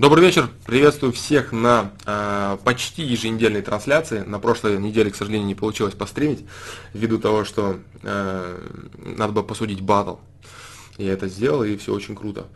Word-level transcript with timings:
Добрый 0.00 0.24
вечер, 0.24 0.48
приветствую 0.64 1.12
всех 1.12 1.52
на 1.52 1.92
э, 2.06 2.56
почти 2.64 3.02
еженедельной 3.02 3.60
трансляции. 3.60 4.20
На 4.20 4.38
прошлой 4.38 4.78
неделе, 4.78 5.10
к 5.10 5.14
сожалению, 5.14 5.46
не 5.46 5.54
получилось 5.54 5.92
постримить, 5.92 6.42
ввиду 6.94 7.18
того, 7.18 7.44
что 7.44 7.78
э, 8.02 8.58
надо 8.96 9.34
было 9.34 9.42
посудить 9.42 9.82
батл. 9.82 10.14
Я 10.96 11.12
это 11.12 11.28
сделал, 11.28 11.64
и 11.64 11.76
все 11.76 11.92
очень 11.92 12.16
круто. 12.16 12.46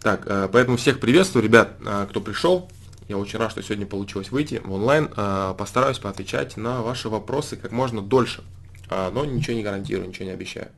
Так, 0.00 0.22
э, 0.26 0.48
поэтому 0.52 0.76
всех 0.76 1.00
приветствую, 1.00 1.42
ребят, 1.42 1.74
э, 1.84 2.06
кто 2.08 2.20
пришел. 2.20 2.70
Я 3.08 3.18
очень 3.18 3.40
рад, 3.40 3.50
что 3.50 3.64
сегодня 3.64 3.84
получилось 3.84 4.30
выйти 4.30 4.60
в 4.62 4.70
онлайн. 4.70 5.10
Э, 5.16 5.56
постараюсь 5.58 5.98
поотвечать 5.98 6.56
на 6.56 6.82
ваши 6.82 7.08
вопросы 7.08 7.56
как 7.56 7.72
можно 7.72 8.00
дольше. 8.00 8.44
Э, 8.90 9.10
но 9.12 9.24
ничего 9.24 9.56
не 9.56 9.64
гарантирую, 9.64 10.06
ничего 10.06 10.26
не 10.26 10.30
обещаю. 10.34 10.68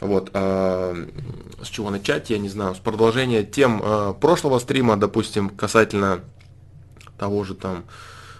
Вот, 0.00 0.30
э, 0.32 1.06
с 1.62 1.68
чего 1.68 1.90
начать, 1.90 2.30
я 2.30 2.38
не 2.38 2.48
знаю, 2.48 2.74
с 2.74 2.78
продолжения 2.78 3.44
тем 3.44 3.82
э, 3.82 4.14
прошлого 4.18 4.58
стрима, 4.58 4.96
допустим, 4.96 5.50
касательно 5.50 6.20
того 7.18 7.44
же 7.44 7.54
там 7.54 7.84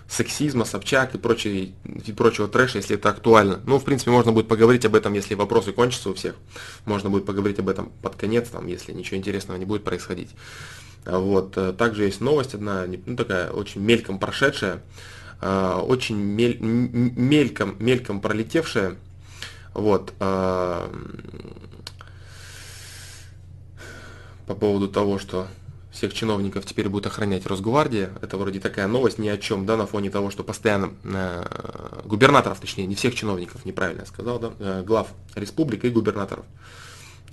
сексизма, 0.08 0.64
Собчак 0.64 1.14
и, 1.14 1.18
прочей, 1.18 1.74
и 1.84 2.12
прочего 2.12 2.48
трэша, 2.48 2.78
если 2.78 2.96
это 2.96 3.10
актуально. 3.10 3.60
Ну, 3.66 3.78
в 3.78 3.84
принципе, 3.84 4.10
можно 4.10 4.32
будет 4.32 4.48
поговорить 4.48 4.86
об 4.86 4.94
этом, 4.94 5.12
если 5.12 5.34
вопросы 5.34 5.72
кончатся 5.72 6.10
у 6.10 6.14
всех. 6.14 6.34
Можно 6.86 7.10
будет 7.10 7.26
поговорить 7.26 7.58
об 7.58 7.68
этом 7.68 7.92
под 8.02 8.16
конец, 8.16 8.48
там, 8.48 8.66
если 8.66 8.92
ничего 8.92 9.18
интересного 9.18 9.58
не 9.58 9.66
будет 9.66 9.84
происходить. 9.84 10.30
Вот. 11.04 11.58
Э, 11.58 11.74
также 11.74 12.04
есть 12.04 12.22
новость 12.22 12.54
одна, 12.54 12.86
ну, 13.04 13.16
такая 13.16 13.50
очень 13.50 13.82
мельком 13.82 14.18
прошедшая, 14.18 14.82
очень 15.42 16.16
мель, 16.16 16.58
мельком, 16.60 17.74
мельком 17.78 18.20
пролетевшая, 18.20 18.96
вот. 19.74 20.12
А, 20.20 20.90
по 24.46 24.54
поводу 24.54 24.88
того, 24.88 25.18
что 25.18 25.46
всех 25.92 26.14
чиновников 26.14 26.64
теперь 26.66 26.88
будет 26.88 27.06
охранять 27.06 27.46
Росгвардия. 27.46 28.10
Это 28.22 28.36
вроде 28.36 28.60
такая 28.60 28.86
новость 28.86 29.18
ни 29.18 29.28
о 29.28 29.36
чем, 29.36 29.66
да, 29.66 29.76
на 29.76 29.86
фоне 29.86 30.10
того, 30.10 30.30
что 30.30 30.44
постоянно 30.44 30.92
э, 31.04 32.02
губернаторов, 32.04 32.58
точнее, 32.58 32.86
не 32.86 32.94
всех 32.94 33.14
чиновников, 33.14 33.64
неправильно 33.64 34.00
я 34.00 34.06
сказал, 34.06 34.38
да, 34.38 34.52
э, 34.58 34.82
глав 34.84 35.08
республик 35.34 35.84
и 35.84 35.90
губернаторов. 35.90 36.44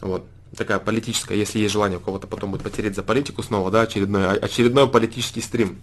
Вот. 0.02 0.26
Такая 0.56 0.80
политическая, 0.80 1.36
если 1.36 1.60
есть 1.60 1.74
желание 1.74 1.98
у 1.98 2.02
кого-то 2.02 2.28
потом 2.28 2.52
будет 2.52 2.64
потереть 2.64 2.96
за 2.96 3.04
политику 3.04 3.44
снова, 3.44 3.70
да, 3.70 3.82
очередной, 3.82 4.38
очередной 4.38 4.88
политический 4.88 5.42
стрим. 5.42 5.80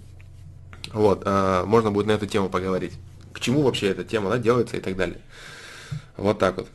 Вот, 0.92 1.22
э, 1.24 1.64
можно 1.66 1.91
будет 1.91 2.06
на 2.06 2.12
эту 2.12 2.27
тему 2.27 2.48
поговорить. 2.48 2.92
К 3.33 3.41
чему 3.41 3.62
вообще 3.62 3.89
эта 3.89 4.05
тема, 4.05 4.30
да, 4.30 4.39
делается 4.39 4.77
и 4.77 4.80
так 4.80 4.96
далее. 4.96 5.20
Вот 6.16 6.38
так 6.38 6.56
вот. 6.56 6.68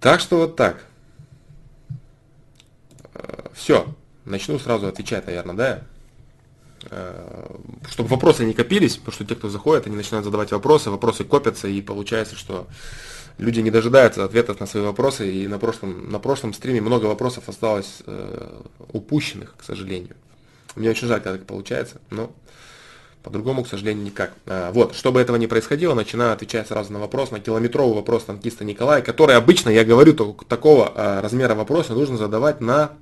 Так 0.00 0.20
что 0.20 0.38
вот 0.38 0.56
так. 0.56 0.84
Э, 3.14 3.48
Все. 3.54 3.86
Начну 4.24 4.58
сразу 4.58 4.86
отвечать, 4.86 5.26
наверное, 5.26 5.54
да? 5.54 5.82
Э, 6.90 7.56
чтобы 7.88 8.10
вопросы 8.10 8.44
не 8.44 8.52
копились, 8.52 8.96
потому 8.96 9.12
что 9.12 9.24
те, 9.24 9.34
кто 9.34 9.48
заходит, 9.48 9.86
они 9.86 9.96
начинают 9.96 10.24
задавать 10.24 10.52
вопросы, 10.52 10.90
вопросы 10.90 11.24
копятся, 11.24 11.68
и 11.68 11.80
получается, 11.80 12.36
что 12.36 12.66
люди 13.38 13.60
не 13.60 13.70
дожидаются 13.70 14.24
ответов 14.24 14.60
на 14.60 14.66
свои 14.66 14.82
вопросы, 14.82 15.30
и 15.30 15.48
на 15.48 15.58
прошлом, 15.58 16.10
на 16.10 16.18
прошлом 16.18 16.52
стриме 16.52 16.80
много 16.80 17.06
вопросов 17.06 17.48
осталось 17.48 18.02
э, 18.06 18.62
упущенных, 18.92 19.56
к 19.56 19.64
сожалению. 19.64 20.16
Мне 20.76 20.90
очень 20.90 21.08
жаль, 21.08 21.20
когда 21.20 21.38
так 21.38 21.46
получается, 21.46 22.00
но 22.10 22.32
по-другому, 23.24 23.64
к 23.64 23.68
сожалению, 23.68 24.04
никак. 24.04 24.34
А, 24.46 24.70
вот, 24.70 24.94
чтобы 24.94 25.18
этого 25.18 25.36
не 25.36 25.46
происходило, 25.46 25.94
начинаю 25.94 26.34
отвечать 26.34 26.68
сразу 26.68 26.92
на 26.92 26.98
вопрос, 27.00 27.30
на 27.30 27.40
километровый 27.40 27.96
вопрос 27.96 28.24
танкиста 28.24 28.64
Николая, 28.64 29.00
который 29.00 29.34
обычно, 29.34 29.70
я 29.70 29.82
говорю, 29.82 30.12
такого 30.14 30.92
а, 30.94 31.22
размера 31.22 31.54
вопроса 31.54 31.94
нужно 31.94 32.18
задавать 32.18 32.60
на 32.60 32.92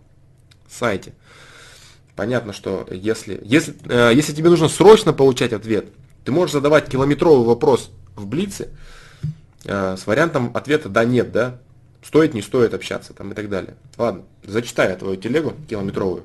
сайте. 0.71 1.13
Понятно, 2.15 2.53
что 2.53 2.87
если, 2.91 3.41
если, 3.43 3.75
а, 3.87 4.11
если 4.11 4.33
тебе 4.33 4.49
нужно 4.49 4.69
срочно 4.69 5.13
получать 5.13 5.53
ответ, 5.53 5.89
ты 6.25 6.31
можешь 6.31 6.53
задавать 6.53 6.89
километровый 6.89 7.45
вопрос 7.45 7.91
в 8.15 8.27
Блице 8.27 8.69
с 9.65 10.07
вариантом 10.07 10.51
ответа 10.55 10.89
«да», 10.89 11.05
«нет», 11.05 11.31
да, 11.31 11.59
стоит, 12.05 12.35
не 12.35 12.43
стоит 12.43 12.75
общаться 12.75 13.13
там 13.13 13.31
и 13.33 13.35
так 13.35 13.49
далее. 13.49 13.75
Ладно, 13.97 14.23
зачитаю 14.45 14.97
твою 14.97 15.17
телегу 15.17 15.55
километровую. 15.69 16.25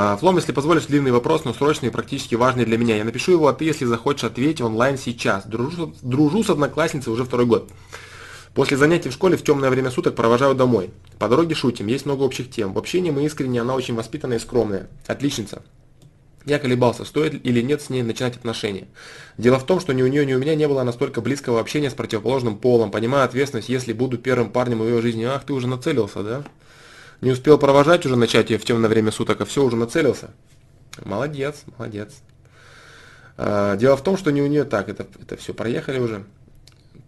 А, 0.00 0.16
Флом, 0.16 0.36
если 0.36 0.52
позволишь, 0.52 0.86
длинный 0.86 1.10
вопрос, 1.10 1.44
но 1.44 1.52
срочный 1.52 1.88
и 1.88 1.90
практически 1.90 2.36
важный 2.36 2.64
для 2.64 2.78
меня. 2.78 2.96
Я 2.96 3.02
напишу 3.02 3.32
его, 3.32 3.48
а 3.48 3.52
ты, 3.52 3.64
если 3.64 3.84
захочешь, 3.84 4.22
ответить 4.22 4.60
онлайн 4.60 4.96
сейчас. 4.96 5.44
Дружу, 5.44 5.92
дружу 6.02 6.44
с 6.44 6.50
одноклассницей 6.50 7.12
уже 7.12 7.24
второй 7.24 7.46
год. 7.46 7.68
После 8.54 8.76
занятий 8.76 9.08
в 9.08 9.12
школе 9.12 9.36
в 9.36 9.42
темное 9.42 9.70
время 9.70 9.90
суток 9.90 10.14
провожаю 10.14 10.54
домой. 10.54 10.90
По 11.18 11.26
дороге 11.26 11.56
шутим, 11.56 11.88
есть 11.88 12.06
много 12.06 12.22
общих 12.22 12.48
тем. 12.48 12.74
В 12.74 12.78
общении 12.78 13.10
мы 13.10 13.24
искренне, 13.24 13.60
она 13.60 13.74
очень 13.74 13.96
воспитанная 13.96 14.36
и 14.36 14.40
скромная. 14.40 14.88
Отличница. 15.08 15.64
Я 16.44 16.60
колебался, 16.60 17.04
стоит 17.04 17.44
или 17.44 17.60
нет 17.60 17.82
с 17.82 17.90
ней 17.90 18.04
начинать 18.04 18.36
отношения. 18.36 18.86
Дело 19.36 19.58
в 19.58 19.66
том, 19.66 19.80
что 19.80 19.92
ни 19.94 20.02
у 20.02 20.06
нее, 20.06 20.24
ни 20.24 20.32
у 20.32 20.38
меня 20.38 20.54
не 20.54 20.68
было 20.68 20.84
настолько 20.84 21.20
близкого 21.22 21.58
общения 21.58 21.90
с 21.90 21.94
противоположным 21.94 22.56
полом. 22.56 22.92
Понимаю 22.92 23.24
ответственность, 23.24 23.68
если 23.68 23.92
буду 23.92 24.16
первым 24.16 24.52
парнем 24.52 24.78
в 24.78 24.84
ее 24.84 25.02
жизни. 25.02 25.24
Ах, 25.24 25.42
ты 25.44 25.52
уже 25.54 25.66
нацелился, 25.66 26.22
да? 26.22 26.44
Не 27.20 27.32
успел 27.32 27.58
провожать 27.58 28.06
уже 28.06 28.16
начать 28.16 28.50
ее 28.50 28.58
в 28.58 28.64
темное 28.64 28.88
время 28.88 29.10
суток, 29.10 29.40
а 29.40 29.44
все, 29.44 29.64
уже 29.64 29.76
нацелился. 29.76 30.30
Молодец, 31.04 31.64
молодец. 31.76 32.14
А, 33.36 33.76
дело 33.76 33.96
в 33.96 34.02
том, 34.02 34.16
что 34.16 34.30
не 34.30 34.42
у 34.42 34.46
нее 34.46 34.64
так, 34.64 34.88
это, 34.88 35.06
это 35.20 35.36
все, 35.36 35.52
проехали 35.52 35.98
уже. 35.98 36.24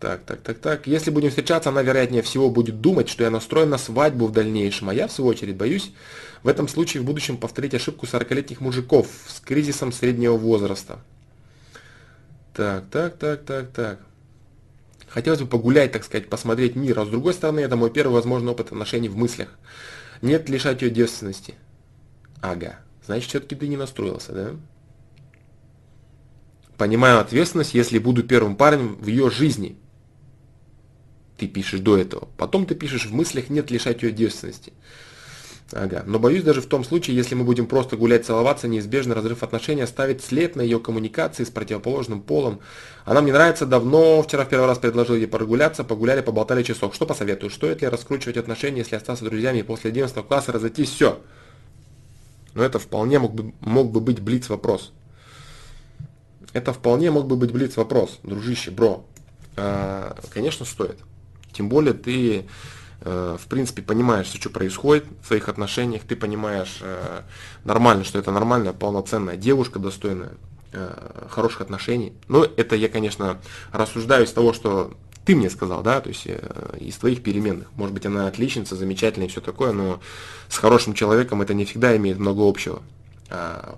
Так, 0.01 0.23
так, 0.25 0.41
так, 0.41 0.59
так. 0.59 0.87
Если 0.87 1.11
будем 1.11 1.29
встречаться, 1.29 1.69
она, 1.69 1.83
вероятнее 1.83 2.23
всего, 2.23 2.51
будет 2.51 2.81
думать, 2.81 3.09
что 3.09 3.23
я 3.23 3.31
настроен 3.31 3.69
на 3.69 3.79
свадьбу 3.79 4.27
в 4.27 4.33
дальнейшем, 4.33 4.89
а 4.89 4.95
я, 4.95 5.07
в 5.07 5.13
свою 5.13 5.31
очередь, 5.31 5.57
боюсь 5.57 5.93
в 6.43 6.49
этом 6.49 6.69
случае 6.69 7.03
в 7.03 7.07
будущем 7.07 7.37
повторить 7.37 7.75
ошибку 7.75 8.07
40-летних 8.07 8.61
мужиков 8.61 9.07
с 9.29 9.41
кризисом 9.41 9.93
среднего 9.93 10.37
возраста. 10.37 11.01
Так, 12.55 12.85
так, 12.91 13.17
так, 13.17 13.45
так, 13.45 13.69
так. 13.73 14.01
Хотелось 15.09 15.41
бы 15.41 15.47
погулять, 15.47 15.93
так 15.93 16.05
сказать, 16.05 16.29
посмотреть 16.29 16.77
мир, 16.77 16.99
а 16.99 17.05
с 17.05 17.09
другой 17.09 17.35
стороны, 17.35 17.61
это 17.61 17.77
мой 17.77 17.91
первый 17.91 18.15
возможный 18.15 18.53
опыт 18.53 18.69
отношений 18.69 19.09
в 19.09 19.17
мыслях. 19.17 19.49
Нет 20.23 20.49
лишать 20.49 20.83
ее 20.83 20.91
девственности. 20.91 21.55
Ага. 22.41 22.81
Значит, 23.05 23.31
все-таки 23.31 23.55
ты 23.55 23.69
не 23.69 23.77
настроился, 23.77 24.33
да? 24.33 24.57
Понимаю 26.77 27.21
ответственность, 27.21 27.75
если 27.75 27.99
буду 27.99 28.23
первым 28.23 28.57
парнем 28.57 28.97
в 28.97 29.07
ее 29.07 29.31
жизни. 29.31 29.77
Ты 31.37 31.47
пишешь 31.47 31.81
до 31.81 31.97
этого. 31.97 32.29
Потом 32.37 32.67
ты 32.67 32.75
пишешь 32.75 33.07
в 33.07 33.15
мыслях 33.15 33.49
нет 33.51 33.71
лишать 33.71 34.03
ее 34.03 34.13
девственности. 34.13 34.73
Ага. 35.73 36.03
Но 36.05 36.19
боюсь 36.19 36.43
даже 36.43 36.61
в 36.61 36.67
том 36.67 36.83
случае, 36.83 37.17
если 37.17 37.37
мы 37.37 37.45
будем 37.45 37.67
просто 37.67 37.97
гулять, 37.97 38.27
целоваться, 38.27 38.67
неизбежно 38.67 39.15
разрыв 39.15 39.45
отношений 39.45 39.83
оставит 39.83 40.23
след 40.23 40.57
на 40.57 40.63
ее 40.63 40.81
коммуникации 40.81 41.45
с 41.45 41.51
противоположным 41.51 42.23
полом. 42.23 42.61
Она 43.05 43.21
мне 43.21 43.33
нравится 43.33 43.67
давно, 43.67 44.23
вчера 44.23 44.45
в 44.45 44.49
первый 44.49 44.67
раз 44.67 44.79
предложил 44.79 45.15
ей 45.15 45.27
прогуляться, 45.27 45.85
погуляли, 45.85 46.23
поболтали 46.23 46.65
часок. 46.65 46.95
Что 46.95 47.07
посоветую? 47.07 47.51
Стоит 47.51 47.83
ли 47.83 47.89
раскручивать 47.89 48.37
отношения, 48.37 48.79
если 48.79 48.97
остаться 48.97 49.25
друзьями 49.25 49.59
и 49.59 49.63
после 49.63 49.91
11 49.91 50.27
класса 50.27 50.51
разойтись? 50.51 50.91
Все. 50.91 51.21
Но 52.55 52.65
это 52.65 52.81
вполне 52.81 53.21
мог 53.21 53.35
бы, 53.35 53.53
мог 53.61 53.93
бы 53.93 54.01
быть 54.01 54.21
блиц 54.21 54.49
вопрос. 54.49 54.93
Это 56.53 56.73
вполне 56.73 57.13
мог 57.13 57.27
бы 57.27 57.37
быть 57.37 57.53
блиц 57.53 57.77
вопрос, 57.77 58.19
дружище, 58.25 58.73
бро. 58.73 59.05
А, 59.57 60.17
конечно, 60.31 60.67
стоит. 60.67 60.99
Тем 61.53 61.69
более 61.69 61.95
ты 61.95 62.47
в 63.03 63.47
принципе, 63.49 63.81
понимаешь, 63.81 64.27
что 64.27 64.51
происходит 64.51 65.07
в 65.23 65.27
своих 65.27 65.49
отношениях, 65.49 66.03
ты 66.03 66.17
понимаешь 66.17 66.79
э, 66.83 67.23
нормально, 67.65 68.05
что 68.05 68.19
это 68.19 68.31
нормальная, 68.31 68.75
полноценная 68.75 69.37
девушка, 69.37 69.79
достойная 69.79 70.33
э, 70.73 71.27
хороших 71.31 71.63
отношений. 71.63 72.13
Но 72.29 72.45
это 72.45 72.77
я, 72.77 72.89
конечно, 72.91 73.41
рассуждаю 73.73 74.27
из 74.27 74.33
того, 74.33 74.53
что 74.53 74.93
ты 75.25 75.35
мне 75.35 75.49
сказал, 75.49 75.83
да, 75.83 76.01
то 76.01 76.09
есть 76.09 76.27
из 76.79 76.97
твоих 76.97 77.23
переменных. 77.23 77.69
Может 77.77 77.95
быть, 77.95 78.05
она 78.05 78.27
отличница, 78.27 78.77
замечательная 78.77 79.29
и 79.29 79.31
все 79.31 79.41
такое, 79.41 79.73
но 79.73 80.01
с 80.49 80.59
хорошим 80.59 80.93
человеком 80.93 81.41
это 81.41 81.55
не 81.55 81.65
всегда 81.65 81.97
имеет 81.97 82.19
много 82.19 82.47
общего. 82.47 82.83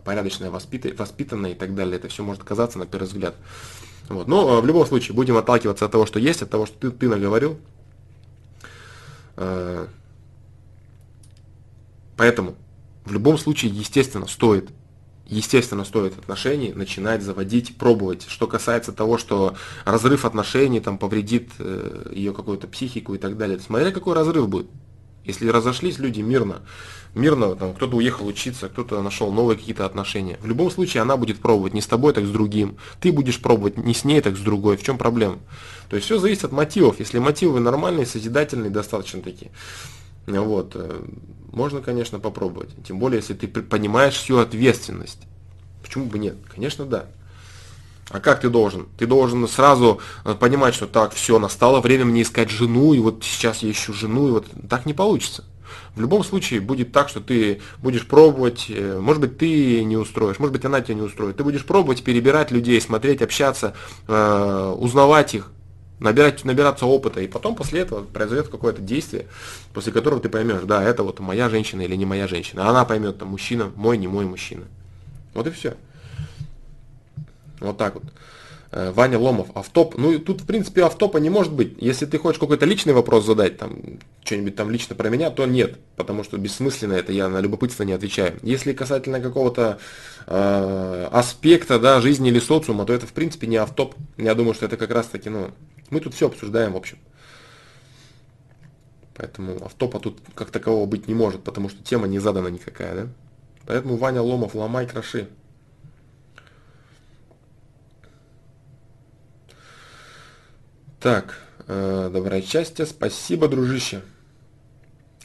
Порядочная, 0.04 0.50
воспитанная 0.50 1.50
и 1.50 1.54
так 1.54 1.74
далее, 1.74 1.96
это 1.96 2.08
все 2.08 2.22
может 2.22 2.42
казаться 2.42 2.78
на 2.78 2.86
первый 2.86 3.06
взгляд. 3.06 3.34
Вот. 4.08 4.28
Но 4.28 4.60
в 4.60 4.66
любом 4.66 4.86
случае 4.86 5.14
будем 5.14 5.36
отталкиваться 5.36 5.84
от 5.84 5.92
того, 5.92 6.06
что 6.06 6.20
есть, 6.20 6.42
от 6.42 6.48
того, 6.48 6.64
что 6.64 6.78
ты, 6.78 6.90
ты 6.90 7.08
наговорил, 7.08 7.58
Э, 7.58 7.81
поэтому 12.16 12.54
в 13.04 13.12
любом 13.12 13.38
случае, 13.38 13.72
естественно, 13.72 14.26
стоит 14.26 14.70
естественно, 15.26 15.84
стоит 15.84 16.18
отношений 16.18 16.72
начинать 16.72 17.22
заводить, 17.22 17.76
пробовать. 17.76 18.26
Что 18.28 18.46
касается 18.46 18.92
того, 18.92 19.18
что 19.18 19.56
разрыв 19.84 20.24
отношений 20.24 20.80
там 20.80 20.98
повредит 20.98 21.50
э, 21.58 22.12
ее 22.14 22.32
какую-то 22.32 22.68
психику 22.68 23.14
и 23.14 23.18
так 23.18 23.36
далее. 23.36 23.58
Смотря 23.58 23.90
какой 23.90 24.14
разрыв 24.14 24.48
будет. 24.48 24.66
Если 25.24 25.48
разошлись 25.48 25.98
люди 25.98 26.20
мирно, 26.20 26.62
мирно, 27.14 27.54
там 27.54 27.74
кто-то 27.74 27.96
уехал 27.96 28.26
учиться, 28.26 28.68
кто-то 28.68 29.02
нашел 29.02 29.32
новые 29.32 29.58
какие-то 29.58 29.84
отношения. 29.84 30.38
В 30.40 30.46
любом 30.46 30.70
случае 30.70 31.02
она 31.02 31.16
будет 31.16 31.40
пробовать 31.40 31.74
не 31.74 31.80
с 31.80 31.86
тобой, 31.86 32.12
так 32.12 32.24
с 32.24 32.30
другим. 32.30 32.76
Ты 33.00 33.12
будешь 33.12 33.40
пробовать 33.40 33.76
не 33.76 33.94
с 33.94 34.04
ней, 34.04 34.20
так 34.20 34.36
с 34.36 34.40
другой. 34.40 34.76
В 34.76 34.82
чем 34.82 34.98
проблема? 34.98 35.38
То 35.88 35.96
есть 35.96 36.06
все 36.06 36.18
зависит 36.18 36.44
от 36.44 36.52
мотивов. 36.52 37.00
Если 37.00 37.18
мотивы 37.18 37.60
нормальные, 37.60 38.06
созидательные, 38.06 38.70
достаточно 38.70 39.20
такие, 39.20 39.50
вот, 40.26 40.72
э, 40.74 41.02
можно, 41.50 41.82
конечно, 41.82 42.18
попробовать. 42.18 42.70
Тем 42.86 42.98
более, 42.98 43.18
если 43.18 43.34
ты 43.34 43.48
понимаешь 43.48 44.14
всю 44.14 44.38
ответственность. 44.38 45.18
Почему 45.82 46.06
бы 46.06 46.18
нет? 46.18 46.36
Конечно, 46.52 46.86
да. 46.86 47.06
А 48.08 48.20
как 48.20 48.40
ты 48.40 48.48
должен? 48.48 48.88
Ты 48.98 49.06
должен 49.06 49.46
сразу 49.48 50.00
э, 50.24 50.34
понимать, 50.34 50.74
что 50.74 50.86
так, 50.86 51.12
все, 51.12 51.38
настало 51.38 51.80
время 51.80 52.04
мне 52.04 52.22
искать 52.22 52.50
жену, 52.50 52.94
и 52.94 52.98
вот 52.98 53.22
сейчас 53.24 53.62
я 53.62 53.70
ищу 53.70 53.92
жену, 53.92 54.28
и 54.28 54.30
вот 54.30 54.46
так 54.68 54.86
не 54.86 54.94
получится. 54.94 55.44
В 55.94 56.00
любом 56.00 56.24
случае 56.24 56.60
будет 56.60 56.92
так, 56.92 57.08
что 57.08 57.20
ты 57.20 57.60
будешь 57.78 58.06
пробовать, 58.06 58.66
э, 58.68 58.98
может 59.00 59.20
быть, 59.20 59.38
ты 59.38 59.84
не 59.84 59.96
устроишь, 59.96 60.38
может 60.38 60.52
быть, 60.52 60.64
она 60.64 60.80
тебя 60.80 60.94
не 60.94 61.02
устроит. 61.02 61.36
Ты 61.36 61.44
будешь 61.44 61.64
пробовать 61.64 62.02
перебирать 62.02 62.50
людей, 62.50 62.80
смотреть, 62.80 63.22
общаться, 63.22 63.74
э, 64.08 64.74
узнавать 64.78 65.34
их, 65.34 65.50
набирать, 65.98 66.44
набираться 66.44 66.86
опыта, 66.86 67.20
и 67.20 67.28
потом 67.28 67.54
после 67.54 67.80
этого 67.80 68.04
произойдет 68.04 68.48
какое-то 68.48 68.82
действие, 68.82 69.26
после 69.72 69.92
которого 69.92 70.20
ты 70.20 70.28
поймешь, 70.28 70.62
да, 70.64 70.82
это 70.82 71.02
вот 71.02 71.20
моя 71.20 71.48
женщина 71.48 71.82
или 71.82 71.94
не 71.94 72.06
моя 72.06 72.26
женщина. 72.26 72.68
Она 72.68 72.84
поймет, 72.84 73.18
там, 73.18 73.28
мужчина, 73.28 73.70
мой, 73.76 73.96
не 73.98 74.08
мой 74.08 74.24
мужчина. 74.24 74.64
Вот 75.34 75.46
и 75.46 75.50
все. 75.50 75.74
Вот 77.60 77.78
так 77.78 77.94
вот. 77.94 78.04
Э, 78.74 78.90
Ваня 78.90 79.18
Ломов, 79.18 79.48
автоп. 79.54 79.98
Ну, 79.98 80.18
тут, 80.18 80.40
в 80.40 80.46
принципе, 80.46 80.82
автопа 80.82 81.18
не 81.18 81.28
может 81.28 81.52
быть. 81.52 81.76
Если 81.78 82.06
ты 82.06 82.16
хочешь 82.16 82.40
какой-то 82.40 82.64
личный 82.64 82.94
вопрос 82.94 83.26
задать, 83.26 83.58
там, 83.58 83.76
что-нибудь 84.24 84.56
там 84.56 84.70
лично 84.70 84.94
про 84.94 85.10
меня, 85.10 85.30
то 85.30 85.44
нет, 85.44 85.78
потому 85.96 86.24
что 86.24 86.38
бессмысленно 86.38 86.94
это, 86.94 87.12
я 87.12 87.28
на 87.28 87.40
любопытство 87.40 87.82
не 87.82 87.92
отвечаю. 87.92 88.38
Если 88.42 88.72
касательно 88.72 89.20
какого-то 89.20 89.78
э, 90.26 91.08
аспекта, 91.12 91.78
да, 91.78 92.00
жизни 92.00 92.30
или 92.30 92.38
социума, 92.38 92.86
то 92.86 92.94
это, 92.94 93.06
в 93.06 93.12
принципе, 93.12 93.46
не 93.46 93.56
автоп. 93.56 93.94
Я 94.16 94.34
думаю, 94.34 94.54
что 94.54 94.64
это 94.64 94.78
как 94.78 94.90
раз-таки, 94.90 95.28
ну, 95.28 95.50
мы 95.90 96.00
тут 96.00 96.14
все 96.14 96.28
обсуждаем, 96.28 96.72
в 96.72 96.76
общем. 96.76 96.96
Поэтому 99.14 99.62
автопа 99.62 100.00
тут 100.00 100.18
как 100.34 100.50
такового 100.50 100.86
быть 100.86 101.08
не 101.08 101.14
может, 101.14 101.44
потому 101.44 101.68
что 101.68 101.82
тема 101.84 102.08
не 102.08 102.18
задана 102.18 102.48
никакая, 102.48 102.94
да? 102.94 103.08
Поэтому 103.66 103.96
Ваня 103.96 104.22
Ломов, 104.22 104.54
ломай, 104.54 104.86
кроши. 104.86 105.28
Так, 111.02 111.36
э, 111.66 112.10
доброе 112.12 112.42
счастье, 112.42 112.86
спасибо, 112.86 113.48
дружище. 113.48 114.02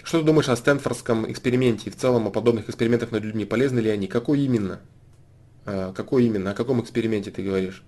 Что 0.03 0.21
ты 0.21 0.25
думаешь 0.25 0.49
о 0.49 0.55
Стэнфордском 0.55 1.31
эксперименте 1.31 1.91
и 1.91 1.93
в 1.93 1.95
целом 1.95 2.25
о 2.25 2.31
подобных 2.31 2.67
экспериментах 2.67 3.11
над 3.11 3.23
людьми? 3.23 3.45
Полезны 3.45 3.77
ли 3.77 3.91
они? 3.91 4.07
Какой 4.07 4.39
именно? 4.39 4.79
Э, 5.65 5.93
какой 5.95 6.25
именно? 6.25 6.49
О 6.49 6.53
каком 6.55 6.81
эксперименте 6.81 7.29
ты 7.29 7.43
говоришь? 7.43 7.83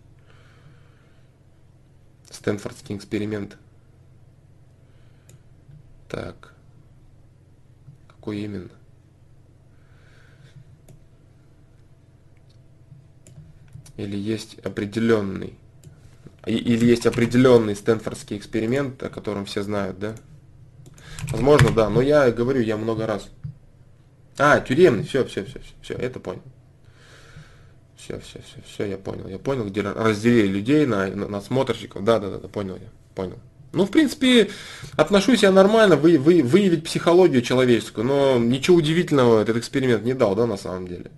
Стэнфордский 2.30 2.96
эксперимент. 2.96 3.58
Так. 6.08 6.54
Какой 8.08 8.42
именно? 8.42 8.70
Или 13.98 14.16
есть 14.16 14.60
определенный? 14.60 15.58
Или 16.46 16.86
есть 16.86 17.06
определенный 17.06 17.76
Стэнфордский 17.76 18.38
эксперимент, 18.38 19.02
о 19.04 19.10
котором 19.10 19.46
все 19.46 19.62
знают, 19.62 20.00
да? 20.00 20.16
Возможно, 21.32 21.72
да, 21.72 21.90
но 21.90 22.02
я 22.02 22.32
говорю, 22.32 22.62
я 22.62 22.78
много 22.78 23.06
раз. 23.06 23.30
А, 24.38 24.62
тюремный, 24.62 25.04
все, 25.04 25.26
все, 25.26 25.44
все, 25.44 25.60
все, 25.60 25.74
все, 25.82 25.94
это 25.96 26.20
понял. 26.20 26.42
Все, 27.98 28.20
все, 28.22 28.40
все, 28.40 28.62
все, 28.66 28.86
я 28.86 28.98
понял. 28.98 29.28
Я 29.28 29.38
понял, 29.38 29.66
где 29.66 29.82
разделили 29.82 30.48
людей 30.48 30.86
на, 30.86 31.08
на, 31.08 31.28
на 31.28 31.42
смотрщиков. 31.42 32.06
Да, 32.06 32.20
да, 32.20 32.30
да, 32.30 32.38
да, 32.38 32.48
понял 32.48 32.76
я, 32.76 32.88
понял. 33.16 33.38
Ну, 33.74 33.86
в 33.86 33.92
принципе, 33.92 34.50
отношусь 34.96 35.44
я 35.44 35.52
нормально, 35.52 35.98
вы, 35.98 36.18
вы, 36.18 36.42
выявить 36.42 36.86
психологию 36.86 37.42
человеческую, 37.42 38.08
но 38.08 38.40
ничего 38.40 38.78
удивительного 38.78 39.42
этот 39.42 39.58
эксперимент 39.58 40.04
не 40.04 40.14
дал, 40.14 40.36
да, 40.36 40.48
на 40.48 40.58
самом 40.58 40.88
деле 40.88 41.12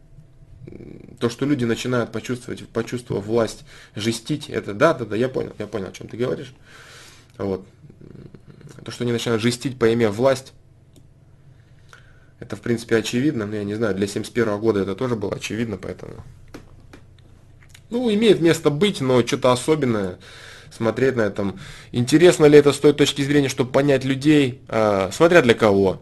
то, 1.21 1.29
что 1.29 1.45
люди 1.45 1.63
начинают 1.63 2.12
почувствовать, 2.12 2.68
почувствовав 2.68 3.25
власть, 3.25 3.63
жестить, 3.95 4.50
это 4.50 4.73
да, 4.73 4.94
да, 4.94 5.06
да, 5.06 5.15
я 5.15 5.29
понял, 5.29 5.53
я 5.59 5.68
понял, 5.68 5.88
о 5.88 5.91
чем 5.91 6.07
ты 6.07 6.18
говоришь. 6.18 6.53
Вот. 7.38 7.65
То, 8.83 8.91
что 8.91 9.03
они 9.03 9.13
начинают 9.13 9.41
жестить, 9.41 9.77
поимев 9.79 10.15
власть, 10.15 10.53
это, 12.39 12.56
в 12.56 12.62
принципе, 12.62 12.97
очевидно, 12.97 13.45
но 13.45 13.56
я 13.56 13.63
не 13.63 13.75
знаю, 13.75 13.95
для 13.95 14.07
71 14.07 14.59
года 14.59 14.81
это 14.81 14.95
тоже 14.95 15.15
было 15.15 15.35
очевидно, 15.35 15.77
поэтому... 15.77 16.23
Ну, 17.91 18.12
имеет 18.12 18.41
место 18.41 18.71
быть, 18.71 19.00
но 19.00 19.25
что-то 19.25 19.51
особенное 19.51 20.18
смотреть 20.71 21.15
на 21.18 21.21
этом. 21.21 21.59
Интересно 21.91 22.45
ли 22.45 22.57
это 22.57 22.73
с 22.73 22.79
той 22.79 22.94
точки 22.94 23.21
зрения, 23.21 23.50
чтобы 23.50 23.71
понять 23.71 24.06
людей, 24.06 24.62
э, 24.69 25.09
смотря 25.12 25.41
для 25.41 25.53
кого. 25.53 26.01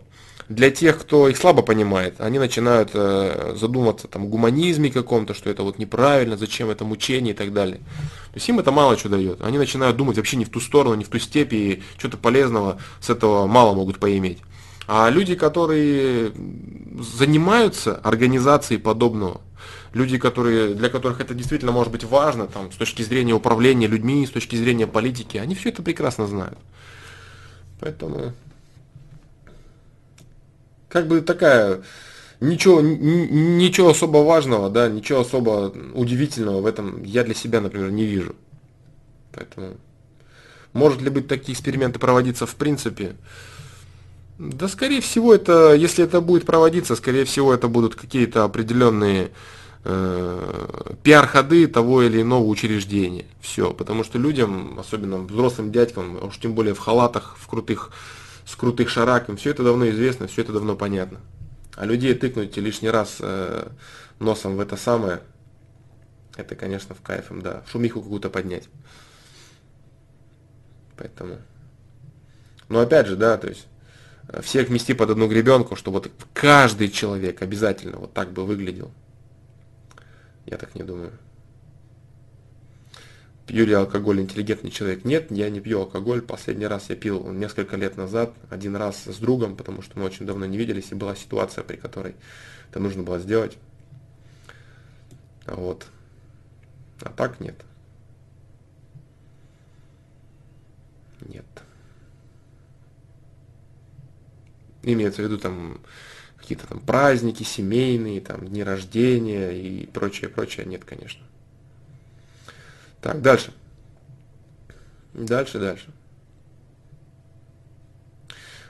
Для 0.49 0.71
тех, 0.71 0.97
кто 0.97 1.29
их 1.29 1.37
слабо 1.37 1.61
понимает, 1.61 2.19
они 2.19 2.39
начинают 2.39 2.89
э, 2.95 3.55
задумываться 3.55 4.07
там, 4.07 4.23
о 4.23 4.25
гуманизме 4.25 4.89
каком-то, 4.89 5.35
что 5.35 5.47
это 5.51 5.61
вот 5.61 5.77
неправильно, 5.77 6.37
зачем 6.37 6.71
это 6.71 6.83
мучение 6.83 7.35
и 7.35 7.37
так 7.37 7.53
далее. 7.53 7.77
То 7.77 8.35
есть 8.35 8.49
им 8.49 8.59
это 8.59 8.71
мало 8.71 8.97
что 8.97 9.09
дает. 9.09 9.41
Они 9.41 9.59
начинают 9.59 9.95
думать 9.95 10.17
вообще 10.17 10.37
не 10.37 10.45
в 10.45 10.49
ту 10.49 10.59
сторону, 10.59 10.95
не 10.95 11.03
в 11.03 11.09
ту 11.09 11.19
степь, 11.19 11.53
и 11.53 11.83
что-то 11.99 12.17
полезного 12.17 12.79
с 12.99 13.11
этого 13.11 13.45
мало 13.45 13.75
могут 13.75 13.99
поиметь. 13.99 14.39
А 14.87 15.07
люди, 15.11 15.35
которые 15.35 16.31
занимаются 16.99 17.97
организацией 17.97 18.79
подобного, 18.79 19.41
люди, 19.93 20.17
которые, 20.17 20.73
для 20.73 20.89
которых 20.89 21.21
это 21.21 21.35
действительно 21.35 21.71
может 21.71 21.91
быть 21.91 22.03
важно, 22.05 22.47
там, 22.47 22.71
с 22.71 22.75
точки 22.75 23.03
зрения 23.03 23.35
управления 23.35 23.85
людьми, 23.85 24.25
с 24.25 24.31
точки 24.31 24.55
зрения 24.55 24.87
политики, 24.87 25.37
они 25.37 25.53
все 25.53 25.69
это 25.69 25.83
прекрасно 25.83 26.25
знают. 26.25 26.57
Поэтому 27.79 28.33
как 30.89 31.07
бы 31.07 31.21
такая, 31.21 31.81
ничего, 32.41 32.81
ничего 32.81 33.89
особо 33.89 34.17
важного, 34.17 34.69
да, 34.69 34.89
ничего 34.89 35.21
особо 35.21 35.73
удивительного 35.93 36.61
в 36.61 36.65
этом 36.65 37.03
я 37.03 37.23
для 37.23 37.35
себя, 37.35 37.61
например, 37.61 37.91
не 37.91 38.05
вижу. 38.05 38.35
Поэтому, 39.31 39.77
может 40.73 41.01
ли 41.01 41.09
быть 41.09 41.27
такие 41.27 41.53
эксперименты 41.53 41.99
проводиться 41.99 42.45
в 42.45 42.55
принципе? 42.55 43.15
Да, 44.39 44.67
скорее 44.69 45.01
всего, 45.01 45.33
это, 45.33 45.73
если 45.73 46.03
это 46.03 46.21
будет 46.21 46.45
проводиться, 46.45 46.95
скорее 46.95 47.25
всего, 47.25 47.53
это 47.53 47.67
будут 47.67 47.95
какие-то 47.95 48.45
определенные 48.45 49.31
э, 49.83 50.93
пиар-ходы 51.03 51.67
того 51.67 52.03
или 52.03 52.21
иного 52.21 52.45
учреждения. 52.45 53.25
Все, 53.41 53.73
потому 53.73 54.05
что 54.05 54.17
людям, 54.17 54.79
особенно 54.79 55.17
взрослым 55.17 55.73
дядькам, 55.73 56.17
а 56.21 56.27
уж 56.27 56.37
тем 56.37 56.53
более 56.53 56.73
в 56.73 56.79
халатах, 56.79 57.35
в 57.37 57.47
крутых 57.47 57.91
с 58.49 58.55
крутых 58.55 58.89
шараком, 58.89 59.37
все 59.37 59.51
это 59.51 59.63
давно 59.63 59.87
известно, 59.89 60.25
все 60.25 60.41
это 60.41 60.51
давно 60.51 60.75
понятно. 60.75 61.19
А 61.75 61.85
людей 61.85 62.15
тыкнуть 62.15 62.57
лишний 62.57 62.89
раз 62.89 63.17
э, 63.19 63.69
носом 64.17 64.55
в 64.55 64.59
это 64.59 64.75
самое, 64.75 65.21
это, 66.35 66.55
конечно, 66.55 66.95
в 66.95 67.01
кайф 67.01 67.29
им, 67.29 67.43
да, 67.43 67.61
шумиху 67.71 68.01
какую-то 68.01 68.31
поднять. 68.31 68.67
Поэтому. 70.97 71.37
Но 72.69 72.79
опять 72.79 73.05
же, 73.05 73.15
да, 73.15 73.37
то 73.37 73.49
есть 73.49 73.67
э, 74.29 74.41
всех 74.41 74.69
вмести 74.69 74.95
под 74.95 75.11
одну 75.11 75.27
гребенку, 75.27 75.75
чтобы 75.75 75.99
вот 75.99 76.11
каждый 76.33 76.89
человек 76.89 77.43
обязательно 77.43 77.97
вот 77.97 78.13
так 78.13 78.31
бы 78.31 78.45
выглядел. 78.45 78.91
Я 80.47 80.57
так 80.57 80.73
не 80.73 80.81
думаю. 80.81 81.11
Пью 83.49 83.65
ли 83.65 83.73
алкоголь 83.73 84.21
интеллигентный 84.21 84.69
человек? 84.69 85.05
Нет, 85.05 85.31
я 85.31 85.49
не 85.49 85.59
пью 85.59 85.79
алкоголь. 85.79 86.21
Последний 86.21 86.67
раз 86.67 86.91
я 86.91 86.95
пил 86.95 87.31
несколько 87.31 87.77
лет 87.77 87.97
назад, 87.97 88.31
один 88.51 88.75
раз 88.75 89.05
с 89.05 89.17
другом, 89.17 89.55
потому 89.55 89.81
что 89.81 89.97
мы 89.97 90.05
очень 90.05 90.27
давно 90.27 90.45
не 90.45 90.55
виделись, 90.55 90.91
и 90.91 90.95
была 90.95 91.15
ситуация, 91.15 91.63
при 91.63 91.75
которой 91.75 92.13
это 92.69 92.79
нужно 92.79 93.01
было 93.01 93.17
сделать. 93.17 93.57
Вот. 95.47 95.87
А 97.01 97.09
так 97.09 97.39
нет. 97.39 97.55
Нет. 101.21 101.47
Имеется 104.83 105.23
в 105.23 105.25
виду 105.25 105.39
там 105.39 105.81
какие-то 106.37 106.67
там 106.67 106.79
праздники 106.81 107.41
семейные, 107.41 108.21
там 108.21 108.47
дни 108.47 108.63
рождения 108.63 109.49
и 109.49 109.87
прочее, 109.87 110.29
прочее. 110.29 110.67
Нет, 110.67 110.85
конечно. 110.85 111.25
Так, 113.01 113.21
дальше. 113.21 113.53
Дальше, 115.13 115.59
дальше. 115.59 115.91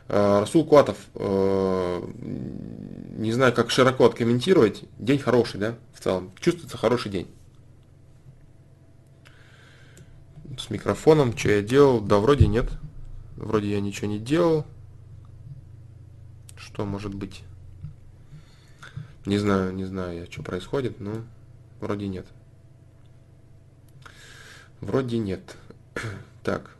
А, 0.08 0.42
Расул 0.42 0.66
Куатов, 0.66 0.98
э, 1.16 2.02
не 3.18 3.32
знаю, 3.32 3.54
как 3.54 3.70
широко 3.70 4.06
откомментировать. 4.06 4.84
День 4.98 5.20
хороший, 5.20 5.60
да, 5.60 5.76
в 5.94 6.00
целом. 6.00 6.32
Чувствуется 6.40 6.78
хороший 6.78 7.12
день. 7.12 7.28
С 10.58 10.70
микрофоном, 10.70 11.38
что 11.38 11.52
я 11.52 11.62
делал? 11.62 12.02
Да, 12.02 12.18
вроде 12.18 12.48
нет. 12.48 12.72
Вроде 13.36 13.72
я 13.72 13.80
ничего 13.82 14.08
не 14.08 14.20
делал. 14.20 14.66
Что 16.58 16.86
может 16.86 17.14
быть? 17.14 17.44
Не 19.26 19.38
знаю, 19.38 19.74
не 19.74 19.86
знаю 19.86 20.28
что 20.30 20.44
происходит, 20.44 21.00
но 21.00 21.24
вроде 21.80 22.08
нет. 22.08 22.26
Вроде 24.82 25.18
нет. 25.18 25.56
так. 26.44 26.72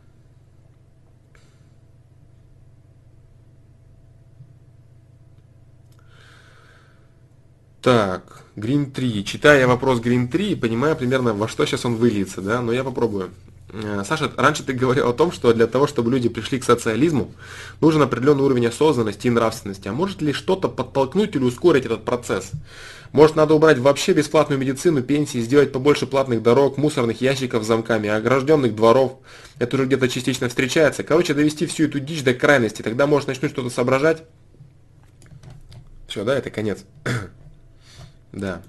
Так, 7.82 8.44
Green 8.56 8.90
3. 8.90 9.24
Читая 9.24 9.66
вопрос 9.66 10.00
Green 10.00 10.28
3, 10.28 10.54
понимаю 10.56 10.96
примерно, 10.96 11.32
во 11.32 11.48
что 11.48 11.64
сейчас 11.64 11.84
он 11.84 11.96
выльется, 11.96 12.42
да, 12.42 12.60
но 12.60 12.72
я 12.72 12.84
попробую. 12.84 13.30
Э, 13.72 14.02
Саша, 14.04 14.30
раньше 14.36 14.62
ты 14.62 14.72
говорил 14.72 15.08
о 15.08 15.12
том, 15.12 15.32
что 15.32 15.52
для 15.52 15.66
того, 15.66 15.86
чтобы 15.86 16.10
люди 16.10 16.28
пришли 16.28 16.58
к 16.58 16.64
социализму, 16.64 17.32
нужен 17.80 18.02
определенный 18.02 18.42
уровень 18.42 18.66
осознанности 18.66 19.26
и 19.26 19.30
нравственности. 19.30 19.88
А 19.88 19.92
может 19.92 20.22
ли 20.22 20.32
что-то 20.32 20.68
подтолкнуть 20.68 21.36
или 21.36 21.42
ускорить 21.42 21.86
этот 21.86 22.04
процесс? 22.04 22.50
Может, 23.12 23.36
надо 23.36 23.54
убрать 23.54 23.78
вообще 23.78 24.12
бесплатную 24.12 24.58
медицину, 24.58 25.02
пенсии, 25.02 25.38
сделать 25.38 25.72
побольше 25.72 26.06
платных 26.06 26.42
дорог, 26.42 26.76
мусорных 26.78 27.20
ящиков 27.20 27.64
с 27.64 27.66
замками, 27.66 28.08
огражденных 28.08 28.74
дворов. 28.74 29.18
Это 29.58 29.76
уже 29.76 29.86
где-то 29.86 30.08
частично 30.08 30.48
встречается. 30.48 31.02
Короче, 31.02 31.34
довести 31.34 31.66
всю 31.66 31.84
эту 31.84 32.00
дичь 32.00 32.22
до 32.22 32.34
крайности. 32.34 32.82
Тогда, 32.82 33.06
может, 33.06 33.28
начнут 33.28 33.50
что-то 33.50 33.70
соображать. 33.70 34.22
Все, 36.06 36.24
да, 36.24 36.36
это 36.36 36.50
конец. 36.50 36.84
да. 38.32 38.62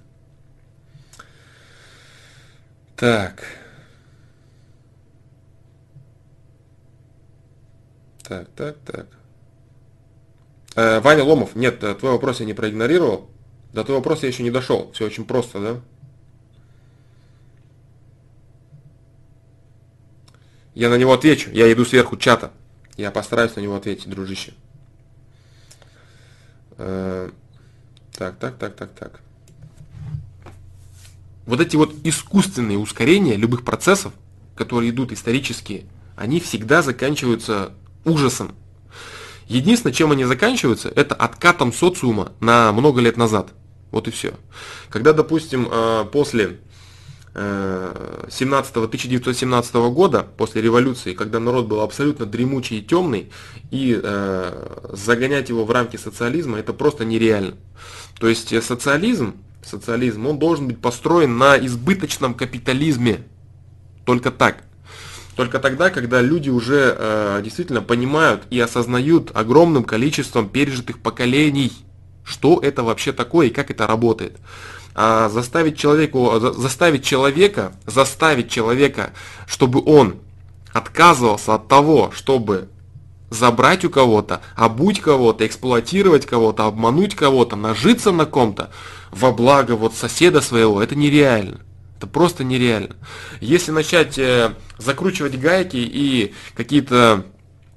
Так. 2.95 3.60
Так, 8.31 8.47
так, 8.55 8.77
так. 8.85 9.07
Э, 10.77 11.01
Ваня 11.01 11.25
Ломов, 11.25 11.53
нет, 11.53 11.83
э, 11.83 11.93
твой 11.95 12.13
вопрос 12.13 12.39
я 12.39 12.45
не 12.45 12.53
проигнорировал. 12.53 13.29
До 13.73 13.83
твоего 13.83 13.99
вопроса 13.99 14.21
я 14.25 14.29
еще 14.29 14.41
не 14.41 14.51
дошел. 14.51 14.89
Все 14.93 15.05
очень 15.05 15.25
просто, 15.25 15.59
да? 15.59 15.81
Я 20.75 20.87
на 20.87 20.97
него 20.97 21.11
отвечу. 21.11 21.49
Я 21.51 21.69
иду 21.73 21.83
сверху 21.83 22.15
чата. 22.15 22.53
Я 22.95 23.11
постараюсь 23.11 23.53
на 23.57 23.59
него 23.59 23.75
ответить, 23.75 24.09
дружище. 24.09 24.53
Э, 26.77 27.31
так, 28.13 28.37
так, 28.37 28.57
так, 28.57 28.77
так, 28.77 28.91
так. 28.93 29.19
Вот 31.45 31.59
эти 31.59 31.75
вот 31.75 31.93
искусственные 32.05 32.77
ускорения 32.77 33.35
любых 33.35 33.65
процессов, 33.65 34.13
которые 34.55 34.91
идут 34.91 35.11
исторически, 35.11 35.85
они 36.15 36.39
всегда 36.39 36.81
заканчиваются 36.81 37.73
ужасом. 38.05 38.55
Единственное, 39.47 39.93
чем 39.93 40.11
они 40.11 40.25
заканчиваются, 40.25 40.91
это 40.95 41.15
откатом 41.15 41.73
социума 41.73 42.31
на 42.39 42.71
много 42.71 43.01
лет 43.01 43.17
назад. 43.17 43.49
Вот 43.91 44.07
и 44.07 44.11
все. 44.11 44.33
Когда, 44.89 45.11
допустим, 45.11 45.67
э, 45.69 46.05
после 46.11 46.59
17 47.33 48.75
э, 48.75 48.79
1917 48.79 49.75
года, 49.93 50.27
после 50.37 50.61
революции, 50.61 51.13
когда 51.13 51.39
народ 51.39 51.67
был 51.67 51.79
абсолютно 51.79 52.25
дремучий 52.25 52.79
и 52.79 52.81
темный, 52.81 53.31
и 53.71 53.97
э, 54.01 54.87
загонять 54.91 55.47
его 55.47 55.63
в 55.63 55.71
рамки 55.71 55.95
социализма, 55.95 56.59
это 56.59 56.73
просто 56.73 57.05
нереально. 57.05 57.55
То 58.19 58.27
есть 58.27 58.51
э, 58.51 58.61
социализм, 58.61 59.35
социализм, 59.63 60.27
он 60.27 60.39
должен 60.39 60.67
быть 60.67 60.81
построен 60.81 61.37
на 61.37 61.57
избыточном 61.57 62.33
капитализме. 62.33 63.23
Только 64.05 64.31
так. 64.31 64.63
Только 65.41 65.57
тогда, 65.57 65.89
когда 65.89 66.21
люди 66.21 66.51
уже 66.51 66.95
э, 66.95 67.41
действительно 67.43 67.81
понимают 67.81 68.43
и 68.51 68.59
осознают 68.59 69.31
огромным 69.33 69.83
количеством 69.83 70.47
пережитых 70.47 70.99
поколений, 70.99 71.71
что 72.23 72.59
это 72.61 72.83
вообще 72.83 73.11
такое 73.11 73.47
и 73.47 73.49
как 73.49 73.71
это 73.71 73.87
работает. 73.87 74.37
А 74.93 75.29
заставить, 75.29 75.79
человеку, 75.79 76.39
заставить 76.39 77.03
человека, 77.03 77.73
заставить 77.87 78.51
человека, 78.51 79.13
чтобы 79.47 79.81
он 79.83 80.17
отказывался 80.73 81.55
от 81.55 81.67
того, 81.67 82.11
чтобы 82.13 82.69
забрать 83.31 83.83
у 83.83 83.89
кого-то, 83.89 84.43
обуть 84.55 85.01
кого-то, 85.01 85.47
эксплуатировать 85.47 86.27
кого-то, 86.27 86.67
обмануть 86.67 87.15
кого-то, 87.15 87.55
нажиться 87.55 88.11
на 88.11 88.27
ком-то 88.27 88.69
во 89.09 89.31
благо 89.31 89.71
вот 89.71 89.95
соседа 89.95 90.39
своего, 90.39 90.83
это 90.83 90.95
нереально. 90.95 91.61
Это 92.01 92.07
просто 92.07 92.43
нереально. 92.43 92.95
Если 93.41 93.69
начать 93.69 94.17
э, 94.17 94.55
закручивать 94.79 95.39
гайки 95.39 95.77
и 95.77 96.33
какие-то 96.55 97.27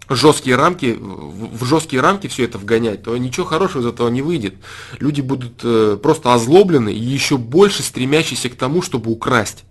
жесткие 0.09 0.57
рамки, 0.57 0.97
в 0.99 1.63
жесткие 1.67 2.01
рамки 2.01 2.27
все 2.27 2.45
это 2.45 2.57
вгонять, 2.57 3.03
то 3.03 3.15
ничего 3.19 3.45
хорошего 3.45 3.83
из 3.83 3.87
этого 3.87 4.09
не 4.09 4.23
выйдет. 4.23 4.55
Люди 4.99 5.21
будут 5.21 5.61
э, 5.63 5.99
просто 6.03 6.33
озлоблены 6.33 6.91
и 6.91 6.99
еще 6.99 7.37
больше 7.37 7.83
стремящиеся 7.83 8.49
к 8.49 8.55
тому, 8.55 8.81
чтобы 8.81 9.11
украсть 9.11 9.65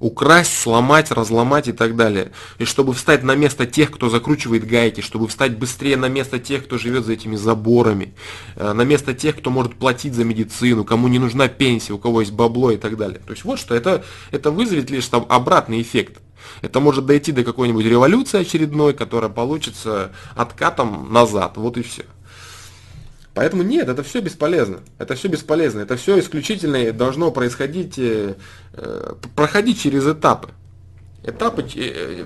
украсть, 0.00 0.56
сломать, 0.56 1.10
разломать 1.10 1.68
и 1.68 1.72
так 1.72 1.96
далее. 1.96 2.32
И 2.58 2.64
чтобы 2.64 2.94
встать 2.94 3.22
на 3.22 3.34
место 3.34 3.66
тех, 3.66 3.90
кто 3.90 4.08
закручивает 4.08 4.66
гайки, 4.66 5.00
чтобы 5.00 5.28
встать 5.28 5.58
быстрее 5.58 5.96
на 5.96 6.08
место 6.08 6.38
тех, 6.38 6.64
кто 6.64 6.78
живет 6.78 7.04
за 7.04 7.12
этими 7.12 7.36
заборами, 7.36 8.14
э, 8.56 8.72
на 8.72 8.82
место 8.82 9.14
тех, 9.14 9.36
кто 9.36 9.50
может 9.50 9.74
платить 9.74 10.14
за 10.14 10.24
медицину, 10.24 10.84
кому 10.84 11.08
не 11.08 11.18
нужна 11.18 11.48
пенсия, 11.48 11.92
у 11.92 11.98
кого 11.98 12.20
есть 12.20 12.32
бабло 12.32 12.70
и 12.70 12.76
так 12.76 12.96
далее. 12.96 13.20
То 13.26 13.32
есть 13.32 13.44
вот 13.44 13.58
что, 13.58 13.74
это, 13.74 14.04
это 14.30 14.50
вызовет 14.50 14.90
лишь 14.90 15.06
там 15.06 15.26
обратный 15.28 15.82
эффект. 15.82 16.20
Это 16.62 16.80
может 16.80 17.06
дойти 17.06 17.32
до 17.32 17.44
какой-нибудь 17.44 17.84
революции 17.84 18.40
очередной, 18.40 18.94
которая 18.94 19.30
получится 19.30 20.12
откатом 20.34 21.12
назад. 21.12 21.56
Вот 21.56 21.76
и 21.76 21.82
все. 21.82 22.04
Поэтому 23.38 23.62
нет, 23.62 23.88
это 23.88 24.02
все 24.02 24.18
бесполезно. 24.20 24.80
Это 24.98 25.14
все 25.14 25.28
бесполезно. 25.28 25.78
Это 25.78 25.96
все 25.96 26.18
исключительно 26.18 26.90
должно 26.90 27.30
происходить, 27.30 27.96
э, 27.96 28.34
э, 28.72 29.14
проходить 29.36 29.80
через 29.80 30.08
этапы. 30.08 30.48
Этапы, 31.22 31.64
э, 31.76 32.24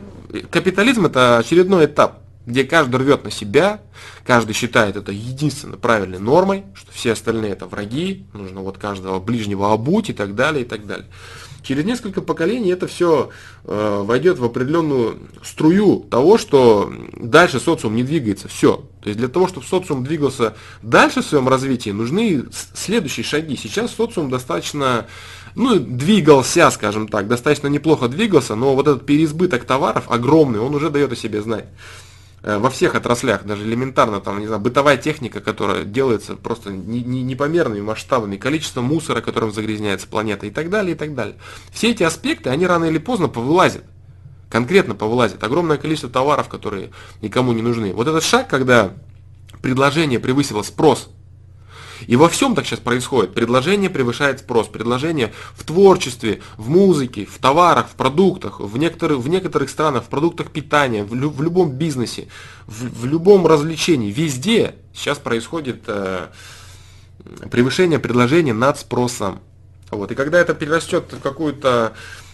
капитализм 0.50 1.04
это 1.04 1.36
очередной 1.36 1.84
этап, 1.84 2.20
где 2.46 2.64
каждый 2.64 2.96
рвет 2.96 3.24
на 3.24 3.30
себя, 3.30 3.82
каждый 4.24 4.54
считает 4.54 4.96
это 4.96 5.12
единственно 5.12 5.76
правильной 5.76 6.18
нормой, 6.18 6.64
что 6.72 6.90
все 6.92 7.12
остальные 7.12 7.52
это 7.52 7.66
враги, 7.66 8.24
нужно 8.32 8.62
вот 8.62 8.78
каждого 8.78 9.20
ближнего 9.20 9.70
обуть 9.70 10.08
и 10.08 10.14
так 10.14 10.34
далее, 10.34 10.64
и 10.64 10.66
так 10.66 10.86
далее. 10.86 11.08
Через 11.62 11.84
несколько 11.84 12.22
поколений 12.22 12.72
это 12.72 12.86
все 12.86 13.30
э, 13.64 14.02
войдет 14.04 14.38
в 14.38 14.44
определенную 14.44 15.18
струю 15.42 16.00
того, 16.10 16.36
что 16.38 16.92
дальше 17.16 17.60
социум 17.60 17.94
не 17.94 18.02
двигается. 18.02 18.48
Все. 18.48 18.84
То 19.00 19.08
есть 19.08 19.18
для 19.18 19.28
того, 19.28 19.48
чтобы 19.48 19.66
социум 19.66 20.04
двигался 20.04 20.54
дальше 20.82 21.22
в 21.22 21.26
своем 21.26 21.48
развитии, 21.48 21.90
нужны 21.90 22.44
следующие 22.74 23.24
шаги. 23.24 23.56
Сейчас 23.56 23.94
социум 23.94 24.30
достаточно, 24.30 25.06
ну, 25.54 25.78
двигался, 25.78 26.70
скажем 26.70 27.08
так, 27.08 27.28
достаточно 27.28 27.68
неплохо 27.68 28.08
двигался, 28.08 28.54
но 28.54 28.74
вот 28.74 28.88
этот 28.88 29.06
переизбыток 29.06 29.64
товаров 29.64 30.04
огромный, 30.08 30.60
он 30.60 30.74
уже 30.74 30.90
дает 30.90 31.12
о 31.12 31.16
себе 31.16 31.42
знать. 31.42 31.66
Э, 32.44 32.58
во 32.58 32.70
всех 32.70 32.94
отраслях, 32.94 33.44
даже 33.44 33.64
элементарно, 33.64 34.20
там, 34.20 34.40
не 34.40 34.46
знаю, 34.46 34.60
бытовая 34.60 34.96
техника, 34.96 35.40
которая 35.40 35.84
делается 35.84 36.34
просто 36.34 36.70
непомерными 36.70 37.82
масштабами, 37.82 38.36
количество 38.36 38.80
мусора, 38.80 39.20
которым 39.20 39.52
загрязняется 39.52 40.08
планета 40.08 40.46
и 40.46 40.50
так 40.50 40.68
далее, 40.68 40.94
и 40.94 40.98
так 40.98 41.14
далее. 41.14 41.36
Все 41.70 41.92
эти 41.92 42.02
аспекты, 42.02 42.50
они 42.50 42.66
рано 42.66 42.86
или 42.86 42.98
поздно 42.98 43.28
повылазят. 43.28 43.84
Конкретно 44.50 44.94
повылазят. 44.94 45.42
Огромное 45.44 45.78
количество 45.78 46.10
товаров, 46.10 46.48
которые 46.48 46.90
никому 47.22 47.52
не 47.52 47.62
нужны. 47.62 47.94
Вот 47.94 48.08
этот 48.08 48.24
шаг, 48.24 48.48
когда 48.48 48.92
предложение 49.62 50.18
превысило 50.18 50.62
спрос– 50.62 51.10
и 52.06 52.16
во 52.16 52.28
всем 52.28 52.54
так 52.54 52.66
сейчас 52.66 52.80
происходит. 52.80 53.34
Предложение 53.34 53.90
превышает 53.90 54.40
спрос. 54.40 54.68
Предложение 54.68 55.32
в 55.54 55.64
творчестве, 55.64 56.40
в 56.56 56.68
музыке, 56.68 57.26
в 57.26 57.38
товарах, 57.38 57.88
в 57.88 57.94
продуктах, 57.94 58.60
в 58.60 58.76
некоторых, 58.78 59.18
в 59.18 59.28
некоторых 59.28 59.70
странах, 59.70 60.04
в 60.04 60.08
продуктах 60.08 60.50
питания, 60.50 61.04
в, 61.04 61.14
лю, 61.14 61.30
в 61.30 61.42
любом 61.42 61.72
бизнесе, 61.72 62.28
в, 62.66 63.02
в 63.02 63.06
любом 63.06 63.46
развлечении. 63.46 64.10
Везде 64.10 64.76
сейчас 64.94 65.18
происходит 65.18 65.82
э, 65.86 66.28
превышение 67.50 67.98
предложения 67.98 68.52
над 68.52 68.78
спросом. 68.78 69.40
Вот. 69.90 70.10
И 70.10 70.14
когда 70.14 70.40
это 70.40 70.54
перерастет 70.54 71.12
в 71.12 71.20
какую-то 71.20 71.92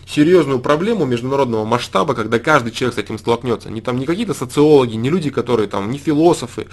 серьезную 0.08 0.58
проблему 0.60 1.04
международного 1.04 1.64
масштаба, 1.64 2.14
когда 2.14 2.38
каждый 2.38 2.72
человек 2.72 2.94
с 2.94 2.98
этим 2.98 3.18
столкнется. 3.18 3.70
Не 3.70 3.80
там 3.80 3.98
не 3.98 4.06
какие-то 4.06 4.34
социологи, 4.34 4.94
не 4.94 5.10
люди, 5.10 5.30
которые 5.30 5.68
там, 5.68 5.90
не 5.90 5.98
философы, 5.98 6.68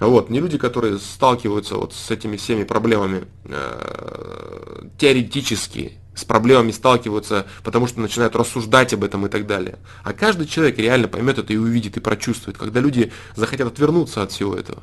вот, 0.00 0.30
не 0.30 0.40
люди, 0.40 0.58
которые 0.58 0.98
сталкиваются 0.98 1.76
вот 1.76 1.94
с 1.94 2.10
этими 2.10 2.36
всеми 2.36 2.64
проблемами 2.64 3.24
э, 3.44 4.82
теоретически, 4.98 5.98
с 6.14 6.24
проблемами 6.24 6.70
сталкиваются, 6.70 7.46
потому 7.62 7.86
что 7.86 8.00
начинают 8.00 8.36
рассуждать 8.36 8.92
об 8.92 9.04
этом 9.04 9.26
и 9.26 9.28
так 9.28 9.46
далее. 9.46 9.78
А 10.02 10.12
каждый 10.12 10.46
человек 10.46 10.78
реально 10.78 11.08
поймет 11.08 11.38
это 11.38 11.52
и 11.52 11.56
увидит, 11.56 11.96
и 11.96 12.00
прочувствует, 12.00 12.58
когда 12.58 12.80
люди 12.80 13.12
захотят 13.36 13.68
отвернуться 13.68 14.22
от 14.22 14.32
всего 14.32 14.54
этого. 14.54 14.82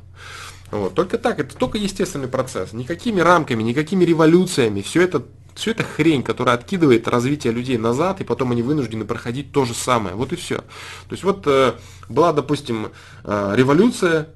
Вот. 0.71 0.95
Только 0.95 1.19
так, 1.19 1.39
это 1.39 1.55
только 1.55 1.77
естественный 1.77 2.27
процесс. 2.27 2.73
Никакими 2.73 3.21
рамками, 3.21 3.61
никакими 3.61 4.03
революциями. 4.03 4.81
Все 4.81 5.03
это 5.03 5.23
все 5.55 5.69
это 5.69 5.83
хрень, 5.83 6.23
которая 6.23 6.55
откидывает 6.55 7.07
развитие 7.07 7.53
людей 7.53 7.77
назад, 7.77 8.21
и 8.21 8.23
потом 8.23 8.51
они 8.51 8.63
вынуждены 8.63 9.05
проходить 9.05 9.51
то 9.51 9.65
же 9.65 9.75
самое. 9.75 10.15
Вот 10.15 10.33
и 10.33 10.35
все. 10.35 10.57
То 10.57 11.11
есть 11.11 11.23
вот 11.23 11.43
э, 11.45 11.73
была, 12.09 12.33
допустим, 12.33 12.87
э, 13.23 13.53
революция 13.55 14.29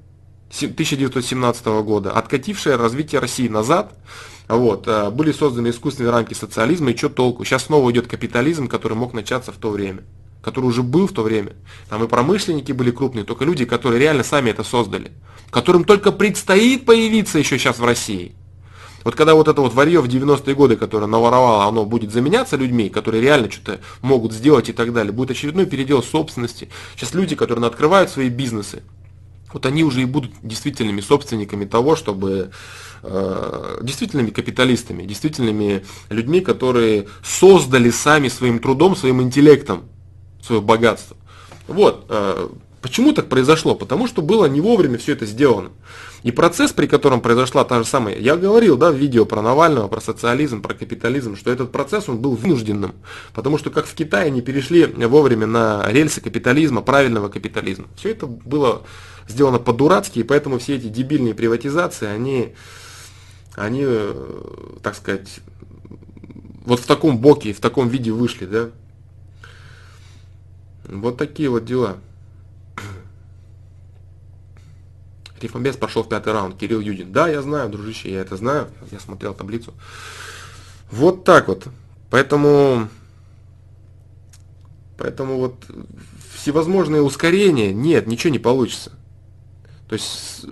1917 0.50 1.66
года, 1.84 2.12
откатившая 2.12 2.78
развитие 2.78 3.20
России 3.20 3.48
назад. 3.48 3.94
Вот, 4.48 4.88
э, 4.88 5.10
были 5.10 5.32
созданы 5.32 5.70
искусственные 5.70 6.12
рамки 6.12 6.34
социализма, 6.34 6.92
и 6.92 6.98
что 6.98 7.10
толку? 7.10 7.44
Сейчас 7.44 7.66
снова 7.66 7.92
идет 7.92 8.08
капитализм, 8.08 8.68
который 8.68 8.98
мог 8.98 9.14
начаться 9.14 9.52
в 9.52 9.58
то 9.58 9.70
время 9.70 10.04
который 10.48 10.66
уже 10.66 10.82
был 10.82 11.08
в 11.08 11.12
то 11.12 11.24
время. 11.24 11.58
Там 11.90 12.06
и 12.06 12.08
промышленники 12.08 12.72
были 12.72 12.92
крупные, 12.92 13.26
только 13.26 13.44
люди, 13.44 13.66
которые 13.66 14.00
реально 14.00 14.24
сами 14.24 14.52
это 14.52 14.64
создали, 14.64 15.12
которым 15.50 15.84
только 15.84 16.14
предстоит 16.14 16.86
появиться 16.86 17.38
еще 17.38 17.58
сейчас 17.58 17.80
в 17.80 17.84
России. 17.84 18.34
Вот 19.04 19.16
когда 19.16 19.36
вот 19.36 19.50
это 19.50 19.62
вот 19.62 19.74
варье 19.74 20.00
в 20.00 20.08
90-е 20.08 20.56
годы, 20.56 20.76
которое 20.76 21.08
наворовало, 21.08 21.66
оно 21.66 21.86
будет 21.86 22.14
заменяться 22.14 22.56
людьми, 22.56 22.90
которые 22.90 23.22
реально 23.22 23.52
что-то 23.52 23.80
могут 24.02 24.32
сделать 24.32 24.70
и 24.70 24.74
так 24.74 24.94
далее, 24.94 25.12
будет 25.12 25.32
очередной 25.32 25.66
передел 25.66 26.02
собственности. 26.02 26.70
Сейчас 26.96 27.14
люди, 27.14 27.36
которые 27.36 27.66
открывают 27.66 28.10
свои 28.10 28.30
бизнесы, 28.30 28.84
вот 29.54 29.66
они 29.66 29.84
уже 29.84 30.02
и 30.02 30.06
будут 30.06 30.32
действительными 30.42 31.02
собственниками 31.02 31.66
того, 31.66 31.96
чтобы 31.96 32.52
э, 33.04 33.80
действительными 33.82 34.30
капиталистами, 34.30 35.04
действительными 35.04 35.86
людьми, 36.10 36.42
которые 36.42 37.08
создали 37.24 37.90
сами 37.90 38.28
своим 38.28 38.60
трудом, 38.60 38.96
своим 38.96 39.22
интеллектом 39.22 39.86
свое 40.42 40.62
богатство. 40.62 41.18
Вот, 41.68 42.06
э, 42.10 42.50
почему 42.82 43.14
так 43.14 43.28
произошло? 43.28 43.76
Потому 43.76 44.08
что 44.08 44.22
было 44.22 44.46
не 44.46 44.62
вовремя 44.62 44.98
все 44.98 45.14
это 45.14 45.26
сделано. 45.26 45.70
И 46.24 46.32
процесс, 46.32 46.72
при 46.72 46.88
котором 46.88 47.22
произошла 47.22 47.64
та 47.64 47.80
же 47.80 47.86
самая, 47.86 48.18
я 48.18 48.36
говорил, 48.36 48.78
да, 48.78 48.92
в 48.92 48.96
видео 48.96 49.26
про 49.26 49.42
Навального, 49.42 49.88
про 49.88 50.02
социализм, 50.02 50.62
про 50.62 50.74
капитализм, 50.74 51.36
что 51.36 51.52
этот 51.52 51.72
процесс, 51.72 52.10
он 52.10 52.20
был 52.20 52.36
вынужденным. 52.36 52.96
Потому 53.34 53.58
что 53.58 53.70
как 53.70 53.86
в 53.86 53.94
Китае 53.94 54.32
не 54.32 54.42
перешли 54.42 54.86
вовремя 54.86 55.46
на 55.48 55.86
рельсы 55.90 56.22
капитализма, 56.22 56.82
правильного 56.82 57.30
капитализма. 57.30 57.86
Все 57.96 58.12
это 58.12 58.26
было 58.26 58.84
сделано 59.28 59.60
по-дурацки, 59.60 60.20
и 60.20 60.24
поэтому 60.24 60.58
все 60.58 60.76
эти 60.76 60.88
дебильные 60.88 61.34
приватизации, 61.34 62.08
они, 62.08 62.56
они, 63.56 63.84
э, 63.84 64.80
так 64.82 64.96
сказать, 64.96 65.40
вот 66.66 66.80
в 66.80 66.86
таком 66.86 67.18
боке, 67.18 67.54
в 67.54 67.60
таком 67.60 67.88
виде 67.88 68.12
вышли, 68.12 68.46
да. 68.46 68.70
Вот 70.88 71.18
такие 71.18 71.50
вот 71.50 71.66
дела. 71.66 71.98
Рифмобес 75.42 75.78
прошел 75.78 76.04
в 76.04 76.10
пятый 76.10 76.34
раунд. 76.34 76.58
Кирилл 76.58 76.80
Юдин. 76.80 77.12
Да, 77.12 77.28
я 77.28 77.42
знаю, 77.42 77.70
дружище, 77.70 78.12
я 78.12 78.22
это 78.22 78.38
знаю. 78.38 78.68
Я 78.92 79.00
смотрел 79.00 79.34
таблицу. 79.34 79.74
Вот 80.92 81.24
так 81.24 81.48
вот. 81.48 81.68
Поэтому, 82.10 82.88
поэтому 84.98 85.38
вот 85.38 85.56
всевозможные 86.34 87.02
ускорения, 87.02 87.74
нет, 87.74 88.08
ничего 88.08 88.32
не 88.32 88.40
получится. 88.40 88.97
То 89.88 89.94
есть 89.94 90.46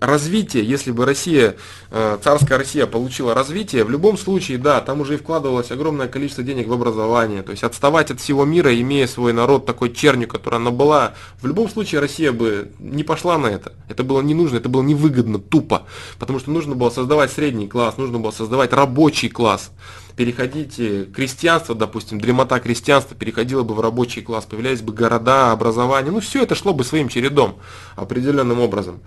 развитие, 0.00 0.64
если 0.64 0.92
бы 0.92 1.04
Россия, 1.04 1.56
э, 1.90 2.18
царская 2.22 2.56
Россия 2.56 2.86
получила 2.86 3.34
развитие, 3.34 3.84
в 3.84 3.90
любом 3.90 4.16
случае, 4.16 4.56
да, 4.56 4.80
там 4.80 5.02
уже 5.02 5.14
и 5.14 5.16
вкладывалось 5.18 5.70
огромное 5.70 6.08
количество 6.08 6.42
денег 6.42 6.68
в 6.68 6.72
образование. 6.72 7.42
То 7.42 7.50
есть 7.50 7.64
отставать 7.64 8.10
от 8.10 8.20
всего 8.20 8.46
мира, 8.46 8.74
имея 8.80 9.06
свой 9.06 9.34
народ 9.34 9.66
такой 9.66 9.92
чернью, 9.92 10.26
которая 10.26 10.60
она 10.60 10.70
была, 10.70 11.14
в 11.42 11.46
любом 11.46 11.68
случае 11.68 12.00
Россия 12.00 12.32
бы 12.32 12.70
не 12.78 13.04
пошла 13.04 13.36
на 13.36 13.48
это. 13.48 13.72
Это 13.88 14.04
было 14.04 14.22
не 14.22 14.32
нужно, 14.32 14.56
это 14.56 14.70
было 14.70 14.82
невыгодно, 14.82 15.38
тупо. 15.38 15.82
Потому 16.18 16.38
что 16.38 16.50
нужно 16.50 16.74
было 16.74 16.88
создавать 16.88 17.30
средний 17.30 17.68
класс, 17.68 17.98
нужно 17.98 18.18
было 18.18 18.30
создавать 18.30 18.72
рабочий 18.72 19.28
класс 19.28 19.70
переходите, 20.18 21.04
крестьянство, 21.04 21.76
допустим, 21.76 22.20
дремота 22.20 22.58
крестьянства 22.58 23.16
переходило 23.16 23.62
бы 23.62 23.72
в 23.76 23.80
рабочий 23.80 24.20
класс, 24.20 24.46
появлялись 24.46 24.82
бы 24.82 24.92
города, 24.92 25.52
образование, 25.52 26.10
ну 26.10 26.18
все 26.18 26.42
это 26.42 26.56
шло 26.56 26.74
бы 26.74 26.82
своим 26.82 27.08
чередом 27.08 27.60
определенным 27.94 28.58
образом. 28.58 28.98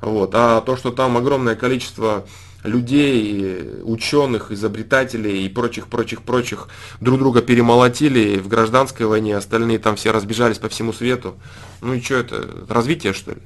Вот. 0.00 0.30
А 0.34 0.60
то, 0.60 0.76
что 0.76 0.92
там 0.92 1.16
огромное 1.16 1.56
количество 1.56 2.24
людей, 2.62 3.68
ученых, 3.82 4.52
изобретателей 4.52 5.44
и 5.44 5.48
прочих, 5.48 5.88
прочих, 5.88 6.22
прочих 6.22 6.68
друг 7.00 7.18
друга 7.18 7.42
перемолотили 7.42 8.38
в 8.38 8.46
гражданской 8.46 9.06
войне, 9.06 9.36
остальные 9.36 9.80
там 9.80 9.96
все 9.96 10.12
разбежались 10.12 10.58
по 10.58 10.68
всему 10.68 10.92
свету. 10.92 11.34
Ну 11.80 11.94
и 11.94 12.00
что 12.00 12.14
это, 12.14 12.48
развитие 12.68 13.12
что 13.12 13.32
ли? 13.32 13.40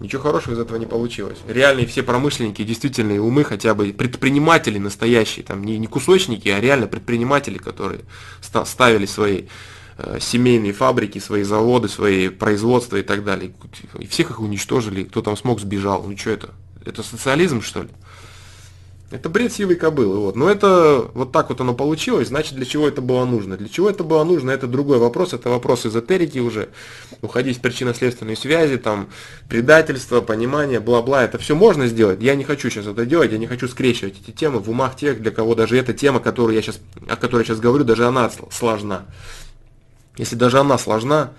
Ничего 0.00 0.22
хорошего 0.22 0.54
из 0.54 0.58
этого 0.58 0.78
не 0.78 0.86
получилось. 0.86 1.36
Реальные 1.46 1.86
все 1.86 2.02
промышленники, 2.02 2.64
действительные 2.64 3.20
умы, 3.20 3.44
хотя 3.44 3.74
бы 3.74 3.92
предприниматели 3.92 4.78
настоящие, 4.78 5.44
там 5.44 5.62
не, 5.62 5.78
не 5.78 5.86
кусочники, 5.86 6.48
а 6.48 6.58
реально 6.58 6.86
предприниматели, 6.86 7.58
которые 7.58 8.00
ставили 8.40 9.04
свои 9.04 9.44
э, 9.98 10.18
семейные 10.18 10.72
фабрики, 10.72 11.18
свои 11.18 11.42
заводы, 11.42 11.88
свои 11.88 12.30
производства 12.30 12.96
и 12.96 13.02
так 13.02 13.24
далее. 13.24 13.52
И 13.98 14.06
всех 14.06 14.30
их 14.30 14.40
уничтожили, 14.40 15.04
кто 15.04 15.20
там 15.20 15.36
смог, 15.36 15.60
сбежал. 15.60 16.02
Ну 16.02 16.16
что 16.16 16.30
это? 16.30 16.50
Это 16.86 17.02
социализм, 17.02 17.60
что 17.60 17.82
ли? 17.82 17.90
Это 19.10 19.28
бред 19.28 19.52
сивой 19.52 19.74
кобылы. 19.74 20.18
Вот. 20.18 20.36
Но 20.36 20.48
это 20.48 21.10
вот 21.14 21.32
так 21.32 21.48
вот 21.48 21.60
оно 21.60 21.74
получилось, 21.74 22.28
значит 22.28 22.54
для 22.54 22.64
чего 22.64 22.86
это 22.86 23.02
было 23.02 23.24
нужно. 23.24 23.56
Для 23.56 23.68
чего 23.68 23.90
это 23.90 24.04
было 24.04 24.22
нужно, 24.22 24.52
это 24.52 24.68
другой 24.68 24.98
вопрос, 24.98 25.32
это 25.32 25.50
вопрос 25.50 25.84
эзотерики 25.84 26.38
уже. 26.38 26.68
Уходить 27.20 27.58
в 27.58 27.60
причинно-следственные 27.60 28.36
связи, 28.36 28.78
там, 28.78 29.08
предательство, 29.48 30.20
понимание, 30.20 30.78
бла-бла. 30.78 31.24
Это 31.24 31.38
все 31.38 31.56
можно 31.56 31.88
сделать. 31.88 32.22
Я 32.22 32.36
не 32.36 32.44
хочу 32.44 32.70
сейчас 32.70 32.86
это 32.86 33.04
делать, 33.04 33.32
я 33.32 33.38
не 33.38 33.48
хочу 33.48 33.66
скрещивать 33.66 34.14
эти 34.22 34.30
темы 34.30 34.60
в 34.60 34.70
умах 34.70 34.94
тех, 34.96 35.20
для 35.20 35.32
кого 35.32 35.56
даже 35.56 35.76
эта 35.76 35.92
тема, 35.92 36.20
которую 36.20 36.54
я 36.54 36.62
сейчас, 36.62 36.78
о 37.08 37.16
которой 37.16 37.40
я 37.40 37.46
сейчас 37.46 37.58
говорю, 37.58 37.82
даже 37.82 38.06
она 38.06 38.30
сложна. 38.52 39.06
Если 40.16 40.36
даже 40.36 40.60
она 40.60 40.78
сложна, 40.78 41.32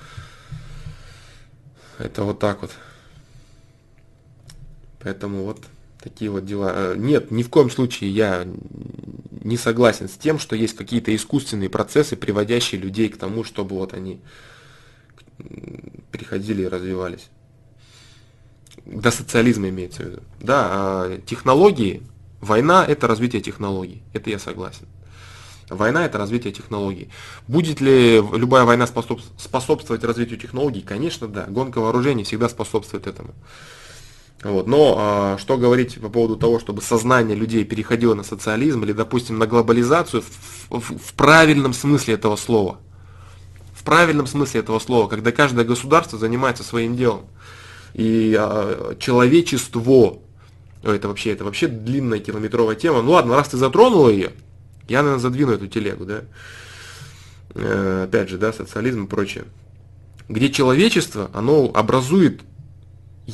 это 1.99 2.23
вот 2.23 2.39
так 2.39 2.63
вот. 2.63 2.71
Поэтому 4.99 5.45
вот 5.45 5.59
такие 6.01 6.31
вот 6.31 6.45
дела. 6.45 6.71
Э, 6.75 6.95
нет, 6.97 7.31
ни 7.31 7.43
в 7.43 7.49
коем 7.49 7.69
случае 7.69 8.11
я 8.11 8.47
не 9.43 9.57
согласен 9.57 10.07
с 10.07 10.13
тем, 10.13 10.39
что 10.39 10.55
есть 10.55 10.75
какие-то 10.75 11.15
искусственные 11.15 11.69
процессы, 11.69 12.15
приводящие 12.15 12.81
людей 12.81 13.09
к 13.09 13.17
тому, 13.17 13.43
чтобы 13.43 13.75
вот 13.75 13.93
они 13.93 14.21
приходили 16.11 16.63
и 16.63 16.67
развивались. 16.67 17.29
До 18.85 19.11
социализма 19.11 19.69
имеется 19.69 20.03
в 20.03 20.05
виду. 20.05 20.21
Да, 20.39 20.67
а 20.71 21.21
технологии, 21.25 22.03
война 22.39 22.85
это 22.85 23.07
развитие 23.07 23.41
технологий. 23.41 24.03
Это 24.13 24.29
я 24.29 24.39
согласен. 24.39 24.87
Война 25.69 26.05
это 26.05 26.17
развитие 26.17 26.51
технологий. 26.51 27.09
Будет 27.47 27.79
ли 27.79 28.17
любая 28.17 28.65
война 28.65 28.85
способствовать 28.85 30.03
развитию 30.03 30.37
технологий? 30.37 30.81
Конечно, 30.81 31.27
да. 31.27 31.45
Гонка 31.45 31.79
вооружений 31.79 32.23
всегда 32.23 32.49
способствует 32.49 33.07
этому. 33.07 33.33
Вот. 34.43 34.67
Но 34.67 34.95
а, 34.97 35.37
что 35.37 35.57
говорить 35.57 35.99
по 36.01 36.09
поводу 36.09 36.35
того, 36.35 36.59
чтобы 36.59 36.81
сознание 36.81 37.35
людей 37.35 37.63
переходило 37.63 38.15
на 38.15 38.23
социализм 38.23 38.83
или, 38.83 38.91
допустим, 38.91 39.37
на 39.37 39.45
глобализацию 39.45 40.23
в, 40.23 40.79
в, 40.79 40.97
в 40.97 41.13
правильном 41.13 41.73
смысле 41.73 42.15
этого 42.15 42.35
слова. 42.35 42.79
В 43.73 43.83
правильном 43.83 44.27
смысле 44.27 44.61
этого 44.61 44.79
слова, 44.79 45.07
когда 45.07 45.31
каждое 45.31 45.65
государство 45.65 46.17
занимается 46.17 46.63
своим 46.63 46.95
делом. 46.95 47.25
И 47.93 48.35
а, 48.37 48.95
человечество, 48.99 50.19
это 50.81 51.07
вообще, 51.07 51.31
это 51.31 51.43
вообще 51.43 51.67
длинная 51.67 52.19
километровая 52.19 52.75
тема. 52.75 53.01
Ну 53.01 53.11
ладно, 53.11 53.35
раз 53.35 53.49
ты 53.49 53.57
затронула 53.57 54.09
ее, 54.09 54.31
я, 54.87 55.03
наверное, 55.03 55.21
задвину 55.21 55.51
эту 55.53 55.67
телегу, 55.67 56.05
да. 56.05 56.21
Э, 57.53 58.05
опять 58.07 58.29
же, 58.29 58.37
да, 58.37 58.51
социализм 58.53 59.05
и 59.05 59.07
прочее. 59.07 59.45
Где 60.29 60.49
человечество, 60.49 61.29
оно 61.33 61.69
образует 61.73 62.41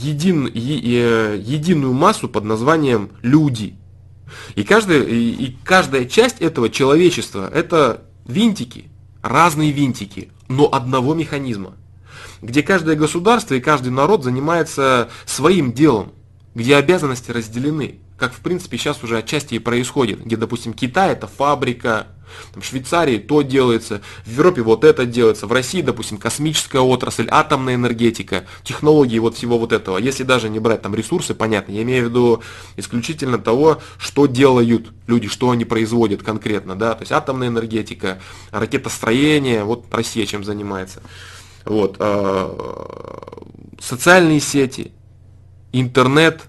един, 0.03 0.47
е, 0.53 1.39
единую 1.39 1.93
массу 1.93 2.29
под 2.29 2.43
названием 2.43 3.09
люди. 3.21 3.75
И 4.55 4.63
каждая, 4.63 5.03
и, 5.03 5.29
и 5.29 5.57
каждая 5.63 6.05
часть 6.05 6.41
этого 6.41 6.69
человечества 6.69 7.49
это 7.53 8.03
винтики, 8.25 8.89
разные 9.21 9.71
винтики, 9.71 10.31
но 10.47 10.69
одного 10.71 11.13
механизма. 11.13 11.73
Где 12.41 12.61
каждое 12.61 12.95
государство 12.95 13.55
и 13.55 13.61
каждый 13.61 13.91
народ 13.91 14.23
занимается 14.23 15.09
своим 15.25 15.73
делом, 15.73 16.11
где 16.53 16.75
обязанности 16.75 17.31
разделены 17.31 17.99
как 18.17 18.33
в 18.33 18.39
принципе 18.39 18.77
сейчас 18.77 19.03
уже 19.03 19.17
отчасти 19.19 19.55
и 19.55 19.59
происходит, 19.59 20.23
где, 20.25 20.37
допустим, 20.37 20.73
Китай 20.73 21.11
это 21.11 21.27
фабрика, 21.27 22.07
в 22.55 22.63
Швейцарии 22.63 23.17
то 23.19 23.41
делается, 23.41 24.01
в 24.25 24.31
Европе 24.31 24.61
вот 24.61 24.83
это 24.83 25.05
делается, 25.05 25.47
в 25.47 25.51
России, 25.51 25.81
допустим, 25.81 26.17
космическая 26.17 26.79
отрасль, 26.79 27.27
атомная 27.29 27.75
энергетика, 27.75 28.45
технологии 28.63 29.19
вот 29.19 29.35
всего 29.35 29.57
вот 29.57 29.71
этого. 29.71 29.97
Если 29.97 30.23
даже 30.23 30.49
не 30.49 30.59
брать 30.59 30.81
там 30.81 30.95
ресурсы, 30.95 31.33
понятно, 31.33 31.71
я 31.71 31.83
имею 31.83 32.05
в 32.05 32.09
виду 32.09 32.43
исключительно 32.75 33.37
того, 33.37 33.81
что 33.97 34.25
делают 34.25 34.91
люди, 35.07 35.27
что 35.27 35.51
они 35.51 35.65
производят 35.65 36.23
конкретно, 36.23 36.75
да, 36.75 36.93
то 36.93 37.03
есть 37.03 37.11
атомная 37.11 37.47
энергетика, 37.47 38.19
ракетостроение, 38.51 39.63
вот 39.63 39.85
Россия 39.91 40.25
чем 40.25 40.43
занимается. 40.43 41.01
Вот, 41.65 41.97
а, 41.99 43.43
социальные 43.79 44.39
сети, 44.39 44.91
интернет, 45.71 46.43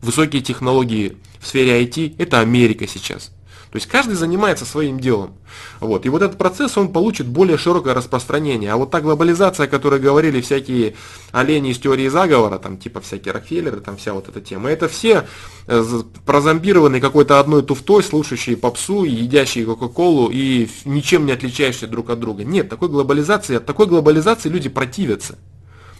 высокие 0.00 0.42
технологии 0.42 1.16
в 1.40 1.46
сфере 1.46 1.82
IT– 1.82 2.16
это 2.18 2.40
Америка 2.40 2.86
сейчас. 2.86 3.30
То 3.70 3.78
есть 3.78 3.88
каждый 3.88 4.14
занимается 4.14 4.64
своим 4.64 4.98
делом. 4.98 5.34
Вот. 5.80 6.06
И 6.06 6.08
вот 6.08 6.22
этот 6.22 6.38
процесс, 6.38 6.78
он 6.78 6.92
получит 6.92 7.26
более 7.26 7.58
широкое 7.58 7.92
распространение. 7.92 8.72
А 8.72 8.76
вот 8.76 8.90
та 8.90 9.02
глобализация, 9.02 9.64
о 9.64 9.68
которой 9.68 10.00
говорили 10.00 10.40
всякие 10.40 10.94
олени 11.32 11.72
из 11.72 11.78
теории 11.78 12.08
заговора, 12.08 12.58
там 12.58 12.78
типа 12.78 13.00
всякие 13.00 13.34
Рокфеллеры, 13.34 13.80
там 13.80 13.98
вся 13.98 14.14
вот 14.14 14.28
эта 14.28 14.40
тема, 14.40 14.70
это 14.70 14.88
все 14.88 15.26
э, 15.66 15.84
прозомбированные 16.24 17.02
какой-то 17.02 17.40
одной 17.40 17.62
туфтой, 17.62 18.02
слушающие 18.02 18.56
попсу, 18.56 19.04
едящие 19.04 19.66
Кока-Колу 19.66 20.30
и 20.32 20.70
ничем 20.84 21.26
не 21.26 21.32
отличающиеся 21.32 21.88
друг 21.88 22.08
от 22.08 22.18
друга. 22.20 22.44
Нет, 22.44 22.70
такой 22.70 22.88
глобализации, 22.88 23.56
от 23.56 23.66
такой 23.66 23.86
глобализации 23.86 24.48
люди 24.48 24.68
противятся. 24.68 25.38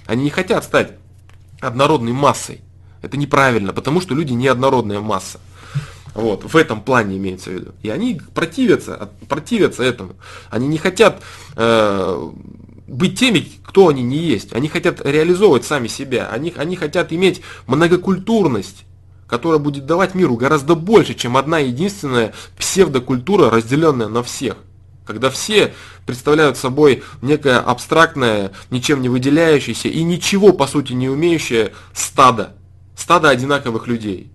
Они 0.06 0.24
не 0.24 0.30
хотят 0.30 0.64
стать 0.64 0.92
однородной 1.60 2.12
массой. 2.12 2.62
Это 3.02 3.16
неправильно, 3.16 3.72
потому 3.72 4.00
что 4.00 4.14
люди 4.14 4.32
неоднородная 4.32 5.00
масса. 5.00 5.40
Вот, 6.14 6.44
в 6.44 6.56
этом 6.56 6.80
плане 6.80 7.18
имеется 7.18 7.50
в 7.50 7.52
виду. 7.52 7.74
И 7.82 7.90
они 7.90 8.20
противятся, 8.34 9.10
противятся 9.28 9.82
этому. 9.82 10.14
Они 10.50 10.66
не 10.66 10.78
хотят 10.78 11.22
э, 11.56 12.30
быть 12.86 13.18
теми, 13.18 13.46
кто 13.64 13.88
они 13.88 14.02
не 14.02 14.16
есть. 14.16 14.54
Они 14.54 14.68
хотят 14.68 15.04
реализовывать 15.04 15.66
сами 15.66 15.88
себя. 15.88 16.30
Они, 16.30 16.54
они 16.56 16.76
хотят 16.76 17.12
иметь 17.12 17.42
многокультурность 17.66 18.86
которая 19.26 19.58
будет 19.58 19.86
давать 19.86 20.14
миру 20.14 20.36
гораздо 20.36 20.74
больше, 20.74 21.14
чем 21.14 21.36
одна 21.36 21.58
единственная 21.58 22.32
псевдокультура, 22.56 23.50
разделенная 23.50 24.08
на 24.08 24.22
всех. 24.22 24.56
Когда 25.04 25.30
все 25.30 25.72
представляют 26.04 26.56
собой 26.56 27.02
некое 27.22 27.58
абстрактное, 27.58 28.52
ничем 28.70 29.02
не 29.02 29.08
выделяющееся 29.08 29.88
и 29.88 30.02
ничего 30.02 30.52
по 30.52 30.66
сути 30.66 30.92
не 30.92 31.08
умеющее 31.08 31.72
стадо. 31.92 32.56
Стадо 32.96 33.28
одинаковых 33.28 33.86
людей 33.86 34.32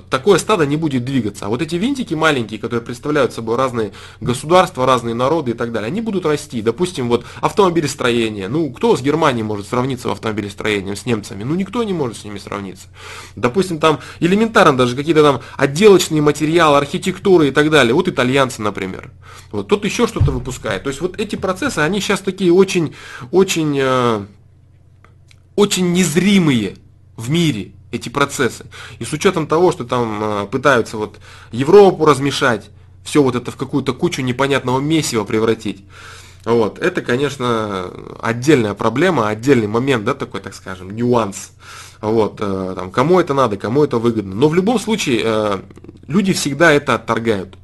такое 0.00 0.38
стадо 0.38 0.66
не 0.66 0.76
будет 0.76 1.04
двигаться. 1.04 1.46
А 1.46 1.48
вот 1.48 1.62
эти 1.62 1.76
винтики 1.76 2.14
маленькие, 2.14 2.58
которые 2.58 2.84
представляют 2.84 3.32
собой 3.32 3.56
разные 3.56 3.92
государства, 4.20 4.86
разные 4.86 5.14
народы 5.14 5.52
и 5.52 5.54
так 5.54 5.72
далее, 5.72 5.88
они 5.88 6.00
будут 6.00 6.26
расти. 6.26 6.62
Допустим, 6.62 7.08
вот 7.08 7.24
автомобилестроение. 7.40 8.48
Ну, 8.48 8.70
кто 8.72 8.96
с 8.96 9.02
Германией 9.02 9.42
может 9.42 9.68
сравниться 9.68 10.08
в 10.08 10.12
автомобилестроении, 10.12 10.94
с 10.94 11.06
немцами? 11.06 11.44
Ну, 11.44 11.54
никто 11.54 11.82
не 11.82 11.92
может 11.92 12.18
с 12.18 12.24
ними 12.24 12.38
сравниться. 12.38 12.88
Допустим, 13.34 13.78
там 13.78 14.00
элементарно 14.20 14.76
даже 14.76 14.96
какие-то 14.96 15.22
там 15.22 15.40
отделочные 15.56 16.22
материалы, 16.22 16.78
архитектуры 16.78 17.48
и 17.48 17.50
так 17.50 17.70
далее. 17.70 17.94
Вот 17.94 18.08
итальянцы, 18.08 18.62
например. 18.62 19.10
Вот 19.50 19.68
тот 19.68 19.84
еще 19.84 20.06
что-то 20.06 20.30
выпускает. 20.30 20.82
То 20.82 20.88
есть 20.88 21.00
вот 21.00 21.18
эти 21.20 21.36
процессы, 21.36 21.78
они 21.78 22.00
сейчас 22.00 22.20
такие 22.20 22.52
очень, 22.52 22.94
очень, 23.30 23.78
э, 23.78 24.24
очень 25.54 25.92
незримые 25.92 26.76
в 27.16 27.30
мире 27.30 27.75
эти 27.90 28.08
процессы. 28.08 28.66
И 28.98 29.04
с 29.04 29.12
учетом 29.12 29.46
того, 29.46 29.72
что 29.72 29.84
там 29.84 30.22
э, 30.22 30.46
пытаются 30.46 30.96
вот 30.96 31.18
Европу 31.52 32.04
размешать, 32.04 32.70
все 33.04 33.22
вот 33.22 33.36
это 33.36 33.50
в 33.50 33.56
какую-то 33.56 33.94
кучу 33.94 34.22
непонятного 34.22 34.80
месива 34.80 35.24
превратить, 35.24 35.84
вот, 36.44 36.78
это, 36.78 37.02
конечно, 37.02 37.90
отдельная 38.20 38.74
проблема, 38.74 39.28
отдельный 39.28 39.66
момент, 39.66 40.04
да, 40.04 40.14
такой, 40.14 40.40
так 40.40 40.54
скажем, 40.54 40.94
нюанс. 40.94 41.50
Вот, 42.00 42.36
э, 42.40 42.72
там, 42.76 42.92
кому 42.92 43.18
это 43.18 43.34
надо, 43.34 43.56
кому 43.56 43.82
это 43.82 43.98
выгодно. 43.98 44.34
Но 44.34 44.48
в 44.48 44.54
любом 44.54 44.78
случае, 44.78 45.22
э, 45.24 45.58
люди 46.06 46.32
всегда 46.32 46.70
это 46.70 46.94
отторгают 46.94 47.56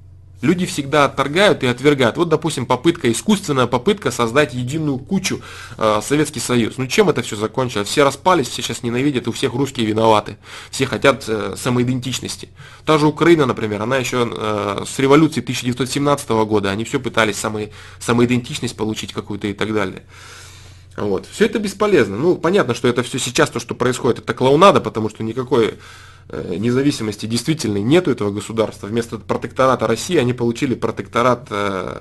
люди 0.43 0.67
всегда 0.67 1.07
отторгают 1.07 1.63
и 1.63 1.67
отвергают. 1.67 2.19
Вот, 2.19 2.29
допустим, 2.29 2.67
попытка, 2.67 3.11
искусственная 3.11 3.67
попытка 3.67 4.11
создать 4.11 4.53
единую 4.53 4.99
кучу 4.99 5.41
э, 5.79 6.01
Советский 6.03 6.41
Союз. 6.41 6.75
Ну 6.77 6.87
чем 6.87 7.09
это 7.09 7.23
все 7.23 7.37
закончилось? 7.37 7.89
Все 7.89 8.05
распались, 8.05 8.49
все 8.49 8.61
сейчас 8.61 8.83
ненавидят, 8.83 9.29
у 9.29 9.33
всех 9.33 9.55
русские 9.55 9.87
виноваты. 9.87 10.37
Все 10.71 10.85
хотят 10.85 11.25
э, 11.29 11.55
самоидентичности. 11.57 12.51
Та 12.85 12.99
же 12.99 13.07
Украина, 13.07 13.47
например, 13.47 13.81
она 13.81 13.97
еще 13.97 14.31
э, 14.31 14.85
с 14.87 14.99
революции 14.99 15.41
1917 15.41 16.29
года, 16.31 16.71
они 16.71 16.85
все 16.85 17.01
пытались 17.01 17.37
само, 17.37 17.61
самоидентичность 18.01 18.77
получить 18.77 19.13
какую-то 19.13 19.47
и 19.47 19.55
так 19.55 19.73
далее. 19.73 20.03
Вот. 20.97 21.27
Все 21.27 21.47
это 21.47 21.59
бесполезно. 21.59 22.19
Ну, 22.19 22.37
понятно, 22.37 22.75
что 22.75 22.89
это 22.89 23.03
все 23.03 23.19
сейчас, 23.19 23.49
то, 23.49 23.61
что 23.61 23.75
происходит, 23.75 24.19
это 24.19 24.35
клоунада, 24.35 24.81
потому 24.81 25.09
что 25.09 25.23
никакой 25.23 25.79
независимости 26.31 27.27
действительно 27.27 27.79
нету 27.79 28.11
этого 28.11 28.31
государства. 28.31 28.87
Вместо 28.87 29.19
протектората 29.19 29.87
России 29.87 30.17
они 30.17 30.33
получили 30.33 30.75
протекторат 30.75 31.49
э, 31.51 32.01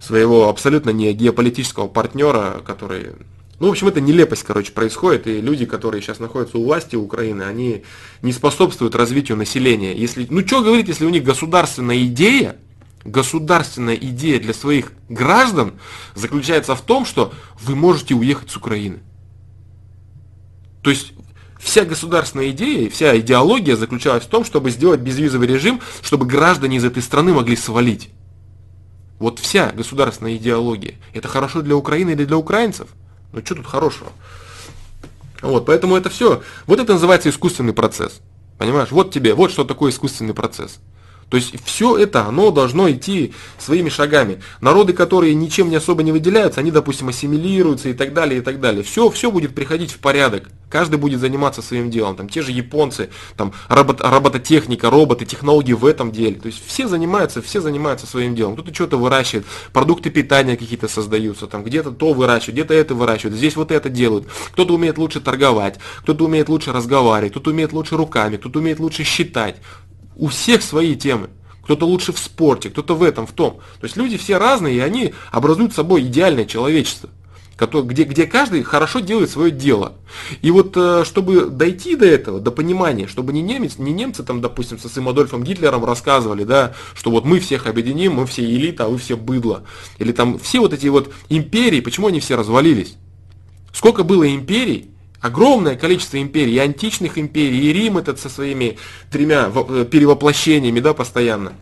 своего 0.00 0.48
абсолютно 0.48 0.90
не 0.90 1.12
геополитического 1.12 1.88
партнера, 1.88 2.62
который... 2.64 3.12
Ну, 3.60 3.66
в 3.66 3.70
общем, 3.70 3.88
это 3.88 4.00
нелепость, 4.00 4.44
короче, 4.44 4.70
происходит, 4.72 5.26
и 5.26 5.40
люди, 5.40 5.66
которые 5.66 6.00
сейчас 6.00 6.20
находятся 6.20 6.58
у 6.58 6.64
власти 6.64 6.94
Украины, 6.94 7.42
они 7.42 7.82
не 8.22 8.32
способствуют 8.32 8.94
развитию 8.94 9.36
населения. 9.36 9.96
Если, 9.96 10.26
ну, 10.30 10.46
что 10.46 10.62
говорить, 10.62 10.86
если 10.86 11.04
у 11.04 11.10
них 11.10 11.24
государственная 11.24 12.04
идея, 12.06 12.56
государственная 13.04 13.96
идея 13.96 14.38
для 14.38 14.54
своих 14.54 14.92
граждан 15.08 15.74
заключается 16.14 16.76
в 16.76 16.82
том, 16.82 17.04
что 17.04 17.32
вы 17.60 17.74
можете 17.74 18.14
уехать 18.14 18.50
с 18.50 18.56
Украины. 18.56 19.00
То 20.82 20.90
есть 20.90 21.12
Вся 21.58 21.84
государственная 21.84 22.50
идея 22.50 22.88
вся 22.88 23.18
идеология 23.18 23.76
заключалась 23.76 24.24
в 24.24 24.28
том, 24.28 24.44
чтобы 24.44 24.70
сделать 24.70 25.00
безвизовый 25.00 25.48
режим, 25.48 25.80
чтобы 26.02 26.26
граждане 26.26 26.76
из 26.76 26.84
этой 26.84 27.02
страны 27.02 27.32
могли 27.32 27.56
свалить. 27.56 28.10
Вот 29.18 29.40
вся 29.40 29.72
государственная 29.72 30.36
идеология. 30.36 30.94
Это 31.12 31.26
хорошо 31.26 31.62
для 31.62 31.74
Украины 31.74 32.10
или 32.10 32.24
для 32.24 32.36
украинцев? 32.36 32.88
Ну 33.32 33.40
что 33.44 33.56
тут 33.56 33.66
хорошего? 33.66 34.12
Вот, 35.42 35.66
поэтому 35.66 35.96
это 35.96 36.08
все. 36.08 36.42
Вот 36.66 36.78
это 36.78 36.94
называется 36.94 37.28
искусственный 37.28 37.72
процесс. 37.72 38.20
Понимаешь? 38.58 38.90
Вот 38.90 39.12
тебе, 39.12 39.34
вот 39.34 39.50
что 39.50 39.64
такое 39.64 39.90
искусственный 39.90 40.34
процесс. 40.34 40.78
То 41.28 41.36
есть 41.36 41.54
все 41.64 41.96
это, 41.98 42.26
оно 42.26 42.50
должно 42.50 42.90
идти 42.90 43.34
своими 43.58 43.90
шагами. 43.90 44.40
Народы, 44.60 44.92
которые 44.94 45.34
ничем 45.34 45.68
не 45.68 45.76
особо 45.76 46.02
не 46.02 46.12
выделяются, 46.12 46.60
они, 46.60 46.70
допустим, 46.70 47.08
ассимилируются 47.08 47.90
и 47.90 47.92
так 47.92 48.14
далее, 48.14 48.40
и 48.40 48.42
так 48.42 48.60
далее. 48.60 48.82
Все, 48.82 49.10
все 49.10 49.30
будет 49.30 49.54
приходить 49.54 49.92
в 49.92 49.98
порядок. 49.98 50.48
Каждый 50.70 50.96
будет 50.96 51.20
заниматься 51.20 51.62
своим 51.62 51.90
делом. 51.90 52.16
Там 52.16 52.28
те 52.28 52.42
же 52.42 52.52
японцы, 52.52 53.10
там 53.36 53.52
робот, 53.68 54.00
робототехника, 54.02 54.90
роботы, 54.90 55.24
технологии 55.24 55.72
в 55.72 55.84
этом 55.84 56.12
деле. 56.12 56.38
То 56.40 56.46
есть 56.46 56.62
все 56.66 56.88
занимаются, 56.88 57.40
все 57.40 57.60
занимаются 57.60 58.06
своим 58.06 58.34
делом. 58.34 58.54
Кто-то 58.54 58.74
что-то 58.74 58.96
выращивает, 58.98 59.46
продукты 59.72 60.10
питания 60.10 60.56
какие-то 60.56 60.88
создаются, 60.88 61.46
там 61.46 61.64
где-то 61.64 61.90
то 61.90 62.12
выращивают, 62.12 62.54
где-то 62.54 62.74
это 62.74 62.94
выращивают, 62.94 63.36
здесь 63.36 63.56
вот 63.56 63.70
это 63.72 63.88
делают. 63.88 64.26
Кто-то 64.52 64.74
умеет 64.74 64.98
лучше 64.98 65.20
торговать, 65.20 65.78
кто-то 66.02 66.24
умеет 66.24 66.48
лучше 66.48 66.72
разговаривать, 66.72 67.32
кто-то 67.32 67.50
умеет 67.50 67.72
лучше 67.72 67.96
руками, 67.96 68.36
кто-то 68.36 68.58
умеет 68.58 68.78
лучше 68.78 69.04
считать. 69.04 69.56
У 70.18 70.28
всех 70.28 70.62
свои 70.62 70.94
темы. 70.94 71.30
Кто-то 71.64 71.86
лучше 71.86 72.12
в 72.12 72.18
спорте, 72.18 72.70
кто-то 72.70 72.94
в 72.94 73.02
этом, 73.02 73.26
в 73.26 73.32
том. 73.32 73.60
То 73.80 73.84
есть 73.84 73.96
люди 73.96 74.16
все 74.16 74.38
разные, 74.38 74.76
и 74.76 74.80
они 74.80 75.14
образуют 75.30 75.74
собой 75.74 76.02
идеальное 76.02 76.44
человечество 76.44 77.10
где, 77.66 78.04
где 78.04 78.26
каждый 78.26 78.62
хорошо 78.62 79.00
делает 79.00 79.30
свое 79.30 79.50
дело. 79.50 79.94
И 80.42 80.50
вот 80.50 80.76
э, 80.76 81.02
чтобы 81.04 81.46
дойти 81.46 81.96
до 81.96 82.06
этого, 82.06 82.40
до 82.40 82.52
понимания, 82.52 83.06
чтобы 83.06 83.32
не 83.32 83.42
немец, 83.42 83.78
не 83.78 83.92
немцы 83.92 84.22
там, 84.22 84.40
допустим, 84.40 84.78
со 84.78 84.88
своим 84.88 85.08
Адольфом 85.08 85.42
Гитлером 85.42 85.84
рассказывали, 85.84 86.44
да, 86.44 86.74
что 86.94 87.10
вот 87.10 87.24
мы 87.24 87.40
всех 87.40 87.66
объединим, 87.66 88.14
мы 88.14 88.26
все 88.26 88.44
элита, 88.44 88.84
а 88.84 88.88
вы 88.88 88.98
все 88.98 89.16
быдло. 89.16 89.64
Или 89.98 90.12
там 90.12 90.38
все 90.38 90.60
вот 90.60 90.72
эти 90.72 90.86
вот 90.86 91.12
империи, 91.28 91.80
почему 91.80 92.06
они 92.06 92.20
все 92.20 92.36
развалились? 92.36 92.94
Сколько 93.72 94.04
было 94.04 94.32
империй, 94.32 94.90
Огромное 95.20 95.76
количество 95.76 96.20
империй, 96.20 96.54
и 96.54 96.58
античных 96.58 97.18
империй, 97.18 97.58
и 97.58 97.72
Рим 97.72 97.98
этот 97.98 98.20
со 98.20 98.28
своими 98.28 98.78
тремя 99.10 99.50
э, 99.52 99.84
перевоплощениями, 99.90 100.78
да, 100.78 100.94
постоянно. 100.94 101.54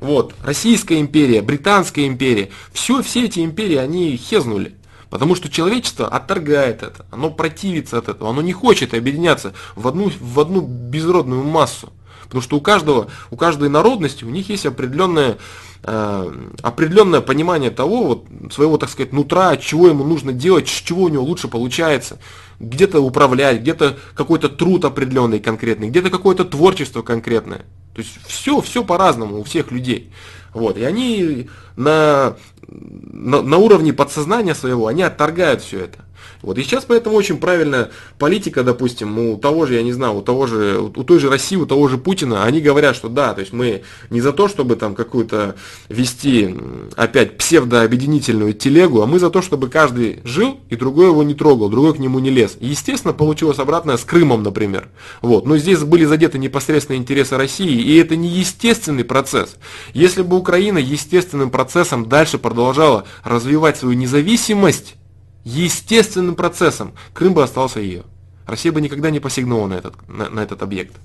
Вот, 0.00 0.34
Российская 0.44 1.00
империя, 1.00 1.42
Британская 1.42 2.06
империя, 2.06 2.50
все, 2.72 3.02
все 3.02 3.24
эти 3.24 3.40
империи, 3.40 3.76
они 3.76 4.16
хезнули. 4.16 4.74
Потому 5.10 5.34
что 5.34 5.48
человечество 5.48 6.06
отторгает 6.06 6.82
это, 6.82 7.06
оно 7.10 7.30
противится 7.30 7.98
от 7.98 8.08
этого, 8.08 8.30
оно 8.30 8.42
не 8.42 8.52
хочет 8.52 8.92
объединяться 8.92 9.54
в 9.74 9.88
одну, 9.88 10.12
в 10.20 10.38
одну 10.38 10.60
безродную 10.60 11.42
массу. 11.44 11.92
Потому 12.24 12.42
что 12.42 12.58
у 12.58 12.60
каждого, 12.60 13.08
у 13.30 13.36
каждой 13.36 13.70
народности 13.70 14.24
у 14.24 14.28
них 14.28 14.50
есть 14.50 14.66
определенное, 14.66 15.30
э, 15.30 15.36
определенное 15.82 17.20
понимание 17.20 17.70
того, 17.70 18.04
вот, 18.04 18.52
своего, 18.52 18.78
так 18.78 18.90
сказать, 18.90 19.12
нутра, 19.12 19.56
чего 19.56 19.88
ему 19.88 20.04
нужно 20.04 20.32
делать, 20.32 20.68
с 20.68 20.82
чего 20.82 21.04
у 21.04 21.08
него 21.08 21.24
лучше 21.24 21.48
получается. 21.48 22.18
Где-то 22.58 23.00
управлять, 23.00 23.60
где-то 23.60 23.96
какой-то 24.14 24.48
труд 24.48 24.84
определенный 24.84 25.38
конкретный, 25.38 25.88
где-то 25.88 26.10
какое-то 26.10 26.44
творчество 26.44 27.02
конкретное. 27.02 27.64
То 27.94 28.02
есть 28.02 28.18
все, 28.26 28.60
все 28.60 28.84
по-разному 28.84 29.38
у 29.38 29.44
всех 29.44 29.70
людей. 29.70 30.12
Вот. 30.52 30.76
И 30.76 30.82
они 30.82 31.48
на, 31.76 32.36
на, 32.66 33.42
на 33.42 33.56
уровне 33.58 33.92
подсознания 33.92 34.54
своего, 34.54 34.88
они 34.88 35.02
отторгают 35.02 35.62
все 35.62 35.84
это. 35.84 36.04
Вот. 36.42 36.58
И 36.58 36.62
сейчас 36.62 36.84
поэтому 36.84 37.16
очень 37.16 37.38
правильная 37.38 37.90
политика, 38.18 38.62
допустим, 38.62 39.18
у 39.18 39.36
того 39.38 39.66
же, 39.66 39.74
я 39.74 39.82
не 39.82 39.92
знаю, 39.92 40.14
у 40.14 40.22
того 40.22 40.46
же, 40.46 40.78
у 40.78 41.04
той 41.04 41.18
же 41.18 41.28
России, 41.28 41.56
у 41.56 41.66
того 41.66 41.88
же 41.88 41.98
Путина, 41.98 42.44
они 42.44 42.60
говорят, 42.60 42.96
что 42.96 43.08
да, 43.08 43.34
то 43.34 43.40
есть 43.40 43.52
мы 43.52 43.82
не 44.10 44.20
за 44.20 44.32
то, 44.32 44.48
чтобы 44.48 44.76
там 44.76 44.94
какую-то 44.94 45.56
вести 45.88 46.54
опять 46.96 47.36
псевдообъединительную 47.38 48.54
телегу, 48.54 49.02
а 49.02 49.06
мы 49.06 49.18
за 49.18 49.30
то, 49.30 49.42
чтобы 49.42 49.68
каждый 49.68 50.20
жил 50.24 50.60
и 50.68 50.76
другой 50.76 51.06
его 51.06 51.22
не 51.22 51.34
трогал, 51.34 51.68
другой 51.68 51.94
к 51.94 51.98
нему 51.98 52.18
не 52.18 52.30
лез. 52.30 52.56
Естественно, 52.60 53.12
получилось 53.12 53.58
обратное 53.58 53.96
с 53.96 54.04
Крымом, 54.04 54.42
например. 54.42 54.88
Вот. 55.22 55.46
Но 55.46 55.56
здесь 55.58 55.80
были 55.80 56.04
задеты 56.04 56.38
непосредственно 56.38 56.96
интересы 56.96 57.36
России, 57.36 57.80
и 57.80 57.96
это 57.96 58.16
не 58.16 58.28
естественный 58.28 59.04
процесс. 59.04 59.56
Если 59.92 60.22
бы 60.22 60.36
Украина 60.36 60.78
естественным 60.78 61.50
процессом 61.50 62.08
дальше 62.08 62.38
продолжала 62.38 63.04
развивать 63.24 63.76
свою 63.76 63.96
независимость, 63.96 64.94
естественным 65.44 66.34
процессом 66.34 66.92
Крым 67.14 67.34
бы 67.34 67.42
остался 67.42 67.80
ее. 67.80 68.04
Россия 68.46 68.72
бы 68.72 68.80
никогда 68.80 69.10
не 69.10 69.20
посягнула 69.20 69.66
на 69.66 69.74
этот, 69.74 70.08
на, 70.08 70.28
на 70.30 70.40
этот 70.40 70.62
объект. 70.62 70.96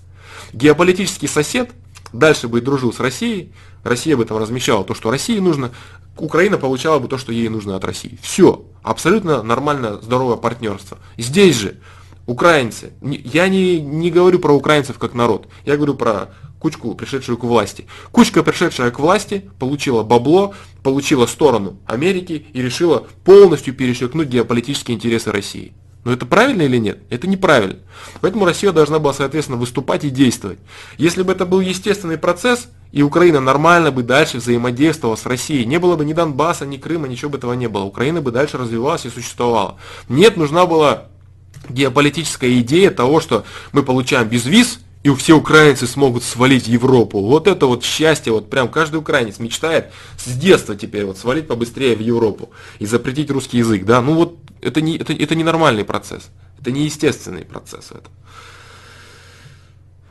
Геополитический 0.54 1.28
сосед 1.28 1.72
дальше 2.13 2.48
бы 2.48 2.62
дружил 2.62 2.93
с 2.93 3.00
Россией, 3.00 3.52
Россия 3.84 4.15
бы 4.15 4.26
там 4.26 4.38
размещала 4.38 4.84
то, 4.84 4.93
что 4.93 5.12
России 5.12 5.39
нужно, 5.39 5.72
Украина 6.17 6.58
получала 6.58 7.00
бы 7.00 7.08
то, 7.08 7.17
что 7.17 7.32
ей 7.32 7.50
нужно 7.50 7.76
от 7.76 7.84
России. 7.84 8.17
Все. 8.22 8.63
Абсолютно 8.82 9.43
нормально, 9.43 10.00
здоровое 10.02 10.38
партнерство. 10.38 10.98
Здесь 11.17 11.56
же 11.56 11.78
украинцы, 12.26 12.93
я 13.02 13.48
не, 13.48 13.82
не 13.82 14.12
говорю 14.12 14.39
про 14.39 14.54
украинцев 14.54 14.98
как 14.98 15.13
народ, 15.13 15.48
я 15.65 15.76
говорю 15.76 15.96
про 15.96 16.30
кучку, 16.63 16.95
пришедшую 16.95 17.38
к 17.38 17.43
власти. 17.43 17.86
Кучка, 18.13 18.41
пришедшая 18.41 18.89
к 18.89 18.97
власти, 18.97 19.43
получила 19.60 20.02
бабло, 20.02 20.54
получила 20.82 21.26
сторону 21.26 21.78
Америки 21.86 22.45
и 22.54 22.62
решила 22.62 23.06
полностью 23.26 23.73
перечеркнуть 23.73 24.30
геополитические 24.30 24.95
интересы 24.95 25.30
России. 25.34 25.73
Но 26.06 26.13
это 26.13 26.26
правильно 26.26 26.62
или 26.62 26.78
нет? 26.78 26.99
Это 27.10 27.28
неправильно. 27.28 27.80
Поэтому 28.21 28.45
Россия 28.45 28.71
должна 28.71 28.99
была, 28.99 29.13
соответственно, 29.13 29.58
выступать 29.58 30.06
и 30.06 30.10
действовать. 30.10 30.60
Если 30.97 31.21
бы 31.21 31.34
это 31.34 31.45
был 31.45 31.60
естественный 31.60 32.17
процесс, 32.17 32.69
и 32.93 33.02
Украина 33.02 33.41
нормально 33.41 33.91
бы 33.91 34.02
дальше 34.02 34.38
взаимодействовала 34.38 35.17
с 35.17 35.26
Россией, 35.26 35.65
не 35.65 35.80
было 35.80 35.97
бы 35.97 36.06
ни 36.06 36.13
Донбасса, 36.13 36.65
ни 36.65 36.78
Крыма, 36.78 37.10
ничего 37.10 37.32
бы 37.32 37.39
этого 37.39 37.54
не 37.54 37.67
было. 37.67 37.84
Украина 37.84 38.21
бы 38.21 38.32
дальше 38.32 38.58
развивалась 38.58 39.06
и 39.06 39.10
существовала. 39.10 39.78
Нет, 40.08 40.38
нужна 40.38 40.65
была 40.65 41.08
геополитическая 41.67 42.60
идея 42.62 42.89
того, 42.89 43.19
что 43.19 43.43
мы 43.73 43.84
получаем 43.84 44.30
без 44.30 44.45
виз, 44.45 44.80
и 45.04 45.13
все 45.16 45.34
украинцы 45.38 45.86
смогут 45.86 46.24
свалить 46.24 46.68
Европу. 46.68 47.20
Вот 47.20 47.48
это 47.48 47.66
вот 47.66 47.84
счастье, 47.84 48.32
вот 48.32 48.50
прям 48.50 48.70
каждый 48.70 48.96
украинец 48.98 49.38
мечтает 49.38 49.92
с 50.18 50.32
детства 50.32 50.76
теперь 50.76 51.06
вот 51.06 51.18
свалить 51.18 51.48
побыстрее 51.48 51.96
в 51.96 52.00
Европу 52.00 52.52
и 52.80 52.86
запретить 52.86 53.30
русский 53.30 53.58
язык, 53.58 53.86
да, 53.86 54.02
ну 54.02 54.16
вот 54.16 54.38
это 54.62 54.82
не, 54.82 54.98
это, 54.98 55.12
это 55.13 55.36
не 55.36 55.44
нормальный 55.44 55.84
процесс, 55.84 56.30
это 56.60 56.72
не 56.72 56.86
естественный 56.86 57.44
процесс 57.44 57.92
это. 57.92 58.10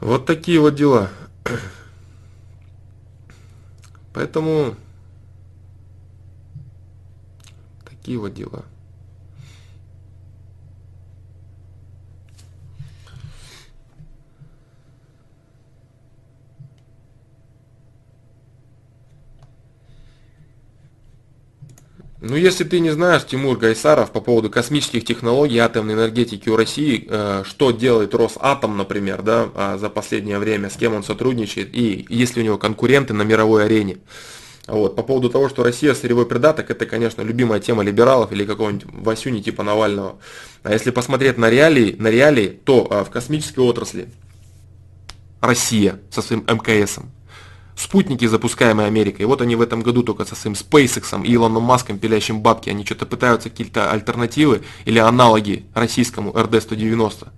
Вот 0.00 0.26
такие 0.26 0.60
вот 0.60 0.74
дела. 0.74 1.10
Поэтому 4.12 4.76
такие 7.88 8.18
вот 8.18 8.34
дела. 8.34 8.64
Ну, 22.24 22.36
если 22.36 22.62
ты 22.62 22.78
не 22.78 22.90
знаешь, 22.90 23.26
Тимур 23.26 23.58
Гайсаров, 23.58 24.12
по 24.12 24.20
поводу 24.20 24.48
космических 24.48 25.04
технологий, 25.04 25.58
атомной 25.58 25.94
энергетики 25.94 26.48
у 26.48 26.54
России, 26.54 27.04
э, 27.08 27.42
что 27.44 27.72
делает 27.72 28.14
Росатом, 28.14 28.76
например, 28.76 29.22
да, 29.22 29.48
а 29.56 29.76
за 29.76 29.90
последнее 29.90 30.38
время, 30.38 30.70
с 30.70 30.74
кем 30.74 30.94
он 30.94 31.02
сотрудничает, 31.02 31.74
и 31.74 32.06
есть 32.08 32.36
ли 32.36 32.42
у 32.42 32.44
него 32.44 32.58
конкуренты 32.58 33.12
на 33.12 33.22
мировой 33.22 33.64
арене. 33.64 33.98
Вот. 34.68 34.94
По 34.94 35.02
поводу 35.02 35.30
того, 35.30 35.48
что 35.48 35.64
Россия 35.64 35.94
сырьевой 35.94 36.26
придаток, 36.26 36.70
это, 36.70 36.86
конечно, 36.86 37.22
любимая 37.22 37.58
тема 37.58 37.82
либералов 37.82 38.30
или 38.30 38.44
какого-нибудь 38.44 38.86
Васюни 38.92 39.40
типа 39.40 39.64
Навального. 39.64 40.20
А 40.62 40.72
если 40.72 40.92
посмотреть 40.92 41.38
на 41.38 41.50
реалии, 41.50 41.96
на 41.98 42.06
реалии 42.06 42.46
то 42.64 42.86
а, 42.88 43.02
в 43.02 43.10
космической 43.10 43.60
отрасли 43.64 44.08
Россия 45.40 45.98
со 46.12 46.22
своим 46.22 46.42
МКСом 46.42 47.10
спутники, 47.76 48.26
запускаемые 48.26 48.86
Америкой. 48.86 49.26
Вот 49.26 49.42
они 49.42 49.56
в 49.56 49.60
этом 49.60 49.82
году 49.82 50.02
только 50.02 50.24
со 50.24 50.34
своим 50.34 50.54
SpaceX 50.54 51.24
и 51.24 51.34
Илоном 51.34 51.62
Маском, 51.62 51.98
пилящим 51.98 52.40
бабки, 52.40 52.70
они 52.70 52.84
что-то 52.84 53.06
пытаются 53.06 53.50
какие-то 53.50 53.90
альтернативы 53.90 54.62
или 54.84 54.98
аналоги 54.98 55.64
российскому 55.74 56.32
RD-190 56.32 57.28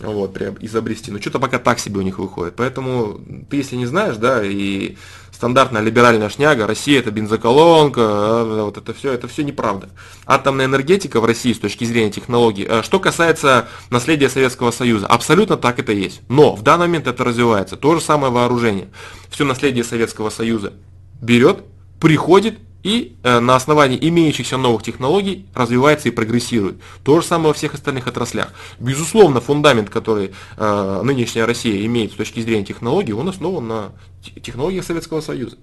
вот, 0.00 0.36
изобрести. 0.60 1.10
Но 1.10 1.20
что-то 1.20 1.38
пока 1.38 1.58
так 1.58 1.78
себе 1.78 1.98
у 1.98 2.02
них 2.02 2.18
выходит. 2.18 2.56
Поэтому 2.56 3.20
ты, 3.48 3.58
если 3.58 3.76
не 3.76 3.86
знаешь, 3.86 4.16
да, 4.16 4.42
и 4.44 4.96
стандартная 5.36 5.82
либеральная 5.82 6.30
шняга, 6.30 6.66
Россия 6.66 6.98
это 6.98 7.10
бензоколонка, 7.10 8.00
а, 8.02 8.64
вот 8.64 8.78
это 8.78 8.94
все, 8.94 9.12
это 9.12 9.28
все 9.28 9.44
неправда. 9.44 9.90
Атомная 10.24 10.64
энергетика 10.64 11.20
в 11.20 11.26
России 11.26 11.52
с 11.52 11.58
точки 11.58 11.84
зрения 11.84 12.10
технологий, 12.10 12.66
э, 12.66 12.82
что 12.82 12.98
касается 12.98 13.68
наследия 13.90 14.30
Советского 14.30 14.70
Союза, 14.70 15.06
абсолютно 15.06 15.58
так 15.58 15.78
это 15.78 15.92
есть. 15.92 16.22
Но 16.28 16.56
в 16.56 16.62
данный 16.62 16.86
момент 16.86 17.06
это 17.06 17.22
развивается. 17.22 17.76
То 17.76 17.96
же 17.96 18.00
самое 18.00 18.32
вооружение. 18.32 18.88
Все 19.28 19.44
наследие 19.44 19.84
Советского 19.84 20.30
Союза 20.30 20.72
берет, 21.20 21.64
приходит 22.00 22.58
и 22.86 23.16
э, 23.24 23.40
на 23.40 23.56
основании 23.56 23.98
имеющихся 24.00 24.56
новых 24.56 24.84
технологий 24.84 25.44
развивается 25.54 26.08
и 26.08 26.12
прогрессирует. 26.12 26.76
То 27.02 27.20
же 27.20 27.26
самое 27.26 27.48
во 27.48 27.52
всех 27.52 27.74
остальных 27.74 28.06
отраслях. 28.06 28.52
Безусловно, 28.78 29.40
фундамент, 29.40 29.90
который 29.90 30.32
э, 30.56 31.00
нынешняя 31.02 31.46
Россия 31.46 31.84
имеет 31.84 32.12
с 32.12 32.14
точки 32.14 32.38
зрения 32.38 32.64
технологий, 32.64 33.12
он 33.12 33.28
основан 33.28 33.66
на 33.66 33.92
технологиях 34.22 34.84
Советского 34.84 35.20
Союза. 35.20 35.58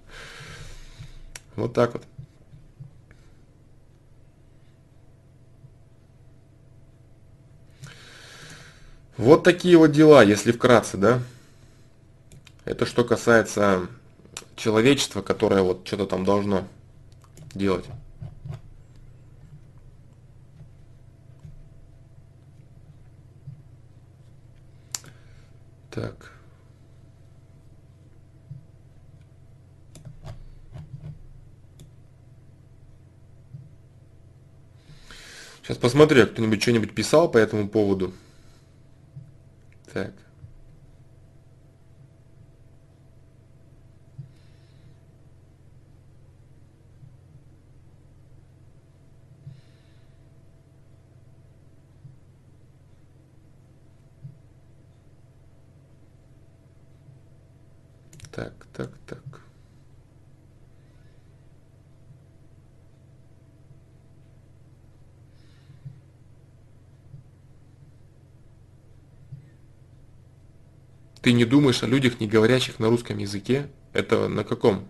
Вот 1.55 1.73
так 1.73 1.93
вот. 1.93 2.03
Вот 9.15 9.43
такие 9.45 9.77
вот 9.77 9.93
дела, 9.93 10.23
если 10.23 10.51
вкратце, 10.51 10.97
да. 10.97 11.21
Это 12.65 12.85
что 12.85 13.05
касается 13.05 13.87
человечества, 14.57 15.21
которое 15.21 15.61
вот 15.61 15.87
что-то 15.87 16.05
там 16.05 16.25
должно 16.25 16.67
делать. 17.53 17.85
Так. 25.91 26.31
Сейчас 35.61 35.77
посмотрю, 35.77 36.27
кто-нибудь 36.27 36.61
что-нибудь 36.61 36.93
писал 36.93 37.31
по 37.31 37.37
этому 37.37 37.69
поводу. 37.69 38.13
Так. 39.93 40.13
Так, 58.73 58.89
так. 59.05 59.19
Ты 71.21 71.31
не 71.31 71.45
думаешь 71.45 71.83
о 71.83 71.87
людях, 71.87 72.19
не 72.19 72.27
говорящих 72.27 72.79
на 72.79 72.89
русском 72.89 73.17
языке? 73.17 73.67
Это 73.93 74.27
на 74.27 74.43
каком? 74.43 74.89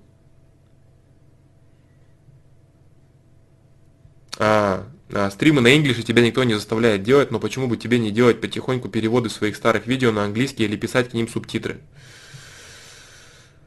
А, 4.39 4.88
а, 5.12 5.30
стримы 5.30 5.62
на 5.62 5.76
инглише 5.78 6.02
тебя 6.02 6.26
никто 6.26 6.43
не 6.43 6.56
заставляет 6.56 7.04
делать, 7.04 7.30
но 7.30 7.39
почему 7.39 7.67
бы 7.67 7.78
тебе 7.78 8.00
не 8.00 8.12
делать 8.12 8.41
потихоньку 8.41 8.89
переводы 8.89 9.30
своих 9.30 9.56
старых 9.56 9.86
видео 9.86 10.12
на 10.12 10.24
английский 10.24 10.63
или 10.63 10.76
писать 10.76 11.10
к 11.10 11.13
ним 11.13 11.28
субтитры? 11.28 11.82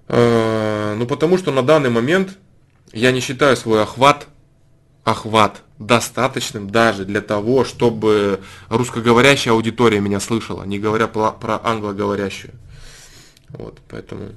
Э, 0.09 0.95
ну, 0.97 1.07
потому 1.07 1.38
что 1.38 1.53
на 1.53 1.62
данный 1.62 1.90
момент 1.90 2.38
я 2.92 3.12
не 3.12 3.21
считаю 3.21 3.57
свой 3.57 3.83
охват, 3.83 4.29
охват 5.05 5.62
достаточным 5.79 6.71
даже 6.71 7.05
для 7.05 7.21
того, 7.21 7.64
чтобы 7.64 8.40
русскоговорящая 8.69 9.55
аудитория 9.55 10.01
меня 10.01 10.21
слышала, 10.21 10.64
не 10.64 10.79
говоря 10.79 11.07
про, 11.07 11.33
про 11.33 11.61
англоговорящую. 11.62 12.55
Вот, 13.49 13.81
поэтому... 13.88 14.31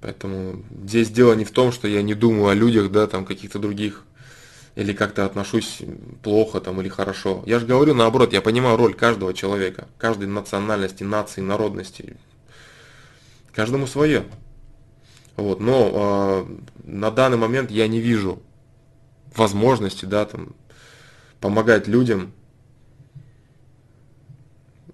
Поэтому 0.00 0.62
здесь 0.84 1.10
дело 1.10 1.32
не 1.32 1.44
в 1.44 1.50
том, 1.50 1.72
что 1.72 1.88
я 1.88 2.02
не 2.02 2.14
думаю 2.14 2.46
о 2.48 2.54
людях, 2.54 2.92
да, 2.92 3.08
там 3.08 3.24
каких-то 3.24 3.58
других 3.58 4.04
или 4.78 4.92
как-то 4.92 5.26
отношусь 5.26 5.82
плохо 6.22 6.60
там 6.60 6.80
или 6.80 6.88
хорошо. 6.88 7.42
Я 7.46 7.58
же 7.58 7.66
говорю 7.66 7.94
наоборот, 7.94 8.32
я 8.32 8.40
понимаю 8.40 8.76
роль 8.76 8.94
каждого 8.94 9.34
человека, 9.34 9.88
каждой 9.98 10.28
национальности, 10.28 11.02
нации, 11.02 11.40
народности. 11.40 12.16
Каждому 13.52 13.88
свое. 13.88 14.24
Вот, 15.34 15.58
но 15.58 16.46
э, 16.46 16.58
на 16.84 17.10
данный 17.10 17.36
момент 17.36 17.72
я 17.72 17.88
не 17.88 17.98
вижу 17.98 18.40
возможности, 19.34 20.04
да, 20.04 20.24
там, 20.26 20.54
помогать 21.40 21.88
людям, 21.88 22.32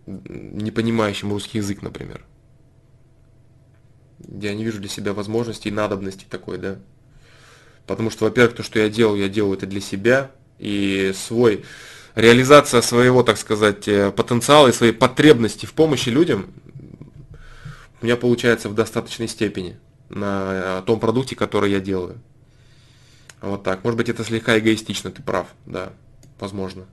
не 0.07 0.71
понимающим 0.71 1.31
русский 1.31 1.59
язык, 1.59 1.83
например. 1.83 2.25
Я 4.27 4.55
не 4.55 4.65
вижу 4.65 4.81
для 4.81 4.89
себя 4.89 5.13
возможности 5.13 5.69
и 5.69 5.71
надобности 5.71 6.25
такой, 6.25 6.57
да. 6.57 6.79
Потому 7.87 8.11
что, 8.11 8.25
во-первых, 8.25 8.57
то, 8.57 8.63
что 8.63 8.79
я 8.79 8.89
делаю, 8.89 9.21
я 9.21 9.29
делаю 9.29 9.57
это 9.57 9.67
для 9.67 9.81
себя. 9.81 10.31
И 10.59 11.13
свой, 11.15 11.65
реализация 12.15 12.81
своего, 12.81 13.23
так 13.23 13.39
сказать, 13.39 13.89
э, 13.89 14.11
потенциала 14.11 14.69
и 14.69 14.73
своей 14.73 14.93
потребности 14.93 15.67
в 15.67 15.73
помощи 15.73 16.09
людям 16.09 16.53
у 18.01 18.05
меня 18.05 18.17
получается 18.17 18.69
в 18.69 18.75
достаточной 18.75 19.29
степени 19.29 19.79
на 20.09 20.81
э, 20.81 20.83
том 20.87 21.01
продукте, 21.01 21.37
который 21.37 21.71
я 21.71 21.81
делаю. 21.81 22.21
Вот 23.41 23.63
так. 23.63 23.83
Может 23.85 23.99
быть, 23.99 24.09
это 24.09 24.25
слегка 24.25 24.59
эгоистично, 24.59 25.11
ты 25.11 25.23
прав, 25.23 25.49
да, 25.67 25.93
возможно. 26.39 26.87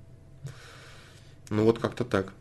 Ну 1.49 1.65
вот 1.65 1.79
как-то 1.79 2.05
так. 2.05 2.33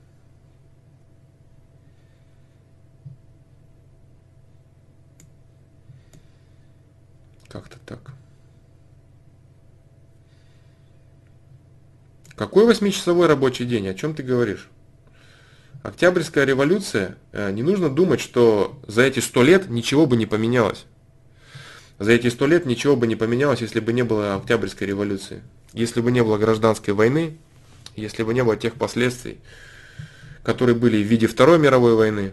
Как-то 7.48 7.78
так. 7.84 8.12
Какой 12.40 12.64
восьмичасовой 12.64 13.26
рабочий 13.26 13.66
день? 13.66 13.86
О 13.86 13.92
чем 13.92 14.14
ты 14.14 14.22
говоришь? 14.22 14.70
Октябрьская 15.82 16.46
революция, 16.46 17.18
э, 17.32 17.50
не 17.52 17.62
нужно 17.62 17.90
думать, 17.90 18.22
что 18.22 18.80
за 18.86 19.02
эти 19.02 19.20
сто 19.20 19.42
лет 19.42 19.68
ничего 19.68 20.06
бы 20.06 20.16
не 20.16 20.24
поменялось. 20.24 20.86
За 21.98 22.12
эти 22.12 22.28
сто 22.28 22.46
лет 22.46 22.64
ничего 22.64 22.96
бы 22.96 23.06
не 23.06 23.14
поменялось, 23.14 23.60
если 23.60 23.78
бы 23.80 23.92
не 23.92 24.04
было 24.04 24.36
Октябрьской 24.36 24.86
революции. 24.86 25.42
Если 25.74 26.00
бы 26.00 26.10
не 26.10 26.24
было 26.24 26.38
гражданской 26.38 26.94
войны, 26.94 27.36
если 27.94 28.22
бы 28.22 28.32
не 28.32 28.42
было 28.42 28.56
тех 28.56 28.72
последствий, 28.72 29.36
которые 30.42 30.74
были 30.74 30.96
в 30.96 31.06
виде 31.06 31.26
Второй 31.26 31.58
мировой 31.58 31.94
войны 31.94 32.32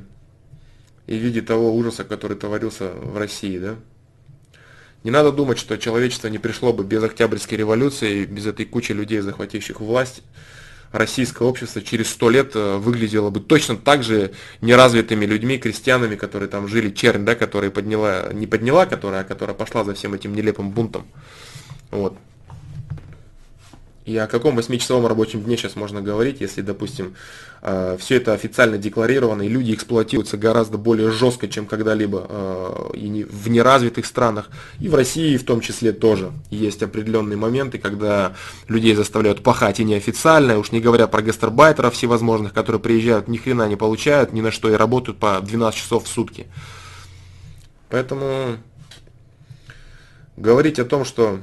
и 1.05 1.17
в 1.17 1.21
виде 1.21 1.41
того 1.41 1.75
ужаса, 1.75 2.05
который 2.05 2.37
творился 2.37 2.93
в 2.93 3.17
России, 3.17 3.59
да? 3.59 3.75
Не 5.03 5.11
надо 5.11 5.31
думать, 5.31 5.57
что 5.57 5.77
человечество 5.77 6.27
не 6.27 6.37
пришло 6.37 6.73
бы 6.73 6.83
без 6.83 7.03
Октябрьской 7.03 7.57
революции, 7.57 8.25
без 8.25 8.45
этой 8.45 8.65
кучи 8.65 8.91
людей, 8.91 9.19
захвативших 9.19 9.79
власть. 9.79 10.23
Российское 10.91 11.43
общество 11.43 11.81
через 11.81 12.09
сто 12.09 12.29
лет 12.29 12.55
э, 12.55 12.77
выглядело 12.77 13.29
бы 13.29 13.41
точно 13.41 13.75
так 13.75 14.03
же 14.03 14.31
неразвитыми 14.61 15.25
людьми, 15.25 15.57
крестьянами, 15.57 16.15
которые 16.15 16.47
там 16.47 16.67
жили, 16.67 16.91
чернь, 16.91 17.25
да, 17.25 17.35
которая 17.35 17.71
подняла, 17.71 18.31
не 18.31 18.47
подняла, 18.47 18.85
которая, 18.85 19.21
а 19.21 19.23
которая 19.25 19.55
пошла 19.55 19.83
за 19.83 19.93
всем 19.95 20.13
этим 20.13 20.33
нелепым 20.33 20.71
бунтом. 20.71 21.05
Вот. 21.91 22.17
И 24.07 24.15
о 24.15 24.25
каком 24.25 24.55
восьмичасовом 24.55 25.05
рабочем 25.05 25.43
дне 25.43 25.57
сейчас 25.57 25.75
можно 25.75 26.01
говорить, 26.01 26.39
если, 26.39 26.61
допустим, 26.61 27.15
э, 27.61 27.97
все 27.99 28.15
это 28.15 28.31
официально 28.31 28.77
декларировано, 28.77 29.41
и 29.41 29.49
люди 29.49 29.73
эксплуатируются 29.73 30.37
гораздо 30.37 30.77
более 30.77 31.11
жестко, 31.11 31.49
чем 31.49 31.65
когда-либо 31.65 32.25
э, 32.29 32.91
и 32.95 33.25
в 33.25 33.49
неразвитых 33.49 34.05
странах, 34.05 34.49
и 34.79 34.87
в 34.87 34.95
России 34.95 35.35
в 35.35 35.43
том 35.43 35.59
числе 35.59 35.91
тоже 35.91 36.31
есть 36.49 36.81
определенные 36.83 37.35
моменты, 37.35 37.79
когда 37.79 38.33
людей 38.69 38.95
заставляют 38.95 39.43
пахать 39.43 39.81
и 39.81 39.83
неофициально, 39.83 40.57
уж 40.57 40.71
не 40.71 40.79
говоря 40.79 41.07
про 41.07 41.21
гастарбайтеров 41.21 41.93
всевозможных, 41.93 42.53
которые 42.53 42.79
приезжают, 42.79 43.27
ни 43.27 43.35
хрена 43.35 43.67
не 43.67 43.75
получают, 43.75 44.31
ни 44.31 44.39
на 44.39 44.51
что 44.51 44.69
и 44.69 44.75
работают 44.75 45.17
по 45.17 45.41
12 45.41 45.77
часов 45.77 46.05
в 46.05 46.07
сутки. 46.07 46.47
Поэтому 47.89 48.55
говорить 50.37 50.79
о 50.79 50.85
том, 50.85 51.03
что 51.03 51.41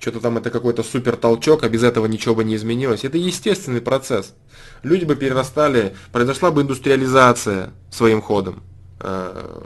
что-то 0.00 0.20
там 0.20 0.38
это 0.38 0.50
какой-то 0.50 0.82
супер 0.82 1.16
толчок, 1.16 1.62
а 1.62 1.68
без 1.68 1.82
этого 1.82 2.06
ничего 2.06 2.34
бы 2.34 2.42
не 2.42 2.56
изменилось. 2.56 3.04
Это 3.04 3.18
естественный 3.18 3.82
процесс. 3.82 4.34
Люди 4.82 5.04
бы 5.04 5.14
перерастали, 5.14 5.94
произошла 6.10 6.50
бы 6.50 6.62
индустриализация 6.62 7.70
своим 7.90 8.22
ходом. 8.22 8.62
Э, 9.00 9.62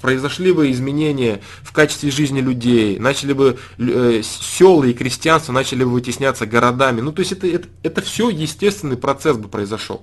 произошли 0.00 0.52
бы 0.52 0.70
изменения 0.70 1.40
в 1.62 1.72
качестве 1.72 2.12
жизни 2.12 2.40
людей, 2.40 3.00
начали 3.00 3.32
бы 3.32 3.58
э, 3.78 4.22
села 4.22 4.84
и 4.84 4.92
крестьянство 4.92 5.52
начали 5.52 5.82
бы 5.82 5.90
вытесняться 5.90 6.46
городами. 6.46 7.00
Ну, 7.00 7.10
то 7.10 7.20
есть 7.20 7.32
это, 7.32 7.48
это, 7.48 7.68
это 7.82 8.00
все 8.00 8.28
естественный 8.28 8.96
процесс 8.96 9.36
бы 9.36 9.48
произошел. 9.48 10.02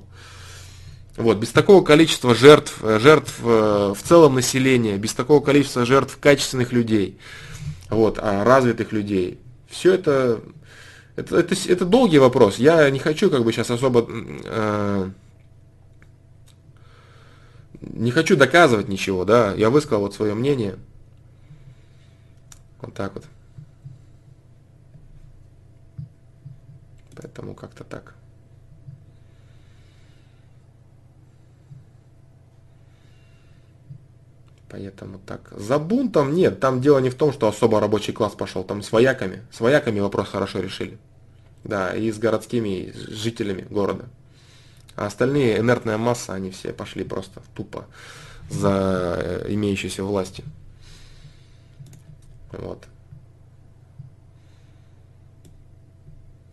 Вот, 1.16 1.38
без 1.38 1.50
такого 1.50 1.82
количества 1.82 2.36
жертв, 2.36 2.80
э, 2.82 3.00
жертв 3.00 3.40
в 3.40 3.98
целом 4.04 4.36
населения, 4.36 4.98
без 4.98 5.14
такого 5.14 5.40
количества 5.40 5.86
жертв 5.86 6.18
качественных 6.20 6.74
людей, 6.74 7.18
вот, 7.90 8.20
а 8.22 8.44
развитых 8.44 8.92
людей, 8.92 9.40
все 9.72 9.94
это, 9.94 10.42
это, 11.16 11.38
это, 11.38 11.56
это 11.68 11.86
долгий 11.86 12.20
вопрос. 12.20 12.58
Я 12.58 12.90
не 12.90 13.00
хочу 13.00 13.32
как 13.32 13.44
бы 13.44 13.52
сейчас 13.52 13.72
особо... 13.72 14.06
Э, 14.10 15.10
не 17.82 18.12
хочу 18.12 18.38
доказывать 18.38 18.90
ничего, 18.90 19.26
да. 19.26 19.54
Я 19.56 19.72
высказал 19.72 20.02
вот 20.02 20.14
свое 20.14 20.36
мнение. 20.36 20.78
Вот 22.82 22.94
так 22.94 23.16
вот. 23.16 23.26
Поэтому 27.16 27.56
как-то 27.56 27.84
так. 27.84 28.16
Поэтому 34.72 35.20
так. 35.20 35.52
За 35.52 35.78
бунтом 35.78 36.34
нет, 36.34 36.62
там 36.62 36.80
дело 36.80 37.00
не 37.00 37.10
в 37.10 37.16
том, 37.16 37.34
что 37.34 37.50
особо 37.50 37.82
рабочий 37.82 38.14
класс 38.14 38.34
пошел, 38.34 38.64
там 38.64 38.82
с 38.82 38.92
вояками. 38.94 39.42
С 39.52 39.60
вояками 39.60 40.00
вопрос 40.00 40.30
хорошо 40.30 40.62
решили. 40.62 40.98
Да, 41.66 41.94
и 41.94 42.10
с 42.10 42.18
городскими 42.18 42.94
жителями 42.96 43.68
города. 43.70 44.06
А 44.96 45.08
остальные, 45.08 45.60
инертная 45.60 45.98
масса, 45.98 46.34
они 46.34 46.52
все 46.52 46.72
пошли 46.72 47.04
просто 47.04 47.42
тупо 47.54 47.86
за 48.50 49.18
э, 49.20 49.46
имеющейся 49.50 50.06
властью. 50.06 50.46
Вот. 52.54 52.86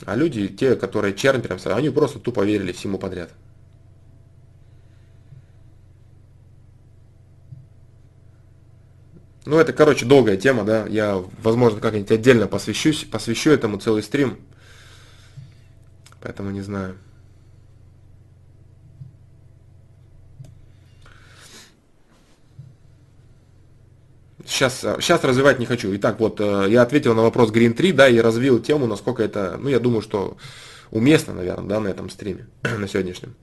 А 0.05 0.17
люди, 0.17 0.49
те, 0.49 0.75
которые 0.75 1.15
чернь 1.15 1.41
прям, 1.41 1.59
они 1.67 1.91
просто 1.91 2.19
тупо 2.19 2.45
верили 2.45 2.73
всему 2.73 2.99
подряд. 2.99 3.31
Ну, 9.49 9.59
это, 9.59 9.73
короче, 9.73 10.05
долгая 10.05 10.37
тема, 10.37 10.63
да. 10.63 10.85
Я, 10.89 11.25
возможно, 11.43 11.81
как-нибудь 11.81 12.11
отдельно 12.11 12.47
посвящусь, 12.47 13.05
посвящу 13.05 13.51
этому 13.51 13.79
целый 13.79 14.03
стрим. 14.03 14.37
Поэтому 16.21 16.51
не 16.51 16.61
знаю. 16.61 16.99
Сейчас, 24.45 24.81
сейчас 24.81 25.25
развивать 25.25 25.59
не 25.59 25.65
хочу. 25.65 25.97
Итак, 25.97 26.21
вот 26.21 26.43
э, 26.43 26.67
я 26.69 26.83
ответил 26.83 27.15
на 27.15 27.23
вопрос 27.23 27.51
Green 27.51 27.73
3, 27.73 27.93
да, 27.93 28.07
и 28.07 28.19
развил 28.19 28.59
тему, 28.59 28.87
насколько 28.87 29.23
это, 29.23 29.57
ну, 29.59 29.71
я 29.71 29.81
думаю, 29.81 30.03
что 30.03 30.37
уместно, 30.91 31.33
наверное, 31.33 31.69
да, 31.69 31.81
на 31.81 31.89
этом 31.89 32.11
стриме, 32.11 32.49
на 32.63 32.87
сегодняшнем. 32.87 33.35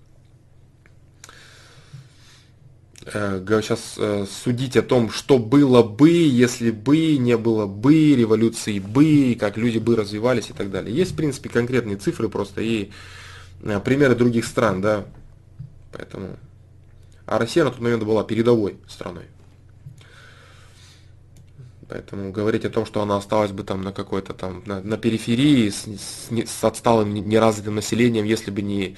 Сейчас 3.05 3.95
э, 3.97 4.23
э, 4.23 4.25
судить 4.25 4.75
о 4.77 4.81
том, 4.81 5.09
что 5.11 5.37
было 5.37 5.83
бы, 5.83 6.09
если 6.09 6.71
бы 6.71 7.17
не 7.17 7.37
было 7.37 7.67
бы 7.67 8.15
революции 8.15 8.79
бы, 8.79 9.37
как 9.39 9.57
люди 9.57 9.77
бы 9.77 9.95
развивались 9.95 10.49
и 10.49 10.53
так 10.53 10.71
далее. 10.71 10.95
Есть, 10.95 11.11
в 11.11 11.15
принципе, 11.15 11.49
конкретные 11.49 11.97
цифры 11.97 12.29
просто 12.29 12.61
и 12.61 12.91
э, 13.61 13.79
примеры 13.79 14.15
других 14.15 14.45
стран, 14.45 14.81
да. 14.81 15.05
Поэтому. 15.91 16.37
А 17.27 17.39
Россия 17.39 17.63
на 17.63 17.71
тот 17.71 17.79
момент 17.79 18.03
была 18.03 18.23
передовой 18.23 18.77
страной. 18.87 19.25
Поэтому 21.87 22.31
говорить 22.31 22.65
о 22.65 22.69
том, 22.69 22.85
что 22.85 23.01
она 23.01 23.17
осталась 23.17 23.51
бы 23.51 23.63
там 23.63 23.83
на 23.83 23.91
какой-то 23.91 24.33
там 24.33 24.63
на, 24.65 24.81
на 24.81 24.97
периферии 24.97 25.69
с, 25.69 25.85
с, 25.85 26.29
с 26.29 26.63
отсталым 26.63 27.13
неразвитым 27.13 27.75
населением, 27.75 28.25
если 28.25 28.49
бы 28.49 28.63
не 28.63 28.97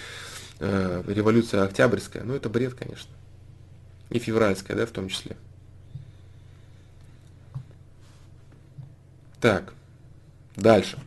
э, 0.59 1.03
революция 1.07 1.63
Октябрьская, 1.63 2.23
ну 2.23 2.33
это 2.33 2.47
бред, 2.47 2.75
конечно. 2.75 3.16
И 4.09 4.19
февральская, 4.19 4.77
да, 4.77 4.85
в 4.85 4.91
том 4.91 5.09
числе. 5.09 5.35
Так, 9.39 9.73
дальше. 10.55 10.97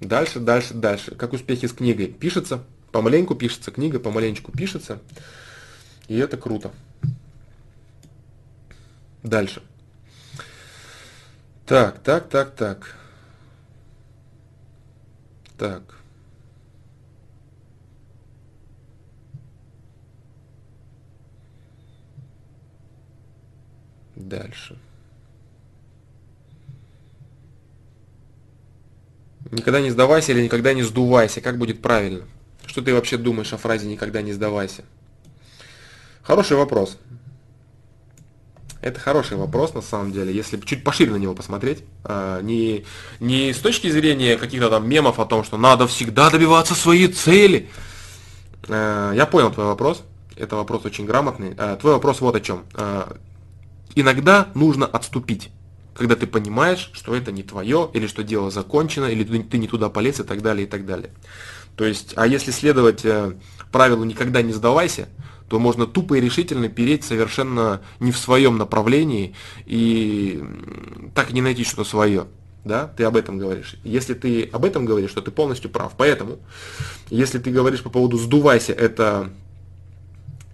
Дальше, 0.00 0.40
дальше, 0.40 0.74
дальше. 0.74 1.14
Как 1.14 1.32
успехи 1.32 1.66
с 1.66 1.72
книгой? 1.72 2.08
Пишется, 2.08 2.62
помаленьку 2.92 3.34
пишется, 3.34 3.70
книга 3.70 3.98
помаленечку 3.98 4.52
пишется. 4.52 5.00
И 6.08 6.16
это 6.16 6.36
круто. 6.36 6.72
Дальше. 9.22 9.62
Так, 11.66 12.02
так, 12.02 12.28
так, 12.28 12.54
так. 12.54 12.96
Так. 15.58 15.95
Дальше. 24.26 24.76
Никогда 29.52 29.80
не 29.80 29.90
сдавайся 29.90 30.32
или 30.32 30.42
никогда 30.42 30.74
не 30.74 30.82
сдувайся. 30.82 31.40
Как 31.40 31.58
будет 31.58 31.80
правильно? 31.80 32.24
Что 32.66 32.82
ты 32.82 32.92
вообще 32.92 33.16
думаешь 33.16 33.52
о 33.52 33.56
фразе 33.56 33.86
«никогда 33.86 34.22
не 34.22 34.32
сдавайся»? 34.32 34.82
Хороший 36.22 36.56
вопрос. 36.56 36.98
Это 38.80 38.98
хороший 38.98 39.36
вопрос, 39.36 39.74
на 39.74 39.80
самом 39.80 40.10
деле, 40.10 40.34
если 40.34 40.58
чуть 40.58 40.82
пошире 40.82 41.12
на 41.12 41.16
него 41.16 41.34
посмотреть. 41.34 41.84
А, 42.02 42.42
не, 42.42 42.84
не 43.20 43.52
с 43.52 43.58
точки 43.58 43.88
зрения 43.88 44.36
каких-то 44.36 44.68
там 44.70 44.88
мемов 44.88 45.20
о 45.20 45.24
том, 45.26 45.44
что 45.44 45.56
надо 45.56 45.86
всегда 45.86 46.30
добиваться 46.30 46.74
своей 46.74 47.06
цели. 47.06 47.70
А, 48.68 49.12
я 49.12 49.26
понял 49.26 49.52
твой 49.52 49.66
вопрос. 49.66 50.02
Это 50.36 50.56
вопрос 50.56 50.84
очень 50.84 51.06
грамотный. 51.06 51.54
А, 51.56 51.76
твой 51.76 51.92
вопрос 51.92 52.20
вот 52.20 52.34
о 52.34 52.40
чем. 52.40 52.64
Иногда 53.96 54.48
нужно 54.54 54.86
отступить, 54.86 55.50
когда 55.94 56.16
ты 56.16 56.26
понимаешь, 56.26 56.90
что 56.92 57.16
это 57.16 57.32
не 57.32 57.42
твое, 57.42 57.90
или 57.94 58.06
что 58.06 58.22
дело 58.22 58.50
закончено, 58.50 59.06
или 59.06 59.24
ты 59.24 59.56
не 59.56 59.66
туда 59.66 59.88
полез 59.88 60.20
и 60.20 60.22
так 60.22 60.42
далее, 60.42 60.66
и 60.66 60.70
так 60.70 60.84
далее. 60.84 61.10
То 61.76 61.86
есть, 61.86 62.12
а 62.14 62.26
если 62.26 62.50
следовать 62.50 63.06
э, 63.06 63.32
правилу 63.72 64.04
«никогда 64.04 64.42
не 64.42 64.52
сдавайся», 64.52 65.08
то 65.48 65.58
можно 65.58 65.86
тупо 65.86 66.14
и 66.14 66.20
решительно 66.20 66.68
переть 66.68 67.04
совершенно 67.04 67.80
не 67.98 68.12
в 68.12 68.18
своем 68.18 68.58
направлении 68.58 69.34
и 69.64 70.44
так 71.14 71.30
и 71.30 71.34
не 71.34 71.40
найти 71.40 71.64
что-то 71.64 71.88
свое. 71.88 72.26
Да, 72.64 72.88
ты 72.96 73.04
об 73.04 73.16
этом 73.16 73.38
говоришь. 73.38 73.76
Если 73.82 74.12
ты 74.12 74.42
об 74.52 74.64
этом 74.64 74.84
говоришь, 74.84 75.12
то 75.12 75.22
ты 75.22 75.30
полностью 75.30 75.70
прав. 75.70 75.92
Поэтому, 75.96 76.38
если 77.08 77.38
ты 77.38 77.50
говоришь 77.50 77.82
по 77.82 77.90
поводу 77.90 78.18
«сдувайся», 78.18 78.72
это 78.72 79.30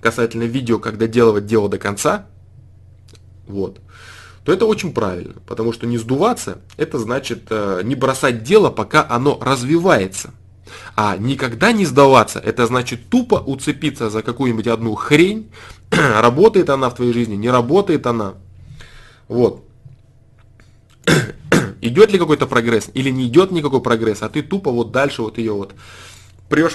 касательно 0.00 0.44
видео, 0.44 0.78
как 0.78 0.98
доделывать 0.98 1.46
дело 1.46 1.68
до 1.68 1.78
конца, 1.78 2.26
вот, 3.46 3.80
то 4.44 4.52
это 4.52 4.66
очень 4.66 4.92
правильно, 4.92 5.34
потому 5.46 5.72
что 5.72 5.86
не 5.86 5.98
сдуваться, 5.98 6.58
это 6.76 6.98
значит 6.98 7.44
э, 7.50 7.82
не 7.84 7.94
бросать 7.94 8.42
дело, 8.42 8.70
пока 8.70 9.06
оно 9.08 9.38
развивается. 9.40 10.30
А 10.96 11.16
никогда 11.16 11.72
не 11.72 11.84
сдаваться, 11.84 12.38
это 12.38 12.66
значит 12.66 13.08
тупо 13.08 13.34
уцепиться 13.36 14.10
за 14.10 14.22
какую-нибудь 14.22 14.66
одну 14.66 14.94
хрень, 14.94 15.50
работает 15.90 16.70
она 16.70 16.90
в 16.90 16.94
твоей 16.94 17.12
жизни, 17.12 17.36
не 17.36 17.50
работает 17.50 18.06
она. 18.06 18.34
Вот. 19.28 19.64
идет 21.82 22.12
ли 22.12 22.18
какой-то 22.18 22.46
прогресс 22.46 22.88
или 22.94 23.10
не 23.10 23.26
идет 23.26 23.50
никакой 23.50 23.82
прогресс, 23.82 24.22
а 24.22 24.28
ты 24.28 24.42
тупо 24.42 24.70
вот 24.70 24.92
дальше 24.92 25.22
вот 25.22 25.36
ее 25.36 25.52
вот 25.52 25.74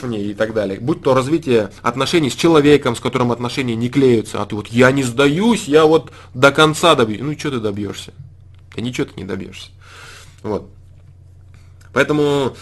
ней 0.08 0.32
и 0.32 0.34
так 0.34 0.54
далее. 0.54 0.80
Будь 0.80 1.02
то 1.04 1.14
развитие 1.14 1.72
отношений 1.82 2.30
с 2.30 2.36
человеком, 2.36 2.96
с 2.96 3.00
которым 3.00 3.32
отношения 3.32 3.76
не 3.76 3.90
клеются, 3.90 4.42
а 4.42 4.46
ты 4.46 4.56
вот 4.56 4.68
я 4.68 4.92
не 4.92 5.04
сдаюсь, 5.04 5.68
я 5.68 5.86
вот 5.86 6.12
до 6.34 6.52
конца 6.52 6.96
добьюсь. 6.96 7.22
Ну 7.22 7.38
что 7.38 7.52
ты 7.52 7.60
добьешься? 7.60 8.14
Да 8.76 8.82
ничего 8.82 9.08
ты 9.08 9.14
не 9.16 9.26
добьешься. 9.26 9.70
Вот. 10.44 10.70
Поэтому 11.94 12.56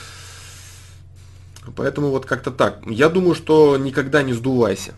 Поэтому 1.76 2.10
вот 2.10 2.26
как-то 2.26 2.52
так. 2.52 2.82
Я 2.86 3.10
думаю, 3.10 3.36
что 3.36 3.78
никогда 3.78 4.22
не 4.22 4.34
сдувайся. 4.34 4.94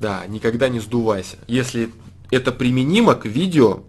Да, 0.00 0.26
никогда 0.26 0.68
не 0.68 0.80
сдувайся. 0.80 1.36
Если 1.46 1.90
это 2.30 2.50
применимо 2.50 3.14
к 3.14 3.24
видео, 3.24 3.84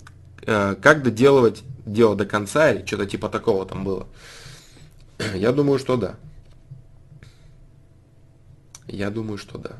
э, 0.45 0.75
как 0.81 1.01
доделывать 1.01 1.63
дело 1.85 2.15
до 2.15 2.25
конца 2.25 2.71
или 2.71 2.85
что-то 2.85 3.05
типа 3.05 3.29
такого 3.29 3.65
там 3.65 3.83
было. 3.83 4.07
Я 5.33 5.51
думаю, 5.51 5.79
что 5.79 5.97
да. 5.97 6.15
Я 8.93 9.09
думаю, 9.09 9.39
что 9.39 9.57
да. 9.57 9.79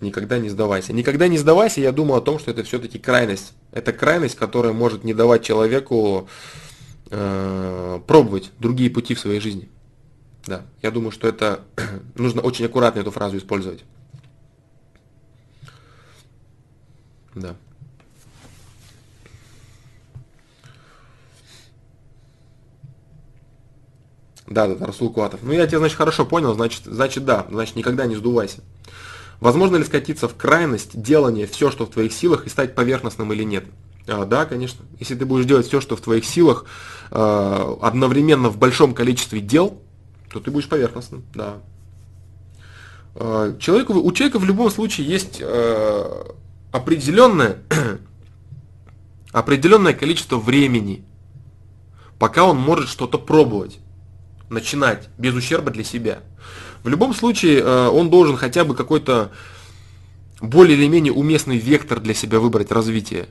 Никогда 0.00 0.38
не 0.38 0.50
сдавайся. 0.50 0.92
Никогда 0.92 1.28
не 1.28 1.38
сдавайся, 1.38 1.80
я 1.80 1.92
думаю 1.92 2.18
о 2.18 2.24
том, 2.24 2.38
что 2.38 2.50
это 2.50 2.62
все-таки 2.62 2.98
крайность. 2.98 3.54
Это 3.70 3.94
крайность, 3.94 4.36
которая 4.36 4.74
может 4.74 5.02
не 5.02 5.14
давать 5.14 5.44
человеку 5.44 6.28
э, 7.10 8.00
пробовать 8.06 8.50
другие 8.58 8.90
пути 8.90 9.14
в 9.14 9.20
своей 9.20 9.40
жизни. 9.40 9.70
Да, 10.46 10.66
я 10.82 10.90
думаю, 10.90 11.10
что 11.10 11.26
это 11.26 11.62
нужно 12.14 12.42
очень 12.42 12.66
аккуратно 12.66 13.00
эту 13.00 13.12
фразу 13.12 13.38
использовать. 13.38 13.84
Да. 17.34 17.56
Да, 24.52 24.66
да, 24.66 24.74
да, 24.74 24.86
Расул 24.86 25.10
Куатов. 25.10 25.40
Ну 25.42 25.52
я 25.52 25.66
тебя, 25.66 25.78
значит, 25.78 25.96
хорошо 25.96 26.26
понял, 26.26 26.52
значит, 26.54 26.82
значит 26.84 27.24
да, 27.24 27.46
значит 27.50 27.76
никогда 27.76 28.06
не 28.06 28.16
сдувайся. 28.16 28.60
Возможно 29.40 29.76
ли 29.76 29.84
скатиться 29.84 30.28
в 30.28 30.36
крайность 30.36 31.00
делания 31.00 31.46
все, 31.46 31.70
что 31.70 31.86
в 31.86 31.90
твоих 31.90 32.12
силах, 32.12 32.46
и 32.46 32.48
стать 32.48 32.74
поверхностным 32.74 33.32
или 33.32 33.42
нет? 33.42 33.64
А, 34.06 34.24
да, 34.24 34.44
конечно. 34.44 34.84
Если 35.00 35.14
ты 35.14 35.24
будешь 35.24 35.46
делать 35.46 35.66
все, 35.66 35.80
что 35.80 35.96
в 35.96 36.00
твоих 36.00 36.24
силах, 36.24 36.66
э, 37.10 37.76
одновременно 37.80 38.50
в 38.50 38.58
большом 38.58 38.94
количестве 38.94 39.40
дел, 39.40 39.80
то 40.30 40.40
ты 40.40 40.50
будешь 40.50 40.68
поверхностным, 40.68 41.24
да. 41.34 41.58
Э, 43.14 43.56
человеку, 43.58 43.94
у 43.94 44.12
человека 44.12 44.38
в 44.38 44.44
любом 44.44 44.70
случае 44.70 45.06
есть 45.06 45.38
э, 45.40 46.24
определенное, 46.70 47.58
определенное 49.32 49.94
количество 49.94 50.36
времени, 50.36 51.04
пока 52.18 52.44
он 52.44 52.58
может 52.58 52.88
что-то 52.88 53.18
пробовать, 53.18 53.78
начинать 54.52 55.08
без 55.18 55.34
ущерба 55.34 55.70
для 55.70 55.84
себя. 55.84 56.20
В 56.84 56.88
любом 56.88 57.14
случае, 57.14 57.60
э, 57.60 57.88
он 57.88 58.10
должен 58.10 58.36
хотя 58.36 58.64
бы 58.64 58.74
какой-то 58.74 59.32
более 60.40 60.76
или 60.76 60.86
менее 60.86 61.12
уместный 61.12 61.58
вектор 61.58 62.00
для 62.00 62.14
себя 62.14 62.40
выбрать 62.40 62.70
развитие 62.72 63.28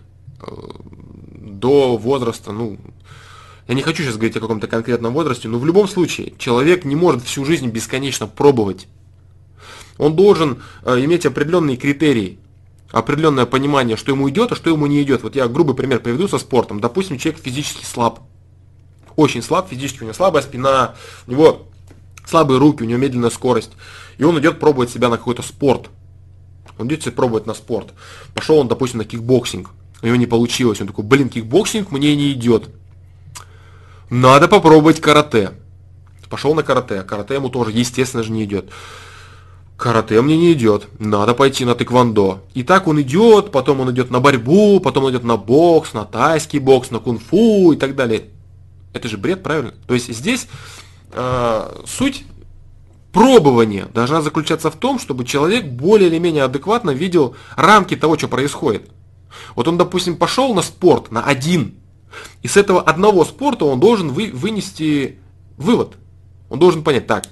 до 1.62 1.98
возраста, 1.98 2.52
ну, 2.52 2.78
я 3.68 3.76
не 3.76 3.84
хочу 3.84 4.04
сейчас 4.04 4.16
говорить 4.16 4.38
о 4.38 4.40
каком-то 4.40 4.68
конкретном 4.68 5.14
возрасте, 5.14 5.48
но 5.48 5.60
в 5.60 5.66
любом 5.66 5.88
случае 5.88 6.34
человек 6.38 6.84
не 6.84 6.96
может 6.96 7.24
всю 7.24 7.46
жизнь 7.46 7.68
бесконечно 7.68 8.28
пробовать. 8.28 8.88
Он 9.98 10.16
должен 10.16 10.64
э, 10.84 11.04
иметь 11.06 11.26
определенные 11.26 11.78
критерии, 11.78 12.40
определенное 12.90 13.46
понимание, 13.46 13.98
что 13.98 14.12
ему 14.12 14.30
идет, 14.30 14.52
а 14.52 14.56
что 14.56 14.72
ему 14.72 14.88
не 14.88 15.02
идет. 15.04 15.22
Вот 15.22 15.36
я 15.36 15.48
грубый 15.48 15.76
пример 15.76 16.00
приведу 16.00 16.28
со 16.28 16.40
спортом. 16.40 16.80
Допустим, 16.80 17.18
человек 17.20 17.42
физически 17.42 17.86
слаб. 17.86 18.22
Очень 19.16 19.42
слаб, 19.42 19.70
физически 19.70 20.02
у 20.02 20.04
него 20.06 20.14
слабая 20.14 20.44
спина, 20.44 20.96
у 21.28 21.32
него 21.32 21.68
слабые 22.26 22.60
руки, 22.60 22.84
у 22.84 22.88
него 22.88 23.00
медленная 23.00 23.30
скорость. 23.30 23.72
И 24.18 24.24
он 24.24 24.40
идет 24.40 24.60
пробовать 24.60 24.90
себя 24.90 25.10
на 25.10 25.18
какой-то 25.18 25.42
спорт. 25.42 25.90
Он 26.78 26.88
идет 26.88 27.04
себе 27.04 27.12
пробовать 27.12 27.46
на 27.46 27.54
спорт. 27.54 27.94
Пошел 28.34 28.58
он, 28.58 28.68
допустим, 28.68 29.00
на 29.00 29.06
кикбоксинг 29.06 29.70
у 30.02 30.08
него 30.08 30.16
не 30.16 30.26
получилось. 30.26 30.82
Он 30.82 30.88
такой, 30.88 31.06
блин, 31.06 31.30
кикбоксинг 31.30 31.92
мне 31.92 32.16
не 32.16 32.32
идет. 32.32 32.70
Надо 34.10 34.48
попробовать 34.48 35.00
карате. 35.00 35.52
Пошел 36.30 36.56
на 36.56 36.64
карате. 36.64 37.04
Карате 37.04 37.36
ему 37.36 37.50
тоже, 37.50 37.72
естественно 37.72 38.24
же, 38.24 38.32
не 38.32 38.44
идет. 38.46 38.70
Карате 39.78 40.22
мне 40.22 40.38
не 40.38 40.54
идет. 40.54 40.88
Надо 41.00 41.34
пойти 41.34 41.66
на 41.66 41.76
тэквондо. 41.76 42.42
И 42.54 42.64
так 42.64 42.88
он 42.88 43.02
идет, 43.02 43.52
потом 43.52 43.82
он 43.82 43.92
идет 43.92 44.12
на 44.12 44.20
борьбу, 44.20 44.80
потом 44.80 45.06
он 45.06 45.12
идет 45.12 45.24
на 45.24 45.38
бокс, 45.38 45.94
на 45.94 46.06
тайский 46.06 46.60
бокс, 46.60 46.92
на 46.92 47.00
кунг-фу 47.00 47.74
и 47.74 47.76
так 47.76 47.96
далее. 47.96 48.24
Это 48.94 49.08
же 49.08 49.18
бред, 49.18 49.44
правильно? 49.44 49.74
То 49.88 49.94
есть 49.94 50.14
здесь 50.14 50.48
э, 51.12 51.84
суть 51.86 52.26
пробования 53.12 53.88
должна 53.94 54.22
заключаться 54.22 54.72
в 54.72 54.76
том, 54.76 55.00
чтобы 55.00 55.26
человек 55.26 55.66
более 55.66 56.10
или 56.10 56.18
менее 56.18 56.44
адекватно 56.44 56.92
видел 56.92 57.36
рамки 57.56 57.96
того, 57.96 58.18
что 58.18 58.28
происходит. 58.28 58.90
Вот 59.56 59.68
он, 59.68 59.78
допустим, 59.78 60.18
пошел 60.18 60.54
на 60.54 60.62
спорт, 60.62 61.12
на 61.12 61.24
один, 61.24 61.76
и 62.42 62.48
с 62.48 62.58
этого 62.58 62.82
одного 62.82 63.26
спорта 63.26 63.66
он 63.66 63.80
должен 63.80 64.10
вы, 64.10 64.32
вынести 64.34 65.20
вывод. 65.58 65.96
Он 66.50 66.60
должен 66.60 66.84
понять, 66.84 67.08
так, 67.08 67.26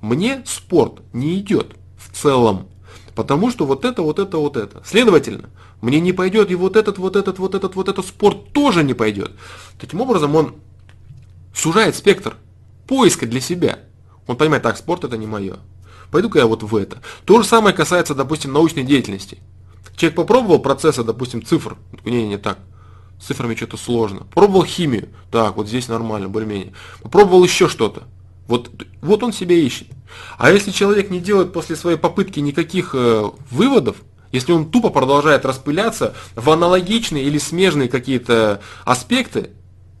мне 0.00 0.42
спорт 0.44 1.00
не 1.12 1.38
идет 1.38 1.74
в 1.96 2.14
целом, 2.14 2.68
потому 3.14 3.50
что 3.50 3.64
вот 3.64 3.84
это, 3.84 4.02
вот 4.02 4.18
это, 4.18 4.36
вот 4.36 4.56
это. 4.56 4.82
Следовательно, 4.84 5.48
мне 5.80 6.00
не 6.00 6.12
пойдет 6.12 6.50
и 6.50 6.54
вот 6.54 6.76
этот, 6.76 6.98
вот 6.98 7.16
этот, 7.16 7.38
вот 7.38 7.54
этот, 7.54 7.74
вот 7.74 7.88
этот 7.88 8.06
спорт 8.06 8.52
тоже 8.52 8.84
не 8.84 8.94
пойдет. 8.94 9.32
Таким 9.78 10.00
образом, 10.00 10.34
он 10.34 10.56
сужает 11.56 11.96
спектр 11.96 12.36
поиска 12.86 13.26
для 13.26 13.40
себя. 13.40 13.80
Он 14.26 14.36
понимает, 14.36 14.62
так, 14.62 14.76
спорт 14.76 15.04
это 15.04 15.16
не 15.16 15.26
мое. 15.26 15.56
Пойду-ка 16.10 16.38
я 16.38 16.46
вот 16.46 16.62
в 16.62 16.76
это. 16.76 16.98
То 17.24 17.42
же 17.42 17.48
самое 17.48 17.74
касается, 17.74 18.14
допустим, 18.14 18.52
научной 18.52 18.84
деятельности. 18.84 19.38
Человек 19.96 20.16
попробовал 20.16 20.58
процессы, 20.60 21.02
допустим, 21.02 21.44
цифр. 21.44 21.76
Не, 22.04 22.28
не 22.28 22.36
так. 22.36 22.58
С 23.20 23.26
цифрами 23.26 23.54
что-то 23.54 23.76
сложно. 23.76 24.26
Пробовал 24.34 24.64
химию. 24.64 25.08
Так, 25.30 25.56
вот 25.56 25.68
здесь 25.68 25.88
нормально, 25.88 26.28
более-менее. 26.28 26.74
Попробовал 27.02 27.42
еще 27.42 27.68
что-то. 27.68 28.04
Вот, 28.46 28.70
вот 29.00 29.22
он 29.22 29.32
себя 29.32 29.56
ищет. 29.56 29.88
А 30.38 30.50
если 30.52 30.70
человек 30.70 31.10
не 31.10 31.20
делает 31.20 31.52
после 31.52 31.74
своей 31.74 31.96
попытки 31.96 32.38
никаких 32.38 32.94
э, 32.94 33.24
выводов, 33.50 33.96
если 34.30 34.52
он 34.52 34.70
тупо 34.70 34.90
продолжает 34.90 35.44
распыляться 35.44 36.14
в 36.34 36.50
аналогичные 36.50 37.24
или 37.24 37.38
смежные 37.38 37.88
какие-то 37.88 38.60
аспекты, 38.84 39.50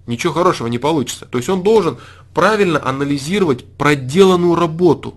ничего 0.06 0.32
хорошего 0.32 0.66
не 0.68 0.78
получится. 0.78 1.26
То 1.26 1.38
есть 1.38 1.48
он 1.48 1.62
должен 1.62 1.98
правильно 2.34 2.80
анализировать 2.84 3.64
проделанную 3.64 4.54
работу, 4.54 5.14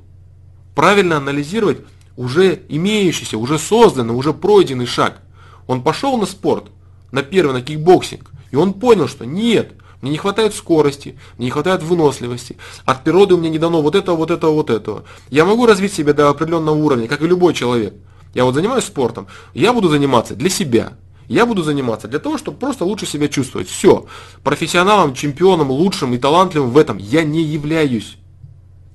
правильно 0.75 1.17
анализировать 1.17 1.79
уже 2.17 2.61
имеющийся, 2.67 3.37
уже 3.37 3.57
созданный, 3.59 4.13
уже 4.13 4.33
пройденный 4.33 4.85
шаг. 4.85 5.21
Он 5.67 5.81
пошел 5.81 6.17
на 6.17 6.25
спорт, 6.25 6.65
на 7.11 7.23
первый, 7.23 7.53
на 7.53 7.61
кикбоксинг, 7.61 8.31
и 8.51 8.55
он 8.55 8.73
понял, 8.73 9.07
что 9.07 9.25
нет, 9.25 9.73
мне 10.01 10.11
не 10.11 10.17
хватает 10.17 10.55
скорости, 10.55 11.17
мне 11.37 11.45
не 11.45 11.51
хватает 11.51 11.83
выносливости. 11.83 12.57
От 12.85 13.03
природы 13.03 13.35
у 13.35 13.37
меня 13.37 13.49
не 13.49 13.59
дано 13.59 13.81
вот 13.81 13.95
этого, 13.95 14.15
вот 14.15 14.31
этого, 14.31 14.51
вот 14.53 14.69
этого. 14.69 15.03
Я 15.29 15.45
могу 15.45 15.65
развить 15.65 15.93
себя 15.93 16.13
до 16.13 16.29
определенного 16.29 16.75
уровня, 16.75 17.07
как 17.07 17.21
и 17.21 17.27
любой 17.27 17.53
человек. 17.53 17.93
Я 18.33 18.45
вот 18.45 18.53
занимаюсь 18.53 18.85
спортом, 18.85 19.27
я 19.53 19.73
буду 19.73 19.89
заниматься 19.89 20.35
для 20.35 20.49
себя. 20.49 20.93
Я 21.30 21.45
буду 21.45 21.61
заниматься 21.61 22.07
для 22.07 22.17
того, 22.17 22.39
чтобы 22.39 22.57
просто 22.57 22.86
лучше 22.86 23.05
себя 23.05 23.27
чувствовать. 23.27 23.69
Все. 23.69 24.07
Профессионалом, 24.43 25.13
чемпионом, 25.13 25.69
лучшим 25.69 26.13
и 26.15 26.17
талантливым 26.17 26.71
в 26.71 26.77
этом 26.77 26.97
я 26.97 27.23
не 27.23 27.43
являюсь. 27.43 28.17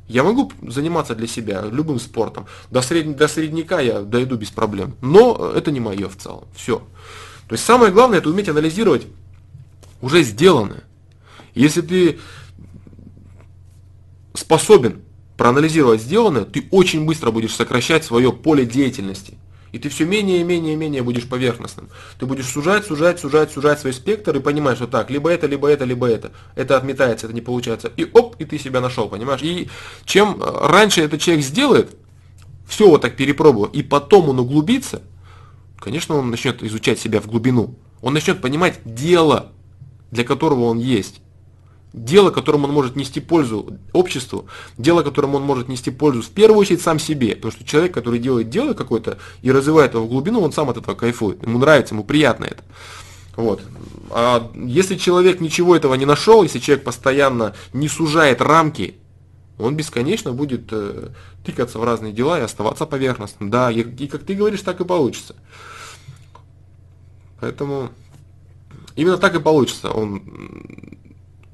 Я 0.08 0.24
могу 0.24 0.50
заниматься 0.66 1.14
для 1.14 1.28
себя 1.28 1.62
любым 1.70 2.00
спортом. 2.00 2.46
До, 2.72 2.82
сред... 2.82 3.16
до 3.16 3.28
средника 3.28 3.78
я 3.78 4.00
дойду 4.00 4.36
без 4.36 4.50
проблем. 4.50 4.96
Но 5.00 5.52
это 5.54 5.70
не 5.70 5.78
мое 5.78 6.08
в 6.08 6.16
целом. 6.16 6.44
Все. 6.56 6.78
То 7.48 7.52
есть 7.52 7.64
самое 7.64 7.92
главное 7.92 8.18
это 8.18 8.28
уметь 8.28 8.48
анализировать 8.48 9.06
уже 10.02 10.24
сделанное. 10.24 10.82
Если 11.54 11.82
ты 11.82 12.18
способен 14.34 15.02
проанализировать 15.36 16.02
сделанное, 16.02 16.44
ты 16.44 16.66
очень 16.72 17.06
быстро 17.06 17.30
будешь 17.30 17.54
сокращать 17.54 18.04
свое 18.04 18.32
поле 18.32 18.66
деятельности. 18.66 19.38
И 19.74 19.78
ты 19.80 19.88
все 19.88 20.04
менее 20.04 20.40
и 20.40 20.44
менее 20.44 20.74
и 20.74 20.76
менее 20.76 21.02
будешь 21.02 21.28
поверхностным. 21.28 21.88
Ты 22.20 22.26
будешь 22.26 22.46
сужать, 22.46 22.86
сужать, 22.86 23.18
сужать, 23.18 23.50
сужать 23.50 23.80
свой 23.80 23.92
спектр 23.92 24.36
и 24.36 24.38
понимаешь, 24.38 24.78
что 24.78 24.86
так, 24.86 25.10
либо 25.10 25.28
это, 25.28 25.48
либо 25.48 25.66
это, 25.66 25.84
либо 25.84 26.06
это. 26.06 26.30
Это 26.54 26.76
отметается, 26.76 27.26
это 27.26 27.34
не 27.34 27.40
получается. 27.40 27.90
И 27.96 28.04
оп, 28.04 28.36
и 28.38 28.44
ты 28.44 28.56
себя 28.56 28.80
нашел, 28.80 29.08
понимаешь? 29.08 29.42
И 29.42 29.68
чем 30.04 30.40
э, 30.40 30.68
раньше 30.68 31.00
этот 31.00 31.20
человек 31.20 31.44
сделает, 31.44 31.90
все 32.68 32.88
вот 32.88 33.02
так 33.02 33.16
перепробовал, 33.16 33.66
и 33.66 33.82
потом 33.82 34.28
он 34.28 34.38
углубится, 34.38 35.02
конечно, 35.80 36.14
он 36.14 36.30
начнет 36.30 36.62
изучать 36.62 37.00
себя 37.00 37.20
в 37.20 37.26
глубину. 37.26 37.74
Он 38.00 38.14
начнет 38.14 38.40
понимать 38.40 38.78
дело, 38.84 39.50
для 40.12 40.22
которого 40.22 40.66
он 40.66 40.78
есть 40.78 41.20
дело, 41.94 42.30
которым 42.30 42.64
он 42.64 42.72
может 42.72 42.96
нести 42.96 43.20
пользу 43.20 43.78
обществу, 43.92 44.46
дело, 44.76 45.02
которым 45.02 45.36
он 45.36 45.42
может 45.42 45.68
нести 45.68 45.90
пользу 45.90 46.22
в 46.22 46.28
первую 46.28 46.58
очередь 46.58 46.82
сам 46.82 46.98
себе. 46.98 47.36
Потому 47.36 47.52
что 47.52 47.64
человек, 47.64 47.94
который 47.94 48.18
делает 48.18 48.50
дело 48.50 48.74
какое-то 48.74 49.18
и 49.42 49.52
развивает 49.52 49.94
его 49.94 50.04
в 50.04 50.08
глубину, 50.08 50.40
он 50.40 50.52
сам 50.52 50.68
от 50.68 50.76
этого 50.76 50.94
кайфует. 50.96 51.42
Ему 51.42 51.58
нравится, 51.58 51.94
ему 51.94 52.04
приятно 52.04 52.46
это. 52.46 52.64
Вот. 53.36 53.62
А 54.10 54.50
если 54.54 54.96
человек 54.96 55.40
ничего 55.40 55.74
этого 55.74 55.94
не 55.94 56.04
нашел, 56.04 56.42
если 56.42 56.58
человек 56.58 56.84
постоянно 56.84 57.54
не 57.72 57.88
сужает 57.88 58.40
рамки, 58.40 58.96
он 59.56 59.76
бесконечно 59.76 60.32
будет 60.32 60.64
э, 60.72 61.10
тыкаться 61.44 61.78
в 61.78 61.84
разные 61.84 62.12
дела 62.12 62.40
и 62.40 62.42
оставаться 62.42 62.86
поверхностным. 62.86 63.50
Да, 63.50 63.70
и, 63.70 63.82
и 63.82 64.08
как 64.08 64.24
ты 64.24 64.34
говоришь, 64.34 64.62
так 64.62 64.80
и 64.80 64.84
получится. 64.84 65.36
Поэтому 67.40 67.90
именно 68.96 69.16
так 69.16 69.36
и 69.36 69.40
получится. 69.40 69.90
Он 69.90 70.22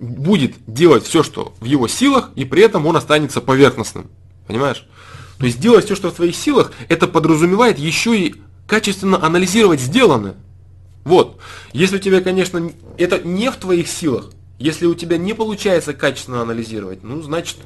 будет 0.01 0.55
делать 0.67 1.05
все, 1.05 1.23
что 1.23 1.55
в 1.61 1.67
его 1.67 1.87
силах, 1.87 2.31
и 2.35 2.45
при 2.45 2.63
этом 2.63 2.87
он 2.87 2.97
останется 2.97 3.41
поверхностным. 3.41 4.11
Понимаешь? 4.47 4.87
То 5.39 5.47
есть 5.47 5.61
делать 5.61 5.85
все, 5.85 5.95
что 5.95 6.11
в 6.11 6.15
твоих 6.15 6.35
силах, 6.35 6.73
это 6.89 7.07
подразумевает 7.07 7.79
еще 7.79 8.19
и 8.19 8.35
качественно 8.67 9.25
анализировать 9.25 9.81
сделанное. 9.81 10.35
Вот. 11.05 11.39
Если 11.73 11.97
у 11.97 12.01
тебя, 12.01 12.21
конечно, 12.21 12.73
это 12.99 13.21
не 13.21 13.51
в 13.51 13.57
твоих 13.57 13.89
силах, 13.89 14.31
если 14.59 14.85
у 14.85 14.95
тебя 14.95 15.17
не 15.17 15.35
получается 15.35 15.95
качественно 15.95 16.43
анализировать, 16.43 17.03
ну, 17.03 17.23
значит, 17.23 17.57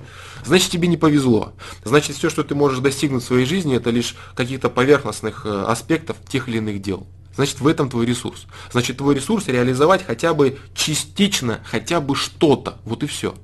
значит 0.45 0.71
тебе 0.71 0.87
не 0.87 0.97
повезло. 0.97 1.53
Значит, 1.83 2.17
все, 2.17 2.31
что 2.31 2.45
ты 2.45 2.55
можешь 2.55 2.79
достигнуть 2.79 3.25
в 3.25 3.27
своей 3.27 3.47
жизни, 3.47 3.77
это 3.77 3.91
лишь 3.91 4.15
каких-то 4.37 4.71
поверхностных 4.71 5.45
э, 5.45 5.65
аспектов 5.67 6.17
тех 6.29 6.49
или 6.49 6.59
иных 6.59 6.81
дел. 6.81 7.07
Значит, 7.37 7.61
в 7.61 7.67
этом 7.67 7.91
твой 7.91 8.07
ресурс. 8.07 8.47
Значит, 8.71 8.99
твой 8.99 9.15
ресурс 9.15 9.49
реализовать 9.49 10.05
хотя 10.05 10.35
бы 10.35 10.59
частично, 10.75 11.61
хотя 11.65 12.01
бы 12.01 12.15
что-то. 12.15 12.79
Вот 12.85 13.03
и 13.03 13.07
все. 13.07 13.35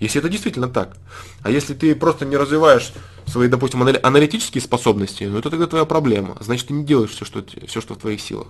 Если 0.00 0.18
это 0.18 0.28
действительно 0.28 0.68
так. 0.68 0.96
А 1.42 1.50
если 1.50 1.74
ты 1.74 1.94
просто 1.94 2.24
не 2.26 2.36
развиваешь 2.36 2.92
свои, 3.26 3.48
допустим, 3.48 3.82
аналитические 3.82 4.60
способности, 4.60 5.24
ну 5.24 5.38
это 5.38 5.50
тогда 5.50 5.66
твоя 5.66 5.84
проблема. 5.84 6.36
Значит, 6.40 6.68
ты 6.68 6.74
не 6.74 6.84
делаешь 6.84 7.10
все, 7.10 7.24
что, 7.24 7.44
все, 7.66 7.80
что 7.80 7.94
в 7.94 7.98
твоих 7.98 8.20
силах. 8.20 8.48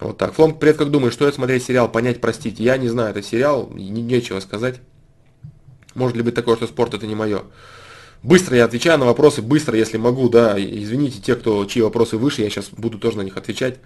Вот 0.00 0.18
так. 0.18 0.34
Флом, 0.34 0.58
привет, 0.58 0.78
как 0.78 0.90
думаешь, 0.90 1.14
стоит 1.14 1.34
смотреть 1.36 1.64
сериал 1.64 1.88
«Понять, 1.88 2.20
простить»? 2.20 2.58
Я 2.58 2.76
не 2.76 2.88
знаю, 2.88 3.10
это 3.10 3.22
сериал, 3.22 3.70
не, 3.72 3.88
нечего 3.88 4.40
сказать. 4.40 4.80
Может 5.94 6.16
ли 6.16 6.22
быть 6.22 6.34
такое, 6.34 6.56
что 6.56 6.66
спорт 6.66 6.94
это 6.94 7.06
не 7.06 7.14
мое? 7.14 7.42
Быстро 8.22 8.56
я 8.56 8.64
отвечаю 8.66 8.98
на 8.98 9.06
вопросы, 9.06 9.42
быстро, 9.42 9.76
если 9.76 9.98
могу, 9.98 10.28
да. 10.28 10.54
Извините 10.56 11.20
те, 11.20 11.34
кто, 11.34 11.64
чьи 11.64 11.82
вопросы 11.82 12.16
выше, 12.16 12.42
я 12.42 12.50
сейчас 12.50 12.70
буду 12.70 12.98
тоже 12.98 13.16
на 13.16 13.22
них 13.22 13.36
отвечать. 13.36 13.80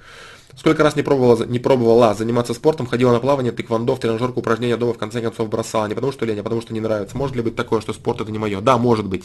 Сколько 0.54 0.82
раз 0.82 0.94
не 0.94 1.02
пробовала, 1.02 1.44
не 1.44 1.58
пробовала 1.58 2.14
заниматься 2.14 2.52
спортом, 2.52 2.86
ходила 2.86 3.12
на 3.12 3.20
плавание, 3.20 3.52
тэквондо, 3.52 3.94
в 3.94 4.00
тренажерку, 4.00 4.40
упражнения 4.40 4.76
дома, 4.76 4.92
в 4.92 4.98
конце 4.98 5.22
концов 5.22 5.48
бросала. 5.48 5.86
Не 5.86 5.94
потому 5.94 6.12
что 6.12 6.26
лень, 6.26 6.38
а 6.38 6.42
потому 6.42 6.60
что 6.60 6.74
не 6.74 6.80
нравится. 6.80 7.16
Может 7.16 7.34
ли 7.36 7.42
быть 7.42 7.56
такое, 7.56 7.80
что 7.80 7.94
спорт 7.94 8.20
это 8.20 8.30
не 8.30 8.38
мое? 8.38 8.60
Да, 8.60 8.76
может 8.76 9.06
быть. 9.06 9.24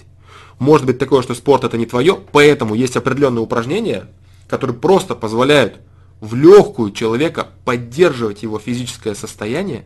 Может 0.60 0.86
быть 0.86 0.98
такое, 0.98 1.22
что 1.22 1.36
спорт 1.36 1.66
это 1.66 1.78
не 1.78 1.86
твое, 1.86 2.18
поэтому 2.32 2.74
есть 2.74 2.96
определенные 2.96 3.42
упражнения, 3.42 4.08
которые 4.48 4.78
просто 4.78 5.16
позволяют 5.16 5.80
в 6.22 6.36
легкую 6.36 6.92
человека 6.92 7.48
поддерживать 7.66 8.44
его 8.44 8.60
физическое 8.60 9.16
состояние, 9.16 9.86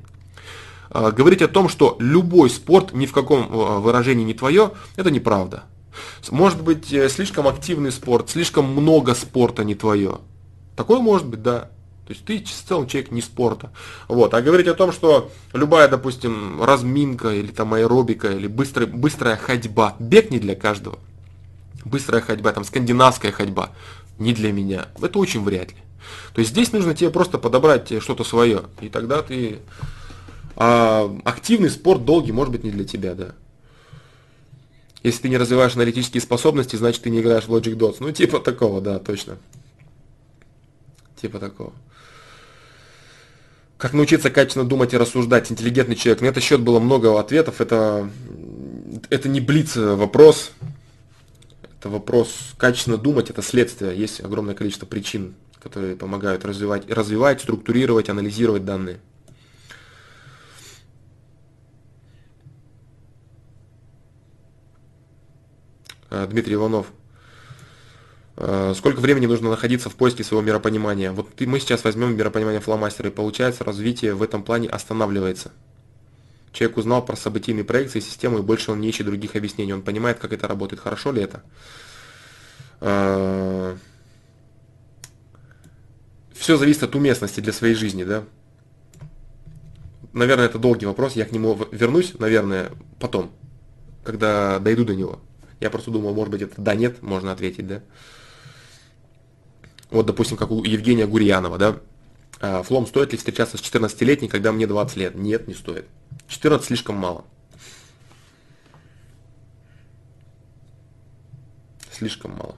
говорить 1.11 1.41
о 1.41 1.47
том, 1.47 1.69
что 1.69 1.97
любой 1.99 2.49
спорт 2.49 2.93
ни 2.93 3.05
в 3.05 3.11
каком 3.11 3.47
а, 3.49 3.79
выражении 3.79 4.23
не 4.23 4.33
твое, 4.33 4.71
это 4.95 5.11
неправда. 5.11 5.63
Может 6.29 6.61
быть 6.61 6.91
э, 6.93 7.09
слишком 7.09 7.47
активный 7.47 7.91
спорт, 7.91 8.29
слишком 8.29 8.65
много 8.65 9.13
спорта 9.13 9.63
не 9.63 9.75
твое. 9.75 10.19
Такое 10.75 10.99
может 10.99 11.27
быть, 11.27 11.41
да. 11.41 11.69
То 12.05 12.13
есть 12.13 12.25
ты 12.25 12.43
в 12.43 12.67
целом 12.67 12.87
человек 12.87 13.11
не 13.11 13.21
спорта. 13.21 13.71
Вот. 14.07 14.33
А 14.33 14.41
говорить 14.41 14.67
о 14.67 14.75
том, 14.75 14.91
что 14.91 15.31
любая, 15.53 15.87
допустим, 15.87 16.61
разминка 16.61 17.33
или 17.33 17.51
там 17.51 17.73
аэробика 17.73 18.31
или 18.31 18.47
быстрая, 18.47 18.87
быстрая 18.87 19.37
ходьба, 19.37 19.95
бег 19.99 20.29
не 20.29 20.39
для 20.39 20.55
каждого. 20.55 20.99
Быстрая 21.83 22.21
ходьба, 22.21 22.51
там 22.51 22.63
скандинавская 22.63 23.31
ходьба, 23.31 23.71
не 24.19 24.33
для 24.33 24.51
меня. 24.51 24.87
Это 25.01 25.17
очень 25.17 25.43
вряд 25.43 25.71
ли. 25.71 25.77
То 26.33 26.39
есть 26.39 26.51
здесь 26.51 26.71
нужно 26.71 26.93
тебе 26.93 27.09
просто 27.09 27.37
подобрать 27.37 27.91
что-то 28.01 28.23
свое. 28.23 28.63
И 28.81 28.89
тогда 28.89 29.21
ты 29.21 29.59
а 30.55 31.13
активный 31.25 31.69
спорт 31.69 32.05
долгий 32.05 32.31
может 32.31 32.51
быть 32.51 32.63
не 32.63 32.71
для 32.71 32.85
тебя, 32.85 33.13
да. 33.13 33.35
Если 35.03 35.23
ты 35.23 35.29
не 35.29 35.37
развиваешь 35.37 35.75
аналитические 35.75 36.21
способности, 36.21 36.75
значит 36.75 37.03
ты 37.03 37.09
не 37.09 37.21
играешь 37.21 37.43
в 37.43 37.53
Logic 37.53 37.75
Dots. 37.75 37.97
Ну, 37.99 38.11
типа 38.11 38.39
такого, 38.39 38.81
да, 38.81 38.97
точно. 38.97 39.37
Типа 41.21 41.39
такого. 41.39 41.73
Как 43.77 43.93
научиться 43.93 44.31
качественно 44.31 44.65
думать 44.65 44.93
и 44.93 44.97
рассуждать, 44.97 45.51
интеллигентный 45.51 45.95
человек. 45.95 46.21
На 46.21 46.27
этот 46.27 46.41
счет 46.41 46.61
было 46.61 46.79
много 46.79 47.19
ответов. 47.19 47.61
Это, 47.61 48.09
это 49.09 49.29
не 49.29 49.41
блиц 49.41 49.75
вопрос. 49.75 50.51
Это 51.77 51.89
вопрос 51.89 52.29
качественно 52.57 52.97
думать, 52.97 53.29
это 53.29 53.43
следствие. 53.43 53.95
Есть 53.95 54.21
огромное 54.21 54.55
количество 54.55 54.87
причин, 54.87 55.35
которые 55.61 55.95
помогают 55.95 56.45
развивать, 56.45 56.89
развивать 56.89 57.41
структурировать, 57.41 58.09
анализировать 58.09 58.65
данные. 58.65 58.99
Дмитрий 66.09 66.55
Иванов. 66.55 66.87
Э, 68.37 68.73
сколько 68.75 68.99
времени 68.99 69.25
нужно 69.25 69.49
находиться 69.49 69.89
в 69.89 69.95
поиске 69.95 70.23
своего 70.23 70.45
миропонимания? 70.45 71.11
Вот 71.11 71.39
мы 71.41 71.59
сейчас 71.59 71.83
возьмем 71.83 72.15
миропонимание 72.15 72.61
фломастера, 72.61 73.09
и 73.09 73.11
получается 73.11 73.63
развитие 73.63 74.13
в 74.13 74.21
этом 74.21 74.43
плане 74.43 74.69
останавливается. 74.69 75.51
Человек 76.51 76.77
узнал 76.77 77.03
про 77.03 77.15
событийные 77.15 77.65
проекции, 77.65 77.99
систему, 77.99 78.39
и 78.39 78.41
больше 78.41 78.71
он 78.71 78.79
не 78.79 78.89
ищет 78.89 79.05
других 79.05 79.35
объяснений. 79.35 79.73
Он 79.73 79.81
понимает, 79.81 80.19
как 80.19 80.31
это 80.31 80.47
работает. 80.47 80.81
Хорошо 80.81 81.11
ли 81.11 81.21
это? 81.21 81.43
Э, 82.81 83.75
Все 86.33 86.57
зависит 86.57 86.83
от 86.83 86.95
уместности 86.95 87.39
для 87.39 87.53
своей 87.53 87.75
жизни, 87.75 88.03
да? 88.03 88.23
Наверное, 90.13 90.45
это 90.45 90.59
долгий 90.59 90.85
вопрос, 90.85 91.15
я 91.15 91.25
к 91.25 91.31
нему 91.31 91.57
вернусь, 91.71 92.13
наверное, 92.19 92.71
потом, 92.99 93.31
когда 94.03 94.59
дойду 94.59 94.85
до 94.85 94.95
него. 94.95 95.19
Я 95.59 95.69
просто 95.69 95.91
думал, 95.91 96.13
может 96.13 96.31
быть, 96.31 96.41
это 96.41 96.53
да, 96.57 96.75
нет, 96.75 97.01
можно 97.01 97.31
ответить, 97.31 97.67
да. 97.67 97.81
Вот, 99.89 100.05
допустим, 100.05 100.37
как 100.37 100.51
у 100.51 100.63
Евгения 100.63 101.07
Гурьянова, 101.07 101.57
да. 101.57 101.79
А, 102.41 102.63
Флом, 102.63 102.85
стоит 102.85 103.11
ли 103.11 103.17
встречаться 103.17 103.57
с 103.57 103.61
14-летней, 103.61 104.27
когда 104.27 104.51
мне 104.51 104.67
20 104.67 104.97
лет? 104.97 105.15
Нет, 105.15 105.47
не 105.47 105.53
стоит. 105.53 105.87
14 106.27 106.67
слишком 106.67 106.95
мало. 106.95 107.25
Слишком 111.91 112.31
мало. 112.31 112.57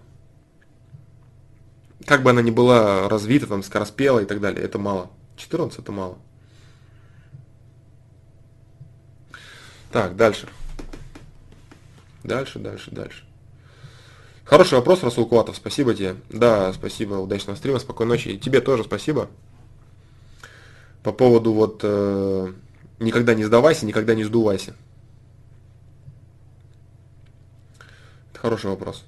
Как 2.05 2.23
бы 2.23 2.31
она 2.31 2.41
ни 2.41 2.51
была 2.51 3.07
развита, 3.09 3.45
там, 3.47 3.61
скороспела 3.61 4.19
и 4.19 4.25
так 4.25 4.41
далее, 4.41 4.63
это 4.63 4.79
мало. 4.79 5.11
14 5.35 5.79
это 5.79 5.91
мало. 5.91 6.17
Так, 9.91 10.15
дальше. 10.15 10.47
Дальше, 12.27 12.59
дальше, 12.59 12.91
дальше. 12.91 13.23
Хороший 14.43 14.75
вопрос, 14.75 15.01
Расул 15.01 15.25
Куатов, 15.25 15.55
спасибо 15.55 15.95
тебе. 15.95 16.17
Да, 16.29 16.73
спасибо, 16.73 17.15
удачного 17.15 17.55
стрима, 17.55 17.79
спокойной 17.79 18.15
ночи. 18.15 18.27
И 18.27 18.37
тебе 18.37 18.59
тоже 18.59 18.83
спасибо. 18.83 19.29
По 21.03 21.13
поводу 21.13 21.53
вот 21.53 21.79
э, 21.83 22.53
никогда 22.99 23.33
не 23.33 23.45
сдавайся, 23.45 23.85
никогда 23.85 24.13
не 24.13 24.25
сдувайся. 24.25 24.75
Это 28.31 28.39
хороший 28.41 28.69
вопрос. 28.69 29.05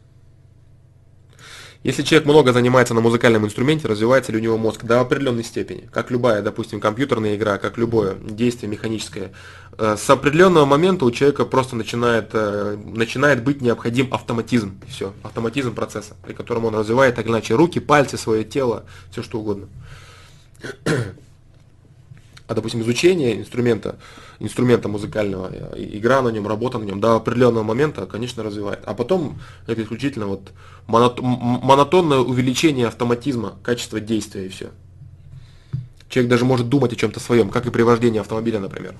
Если 1.82 2.04
человек 2.04 2.28
много 2.28 2.52
занимается 2.52 2.94
на 2.94 3.00
музыкальном 3.00 3.46
инструменте, 3.46 3.88
развивается 3.88 4.34
ли 4.34 4.38
у 4.38 4.42
него 4.42 4.58
мозг? 4.58 4.84
До 4.84 5.00
определенной 5.00 5.46
степени. 5.46 5.88
Как 5.94 6.12
любая, 6.12 6.42
допустим, 6.42 6.82
компьютерная 6.82 7.38
игра, 7.38 7.58
как 7.58 7.78
любое 7.78 8.16
действие 8.16 8.70
механическое. 8.70 9.32
Э, 9.78 9.96
с 9.98 10.10
определенного 10.10 10.66
момента 10.66 11.06
у 11.06 11.12
человека 11.12 11.46
просто 11.46 11.78
начинает, 11.78 12.32
э, 12.34 12.78
начинает 12.86 13.46
быть 13.46 13.62
необходим 13.62 14.14
автоматизм. 14.14 14.78
Все, 14.90 15.14
автоматизм 15.24 15.74
процесса, 15.74 16.18
при 16.26 16.34
котором 16.34 16.66
он 16.66 16.76
развивает 16.76 17.16
так 17.16 17.26
или 17.26 17.32
иначе 17.32 17.56
руки, 17.56 17.80
пальцы, 17.80 18.18
свое 18.18 18.44
тело, 18.44 18.84
все 19.10 19.24
что 19.24 19.40
угодно. 19.40 19.68
А, 22.48 22.56
допустим, 22.56 22.82
изучение 22.82 23.40
инструмента, 23.40 24.00
инструмента 24.40 24.88
музыкального, 24.88 25.52
игра 25.76 26.22
на 26.22 26.30
нем, 26.30 26.48
работа 26.48 26.78
на 26.78 26.84
нем 26.84 27.00
до 27.00 27.16
определенного 27.16 27.64
момента, 27.64 28.06
конечно, 28.06 28.42
развивает. 28.44 28.80
А 28.86 28.94
потом 28.94 29.40
это 29.68 29.84
исключительно 29.84 30.28
вот 30.28 30.52
монотонное 30.88 32.20
увеличение 32.20 32.88
автоматизма, 32.88 33.56
качества 33.64 34.00
действия 34.00 34.46
и 34.46 34.50
все. 34.50 34.70
Человек 36.08 36.30
даже 36.32 36.46
может 36.46 36.70
думать 36.70 36.94
о 36.94 36.96
чем-то 36.96 37.20
своем, 37.20 37.50
как 37.50 37.66
и 37.68 37.70
при 37.70 37.84
вождении 37.84 38.20
автомобиля, 38.20 38.60
например. 38.60 38.96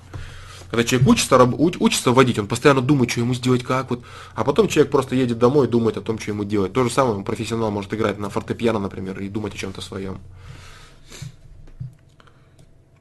Когда 0.70 0.84
человек 0.84 1.10
учится, 1.10 1.42
учится 1.58 2.12
водить, 2.12 2.38
он 2.38 2.46
постоянно 2.48 2.82
думает, 2.82 3.10
что 3.10 3.22
ему 3.22 3.34
сделать, 3.34 3.64
как 3.64 3.90
вот. 3.90 4.04
А 4.36 4.44
потом 4.44 4.68
человек 4.68 4.92
просто 4.92 5.16
едет 5.16 5.40
домой 5.40 5.66
и 5.66 5.70
думает 5.70 5.98
о 5.98 6.02
том, 6.02 6.20
что 6.20 6.30
ему 6.30 6.44
делать. 6.44 6.74
То 6.74 6.84
же 6.84 6.92
самое 6.92 7.24
профессионал 7.24 7.72
может 7.72 7.92
играть 7.92 8.20
на 8.20 8.30
фортепиано, 8.30 8.78
например, 8.78 9.20
и 9.20 9.30
думать 9.30 9.56
о 9.56 9.58
чем-то 9.58 9.82
своем. 9.82 10.20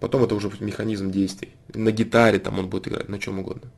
Потом 0.01 0.24
это 0.24 0.34
уже 0.34 0.51
механизм 0.61 1.11
действий. 1.11 1.53
На 1.74 1.90
гитаре 1.90 2.38
там 2.38 2.59
он 2.59 2.68
будет 2.68 2.88
играть, 2.88 3.09
на 3.09 3.18
чем 3.18 3.40
угодно. 3.40 3.70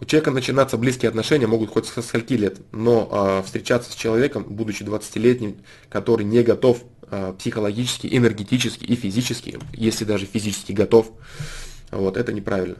У 0.00 0.04
человека 0.04 0.32
начинаться 0.32 0.76
близкие 0.76 1.10
отношения 1.10 1.46
могут 1.46 1.70
хоть 1.70 1.86
со 1.86 2.02
скольки 2.02 2.32
лет, 2.32 2.58
но 2.72 3.08
э, 3.40 3.46
встречаться 3.46 3.92
с 3.92 3.94
человеком, 3.94 4.44
будучи 4.48 4.82
20-летним, 4.82 5.58
который 5.88 6.24
не 6.24 6.42
готов 6.42 6.82
э, 7.08 7.32
психологически, 7.38 8.08
энергетически 8.10 8.84
и 8.84 8.96
физически, 8.96 9.60
если 9.72 10.04
даже 10.04 10.26
физически 10.26 10.72
готов, 10.72 11.12
вот, 11.92 12.16
это 12.16 12.32
неправильно. 12.32 12.78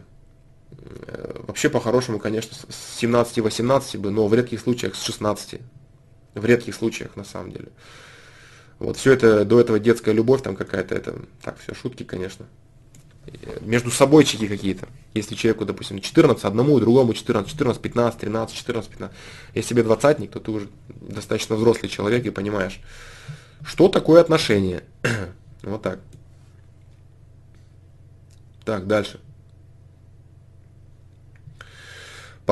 Э, 1.07 1.43
вообще, 1.47 1.71
по-хорошему, 1.71 2.19
конечно, 2.19 2.57
с 2.57 3.01
17-18 3.01 3.99
бы, 3.99 4.11
но 4.11 4.27
в 4.27 4.35
редких 4.35 4.59
случаях 4.59 4.97
с 4.97 5.05
16. 5.05 5.61
В 6.35 6.45
редких 6.45 6.75
случаях, 6.75 7.15
на 7.15 7.25
самом 7.25 7.53
деле. 7.53 7.69
Вот 8.83 8.97
все 8.97 9.13
это, 9.13 9.45
до 9.45 9.61
этого 9.61 9.79
детская 9.79 10.13
любовь 10.13 10.43
там 10.43 10.57
какая-то, 10.57 10.95
это, 10.95 11.23
так, 11.43 11.59
все 11.59 11.75
шутки, 11.75 12.03
конечно 12.03 12.47
между 13.61 13.91
собойчики 13.91 14.47
какие-то. 14.49 14.89
Если 15.15 15.35
человеку, 15.35 15.65
допустим, 15.65 16.01
14, 16.01 16.45
одному 16.45 16.79
и 16.79 16.81
другому 16.81 17.15
14, 17.15 17.51
14, 17.51 17.81
15, 17.81 18.21
13, 18.21 18.57
14, 18.57 18.91
15. 18.91 19.17
Если 19.55 19.69
тебе 19.69 19.83
двадцатник, 19.83 20.31
то 20.31 20.41
ты 20.41 20.51
уже 20.51 20.69
достаточно 20.89 21.57
взрослый 21.57 21.89
человек 21.89 22.27
и 22.27 22.31
понимаешь, 22.31 22.81
что 23.65 23.89
такое 23.89 24.21
отношения. 24.21 24.83
вот 25.63 25.83
так. 25.83 26.01
Так, 28.65 28.87
дальше. 28.87 29.21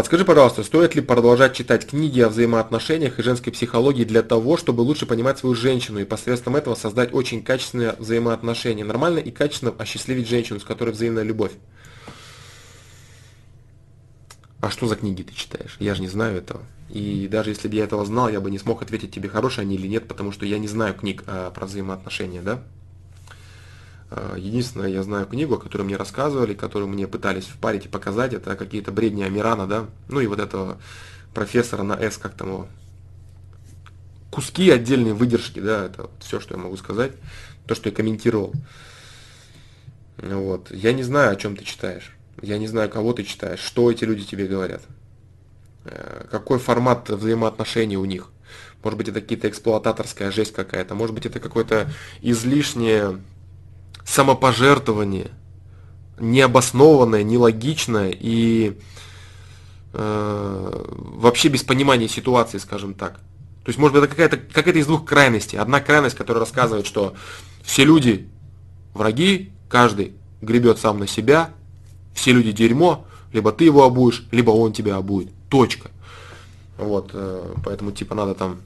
Подскажи, 0.00 0.24
пожалуйста, 0.24 0.62
стоит 0.62 0.94
ли 0.94 1.02
продолжать 1.02 1.52
читать 1.52 1.86
книги 1.86 2.20
о 2.20 2.30
взаимоотношениях 2.30 3.18
и 3.18 3.22
женской 3.22 3.52
психологии 3.52 4.04
для 4.04 4.22
того, 4.22 4.56
чтобы 4.56 4.80
лучше 4.80 5.04
понимать 5.04 5.38
свою 5.38 5.54
женщину 5.54 5.98
и 5.98 6.06
посредством 6.06 6.56
этого 6.56 6.74
создать 6.74 7.12
очень 7.12 7.42
качественные 7.42 7.96
взаимоотношения, 7.98 8.82
нормально 8.82 9.18
и 9.18 9.30
качественно 9.30 9.74
осчастливить 9.76 10.26
женщину, 10.26 10.58
с 10.58 10.64
которой 10.64 10.92
взаимная 10.92 11.22
любовь? 11.22 11.52
А 14.62 14.70
что 14.70 14.86
за 14.86 14.96
книги 14.96 15.20
ты 15.20 15.34
читаешь? 15.34 15.76
Я 15.80 15.94
же 15.94 16.00
не 16.00 16.08
знаю 16.08 16.38
этого. 16.38 16.62
И 16.88 17.28
даже 17.30 17.50
если 17.50 17.68
бы 17.68 17.74
я 17.74 17.84
этого 17.84 18.06
знал, 18.06 18.30
я 18.30 18.40
бы 18.40 18.50
не 18.50 18.58
смог 18.58 18.80
ответить 18.80 19.14
тебе, 19.14 19.28
хорошие 19.28 19.64
они 19.64 19.74
или 19.74 19.86
нет, 19.86 20.08
потому 20.08 20.32
что 20.32 20.46
я 20.46 20.58
не 20.58 20.66
знаю 20.66 20.94
книг 20.94 21.24
а, 21.26 21.50
про 21.50 21.66
взаимоотношения, 21.66 22.40
да? 22.40 22.62
А, 24.10 24.36
единственное, 24.36 24.88
я 24.88 25.02
знаю 25.02 25.26
книгу, 25.26 25.54
о 25.54 25.58
которой 25.58 25.82
мне 25.82 25.96
рассказывали, 25.96 26.54
которую 26.54 26.88
мне 26.88 27.06
пытались 27.06 27.44
впарить 27.44 27.86
и 27.86 27.88
показать, 27.88 28.34
это 28.34 28.56
какие-то 28.56 28.90
бредни 28.92 29.22
Амирана, 29.22 29.66
да, 29.66 29.86
ну 30.08 30.20
и 30.20 30.26
вот 30.26 30.40
этого 30.40 30.78
профессора 31.32 31.84
на 31.84 31.94
С, 31.94 32.16
как 32.18 32.34
там 32.34 32.48
его, 32.48 32.68
куски 34.30 34.70
отдельные 34.70 35.14
выдержки, 35.14 35.60
да, 35.60 35.86
это 35.86 36.02
вот 36.02 36.12
все, 36.20 36.40
что 36.40 36.54
я 36.54 36.62
могу 36.62 36.76
сказать, 36.76 37.12
то, 37.66 37.74
что 37.74 37.88
я 37.88 37.94
комментировал. 37.94 38.52
Вот. 40.16 40.70
Я 40.70 40.92
не 40.92 41.02
знаю, 41.02 41.32
о 41.32 41.36
чем 41.36 41.56
ты 41.56 41.64
читаешь. 41.64 42.16
Я 42.42 42.58
не 42.58 42.66
знаю, 42.66 42.90
кого 42.90 43.12
ты 43.12 43.22
читаешь, 43.22 43.60
что 43.60 43.90
эти 43.90 44.04
люди 44.04 44.24
тебе 44.24 44.46
говорят. 44.46 44.82
Э, 45.84 46.26
какой 46.30 46.58
формат 46.58 47.08
взаимоотношений 47.08 47.96
у 47.96 48.04
них. 48.04 48.30
Может 48.82 48.98
быть, 48.98 49.08
это 49.08 49.20
какие-то 49.20 49.48
эксплуататорская 49.48 50.30
жесть 50.30 50.52
какая-то. 50.52 50.94
Может 50.94 51.14
быть, 51.14 51.26
это 51.26 51.40
какое-то 51.40 51.90
излишнее 52.22 53.20
самопожертвование, 54.04 55.30
необоснованное, 56.18 57.22
нелогичное 57.22 58.12
и 58.18 58.78
э, 59.92 60.84
вообще 60.98 61.48
без 61.48 61.62
понимания 61.62 62.08
ситуации, 62.08 62.58
скажем 62.58 62.94
так. 62.94 63.20
То 63.64 63.68
есть, 63.68 63.78
может 63.78 63.94
быть, 63.94 64.04
это 64.04 64.10
какая-то 64.10 64.36
какая 64.36 64.74
из 64.74 64.86
двух 64.86 65.04
крайностей. 65.04 65.58
Одна 65.58 65.80
крайность, 65.80 66.16
которая 66.16 66.40
рассказывает, 66.40 66.86
что 66.86 67.14
все 67.62 67.84
люди 67.84 68.28
враги, 68.94 69.52
каждый 69.68 70.14
гребет 70.40 70.78
сам 70.78 70.98
на 70.98 71.06
себя, 71.06 71.50
все 72.14 72.32
люди 72.32 72.52
дерьмо, 72.52 73.06
либо 73.32 73.52
ты 73.52 73.64
его 73.64 73.84
обуешь, 73.84 74.26
либо 74.30 74.50
он 74.50 74.72
тебя 74.72 74.96
обует. 74.96 75.30
Точка. 75.48 75.90
Вот, 76.78 77.10
э, 77.12 77.54
поэтому 77.64 77.92
типа 77.92 78.14
надо 78.14 78.34
там 78.34 78.60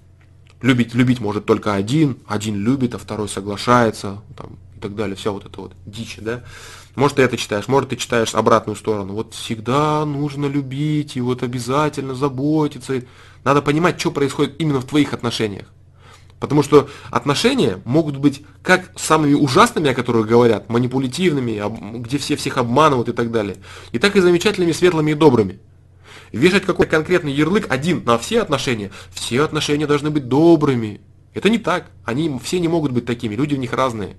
любить, 0.63 0.95
любить 0.95 1.21
может 1.21 1.45
только 1.45 1.75
один, 1.75 2.19
один 2.27 2.57
любит, 2.57 2.95
а 2.95 2.99
второй 2.99 3.29
соглашается, 3.29 4.23
там, 4.37 4.57
так 4.85 4.95
далее, 4.95 5.17
вся 5.17 5.31
вот 5.31 5.47
эта 5.47 5.61
вот 5.61 5.73
дичь, 5.87 6.19
да. 6.21 6.45
Может, 6.95 7.17
ты 7.17 7.23
это 7.23 7.39
читаешь, 7.39 7.69
может, 7.69 7.89
ты 7.89 7.97
читаешь 7.97 8.35
обратную 8.35 8.77
сторону. 8.77 9.15
Вот 9.15 9.33
всегда 9.33 10.05
нужно 10.05 10.45
любить 10.45 11.17
и 11.17 11.23
вот 11.23 11.43
обязательно 11.43 12.15
заботиться. 12.15 13.03
Надо 13.45 13.63
понимать, 13.63 13.99
что 13.99 14.11
происходит 14.11 14.61
именно 14.61 14.81
в 14.81 14.85
твоих 14.85 15.15
отношениях. 15.15 15.73
Потому 16.39 16.63
что 16.63 16.91
отношения 17.11 17.81
могут 17.87 18.19
быть 18.19 18.43
как 18.63 18.93
самыми 18.97 19.33
ужасными, 19.33 19.91
о 19.91 19.95
которых 19.95 20.27
говорят, 20.27 20.69
манипулятивными, 20.69 21.63
где 22.01 22.19
все 22.19 22.37
всех 22.37 22.59
обманывают 22.59 23.09
и 23.09 23.13
так 23.13 23.33
далее, 23.33 23.57
и 23.93 23.99
так 23.99 24.15
и 24.17 24.21
замечательными, 24.21 24.73
светлыми 24.73 25.13
и 25.13 25.15
добрыми. 25.15 25.61
Вешать 26.31 26.67
какой-то 26.67 26.91
конкретный 26.91 27.33
ярлык 27.33 27.71
один 27.71 28.05
на 28.05 28.19
все 28.19 28.43
отношения. 28.43 28.91
Все 29.15 29.43
отношения 29.43 29.87
должны 29.87 30.11
быть 30.11 30.29
добрыми. 30.29 31.01
Это 31.33 31.49
не 31.49 31.59
так. 31.59 31.87
Они 32.05 32.39
все 32.43 32.61
не 32.61 32.69
могут 32.69 32.93
быть 32.93 33.07
такими, 33.07 33.35
люди 33.35 33.55
в 33.55 33.59
них 33.59 33.73
разные. 33.73 34.17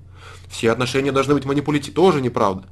Все 0.49 0.71
отношения 0.71 1.11
должны 1.11 1.34
быть 1.34 1.45
манипулятивны, 1.45 1.95
тоже 1.95 2.21
неправда. 2.21 2.67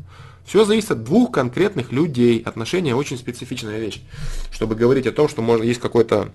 Все 0.46 0.66
зависит 0.66 0.92
от 0.92 1.04
двух 1.04 1.32
конкретных 1.32 1.92
людей. 1.92 2.40
Отношения 2.40 2.96
очень 2.96 3.18
специфичная 3.18 3.80
вещь. 3.80 4.02
Чтобы 4.52 4.76
говорить 4.76 5.08
о 5.08 5.12
том, 5.12 5.30
что 5.30 5.42
можно, 5.42 5.64
есть 5.64 5.80
какой-то 5.80 6.32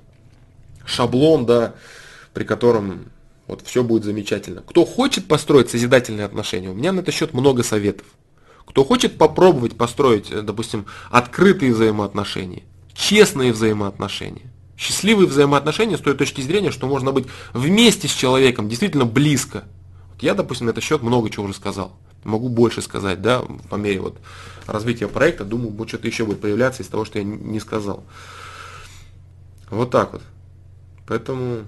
шаблон, 0.86 1.46
да, 1.46 1.74
при 2.32 2.44
котором 2.44 3.06
вот 3.46 3.62
все 3.64 3.82
будет 3.82 4.04
замечательно. 4.04 4.62
Кто 4.66 4.84
хочет 4.84 5.26
построить 5.26 5.70
созидательные 5.70 6.24
отношения, 6.24 6.70
у 6.70 6.74
меня 6.74 6.92
на 6.92 7.00
этот 7.00 7.14
счет 7.14 7.34
много 7.34 7.62
советов. 7.62 8.06
Кто 8.66 8.84
хочет 8.84 9.16
попробовать 9.16 9.76
построить, 9.76 10.30
э, 10.30 10.42
допустим, 10.42 10.86
открытые 11.10 11.72
взаимоотношения, 11.72 12.64
честные 12.94 13.52
взаимоотношения, 13.52 14.52
счастливые 14.76 15.26
взаимоотношения 15.26 15.96
с 15.96 16.00
той 16.00 16.14
точки 16.14 16.42
зрения, 16.42 16.70
что 16.70 16.86
можно 16.86 17.12
быть 17.12 17.26
вместе 17.54 18.08
с 18.08 18.12
человеком, 18.12 18.68
действительно 18.68 19.06
близко– 19.06 19.64
я, 20.20 20.34
допустим, 20.34 20.66
на 20.66 20.70
этот 20.70 20.84
счет 20.84 21.02
много 21.02 21.30
чего 21.30 21.44
уже 21.44 21.54
сказал. 21.54 21.92
Могу 22.24 22.48
больше 22.48 22.82
сказать, 22.82 23.22
да, 23.22 23.42
по 23.70 23.76
мере 23.76 24.00
вот 24.00 24.18
развития 24.66 25.08
проекта. 25.08 25.44
Думаю, 25.44 25.70
будет 25.70 25.88
что-то 25.88 26.08
еще 26.08 26.24
будет 26.24 26.40
появляться 26.40 26.82
из 26.82 26.88
того, 26.88 27.04
что 27.04 27.18
я 27.18 27.24
не 27.24 27.60
сказал. 27.60 28.04
Вот 29.70 29.90
так 29.90 30.12
вот. 30.12 30.22
Поэтому... 31.06 31.64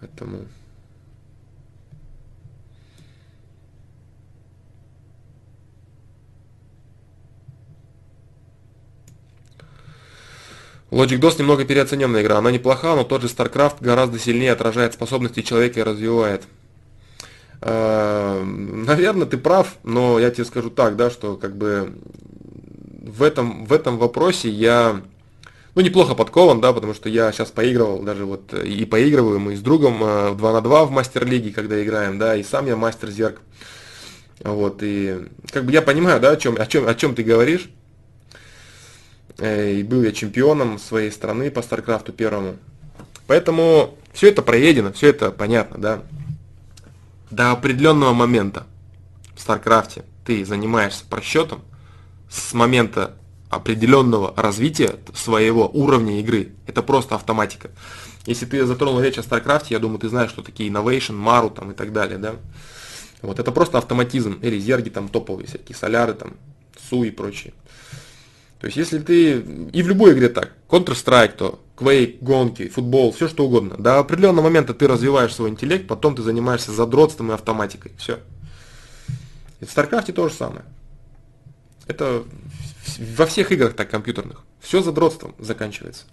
Поэтому... 0.00 0.46
Logic 10.94 11.18
DOS 11.18 11.40
немного 11.40 11.64
переоцененная 11.64 12.22
игра. 12.22 12.38
Она 12.38 12.52
неплоха, 12.52 12.94
но 12.94 13.02
тот 13.02 13.22
же 13.22 13.26
StarCraft 13.26 13.78
гораздо 13.80 14.20
сильнее 14.20 14.52
отражает 14.52 14.94
способности 14.94 15.42
человека 15.42 15.80
и 15.80 15.82
развивает. 15.82 16.44
Эм, 17.62 18.84
Наверное, 18.84 19.26
ты 19.26 19.36
прав, 19.36 19.74
но 19.82 20.20
я 20.20 20.30
тебе 20.30 20.44
скажу 20.44 20.70
так, 20.70 20.94
да, 20.94 21.10
что 21.10 21.36
как 21.36 21.56
бы 21.56 21.94
в 23.02 23.24
этом, 23.24 23.64
в 23.64 23.72
этом 23.72 23.98
вопросе 23.98 24.48
я 24.48 25.02
ну, 25.74 25.82
неплохо 25.82 26.14
подкован, 26.14 26.60
да, 26.60 26.72
потому 26.72 26.94
что 26.94 27.08
я 27.08 27.32
сейчас 27.32 27.50
поигрывал, 27.50 28.00
даже 28.00 28.24
вот 28.24 28.54
и 28.54 28.84
поигрываю 28.84 29.40
мы 29.40 29.56
с 29.56 29.60
другом 29.60 29.98
2 29.98 30.50
э, 30.50 30.52
на 30.52 30.60
2 30.60 30.84
в 30.84 30.90
мастер-лиге, 30.92 31.50
когда 31.50 31.82
играем, 31.82 32.20
да, 32.20 32.36
и 32.36 32.44
сам 32.44 32.66
я 32.66 32.76
мастер 32.76 33.10
зерк. 33.10 33.40
Вот, 34.44 34.78
и 34.82 35.26
как 35.50 35.64
бы 35.64 35.72
я 35.72 35.82
понимаю, 35.82 36.20
да, 36.20 36.30
о 36.30 36.36
чем, 36.36 36.54
о 36.56 36.66
чем, 36.66 36.86
о 36.86 36.94
чем 36.94 37.16
ты 37.16 37.24
говоришь. 37.24 37.68
Э, 39.38 39.72
и 39.72 39.82
был 39.82 40.02
я 40.02 40.12
чемпионом 40.12 40.78
своей 40.78 41.10
страны 41.10 41.50
по 41.50 41.62
Старкрафту 41.62 42.12
первому. 42.12 42.56
Поэтому 43.26 43.96
все 44.12 44.28
это 44.28 44.42
проедено, 44.42 44.92
все 44.92 45.08
это 45.08 45.30
понятно, 45.30 45.78
да. 45.78 46.02
До 47.30 47.52
определенного 47.52 48.12
момента 48.12 48.66
в 49.34 49.40
Старкрафте 49.40 50.04
ты 50.24 50.44
занимаешься 50.44 51.04
просчетом 51.08 51.62
с 52.30 52.52
момента 52.54 53.16
определенного 53.50 54.34
развития 54.36 54.96
своего 55.14 55.68
уровня 55.68 56.20
игры. 56.20 56.52
Это 56.66 56.82
просто 56.82 57.14
автоматика. 57.14 57.70
Если 58.26 58.46
ты 58.46 58.64
затронул 58.64 59.00
речь 59.00 59.18
о 59.18 59.22
StarCraft, 59.22 59.66
я 59.68 59.78
думаю, 59.78 59.98
ты 59.98 60.08
знаешь, 60.08 60.30
что 60.30 60.42
такие 60.42 60.70
Innovation, 60.70 61.22
Maru 61.22 61.54
там 61.54 61.72
и 61.72 61.74
так 61.74 61.92
далее, 61.92 62.18
да. 62.18 62.36
Вот 63.22 63.38
это 63.38 63.52
просто 63.52 63.78
автоматизм. 63.78 64.38
Или 64.42 64.58
зерги 64.58 64.88
там 64.88 65.08
топовые 65.08 65.46
всякие, 65.46 65.76
соляры 65.76 66.14
там, 66.14 66.34
су 66.88 67.04
и 67.04 67.10
прочие. 67.10 67.52
То 68.64 68.68
есть 68.68 68.78
если 68.78 68.98
ты, 68.98 69.40
и 69.74 69.82
в 69.82 69.88
любой 69.88 70.14
игре 70.14 70.30
так, 70.30 70.52
Counter-Strike, 70.70 71.36
то 71.36 71.62
Quake, 71.76 72.16
гонки, 72.22 72.70
футбол, 72.70 73.12
все 73.12 73.28
что 73.28 73.44
угодно. 73.44 73.76
До 73.76 73.98
определенного 73.98 74.44
момента 74.44 74.72
ты 74.72 74.88
развиваешь 74.88 75.34
свой 75.34 75.50
интеллект, 75.50 75.86
потом 75.86 76.16
ты 76.16 76.22
занимаешься 76.22 76.72
задротством 76.72 77.30
и 77.30 77.34
автоматикой. 77.34 77.92
Все. 77.98 78.20
И 79.60 79.66
в 79.66 79.68
StarCraft 79.68 80.10
то 80.14 80.30
же 80.30 80.34
самое. 80.34 80.64
Это 81.88 82.24
во 83.18 83.26
всех 83.26 83.52
играх 83.52 83.74
так 83.74 83.90
компьютерных. 83.90 84.44
Все 84.60 84.80
задротством 84.82 85.34
заканчивается. 85.38 86.06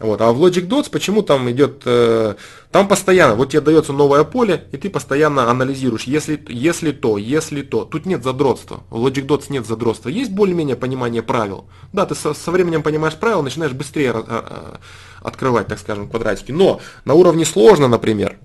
Вот. 0.00 0.20
А 0.20 0.32
в 0.32 0.44
Logic 0.44 0.66
Dots 0.66 0.90
почему 0.90 1.22
там 1.22 1.50
идет, 1.50 1.82
э, 1.84 2.34
там 2.70 2.88
постоянно, 2.88 3.34
вот 3.34 3.50
тебе 3.50 3.60
дается 3.60 3.92
новое 3.92 4.24
поле, 4.24 4.64
и 4.72 4.76
ты 4.76 4.90
постоянно 4.90 5.50
анализируешь, 5.50 6.04
если, 6.04 6.42
если 6.48 6.92
то, 6.92 7.18
если 7.18 7.62
то. 7.62 7.84
Тут 7.84 8.06
нет 8.06 8.24
задротства, 8.24 8.82
в 8.90 9.06
Logic 9.06 9.26
Dots 9.26 9.46
нет 9.50 9.66
задротства. 9.66 10.08
Есть 10.08 10.32
более-менее 10.32 10.76
понимание 10.76 11.22
правил. 11.22 11.66
Да, 11.92 12.06
ты 12.06 12.14
со, 12.14 12.34
со 12.34 12.50
временем 12.50 12.82
понимаешь 12.82 13.14
правила, 13.14 13.42
начинаешь 13.42 13.72
быстрее 13.72 14.14
э, 14.14 14.76
открывать, 15.20 15.68
так 15.68 15.78
скажем, 15.78 16.08
квадратики. 16.08 16.52
Но 16.52 16.80
на 17.04 17.14
уровне 17.14 17.44
сложно, 17.44 17.86
например, 17.86 18.38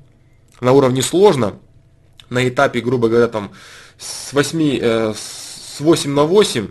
на 0.60 0.74
уровне 0.74 1.02
сложно, 1.02 1.54
на 2.30 2.48
этапе, 2.48 2.82
грубо 2.82 3.10
говоря, 3.10 3.28
там 3.28 3.52
с 3.98 4.34
8, 4.34 4.80
э, 4.82 5.14
с 5.16 5.80
8 5.80 6.12
на 6.12 6.24
8, 6.24 6.68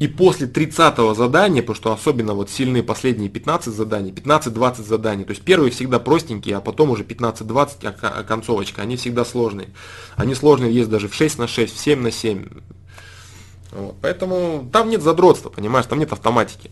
и 0.00 0.08
после 0.08 0.46
30 0.46 1.14
задания, 1.14 1.60
потому 1.60 1.76
что 1.76 1.92
особенно 1.92 2.32
вот 2.32 2.48
сильные 2.48 2.82
последние 2.82 3.28
15 3.28 3.72
заданий, 3.72 4.10
15-20 4.10 4.82
заданий, 4.82 5.24
то 5.24 5.32
есть 5.32 5.42
первые 5.42 5.70
всегда 5.70 5.98
простенькие, 5.98 6.56
а 6.56 6.62
потом 6.62 6.90
уже 6.90 7.04
15-20, 7.04 7.70
а, 7.82 7.94
а 8.00 8.24
концовочка, 8.24 8.80
они 8.80 8.96
всегда 8.96 9.26
сложные. 9.26 9.68
Они 10.16 10.34
сложные 10.34 10.74
есть 10.74 10.88
даже 10.88 11.08
в 11.08 11.14
6 11.14 11.38
на 11.38 11.46
6, 11.46 11.76
в 11.76 11.78
7 11.78 12.00
на 12.00 12.10
7. 12.10 12.46
Вот. 13.72 13.96
Поэтому 14.00 14.70
там 14.72 14.88
нет 14.88 15.02
задротства, 15.02 15.50
понимаешь, 15.50 15.84
там 15.84 15.98
нет 15.98 16.12
автоматики. 16.12 16.70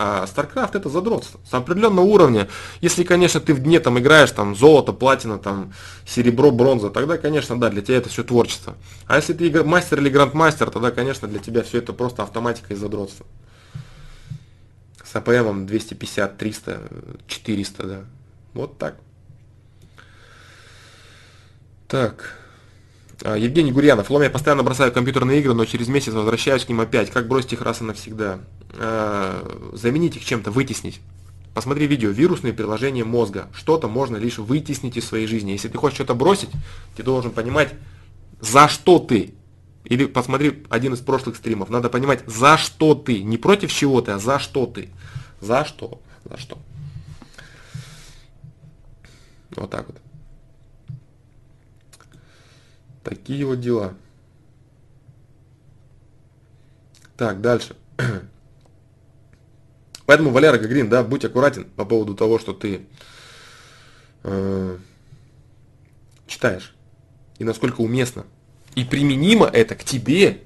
А 0.00 0.26
StarCraft 0.26 0.76
это 0.76 0.88
задротство. 0.88 1.40
С 1.44 1.52
определенного 1.52 2.06
уровня. 2.06 2.46
Если, 2.80 3.02
конечно, 3.02 3.40
ты 3.40 3.52
в 3.52 3.58
дне 3.58 3.80
там 3.80 3.98
играешь, 3.98 4.30
там, 4.30 4.54
золото, 4.54 4.92
платина, 4.92 5.38
там, 5.38 5.72
серебро, 6.06 6.52
бронза, 6.52 6.90
тогда, 6.90 7.18
конечно, 7.18 7.58
да, 7.58 7.68
для 7.68 7.82
тебя 7.82 7.96
это 7.96 8.08
все 8.08 8.22
творчество. 8.22 8.76
А 9.08 9.16
если 9.16 9.32
ты 9.32 9.64
мастер 9.64 9.98
или 9.98 10.08
грандмастер, 10.08 10.70
тогда, 10.70 10.92
конечно, 10.92 11.26
для 11.26 11.40
тебя 11.40 11.64
все 11.64 11.78
это 11.78 11.92
просто 11.92 12.22
автоматика 12.22 12.74
и 12.74 12.76
задротство. 12.76 13.26
С 15.02 15.16
АПМом 15.16 15.66
250, 15.66 16.38
300, 16.38 16.80
400, 17.26 17.82
да. 17.82 18.00
Вот 18.54 18.78
так. 18.78 18.98
Так. 21.88 22.37
А, 23.22 23.36
Евгений 23.36 23.72
Гурьянов. 23.72 24.10
Лом, 24.10 24.22
я 24.22 24.30
постоянно 24.30 24.62
бросаю 24.62 24.92
компьютерные 24.92 25.40
игры, 25.40 25.54
но 25.54 25.64
через 25.64 25.88
месяц 25.88 26.12
возвращаюсь 26.12 26.64
к 26.64 26.68
ним 26.68 26.80
опять. 26.80 27.10
Как 27.10 27.26
бросить 27.26 27.52
их 27.52 27.62
раз 27.62 27.80
и 27.80 27.84
навсегда? 27.84 28.40
А, 28.74 29.70
заменить 29.72 30.16
их 30.16 30.24
чем-то, 30.24 30.50
вытеснить. 30.50 31.00
Посмотри 31.54 31.86
видео 31.86 32.10
«Вирусные 32.10 32.52
приложения 32.52 33.04
мозга». 33.04 33.48
Что-то 33.52 33.88
можно 33.88 34.16
лишь 34.16 34.38
вытеснить 34.38 34.96
из 34.96 35.06
своей 35.06 35.26
жизни. 35.26 35.50
Если 35.50 35.68
ты 35.68 35.76
хочешь 35.76 35.96
что-то 35.96 36.14
бросить, 36.14 36.50
ты 36.96 37.02
должен 37.02 37.32
понимать, 37.32 37.74
за 38.40 38.68
что 38.68 39.00
ты. 39.00 39.34
Или 39.84 40.06
посмотри 40.06 40.64
один 40.68 40.94
из 40.94 41.00
прошлых 41.00 41.36
стримов. 41.36 41.70
Надо 41.70 41.88
понимать, 41.88 42.22
за 42.26 42.56
что 42.56 42.94
ты. 42.94 43.22
Не 43.22 43.38
против 43.38 43.72
чего 43.72 44.00
ты, 44.00 44.12
а 44.12 44.18
за 44.18 44.38
что 44.38 44.66
ты. 44.66 44.90
За 45.40 45.64
что? 45.64 46.00
За 46.24 46.36
что? 46.36 46.58
Вот 49.56 49.70
так 49.70 49.86
вот. 49.88 49.96
Такие 53.08 53.46
вот 53.46 53.60
дела. 53.60 53.94
Так, 57.16 57.40
дальше. 57.40 57.74
Поэтому, 60.04 60.30
Валера 60.30 60.58
Гагрин, 60.58 60.90
да, 60.90 61.02
будь 61.02 61.24
аккуратен 61.24 61.64
по 61.64 61.86
поводу 61.86 62.14
того, 62.14 62.38
что 62.38 62.52
ты 62.52 62.86
э, 64.24 64.78
читаешь. 66.26 66.74
И 67.38 67.44
насколько 67.44 67.80
уместно. 67.80 68.26
И 68.74 68.84
применимо 68.84 69.46
это 69.46 69.74
к 69.74 69.84
тебе. 69.84 70.42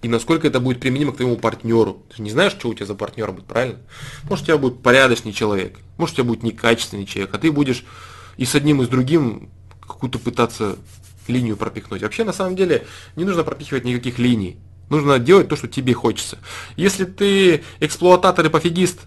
И 0.00 0.08
насколько 0.08 0.46
это 0.46 0.58
будет 0.58 0.80
применимо 0.80 1.12
к 1.12 1.16
твоему 1.16 1.36
партнеру. 1.36 2.02
Ты 2.08 2.16
же 2.16 2.22
не 2.22 2.30
знаешь, 2.30 2.52
что 2.52 2.70
у 2.70 2.74
тебя 2.74 2.86
за 2.86 2.94
партнер 2.94 3.30
будет, 3.30 3.44
правильно? 3.44 3.78
Может, 4.22 4.44
у 4.44 4.46
тебя 4.46 4.56
будет 4.56 4.82
порядочный 4.82 5.34
человек. 5.34 5.78
Может, 5.98 6.14
у 6.14 6.16
тебя 6.16 6.28
будет 6.28 6.44
некачественный 6.44 7.04
человек. 7.04 7.34
А 7.34 7.38
ты 7.38 7.52
будешь 7.52 7.84
и 8.38 8.46
с 8.46 8.54
одним, 8.54 8.80
и 8.80 8.86
с 8.86 8.88
другим 8.88 9.50
какую-то 9.82 10.18
пытаться 10.18 10.78
линию 11.30 11.56
пропихнуть. 11.56 12.02
Вообще, 12.02 12.24
на 12.24 12.32
самом 12.32 12.56
деле, 12.56 12.86
не 13.16 13.24
нужно 13.24 13.44
пропихивать 13.44 13.84
никаких 13.84 14.18
линий. 14.18 14.58
Нужно 14.90 15.18
делать 15.18 15.48
то, 15.48 15.56
что 15.56 15.68
тебе 15.68 15.94
хочется. 15.94 16.38
Если 16.76 17.04
ты 17.04 17.62
эксплуататор 17.78 18.44
и 18.44 18.48
пофигист, 18.48 19.00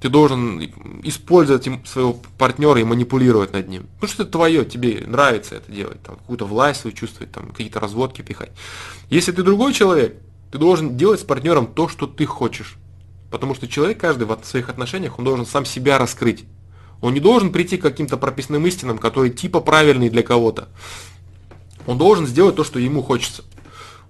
ты 0.00 0.08
должен 0.08 0.60
использовать 1.02 1.66
своего 1.86 2.20
партнера 2.36 2.78
и 2.78 2.84
манипулировать 2.84 3.52
над 3.52 3.68
ним. 3.68 3.86
Потому 3.94 4.12
что 4.12 4.22
это 4.22 4.32
твое, 4.32 4.64
тебе 4.64 5.02
нравится 5.06 5.54
это 5.56 5.72
делать, 5.72 6.02
там, 6.02 6.16
какую-то 6.16 6.44
власть 6.46 6.82
свою 6.82 6.94
чувствовать, 6.94 7.32
там, 7.32 7.48
какие-то 7.48 7.80
разводки 7.80 8.20
пихать. 8.20 8.50
Если 9.08 9.32
ты 9.32 9.42
другой 9.42 9.72
человек, 9.72 10.16
ты 10.52 10.58
должен 10.58 10.96
делать 10.96 11.20
с 11.20 11.24
партнером 11.24 11.66
то, 11.66 11.88
что 11.88 12.06
ты 12.06 12.26
хочешь. 12.26 12.76
Потому 13.30 13.54
что 13.54 13.66
человек 13.66 13.98
каждый 13.98 14.26
в 14.26 14.38
своих 14.44 14.68
отношениях, 14.68 15.18
он 15.18 15.24
должен 15.24 15.46
сам 15.46 15.64
себя 15.64 15.98
раскрыть. 15.98 16.44
Он 17.00 17.14
не 17.14 17.20
должен 17.20 17.50
прийти 17.50 17.76
к 17.76 17.82
каким-то 17.82 18.16
прописным 18.16 18.66
истинам, 18.66 18.98
которые 18.98 19.32
типа 19.32 19.60
правильные 19.60 20.10
для 20.10 20.22
кого-то. 20.22 20.68
Он 21.86 21.98
должен 21.98 22.26
сделать 22.26 22.56
то, 22.56 22.64
что 22.64 22.78
ему 22.78 23.02
хочется. 23.02 23.44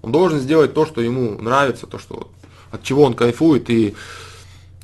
Он 0.02 0.12
должен 0.12 0.38
сделать 0.38 0.74
то, 0.74 0.86
что 0.86 1.00
ему 1.00 1.40
нравится, 1.40 1.86
то, 1.86 1.98
что 1.98 2.30
от 2.70 2.82
чего 2.82 3.04
он 3.04 3.14
кайфует 3.14 3.70
и 3.70 3.94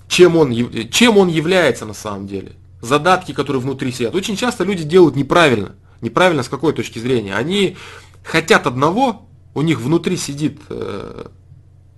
чем 0.09 0.37
он, 0.37 0.53
чем 0.91 1.19
он 1.19 1.29
является 1.29 1.87
на 1.87 1.95
самом 1.95 2.27
деле. 2.27 2.53
Задатки, 2.81 3.33
которые 3.33 3.61
внутри 3.61 3.93
сидят. 3.93 4.15
Очень 4.15 4.37
часто 4.37 4.65
люди 4.65 4.85
делают 4.85 5.17
неправильно. 5.17 5.75
Неправильно 6.01 6.43
с 6.43 6.49
какой 6.49 6.73
точки 6.73 6.99
зрения. 6.99 7.35
Они 7.35 7.77
хотят 8.25 8.67
одного, 8.67 9.29
у 9.55 9.63
них 9.63 9.81
внутри 9.81 10.17
сидит 10.17 10.61
э, 10.69 11.27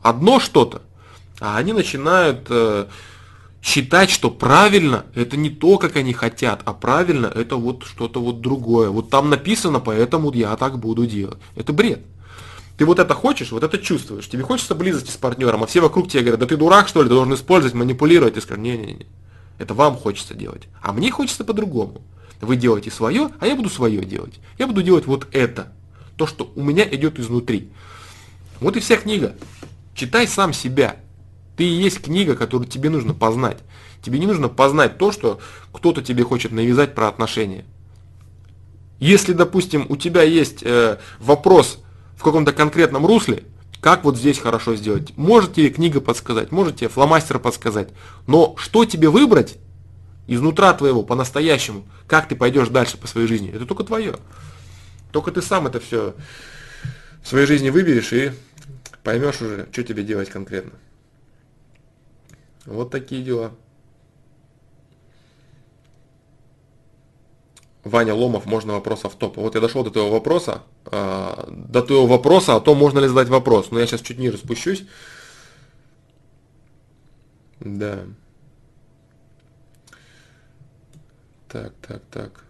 одно 0.03 0.40
что-то, 0.40 0.82
а 1.40 1.57
они 1.57 1.72
начинают 1.72 2.47
э, 2.49 2.86
считать, 3.63 4.11
что 4.11 4.31
правильно 4.31 5.07
это 5.15 5.37
не 5.37 5.49
то, 5.49 5.79
как 5.79 5.97
они 5.97 6.13
хотят, 6.13 6.61
а 6.65 6.73
правильно 6.75 7.27
это 7.27 7.57
вот 7.57 7.85
что-то 7.85 8.21
вот 8.21 8.41
другое. 8.41 8.91
Вот 8.91 9.09
там 9.09 9.31
написано, 9.31 9.79
поэтому 9.79 10.33
я 10.33 10.57
так 10.57 10.79
буду 10.79 11.07
делать. 11.07 11.39
Это 11.55 11.73
бред. 11.73 12.05
Ты 12.77 12.85
вот 12.85 12.99
это 12.99 13.15
хочешь, 13.15 13.53
вот 13.53 13.63
это 13.63 13.79
чувствуешь. 13.79 14.29
Тебе 14.29 14.43
хочется 14.43 14.75
близости 14.75 15.11
с 15.11 15.17
партнером, 15.17 15.63
а 15.63 15.67
все 15.67 15.81
вокруг 15.81 16.09
тебе 16.09 16.23
говорят, 16.23 16.41
да 16.41 16.47
ты 16.47 16.57
дурак, 16.57 16.89
что 16.89 17.03
ли, 17.03 17.09
ты 17.09 17.15
должен 17.15 17.35
использовать, 17.35 17.75
манипулировать. 17.75 18.35
Ты 18.35 18.41
скажешь, 18.41 18.63
не-не-не, 18.63 19.07
это 19.59 19.75
вам 19.75 19.97
хочется 19.97 20.35
делать. 20.35 20.65
А 20.83 20.93
мне 20.93 21.11
хочется 21.13 21.45
по-другому. 21.45 22.03
Вы 22.41 22.57
делаете 22.57 22.91
свое, 22.91 23.31
а 23.39 23.47
я 23.47 23.55
буду 23.55 23.71
свое 23.71 24.05
делать. 24.05 24.41
Я 24.59 24.67
буду 24.67 24.83
делать 24.83 25.07
вот 25.07 25.29
это. 25.31 25.73
То, 26.17 26.27
что 26.27 26.51
у 26.57 26.63
меня 26.63 26.85
идет 26.91 27.21
изнутри. 27.21 27.71
Вот 28.59 28.77
и 28.77 28.81
вся 28.81 28.97
книга. 28.97 29.37
Читай 29.95 30.27
сам 30.27 30.53
себя. 30.53 30.97
Ты 31.63 31.69
и 31.69 31.81
есть 31.81 32.03
книга, 32.03 32.35
которую 32.35 32.67
тебе 32.67 32.91
нужно 32.91 33.15
познать. 33.15 33.59
Тебе 34.03 34.19
не 34.19 34.27
нужно 34.27 34.49
познать 34.49 34.99
то, 34.99 35.13
что 35.13 35.39
кто-то 35.73 36.03
тебе 36.03 36.25
хочет 36.25 36.51
навязать 36.51 36.93
про 36.93 37.07
отношения. 37.07 37.65
Если, 38.99 39.33
допустим, 39.33 39.87
у 39.89 39.95
тебя 39.95 40.25
есть 40.25 40.65
э, 40.65 40.99
вопрос 41.21 41.79
в 42.17 42.25
каком-то 42.25 42.53
конкретном 42.53 43.07
русле, 43.07 43.45
как 43.81 44.03
вот 44.03 44.17
здесь 44.17 44.41
хорошо 44.41 44.75
сделать, 44.75 45.17
может 45.17 45.55
тебе 45.55 45.71
книга 45.71 46.01
подсказать, 46.01 46.51
может 46.51 46.79
тебе 46.79 46.89
фломастер 46.89 47.39
подсказать, 47.39 47.91
но 48.27 48.57
что 48.59 48.85
тебе 48.85 49.09
выбрать 49.09 49.59
изнутра 50.27 50.73
твоего 50.73 51.05
по-настоящему, 51.05 51.87
как 52.09 52.27
ты 52.27 52.35
пойдешь 52.35 52.71
дальше 52.71 52.97
по 52.97 53.07
своей 53.07 53.29
жизни, 53.29 53.53
это 53.55 53.67
только 53.67 53.85
твое. 53.85 54.17
Только 55.13 55.31
ты 55.31 55.41
сам 55.41 55.69
это 55.69 55.79
все 55.79 56.17
в 57.23 57.29
своей 57.29 57.47
жизни 57.47 57.71
выберешь 57.71 58.13
и 58.13 58.33
поймешь 59.05 59.41
уже, 59.41 59.69
что 59.71 59.85
тебе 59.85 60.03
делать 60.03 60.29
конкретно. 60.29 60.73
Вот 62.67 62.91
такие 62.91 63.23
дела. 63.23 63.53
Ваня 67.85 68.15
Ломов, 68.15 68.47
можно 68.47 68.75
вопрос 68.75 69.05
автопа. 69.05 69.41
Вот 69.41 69.55
я 69.57 69.61
дошел 69.61 69.83
до 69.83 69.91
твоего 69.91 70.11
вопроса, 70.11 70.63
э, 70.87 71.45
до 71.51 71.83
твоего 71.83 72.07
вопроса 72.07 72.55
о 72.55 72.61
том, 72.61 72.79
можно 72.79 73.01
ли 73.01 73.09
задать 73.09 73.29
вопрос. 73.29 73.73
Но 73.73 73.81
я 73.81 73.87
сейчас 73.87 74.03
чуть 74.03 74.19
ниже 74.19 74.39
спущусь. 74.39 74.85
Да. 77.59 78.05
Так, 81.49 81.75
так, 81.87 82.03
так. 82.11 82.45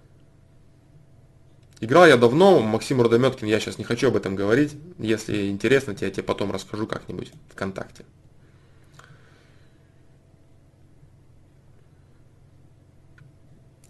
Играл 1.80 2.06
я 2.06 2.16
давно, 2.16 2.60
Максим 2.60 3.00
Рудометкин, 3.00 3.48
я 3.48 3.58
сейчас 3.58 3.78
не 3.78 3.84
хочу 3.84 4.08
об 4.08 4.16
этом 4.16 4.36
говорить. 4.36 4.76
Если 4.98 5.48
интересно, 5.48 5.96
я 5.98 6.10
тебе 6.10 6.22
потом 6.22 6.52
расскажу 6.52 6.86
как-нибудь 6.86 7.32
ВКонтакте. 7.50 8.04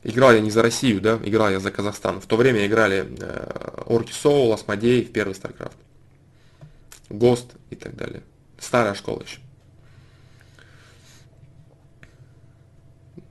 Играл 0.04 0.32
я 0.32 0.40
не 0.40 0.50
за 0.50 0.62
Россию, 0.62 1.00
да, 1.00 1.20
играл 1.22 1.50
я 1.50 1.60
за 1.60 1.70
Казахстан. 1.70 2.20
В 2.20 2.26
то 2.26 2.36
время 2.36 2.66
играли 2.66 3.06
э, 3.20 3.82
Орки 3.86 4.12
Соул, 4.12 4.52
Асмодей 4.52 5.04
в 5.04 5.12
первый 5.12 5.32
StarCraft. 5.34 5.76
ГОСТ 7.08 7.52
и 7.70 7.76
так 7.76 7.94
далее. 7.94 8.22
Старая 8.58 8.94
школа 8.94 9.22
еще. 9.22 9.38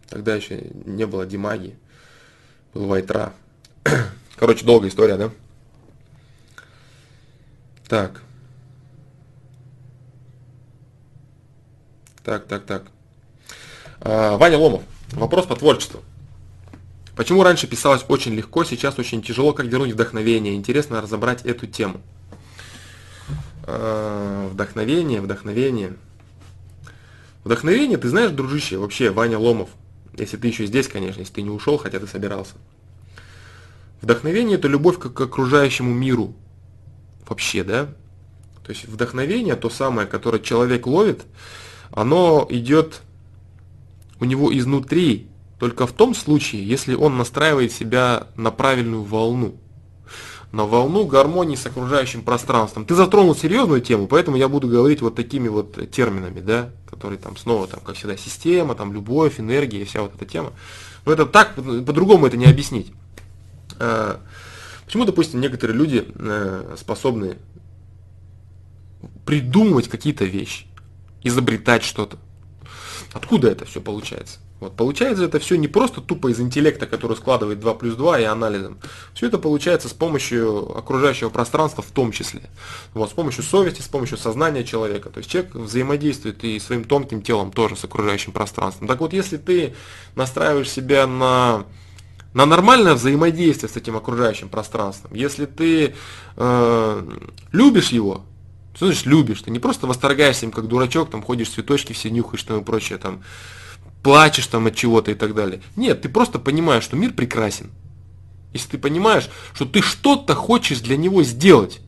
Тогда 0.07 0.35
еще 0.35 0.61
не 0.85 1.05
было 1.05 1.25
Димаги, 1.25 1.77
был 2.73 2.87
Вайтра. 2.87 3.33
Короче, 4.37 4.65
долгая 4.65 4.89
история, 4.89 5.17
да? 5.17 5.31
Так. 7.87 8.21
Так, 12.23 12.45
так, 12.45 12.65
так. 12.65 12.83
А, 13.99 14.37
Ваня 14.37 14.57
Ломов. 14.57 14.83
Вопрос 15.11 15.45
по 15.47 15.55
творчеству. 15.55 16.03
Почему 17.21 17.43
раньше 17.43 17.67
писалось 17.67 18.03
очень 18.07 18.33
легко, 18.33 18.63
сейчас 18.63 18.97
очень 18.97 19.21
тяжело, 19.21 19.53
как 19.53 19.67
вернуть 19.67 19.91
вдохновение? 19.91 20.55
Интересно 20.55 21.01
разобрать 21.01 21.45
эту 21.45 21.67
тему. 21.67 22.01
А, 23.61 24.49
вдохновение, 24.49 25.21
вдохновение. 25.21 25.93
Вдохновение, 27.43 27.99
ты 27.99 28.09
знаешь, 28.09 28.31
дружище, 28.31 28.79
вообще, 28.79 29.11
Ваня 29.11 29.37
Ломов, 29.37 29.69
если 30.17 30.35
ты 30.35 30.47
еще 30.47 30.65
здесь, 30.65 30.87
конечно, 30.87 31.19
если 31.19 31.33
ты 31.33 31.43
не 31.43 31.51
ушел, 31.51 31.77
хотя 31.77 31.99
ты 31.99 32.07
собирался. 32.07 32.55
Вдохновение 34.01 34.57
это 34.57 34.67
любовь 34.67 34.97
к 34.97 35.21
окружающему 35.21 35.93
миру. 35.93 36.33
Вообще, 37.29 37.63
да? 37.63 37.85
То 38.65 38.71
есть 38.71 38.87
вдохновение, 38.87 39.55
то 39.55 39.69
самое, 39.69 40.07
которое 40.07 40.39
человек 40.39 40.87
ловит, 40.87 41.21
оно 41.91 42.47
идет 42.49 43.03
у 44.19 44.25
него 44.25 44.51
изнутри, 44.57 45.27
только 45.61 45.85
в 45.85 45.91
том 45.91 46.15
случае, 46.15 46.67
если 46.67 46.95
он 46.95 47.19
настраивает 47.19 47.71
себя 47.71 48.25
на 48.35 48.49
правильную 48.49 49.03
волну. 49.03 49.53
На 50.51 50.65
волну 50.65 51.05
гармонии 51.05 51.55
с 51.55 51.63
окружающим 51.67 52.23
пространством. 52.23 52.83
Ты 52.83 52.95
затронул 52.95 53.35
серьезную 53.35 53.79
тему, 53.79 54.07
поэтому 54.07 54.37
я 54.37 54.49
буду 54.49 54.67
говорить 54.67 55.03
вот 55.03 55.13
такими 55.13 55.49
вот 55.49 55.91
терминами, 55.91 56.39
да, 56.39 56.71
которые 56.89 57.19
там 57.19 57.37
снова, 57.37 57.67
там, 57.67 57.79
как 57.81 57.95
всегда, 57.95 58.17
система, 58.17 58.73
там, 58.73 58.91
любовь, 58.91 59.39
энергия 59.39 59.85
вся 59.85 60.01
вот 60.01 60.15
эта 60.15 60.25
тема. 60.25 60.51
Но 61.05 61.13
это 61.13 61.27
так, 61.27 61.53
по-другому 61.53 62.25
это 62.25 62.37
не 62.37 62.45
объяснить. 62.45 62.91
А, 63.77 64.19
почему, 64.85 65.05
допустим, 65.05 65.41
некоторые 65.41 65.77
люди 65.77 66.07
э, 66.15 66.75
способны 66.79 67.37
придумывать 69.27 69.89
какие-то 69.89 70.25
вещи, 70.25 70.65
изобретать 71.21 71.83
что-то? 71.83 72.17
Откуда 73.13 73.51
это 73.51 73.65
все 73.65 73.79
получается? 73.79 74.39
Вот, 74.61 74.75
получается 74.75 75.25
это 75.25 75.39
все 75.39 75.55
не 75.57 75.67
просто 75.67 76.01
тупо 76.01 76.29
из 76.29 76.39
интеллекта, 76.39 76.85
который 76.85 77.17
складывает 77.17 77.59
2 77.59 77.73
плюс 77.73 77.95
2 77.95 78.19
и 78.19 78.23
анализом. 78.25 78.79
Все 79.15 79.25
это 79.25 79.39
получается 79.39 79.89
с 79.89 79.93
помощью 79.93 80.77
окружающего 80.77 81.29
пространства 81.29 81.83
в 81.83 81.89
том 81.89 82.11
числе. 82.11 82.43
Вот, 82.93 83.09
с 83.09 83.13
помощью 83.13 83.43
совести, 83.43 83.81
с 83.81 83.87
помощью 83.87 84.19
сознания 84.19 84.63
человека. 84.63 85.09
То 85.09 85.17
есть 85.17 85.31
человек 85.31 85.55
взаимодействует 85.55 86.43
и 86.43 86.59
своим 86.59 86.83
тонким 86.83 87.23
телом 87.23 87.51
тоже 87.51 87.75
с 87.75 87.83
окружающим 87.83 88.33
пространством. 88.33 88.87
Так 88.87 88.99
вот, 88.99 89.13
если 89.13 89.37
ты 89.37 89.73
настраиваешь 90.15 90.69
себя 90.69 91.07
на 91.07 91.65
на 92.33 92.45
нормальное 92.45 92.93
взаимодействие 92.93 93.69
с 93.69 93.75
этим 93.75 93.97
окружающим 93.97 94.47
пространством. 94.47 95.13
Если 95.13 95.45
ты 95.45 95.95
э, 96.37 97.17
любишь 97.51 97.89
его, 97.89 98.23
что 98.73 98.85
значит 98.85 99.05
любишь? 99.05 99.41
Ты 99.41 99.51
не 99.51 99.59
просто 99.59 99.85
восторгаешься 99.85 100.45
им 100.45 100.51
как 100.53 100.67
дурачок, 100.67 101.09
там 101.09 101.23
ходишь 101.23 101.49
цветочки 101.49 101.91
все 101.91 102.09
нюхаешь 102.09 102.43
там 102.43 102.61
и 102.61 102.63
прочее, 102.63 102.99
там 102.99 103.21
плачешь 104.03 104.47
там 104.47 104.67
от 104.67 104.75
чего-то 104.75 105.11
и 105.11 105.15
так 105.15 105.35
далее. 105.35 105.61
Нет, 105.75 106.01
ты 106.01 106.09
просто 106.09 106.39
понимаешь, 106.39 106.83
что 106.83 106.95
мир 106.95 107.13
прекрасен. 107.13 107.69
Если 108.53 108.71
ты 108.71 108.77
понимаешь, 108.77 109.29
что 109.53 109.65
ты 109.65 109.81
что-то 109.81 110.35
хочешь 110.35 110.79
для 110.79 110.97
него 110.97 111.23
сделать, 111.23 111.79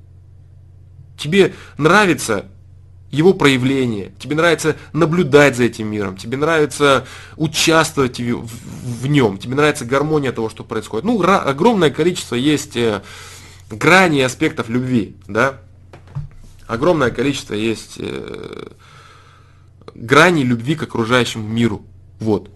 тебе 1.18 1.53
нравится 1.78 2.45
его 3.11 3.34
проявление, 3.34 4.11
тебе 4.18 4.36
нравится 4.36 4.76
наблюдать 4.91 5.55
за 5.55 5.66
этим 5.66 5.88
миром, 5.88 6.18
тебе 6.18 6.36
нравится 6.36 7.05
участвовать 7.36 8.20
в, 8.20 8.41
в, 8.41 9.01
в 9.01 9.07
нем, 9.07 9.38
тебе 9.38 9.55
нравится 9.55 9.86
гармония 9.86 10.32
того, 10.32 10.49
что 10.49 10.64
происходит. 10.64 11.05
Ну, 11.05 11.22
огромное 11.22 11.91
количество 11.91 12.34
есть 12.34 12.76
э, 12.76 13.03
граней 13.70 14.26
аспектов 14.26 14.68
любви, 14.68 15.16
да, 15.28 15.59
огромное 16.66 17.11
количество 17.11 17.53
есть 17.53 17.95
э, 17.97 18.70
граней 19.93 20.43
любви 20.43 20.74
к 20.74 20.84
окружающему 20.84 21.47
миру. 21.47 21.86
Вот. 22.20 22.49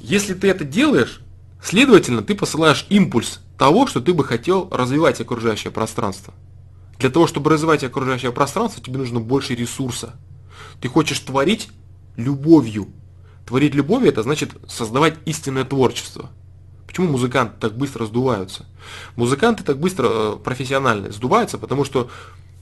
Если 0.00 0.34
ты 0.34 0.48
это 0.48 0.64
делаешь, 0.64 1.20
следовательно, 1.62 2.22
ты 2.22 2.34
посылаешь 2.34 2.86
импульс 2.88 3.40
того, 3.58 3.86
что 3.86 4.00
ты 4.00 4.14
бы 4.14 4.24
хотел 4.24 4.68
развивать 4.70 5.20
окружающее 5.20 5.70
пространство. 5.70 6.32
Для 6.98 7.10
того, 7.10 7.26
чтобы 7.26 7.50
развивать 7.50 7.84
окружающее 7.84 8.32
пространство, 8.32 8.82
тебе 8.82 8.98
нужно 8.98 9.20
больше 9.20 9.54
ресурса. 9.54 10.14
Ты 10.80 10.88
хочешь 10.88 11.18
творить 11.20 11.68
любовью. 12.16 12.88
Творить 13.46 13.74
любовью 13.74 14.10
это 14.10 14.22
значит 14.22 14.50
создавать 14.68 15.14
истинное 15.24 15.64
творчество. 15.64 16.30
Почему 16.86 17.08
музыканты 17.08 17.54
так 17.60 17.76
быстро 17.76 18.04
сдуваются? 18.06 18.66
Музыканты 19.16 19.62
так 19.62 19.78
быстро 19.78 20.08
э, 20.10 20.36
профессионально 20.42 21.12
сдуваются, 21.12 21.56
потому 21.56 21.84
что 21.84 22.10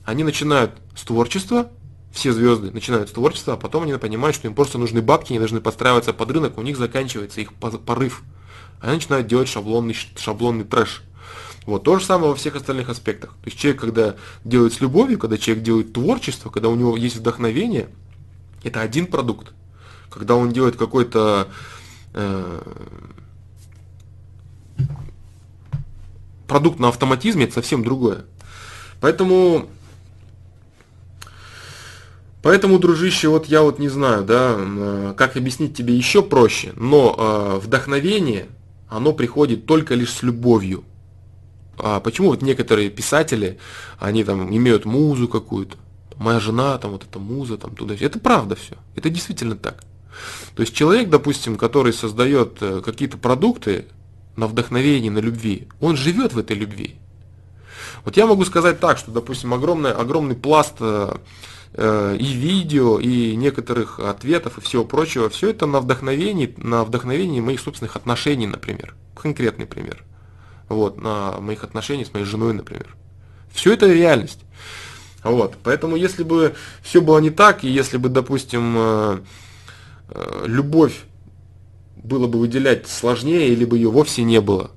они 0.04 0.22
начинают 0.22 0.72
с 0.94 1.02
творчества, 1.02 1.70
все 2.12 2.32
звезды 2.32 2.70
начинают 2.70 3.10
с 3.10 3.12
творчества, 3.12 3.54
а 3.54 3.56
потом 3.56 3.84
они 3.84 3.94
понимают, 3.96 4.34
что 4.34 4.48
им 4.48 4.54
просто 4.54 4.78
нужны 4.78 5.02
бабки, 5.02 5.32
они 5.32 5.38
должны 5.38 5.60
подстраиваться 5.60 6.12
под 6.12 6.30
рынок, 6.30 6.58
у 6.58 6.62
них 6.62 6.76
заканчивается 6.76 7.40
их 7.40 7.52
порыв. 7.54 8.22
Они 8.80 8.94
начинают 8.94 9.26
делать 9.26 9.48
шаблонный, 9.48 9.94
шаблонный 10.16 10.64
трэш. 10.64 11.02
Вот 11.66 11.84
то 11.84 11.98
же 11.98 12.04
самое 12.04 12.30
во 12.30 12.34
всех 12.34 12.56
остальных 12.56 12.88
аспектах. 12.88 13.30
То 13.42 13.46
есть 13.46 13.58
человек, 13.58 13.80
когда 13.80 14.16
делает 14.44 14.72
с 14.72 14.80
любовью, 14.80 15.18
когда 15.18 15.36
человек 15.36 15.64
делает 15.64 15.92
творчество, 15.92 16.48
когда 16.48 16.68
у 16.70 16.74
него 16.74 16.96
есть 16.96 17.16
вдохновение, 17.16 17.88
это 18.64 18.80
один 18.80 19.06
продукт. 19.06 19.52
Когда 20.08 20.34
он 20.34 20.50
делает 20.50 20.76
какой-то 20.76 21.48
э, 22.14 22.62
продукт 26.46 26.78
на 26.78 26.88
автоматизме, 26.88 27.44
это 27.44 27.54
совсем 27.54 27.84
другое. 27.84 28.24
Поэтому 29.00 29.68
Поэтому, 32.42 32.78
дружище, 32.78 33.28
вот 33.28 33.46
я 33.46 33.62
вот 33.62 33.78
не 33.78 33.88
знаю, 33.88 34.24
да, 34.24 34.54
э, 34.56 35.14
как 35.16 35.36
объяснить 35.36 35.76
тебе 35.76 35.94
еще 35.94 36.22
проще, 36.22 36.72
но 36.76 37.14
э, 37.18 37.58
вдохновение, 37.64 38.46
оно 38.88 39.12
приходит 39.12 39.66
только 39.66 39.94
лишь 39.94 40.12
с 40.12 40.22
любовью. 40.22 40.84
А 41.78 42.00
почему 42.00 42.28
вот 42.28 42.42
некоторые 42.42 42.90
писатели, 42.90 43.58
они 43.98 44.24
там 44.24 44.54
имеют 44.54 44.84
музу 44.84 45.26
какую-то, 45.26 45.76
моя 46.16 46.38
жена, 46.38 46.78
там 46.78 46.92
вот 46.92 47.04
эта 47.04 47.18
муза, 47.18 47.58
там 47.58 47.74
туда. 47.74 47.94
Это 47.98 48.18
правда 48.20 48.54
все. 48.54 48.76
Это 48.94 49.10
действительно 49.10 49.56
так. 49.56 49.82
То 50.54 50.62
есть 50.62 50.74
человек, 50.74 51.10
допустим, 51.10 51.56
который 51.56 51.92
создает 51.92 52.58
э, 52.60 52.82
какие-то 52.84 53.18
продукты 53.18 53.86
на 54.36 54.46
вдохновении, 54.46 55.10
на 55.10 55.18
любви, 55.18 55.66
он 55.80 55.96
живет 55.96 56.32
в 56.32 56.38
этой 56.38 56.56
любви. 56.56 56.96
Вот 58.04 58.16
я 58.16 58.26
могу 58.26 58.44
сказать 58.44 58.78
так, 58.78 58.98
что, 58.98 59.10
допустим, 59.10 59.52
огромный, 59.52 59.92
огромный 59.92 60.36
пласт 60.36 60.76
и 61.76 62.32
видео, 62.32 62.98
и 62.98 63.36
некоторых 63.36 64.00
ответов, 64.00 64.58
и 64.58 64.60
всего 64.60 64.84
прочего, 64.84 65.28
все 65.28 65.50
это 65.50 65.66
на 65.66 65.80
вдохновении, 65.80 66.54
на 66.56 66.82
вдохновении 66.84 67.40
моих 67.40 67.60
собственных 67.60 67.96
отношений, 67.96 68.46
например. 68.46 68.94
Конкретный 69.14 69.66
пример 69.66 70.04
вот, 70.68 71.00
на 71.00 71.40
моих 71.40 71.64
отношениях 71.64 72.08
с 72.08 72.14
моей 72.14 72.26
женой, 72.26 72.52
например. 72.52 72.94
Все 73.52 73.72
это 73.72 73.86
реальность. 73.86 74.40
Вот, 75.24 75.56
поэтому 75.62 75.96
если 75.96 76.22
бы 76.22 76.54
все 76.82 77.00
было 77.00 77.18
не 77.18 77.30
так, 77.30 77.64
и 77.64 77.68
если 77.68 77.96
бы, 77.96 78.08
допустим, 78.08 78.74
э, 78.76 79.18
э, 80.10 80.44
любовь 80.46 81.00
было 81.96 82.28
бы 82.28 82.38
выделять 82.38 82.86
сложнее, 82.86 83.48
или 83.48 83.64
бы 83.64 83.76
ее 83.76 83.90
вовсе 83.90 84.22
не 84.22 84.40
было, 84.40 84.70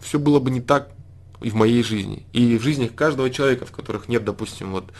все 0.00 0.18
было 0.18 0.40
бы 0.40 0.50
не 0.50 0.60
так 0.60 0.90
и 1.40 1.50
в 1.50 1.54
моей 1.54 1.82
жизни, 1.82 2.26
и 2.32 2.58
в 2.58 2.62
жизни 2.62 2.88
каждого 2.88 3.30
человека, 3.30 3.64
в 3.66 3.70
которых 3.70 4.08
нет, 4.08 4.24
допустим, 4.24 4.72
вот 4.72 4.90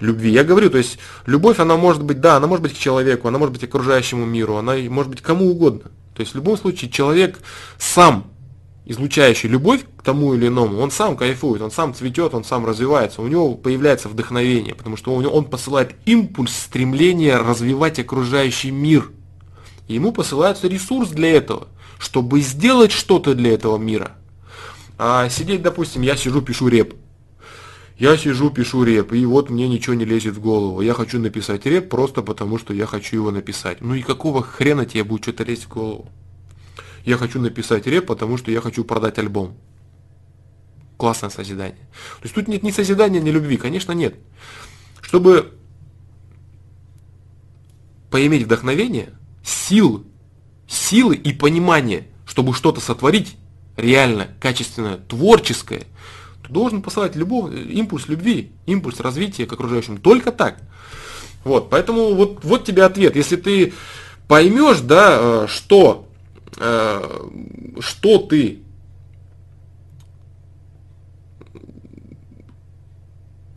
любви. 0.00 0.30
Я 0.30 0.44
говорю, 0.44 0.70
то 0.70 0.78
есть 0.78 0.98
любовь, 1.26 1.58
она 1.58 1.76
может 1.76 2.02
быть, 2.02 2.20
да, 2.20 2.36
она 2.36 2.46
может 2.46 2.62
быть 2.62 2.74
к 2.74 2.78
человеку, 2.78 3.28
она 3.28 3.38
может 3.38 3.52
быть 3.52 3.62
к 3.62 3.64
окружающему 3.64 4.24
миру, 4.24 4.56
она 4.56 4.74
может 4.88 5.10
быть 5.10 5.22
кому 5.22 5.50
угодно. 5.50 5.90
То 6.14 6.20
есть 6.20 6.32
в 6.32 6.36
любом 6.36 6.56
случае 6.56 6.90
человек 6.90 7.38
сам 7.78 8.30
излучающий 8.88 9.50
любовь 9.50 9.84
к 9.98 10.02
тому 10.02 10.34
или 10.34 10.48
иному, 10.48 10.78
он 10.80 10.90
сам 10.90 11.14
кайфует, 11.14 11.60
он 11.60 11.70
сам 11.70 11.94
цветет, 11.94 12.32
он 12.34 12.42
сам 12.42 12.64
развивается, 12.64 13.20
у 13.20 13.28
него 13.28 13.54
появляется 13.54 14.08
вдохновение, 14.08 14.74
потому 14.74 14.96
что 14.96 15.14
он, 15.14 15.26
он 15.26 15.44
посылает 15.44 15.94
импульс, 16.06 16.56
стремление 16.56 17.36
развивать 17.36 17.98
окружающий 17.98 18.70
мир. 18.70 19.10
И 19.88 19.94
ему 19.94 20.12
посылается 20.12 20.68
ресурс 20.68 21.10
для 21.10 21.32
этого, 21.32 21.68
чтобы 21.98 22.40
сделать 22.40 22.90
что-то 22.90 23.34
для 23.34 23.52
этого 23.52 23.76
мира. 23.76 24.12
А 24.96 25.28
сидеть, 25.28 25.62
допустим, 25.62 26.00
я 26.00 26.16
сижу, 26.16 26.40
пишу 26.40 26.68
реп. 26.68 26.94
Я 27.98 28.16
сижу, 28.16 28.50
пишу 28.50 28.84
реп, 28.84 29.12
и 29.12 29.26
вот 29.26 29.50
мне 29.50 29.66
ничего 29.68 29.94
не 29.94 30.04
лезет 30.04 30.36
в 30.36 30.40
голову. 30.40 30.80
Я 30.82 30.94
хочу 30.94 31.18
написать 31.18 31.66
реп 31.66 31.88
просто 31.88 32.22
потому, 32.22 32.56
что 32.56 32.72
я 32.72 32.86
хочу 32.86 33.16
его 33.16 33.32
написать. 33.32 33.80
Ну 33.80 33.94
и 33.94 34.02
какого 34.02 34.40
хрена 34.40 34.86
тебе 34.86 35.02
будет 35.02 35.24
что-то 35.24 35.42
лезть 35.42 35.64
в 35.64 35.68
голову? 35.68 36.08
Я 37.04 37.16
хочу 37.16 37.40
написать 37.40 37.88
реп, 37.88 38.06
потому 38.06 38.36
что 38.36 38.52
я 38.52 38.60
хочу 38.60 38.84
продать 38.84 39.18
альбом. 39.18 39.56
Классное 40.96 41.30
созидание. 41.30 41.88
То 42.20 42.22
есть 42.24 42.36
тут 42.36 42.46
нет 42.46 42.62
ни 42.62 42.70
созидания, 42.70 43.20
ни 43.20 43.30
любви, 43.30 43.56
конечно 43.56 43.90
нет. 43.90 44.14
Чтобы 45.00 45.54
поиметь 48.10 48.44
вдохновение, 48.44 49.10
сил, 49.42 50.06
силы 50.68 51.16
и 51.16 51.32
понимание, 51.32 52.06
чтобы 52.26 52.54
что-то 52.54 52.80
сотворить, 52.80 53.36
реально, 53.76 54.28
качественное, 54.40 54.98
творческое, 54.98 55.86
должен 56.48 56.82
посылать 56.82 57.16
любовь, 57.16 57.52
импульс 57.54 58.08
любви, 58.08 58.52
импульс 58.66 59.00
развития 59.00 59.46
к 59.46 59.52
окружающим. 59.52 59.98
Только 59.98 60.32
так. 60.32 60.58
Вот, 61.44 61.70
поэтому 61.70 62.14
вот, 62.14 62.44
вот 62.44 62.64
тебе 62.64 62.84
ответ. 62.84 63.16
Если 63.16 63.36
ты 63.36 63.72
поймешь, 64.26 64.80
да, 64.80 65.16
э, 65.18 65.46
что, 65.48 66.08
э, 66.56 67.28
что 67.80 68.18
ты 68.18 68.62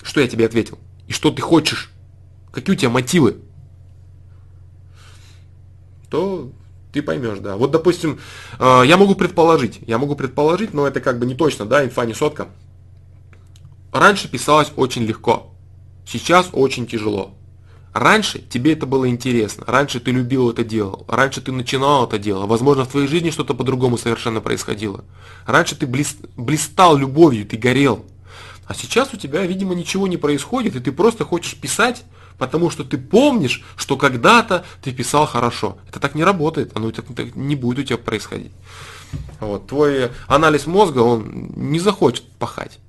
что 0.04 0.20
я 0.20 0.28
тебе 0.28 0.46
ответил, 0.46 0.78
и 1.08 1.14
что 1.14 1.32
ты 1.32 1.42
хочешь, 1.42 1.90
какие 2.52 2.76
у 2.76 2.78
тебя 2.78 2.90
мотивы, 2.90 3.38
то 6.10 6.52
ты 6.92 7.02
поймешь, 7.02 7.40
да. 7.40 7.56
Вот, 7.56 7.72
допустим, 7.72 8.20
э, 8.60 8.84
я 8.86 8.98
могу 8.98 9.16
предположить, 9.16 9.80
я 9.88 9.98
могу 9.98 10.16
предположить, 10.16 10.74
но 10.74 10.86
это 10.86 11.00
как 11.00 11.20
бы 11.20 11.26
не 11.26 11.36
точно, 11.36 11.66
да, 11.66 11.86
инфа 11.86 12.06
не 12.06 12.14
сотка. 12.14 12.50
Раньше 13.92 14.30
писалось 14.30 14.72
очень 14.76 15.04
легко, 15.04 15.54
сейчас 16.06 16.50
очень 16.54 16.88
тяжело. 16.88 17.36
Раньше 17.94 18.40
тебе 18.40 18.72
это 18.72 18.86
было 18.86 19.10
интересно, 19.10 19.66
раньше 19.68 20.00
ты 20.00 20.12
любил 20.12 20.50
это 20.50 20.64
дело, 20.64 21.04
раньше 21.10 21.42
ты 21.42 21.52
начинал 21.52 22.06
это 22.08 22.18
дело, 22.18 22.46
возможно, 22.46 22.86
в 22.86 22.88
твоей 22.88 23.08
жизни 23.08 23.32
что-то 23.32 23.54
по-другому 23.54 23.98
совершенно 23.98 24.40
происходило. 24.40 25.04
Раньше 25.46 25.76
ты 25.76 25.86
блистал 25.86 26.96
любовью, 26.96 27.46
ты 27.46 27.58
горел. 27.58 28.06
А 28.66 28.74
сейчас 28.74 29.14
у 29.14 29.18
тебя, 29.18 29.46
видимо, 29.46 29.76
ничего 29.76 30.08
не 30.08 30.16
происходит, 30.16 30.78
и 30.78 30.80
ты 30.80 30.94
просто 30.94 31.26
хочешь 31.26 31.56
писать, 31.56 32.06
потому 32.38 32.70
что 32.70 32.86
ты 32.86 32.98
помнишь, 32.98 33.62
что 33.76 33.98
когда-то 33.98 34.64
ты 34.82 34.94
писал 34.94 35.26
хорошо. 35.26 35.78
Это 35.90 36.00
так 36.00 36.16
не 36.16 36.24
работает, 36.24 36.72
оно 36.76 36.92
так, 36.92 37.06
так 37.14 37.36
не 37.36 37.58
будет 37.58 37.80
у 37.80 37.84
тебя 37.84 37.98
происходить. 37.98 38.54
Вот, 39.42 39.68
твой 39.68 40.12
анализ 40.28 40.66
мозга, 40.66 41.00
он 41.00 41.52
не 41.58 41.80
захочет 41.80 42.24
пахать. 42.40 42.80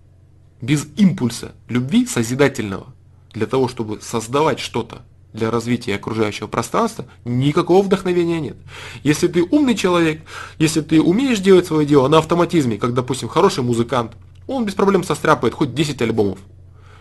Без 0.62 0.86
импульса 0.96 1.52
любви 1.68 2.06
созидательного, 2.06 2.86
для 3.32 3.46
того, 3.46 3.66
чтобы 3.66 4.00
создавать 4.00 4.60
что-то 4.60 5.02
для 5.32 5.50
развития 5.50 5.96
окружающего 5.96 6.46
пространства, 6.46 7.06
никакого 7.24 7.82
вдохновения 7.82 8.40
нет. 8.40 8.56
Если 9.02 9.26
ты 9.26 9.42
умный 9.42 9.74
человек, 9.74 10.22
если 10.58 10.80
ты 10.80 11.02
умеешь 11.02 11.40
делать 11.40 11.66
свое 11.66 11.84
дело 11.84 12.06
на 12.06 12.18
автоматизме, 12.18 12.78
как, 12.78 12.94
допустим, 12.94 13.28
хороший 13.28 13.64
музыкант, 13.64 14.12
он 14.46 14.64
без 14.64 14.74
проблем 14.74 15.02
состряпает 15.02 15.52
хоть 15.52 15.74
10 15.74 16.00
альбомов. 16.00 16.38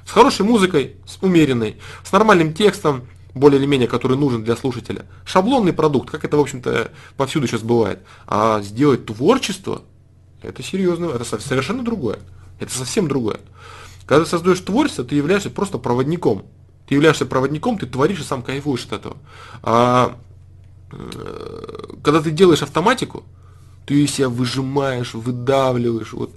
С 0.08 0.12
хорошей 0.12 0.44
музыкой, 0.44 0.96
с 1.06 1.22
умеренной, 1.22 1.76
с 2.04 2.12
нормальным 2.12 2.56
текстом, 2.56 3.04
более 3.36 3.60
или 3.60 3.68
менее, 3.68 3.88
который 3.88 4.18
нужен 4.18 4.44
для 4.44 4.56
слушателя. 4.56 5.06
Шаблонный 5.24 5.72
продукт, 5.72 6.10
как 6.10 6.26
это, 6.26 6.36
в 6.36 6.40
общем-то, 6.40 6.90
повсюду 7.16 7.46
сейчас 7.46 7.62
бывает. 7.62 8.00
А 8.26 8.60
сделать 8.64 9.06
творчество, 9.06 9.84
это 10.42 10.64
серьезно, 10.64 11.12
это 11.12 11.26
совершенно 11.26 11.84
другое. 11.84 12.18
Это 12.62 12.74
совсем 12.74 13.08
другое. 13.08 13.42
Когда 14.06 14.24
ты 14.24 14.30
создаешь 14.30 14.60
творчество, 14.62 15.04
ты 15.04 15.16
являешься 15.16 15.50
просто 15.50 15.78
проводником. 15.78 16.46
Ты 16.88 16.96
являешься 16.96 17.26
проводником, 17.26 17.78
ты 17.78 17.88
творишь 17.88 18.20
и 18.20 18.24
сам 18.24 18.44
кайфуешь 18.44 18.86
от 18.86 18.94
этого. 18.94 19.18
А 19.64 20.18
э, 20.92 21.96
когда 22.04 22.22
ты 22.22 22.32
делаешь 22.32 22.62
автоматику, 22.62 23.24
ты 23.86 24.08
себя 24.08 24.30
выжимаешь, 24.30 25.14
выдавливаешь, 25.14 26.14
вот 26.14 26.32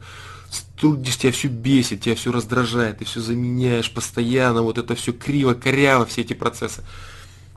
трудишь, 0.78 1.18
тебя 1.18 1.32
все 1.32 1.48
бесит, 1.48 2.02
тебя 2.02 2.14
все 2.14 2.32
раздражает, 2.32 2.98
ты 2.98 3.04
все 3.04 3.20
заменяешь 3.20 3.92
постоянно, 3.92 4.62
вот 4.62 4.78
это 4.78 4.94
все 4.94 5.12
криво, 5.12 5.54
коряво, 5.54 6.06
все 6.06 6.22
эти 6.22 6.32
процессы. 6.32 6.82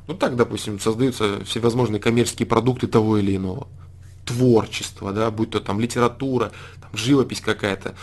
Ну 0.08 0.14
так, 0.14 0.36
допустим, 0.36 0.80
создаются 0.80 1.44
всевозможные 1.46 2.00
коммерческие 2.00 2.48
продукты 2.48 2.88
того 2.88 3.18
или 3.18 3.36
иного. 3.36 3.68
Творчество, 4.26 5.14
да, 5.14 5.32
будь 5.32 5.52
то 5.52 5.60
там 5.60 5.80
литература, 5.80 6.52
там, 6.82 6.90
живопись 6.94 7.42
какая-то. 7.42 7.96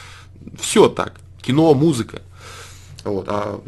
Все 0.59 0.89
так. 0.89 1.21
Кино, 1.41 1.75
музыка. 1.75 2.23
Вот. 3.05 3.27
А 3.29 3.61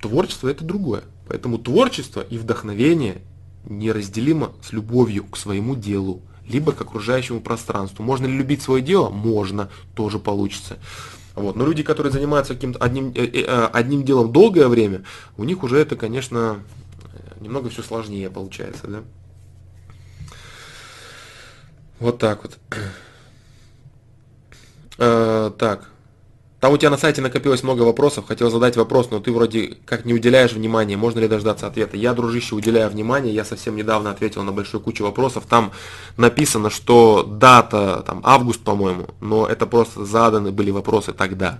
творчество 0.00 0.48
это 0.48 0.64
другое. 0.64 1.02
Поэтому 1.28 1.58
творчество 1.58 2.20
и 2.20 2.38
вдохновение 2.38 3.22
неразделимо 3.64 4.52
с 4.62 4.72
любовью 4.72 5.24
к 5.24 5.36
своему 5.36 5.76
делу 5.76 6.22
либо 6.46 6.72
к 6.72 6.80
окружающему 6.80 7.40
пространству. 7.40 8.02
Можно 8.02 8.26
ли 8.26 8.36
любить 8.36 8.62
свое 8.62 8.82
дело? 8.82 9.10
Можно, 9.10 9.70
тоже 9.94 10.18
получится. 10.18 10.78
Вот. 11.34 11.56
Но 11.56 11.64
люди, 11.64 11.82
которые 11.82 12.12
занимаются 12.12 12.54
каким-то 12.54 12.78
одним, 12.78 13.12
э, 13.14 13.24
э, 13.24 13.44
э, 13.46 13.66
одним 13.72 14.04
делом 14.04 14.32
долгое 14.32 14.68
время, 14.68 15.04
у 15.36 15.44
них 15.44 15.62
уже 15.62 15.78
это, 15.78 15.96
конечно, 15.96 16.60
немного 17.40 17.70
все 17.70 17.82
сложнее 17.82 18.28
получается, 18.30 18.86
да? 18.86 19.02
Вот 22.00 22.18
так 22.18 22.42
вот. 22.42 22.58
Э, 24.98 25.50
так. 25.58 25.88
Там 26.62 26.72
у 26.72 26.76
тебя 26.76 26.90
на 26.90 26.96
сайте 26.96 27.20
накопилось 27.20 27.64
много 27.64 27.82
вопросов, 27.82 28.28
хотел 28.28 28.48
задать 28.48 28.76
вопрос, 28.76 29.10
но 29.10 29.18
ты 29.18 29.32
вроде 29.32 29.78
как 29.84 30.04
не 30.04 30.14
уделяешь 30.14 30.52
внимания, 30.52 30.96
можно 30.96 31.18
ли 31.18 31.26
дождаться 31.26 31.66
ответа. 31.66 31.96
Я, 31.96 32.14
дружище, 32.14 32.54
уделяю 32.54 32.88
внимание, 32.88 33.34
я 33.34 33.44
совсем 33.44 33.74
недавно 33.74 34.12
ответил 34.12 34.44
на 34.44 34.52
большую 34.52 34.80
кучу 34.80 35.02
вопросов, 35.02 35.42
там 35.48 35.72
написано, 36.16 36.70
что 36.70 37.24
дата, 37.24 38.04
там, 38.06 38.20
август, 38.22 38.60
по-моему, 38.62 39.08
но 39.20 39.44
это 39.48 39.66
просто 39.66 40.04
заданы 40.04 40.52
были 40.52 40.70
вопросы 40.70 41.12
тогда. 41.12 41.58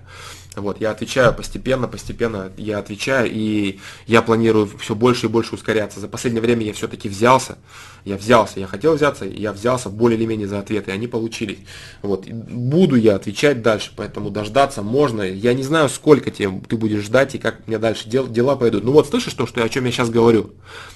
Вот, 0.55 0.79
я 0.79 0.91
отвечаю 0.91 1.33
постепенно, 1.33 1.87
постепенно 1.87 2.51
я 2.57 2.77
отвечаю, 2.77 3.29
и 3.31 3.79
я 4.05 4.21
планирую 4.21 4.69
все 4.77 4.93
больше 4.93 5.25
и 5.25 5.29
больше 5.29 5.55
ускоряться. 5.55 5.99
За 5.99 6.07
последнее 6.07 6.41
время 6.41 6.63
я 6.63 6.73
все-таки 6.73 7.09
взялся, 7.09 7.57
я 8.05 8.17
взялся, 8.17 8.59
я 8.59 8.67
хотел 8.67 8.93
взяться, 8.95 9.25
я 9.25 9.51
взялся 9.51 9.89
более 9.89 10.17
или 10.17 10.25
менее 10.27 10.47
за 10.47 10.59
ответы, 10.59 10.91
и 10.91 10.93
они 10.93 11.07
получились. 11.07 11.57
Вот, 12.03 12.27
буду 12.27 12.95
я 12.95 13.15
отвечать 13.15 13.63
дальше, 13.63 13.91
поэтому 13.95 14.29
дождаться 14.29 14.83
можно. 14.83 15.23
Я 15.23 15.55
не 15.55 15.63
знаю, 15.63 15.89
сколько 15.89 16.29
тебе 16.29 16.51
ты 16.67 16.77
будешь 16.77 17.03
ждать 17.03 17.33
и 17.33 17.39
как 17.39 17.61
у 17.65 17.69
меня 17.69 17.79
дальше 17.79 18.07
дел, 18.07 18.27
дела 18.27 18.55
пойдут. 18.55 18.83
Ну 18.83 18.91
вот, 18.91 19.07
слышишь 19.07 19.33
то, 19.33 19.47
что, 19.47 19.63
о 19.63 19.69
чем 19.69 19.85
я 19.85 19.91
сейчас 19.91 20.11
говорю? 20.11 20.51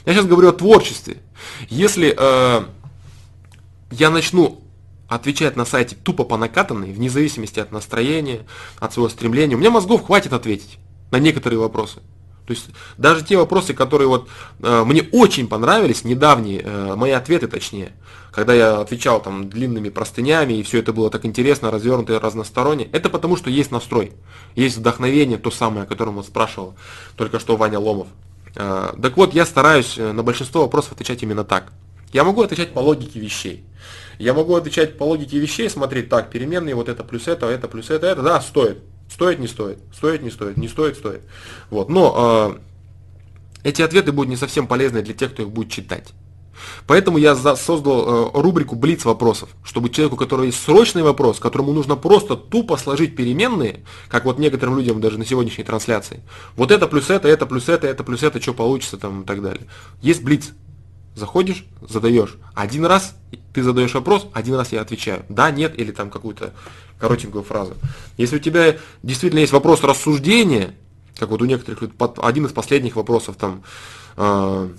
Я 0.06 0.14
сейчас 0.14 0.26
говорю 0.26 0.50
о 0.50 0.54
творчестве. 0.54 1.18
Если 1.70 2.16
э, 2.16 2.64
я 3.92 4.10
начну 4.12 4.67
отвечать 5.08 5.56
на 5.56 5.66
сайте 5.66 5.96
тупо 5.96 6.24
по 6.24 6.38
накатанной, 6.38 6.92
вне 6.92 7.10
зависимости 7.10 7.60
от 7.60 7.72
настроения, 7.72 8.46
от 8.80 8.94
своего 8.94 9.10
стремления. 9.10 9.56
У 9.56 9.60
меня 9.60 9.72
мозгов 9.72 10.06
хватит 10.06 10.34
ответить 10.34 10.78
на 11.12 11.20
некоторые 11.20 11.60
вопросы. 11.60 12.02
То 12.46 12.54
есть 12.54 12.70
даже 12.98 13.26
те 13.26 13.36
вопросы, 13.38 13.74
которые 13.74 14.08
вот 14.08 14.30
э, 14.62 14.84
мне 14.86 15.04
очень 15.12 15.50
понравились, 15.50 16.06
недавние, 16.06 16.62
э, 16.62 16.96
мои 16.96 17.12
ответы 17.12 17.48
точнее, 17.48 17.92
когда 18.32 18.54
я 18.54 18.80
отвечал 18.80 19.22
там 19.22 19.50
длинными 19.50 19.90
простынями, 19.90 20.54
и 20.54 20.64
все 20.64 20.80
это 20.80 20.94
было 20.94 21.10
так 21.10 21.26
интересно, 21.26 21.72
развернуто 21.72 22.14
и 22.14 22.18
разносторонне, 22.18 22.88
это 22.94 23.10
потому 23.10 23.36
что 23.36 23.50
есть 23.50 23.72
настрой, 23.72 24.14
есть 24.56 24.78
вдохновение, 24.78 25.38
то 25.38 25.52
самое, 25.52 25.84
о 25.84 25.86
котором 25.86 26.16
вот 26.16 26.26
спрашивал 26.26 26.76
только 27.18 27.40
что 27.40 27.58
Ваня 27.58 27.80
Ломов. 27.80 28.08
Э, 28.56 28.94
так 29.02 29.18
вот, 29.18 29.34
я 29.34 29.46
стараюсь 29.46 29.98
э, 29.98 30.14
на 30.14 30.24
большинство 30.24 30.62
вопросов 30.62 30.94
отвечать 30.94 31.22
именно 31.24 31.44
так. 31.44 31.74
Я 32.14 32.24
могу 32.24 32.42
отвечать 32.42 32.74
по 32.74 32.80
логике 32.80 33.20
вещей. 33.20 33.66
Я 34.20 34.34
могу 34.34 34.56
отвечать 34.56 34.98
по 34.98 35.04
логике 35.04 35.40
вещей, 35.40 35.70
смотреть, 35.70 36.10
так, 36.10 36.30
переменные, 36.30 36.76
вот 36.76 36.90
это 36.90 37.04
плюс 37.04 37.28
это, 37.28 37.48
это 37.48 37.68
плюс 37.68 37.90
это, 37.90 38.08
это, 38.08 38.22
да, 38.22 38.42
стоит. 38.42 38.80
Стоит, 39.10 39.40
не 39.40 39.48
стоит, 39.48 39.80
стоит, 39.96 40.22
не 40.22 40.30
стоит, 40.30 40.58
не 40.58 40.68
стоит, 40.68 40.98
стоит. 40.98 41.22
Вот, 41.70 41.90
но 41.90 42.60
э, 43.64 43.70
эти 43.70 43.82
ответы 43.82 44.12
будут 44.12 44.30
не 44.30 44.36
совсем 44.36 44.68
полезны 44.68 45.02
для 45.02 45.14
тех, 45.14 45.32
кто 45.34 45.44
их 45.44 45.50
будет 45.50 45.72
читать. 45.72 46.14
Поэтому 46.88 47.18
я 47.18 47.36
создал 47.36 48.32
э, 48.36 48.42
рубрику 48.42 48.76
Блиц 48.76 49.06
вопросов, 49.06 49.50
чтобы 49.64 49.90
человеку, 49.90 50.16
у 50.16 50.18
которого 50.18 50.46
есть 50.46 50.62
срочный 50.62 51.04
вопрос, 51.04 51.40
которому 51.40 51.72
нужно 51.72 51.96
просто 51.96 52.36
тупо 52.36 52.78
сложить 52.78 53.16
переменные, 53.16 53.84
как 54.10 54.26
вот 54.26 54.40
некоторым 54.40 54.78
людям 54.78 55.00
даже 55.00 55.18
на 55.18 55.26
сегодняшней 55.26 55.64
трансляции, 55.64 56.22
вот 56.56 56.72
это 56.72 56.88
плюс 56.88 57.10
это, 57.10 57.28
это 57.28 57.46
плюс 57.46 57.70
это, 57.70 57.88
это 57.88 58.04
плюс 58.04 58.24
это, 58.24 58.42
что 58.42 58.54
получится 58.54 58.98
там 58.98 59.22
и 59.22 59.26
так 59.26 59.42
далее. 59.42 59.68
Есть 60.02 60.24
Блиц. 60.24 60.52
Заходишь, 61.18 61.66
задаешь. 61.82 62.38
Один 62.54 62.86
раз 62.86 63.16
ты 63.52 63.64
задаешь 63.64 63.96
вопрос, 63.96 64.28
один 64.34 64.54
раз 64.54 64.72
я 64.72 64.82
отвечаю. 64.82 65.26
Да, 65.30 65.50
нет, 65.50 65.74
или 65.76 65.92
там 65.92 66.12
какую-то 66.12 66.54
коротенькую 67.00 67.44
фразу. 67.44 67.74
Если 68.18 68.36
у 68.36 68.40
тебя 68.40 68.78
действительно 69.02 69.40
есть 69.40 69.52
вопрос 69.52 69.82
рассуждения, 69.82 70.76
как 71.18 71.30
вот 71.30 71.42
у 71.42 71.46
некоторых, 71.46 71.82
один 72.18 72.46
из 72.46 72.52
последних 72.52 72.96
вопросов 72.96 73.36
там, 73.36 73.64
э, 74.16 74.70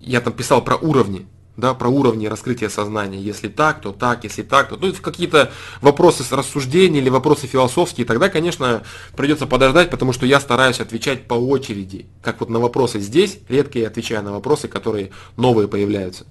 я 0.00 0.22
там 0.22 0.32
писал 0.32 0.64
про 0.64 0.76
уровни. 0.76 1.26
Да, 1.56 1.74
про 1.74 1.88
уровни 1.88 2.26
раскрытия 2.26 2.68
сознания. 2.68 3.20
Если 3.20 3.48
так, 3.48 3.80
то 3.80 3.92
так, 3.92 4.24
если 4.24 4.42
так, 4.42 4.68
то... 4.68 4.76
Ну, 4.76 4.92
какие-то 4.94 5.52
вопросы 5.80 6.22
с 6.22 6.32
рассуждения 6.32 7.00
или 7.00 7.08
вопросы 7.08 7.46
философские, 7.46 8.06
тогда, 8.06 8.28
конечно, 8.28 8.82
придется 9.16 9.46
подождать, 9.46 9.90
потому 9.90 10.12
что 10.12 10.26
я 10.26 10.40
стараюсь 10.40 10.80
отвечать 10.80 11.26
по 11.26 11.34
очереди. 11.34 12.06
Как 12.22 12.40
вот 12.40 12.50
на 12.50 12.58
вопросы 12.58 13.00
здесь, 13.00 13.38
редко 13.48 13.78
я 13.78 13.88
отвечаю 13.88 14.22
на 14.22 14.32
вопросы, 14.32 14.68
которые 14.68 15.10
новые 15.36 15.68
появляются. 15.68 16.26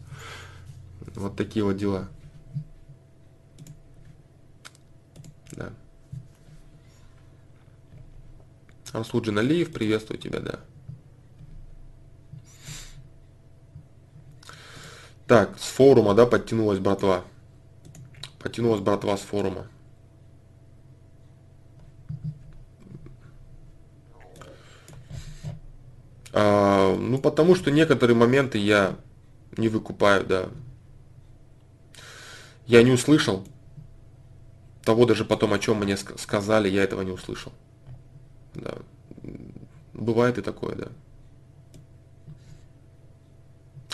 Вот 1.15 1.35
такие 1.35 1.63
вот 1.65 1.77
дела. 1.77 2.07
Да. 5.51 5.69
Расуджин 8.93 9.37
Алиев, 9.37 9.71
приветствую 9.71 10.17
тебя, 10.17 10.39
да. 10.39 10.59
Так, 15.29 15.59
с 15.59 15.67
форума, 15.67 16.15
да, 16.15 16.25
подтянулась 16.25 16.79
братва. 16.79 17.23
Подтянулась 18.39 18.81
братва 18.81 19.15
с 19.15 19.21
форума. 19.21 19.67
А, 26.33 26.95
ну, 26.95 27.19
потому 27.19 27.53
что 27.53 27.69
некоторые 27.69 28.17
моменты 28.17 28.57
я 28.57 28.95
не 29.55 29.69
выкупаю, 29.69 30.25
да. 30.25 30.49
Я 32.65 32.81
не 32.81 32.89
услышал 32.89 33.45
того 34.83 35.05
даже 35.05 35.25
потом, 35.25 35.53
о 35.53 35.59
чем 35.59 35.77
мне 35.77 35.95
сказали, 35.95 36.69
я 36.69 36.83
этого 36.83 37.03
не 37.03 37.11
услышал. 37.11 37.53
Да. 38.55 38.79
Бывает 39.93 40.39
и 40.39 40.41
такое, 40.41 40.75
да. 40.75 40.87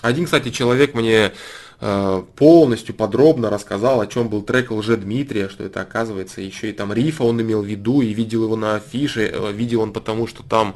Один, 0.06 0.26
кстати, 0.26 0.52
человек 0.52 0.94
мне 0.94 1.34
э, 1.80 2.24
полностью 2.36 2.94
подробно 2.94 3.50
рассказал, 3.50 4.02
о 4.02 4.06
чем 4.06 4.30
был 4.30 4.44
трек 4.44 4.70
лже 4.70 4.98
Дмитрия, 4.98 5.50
что 5.50 5.64
это 5.64 5.82
оказывается 5.82 6.42
еще 6.42 6.70
и 6.70 6.74
там 6.74 6.94
рифа 6.94 7.24
он 7.24 7.42
имел 7.42 7.64
в 7.64 7.66
виду 7.66 8.02
и 8.02 8.14
видел 8.14 8.44
его 8.44 8.56
на 8.56 8.76
афише, 8.76 9.32
э, 9.34 9.52
видел 9.52 9.82
он 9.82 9.94
потому, 9.94 10.28
что 10.28 10.44
там 10.44 10.76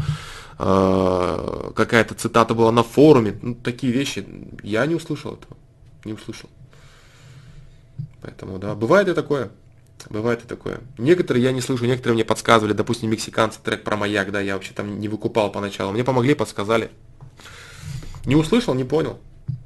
э, 0.58 1.72
какая-то 1.76 2.16
цитата 2.16 2.56
была 2.56 2.72
на 2.72 2.82
форуме, 2.82 3.38
ну, 3.44 3.54
такие 3.54 3.94
вещи, 3.94 4.26
я 4.64 4.84
не 4.88 4.96
услышал 4.96 5.36
этого, 5.36 5.56
не 6.06 6.14
услышал. 6.14 6.50
Поэтому, 8.24 8.58
да, 8.58 8.74
бывает 8.74 9.10
и 9.10 9.14
такое. 9.14 9.52
Бывает 10.10 10.44
и 10.44 10.48
такое. 10.48 10.80
Некоторые 10.98 11.44
я 11.44 11.52
не 11.52 11.62
слышу, 11.62 11.86
некоторые 11.86 12.16
мне 12.16 12.26
подсказывали, 12.26 12.74
допустим, 12.74 13.12
мексиканцы 13.12 13.60
трек 13.64 13.84
про 13.84 13.96
маяк, 13.96 14.32
да, 14.32 14.42
я 14.42 14.56
вообще 14.56 14.74
там 14.74 15.00
не 15.00 15.08
выкупал 15.08 15.52
поначалу. 15.52 15.92
Мне 15.92 16.04
помогли, 16.04 16.34
подсказали. 16.34 16.90
Не 18.30 18.36
услышал, 18.36 18.76
не 18.76 18.84
понял. 18.84 19.20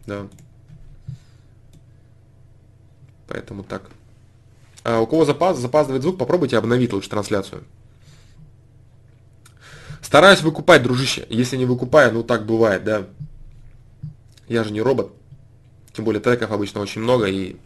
Да. 0.05 0.25
Поэтому 3.27 3.61
так. 3.61 3.89
А 4.85 5.01
у 5.01 5.05
кого 5.05 5.25
запас, 5.25 5.57
запаздывает 5.57 6.01
звук, 6.01 6.17
попробуйте 6.17 6.57
обновить 6.57 6.93
лучше 6.93 7.09
трансляцию. 7.09 7.65
Стараюсь 10.01 10.43
выкупать, 10.43 10.81
дружище. 10.81 11.27
Если 11.29 11.57
не 11.57 11.65
выкупаю, 11.65 12.13
ну 12.13 12.23
так 12.23 12.45
бывает, 12.45 12.85
да. 12.85 13.05
Я 14.47 14.63
же 14.63 14.71
не 14.71 14.81
робот. 14.81 15.11
Тем 15.91 16.05
более 16.05 16.21
треков 16.21 16.51
обычно 16.51 16.79
очень 16.79 17.01
много 17.01 17.25
и 17.25 17.57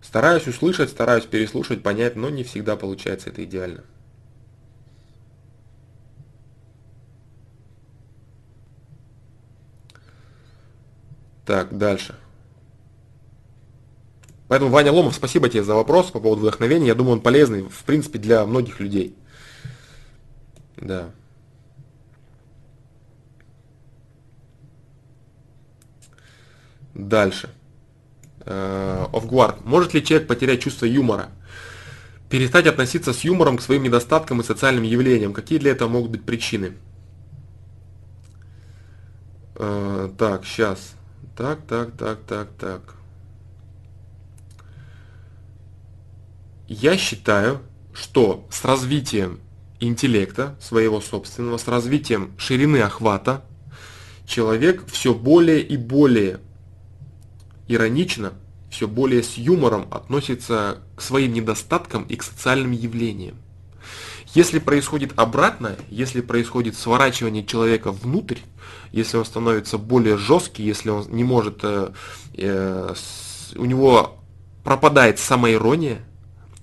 стараюсь 0.00 0.46
услышать, 0.46 0.88
стараюсь 0.88 1.26
переслушать, 1.26 1.82
понять, 1.82 2.16
но 2.16 2.30
не 2.30 2.44
всегда 2.44 2.76
получается 2.76 3.28
это 3.28 3.44
идеально. 3.44 3.84
Так, 11.46 11.76
дальше. 11.76 12.14
Поэтому, 14.48 14.70
Ваня 14.70 14.92
Ломов, 14.92 15.14
спасибо 15.14 15.48
тебе 15.48 15.64
за 15.64 15.74
вопрос 15.74 16.10
по 16.10 16.20
поводу 16.20 16.42
вдохновения. 16.42 16.88
Я 16.88 16.94
думаю, 16.94 17.14
он 17.14 17.20
полезный, 17.20 17.62
в 17.62 17.84
принципе, 17.84 18.18
для 18.18 18.44
многих 18.46 18.80
людей. 18.80 19.16
Да. 20.76 21.10
Дальше. 26.94 27.50
Офгуард. 28.46 29.64
Может 29.64 29.94
ли 29.94 30.04
человек 30.04 30.28
потерять 30.28 30.62
чувство 30.62 30.84
юмора? 30.86 31.30
Перестать 32.28 32.66
относиться 32.66 33.12
с 33.12 33.20
юмором 33.20 33.56
к 33.58 33.62
своим 33.62 33.82
недостаткам 33.82 34.40
и 34.40 34.44
социальным 34.44 34.84
явлениям. 34.84 35.32
Какие 35.32 35.58
для 35.58 35.72
этого 35.72 35.88
могут 35.88 36.10
быть 36.10 36.24
причины? 36.24 36.72
Э, 39.56 40.10
так, 40.18 40.44
сейчас. 40.44 40.94
Так, 41.36 41.66
так, 41.66 41.96
так, 41.96 42.20
так, 42.26 42.48
так. 42.58 42.94
Я 46.68 46.96
считаю, 46.96 47.60
что 47.92 48.46
с 48.50 48.64
развитием 48.64 49.40
интеллекта 49.80 50.56
своего 50.60 51.00
собственного, 51.00 51.56
с 51.56 51.66
развитием 51.66 52.32
ширины 52.38 52.78
охвата, 52.78 53.44
человек 54.26 54.86
все 54.86 55.12
более 55.12 55.60
и 55.60 55.76
более 55.76 56.40
иронично, 57.66 58.34
все 58.70 58.86
более 58.86 59.22
с 59.22 59.36
юмором 59.36 59.88
относится 59.90 60.78
к 60.96 61.02
своим 61.02 61.32
недостаткам 61.32 62.04
и 62.04 62.16
к 62.16 62.22
социальным 62.22 62.70
явлениям. 62.70 63.36
Если 64.34 64.58
происходит 64.58 65.12
обратное, 65.16 65.76
если 65.88 66.20
происходит 66.20 66.76
сворачивание 66.76 67.44
человека 67.44 67.92
внутрь, 67.92 68.38
если 68.90 69.16
он 69.16 69.24
становится 69.24 69.78
более 69.78 70.16
жесткий, 70.16 70.64
если 70.64 70.90
он 70.90 71.06
не 71.10 71.22
может, 71.22 71.60
э, 71.62 71.92
э, 72.34 72.94
у 73.54 73.64
него 73.64 74.18
пропадает 74.64 75.20
самоирония, 75.20 76.04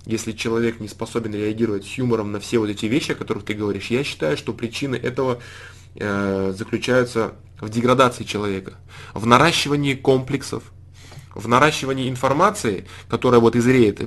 если 0.06 0.34
человек 0.34 0.82
не 0.82 0.90
способен 0.90 1.34
реагировать 1.34 1.86
с 1.86 1.98
юмором 1.98 2.34
на 2.34 2.42
все 2.42 2.60
вот 2.60 2.70
эти 2.70 2.88
вещи, 2.88 3.14
о 3.14 3.16
которых 3.16 3.46
ты 3.46 3.54
говоришь, 3.54 3.88
я 3.88 4.04
считаю, 4.04 4.36
что 4.36 4.52
причины 4.52 4.98
этого 4.98 5.40
э, 5.96 6.54
заключаются 6.58 7.36
в 7.62 7.70
деградации 7.70 8.26
человека, 8.26 8.74
в 9.14 9.26
наращивании 9.26 9.94
комплексов, 9.94 10.64
в 11.34 11.48
наращивании 11.48 12.10
информации, 12.10 12.86
которая 13.10 13.40
вот 13.40 13.56
изреет, 13.56 14.00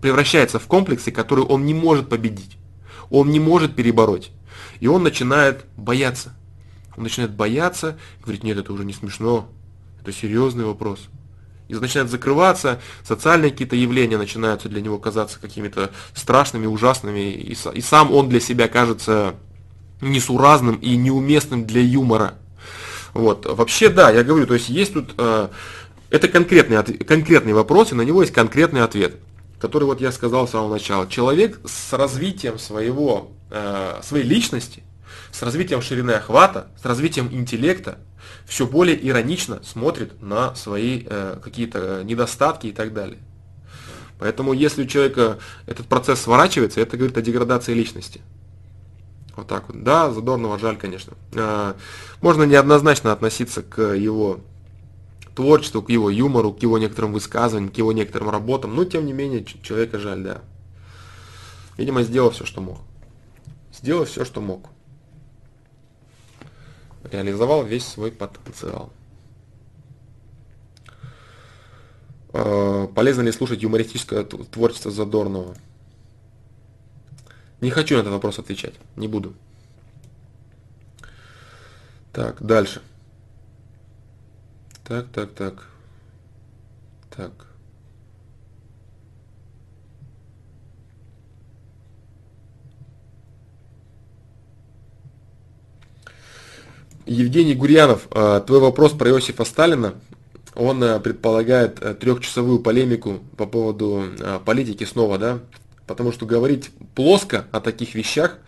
превращается 0.00 0.58
в 0.58 0.66
комплексы, 0.66 1.10
которые 1.10 1.46
он 1.46 1.64
не 1.64 1.74
может 1.74 2.08
победить, 2.08 2.56
он 3.10 3.30
не 3.30 3.40
может 3.40 3.74
перебороть. 3.74 4.30
И 4.80 4.86
он 4.86 5.02
начинает 5.02 5.64
бояться. 5.76 6.34
Он 6.96 7.04
начинает 7.04 7.34
бояться, 7.34 7.98
говорит, 8.22 8.42
нет, 8.42 8.58
это 8.58 8.72
уже 8.72 8.84
не 8.84 8.92
смешно, 8.92 9.48
это 10.00 10.12
серьезный 10.12 10.64
вопрос. 10.64 11.08
И 11.68 11.74
начинает 11.74 12.10
закрываться, 12.10 12.80
социальные 13.04 13.52
какие-то 13.52 13.76
явления 13.76 14.18
начинаются 14.18 14.68
для 14.68 14.80
него 14.80 14.98
казаться 14.98 15.38
какими-то 15.40 15.92
страшными, 16.14 16.66
ужасными, 16.66 17.30
и, 17.30 17.52
и 17.52 17.80
сам 17.80 18.12
он 18.12 18.28
для 18.28 18.40
себя 18.40 18.66
кажется 18.66 19.36
несуразным 20.00 20.76
и 20.76 20.96
неуместным 20.96 21.66
для 21.66 21.80
юмора. 21.80 22.34
Вот. 23.12 23.46
Вообще, 23.46 23.88
да, 23.88 24.10
я 24.10 24.24
говорю, 24.24 24.46
то 24.46 24.54
есть 24.54 24.68
есть 24.68 24.94
тут 24.94 25.14
э, 25.16 25.48
это 26.10 26.28
конкретный, 26.28 26.82
конкретный 26.82 27.52
вопрос, 27.52 27.92
и 27.92 27.94
на 27.94 28.02
него 28.02 28.22
есть 28.22 28.34
конкретный 28.34 28.82
ответ, 28.82 29.16
который 29.60 29.84
вот 29.84 30.00
я 30.00 30.10
сказал 30.10 30.46
с 30.46 30.50
самого 30.50 30.72
начала. 30.72 31.06
Человек 31.08 31.60
с 31.64 31.92
развитием 31.92 32.58
своего, 32.58 33.30
э, 33.50 34.00
своей 34.02 34.24
личности, 34.24 34.82
с 35.30 35.42
развитием 35.42 35.80
ширины 35.80 36.12
охвата, 36.12 36.68
с 36.80 36.84
развитием 36.84 37.28
интеллекта, 37.32 37.98
все 38.44 38.66
более 38.66 39.08
иронично 39.08 39.62
смотрит 39.62 40.20
на 40.20 40.54
свои 40.56 41.04
э, 41.06 41.38
какие-то 41.42 42.02
недостатки 42.04 42.66
и 42.66 42.72
так 42.72 42.92
далее. 42.92 43.18
Поэтому 44.18 44.52
если 44.52 44.82
у 44.82 44.86
человека 44.86 45.38
этот 45.66 45.86
процесс 45.86 46.20
сворачивается, 46.20 46.80
это 46.80 46.96
говорит 46.96 47.16
о 47.16 47.22
деградации 47.22 47.72
личности. 47.72 48.20
Вот 49.36 49.46
так 49.46 49.68
вот. 49.68 49.82
Да, 49.82 50.10
задорного 50.10 50.58
жаль, 50.58 50.76
конечно. 50.76 51.12
Э, 51.34 51.74
можно 52.20 52.42
неоднозначно 52.42 53.12
относиться 53.12 53.62
к 53.62 53.80
его 53.94 54.40
творчеству, 55.34 55.82
к 55.82 55.90
его 55.90 56.10
юмору, 56.10 56.52
к 56.52 56.62
его 56.62 56.78
некоторым 56.78 57.12
высказываниям, 57.12 57.72
к 57.72 57.78
его 57.78 57.92
некоторым 57.92 58.30
работам, 58.30 58.74
но 58.74 58.84
тем 58.84 59.06
не 59.06 59.12
менее 59.12 59.44
человека 59.44 59.98
жаль, 59.98 60.22
да. 60.22 60.42
Видимо, 61.76 62.02
сделал 62.02 62.30
все, 62.30 62.44
что 62.44 62.60
мог. 62.60 62.78
Сделал 63.72 64.04
все, 64.04 64.24
что 64.24 64.40
мог. 64.40 64.68
Реализовал 67.10 67.64
весь 67.64 67.86
свой 67.86 68.12
потенциал. 68.12 68.92
А, 72.32 72.86
полезно 72.88 73.22
ли 73.22 73.32
слушать 73.32 73.62
юмористическое 73.62 74.24
творчество 74.24 74.90
Задорнова? 74.90 75.56
Не 77.60 77.70
хочу 77.70 77.96
на 77.96 78.00
этот 78.00 78.12
вопрос 78.12 78.38
отвечать, 78.38 78.74
не 78.96 79.08
буду. 79.08 79.34
Так, 82.12 82.42
дальше. 82.42 82.82
Так, 84.90 85.06
так, 85.12 85.30
так. 85.34 85.66
Так. 87.16 87.46
Евгений 97.06 97.54
Гурьянов, 97.54 98.08
э, 98.10 98.40
твой 98.44 98.58
вопрос 98.58 98.90
про 98.90 99.10
Иосифа 99.10 99.44
Сталина, 99.44 99.94
он 100.56 100.82
э, 100.82 100.98
предполагает 100.98 101.80
э, 101.80 101.94
трехчасовую 101.94 102.58
полемику 102.58 103.20
по 103.36 103.46
поводу 103.46 104.06
политики 104.44 104.82
снова, 104.82 105.18
да, 105.18 105.38
потому 105.86 106.10
что 106.10 106.26
говорить 106.26 106.72
плоско 106.96 107.46
о 107.52 107.60
таких 107.60 107.94
вещах, 107.94 108.38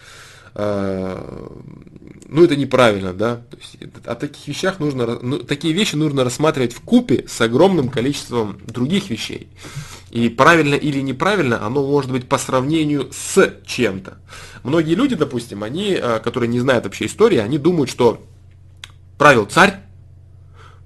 ну 0.55 2.45
это 2.45 2.57
неправильно, 2.57 3.13
да, 3.13 3.37
то 3.37 3.57
есть 3.57 3.77
о 4.07 4.15
таких 4.15 4.49
вещах 4.49 4.81
нужно, 4.81 5.19
ну, 5.21 5.39
такие 5.39 5.73
вещи 5.75 5.97
нужно 5.97 6.25
рассматривать 6.25 6.73
в 6.73 6.81
купе 6.81 7.25
с 7.29 7.41
огромным 7.41 7.89
количеством 7.89 8.59
других 8.67 9.11
вещей. 9.11 9.49
И 10.11 10.29
правильно 10.29 10.75
или 10.75 11.01
неправильно, 11.01 11.65
оно 11.65 11.87
может 11.87 12.11
быть 12.11 12.29
по 12.29 12.37
сравнению 12.37 13.09
с 13.13 13.55
чем-то. 13.65 14.19
Многие 14.63 14.95
люди, 14.95 15.15
допустим, 15.15 15.63
они, 15.63 15.99
которые 16.23 16.49
не 16.49 16.61
знают 16.61 16.85
вообще 16.85 17.07
истории, 17.07 17.39
они 17.39 17.57
думают, 17.57 17.89
что 17.91 18.23
правил 19.17 19.47
царь, 19.47 19.81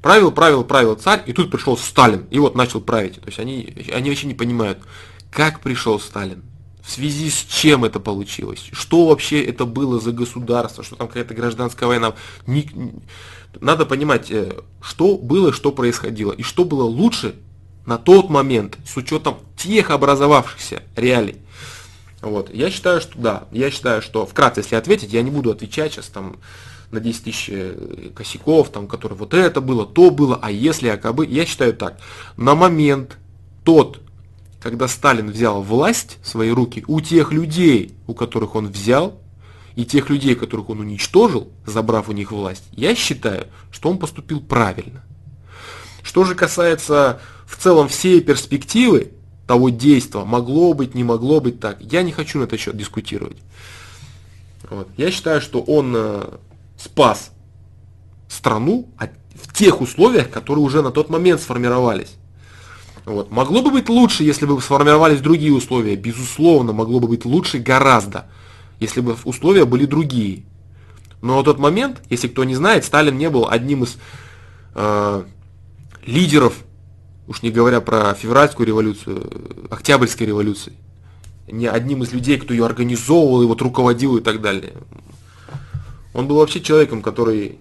правил, 0.01 0.30
правил, 0.30 0.62
правил 0.62 0.94
царь, 0.94 1.22
и 1.26 1.32
тут 1.32 1.51
пришел 1.51 1.76
Сталин, 1.76 2.26
и 2.30 2.38
вот 2.38 2.55
начал 2.55 2.80
править. 2.80 3.14
То 3.20 3.26
есть 3.26 3.40
они, 3.40 3.74
они 3.93 4.10
вообще 4.10 4.28
не 4.28 4.34
понимают, 4.34 4.78
как 5.32 5.59
пришел 5.60 5.98
Сталин, 5.98 6.44
в 6.86 6.90
связи 6.92 7.30
с 7.30 7.44
чем 7.44 7.84
это 7.84 7.98
получилось, 7.98 8.68
что 8.70 9.08
вообще 9.08 9.42
это 9.42 9.64
было 9.64 9.98
за 9.98 10.12
государство, 10.12 10.84
что 10.84 10.94
там 10.94 11.08
какая-то 11.08 11.34
гражданская 11.34 11.88
война. 11.88 12.14
Надо 13.60 13.86
понимать, 13.86 14.30
э, 14.30 14.60
что 14.80 15.18
было, 15.18 15.52
что 15.52 15.72
происходило, 15.72 16.30
и 16.30 16.44
что 16.44 16.64
было 16.64 16.84
лучше 16.84 17.34
на 17.86 17.98
тот 17.98 18.30
момент, 18.30 18.78
с 18.86 18.96
учетом 18.96 19.38
тех 19.56 19.90
образовавшихся 19.90 20.84
реалий. 20.94 21.38
Вот. 22.20 22.54
Я 22.54 22.70
считаю, 22.70 23.00
что 23.00 23.18
да, 23.18 23.44
я 23.50 23.72
считаю, 23.72 24.00
что 24.00 24.24
вкратце, 24.24 24.60
если 24.60 24.76
ответить, 24.76 25.12
я 25.12 25.22
не 25.22 25.30
буду 25.32 25.50
отвечать 25.50 25.94
сейчас 25.94 26.06
там 26.06 26.36
на 26.92 27.00
10 27.00 27.24
тысяч 27.24 27.48
э, 27.50 28.10
косяков, 28.14 28.70
там, 28.70 28.86
которые 28.86 29.18
вот 29.18 29.34
это 29.34 29.60
было, 29.60 29.86
то 29.86 30.10
было, 30.10 30.38
а 30.40 30.52
если 30.52 30.86
якобы, 30.86 31.26
я 31.26 31.46
считаю 31.46 31.74
так, 31.74 31.98
на 32.36 32.54
момент 32.54 33.18
тот, 33.64 34.00
когда 34.60 34.88
Сталин 34.88 35.30
взял 35.30 35.62
власть 35.62 36.18
в 36.22 36.28
свои 36.28 36.50
руки, 36.50 36.84
у 36.88 37.00
тех 37.00 37.32
людей, 37.32 37.94
у 38.06 38.14
которых 38.14 38.54
он 38.54 38.68
взял, 38.68 39.20
и 39.74 39.84
тех 39.84 40.08
людей, 40.08 40.34
которых 40.34 40.70
он 40.70 40.80
уничтожил, 40.80 41.48
забрав 41.66 42.08
у 42.08 42.12
них 42.12 42.32
власть, 42.32 42.64
я 42.72 42.94
считаю, 42.94 43.46
что 43.70 43.90
он 43.90 43.98
поступил 43.98 44.40
правильно. 44.40 45.04
Что 46.02 46.24
же 46.24 46.34
касается 46.34 47.20
в 47.46 47.56
целом 47.56 47.88
всей 47.88 48.20
перспективы 48.20 49.12
того 49.46 49.68
действия, 49.68 50.24
могло 50.24 50.72
быть, 50.72 50.94
не 50.94 51.04
могло 51.04 51.40
быть 51.40 51.60
так, 51.60 51.80
я 51.80 52.02
не 52.02 52.12
хочу 52.12 52.38
на 52.38 52.44
этот 52.44 52.58
счет 52.58 52.76
дискутировать. 52.76 53.36
Вот. 54.70 54.88
Я 54.96 55.10
считаю, 55.10 55.40
что 55.40 55.60
он 55.60 55.92
э, 55.94 56.28
спас 56.78 57.30
страну 58.28 58.88
в 59.34 59.52
тех 59.52 59.80
условиях, 59.80 60.30
которые 60.30 60.64
уже 60.64 60.82
на 60.82 60.90
тот 60.90 61.10
момент 61.10 61.40
сформировались. 61.40 62.14
Вот. 63.06 63.30
Могло 63.30 63.62
бы 63.62 63.70
быть 63.70 63.88
лучше, 63.88 64.24
если 64.24 64.46
бы 64.46 64.60
сформировались 64.60 65.20
другие 65.20 65.54
условия. 65.54 65.94
Безусловно, 65.94 66.72
могло 66.72 66.98
бы 66.98 67.06
быть 67.06 67.24
лучше 67.24 67.58
гораздо, 67.58 68.26
если 68.80 69.00
бы 69.00 69.16
условия 69.24 69.64
были 69.64 69.86
другие. 69.86 70.42
Но 71.22 71.38
на 71.38 71.44
тот 71.44 71.60
момент, 71.60 72.02
если 72.10 72.26
кто 72.26 72.42
не 72.42 72.56
знает, 72.56 72.84
Сталин 72.84 73.16
не 73.16 73.30
был 73.30 73.48
одним 73.48 73.84
из 73.84 73.96
э, 74.74 75.24
лидеров, 76.04 76.54
уж 77.28 77.42
не 77.42 77.50
говоря 77.50 77.80
про 77.80 78.12
февральскую 78.12 78.66
революцию, 78.66 79.68
октябрьской 79.70 80.26
революции, 80.26 80.72
не 81.48 81.68
одним 81.68 82.02
из 82.02 82.12
людей, 82.12 82.38
кто 82.38 82.52
ее 82.52 82.66
организовывал, 82.66 83.42
и 83.42 83.46
вот 83.46 83.62
руководил 83.62 84.16
и 84.16 84.20
так 84.20 84.40
далее. 84.40 84.74
Он 86.12 86.26
был 86.26 86.36
вообще 86.36 86.60
человеком, 86.60 87.02
который, 87.02 87.60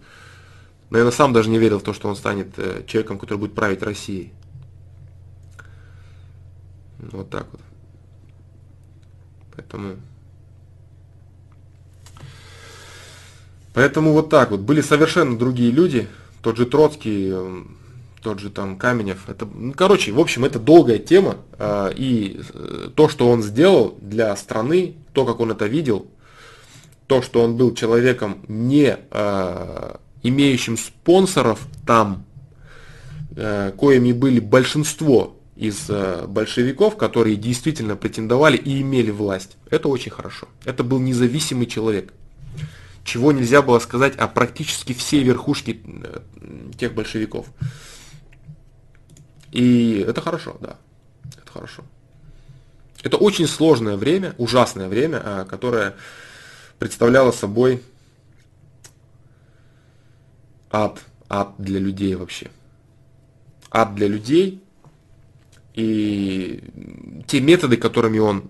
наверное, 0.89 1.11
сам 1.11 1.34
даже 1.34 1.51
не 1.51 1.59
верил 1.59 1.80
в 1.80 1.84
то, 1.84 1.93
что 1.93 2.09
он 2.09 2.15
станет 2.15 2.57
э, 2.57 2.84
человеком, 2.88 3.19
который 3.19 3.38
будет 3.38 3.53
править 3.53 3.84
Россией. 3.84 4.34
Вот 7.11 7.30
так 7.30 7.48
вот. 7.52 7.61
Поэтому... 9.56 9.95
Поэтому 13.73 14.14
вот 14.14 14.30
так 14.30 14.52
вот. 14.52 14.61
Были 14.61 14.82
совершенно 14.82 15.38
другие 15.38 15.72
люди. 15.72 16.07
Тот 16.41 16.57
же 16.57 16.65
Троцкий, 16.65 17.34
тот 18.22 18.40
же 18.40 18.49
там 18.49 18.77
Каменев. 18.77 19.27
Это, 19.30 19.45
ну, 19.45 19.73
короче, 19.73 20.11
в 20.11 20.19
общем, 20.19 20.45
это 20.45 20.60
долгая 20.60 20.98
тема. 20.98 21.38
А, 21.60 21.90
и 21.90 22.40
э, 22.53 22.90
то, 22.95 23.10
что 23.10 23.30
он 23.30 23.44
сделал 23.44 23.98
для 24.02 24.36
страны, 24.36 24.95
то, 25.14 25.26
как 25.26 25.40
он 25.40 25.52
это 25.52 25.68
видел, 25.68 26.07
то, 27.07 27.22
что 27.22 27.44
он 27.44 27.56
был 27.56 27.76
человеком, 27.76 28.40
не 28.48 28.98
э, 29.11 29.95
имеющим 30.23 30.77
спонсоров 30.77 31.60
там, 31.86 32.26
э, 33.36 33.72
коими 33.77 34.11
были 34.11 34.40
большинство 34.40 35.35
из 35.56 35.90
э, 35.90 36.26
большевиков, 36.27 36.98
которые 36.98 37.38
действительно 37.38 37.95
претендовали 37.95 38.57
и 38.57 38.82
имели 38.82 39.10
власть. 39.10 39.57
Это 39.69 39.88
очень 39.88 40.11
хорошо. 40.11 40.48
Это 40.65 40.84
был 40.84 40.99
независимый 40.99 41.65
человек. 41.65 42.14
Чего 43.06 43.32
нельзя 43.32 43.61
было 43.61 43.80
сказать 43.80 44.15
о 44.18 44.27
практически 44.27 44.94
всей 44.94 45.23
верхушке 45.23 45.80
э, 45.84 46.19
тех 46.77 46.94
большевиков. 46.94 47.48
И 49.52 50.03
это 50.06 50.19
хорошо, 50.19 50.57
да. 50.60 50.77
Это 51.41 51.52
хорошо. 51.52 51.84
Это 53.02 53.18
очень 53.18 53.48
сложное 53.48 53.95
время, 53.95 54.36
ужасное 54.38 54.90
время, 54.90 55.22
э, 55.23 55.45
которое 55.49 55.95
представляла 56.80 57.32
собой 57.32 57.82
ад, 60.69 60.99
ад 61.30 61.53
для 61.57 61.80
людей 61.80 62.15
вообще. 62.15 62.52
Ад 63.72 63.95
для 63.95 64.07
людей 64.07 64.64
и 65.76 66.64
те 67.27 67.41
методы, 67.41 67.77
которыми 67.77 68.19
он, 68.19 68.45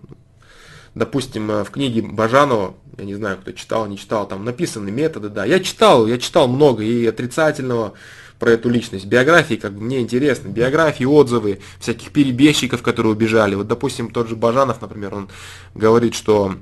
допустим, 0.93 1.47
в 1.47 1.69
книге 1.71 2.01
Бажанова, 2.01 2.75
я 2.97 3.05
не 3.05 3.15
знаю, 3.15 3.37
кто 3.37 3.51
читал, 3.51 3.87
не 3.87 3.97
читал, 3.97 4.27
там 4.27 4.45
написаны 4.45 4.91
методы, 4.91 5.29
да, 5.29 5.45
я 5.45 5.59
читал, 5.59 6.07
я 6.07 6.17
читал 6.17 6.47
много 6.47 6.83
и 6.83 7.05
отрицательного, 7.05 7.93
про 8.39 8.51
эту 8.51 8.69
личность. 8.69 9.05
Биографии, 9.05 9.55
как 9.55 9.73
бы 9.73 9.81
мне 9.81 10.01
интересно, 10.01 10.49
биографии, 10.49 11.05
отзывы 11.05 11.59
всяких 11.79 12.11
перебежчиков, 12.11 12.81
которые 12.81 13.13
убежали. 13.13 13.55
Вот, 13.55 13.67
допустим, 13.67 14.11
тот 14.11 14.27
же 14.27 14.35
Бажанов, 14.35 14.81
например, 14.81 15.15
он 15.15 15.29
говорит, 15.73 16.15
что 16.15 16.55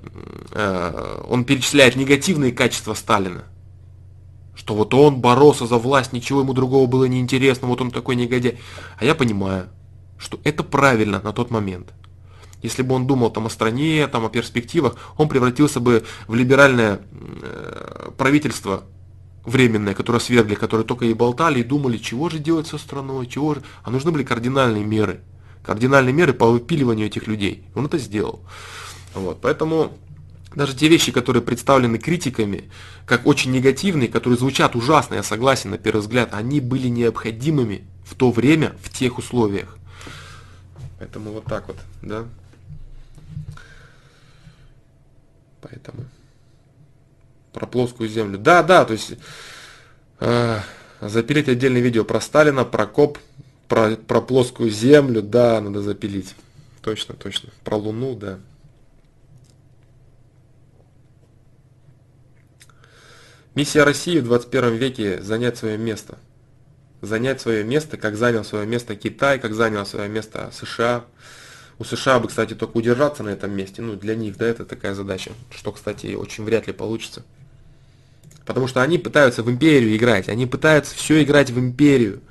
э, 0.51 1.23
он 1.27 1.45
перечисляет 1.45 1.95
негативные 1.95 2.51
качества 2.51 2.93
Сталина. 2.93 3.43
Что 4.55 4.75
вот 4.75 4.93
он 4.93 5.19
боролся 5.19 5.65
за 5.65 5.77
власть, 5.77 6.13
ничего 6.13 6.41
ему 6.41 6.53
другого 6.53 6.85
было 6.85 7.05
не 7.05 7.19
интересно, 7.19 7.67
вот 7.67 7.81
он 7.81 7.89
такой 7.89 8.15
негодяй. 8.15 8.59
А 8.99 9.05
я 9.05 9.15
понимаю, 9.15 9.67
что 10.23 10.39
это 10.43 10.63
правильно 10.63 11.21
на 11.21 11.33
тот 11.33 11.51
момент. 11.51 11.93
Если 12.61 12.81
бы 12.81 12.95
он 12.95 13.05
думал 13.05 13.29
там 13.29 13.45
о 13.45 13.49
стране, 13.49 14.07
там 14.07 14.25
о 14.25 14.29
перспективах, 14.29 14.95
он 15.17 15.27
превратился 15.27 15.81
бы 15.81 16.05
в 16.27 16.33
либеральное 16.33 17.01
э, 17.41 18.11
правительство 18.17 18.85
временное, 19.45 19.93
которое 19.93 20.19
свергли, 20.19 20.55
которые 20.55 20.87
только 20.87 21.05
и 21.05 21.13
болтали, 21.13 21.59
и 21.59 21.63
думали, 21.63 21.97
чего 21.97 22.29
же 22.29 22.39
делать 22.39 22.67
со 22.67 22.77
страной, 22.77 23.27
чего 23.27 23.55
же... 23.55 23.63
А 23.83 23.91
нужны 23.91 24.11
были 24.11 24.23
кардинальные 24.23 24.85
меры. 24.85 25.19
Кардинальные 25.61 26.13
меры 26.13 26.31
по 26.31 26.47
выпиливанию 26.47 27.07
этих 27.07 27.27
людей. 27.27 27.65
Он 27.75 27.85
это 27.85 27.97
сделал. 27.97 28.41
Вот, 29.13 29.39
поэтому 29.41 29.91
даже 30.55 30.73
те 30.73 30.87
вещи, 30.87 31.11
которые 31.11 31.43
представлены 31.43 31.97
критиками, 31.97 32.69
как 33.05 33.27
очень 33.27 33.51
негативные, 33.51 34.07
которые 34.07 34.39
звучат 34.39 34.77
ужасно, 34.77 35.15
я 35.15 35.23
согласен, 35.23 35.71
на 35.71 35.77
первый 35.77 35.99
взгляд, 35.99 36.29
они 36.33 36.61
были 36.61 36.87
необходимыми 36.87 37.83
в 38.05 38.15
то 38.15 38.31
время, 38.31 38.73
в 38.81 38.89
тех 38.89 39.17
условиях. 39.17 39.77
Поэтому 41.03 41.31
вот 41.31 41.43
так 41.43 41.67
вот, 41.67 41.75
да. 42.01 42.25
Поэтому 45.59 46.05
про 47.51 47.67
плоскую 47.67 48.07
землю. 48.07 48.37
Да, 48.37 48.63
да, 48.63 48.85
то 48.85 48.93
есть 48.93 49.15
э, 50.21 50.59
запилить 51.01 51.49
отдельное 51.49 51.81
видео 51.81 52.05
про 52.05 52.21
Сталина, 52.21 52.63
про 52.63 52.87
КОП, 52.87 53.17
про, 53.67 53.97
про 53.97 54.21
плоскую 54.21 54.69
землю, 54.69 55.21
да, 55.21 55.59
надо 55.59 55.81
запилить. 55.81 56.35
Точно, 56.81 57.15
точно. 57.15 57.49
Про 57.65 57.75
Луну, 57.75 58.15
да. 58.15 58.39
Миссия 63.55 63.83
России 63.83 64.19
в 64.19 64.23
21 64.23 64.75
веке 64.75 65.21
занять 65.21 65.57
свое 65.57 65.77
место. 65.77 66.17
Занять 67.03 67.41
свое 67.41 67.65
место, 67.65 67.97
как 67.97 68.15
занял 68.15 68.45
свое 68.45 68.65
место 68.65 68.95
Китай, 68.95 69.37
как 69.37 69.53
занял 69.53 69.85
свое 69.85 70.07
место 70.07 70.51
США. 70.53 71.03
У 71.77 71.83
США 71.83 72.19
бы, 72.19 72.29
кстати, 72.29 72.53
только 72.53 72.77
удержаться 72.77 73.23
на 73.23 73.29
этом 73.29 73.51
месте. 73.51 73.81
Ну, 73.81 73.97
для 73.97 74.15
них, 74.15 74.37
да, 74.37 74.45
это 74.45 74.63
такая 74.63 74.93
задача. 74.93 75.31
Что, 75.53 75.73
кстати, 75.73 76.15
очень 76.15 76.45
вряд 76.45 76.67
ли 76.67 76.71
получится. 76.71 77.25
Потому 78.45 78.67
что 78.67 78.81
они 78.81 78.97
пытаются 78.97 79.43
в 79.43 79.51
империю 79.51 79.93
играть, 79.97 80.29
они 80.29 80.45
пытаются 80.45 80.95
все 80.95 81.21
играть 81.21 81.49
в 81.49 81.59
империю. 81.59 82.21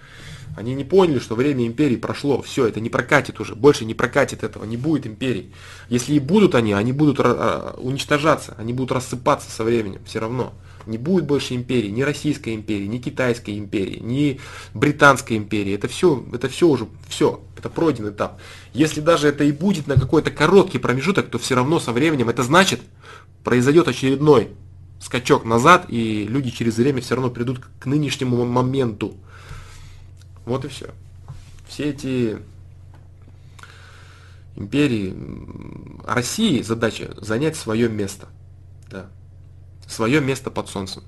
Они 0.57 0.75
не 0.75 0.85
поняли, 0.85 1.19
что 1.19 1.35
время 1.35 1.67
империи 1.67 1.97
прошло. 1.97 2.41
Все, 2.41 2.67
это 2.67 2.81
не 2.81 2.89
прокатит 2.89 3.41
уже. 3.41 3.55
Больше 3.55 3.85
не 3.85 3.93
прокатит 3.93 4.43
этого. 4.43 4.65
Не 4.65 4.79
будет 4.79 5.07
империй. 5.07 5.53
Если 5.91 6.15
и 6.15 6.19
будут 6.19 6.55
они, 6.55 6.73
они 6.73 6.93
будут 6.93 7.21
уничтожаться. 7.21 8.55
Они 8.57 8.73
будут 8.73 8.93
рассыпаться 8.93 9.51
со 9.51 9.65
временем. 9.65 10.01
Все 10.07 10.19
равно. 10.19 10.55
Не 10.87 10.99
будет 10.99 11.27
больше 11.27 11.55
империи. 11.55 11.89
Ни 11.89 12.03
Российской 12.03 12.55
империи, 12.55 12.87
ни 12.87 12.99
Китайской 12.99 13.59
империи, 13.59 13.99
ни 14.01 14.41
Британской 14.75 15.37
империи. 15.37 15.75
Это 15.75 15.89
все, 15.89 16.25
это 16.33 16.49
все 16.49 16.69
уже, 16.69 16.89
все. 17.09 17.43
Это 17.57 17.69
пройденный 17.69 18.11
этап. 18.11 18.41
Если 18.73 19.01
даже 19.01 19.29
это 19.29 19.45
и 19.45 19.53
будет 19.53 19.87
на 19.87 19.95
какой-то 19.95 20.31
короткий 20.31 20.79
промежуток, 20.79 21.29
то 21.29 21.39
все 21.39 21.55
равно 21.55 21.79
со 21.79 21.93
временем 21.93 22.29
это 22.29 22.43
значит, 22.43 22.81
произойдет 23.45 23.89
очередной 23.89 24.49
скачок 25.01 25.45
назад, 25.45 25.87
и 25.89 26.27
люди 26.27 26.51
через 26.51 26.77
время 26.77 27.01
все 27.01 27.15
равно 27.15 27.31
придут 27.31 27.61
к 27.79 27.87
нынешнему 27.87 28.45
моменту. 28.45 29.15
Вот 30.45 30.65
и 30.65 30.69
все. 30.69 30.91
Все 31.69 31.91
эти 31.91 32.39
империи, 34.57 35.15
России 36.05 36.63
задача 36.63 37.15
занять 37.21 37.57
свое 37.57 37.89
место. 37.89 38.29
Да. 38.91 39.07
Свое 39.93 40.21
место 40.21 40.51
под 40.51 40.69
солнцем 40.69 41.03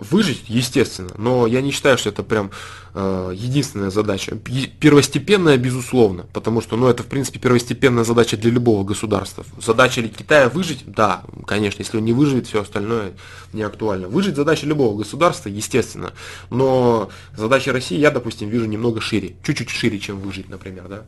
выжить, 0.00 0.44
естественно, 0.48 1.10
но 1.18 1.46
я 1.46 1.60
не 1.60 1.70
считаю, 1.70 1.98
что 1.98 2.08
это 2.08 2.22
прям 2.22 2.50
э, 2.94 3.32
единственная 3.34 3.90
задача. 3.90 4.36
Первостепенная, 4.80 5.58
безусловно, 5.58 6.26
потому 6.32 6.62
что, 6.62 6.76
ну, 6.76 6.88
это, 6.88 7.02
в 7.02 7.06
принципе, 7.06 7.38
первостепенная 7.38 8.04
задача 8.04 8.36
для 8.36 8.50
любого 8.50 8.82
государства. 8.82 9.44
Задача 9.62 10.00
ли 10.00 10.08
Китая 10.08 10.48
выжить? 10.48 10.84
Да, 10.86 11.22
конечно, 11.46 11.82
если 11.82 11.98
он 11.98 12.04
не 12.04 12.12
выживет, 12.12 12.46
все 12.46 12.62
остальное 12.62 13.12
не 13.52 13.62
актуально. 13.62 14.08
Выжить 14.08 14.36
задача 14.36 14.66
любого 14.66 14.96
государства, 14.96 15.48
естественно, 15.48 16.12
но 16.48 17.10
задача 17.36 17.72
России 17.72 17.98
я, 17.98 18.10
допустим, 18.10 18.48
вижу 18.48 18.64
немного 18.64 19.00
шире, 19.00 19.36
чуть-чуть 19.42 19.70
шире, 19.70 19.98
чем 19.98 20.18
выжить, 20.18 20.48
например, 20.48 20.88
да. 20.88 21.02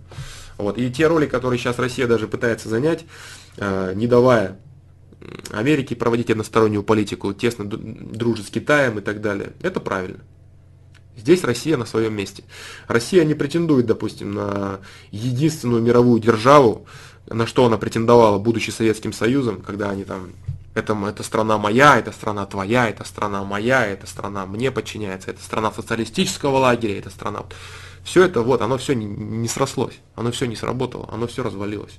Вот, 0.58 0.76
и 0.76 0.90
те 0.92 1.06
роли, 1.06 1.26
которые 1.26 1.58
сейчас 1.58 1.78
Россия 1.78 2.06
даже 2.06 2.28
пытается 2.28 2.68
занять, 2.68 3.04
э, 3.56 3.94
не 3.96 4.06
давая 4.06 4.58
Америки 5.50 5.94
проводить 5.94 6.30
одностороннюю 6.30 6.82
политику, 6.82 7.32
тесно 7.32 7.64
дружить 7.66 8.46
с 8.46 8.50
Китаем 8.50 8.98
и 8.98 9.02
так 9.02 9.20
далее. 9.20 9.52
Это 9.62 9.80
правильно. 9.80 10.20
Здесь 11.16 11.44
Россия 11.44 11.76
на 11.76 11.84
своем 11.84 12.14
месте. 12.14 12.42
Россия 12.88 13.24
не 13.24 13.34
претендует, 13.34 13.86
допустим, 13.86 14.32
на 14.32 14.80
единственную 15.10 15.82
мировую 15.82 16.20
державу, 16.20 16.86
на 17.26 17.46
что 17.46 17.66
она 17.66 17.76
претендовала, 17.76 18.38
будучи 18.38 18.70
Советским 18.70 19.12
Союзом, 19.12 19.60
когда 19.60 19.90
они 19.90 20.04
там, 20.04 20.30
это, 20.74 20.96
это 21.06 21.22
страна 21.22 21.58
моя, 21.58 21.98
это 21.98 22.12
страна 22.12 22.46
твоя, 22.46 22.88
это 22.88 23.04
страна 23.04 23.44
моя, 23.44 23.86
это 23.86 24.06
страна 24.06 24.46
мне 24.46 24.70
подчиняется, 24.70 25.30
это 25.30 25.42
страна 25.42 25.70
социалистического 25.70 26.56
лагеря, 26.58 26.98
это 26.98 27.10
страна... 27.10 27.44
Все 28.04 28.24
это 28.24 28.42
вот, 28.42 28.62
оно 28.62 28.78
все 28.78 28.94
не, 28.94 29.04
не 29.04 29.48
срослось, 29.48 30.00
оно 30.16 30.32
все 30.32 30.46
не 30.46 30.56
сработало, 30.56 31.08
оно 31.12 31.28
все 31.28 31.44
развалилось. 31.44 31.98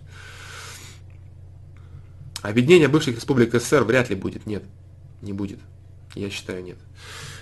Объединение 2.43 2.89
бывших 2.89 3.15
республик 3.15 3.53
СССР 3.55 3.83
вряд 3.83 4.09
ли 4.09 4.15
будет. 4.15 4.45
Нет, 4.45 4.63
не 5.21 5.31
будет. 5.31 5.59
Я 6.13 6.29
считаю, 6.29 6.61
нет. 6.61 6.77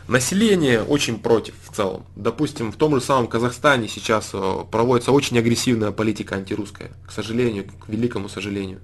Население 0.07 0.83
очень 0.83 1.19
против 1.19 1.55
в 1.67 1.75
целом. 1.75 2.05
Допустим, 2.15 2.71
в 2.71 2.75
том 2.75 2.95
же 2.95 3.01
самом 3.01 3.27
Казахстане 3.27 3.87
сейчас 3.87 4.29
э, 4.33 4.65
проводится 4.71 5.11
очень 5.11 5.39
агрессивная 5.39 5.91
политика 5.91 6.35
антирусская, 6.35 6.91
к 7.07 7.11
сожалению, 7.11 7.65
к 7.65 7.89
великому 7.89 8.29
сожалению. 8.29 8.79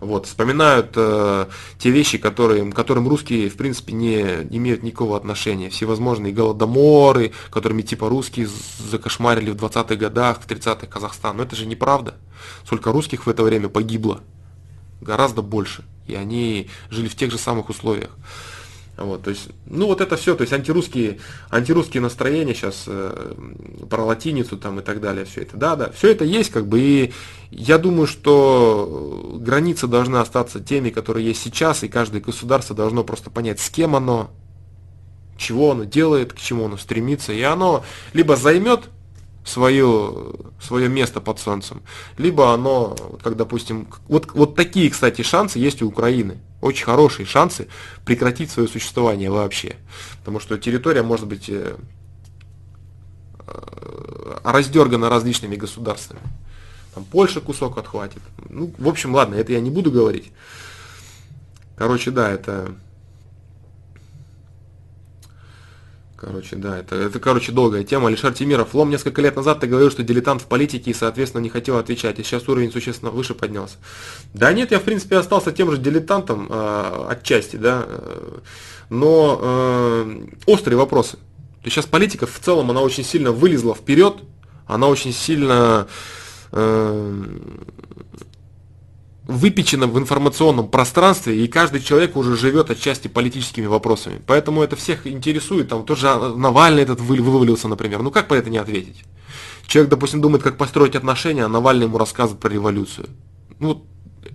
Вот, 0.00 0.26
вспоминают 0.26 0.92
э, 0.96 1.46
те 1.78 1.90
вещи, 1.90 2.18
которые, 2.18 2.70
которым 2.72 3.06
русские, 3.06 3.48
в 3.48 3.56
принципе, 3.56 3.92
не 3.92 4.20
имеют 4.50 4.82
никакого 4.82 5.16
отношения. 5.16 5.70
Всевозможные 5.70 6.32
голодоморы, 6.32 7.32
которыми 7.50 7.82
типа 7.82 8.08
русские 8.08 8.48
закошмарили 8.90 9.50
в 9.50 9.56
20-х 9.56 9.94
годах, 9.94 10.40
в 10.40 10.48
30-х 10.48 10.86
Казахстан. 10.86 11.36
Но 11.36 11.44
это 11.44 11.54
же 11.54 11.66
неправда. 11.66 12.14
Сколько 12.64 12.90
русских 12.90 13.26
в 13.26 13.30
это 13.30 13.44
время 13.44 13.68
погибло 13.68 14.22
гораздо 15.02 15.42
больше. 15.42 15.84
И 16.06 16.14
они 16.14 16.68
жили 16.90 17.08
в 17.08 17.16
тех 17.16 17.30
же 17.30 17.38
самых 17.38 17.68
условиях. 17.68 18.10
Вот, 18.96 19.22
то 19.22 19.30
есть, 19.30 19.48
ну 19.66 19.86
вот 19.86 20.02
это 20.02 20.16
все, 20.16 20.36
то 20.36 20.42
есть 20.42 20.52
антирусские, 20.52 21.18
антирусские 21.50 22.02
настроения 22.02 22.54
сейчас 22.54 22.84
э, 22.86 23.34
про 23.88 24.04
латиницу 24.04 24.58
там 24.58 24.80
и 24.80 24.82
так 24.82 25.00
далее, 25.00 25.24
все 25.24 25.42
это, 25.42 25.56
да, 25.56 25.76
да, 25.76 25.90
все 25.92 26.10
это 26.10 26.26
есть, 26.26 26.50
как 26.50 26.66
бы, 26.66 26.78
и 26.78 27.12
я 27.50 27.78
думаю, 27.78 28.06
что 28.06 29.38
границы 29.40 29.86
должны 29.86 30.18
остаться 30.18 30.60
теми, 30.60 30.90
которые 30.90 31.26
есть 31.26 31.40
сейчас, 31.40 31.82
и 31.82 31.88
каждое 31.88 32.20
государство 32.20 32.76
должно 32.76 33.02
просто 33.02 33.30
понять, 33.30 33.60
с 33.60 33.70
кем 33.70 33.96
оно, 33.96 34.30
чего 35.38 35.70
оно 35.70 35.84
делает, 35.84 36.34
к 36.34 36.36
чему 36.36 36.66
оно 36.66 36.76
стремится, 36.76 37.32
и 37.32 37.40
оно 37.40 37.84
либо 38.12 38.36
займет 38.36 38.90
свое, 39.44 40.34
свое 40.60 40.88
место 40.88 41.20
под 41.20 41.38
солнцем, 41.38 41.82
либо 42.18 42.52
оно, 42.52 42.96
как 43.22 43.36
допустим, 43.36 43.88
вот, 44.08 44.32
вот 44.34 44.54
такие, 44.54 44.90
кстати, 44.90 45.22
шансы 45.22 45.58
есть 45.58 45.82
у 45.82 45.88
Украины. 45.88 46.38
Очень 46.60 46.84
хорошие 46.84 47.26
шансы 47.26 47.66
прекратить 48.04 48.50
свое 48.50 48.68
существование 48.68 49.30
вообще. 49.30 49.76
Потому 50.20 50.38
что 50.38 50.56
территория 50.58 51.02
может 51.02 51.26
быть 51.26 51.48
э, 51.48 51.76
э, 53.46 54.38
раздергана 54.44 55.08
различными 55.08 55.56
государствами. 55.56 56.20
Там 56.94 57.04
Польша 57.04 57.40
кусок 57.40 57.78
отхватит. 57.78 58.22
Ну, 58.48 58.72
в 58.78 58.88
общем, 58.88 59.14
ладно, 59.14 59.34
это 59.34 59.52
я 59.52 59.60
не 59.60 59.70
буду 59.70 59.90
говорить. 59.90 60.30
Короче, 61.76 62.12
да, 62.12 62.30
это 62.30 62.74
Короче, 66.24 66.54
да, 66.54 66.78
это, 66.78 66.94
это, 66.94 67.18
короче, 67.18 67.50
долгая 67.50 67.82
тема. 67.82 68.06
Алишер 68.06 68.32
Тимиров, 68.32 68.74
Лом, 68.74 68.90
несколько 68.90 69.20
лет 69.20 69.34
назад 69.34 69.58
ты 69.58 69.66
говорил, 69.66 69.90
что 69.90 70.04
дилетант 70.04 70.40
в 70.42 70.46
политике 70.46 70.92
и, 70.92 70.94
соответственно, 70.94 71.42
не 71.42 71.48
хотел 71.48 71.78
отвечать, 71.78 72.20
и 72.20 72.22
сейчас 72.22 72.48
уровень 72.48 72.70
существенно 72.70 73.10
выше 73.10 73.34
поднялся. 73.34 73.74
Да 74.32 74.52
нет, 74.52 74.70
я, 74.70 74.78
в 74.78 74.84
принципе, 74.84 75.16
остался 75.16 75.50
тем 75.50 75.72
же 75.72 75.78
дилетантом 75.78 76.46
э, 76.48 77.06
отчасти, 77.08 77.56
да, 77.56 77.86
э, 77.88 78.38
но 78.88 79.40
э, 79.42 80.26
острые 80.46 80.78
вопросы. 80.78 81.16
То 81.64 81.70
сейчас 81.70 81.86
политика 81.86 82.28
в 82.28 82.38
целом, 82.38 82.70
она 82.70 82.82
очень 82.82 83.02
сильно 83.02 83.32
вылезла 83.32 83.74
вперед, 83.74 84.18
она 84.68 84.86
очень 84.86 85.12
сильно 85.12 85.88
э, 86.52 87.26
выпечено 89.36 89.86
в 89.86 89.98
информационном 89.98 90.68
пространстве, 90.68 91.44
и 91.44 91.48
каждый 91.48 91.80
человек 91.80 92.16
уже 92.16 92.36
живет 92.36 92.70
отчасти 92.70 93.08
политическими 93.08 93.66
вопросами. 93.66 94.20
Поэтому 94.26 94.62
это 94.62 94.76
всех 94.76 95.06
интересует. 95.06 95.68
Там 95.68 95.84
тоже 95.84 96.06
Навальный 96.06 96.82
этот 96.82 97.00
вывалился, 97.00 97.68
например. 97.68 98.02
Ну 98.02 98.10
как 98.10 98.28
по 98.28 98.34
это 98.34 98.50
не 98.50 98.58
ответить? 98.58 99.04
Человек, 99.66 99.90
допустим, 99.90 100.20
думает, 100.20 100.42
как 100.42 100.56
построить 100.56 100.96
отношения, 100.96 101.44
а 101.44 101.48
Навальный 101.48 101.86
ему 101.86 101.98
рассказывает 101.98 102.40
про 102.40 102.50
революцию. 102.50 103.08
Ну, 103.58 103.86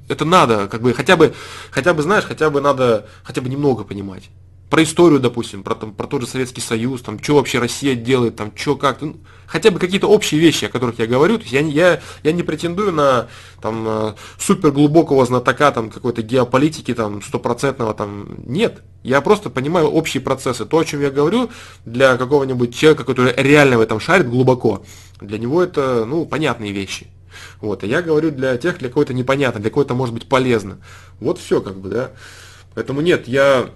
это 0.08 0.26
надо, 0.26 0.68
как 0.68 0.82
бы, 0.82 0.94
хотя 0.94 1.18
бы, 1.18 1.34
хотя 1.70 1.94
бы, 1.94 2.02
знаешь, 2.02 2.24
хотя 2.24 2.50
бы 2.50 2.62
надо, 2.62 3.08
хотя 3.24 3.42
бы 3.42 3.50
немного 3.50 3.84
понимать 3.84 4.30
про 4.70 4.84
историю, 4.84 5.20
допустим, 5.20 5.64
про, 5.64 5.76
там, 5.76 5.94
про 5.94 6.08
тот 6.08 6.22
же 6.22 6.28
Советский 6.28 6.62
Союз, 6.62 7.02
там, 7.02 7.22
что 7.24 7.36
вообще 7.36 7.60
Россия 7.60 7.96
делает, 7.96 8.36
там, 8.36 8.52
что 8.54 8.76
как, 8.76 9.02
ну, 9.02 9.16
хотя 9.46 9.72
бы 9.72 9.80
какие-то 9.80 10.08
общие 10.08 10.42
вещи, 10.42 10.66
о 10.66 10.70
которых 10.70 11.00
я 11.00 11.08
говорю, 11.08 11.38
то 11.38 11.44
есть 11.44 11.54
я, 11.54 11.62
я, 11.62 12.02
я 12.24 12.32
не 12.34 12.44
претендую 12.44 12.92
на 12.92 13.28
там, 13.62 13.86
э, 13.88 14.14
супер 14.38 14.72
глубокого 14.72 15.26
знатока 15.26 15.72
там, 15.72 15.90
какой-то 15.90 16.22
геополитики, 16.22 16.94
там, 16.94 17.22
стопроцентного, 17.22 17.94
там, 17.94 18.28
нет, 18.46 18.84
я 19.04 19.22
просто 19.22 19.50
понимаю 19.50 19.88
общие 19.88 20.22
процессы, 20.22 20.66
то, 20.66 20.80
о 20.80 20.86
чем 20.86 21.02
я 21.02 21.12
говорю, 21.12 21.50
для 21.86 22.18
какого-нибудь 22.18 22.76
человека, 22.76 23.06
который 23.06 23.34
реально 23.38 23.78
в 23.78 23.82
этом 23.82 24.02
шарит 24.02 24.30
глубоко, 24.30 24.84
для 25.22 25.38
него 25.38 25.64
это, 25.64 26.04
ну, 26.06 26.26
понятные 26.26 26.74
вещи. 26.74 27.08
Вот, 27.62 27.84
и 27.84 27.88
я 27.88 28.02
говорю 28.02 28.32
для 28.32 28.58
тех, 28.58 28.80
для 28.80 28.90
кого 28.90 29.04
это 29.04 29.14
непонятно, 29.14 29.62
для 29.62 29.70
кого 29.70 29.84
это 29.84 29.94
может 29.94 30.14
быть 30.14 30.28
полезно. 30.28 30.80
Вот 31.20 31.40
все, 31.40 31.62
как 31.62 31.78
бы, 31.78 31.90
да. 31.90 32.12
Поэтому 32.74 33.02
нет, 33.02 33.28
я 33.28 33.70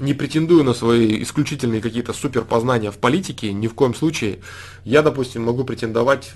не 0.00 0.14
претендую 0.14 0.64
на 0.64 0.74
свои 0.74 1.22
исключительные 1.22 1.80
какие-то 1.80 2.12
супер 2.12 2.44
познания 2.44 2.90
в 2.90 2.98
политике, 2.98 3.52
ни 3.52 3.68
в 3.68 3.74
коем 3.74 3.94
случае. 3.94 4.40
Я, 4.84 5.02
допустим, 5.02 5.44
могу 5.44 5.64
претендовать 5.64 6.32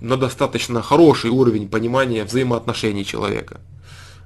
на 0.00 0.16
достаточно 0.16 0.82
хороший 0.82 1.30
уровень 1.30 1.68
понимания 1.68 2.24
взаимоотношений 2.24 3.04
человека. 3.04 3.60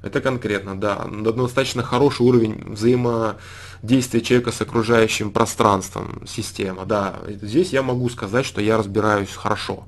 Это 0.02 0.20
конкретно, 0.20 0.80
да. 0.80 1.04
На 1.06 1.32
достаточно 1.32 1.82
хороший 1.82 2.22
уровень 2.22 2.72
взаимодействия 2.72 4.20
человека 4.20 4.52
с 4.52 4.60
окружающим 4.60 5.30
пространством, 5.30 6.22
система, 6.26 6.86
да. 6.86 7.20
Здесь 7.42 7.72
я 7.72 7.82
могу 7.82 8.08
сказать, 8.08 8.46
что 8.46 8.60
я 8.60 8.76
разбираюсь 8.76 9.32
хорошо. 9.32 9.84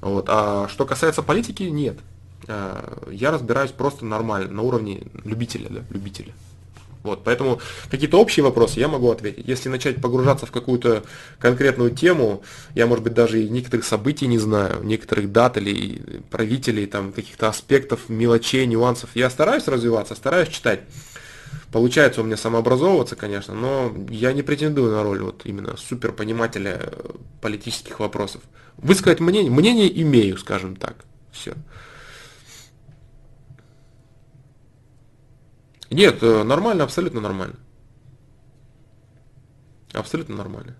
Вот. 0.00 0.26
А 0.28 0.68
что 0.68 0.84
касается 0.84 1.22
политики, 1.22 1.62
нет. 1.64 1.98
А, 2.48 3.08
я 3.10 3.30
разбираюсь 3.30 3.70
просто 3.70 4.04
нормально, 4.04 4.52
на 4.52 4.62
уровне 4.62 5.02
любителя, 5.24 5.68
да, 5.70 5.80
любителя. 5.90 6.32
Вот, 7.02 7.24
поэтому 7.24 7.60
какие-то 7.90 8.20
общие 8.20 8.44
вопросы 8.44 8.78
я 8.78 8.88
могу 8.88 9.10
ответить. 9.10 9.46
Если 9.46 9.68
начать 9.68 10.00
погружаться 10.00 10.46
в 10.46 10.52
какую-то 10.52 11.02
конкретную 11.38 11.90
тему, 11.90 12.42
я, 12.74 12.86
может 12.86 13.02
быть, 13.02 13.14
даже 13.14 13.42
и 13.42 13.48
некоторых 13.48 13.84
событий 13.84 14.28
не 14.28 14.38
знаю, 14.38 14.84
некоторых 14.84 15.32
дат 15.32 15.56
или 15.56 16.22
правителей, 16.30 16.86
там, 16.86 17.12
каких-то 17.12 17.48
аспектов, 17.48 18.08
мелочей, 18.08 18.66
нюансов. 18.66 19.10
Я 19.14 19.30
стараюсь 19.30 19.66
развиваться, 19.66 20.14
стараюсь 20.14 20.48
читать. 20.48 20.80
Получается 21.72 22.20
у 22.20 22.24
меня 22.24 22.36
самообразовываться, 22.36 23.16
конечно, 23.16 23.54
но 23.54 23.92
я 24.10 24.32
не 24.32 24.42
претендую 24.42 24.92
на 24.92 25.02
роль 25.02 25.22
вот 25.22 25.42
именно 25.44 25.76
суперпонимателя 25.76 26.78
э, 26.82 27.10
политических 27.40 27.98
вопросов. 27.98 28.42
Высказать 28.76 29.20
мнение, 29.20 29.50
мнение 29.50 30.02
имею, 30.02 30.36
скажем 30.36 30.76
так. 30.76 30.96
Все. 31.32 31.54
Нет, 35.92 36.22
э, 36.22 36.42
нормально, 36.42 36.84
абсолютно 36.84 37.20
нормально. 37.20 37.56
Абсолютно 39.92 40.34
нормально. 40.36 40.74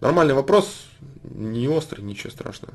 Нормальный 0.00 0.34
вопрос, 0.34 0.86
не 1.22 1.68
острый, 1.68 2.02
ничего 2.02 2.30
страшного. 2.30 2.74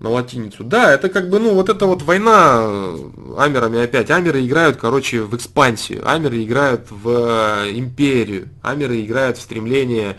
на 0.00 0.10
латиницу. 0.10 0.62
Да, 0.62 0.92
это 0.92 1.08
как 1.08 1.28
бы, 1.28 1.40
ну, 1.40 1.54
вот 1.54 1.68
эта 1.68 1.84
вот 1.86 2.02
война 2.02 2.60
э, 2.60 3.34
амерами 3.36 3.82
опять. 3.82 4.12
Амеры 4.12 4.46
играют, 4.46 4.76
короче, 4.76 5.22
в 5.22 5.34
экспансию. 5.34 6.08
Амеры 6.08 6.44
играют 6.44 6.86
в 6.88 7.08
э, 7.08 7.72
империю. 7.72 8.48
Амеры 8.62 9.00
играют 9.00 9.38
в 9.38 9.40
стремление 9.40 10.16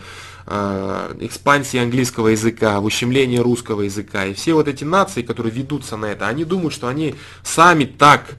э, 0.50 1.16
экспансии 1.22 1.80
английского 1.80 2.30
языка, 2.30 2.82
в 2.82 2.86
ущемление 2.86 3.42
русского 3.42 3.82
языка. 3.82 4.26
И 4.26 4.34
все 4.34 4.54
вот 4.54 4.68
эти 4.68 4.84
нации, 4.84 5.22
которые 5.22 5.54
ведутся 5.54 5.96
на 5.96 6.08
это, 6.08 6.28
они 6.28 6.44
думают, 6.44 6.74
что 6.74 6.88
они 6.88 7.16
сами 7.44 7.86
так 7.86 8.36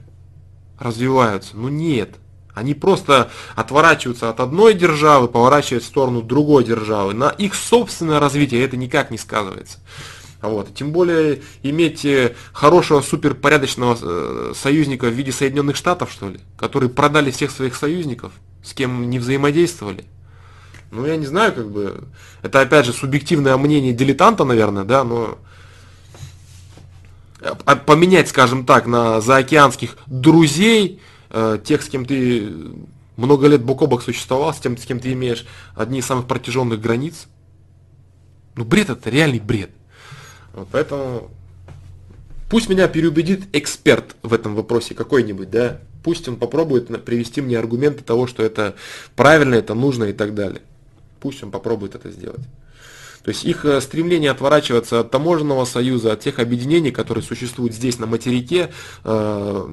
развиваются. 0.77 1.55
Ну 1.55 1.69
нет. 1.69 2.15
Они 2.53 2.73
просто 2.73 3.31
отворачиваются 3.55 4.29
от 4.29 4.41
одной 4.41 4.73
державы, 4.73 5.29
поворачивают 5.29 5.85
в 5.85 5.87
сторону 5.87 6.21
другой 6.21 6.65
державы. 6.65 7.13
На 7.13 7.29
их 7.29 7.55
собственное 7.55 8.19
развитие 8.19 8.63
это 8.63 8.75
никак 8.75 9.09
не 9.09 9.17
сказывается. 9.17 9.79
Вот. 10.41 10.73
Тем 10.73 10.91
более 10.91 11.41
иметь 11.63 12.03
э, 12.03 12.35
хорошего 12.51 13.01
суперпорядочного 13.01 13.97
э, 14.01 14.53
союзника 14.55 15.05
в 15.05 15.13
виде 15.13 15.31
Соединенных 15.31 15.75
Штатов, 15.75 16.11
что 16.11 16.29
ли, 16.29 16.39
которые 16.57 16.89
продали 16.89 17.31
всех 17.31 17.51
своих 17.51 17.75
союзников, 17.75 18.33
с 18.63 18.73
кем 18.73 19.09
не 19.09 19.19
взаимодействовали. 19.19 20.05
Ну, 20.91 21.05
я 21.05 21.15
не 21.15 21.25
знаю, 21.25 21.53
как 21.53 21.71
бы, 21.71 22.03
это 22.41 22.59
опять 22.59 22.85
же 22.85 22.91
субъективное 22.91 23.55
мнение 23.55 23.93
дилетанта, 23.93 24.43
наверное, 24.43 24.83
да, 24.83 25.05
но 25.05 25.37
а, 27.39 27.75
поменять, 27.77 28.27
скажем 28.27 28.65
так, 28.65 28.87
на 28.87 29.21
заокеанских 29.21 29.95
друзей, 30.05 31.01
э, 31.29 31.59
тех, 31.63 31.81
с 31.81 31.87
кем 31.87 32.05
ты 32.05 32.51
много 33.15 33.47
лет 33.47 33.63
бок 33.63 33.81
о 33.81 33.87
бок 33.87 34.03
существовал, 34.03 34.53
с 34.53 34.57
тем, 34.57 34.77
с 34.77 34.85
кем 34.85 34.99
ты 34.99 35.13
имеешь 35.13 35.45
одни 35.75 35.99
из 35.99 36.05
самых 36.05 36.27
протяженных 36.27 36.81
границ. 36.81 37.27
Ну, 38.55 38.65
бред 38.65 38.89
это, 38.89 39.09
реальный 39.09 39.39
бред. 39.39 39.71
Вот 40.53 40.67
поэтому 40.71 41.31
пусть 42.49 42.67
меня 42.67 42.89
переубедит 42.89 43.43
эксперт 43.53 44.17
в 44.23 44.33
этом 44.33 44.55
вопросе 44.55 44.93
какой-нибудь, 44.93 45.49
да, 45.49 45.79
пусть 46.03 46.27
он 46.27 46.35
попробует 46.35 46.87
привести 47.05 47.39
мне 47.39 47.57
аргументы 47.57 48.03
того, 48.03 48.27
что 48.27 48.43
это 48.43 48.75
правильно, 49.15 49.55
это 49.55 49.73
нужно 49.73 50.05
и 50.05 50.13
так 50.13 50.35
далее. 50.35 50.61
Пусть 51.21 51.43
он 51.43 51.51
попробует 51.51 51.95
это 51.95 52.11
сделать. 52.11 52.41
То 53.23 53.29
есть 53.29 53.45
их 53.45 53.65
э, 53.65 53.79
стремление 53.81 54.31
отворачиваться 54.31 54.99
от 55.01 55.11
таможенного 55.11 55.65
союза, 55.65 56.13
от 56.13 56.21
тех 56.21 56.39
объединений, 56.39 56.91
которые 56.91 57.23
существуют 57.23 57.73
здесь 57.73 57.99
на 57.99 58.07
материке, 58.07 58.71
э, 59.03 59.67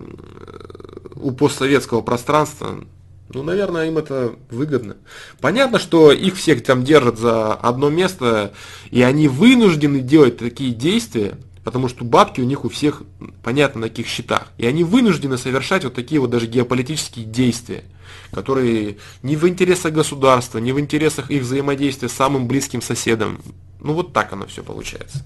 у 1.16 1.30
постсоветского 1.32 2.02
пространства, 2.02 2.84
ну, 3.30 3.42
наверное, 3.42 3.88
им 3.88 3.98
это 3.98 4.34
выгодно. 4.50 4.96
Понятно, 5.40 5.78
что 5.78 6.12
их 6.12 6.36
всех 6.36 6.62
там 6.62 6.82
держат 6.82 7.18
за 7.18 7.54
одно 7.54 7.90
место, 7.90 8.52
и 8.90 9.02
они 9.02 9.28
вынуждены 9.28 10.00
делать 10.00 10.38
такие 10.38 10.72
действия, 10.72 11.38
потому 11.62 11.88
что 11.88 12.04
бабки 12.04 12.40
у 12.40 12.44
них 12.44 12.64
у 12.64 12.70
всех, 12.70 13.02
понятно, 13.42 13.82
на 13.82 13.88
каких 13.90 14.06
счетах. 14.06 14.48
И 14.56 14.66
они 14.66 14.82
вынуждены 14.82 15.36
совершать 15.36 15.84
вот 15.84 15.94
такие 15.94 16.20
вот 16.20 16.30
даже 16.30 16.46
геополитические 16.46 17.26
действия, 17.26 17.84
которые 18.30 18.98
не 19.22 19.36
в 19.36 19.48
интересах 19.48 19.92
государства, 19.92 20.58
не 20.58 20.72
в 20.72 20.80
интересах 20.80 21.30
их 21.30 21.42
взаимодействия 21.42 22.08
с 22.08 22.12
самым 22.12 22.46
близким 22.46 22.82
соседом. 22.82 23.40
Ну 23.80 23.92
вот 23.92 24.12
так 24.12 24.32
оно 24.32 24.46
все 24.46 24.62
получается. 24.62 25.24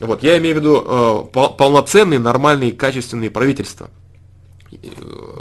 Вот, 0.00 0.22
я 0.22 0.38
имею 0.38 0.56
в 0.56 0.58
виду 0.58 0.84
э, 0.86 1.48
полноценные, 1.56 2.18
нормальные, 2.18 2.72
качественные 2.72 3.30
правительства 3.30 3.90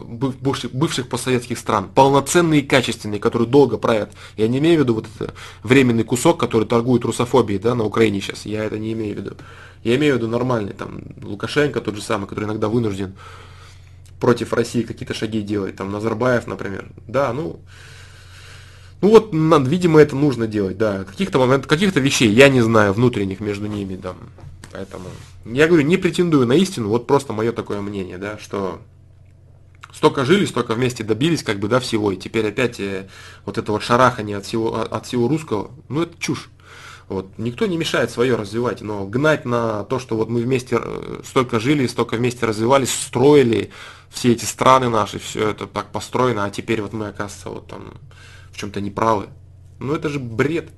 бывших, 0.05 0.73
бывших 0.73 1.09
постсоветских 1.09 1.57
стран, 1.57 1.89
полноценные 1.93 2.61
и 2.61 2.65
качественные, 2.65 3.19
которые 3.19 3.47
долго 3.47 3.77
правят. 3.77 4.11
Я 4.37 4.47
не 4.47 4.59
имею 4.59 4.79
в 4.79 4.83
виду 4.83 4.95
вот 4.95 5.07
этот 5.15 5.35
временный 5.63 6.03
кусок, 6.03 6.39
который 6.39 6.67
торгует 6.67 7.05
русофобией 7.05 7.59
да, 7.59 7.75
на 7.75 7.83
Украине 7.83 8.21
сейчас. 8.21 8.45
Я 8.45 8.63
это 8.63 8.77
не 8.77 8.93
имею 8.93 9.15
в 9.15 9.17
виду. 9.19 9.35
Я 9.83 9.95
имею 9.95 10.15
в 10.15 10.17
виду 10.17 10.27
нормальный, 10.27 10.73
там, 10.73 11.01
Лукашенко 11.21 11.81
тот 11.81 11.95
же 11.95 12.01
самый, 12.01 12.27
который 12.27 12.45
иногда 12.45 12.69
вынужден 12.69 13.15
против 14.23 14.53
России 14.53 14.83
какие-то 14.83 15.13
шаги 15.13 15.41
делать, 15.41 15.75
там, 15.75 15.91
Назарбаев, 15.91 16.47
например. 16.47 16.93
Да, 17.07 17.33
ну, 17.33 17.59
ну 19.01 19.09
вот, 19.09 19.33
видимо, 19.67 19.99
это 19.99 20.15
нужно 20.15 20.47
делать, 20.47 20.77
да. 20.77 21.03
Каких-то 21.03 21.39
моментов, 21.39 21.67
каких-то 21.67 21.99
вещей 21.99 22.29
я 22.29 22.47
не 22.47 22.61
знаю 22.61 22.93
внутренних 22.93 23.41
между 23.41 23.67
ними, 23.67 23.97
да. 23.97 24.15
Поэтому, 24.71 25.09
я 25.43 25.67
говорю, 25.67 25.83
не 25.83 25.97
претендую 25.97 26.47
на 26.47 26.53
истину, 26.53 26.87
вот 26.87 27.05
просто 27.05 27.33
мое 27.33 27.51
такое 27.51 27.81
мнение, 27.81 28.17
да, 28.17 28.37
что 28.37 28.79
столько 29.93 30.23
жили, 30.23 30.45
столько 30.45 30.73
вместе 30.73 31.03
добились, 31.03 31.43
как 31.43 31.59
бы, 31.59 31.67
да, 31.67 31.81
всего, 31.81 32.13
и 32.13 32.15
теперь 32.15 32.47
опять 32.47 32.79
э, 32.79 33.09
вот 33.43 33.57
это 33.57 33.73
вот 33.73 33.83
шарахание 33.83 34.37
от 34.37 34.45
всего, 34.45 34.83
от 34.83 35.05
всего 35.05 35.27
русского, 35.27 35.71
ну, 35.89 36.03
это 36.03 36.17
чушь. 36.17 36.49
Вот. 37.13 37.37
Никто 37.37 37.67
не 37.67 37.77
мешает 37.77 38.09
свое 38.09 38.35
развивать, 38.35 38.81
но 38.81 39.05
гнать 39.05 39.45
на 39.45 39.83
то, 39.83 39.99
что 39.99 40.17
вот 40.17 40.29
мы 40.29 40.41
вместе 40.41 40.79
э, 40.81 41.21
столько 41.23 41.59
жили, 41.59 41.85
столько 41.85 42.15
вместе 42.15 42.47
развивались, 42.47 42.91
строили 42.91 43.69
все 44.09 44.31
эти 44.31 44.45
страны 44.45 44.89
наши, 44.89 45.19
все 45.19 45.49
это 45.49 45.67
так 45.67 45.91
построено, 45.91 46.43
а 46.43 46.49
теперь 46.49 46.81
вот 46.81 46.91
мы, 46.91 47.09
оказывается, 47.09 47.49
вот 47.49 47.67
там 47.67 47.93
в 48.51 48.57
чем-то 48.57 48.81
неправы. 48.81 49.27
Ну 49.77 49.93
это 49.93 50.09
же 50.09 50.17
бред. 50.19 50.71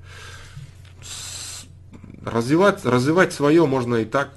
Развивать, 2.26 2.84
развивать 2.84 3.32
свое 3.32 3.66
можно 3.66 3.96
и 3.96 4.06
так, 4.06 4.34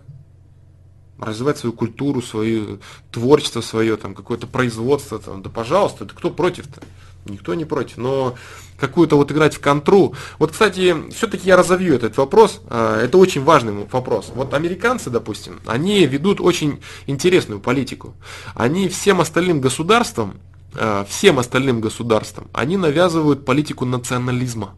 развивать 1.19 1.59
свою 1.59 1.73
культуру, 1.73 2.23
свое 2.23 2.79
творчество 3.11 3.61
свое, 3.61 3.97
там, 3.97 4.15
какое-то 4.15 4.47
производство, 4.47 5.19
там, 5.19 5.43
да 5.43 5.51
пожалуйста, 5.51 6.05
да 6.05 6.15
кто 6.15 6.31
против-то? 6.31 6.81
Никто 7.25 7.55
не 7.55 7.65
против, 7.65 7.97
но 7.97 8.37
какую-то 8.79 9.17
вот 9.17 9.33
играть 9.33 9.55
в 9.55 9.61
контру. 9.61 10.15
Вот, 10.39 10.53
кстати, 10.53 10.95
все-таки 11.11 11.49
я 11.49 11.57
разовью 11.57 11.95
этот 11.95 12.17
вопрос, 12.17 12.61
а, 12.69 13.03
это 13.03 13.19
очень 13.19 13.43
важный 13.43 13.87
вопрос. 13.91 14.31
Вот 14.35 14.55
американцы, 14.55 15.11
допустим, 15.11 15.61
они 15.67 16.07
ведут 16.07 16.41
очень 16.41 16.81
интересную 17.07 17.61
политику. 17.61 18.15
Они 18.55 18.89
всем 18.89 19.21
остальным 19.21 19.61
государствам, 19.61 20.41
а, 20.75 21.05
всем 21.09 21.39
остальным 21.39 21.81
государствам, 21.81 22.49
они 22.53 22.77
навязывают 22.77 23.45
политику 23.45 23.85
национализма. 23.85 24.75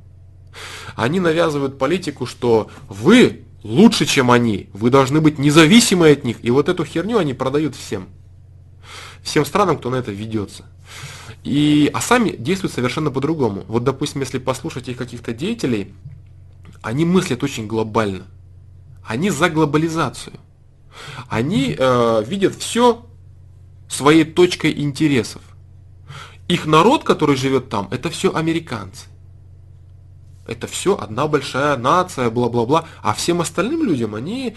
Они 0.96 1.20
навязывают 1.20 1.78
политику, 1.78 2.26
что 2.26 2.68
вы 2.88 3.44
лучше, 3.62 4.06
чем 4.06 4.30
они. 4.30 4.68
Вы 4.72 4.90
должны 4.90 5.20
быть 5.20 5.38
независимы 5.38 6.10
от 6.10 6.24
них. 6.24 6.38
И 6.42 6.50
вот 6.50 6.68
эту 6.68 6.84
херню 6.84 7.18
они 7.18 7.34
продают 7.34 7.76
всем. 7.76 8.08
Всем 9.22 9.44
странам, 9.44 9.78
кто 9.78 9.90
на 9.90 9.96
это 9.96 10.10
ведется. 10.10 10.64
И, 11.44 11.90
а 11.92 12.00
сами 12.00 12.30
действуют 12.30 12.74
совершенно 12.74 13.10
по-другому. 13.10 13.64
Вот, 13.68 13.84
допустим, 13.84 14.20
если 14.20 14.38
послушать 14.38 14.88
их 14.88 14.96
каких-то 14.96 15.32
деятелей, 15.32 15.94
они 16.82 17.04
мыслят 17.04 17.42
очень 17.42 17.66
глобально. 17.66 18.26
Они 19.04 19.30
за 19.30 19.48
глобализацию. 19.48 20.34
Они 21.28 21.74
э, 21.78 22.24
видят 22.26 22.54
все 22.54 23.06
своей 23.88 24.24
точкой 24.24 24.78
интересов. 24.80 25.42
Их 26.48 26.66
народ, 26.66 27.04
который 27.04 27.36
живет 27.36 27.68
там, 27.68 27.88
это 27.90 28.10
все 28.10 28.34
американцы 28.34 29.06
это 30.50 30.66
все 30.66 30.98
одна 30.98 31.28
большая 31.28 31.76
нация, 31.76 32.28
бла-бла-бла. 32.28 32.84
А 33.02 33.14
всем 33.14 33.40
остальным 33.40 33.84
людям 33.84 34.16
они 34.16 34.56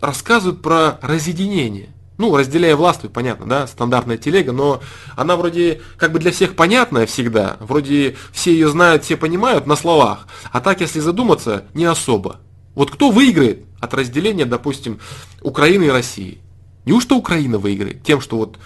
рассказывают 0.00 0.62
про 0.62 0.98
разъединение. 1.02 1.90
Ну, 2.20 2.36
разделяя 2.36 2.76
власть, 2.76 3.00
понятно, 3.14 3.46
да, 3.46 3.66
стандартная 3.66 4.18
телега, 4.18 4.52
но 4.52 4.82
она 5.16 5.36
вроде 5.36 5.80
как 5.96 6.12
бы 6.12 6.18
для 6.18 6.32
всех 6.32 6.54
понятная 6.54 7.06
всегда, 7.06 7.56
вроде 7.60 8.14
все 8.30 8.52
ее 8.52 8.68
знают, 8.68 9.04
все 9.04 9.16
понимают 9.16 9.66
на 9.66 9.74
словах, 9.74 10.28
а 10.52 10.60
так, 10.60 10.82
если 10.82 11.00
задуматься, 11.00 11.64
не 11.72 11.86
особо. 11.86 12.40
Вот 12.74 12.90
кто 12.90 13.10
выиграет 13.10 13.64
от 13.80 13.94
разделения, 13.94 14.44
допустим, 14.44 15.00
Украины 15.40 15.84
и 15.84 15.88
России? 15.88 16.42
Неужто 16.84 17.14
Украина 17.14 17.56
выиграет 17.56 18.02
тем, 18.02 18.20
что 18.20 18.36
вот 18.36 18.58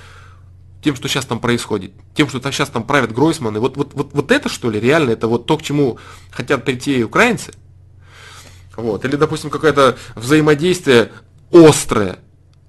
тем, 0.83 0.97
что 0.97 1.07
сейчас 1.07 1.25
там 1.25 1.39
происходит, 1.39 1.93
тем, 2.17 2.29
что 2.29 2.41
сейчас 2.51 2.71
там 2.71 2.83
правят 2.83 3.13
Гройсманы, 3.13 3.61
вот, 3.61 3.77
вот, 3.77 3.95
вот, 3.95 4.11
вот 4.15 4.33
это 4.33 4.49
что 4.49 4.69
ли 4.69 4.81
реально, 4.81 5.11
это 5.11 5.29
вот 5.29 5.47
то, 5.47 5.57
к 5.57 5.63
чему 5.63 6.01
хотят 6.33 6.65
прийти 6.65 7.05
украинцы? 7.05 7.53
Вот. 8.77 9.05
Или, 9.05 9.15
допустим, 9.15 9.49
какое-то 9.49 9.97
взаимодействие 10.17 11.13
острое 11.53 12.19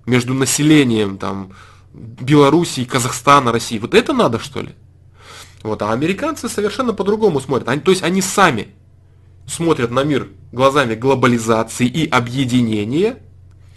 между 0.06 0.34
населением 0.34 1.18
там, 1.18 1.52
Белоруссии, 1.94 2.84
Казахстана, 2.84 3.52
России. 3.52 3.80
Вот 3.80 3.94
это 3.94 4.14
надо, 4.14 4.40
что 4.40 4.62
ли? 4.62 4.76
Вот. 5.64 5.82
А 5.82 5.92
американцы 5.92 6.50
совершенно 6.50 6.94
по-другому 6.94 7.40
смотрят. 7.40 7.70
Они, 7.70 7.82
то 7.82 7.92
есть 7.92 8.04
они 8.04 8.22
сами 8.22 8.68
смотрят 9.48 9.92
на 9.92 10.04
мир 10.04 10.30
глазами 10.52 10.96
глобализации 10.96 11.88
и 11.88 12.08
объединения 12.08 13.18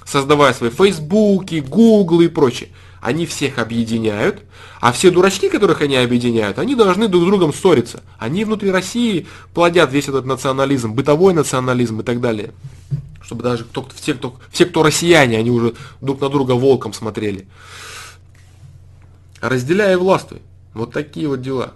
создавая 0.09 0.55
свои 0.55 0.71
Фейсбуки, 0.71 1.57
Гуглы 1.57 2.27
и 2.27 2.29
прочее. 2.29 2.71
Они 3.01 3.27
всех 3.27 3.59
объединяют, 3.59 4.43
а 4.81 4.91
все 4.91 5.11
дурачки, 5.11 5.49
которых 5.49 5.83
они 5.83 5.97
объединяют, 5.97 6.59
они 6.59 6.75
должны 6.75 7.07
друг 7.07 7.23
с 7.23 7.27
другом 7.27 7.53
ссориться. 7.53 8.03
Они 8.19 8.45
внутри 8.45 8.71
России 8.71 9.27
плодят 9.55 9.93
весь 9.93 10.09
этот 10.09 10.25
национализм, 10.25 10.95
бытовой 10.95 11.33
национализм 11.33 12.01
и 12.01 12.03
так 12.03 12.21
далее. 12.21 12.51
Чтобы 13.29 13.43
даже 13.43 13.65
кто, 13.65 13.87
все, 13.95 14.15
кто, 14.15 14.39
все, 14.51 14.65
кто 14.65 14.83
россияне, 14.83 15.37
они 15.37 15.51
уже 15.51 15.75
друг 16.01 16.19
на 16.23 16.31
друга 16.31 16.53
волком 16.53 16.95
смотрели. 16.95 17.47
Разделяй 19.43 19.93
и 19.93 19.97
властвуй. 19.97 20.41
Вот 20.73 20.95
такие 20.95 21.29
вот 21.29 21.43
дела. 21.43 21.75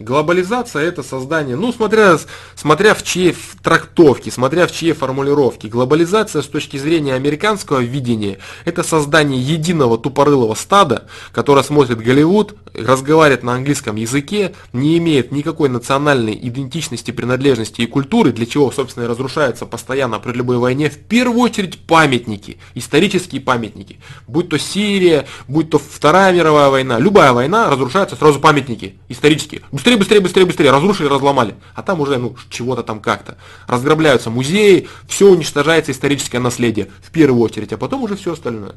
Глобализация 0.00 0.84
это 0.84 1.02
создание, 1.02 1.56
ну 1.56 1.74
смотря, 1.74 2.16
смотря 2.54 2.94
в 2.94 3.02
чьей 3.02 3.36
трактовке, 3.62 4.30
смотря 4.30 4.66
в 4.66 4.72
чьей 4.72 4.94
формулировке. 4.94 5.68
Глобализация 5.68 6.40
с 6.40 6.46
точки 6.46 6.78
зрения 6.78 7.12
американского 7.12 7.80
видения 7.80 8.38
это 8.64 8.82
создание 8.82 9.38
единого 9.38 9.98
тупорылого 9.98 10.54
стада, 10.54 11.06
которое 11.32 11.62
смотрит 11.62 11.98
Голливуд, 11.98 12.54
разговаривает 12.72 13.42
на 13.42 13.52
английском 13.52 13.96
языке, 13.96 14.54
не 14.72 14.96
имеет 14.96 15.32
никакой 15.32 15.68
национальной 15.68 16.34
идентичности, 16.34 17.10
принадлежности 17.10 17.82
и 17.82 17.86
культуры, 17.86 18.32
для 18.32 18.46
чего, 18.46 18.72
собственно, 18.72 19.04
и 19.04 19.06
разрушаются 19.06 19.66
постоянно 19.66 20.18
при 20.18 20.32
любой 20.32 20.56
войне, 20.56 20.88
в 20.88 20.96
первую 20.96 21.40
очередь 21.40 21.78
памятники, 21.78 22.56
исторические 22.74 23.42
памятники. 23.42 24.00
Будь 24.26 24.48
то 24.48 24.58
Сирия, 24.58 25.26
будь 25.46 25.68
то 25.68 25.78
Вторая 25.78 26.32
мировая 26.32 26.70
война, 26.70 26.98
любая 26.98 27.34
война, 27.34 27.68
разрушаются 27.68 28.16
сразу 28.16 28.40
памятники 28.40 28.94
исторические. 29.10 29.60
Быстрее, 29.96 30.20
быстрее, 30.20 30.20
быстрее, 30.20 30.44
быстрее, 30.46 30.70
разрушили, 30.70 31.08
разломали. 31.08 31.54
А 31.74 31.82
там 31.82 32.00
уже, 32.00 32.18
ну, 32.18 32.36
чего-то 32.48 32.82
там 32.82 33.00
как-то. 33.00 33.36
Разграбляются 33.66 34.30
музеи, 34.30 34.88
все 35.08 35.28
уничтожается 35.28 35.92
историческое 35.92 36.38
наследие 36.38 36.88
в 37.02 37.10
первую 37.10 37.42
очередь, 37.42 37.72
а 37.72 37.78
потом 37.78 38.02
уже 38.02 38.16
все 38.16 38.32
остальное. 38.32 38.74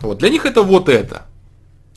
Вот. 0.00 0.18
Для 0.18 0.28
них 0.28 0.46
это 0.46 0.62
вот 0.62 0.88
это. 0.88 1.26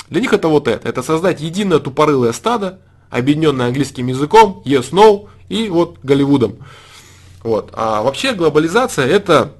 Для 0.09 0.21
них 0.21 0.33
это 0.33 0.47
вот 0.47 0.67
это. 0.67 0.87
Это 0.87 1.03
создать 1.03 1.41
единое 1.41 1.79
тупорылое 1.79 2.31
стадо, 2.31 2.79
объединенное 3.09 3.67
английским 3.67 4.07
языком, 4.07 4.61
yes, 4.65 4.91
no, 4.91 5.27
и 5.49 5.69
вот 5.69 5.97
Голливудом. 6.03 6.57
Вот. 7.43 7.71
А 7.73 8.01
вообще 8.01 8.33
глобализация 8.33 9.05
это 9.05 9.53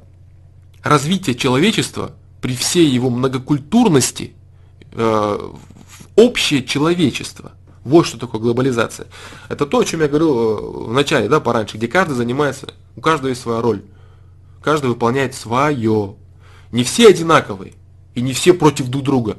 развитие 0.84 1.36
человечества 1.36 2.11
при 2.41 2.56
всей 2.56 2.88
его 2.88 3.10
многокультурности 3.10 4.34
э, 4.91 4.98
в 4.98 5.52
общее 6.15 6.64
человечество. 6.64 7.52
Вот 7.86 8.07
что 8.07 8.18
такое 8.18 8.41
глобализация. 8.41 9.07
Это 9.48 9.68
то, 9.68 9.80
о 9.80 9.86
чем 9.86 10.02
я 10.02 10.07
говорил 10.07 10.38
э, 10.38 10.88
в 10.88 10.91
начале, 10.91 11.30
да, 11.30 11.40
пораньше, 11.40 11.78
где 11.78 11.88
каждый 11.88 12.16
занимается, 12.16 12.74
у 12.95 13.02
каждого 13.02 13.30
есть 13.30 13.41
своя 13.41 13.62
роль. 13.62 13.84
Каждый 14.64 14.88
выполняет 14.88 15.36
свое. 15.36 16.16
Не 16.72 16.84
все 16.84 17.10
одинаковые, 17.10 17.74
и 18.16 18.22
не 18.22 18.34
все 18.34 18.56
против 18.56 18.88
друг 18.88 19.03
друга. 19.03 19.38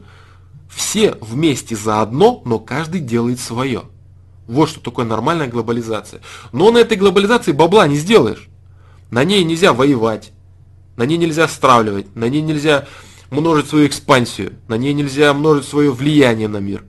Все 0.70 1.16
вместе 1.20 1.74
заодно, 1.74 2.40
но 2.44 2.60
каждый 2.60 3.00
делает 3.00 3.40
свое. 3.40 3.82
Вот 4.46 4.68
что 4.68 4.78
такое 4.78 5.04
нормальная 5.04 5.48
глобализация. 5.48 6.20
Но 6.52 6.70
на 6.70 6.78
этой 6.78 6.96
глобализации 6.96 7.50
бабла 7.50 7.88
не 7.88 7.96
сделаешь. 7.96 8.48
На 9.10 9.24
ней 9.24 9.42
нельзя 9.42 9.72
воевать, 9.72 10.30
на 10.96 11.04
ней 11.04 11.16
нельзя 11.16 11.48
стравливать, 11.48 12.14
на 12.14 12.28
ней 12.28 12.42
нельзя 12.42 12.86
множить 13.30 13.68
свою 13.68 13.88
экспансию, 13.88 14.52
на 14.68 14.76
ней 14.76 14.94
нельзя 14.94 15.34
множить 15.34 15.66
свое 15.66 15.90
влияние 15.90 16.46
на 16.46 16.58
мир. 16.58 16.84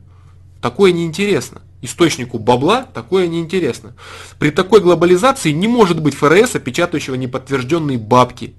Такое 0.61 0.91
неинтересно. 0.91 1.61
Источнику 1.81 2.39
бабла 2.39 2.83
такое 2.91 3.27
неинтересно. 3.27 3.93
При 4.39 4.49
такой 4.49 4.81
глобализации 4.81 5.51
не 5.51 5.67
может 5.67 6.01
быть 6.01 6.15
ФРС, 6.15 6.51
печатающего 6.59 7.15
неподтвержденные 7.15 7.99
бабки. 7.99 8.55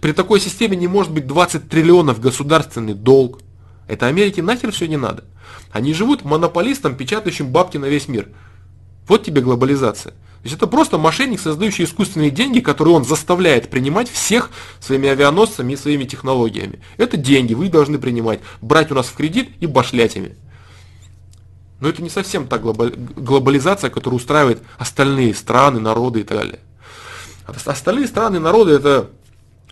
При 0.00 0.12
такой 0.12 0.40
системе 0.40 0.76
не 0.76 0.88
может 0.88 1.12
быть 1.12 1.26
20 1.26 1.68
триллионов 1.68 2.20
государственный 2.20 2.94
долг. 2.94 3.40
Это 3.88 4.06
Америке 4.06 4.42
нахер 4.42 4.72
все 4.72 4.86
не 4.88 4.96
надо. 4.96 5.24
Они 5.70 5.92
живут 5.92 6.24
монополистом, 6.24 6.96
печатающим 6.96 7.48
бабки 7.52 7.76
на 7.76 7.86
весь 7.86 8.08
мир. 8.08 8.28
Вот 9.06 9.24
тебе 9.24 9.42
глобализация. 9.42 10.12
То 10.12 10.46
есть 10.46 10.56
это 10.56 10.66
просто 10.66 10.98
мошенник, 10.98 11.40
создающий 11.40 11.84
искусственные 11.84 12.30
деньги, 12.30 12.60
которые 12.60 12.94
он 12.94 13.04
заставляет 13.04 13.68
принимать 13.68 14.10
всех 14.10 14.50
своими 14.80 15.08
авианосцами 15.08 15.74
и 15.74 15.76
своими 15.76 16.04
технологиями. 16.04 16.80
Это 16.96 17.16
деньги, 17.16 17.54
вы 17.54 17.68
должны 17.68 17.98
принимать, 17.98 18.40
брать 18.60 18.90
у 18.90 18.94
нас 18.94 19.06
в 19.06 19.14
кредит 19.14 19.50
и 19.60 19.66
башлять 19.66 20.16
ими. 20.16 20.34
Но 21.82 21.88
это 21.88 22.00
не 22.00 22.10
совсем 22.10 22.46
та 22.46 22.58
глобализация, 22.58 23.90
которая 23.90 24.16
устраивает 24.16 24.62
остальные 24.78 25.34
страны, 25.34 25.80
народы 25.80 26.20
и 26.20 26.22
так 26.22 26.38
далее. 26.38 26.60
Остальные 27.66 28.06
страны, 28.06 28.38
народы 28.38 28.70
это 28.70 29.10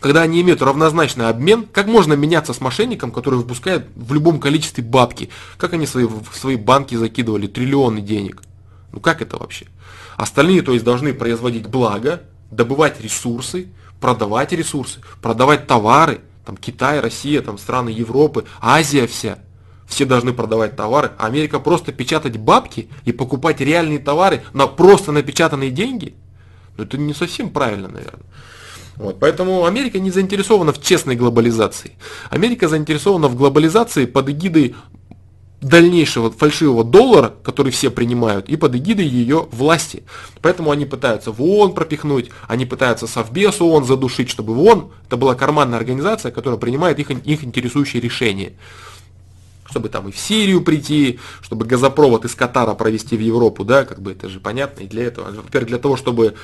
когда 0.01 0.23
они 0.23 0.41
имеют 0.41 0.61
равнозначный 0.61 1.29
обмен, 1.29 1.67
как 1.73 1.87
можно 1.87 2.15
меняться 2.15 2.53
с 2.53 2.61
мошенником, 2.61 3.13
который 3.13 3.37
выпускает 3.37 3.87
в 3.95 4.13
любом 4.13 4.41
количестве 4.41 4.83
бабки? 4.83 5.31
Как 5.57 5.73
они 5.75 5.87
свои, 5.87 6.05
в 6.05 6.35
свои 6.35 6.57
банки 6.57 6.97
закидывали 6.97 7.47
триллионы 7.47 8.01
денег? 8.01 8.43
Ну 8.91 8.99
как 8.99 9.23
это 9.23 9.37
вообще? 9.37 9.67
Остальные, 10.17 10.63
то 10.63 10.73
есть, 10.73 10.85
должны 10.85 11.15
производить 11.15 11.69
благо, 11.69 12.23
добывать 12.51 13.01
ресурсы, 13.01 13.69
продавать 14.01 14.51
ресурсы, 14.51 15.01
продавать 15.23 15.69
товары, 15.69 16.23
там 16.45 16.57
Китай, 16.57 16.99
Россия, 16.99 17.41
там 17.41 17.57
страны 17.57 17.91
Европы, 17.91 18.47
Азия 18.61 19.07
вся– 19.07 19.39
все 19.91 20.07
должны 20.07 20.33
продавать 20.33 20.77
товары, 20.77 21.11
а 21.19 21.27
Америка 21.27 21.59
просто 21.59 21.93
печатать 21.93 22.39
бабки 22.39 22.89
и 23.05 23.13
покупать 23.13 23.61
реальные 23.61 23.99
товары 23.99 24.43
на 24.55 24.67
просто 24.69 25.13
напечатанные 25.13 25.71
деньги, 25.71 26.15
ну 26.79 26.85
это 26.85 26.97
не 26.97 27.13
совсем 27.13 27.51
правильно, 27.51 27.89
наверное. 27.89 28.23
Вот, 28.97 29.19
поэтому 29.19 29.67
Америка 29.67 29.99
не 29.99 30.11
заинтересована 30.11 30.73
в 30.73 30.81
честной 30.81 31.17
глобализации. 31.17 31.93
Америка 32.29 32.69
заинтересована 32.69 33.29
в 33.29 33.35
глобализации 33.35 34.05
под 34.05 34.29
эгидой 34.29 34.77
дальнейшего 35.61 36.31
фальшивого 36.31 36.85
доллара, 36.85 37.35
который 37.43 37.73
все 37.73 37.91
принимают, 37.91 38.49
и 38.49 38.57
под 38.57 38.77
эгидой 38.77 39.07
ее 39.07 39.49
власти. 39.51 40.05
Поэтому 40.41 40.71
они 40.71 40.87
пытаются 40.87 41.33
в 41.33 41.43
ООН 41.43 41.75
пропихнуть, 41.75 42.31
они 42.47 42.65
пытаются 42.65 43.07
Совбез 43.07 43.61
ООН 43.61 43.85
задушить, 43.85 44.31
чтобы 44.31 44.55
в 44.55 44.61
ООН, 44.61 44.91
это 45.07 45.17
была 45.17 45.35
карманная 45.35 45.79
организация, 45.79 46.31
которая 46.31 46.59
принимает 46.59 46.99
их, 46.99 47.11
их 47.11 47.45
интересующие 47.45 48.01
решения 48.01 48.53
чтобы 49.71 49.89
там 49.89 50.09
и 50.09 50.13
в 50.13 50.19
Сирию 50.19 50.63
прийти, 50.63 51.19
чтобы 51.43 51.65
газопровод 51.65 52.25
из 52.25 52.35
Катара 52.35 52.75
провести 52.75 53.17
в 53.17 53.21
Европу, 53.21 53.65
да, 53.65 53.85
как 53.85 54.03
бы 54.03 54.13
это 54.13 54.29
же 54.29 54.41
понятно, 54.41 54.83
и 54.83 54.87
для 54.87 55.05
этого, 55.05 55.31
во-первых, 55.31 55.69
для 55.69 55.79
того, 55.79 55.97
чтобы 55.97 56.35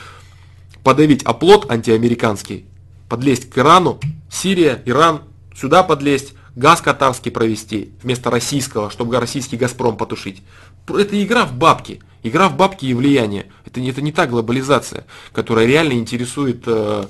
подавить 0.83 1.23
оплот 1.25 1.71
антиамериканский, 1.71 2.67
подлезть 3.09 3.51
к 3.51 3.59
Ирану, 3.59 4.01
Сирия, 4.31 4.83
Иран, 4.87 5.23
сюда 5.55 5.83
подлезть, 5.83 6.35
газ 6.55 6.81
катарский 6.81 7.31
провести 7.31 7.93
вместо 8.03 8.31
российского, 8.31 8.91
чтобы 8.91 9.19
российский 9.19 9.57
Газпром 9.57 9.97
потушить. 9.97 10.43
Это 10.89 11.23
игра 11.23 11.45
в 11.45 11.55
бабки, 11.55 12.01
игра 12.23 12.49
в 12.49 12.57
бабки 12.57 12.87
и 12.87 12.95
влияние. 12.95 13.47
Это, 13.65 13.81
это 13.81 14.01
не 14.01 14.13
та 14.13 14.27
глобализация, 14.27 15.07
которая 15.33 15.67
реально 15.67 15.95
интересует 15.95 16.63
э, 16.67 17.05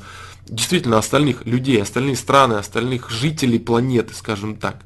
действительно 0.47 0.99
остальных 0.99 1.45
людей, 1.45 1.81
остальные 1.81 2.17
страны, 2.17 2.55
остальных 2.55 3.11
жителей 3.11 3.59
планеты, 3.59 4.15
скажем 4.15 4.57
так. 4.57 4.86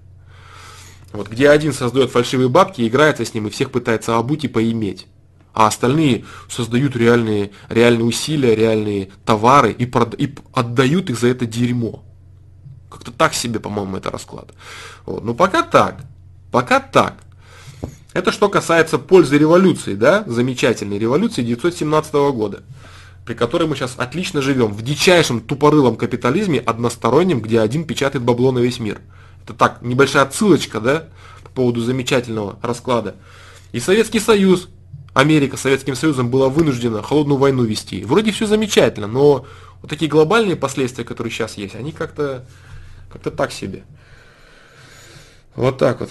Вот, 1.12 1.28
где 1.28 1.50
один 1.50 1.72
создает 1.72 2.10
фальшивые 2.10 2.48
бабки, 2.48 2.86
играется 2.86 3.24
с 3.24 3.34
ним 3.34 3.48
и 3.48 3.50
всех 3.50 3.70
пытается 3.70 4.16
обуть 4.16 4.44
и 4.44 4.48
поиметь. 4.48 5.06
А 5.52 5.66
остальные 5.66 6.24
создают 6.48 6.94
реальные, 6.94 7.50
реальные 7.68 8.04
усилия, 8.04 8.54
реальные 8.54 9.10
товары 9.24 9.72
и, 9.72 9.84
прод, 9.84 10.14
и 10.16 10.32
отдают 10.52 11.10
их 11.10 11.18
за 11.18 11.28
это 11.28 11.46
дерьмо. 11.46 12.04
Как-то 12.88 13.10
так 13.10 13.34
себе, 13.34 13.58
по-моему, 13.58 13.96
это 13.96 14.10
расклад. 14.10 14.52
Вот. 15.06 15.24
Ну 15.24 15.34
пока 15.34 15.62
так. 15.62 16.02
Пока 16.52 16.80
так. 16.80 17.16
Это 18.12 18.32
что 18.32 18.48
касается 18.48 18.98
пользы 18.98 19.38
революции, 19.38 19.94
да, 19.94 20.24
замечательной 20.26 20.98
революции 20.98 21.42
1917 21.42 22.12
года, 22.34 22.62
при 23.24 23.34
которой 23.34 23.68
мы 23.68 23.76
сейчас 23.76 23.94
отлично 23.96 24.42
живем, 24.42 24.72
в 24.72 24.82
дичайшем 24.82 25.40
тупорылом 25.40 25.96
капитализме 25.96 26.58
одностороннем, 26.58 27.40
где 27.40 27.60
один 27.60 27.84
печатает 27.84 28.24
бабло 28.24 28.50
на 28.50 28.58
весь 28.58 28.80
мир. 28.80 29.00
Это 29.50 29.58
так, 29.58 29.82
небольшая 29.82 30.22
отсылочка, 30.22 30.80
да, 30.80 31.08
по 31.42 31.50
поводу 31.50 31.80
замечательного 31.80 32.56
расклада. 32.62 33.16
И 33.72 33.80
Советский 33.80 34.20
Союз, 34.20 34.68
Америка 35.12 35.56
Советским 35.56 35.96
Союзом 35.96 36.30
была 36.30 36.48
вынуждена 36.48 37.02
холодную 37.02 37.36
войну 37.36 37.64
вести. 37.64 38.04
Вроде 38.04 38.30
все 38.30 38.46
замечательно, 38.46 39.08
но 39.08 39.46
вот 39.82 39.90
такие 39.90 40.08
глобальные 40.08 40.54
последствия, 40.54 41.04
которые 41.04 41.32
сейчас 41.32 41.56
есть, 41.56 41.74
они 41.74 41.90
как-то 41.90 42.46
как-то 43.12 43.32
так 43.32 43.50
себе. 43.50 43.82
Вот 45.56 45.78
так 45.78 45.98
вот. 45.98 46.10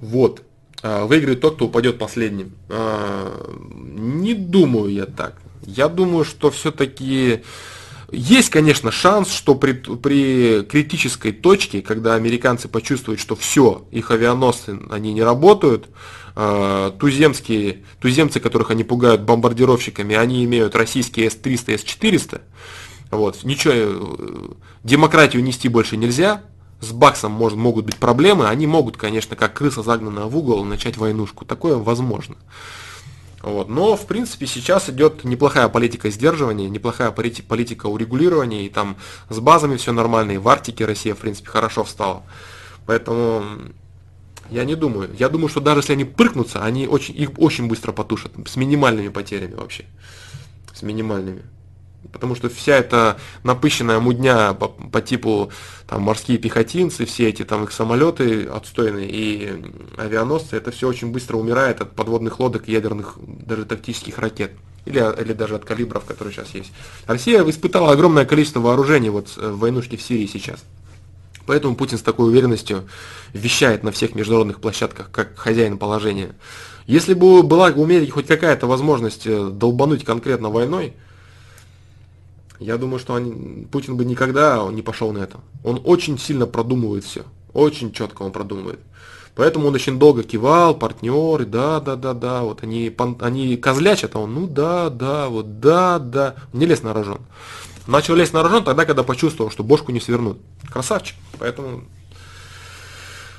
Вот. 0.00 0.42
А, 0.82 1.04
выиграет 1.06 1.40
тот, 1.40 1.54
кто 1.54 1.66
упадет 1.66 1.98
последним. 1.98 2.56
А, 2.68 3.48
не 3.70 4.34
думаю 4.34 4.92
я 4.92 5.06
так. 5.06 5.40
Я 5.62 5.88
думаю, 5.88 6.24
что 6.24 6.50
все-таки 6.50 7.44
есть, 8.10 8.50
конечно, 8.50 8.90
шанс, 8.90 9.32
что 9.32 9.54
при, 9.54 9.72
при 9.72 10.62
критической 10.62 11.32
точке, 11.32 11.82
когда 11.82 12.14
американцы 12.14 12.68
почувствуют, 12.68 13.20
что 13.20 13.36
все, 13.36 13.86
их 13.90 14.10
авианосцы, 14.10 14.78
они 14.90 15.12
не 15.12 15.22
работают, 15.22 15.88
э, 16.34 16.92
туземские, 16.98 17.84
туземцы, 18.00 18.40
которых 18.40 18.70
они 18.70 18.84
пугают 18.84 19.22
бомбардировщиками, 19.22 20.16
они 20.16 20.44
имеют 20.44 20.74
российские 20.74 21.28
С-300, 21.28 21.76
С-400, 21.78 22.40
вот, 23.10 23.44
ничего, 23.44 23.74
э, 23.76 24.48
демократию 24.84 25.42
нести 25.42 25.68
больше 25.68 25.96
нельзя, 25.96 26.42
с 26.80 26.92
Баксом 26.92 27.32
может, 27.32 27.58
могут 27.58 27.84
быть 27.84 27.96
проблемы, 27.96 28.48
они 28.48 28.66
могут, 28.66 28.96
конечно, 28.96 29.36
как 29.36 29.54
крыса 29.54 29.82
загнанная 29.82 30.24
в 30.24 30.36
угол, 30.36 30.64
начать 30.64 30.96
войнушку. 30.96 31.44
Такое 31.44 31.76
возможно. 31.76 32.36
Вот. 33.48 33.68
Но, 33.68 33.96
в 33.96 34.06
принципе, 34.06 34.46
сейчас 34.46 34.90
идет 34.90 35.24
неплохая 35.24 35.68
политика 35.68 36.10
сдерживания, 36.10 36.68
неплохая 36.68 37.10
политика 37.10 37.86
урегулирования, 37.86 38.66
и 38.66 38.68
там 38.68 38.96
с 39.30 39.40
базами 39.40 39.76
все 39.76 39.92
нормально, 39.92 40.32
и 40.32 40.36
в 40.36 40.46
Арктике 40.48 40.84
Россия, 40.84 41.14
в 41.14 41.18
принципе, 41.18 41.48
хорошо 41.48 41.84
встала. 41.84 42.22
Поэтому 42.86 43.44
я 44.50 44.64
не 44.64 44.74
думаю. 44.74 45.10
Я 45.18 45.28
думаю, 45.28 45.48
что 45.48 45.60
даже 45.60 45.80
если 45.80 45.94
они 45.94 46.04
прыгнутся, 46.04 46.62
они 46.62 46.86
очень, 46.86 47.16
их 47.16 47.38
очень 47.38 47.68
быстро 47.68 47.92
потушат, 47.92 48.32
с 48.46 48.56
минимальными 48.56 49.08
потерями 49.08 49.54
вообще. 49.54 49.86
С 50.74 50.82
минимальными. 50.82 51.42
Потому 52.12 52.34
что 52.34 52.48
вся 52.48 52.76
эта 52.76 53.18
напыщенная 53.42 53.98
мудня 53.98 54.54
по, 54.54 54.68
по 54.68 55.00
типу 55.00 55.50
там, 55.86 56.02
морские 56.02 56.38
пехотинцы, 56.38 57.04
все 57.04 57.28
эти 57.28 57.44
там 57.44 57.64
их 57.64 57.72
самолеты 57.72 58.44
отстойные 58.44 59.08
и 59.10 59.64
авианосцы, 59.96 60.56
это 60.56 60.70
все 60.70 60.88
очень 60.88 61.10
быстро 61.10 61.36
умирает 61.36 61.80
от 61.80 61.94
подводных 61.94 62.40
лодок, 62.40 62.68
ядерных, 62.68 63.18
даже 63.18 63.64
тактических 63.64 64.18
ракет. 64.18 64.52
Или, 64.86 65.04
или 65.20 65.34
даже 65.34 65.56
от 65.56 65.66
калибров, 65.66 66.04
которые 66.04 66.32
сейчас 66.32 66.54
есть. 66.54 66.72
Россия 67.06 67.42
испытала 67.42 67.92
огромное 67.92 68.24
количество 68.24 68.60
вооружений 68.60 69.10
вот 69.10 69.34
э, 69.36 69.50
в 69.50 69.58
войнушке 69.58 69.98
в 69.98 70.02
Сирии 70.02 70.26
сейчас. 70.26 70.64
Поэтому 71.44 71.76
Путин 71.76 71.98
с 71.98 72.02
такой 72.02 72.28
уверенностью 72.28 72.88
вещает 73.34 73.82
на 73.82 73.90
всех 73.90 74.14
международных 74.14 74.60
площадках, 74.60 75.10
как 75.10 75.36
хозяин 75.36 75.78
положения. 75.78 76.34
Если 76.86 77.12
бы 77.12 77.42
была 77.42 77.68
у 77.68 77.86
хоть 78.08 78.26
какая-то 78.26 78.66
возможность 78.66 79.26
э, 79.26 79.50
долбануть 79.52 80.04
конкретно 80.04 80.48
войной, 80.48 80.94
я 82.58 82.76
думаю, 82.76 82.98
что 82.98 83.14
они, 83.14 83.66
Путин 83.66 83.96
бы 83.96 84.04
никогда 84.04 84.66
не 84.70 84.82
пошел 84.82 85.12
на 85.12 85.18
это. 85.18 85.38
Он 85.64 85.80
очень 85.84 86.18
сильно 86.18 86.46
продумывает 86.46 87.04
все. 87.04 87.24
Очень 87.52 87.92
четко 87.92 88.22
он 88.22 88.32
продумывает. 88.32 88.80
Поэтому 89.34 89.68
он 89.68 89.74
очень 89.74 89.98
долго 90.00 90.24
кивал, 90.24 90.74
партнеры, 90.74 91.46
да, 91.46 91.78
да, 91.78 91.94
да, 91.94 92.12
да, 92.12 92.42
вот 92.42 92.64
они, 92.64 92.92
они 93.20 93.56
козлячат, 93.56 94.16
а 94.16 94.18
он, 94.18 94.34
ну 94.34 94.48
да, 94.48 94.90
да, 94.90 95.28
вот 95.28 95.60
да, 95.60 96.00
да, 96.00 96.34
не 96.52 96.66
лез 96.66 96.82
на 96.82 96.92
рожон. 96.92 97.20
Начал 97.86 98.16
лезть 98.16 98.32
на 98.32 98.42
рожон 98.42 98.64
тогда, 98.64 98.84
когда 98.84 99.04
почувствовал, 99.04 99.50
что 99.50 99.62
бошку 99.62 99.92
не 99.92 100.00
свернут. 100.00 100.38
Красавчик. 100.70 101.16
Поэтому 101.38 101.84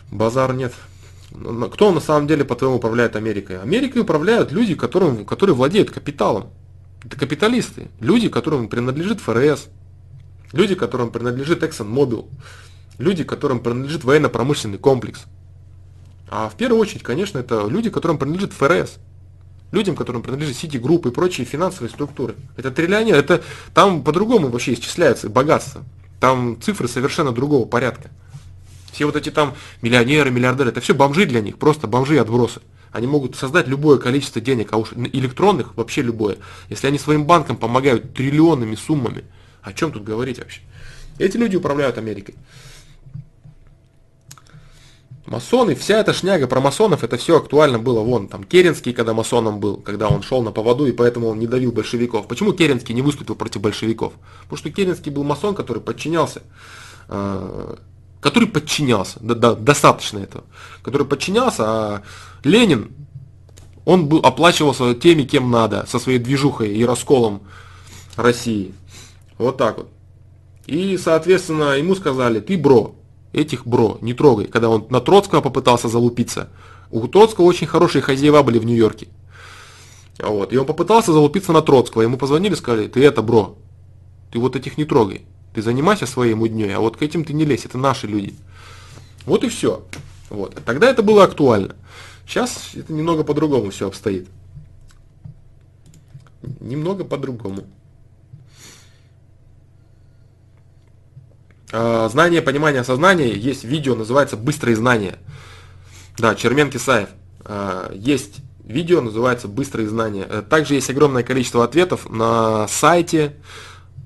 базар 0.10 0.54
нет. 0.54 0.74
Кто 1.74 1.92
на 1.92 2.00
самом 2.00 2.28
деле, 2.28 2.46
по-твоему, 2.46 2.78
управляет 2.78 3.16
Америкой? 3.16 3.62
Америкой 3.62 4.02
управляют 4.02 4.52
люди, 4.52 4.74
которым, 4.74 5.26
которые 5.26 5.56
владеют 5.56 5.92
капиталом. 5.92 6.50
Это 7.04 7.18
капиталисты, 7.18 7.90
люди, 8.00 8.30
которым 8.30 8.68
принадлежит 8.68 9.22
ФРС, 9.22 9.68
люди, 10.52 10.76
которым 10.76 11.12
принадлежит 11.12 11.64
ExxonMobil, 11.64 12.28
люди, 12.98 13.24
которым 13.24 13.62
принадлежит 13.62 14.04
военно-промышленный 14.04 14.78
комплекс. 14.78 15.24
А 16.30 16.50
в 16.50 16.56
первую 16.56 16.80
очередь, 16.80 17.04
конечно, 17.04 17.40
это 17.40 17.66
люди, 17.68 17.90
которым 17.90 18.18
принадлежит 18.18 18.54
ФРС, 18.54 18.98
людям, 19.72 19.96
которым 19.96 20.22
принадлежит 20.22 20.58
Citigroup 20.58 21.08
и 21.08 21.12
прочие 21.12 21.46
финансовые 21.46 21.90
структуры. 21.90 22.36
Это 22.58 22.72
триллионер, 22.72 23.16
это 23.16 23.44
там 23.74 24.04
по-другому 24.04 24.50
вообще 24.50 24.74
исчисляется 24.74 25.30
богатство. 25.30 25.84
Там 26.20 26.62
цифры 26.62 26.88
совершенно 26.88 27.32
другого 27.32 27.66
порядка. 27.66 28.10
Все 28.92 29.06
вот 29.06 29.16
эти 29.16 29.30
там 29.30 29.56
миллионеры, 29.82 30.32
миллиардеры, 30.32 30.72
это 30.72 30.82
все 30.82 30.94
бомжи 30.94 31.26
для 31.26 31.42
них, 31.42 31.58
просто 31.58 31.88
бомжи 31.88 32.16
и 32.16 32.18
отбросы. 32.18 32.62
Они 32.92 33.08
могут 33.08 33.36
создать 33.36 33.68
любое 33.68 33.98
количество 33.98 34.42
денег, 34.42 34.74
а 34.74 34.78
уж 34.78 34.94
электронных 34.94 35.76
вообще 35.78 36.02
любое. 36.02 36.38
Если 36.70 36.88
они 36.88 36.98
своим 36.98 37.26
банкам 37.26 37.58
помогают 37.58 38.14
триллионными 38.14 38.76
суммами, 38.76 39.24
о 39.62 39.74
чем 39.74 39.92
тут 39.92 40.04
говорить 40.04 40.40
вообще? 40.40 40.62
Эти 41.18 41.38
люди 41.38 41.56
управляют 41.56 41.98
Америкой. 41.98 42.36
Масоны, 45.26 45.76
вся 45.76 46.00
эта 46.00 46.12
шняга 46.12 46.48
про 46.48 46.60
масонов, 46.60 47.04
это 47.04 47.18
все 47.18 47.38
актуально 47.38 47.78
было. 47.78 48.00
Вон, 48.00 48.28
там, 48.28 48.44
Керенский, 48.44 48.94
когда 48.94 49.14
масоном 49.14 49.60
был, 49.60 49.78
когда 49.78 50.08
он 50.08 50.24
шел 50.24 50.42
на 50.42 50.52
поводу, 50.52 50.88
и 50.88 50.92
поэтому 50.92 51.28
он 51.28 51.38
не 51.38 51.46
давил 51.46 51.72
большевиков. 51.72 52.28
Почему 52.28 52.54
Керенский 52.54 52.96
не 52.96 53.04
выступил 53.04 53.36
против 53.36 53.62
большевиков? 53.62 54.14
Потому 54.44 54.58
что 54.58 54.72
Керенский 54.72 55.12
был 55.12 55.24
масон, 55.24 55.54
который 55.54 55.84
подчинялся 55.84 56.42
э, 57.10 57.76
который 58.22 58.50
подчинялся, 58.50 59.18
да, 59.22 59.34
да, 59.36 59.56
достаточно 59.56 60.20
этого, 60.20 60.44
который 60.82 61.08
подчинялся, 61.08 61.64
а 61.66 62.04
Ленин, 62.44 62.92
он 63.86 64.08
был, 64.08 64.20
оплачивался 64.20 64.94
теми, 64.94 65.24
кем 65.24 65.50
надо, 65.52 65.86
со 65.88 66.00
своей 66.00 66.20
движухой 66.20 66.70
и 66.70 66.86
расколом 66.86 67.42
России. 68.16 68.74
Вот 69.38 69.58
так 69.58 69.78
вот. 69.78 69.90
И, 70.68 70.98
соответственно, 70.98 71.78
ему 71.78 71.96
сказали, 71.96 72.40
ты 72.40 72.58
бро, 72.58 72.96
этих 73.34 73.66
бро, 73.66 73.98
не 74.02 74.14
трогай. 74.14 74.46
Когда 74.46 74.70
он 74.70 74.86
на 74.90 75.02
Троцкого 75.02 75.42
попытался 75.42 75.88
залупиться, 75.88 76.50
у 76.92 77.08
Троцкого 77.08 77.46
очень 77.46 77.68
хорошие 77.68 78.02
хозяева 78.02 78.44
были 78.44 78.60
в 78.60 78.66
Нью-Йорке. 78.66 79.08
Вот. 80.20 80.54
И 80.54 80.58
он 80.58 80.66
попытался 80.66 81.14
залупиться 81.14 81.54
на 81.54 81.62
Троцкого. 81.62 82.04
Ему 82.04 82.18
позвонили, 82.18 82.56
сказали, 82.56 82.88
ты 82.88 83.04
это, 83.04 83.22
бро, 83.22 83.58
ты 84.32 84.40
вот 84.40 84.56
этих 84.56 84.78
не 84.78 84.86
трогай. 84.86 85.26
Ты 85.54 85.62
занимайся 85.62 86.06
своей 86.06 86.36
мудней, 86.36 86.76
а 86.76 86.80
вот 86.80 86.98
к 86.98 87.02
этим 87.02 87.24
ты 87.24 87.34
не 87.34 87.46
лезь, 87.46 87.66
это 87.66 87.78
наши 87.78 88.06
люди. 88.06 88.36
Вот 89.26 89.44
и 89.44 89.50
все. 89.50 89.84
Вот. 90.30 90.56
Тогда 90.66 90.90
это 90.90 91.02
было 91.02 91.24
актуально. 91.24 91.76
Сейчас 92.30 92.76
это 92.76 92.94
немного 92.94 93.24
по-другому 93.24 93.72
все 93.72 93.88
обстоит. 93.88 94.28
Немного 96.60 97.04
по-другому. 97.04 97.64
А, 101.72 102.08
знание, 102.10 102.44
понимание, 102.44 102.84
сознание. 102.84 103.34
Есть 103.36 103.64
видео, 103.64 103.96
называется 103.96 104.38
«Быстрые 104.38 104.76
знания». 104.76 105.18
Да, 106.20 106.36
Чермен 106.36 106.70
Кисаев. 106.70 107.10
А, 107.46 107.92
есть 107.96 108.42
видео, 108.64 109.02
называется 109.02 109.48
«Быстрые 109.48 109.90
знания». 109.90 110.28
Э, 110.30 110.44
также 110.48 110.76
есть 110.76 110.92
огромное 110.92 111.24
количество 111.24 111.64
ответов 111.64 112.08
на 112.12 112.68
сайте 112.68 113.38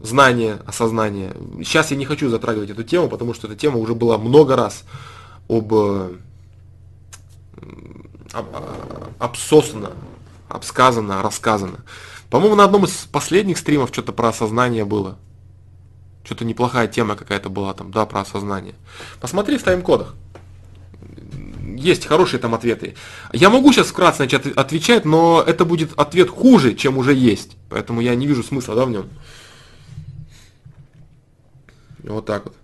знание, 0.02 0.60
осознание. 0.66 1.34
Сейчас 1.58 1.91
я 1.91 1.98
не 1.98 2.06
хочу 2.06 2.30
затрагивать 2.30 2.70
эту 2.70 2.84
тему, 2.84 3.10
потому 3.10 3.34
что 3.34 3.48
эта 3.48 3.58
тема 3.58 3.80
уже 3.80 3.95
была 3.95 4.18
много 4.18 4.56
раз 4.56 4.86
об, 5.50 5.74
об, 8.34 8.48
обсосана, 9.20 9.92
обсказана, 10.50 11.22
рассказана. 11.22 11.80
По-моему, 12.30 12.56
на 12.56 12.66
одном 12.66 12.86
из 12.86 12.92
последних 12.92 13.58
стримов 13.58 13.90
что-то 13.90 14.12
про 14.12 14.30
осознание 14.30 14.86
было. 14.86 15.18
Что-то 16.24 16.46
неплохая 16.46 16.88
тема 16.88 17.16
какая-то 17.16 17.50
была 17.50 17.74
там, 17.74 17.92
да, 17.92 18.06
про 18.06 18.22
осознание. 18.22 18.76
Посмотри 19.22 19.58
в 19.58 19.64
тайм-кодах. 19.64 20.16
Есть 21.76 22.06
хорошие 22.06 22.40
там 22.40 22.56
ответы. 22.56 22.96
Я 23.34 23.50
могу 23.50 23.72
сейчас 23.72 23.88
вкратце 23.88 24.24
начать 24.24 24.48
отвечать, 24.48 25.06
но 25.06 25.44
это 25.46 25.66
будет 25.66 25.92
ответ 25.98 26.30
хуже, 26.30 26.76
чем 26.76 26.98
уже 26.98 27.14
есть. 27.14 27.58
Поэтому 27.70 28.02
я 28.02 28.16
не 28.16 28.26
вижу 28.26 28.44
смысла 28.44 28.76
да, 28.76 28.86
в 28.86 28.90
нем. 28.90 29.10
Вот 32.04 32.26
так 32.26 32.46
вот. 32.46 32.56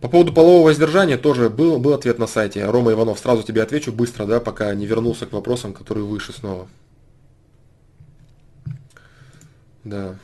По 0.00 0.08
поводу 0.08 0.32
полового 0.32 0.66
воздержания 0.66 1.18
тоже 1.18 1.50
был, 1.50 1.78
был 1.78 1.92
ответ 1.92 2.18
на 2.18 2.28
сайте. 2.28 2.64
Рома 2.64 2.92
Иванов, 2.92 3.18
сразу 3.18 3.42
тебе 3.42 3.62
отвечу 3.62 3.92
быстро, 3.92 4.26
да, 4.26 4.38
пока 4.38 4.72
не 4.74 4.86
вернулся 4.86 5.26
к 5.26 5.32
вопросам, 5.32 5.72
которые 5.72 6.04
выше 6.04 6.32
снова. 6.32 6.68
Да. 9.82 10.16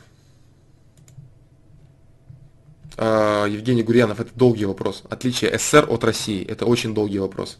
А, 2.97 3.45
Евгений 3.47 3.83
Гурьянов, 3.83 4.21
это 4.21 4.31
долгий 4.33 4.65
вопрос. 4.65 5.03
Отличие 5.09 5.57
СССР 5.57 5.87
от 5.89 6.03
России, 6.05 6.45
это 6.45 6.65
очень 6.65 6.93
долгий 6.93 7.19
вопрос. 7.19 7.57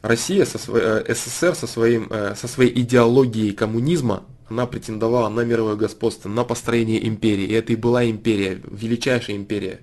Россия, 0.00 0.46
со 0.46 0.58
э, 0.72 1.14
СССР 1.14 1.54
со, 1.54 1.66
своим, 1.66 2.06
э, 2.10 2.34
со 2.36 2.48
своей 2.48 2.80
идеологией 2.80 3.52
коммунизма 3.52 4.24
она 4.48 4.66
претендовала 4.66 5.28
на 5.28 5.40
мировое 5.40 5.74
господство, 5.74 6.28
на 6.28 6.44
построение 6.44 7.06
империи. 7.06 7.46
И 7.46 7.52
это 7.52 7.72
и 7.72 7.76
была 7.76 8.08
империя, 8.08 8.60
величайшая 8.70 9.36
империя. 9.36 9.80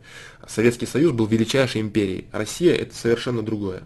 Советский 0.47 0.85
Союз 0.85 1.13
был 1.13 1.25
величайшей 1.25 1.81
империей. 1.81 2.27
Россия 2.31 2.75
это 2.75 2.95
совершенно 2.95 3.41
другое. 3.41 3.83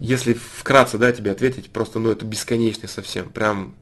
Если 0.00 0.34
вкратце, 0.34 0.98
да, 0.98 1.12
тебе 1.12 1.30
ответить, 1.30 1.70
просто, 1.70 1.98
ну, 1.98 2.10
это 2.10 2.24
бесконечный 2.24 2.88
совсем. 2.88 3.30
Прям, 3.30 3.74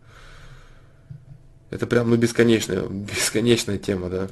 это 1.70 1.86
прям, 1.86 2.10
ну, 2.10 2.16
бесконечная, 2.16 2.82
бесконечная 2.88 3.78
тема, 3.78 4.08
да. 4.08 4.28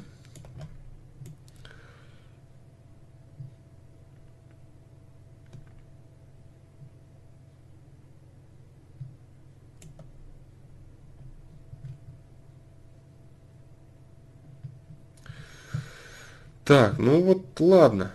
Так, 16.70 16.98
ну 16.98 17.20
вот 17.20 17.58
ладно. 17.58 18.12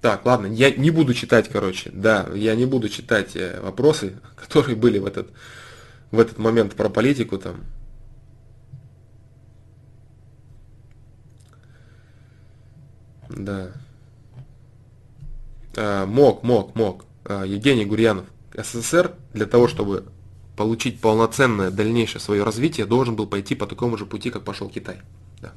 Так, 0.00 0.24
ладно, 0.24 0.46
я 0.46 0.70
не 0.70 0.90
буду 0.90 1.12
читать, 1.12 1.50
короче, 1.50 1.90
да, 1.92 2.26
я 2.34 2.54
не 2.54 2.64
буду 2.64 2.88
читать 2.88 3.36
э, 3.36 3.60
вопросы, 3.60 4.18
которые 4.34 4.74
были 4.74 4.98
в 4.98 5.04
этот, 5.04 5.28
в 6.10 6.18
этот 6.18 6.38
момент 6.38 6.74
про 6.74 6.88
политику 6.88 7.36
там. 7.36 7.64
Да. 13.28 13.72
А, 15.76 16.06
мог, 16.06 16.42
мог, 16.42 16.74
мог. 16.74 17.04
А, 17.26 17.44
Евгений 17.44 17.84
Гурьянов. 17.84 18.24
СССР 18.56 19.12
для 19.34 19.44
того, 19.44 19.68
чтобы 19.68 20.06
получить 20.56 21.00
полноценное 21.00 21.70
дальнейшее 21.70 22.20
свое 22.20 22.42
развитие, 22.42 22.86
должен 22.86 23.16
был 23.16 23.26
пойти 23.26 23.54
по 23.54 23.66
такому 23.66 23.96
же 23.96 24.06
пути, 24.06 24.30
как 24.30 24.44
пошел 24.44 24.68
Китай. 24.68 25.00
Да. 25.40 25.52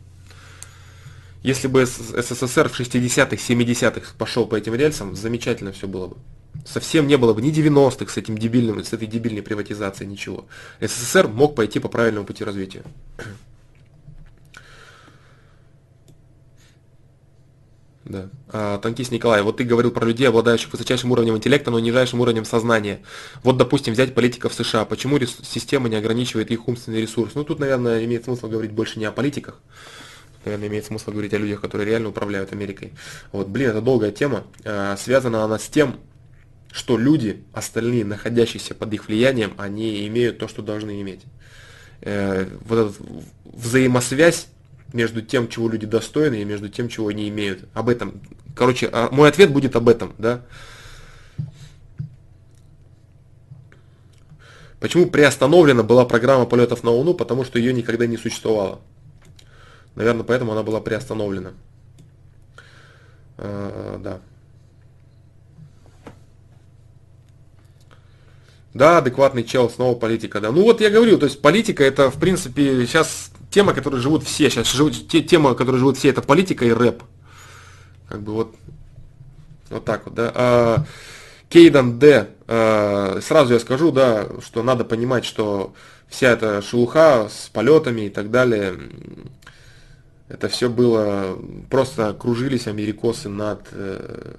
Если 1.43 1.67
бы 1.67 1.85
СССР 1.85 2.69
в 2.69 2.79
60-х, 2.79 3.35
70-х 3.35 4.13
пошел 4.17 4.47
по 4.47 4.55
этим 4.55 4.73
рельсам, 4.75 5.15
замечательно 5.15 5.71
все 5.71 5.87
было 5.87 6.07
бы. 6.07 6.17
Совсем 6.65 7.07
не 7.07 7.17
было 7.17 7.33
бы 7.33 7.41
ни 7.41 7.51
90-х 7.51 8.11
с 8.11 8.17
этим 8.17 8.37
дебильным, 8.37 8.83
с 8.83 8.93
этой 8.93 9.07
дебильной 9.07 9.43
приватизацией, 9.43 10.09
ничего. 10.09 10.47
СССР 10.81 11.27
мог 11.27 11.55
пойти 11.55 11.79
по 11.79 11.89
правильному 11.89 12.25
пути 12.25 12.43
развития. 12.43 12.83
Да. 18.05 18.29
А, 18.49 18.77
танкист 18.77 19.11
Николай, 19.11 19.41
вот 19.41 19.57
ты 19.57 19.63
говорил 19.63 19.89
про 19.89 20.05
людей, 20.05 20.29
обладающих 20.29 20.71
высочайшим 20.71 21.11
уровнем 21.11 21.35
интеллекта, 21.37 21.71
но 21.71 21.79
нижайшим 21.79 22.21
уровнем 22.21 22.45
сознания. 22.45 23.01
Вот, 23.41 23.57
допустим, 23.57 23.93
взять 23.93 24.13
политиков 24.13 24.53
США. 24.53 24.85
Почему 24.85 25.19
система 25.19 25.89
не 25.89 25.95
ограничивает 25.95 26.51
их 26.51 26.67
умственный 26.67 27.01
ресурс? 27.01 27.33
Ну, 27.33 27.43
тут, 27.43 27.59
наверное, 27.59 28.05
имеет 28.05 28.25
смысл 28.25 28.47
говорить 28.47 28.71
больше 28.71 28.99
не 28.99 29.05
о 29.05 29.11
политиках. 29.11 29.59
Наверное, 30.45 30.67
имеет 30.67 30.85
смысл 30.85 31.09
говорить 31.09 31.33
о 31.33 31.39
людях, 31.39 31.61
которые 31.61 31.87
реально 31.89 32.09
управляют 32.09 32.53
Америкой. 32.53 32.93
Вот, 33.31 33.47
блин, 33.47 33.71
это 33.71 33.81
долгая 33.81 34.11
тема. 34.11 34.43
А, 34.63 34.95
связана 34.97 35.43
она 35.43 35.57
с 35.57 35.67
тем, 35.67 35.95
что 36.71 36.99
люди, 36.99 37.43
остальные, 37.53 38.05
находящиеся 38.05 38.75
под 38.75 38.93
их 38.93 39.07
влиянием, 39.07 39.55
они 39.57 40.05
имеют 40.07 40.37
то, 40.37 40.47
что 40.47 40.61
должны 40.61 41.01
иметь. 41.01 41.21
Э, 42.01 42.45
вот 42.65 42.77
эта 42.77 42.93
взаимосвязь 43.45 44.47
между 44.95 45.21
тем, 45.21 45.47
чего 45.49 45.69
люди 45.69 45.85
достойны, 45.85 46.41
и 46.41 46.45
между 46.45 46.69
тем, 46.69 46.87
чего 46.87 47.09
они 47.09 47.27
имеют. 47.29 47.65
Об 47.73 47.89
этом. 47.89 48.21
Короче, 48.55 48.89
а, 48.91 49.09
мой 49.11 49.29
ответ 49.29 49.51
будет 49.51 49.75
об 49.75 49.89
этом, 49.89 50.13
да. 50.17 50.41
Почему 54.79 55.07
приостановлена 55.07 55.83
была 55.83 56.05
программа 56.05 56.45
полетов 56.45 56.83
на 56.83 56.91
Луну? 56.91 57.13
Потому 57.13 57.43
что 57.43 57.59
ее 57.59 57.73
никогда 57.73 58.07
не 58.07 58.17
существовало. 58.17 58.79
Наверное, 59.95 60.23
поэтому 60.23 60.53
она 60.53 60.63
была 60.63 60.79
приостановлена. 60.79 61.53
А, 63.37 63.99
да. 63.99 64.21
Да, 68.73 68.97
адекватный 68.97 69.43
чел, 69.43 69.69
снова 69.69 69.97
политика, 69.97 70.39
да. 70.39 70.51
Ну 70.51 70.63
вот 70.63 70.81
я 70.81 70.89
говорю, 70.89 71.17
то 71.17 71.25
есть 71.25 71.41
политика 71.41 71.83
это, 71.83 72.09
в 72.09 72.19
принципе, 72.19 72.85
сейчас 72.85 73.31
тема, 73.55 73.73
которой 73.73 74.01
живут 74.01 74.23
все. 74.23 74.49
Сейчас 74.49 74.69
живут, 74.73 75.07
те, 75.07 75.21
тема, 75.21 75.55
которой 75.55 75.77
живут 75.77 75.97
все, 75.97 76.09
это 76.09 76.21
политика 76.21 76.65
и 76.65 76.71
рэп. 76.71 77.03
Как 78.09 78.21
бы 78.21 78.33
вот, 78.33 78.55
вот 79.69 79.85
так 79.85 80.05
вот, 80.05 80.13
да. 80.13 80.31
А, 80.35 80.85
Кейдан 81.47 81.97
Д. 81.97 82.31
А, 82.47 83.17
сразу 83.21 83.53
я 83.53 83.59
скажу, 83.61 83.93
да, 83.93 84.27
что 84.45 84.61
надо 84.61 84.83
понимать, 84.83 85.23
что 85.23 85.73
вся 86.09 86.31
эта 86.31 86.61
шелуха 86.61 87.29
с 87.29 87.47
полетами 87.47 88.01
и 88.01 88.09
так 88.09 88.29
далее, 88.29 88.77
это 90.27 90.49
все 90.49 90.69
было, 90.69 91.39
просто 91.69 92.13
кружились 92.13 92.67
америкосы 92.67 93.29
над 93.29 93.67
э, 93.71 94.35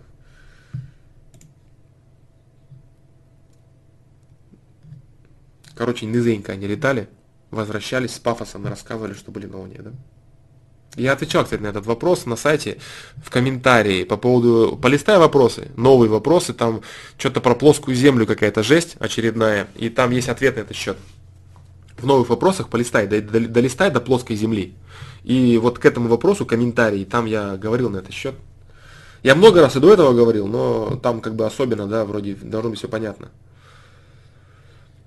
Короче, 5.75 6.07
низенько 6.07 6.53
они 6.53 6.67
летали 6.67 7.09
возвращались 7.57 8.15
с 8.15 8.19
пафосом 8.19 8.67
и 8.67 8.71
рассказывали, 8.71 9.15
что 9.15 9.33
были 9.33 9.47
на 9.47 9.59
Луне, 9.59 9.81
да? 9.81 9.91
Я 10.97 11.13
отвечал, 11.13 11.45
кстати, 11.45 11.61
на 11.61 11.67
этот 11.67 11.85
вопрос 11.85 12.25
на 12.25 12.37
сайте, 12.37 12.79
в 13.23 13.29
комментарии 13.29 14.05
по 14.05 14.17
поводу... 14.17 14.79
Полистай 14.81 15.19
вопросы, 15.19 15.69
новые 15.77 16.09
вопросы, 16.09 16.55
там 16.55 16.81
что-то 17.19 17.43
про 17.43 17.55
плоскую 17.55 17.95
землю 17.95 18.27
какая-то 18.27 18.63
жесть 18.63 18.97
очередная, 18.99 19.69
и 19.75 19.91
там 19.91 20.11
есть 20.11 20.29
ответ 20.29 20.57
на 20.57 20.61
этот 20.61 20.75
счет. 20.75 20.97
В 21.99 22.07
новых 22.07 22.31
вопросах 22.31 22.69
полистай, 22.69 23.07
долистай 23.07 23.91
до 23.91 24.01
плоской 24.01 24.37
земли. 24.37 24.75
И 25.23 25.59
вот 25.59 25.79
к 25.79 25.85
этому 25.85 26.09
вопросу 26.09 26.47
комментарии, 26.47 27.05
там 27.05 27.27
я 27.27 27.57
говорил 27.57 27.91
на 27.91 27.99
этот 27.99 28.15
счет. 28.15 28.35
Я 29.23 29.35
много 29.35 29.61
раз 29.61 29.77
и 29.77 29.81
до 29.81 29.93
этого 29.93 30.15
говорил, 30.15 30.47
но 30.47 30.97
там 31.03 31.21
как 31.21 31.35
бы 31.35 31.45
особенно, 31.45 31.87
да, 31.87 32.05
вроде 32.05 32.35
должно 32.37 32.71
быть 32.71 32.79
все 32.79 32.89
понятно. 32.89 33.31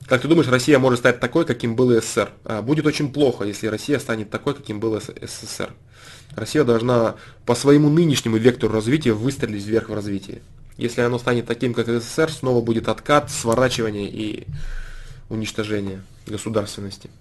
Как 0.10 0.24
ты 0.24 0.28
думаешь, 0.28 0.50
Россия 0.50 0.80
может 0.80 1.00
стать 1.00 1.20
такой, 1.20 1.46
каким 1.46 1.76
был 1.76 1.92
СССР? 2.02 2.32
А, 2.44 2.64
будет 2.64 2.88
очень 2.88 3.14
плохо, 3.14 3.44
если 3.44 3.68
Россия 3.68 4.00
станет 4.00 4.32
такой, 4.32 4.56
каким 4.56 4.80
был 4.80 5.00
СССР. 5.00 5.72
Россия 6.36 6.64
должна 6.64 7.16
по 7.46 7.54
своему 7.54 7.90
нынешнему 7.90 8.38
вектору 8.38 8.74
развития 8.74 9.14
выстрелить 9.14 9.64
вверх 9.64 9.90
в 9.90 9.94
развитии. 9.94 10.42
Если 10.78 11.02
оно 11.02 11.20
станет 11.20 11.46
таким, 11.46 11.76
как 11.76 11.88
СССР, 11.88 12.32
снова 12.32 12.60
будет 12.60 12.90
откат, 12.90 13.30
сворачивание 13.30 14.10
и 14.10 14.48
уничтожение 15.30 16.02
государственности. 16.26 17.12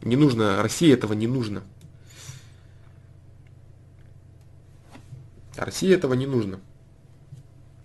Не 0.00 0.16
нужно, 0.16 0.62
России 0.62 0.90
этого 0.90 1.12
не 1.12 1.26
нужно. 1.26 1.62
России 5.56 5.92
этого 5.92 6.14
не 6.14 6.26
нужно. 6.26 6.60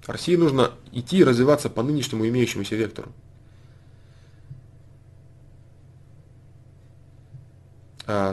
России 0.07 0.37
нужно 0.37 0.71
идти 0.93 1.17
и 1.17 1.23
развиваться 1.25 1.69
по 1.69 1.83
нынешнему 1.83 2.25
имеющемуся 2.25 2.75
вектору. 2.75 3.11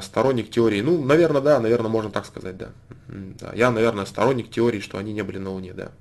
Сторонник 0.02 0.50
теории. 0.50 0.80
Ну, 0.80 1.04
наверное, 1.04 1.42
да, 1.42 1.60
наверное, 1.60 1.90
можно 1.90 2.10
так 2.10 2.24
сказать, 2.26 2.56
да. 2.56 2.70
да. 3.08 3.52
Я, 3.54 3.70
наверное, 3.70 4.06
сторонник 4.06 4.50
теории, 4.50 4.80
что 4.80 4.98
они 4.98 5.12
не 5.12 5.22
были 5.22 5.38
на 5.38 5.50
Луне, 5.50 5.74
да. 5.74 5.92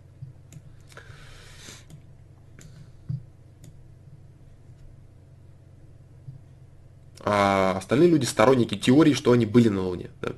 А 7.28 7.76
остальные 7.78 8.10
люди 8.10 8.26
сторонники 8.26 8.78
теории, 8.78 9.14
что 9.14 9.32
они 9.32 9.48
были 9.48 9.70
на 9.70 9.82
Луне. 9.82 10.12
Да. 10.22 10.34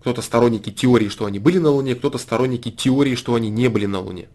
Кто-то 0.00 0.22
сторонники 0.22 0.70
теории, 0.70 1.08
что 1.08 1.26
они 1.26 1.38
были 1.38 1.58
на 1.58 1.70
Луне, 1.70 1.94
кто-то 1.94 2.18
сторонники 2.18 2.70
теории, 2.70 3.14
что 3.14 3.34
они 3.36 3.48
не 3.48 3.68
были 3.68 3.86
на 3.86 4.00
Луне. 4.00 4.28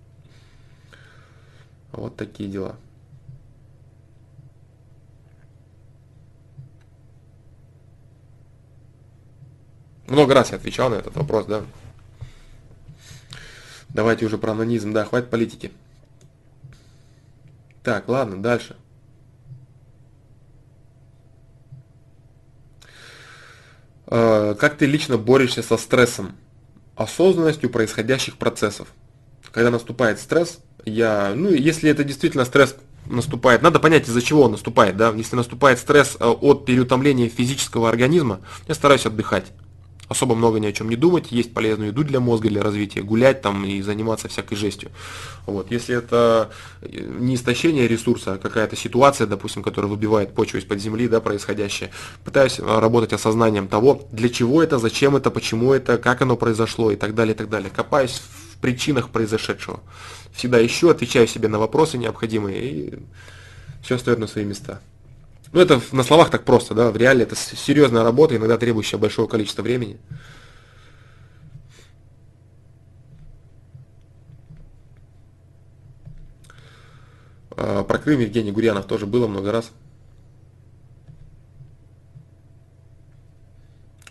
Вот 1.91 2.15
такие 2.15 2.49
дела. 2.49 2.77
Много 10.11 10.33
раз 10.33 10.51
я 10.51 10.57
отвечал 10.57 10.89
на 10.89 10.95
этот 10.95 11.15
вопрос, 11.15 11.45
да. 11.45 11.63
Давайте 13.87 14.25
уже 14.25 14.37
про 14.37 14.51
анонизм, 14.51 14.91
да, 14.91 15.05
хватит 15.05 15.29
политики. 15.29 15.71
Так, 17.81 18.09
ладно, 18.09 18.43
дальше. 18.43 18.75
А, 24.05 24.53
как 24.55 24.77
ты 24.77 24.85
лично 24.85 25.17
борешься 25.17 25.63
со 25.63 25.77
стрессом? 25.77 26.35
Осознанностью 26.97 27.69
происходящих 27.69 28.35
процессов. 28.35 28.89
Когда 29.53 29.71
наступает 29.71 30.19
стресс, 30.19 30.59
я, 30.83 31.31
ну, 31.33 31.51
если 31.51 31.89
это 31.89 32.03
действительно 32.03 32.43
стресс 32.43 32.75
наступает, 33.05 33.61
надо 33.61 33.79
понять, 33.79 34.09
из-за 34.09 34.21
чего 34.21 34.41
он 34.41 34.51
наступает, 34.51 34.97
да. 34.97 35.11
Если 35.11 35.37
наступает 35.37 35.79
стресс 35.79 36.17
а, 36.19 36.31
от 36.31 36.65
переутомления 36.65 37.29
физического 37.29 37.87
организма, 37.87 38.41
я 38.67 38.75
стараюсь 38.75 39.05
отдыхать 39.05 39.53
особо 40.11 40.35
много 40.35 40.59
ни 40.59 40.67
о 40.67 40.73
чем 40.73 40.89
не 40.89 40.97
думать, 40.97 41.31
есть 41.31 41.53
полезную 41.53 41.91
еду 41.91 42.03
для 42.03 42.19
мозга, 42.19 42.49
для 42.49 42.61
развития, 42.61 43.01
гулять 43.01 43.41
там 43.41 43.63
и 43.63 43.81
заниматься 43.81 44.27
всякой 44.27 44.55
жестью. 44.55 44.91
Вот. 45.45 45.71
Если 45.71 45.95
это 45.95 46.51
э, 46.81 46.87
не 47.19 47.35
истощение 47.35 47.87
ресурса, 47.87 48.33
а 48.33 48.37
какая-то 48.37 48.75
ситуация, 48.75 49.25
допустим, 49.25 49.63
которая 49.63 49.89
выбивает 49.89 50.33
почву 50.33 50.59
из-под 50.59 50.79
земли, 50.81 51.07
да, 51.07 51.21
происходящее, 51.21 51.91
пытаюсь 52.25 52.59
э, 52.59 52.63
работать 52.79 53.13
осознанием 53.13 53.69
того, 53.69 54.05
для 54.11 54.27
чего 54.27 54.61
это, 54.61 54.79
зачем 54.79 55.15
это, 55.15 55.31
почему 55.31 55.71
это, 55.71 55.97
как 55.97 56.21
оно 56.21 56.35
произошло 56.35 56.91
и 56.91 56.97
так 56.97 57.15
далее, 57.15 57.33
и 57.33 57.37
так 57.37 57.49
далее. 57.49 57.71
Копаюсь 57.73 58.21
в 58.53 58.57
причинах 58.57 59.09
произошедшего. 59.09 59.79
Всегда 60.33 60.63
ищу, 60.65 60.89
отвечаю 60.89 61.27
себе 61.27 61.47
на 61.47 61.57
вопросы 61.57 61.97
необходимые 61.97 62.61
и 62.61 62.99
все 63.81 63.97
стоит 63.97 64.19
на 64.19 64.27
свои 64.27 64.43
места. 64.43 64.81
Ну, 65.53 65.59
это 65.59 65.81
на 65.91 66.03
словах 66.03 66.29
так 66.29 66.45
просто, 66.45 66.73
да, 66.73 66.91
в 66.91 66.97
реале 66.97 67.23
это 67.23 67.35
серьезная 67.35 68.03
работа, 68.03 68.37
иногда 68.37 68.57
требующая 68.57 68.97
большого 68.97 69.27
количества 69.27 69.63
времени. 69.63 69.99
А, 77.51 77.83
про 77.83 77.97
Крым 77.99 78.21
Евгений 78.21 78.51
Гурьянов 78.51 78.85
тоже 78.85 79.05
было 79.05 79.27
много 79.27 79.51
раз. 79.51 79.71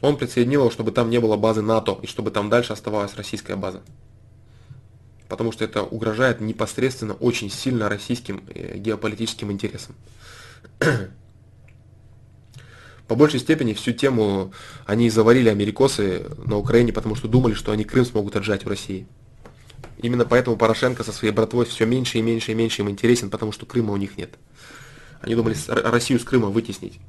Он 0.03 0.17
присоединил 0.17 0.71
чтобы 0.71 0.93
там 0.93 1.11
не 1.11 1.21
было 1.21 1.37
базы 1.37 1.62
НАТО 1.62 1.99
и 2.03 2.07
чтобы 2.07 2.31
там 2.31 2.51
дальше 2.51 2.73
оставалась 2.75 3.15
российская 3.15 3.57
база. 3.57 3.81
Потому 5.29 5.53
что 5.53 5.65
это 5.65 5.83
угрожает 5.83 6.41
непосредственно 6.41 7.15
очень 7.15 7.51
сильно 7.51 7.89
российским 7.89 8.45
э, 8.55 8.77
геополитическим 8.77 9.51
интересам. 9.53 9.95
По 13.11 13.16
большей 13.16 13.41
степени 13.41 13.74
всю 13.74 13.91
тему 13.91 14.53
они 14.87 15.11
заварили 15.11 15.49
америкосы 15.49 16.28
на 16.47 16.57
Украине, 16.57 16.93
потому 16.93 17.16
что 17.16 17.27
думали, 17.27 17.55
что 17.55 17.73
они 17.73 17.82
Крым 17.82 18.05
смогут 18.05 18.37
отжать 18.37 18.65
в 18.65 18.69
России. 18.69 19.05
Именно 19.99 20.24
поэтому 20.24 20.57
Порошенко 20.57 21.03
со 21.03 21.11
своей 21.11 21.35
братвой 21.35 21.65
все 21.65 21.87
меньше 21.87 22.19
и 22.19 22.23
меньше 22.23 22.53
и 22.53 22.55
меньше 22.55 22.82
им 22.82 22.89
интересен, 22.89 23.28
потому 23.28 23.51
что 23.51 23.66
Крыма 23.66 23.93
у 23.93 23.97
них 23.97 24.16
нет. 24.16 24.39
Они 25.23 25.35
думали 25.35 25.57
Россию 25.66 26.20
с 26.20 26.24
Крыма 26.24 26.51
вытеснить. 26.51 27.01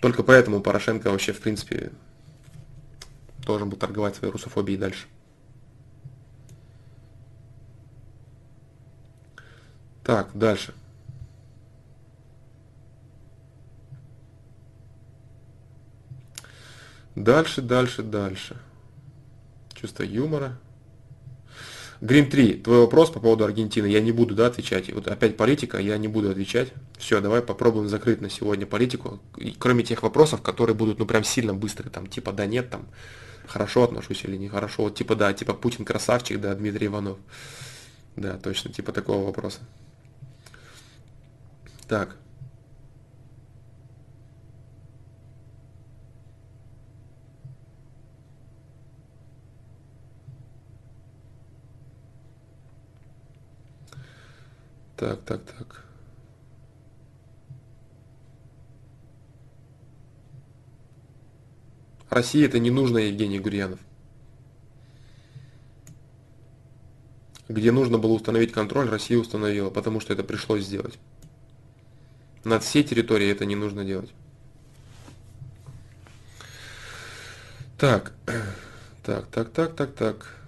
Только 0.00 0.22
поэтому 0.22 0.60
Порошенко 0.60 1.10
вообще, 1.10 1.32
в 1.32 1.40
принципе, 1.40 1.90
должен 3.44 3.68
был 3.68 3.78
торговать 3.78 4.14
своей 4.14 4.32
русофобией 4.32 4.78
дальше. 4.78 5.06
Так, 10.04 10.30
дальше. 10.34 10.72
Дальше, 17.14 17.62
дальше, 17.62 18.02
дальше. 18.02 18.56
Чувство 19.74 20.02
юмора. 20.02 20.58
Грим 22.00 22.30
3, 22.30 22.54
твой 22.54 22.78
вопрос 22.80 23.10
по 23.10 23.20
поводу 23.20 23.44
Аргентины, 23.44 23.86
я 23.86 24.00
не 24.00 24.10
буду 24.10 24.34
да, 24.34 24.46
отвечать. 24.46 24.90
Вот 24.90 25.06
опять 25.06 25.36
политика, 25.36 25.78
я 25.78 25.98
не 25.98 26.08
буду 26.08 26.30
отвечать. 26.30 26.72
Все, 26.96 27.20
давай 27.20 27.42
попробуем 27.42 27.88
закрыть 27.88 28.22
на 28.22 28.30
сегодня 28.30 28.64
политику. 28.64 29.20
И, 29.36 29.50
кроме 29.50 29.84
тех 29.84 30.02
вопросов, 30.02 30.40
которые 30.40 30.74
будут, 30.74 30.98
ну, 30.98 31.04
прям 31.04 31.24
сильно 31.24 31.52
быстрые, 31.52 31.92
там, 31.92 32.06
типа, 32.06 32.32
да, 32.32 32.46
нет, 32.46 32.70
там, 32.70 32.88
хорошо 33.46 33.84
отношусь 33.84 34.24
или 34.24 34.36
нехорошо, 34.36 34.84
вот, 34.84 34.94
типа, 34.94 35.14
да, 35.14 35.34
типа, 35.34 35.52
Путин 35.52 35.84
красавчик, 35.84 36.40
да, 36.40 36.54
Дмитрий 36.54 36.86
Иванов. 36.86 37.18
Да, 38.16 38.38
точно, 38.38 38.72
типа 38.72 38.92
такого 38.92 39.26
вопроса. 39.26 39.60
Так. 41.86 42.16
Так, 55.00 55.18
так, 55.22 55.40
так. 55.44 55.82
России 62.10 62.44
это 62.44 62.58
не 62.58 62.70
нужно, 62.70 62.98
Евгений 62.98 63.38
Гурьянов. 63.38 63.80
Где 67.48 67.72
нужно 67.72 67.96
было 67.96 68.12
установить 68.12 68.52
контроль, 68.52 68.90
Россия 68.90 69.16
установила, 69.16 69.70
потому 69.70 70.00
что 70.00 70.12
это 70.12 70.22
пришлось 70.22 70.64
сделать. 70.64 70.98
Над 72.44 72.62
всей 72.62 72.84
территорией 72.84 73.32
это 73.32 73.46
не 73.46 73.56
нужно 73.56 73.86
делать. 73.86 74.12
Так, 77.78 78.12
так, 79.02 79.28
так, 79.28 79.50
так, 79.50 79.74
так, 79.74 79.94
так. 79.94 80.39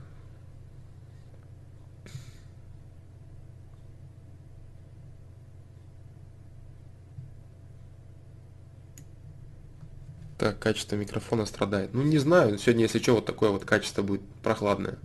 Так, 10.43 10.59
качество 10.59 10.97
микрофона 10.97 11.47
страдает. 11.47 11.91
Ну, 11.95 12.03
не 12.03 12.19
знаю, 12.19 12.59
сегодня, 12.59 12.83
если 12.83 12.99
что, 12.99 13.15
вот 13.15 13.27
такое 13.27 13.51
вот 13.51 13.65
качество 13.65 14.03
будет 14.03 14.23
прохладное. 14.43 14.99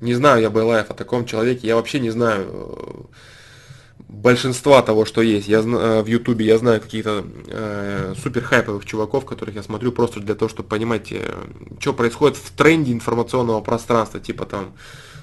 Не 0.00 0.14
знаю 0.14 0.42
я 0.42 0.50
Байлаев 0.50 0.90
о 0.90 0.94
таком 0.94 1.26
человеке. 1.26 1.68
Я 1.68 1.76
вообще 1.76 2.00
не 2.00 2.10
знаю 2.10 2.48
э, 2.50 4.02
большинства 4.08 4.82
того, 4.82 5.04
что 5.04 5.22
есть. 5.22 5.46
Я 5.46 5.60
э, 5.60 6.02
в 6.02 6.06
Ютубе 6.06 6.44
я 6.44 6.58
знаю 6.58 6.80
каких-то 6.80 7.24
э, 7.46 8.14
супер 8.20 8.42
хайповых 8.42 8.84
чуваков, 8.84 9.24
которых 9.24 9.54
я 9.54 9.62
смотрю 9.62 9.92
просто 9.92 10.18
для 10.18 10.34
того, 10.34 10.48
чтобы 10.48 10.68
понимать, 10.68 11.12
э, 11.12 11.36
что 11.78 11.92
происходит 11.92 12.36
в 12.36 12.50
тренде 12.50 12.92
информационного 12.92 13.60
пространства, 13.60 14.18
типа 14.18 14.44
там 14.44 14.74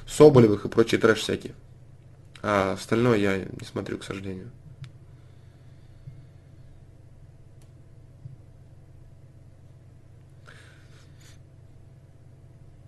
Соболевых 0.08 0.64
и 0.64 0.70
прочий 0.70 0.98
трэш 0.98 1.20
всякий. 1.20 1.52
А 2.42 2.72
остальное 2.72 3.18
я 3.18 3.38
не 3.40 3.68
смотрю, 3.70 3.98
к 3.98 4.06
сожалению. 4.06 4.50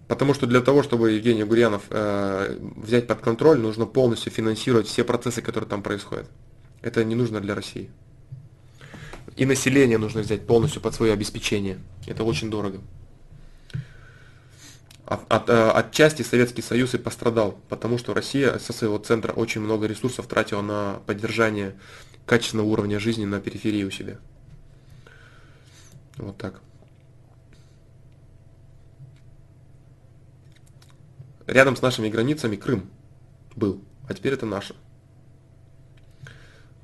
Потому 0.07 0.33
что 0.33 0.45
для 0.47 0.61
того, 0.61 0.83
чтобы 0.83 1.11
Евгений 1.11 1.43
Гурьянов 1.43 1.83
э, 1.89 2.57
взять 2.59 3.07
под 3.07 3.21
контроль, 3.21 3.59
нужно 3.59 3.85
полностью 3.85 4.31
финансировать 4.31 4.87
все 4.87 5.03
процессы, 5.03 5.41
которые 5.41 5.69
там 5.69 5.81
происходят. 5.81 6.29
Это 6.81 7.03
не 7.03 7.15
нужно 7.15 7.39
для 7.39 7.55
России. 7.55 7.89
И 9.37 9.45
население 9.45 9.97
нужно 9.97 10.21
взять 10.21 10.45
полностью 10.45 10.81
под 10.81 10.93
свое 10.93 11.13
обеспечение. 11.13 11.79
Это 12.05 12.23
очень 12.23 12.51
дорого. 12.51 12.81
От, 15.05 15.21
от, 15.31 15.49
э, 15.49 15.69
отчасти 15.71 16.21
Советский 16.21 16.61
Союз 16.61 16.93
и 16.93 16.97
пострадал, 16.97 17.57
потому 17.69 17.97
что 17.97 18.13
Россия 18.13 18.57
со 18.57 18.73
своего 18.73 18.97
центра 18.97 19.31
очень 19.31 19.61
много 19.61 19.87
ресурсов 19.87 20.27
тратила 20.27 20.61
на 20.61 20.99
поддержание 21.05 21.75
качественного 22.25 22.67
уровня 22.67 22.99
жизни 22.99 23.25
на 23.25 23.39
периферии 23.39 23.83
у 23.83 23.91
себя. 23.91 24.17
Вот 26.17 26.37
так. 26.37 26.61
Рядом 31.47 31.75
с 31.75 31.81
нашими 31.81 32.09
границами 32.09 32.55
Крым 32.55 32.89
был, 33.55 33.81
а 34.07 34.13
теперь 34.13 34.33
это 34.33 34.45
наше. 34.45 34.75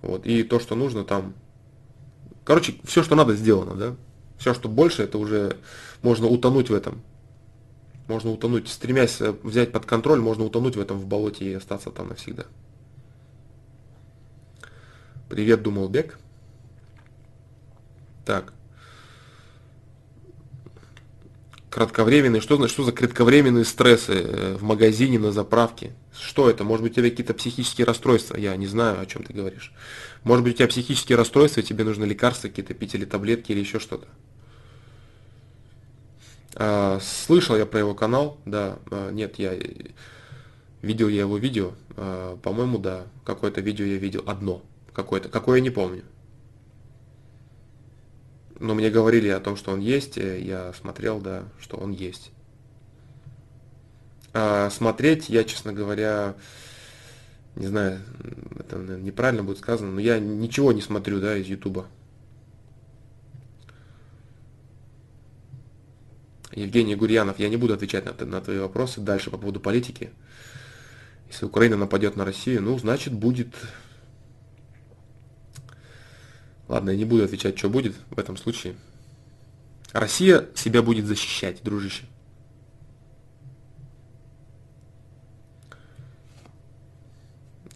Вот, 0.02 0.26
и 0.26 0.44
то, 0.44 0.60
что 0.60 0.76
нужно 0.76 1.04
там. 1.04 1.34
Короче, 2.46 2.76
все, 2.84 3.04
что 3.04 3.16
надо, 3.16 3.36
сделано, 3.36 3.76
да? 3.76 3.96
Все, 4.38 4.54
что 4.54 4.70
больше, 4.70 5.04
это 5.04 5.18
уже 5.18 5.58
можно 6.02 6.28
утонуть 6.28 6.70
в 6.70 6.74
этом. 6.74 7.02
Можно 8.08 8.32
утонуть, 8.32 8.70
стремясь 8.70 9.22
э, 9.22 9.36
взять 9.44 9.72
под 9.72 9.86
контроль, 9.86 10.20
можно 10.20 10.44
утонуть 10.46 10.76
в 10.76 10.80
этом 10.80 10.98
в 10.98 11.06
болоте 11.06 11.46
и 11.46 11.54
остаться 11.54 11.92
там 11.92 12.08
навсегда. 12.08 12.46
Привет, 15.30 15.62
думал 15.62 15.90
Бек. 15.90 16.18
Так. 18.26 18.54
Кратковременные, 21.70 22.42
что 22.42 22.68
что 22.68 22.84
за 22.84 22.92
кратковременные 22.92 23.64
стрессы 23.64 24.14
э, 24.14 24.56
в 24.56 24.64
магазине, 24.64 25.20
на 25.20 25.32
заправке? 25.32 25.92
Что 26.20 26.50
это? 26.50 26.64
Может 26.64 26.82
быть, 26.82 26.94
у 26.94 26.96
тебя 26.96 27.10
какие-то 27.12 27.36
психические 27.36 27.86
расстройства? 27.86 28.38
Я 28.38 28.56
не 28.56 28.66
знаю, 28.66 29.00
о 29.00 29.06
чем 29.06 29.24
ты 29.24 29.34
говоришь. 29.34 29.72
Может 30.24 30.44
быть, 30.44 30.56
у 30.56 30.58
тебя 30.58 30.68
психические 30.68 31.16
расстройства, 31.16 31.62
тебе 31.62 31.84
нужны 31.84 32.06
лекарства 32.06 32.48
какие-то 32.48 32.74
пить 32.74 32.96
или 32.96 33.06
таблетки 33.06 33.52
или 33.52 33.60
еще 33.60 33.80
что-то. 33.80 34.08
А, 36.56 37.00
слышал 37.02 37.56
я 37.56 37.68
про 37.68 37.80
его 37.80 37.94
канал, 37.94 38.40
да, 38.46 38.80
а, 38.90 39.12
нет, 39.12 39.38
я 39.38 39.54
видел 40.82 41.08
я 41.08 41.22
его 41.22 41.38
видео, 41.38 41.74
а, 41.96 42.38
по-моему, 42.38 42.80
да, 42.80 43.06
какое-то 43.24 43.62
видео 43.62 43.86
я 43.86 43.98
видел, 43.98 44.24
одно, 44.26 44.64
какое-то, 44.92 45.30
какое 45.30 45.58
я 45.58 45.64
не 45.64 45.70
помню 45.70 46.04
но 48.60 48.76
мне 48.76 48.90
говорили 48.90 49.30
о 49.30 49.40
том, 49.40 49.56
что 49.56 49.72
он 49.72 49.80
есть, 49.80 50.18
я 50.18 50.74
смотрел, 50.74 51.20
да, 51.20 51.44
что 51.60 51.78
он 51.78 51.92
есть. 51.92 52.32
А 54.34 54.70
смотреть 54.70 55.30
я, 55.30 55.44
честно 55.44 55.74
говоря, 55.74 56.36
не 57.56 57.68
знаю, 57.68 58.00
это 58.60 58.78
наверное, 58.78 59.04
неправильно 59.04 59.44
будет 59.44 59.58
сказано, 59.58 59.92
но 59.92 60.00
я 60.00 60.20
ничего 60.20 60.72
не 60.72 60.82
смотрю, 60.82 61.20
да, 61.20 61.38
из 61.38 61.48
Ютуба. 61.48 61.88
Евгений 66.54 66.96
Гурьянов, 66.96 67.40
я 67.40 67.50
не 67.50 67.58
буду 67.58 67.74
отвечать 67.74 68.06
на, 68.06 68.26
на 68.26 68.42
твои 68.42 68.60
вопросы 68.60 69.02
дальше 69.02 69.30
по 69.30 69.38
поводу 69.38 69.60
политики. 69.60 70.12
Если 71.30 71.46
Украина 71.46 71.78
нападет 71.78 72.16
на 72.16 72.26
Россию, 72.26 72.64
ну, 72.64 72.78
значит, 72.78 73.14
будет 73.14 73.56
Ладно, 76.70 76.92
я 76.92 76.98
не 76.98 77.06
буду 77.06 77.24
отвечать, 77.24 77.58
что 77.58 77.68
будет 77.68 77.96
в 78.12 78.20
этом 78.20 78.38
случае. 78.38 78.76
Россия 79.92 80.48
себя 80.56 80.84
будет 80.84 81.08
защищать, 81.08 81.64
дружище. 81.64 82.06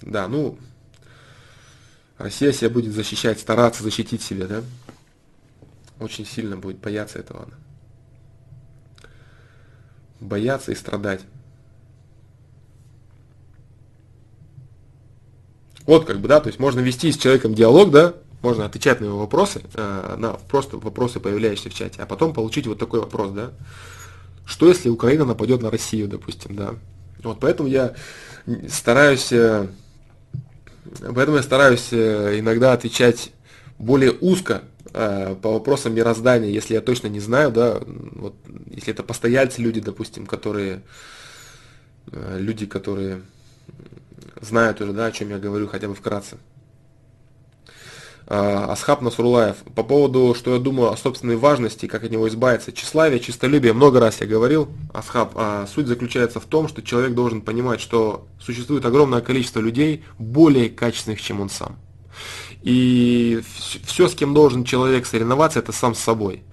Да, 0.03 0.28
ну, 0.28 0.60
Россия 2.20 2.52
себя 2.52 2.70
будет 2.70 2.94
защищать, 2.94 3.40
стараться 3.40 3.82
защитить 3.82 4.22
себя, 4.22 4.45
да? 4.45 4.64
Очень 5.99 6.26
сильно 6.26 6.56
будет 6.56 6.78
бояться 6.78 7.18
этого 7.18 7.44
она. 7.45 7.56
Бояться 10.20 10.72
и 10.72 10.76
страдать. 10.76 11.22
Вот 15.88 16.06
как 16.06 16.20
бы, 16.20 16.28
да, 16.28 16.40
то 16.40 16.48
есть 16.48 16.60
можно 16.60 16.80
вести 16.80 17.11
с 17.11 17.18
человеком 17.18 17.56
диалог, 17.56 17.90
да, 17.90 18.14
можно 18.44 18.65
отвечать 18.65 18.99
на 18.99 19.06
его 19.06 19.18
вопросы, 19.18 19.61
э, 19.74 20.15
на 20.18 20.34
просто 20.34 20.78
вопросы, 20.78 21.20
появляющиеся 21.20 21.70
в 21.70 21.74
чате, 21.74 22.02
а 22.02 22.06
потом 22.06 22.34
получить 22.34 22.68
вот 22.68 22.78
такой 22.78 22.99
вопрос, 22.99 23.32
да. 23.32 23.52
Что 24.45 24.68
если 24.68 24.90
Украина 24.90 25.24
нападет 25.24 25.61
на 25.61 25.72
Россию, 25.72 26.10
допустим, 26.10 26.56
да. 26.56 26.76
Вот 27.24 27.40
поэтому 27.40 27.70
я 27.70 27.95
стараюсь, 28.70 29.32
э, 29.32 29.68
поэтому 31.15 31.38
я 31.38 31.44
стараюсь 31.44 31.88
э, 31.91 32.38
иногда 32.40 32.74
отвечать 32.74 33.32
более 33.80 34.11
узко 34.11 34.61
по 34.91 35.53
вопросам 35.53 35.95
мироздания, 35.95 36.52
если 36.52 36.76
я 36.76 36.82
точно 36.82 37.07
не 37.07 37.20
знаю, 37.20 37.52
да, 37.52 37.80
вот, 37.84 38.36
если 38.70 38.94
это 38.94 39.02
постояльцы 39.02 39.60
люди, 39.60 39.80
допустим, 39.80 40.28
которые, 40.28 40.84
люди, 42.11 42.68
которые 42.68 43.24
знают 44.40 44.82
уже, 44.82 44.94
да, 44.94 45.07
о 45.07 45.11
чем 45.11 45.32
я 45.32 45.40
говорю, 45.40 45.68
хотя 45.68 45.88
бы 45.88 45.95
вкратце. 45.95 46.38
А, 48.28 48.72
Асхаб 48.72 49.02
Насрулаев. 49.02 49.58
По 49.76 49.84
поводу, 49.84 50.36
что 50.38 50.54
я 50.54 50.60
думаю 50.60 50.91
о 50.91 50.98
собственной 50.98 51.36
важности, 51.36 51.88
как 51.88 52.04
от 52.04 52.12
него 52.12 52.28
избавиться. 52.28 52.72
Тщеславие, 52.72 53.20
чистолюбие, 53.20 53.74
много 53.74 54.00
раз 54.00 54.22
я 54.22 54.28
говорил, 54.28 54.70
Асхаб, 54.94 55.34
а 55.36 55.68
суть 55.68 55.88
заключается 55.88 56.40
в 56.40 56.45
том, 56.45 56.68
что 56.68 56.82
человек 56.82 57.14
должен 57.14 57.41
понимать, 57.41 57.82
что 57.82 58.28
существует 58.40 58.86
огромное 58.86 59.22
количество 59.22 59.60
людей, 59.60 60.04
более 60.18 60.70
качественных, 60.70 61.22
чем 61.22 61.41
он 61.41 61.50
сам. 61.50 61.78
И 62.62 63.41
все, 63.86 64.08
с 64.08 64.16
кем 64.16 64.34
должен 64.34 64.64
человек 64.64 65.06
соревноваться, 65.06 65.60
это 65.60 65.74
сам 65.74 65.94
с 65.94 66.00
собой. 66.00 66.44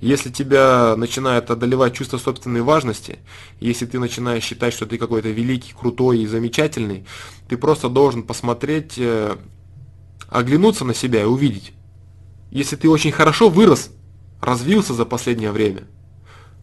Если 0.00 0.30
тебя 0.30 0.94
начинает 0.96 1.50
одолевать 1.50 1.94
чувство 1.94 2.18
собственной 2.18 2.62
важности, 2.62 3.18
если 3.58 3.86
ты 3.86 3.98
начинаешь 3.98 4.44
считать, 4.44 4.74
что 4.74 4.86
ты 4.86 4.98
какой-то 4.98 5.28
великий, 5.28 5.72
крутой 5.72 6.20
и 6.20 6.26
замечательный, 6.26 7.04
ты 7.48 7.56
просто 7.56 7.88
должен 7.88 8.22
посмотреть, 8.22 8.94
э, 8.98 9.36
оглянуться 10.28 10.84
на 10.84 10.94
себя 10.94 11.22
и 11.22 11.26
увидеть. 11.26 11.72
Если 12.50 12.76
ты 12.76 12.88
очень 12.88 13.12
хорошо 13.12 13.48
вырос, 13.48 13.90
развился 14.40 14.94
за 14.94 15.04
последнее 15.04 15.52
время, 15.52 15.84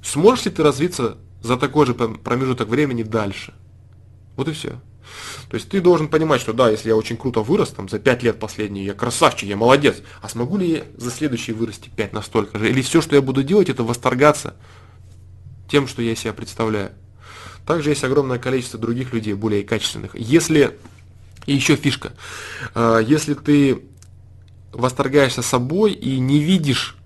сможешь 0.04 0.46
ли 0.46 0.52
ты 0.52 0.64
развиться 0.64 1.18
за 1.42 1.58
такой 1.58 1.86
же 1.86 1.94
промежуток 1.94 2.70
времени 2.70 3.04
дальше? 3.04 3.54
Вот 4.36 4.48
и 4.48 4.54
все. 4.54 4.80
То 5.50 5.56
есть 5.56 5.70
ты 5.70 5.82
должен 5.82 6.08
понимать, 6.08 6.42
что 6.42 6.54
да, 6.54 6.70
если 6.70 6.90
я 6.90 6.96
очень 6.96 7.18
круто 7.18 7.42
вырос, 7.42 7.70
там, 7.70 7.90
за 7.90 8.00
5 8.00 8.24
лет 8.24 8.40
последние, 8.40 8.86
я 8.86 8.94
красавчик, 8.94 9.50
я 9.50 9.58
молодец, 9.58 9.98
а 10.22 10.30
смогу 10.30 10.58
ли 10.58 10.72
я 10.72 10.84
за 10.98 11.12
следующие 11.12 11.56
вырасти 11.56 11.90
5 11.96 12.14
настолько 12.14 12.58
же? 12.58 12.70
Или 12.70 12.82
все, 12.82 13.02
что 13.02 13.16
я 13.16 13.22
буду 13.22 13.44
делать, 13.44 13.70
это 13.70 13.84
восторгаться 13.84 14.56
тем, 15.70 15.88
что 15.88 16.02
я 16.02 16.16
себя 16.16 16.34
представляю. 16.34 16.92
Также 17.66 17.92
есть 17.92 18.04
огромное 18.04 18.40
количество 18.40 18.80
других 18.80 19.14
людей, 19.14 19.34
более 19.34 19.64
качественных. 19.64 20.16
Если, 20.16 20.78
и 21.46 21.54
еще 21.54 21.76
фишка, 21.76 22.14
а, 22.74 23.00
если 23.00 23.34
ты 23.34 23.84
восторгаешься 24.72 25.42
собой 25.42 25.94
и 25.94 26.20
не 26.20 26.40
видишь 26.40 26.98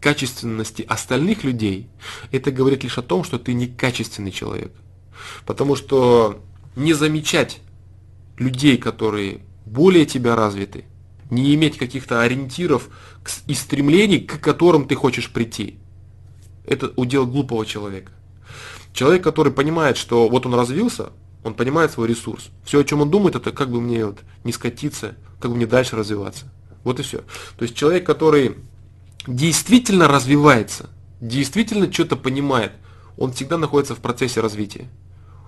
качественности 0.00 0.82
остальных 0.82 1.44
людей, 1.44 1.88
это 2.32 2.50
говорит 2.50 2.82
лишь 2.82 2.98
о 2.98 3.02
том, 3.02 3.24
что 3.24 3.38
ты 3.38 3.52
некачественный 3.52 4.30
человек. 4.30 4.72
Потому 5.44 5.76
что 5.76 6.42
не 6.74 6.94
замечать 6.94 7.60
людей, 8.38 8.78
которые 8.78 9.40
более 9.66 10.06
тебя 10.06 10.34
развиты, 10.34 10.86
не 11.28 11.54
иметь 11.54 11.76
каких-то 11.76 12.22
ориентиров 12.22 12.88
и 13.46 13.54
стремлений, 13.54 14.20
к 14.20 14.40
которым 14.40 14.88
ты 14.88 14.94
хочешь 14.94 15.30
прийти. 15.30 15.78
Это 16.64 16.92
удел 16.96 17.26
глупого 17.26 17.66
человека. 17.66 18.12
Человек, 18.92 19.22
который 19.22 19.52
понимает, 19.52 19.96
что 19.96 20.28
вот 20.28 20.46
он 20.46 20.54
развился, 20.54 21.10
он 21.42 21.54
понимает 21.54 21.90
свой 21.90 22.08
ресурс. 22.08 22.50
Все, 22.64 22.80
о 22.80 22.84
чем 22.84 23.00
он 23.00 23.10
думает, 23.10 23.34
это 23.34 23.52
как 23.52 23.70
бы 23.70 23.80
мне 23.80 24.06
вот 24.06 24.18
не 24.44 24.52
скатиться, 24.52 25.16
как 25.40 25.50
бы 25.50 25.56
мне 25.56 25.66
дальше 25.66 25.96
развиваться. 25.96 26.52
Вот 26.84 27.00
и 27.00 27.02
все. 27.02 27.18
То 27.56 27.62
есть 27.62 27.74
человек, 27.74 28.04
который 28.04 28.56
действительно 29.26 30.08
развивается, 30.08 30.90
действительно 31.20 31.92
что-то 31.92 32.16
понимает, 32.16 32.72
он 33.16 33.32
всегда 33.32 33.58
находится 33.58 33.94
в 33.94 33.98
процессе 33.98 34.40
развития. 34.40 34.88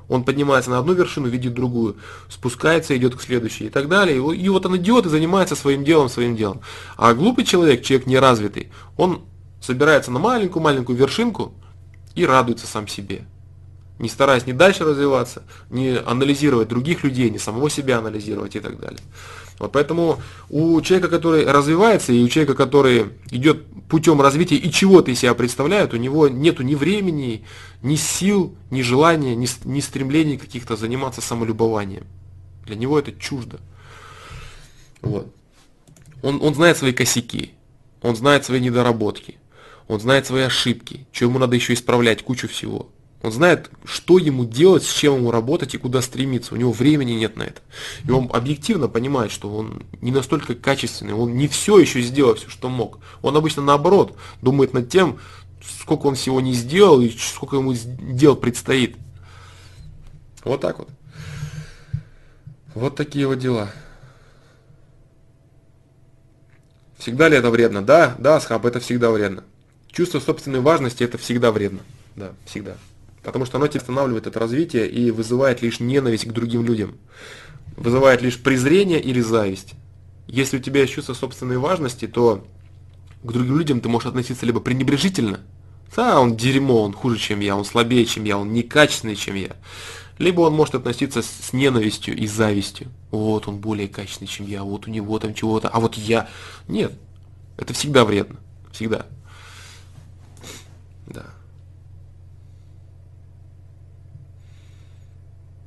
Он 0.09 0.25
поднимается 0.25 0.71
на 0.71 0.79
одну 0.79 0.93
вершину, 0.93 1.29
видит 1.29 1.55
другую, 1.55 1.97
спускается, 2.29 2.95
идет 2.97 3.15
к 3.15 3.23
следующей 3.23 3.67
и 3.67 3.71
так 3.71 3.89
далее. 3.89 4.17
И 4.37 4.49
вот 4.49 4.67
он 4.67 4.77
идет 4.77 5.07
и 5.07 5.09
занимается 5.09 5.57
своим 5.57 5.85
делом, 5.85 6.09
своим 6.09 6.37
делом. 6.37 6.61
А 6.97 7.15
глупый 7.15 7.45
человек, 7.45 7.83
человек 7.83 8.07
неразвитый, 8.07 8.71
он 8.97 9.23
собирается 9.61 10.11
на 10.11 10.19
маленькую-маленькую 10.19 10.99
вершинку 10.99 11.55
и 12.15 12.27
радуется 12.27 12.67
сам 12.67 12.89
себе. 12.89 13.25
Не 14.03 14.09
стараясь 14.09 14.47
ни 14.49 14.53
дальше 14.53 14.85
развиваться, 14.85 15.45
не 15.71 15.97
анализировать 15.97 16.67
других 16.67 17.05
людей, 17.05 17.31
не 17.31 17.39
самого 17.39 17.71
себя 17.71 17.99
анализировать 17.99 18.57
и 18.57 18.61
так 18.61 18.81
далее. 18.81 18.99
Вот 19.61 19.71
поэтому 19.71 20.21
у 20.51 20.81
человека, 20.81 21.09
который 21.09 21.47
развивается, 21.47 22.13
и 22.13 22.21
у 22.21 22.29
человека, 22.29 22.57
который 22.57 23.11
идет 23.31 23.65
путем 23.89 24.21
развития 24.21 24.57
и 24.57 24.73
чего-то 24.73 25.13
из 25.13 25.21
себя 25.21 25.35
представляет, 25.35 25.95
у 25.95 25.99
него 25.99 26.27
нету 26.27 26.65
ни 26.65 26.75
времени, 26.75 27.45
ни 27.81 27.95
сил, 27.95 28.57
ни 28.73 28.83
желания, 28.83 29.37
ни, 29.37 29.47
ни 29.65 29.79
стремлений 29.79 30.37
каких-то 30.37 30.75
заниматься 30.75 31.21
самолюбованием. 31.21 32.05
Для 32.67 32.75
него 32.75 32.99
это 32.99 33.13
чуждо. 33.13 33.61
Вот. 35.01 35.33
Он, 36.23 36.43
он 36.43 36.57
знает 36.57 36.77
свои 36.77 36.93
косяки, 36.93 37.53
он 38.01 38.17
знает 38.17 38.45
свои 38.45 38.59
недоработки, 38.59 39.39
он 39.87 40.01
знает 40.01 40.27
свои 40.27 40.43
ошибки, 40.43 41.07
что 41.13 41.27
ему 41.27 41.39
надо 41.39 41.55
еще 41.55 41.75
исправлять, 41.75 42.25
кучу 42.25 42.49
всего. 42.49 42.91
Он 43.23 43.31
знает, 43.31 43.71
что 43.85 44.19
ему 44.19 44.45
делать, 44.45 44.83
с 44.83 44.93
чем 44.93 45.17
ему 45.17 45.31
работать 45.31 45.75
и 45.75 45.79
куда 45.79 46.03
стремиться. 46.03 46.55
У 46.55 46.57
него 46.57 46.73
времени 46.73 47.13
нет 47.13 47.37
на 47.37 47.45
это. 47.45 47.61
И 48.05 48.11
он 48.11 48.29
объективно 48.33 48.89
понимает, 48.89 49.31
что 49.31 49.55
он 49.55 49.85
не 50.01 50.11
настолько 50.11 50.57
качественный, 50.57 51.15
он 51.15 51.37
не 51.37 51.47
все 51.47 51.79
еще 51.79 52.01
сделал, 52.03 52.35
все, 52.35 52.49
что 52.49 52.69
мог. 52.69 52.99
Он 53.23 53.37
обычно 53.37 53.63
наоборот 53.63 54.17
думает 54.41 54.75
над 54.75 54.89
тем, 54.89 55.21
сколько 55.81 56.07
он 56.07 56.17
всего 56.17 56.41
не 56.41 56.53
сделал 56.53 57.01
и 57.01 57.11
сколько 57.11 57.57
ему 57.57 57.75
дел 57.75 58.35
предстоит. 58.35 58.97
Вот 60.43 60.61
так 60.61 60.81
вот. 60.81 60.89
Вот 62.75 62.97
такие 62.97 63.29
вот 63.29 63.39
дела. 63.39 63.71
Всегда 66.99 67.29
ли 67.29 67.37
это 67.37 67.51
вредно? 67.51 67.83
Да, 67.83 68.17
да, 68.19 68.41
Схаб, 68.41 68.67
это 68.67 68.81
всегда 68.81 69.11
вредно. 69.11 69.45
Чувство 69.93 70.19
собственной 70.19 70.61
важности 70.61 71.05
это 71.05 71.19
всегда 71.19 71.53
вредно. 71.53 71.81
Да, 72.17 72.33
всегда. 72.47 72.77
Потому 73.23 73.45
что 73.45 73.59
оно 73.59 73.69
тебя 73.69 73.81
останавливает 73.81 74.27
это 74.27 74.39
развитие 74.39 74.89
и 74.89 75.11
вызывает 75.11 75.63
лишь 75.63 75.81
ненависть 75.81 76.27
к 76.27 76.33
другим 76.33 76.65
людям. 76.65 76.97
Вызывает 77.77 78.23
лишь 78.23 78.39
презрение 78.39 79.01
или 79.01 79.21
зависть. 79.21 79.75
Если 80.27 80.59
у 80.59 80.61
тебя 80.61 80.81
есть 80.83 80.93
чувство 80.93 81.15
собственной 81.15 81.59
важности, 81.59 82.07
то 82.07 82.45
к 83.23 83.33
другим 83.33 83.59
людям 83.59 83.81
ты 83.81 83.89
можешь 83.89 84.09
относиться 84.09 84.47
либо 84.47 84.61
пренебрежительно, 84.61 85.41
да, 85.95 86.21
он 86.21 86.37
дерьмо, 86.37 86.83
он 86.83 86.93
хуже, 86.93 87.19
чем 87.19 87.41
я, 87.41 87.55
он 87.55 87.65
слабее, 87.65 88.07
чем 88.07 88.25
я, 88.25 88.39
он 88.39 88.53
некачественный, 88.53 89.17
чем 89.17 89.35
я. 89.35 89.57
Либо 90.19 90.41
он 90.43 90.55
может 90.55 90.75
относиться 90.75 91.23
с 91.23 91.53
ненавистью 91.53 92.17
и 92.17 92.27
завистью. 92.27 92.89
Вот 93.11 93.49
он 93.49 93.59
более 93.59 93.89
качественный, 93.89 94.29
чем 94.29 94.47
я, 94.47 94.63
вот 94.63 94.87
у 94.87 94.91
него 94.91 95.19
там 95.19 95.35
чего-то, 95.35 95.69
а 95.69 95.81
вот 95.81 95.95
я. 95.97 96.29
Нет, 96.69 96.93
это 97.59 97.75
всегда 97.75 98.05
вредно. 98.05 98.37
Всегда. 98.73 99.07
Да. 101.07 101.27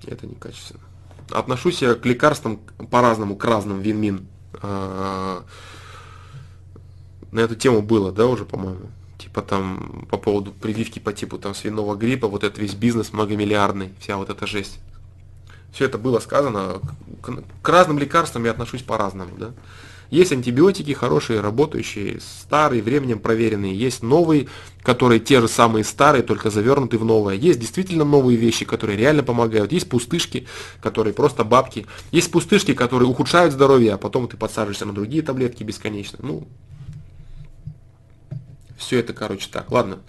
Это 0.07 0.27
некачественно. 0.27 0.84
Отношусь 1.32 1.82
я 1.82 1.95
к 1.95 2.06
лекарствам 2.06 2.57
по-разному, 2.91 3.36
к 3.36 3.44
разным 3.45 3.82
вин-мин. 3.82 4.27
А, 4.61 5.44
на 7.32 7.40
эту 7.40 7.56
тему 7.56 7.82
было, 7.82 8.11
да, 8.11 8.27
уже, 8.27 8.45
по-моему. 8.45 8.90
Типа 9.18 9.41
там 9.41 10.07
по 10.10 10.18
поводу 10.18 10.52
прививки 10.52 10.99
по 10.99 11.14
типу 11.14 11.38
там 11.38 11.56
свиного 11.56 11.95
гриппа, 11.95 12.27
вот 12.27 12.44
этот 12.44 12.60
весь 12.60 12.73
бизнес 12.73 13.14
многомиллиардный, 13.14 13.94
вся 13.99 14.18
вот 14.18 14.30
эта 14.30 14.45
жесть. 14.45 14.80
Все 15.73 15.86
это 15.86 15.98
было 15.98 16.19
сказано. 16.19 16.80
К, 17.22 17.44
к 17.61 17.69
разным 17.69 17.99
лекарствам 17.99 18.45
я 18.45 18.52
отношусь 18.52 18.84
по-разному, 18.84 19.32
да. 19.38 19.52
Есть 20.10 20.32
антибиотики 20.32 20.94
хорошие, 20.94 21.41
работающие, 21.41 22.19
старые, 22.22 22.82
временем 22.82 23.19
проверенные. 23.19 23.76
Есть 23.76 24.03
новые, 24.03 24.48
которые 24.82 25.19
те 25.19 25.41
же 25.41 25.48
самые 25.48 25.84
старые, 25.84 26.23
только 26.23 26.49
завернуты 26.49 26.98
в 26.98 27.06
новое. 27.06 27.36
Есть 27.36 27.60
действительно 27.60 28.06
новые 28.06 28.38
вещи, 28.38 28.65
которые 28.65 28.98
реально 28.98 29.23
помогают. 29.23 29.72
Есть 29.72 29.90
пустышки, 29.90 30.48
которые 30.82 31.14
просто 31.14 31.44
бабки. 31.44 31.86
Есть 32.11 32.32
пустышки, 32.32 32.73
которые 32.73 33.10
ухудшают 33.10 33.53
здоровье, 33.53 33.94
а 33.94 33.98
потом 33.98 34.27
ты 34.27 34.38
подсаживаешься 34.38 34.86
на 34.86 34.94
другие 34.94 35.23
таблетки 35.23 35.64
бесконечно. 35.64 36.19
Ну, 36.22 36.48
все 38.77 38.99
это, 38.99 39.14
короче, 39.14 39.48
так. 39.52 39.72
Ладно. 39.72 39.99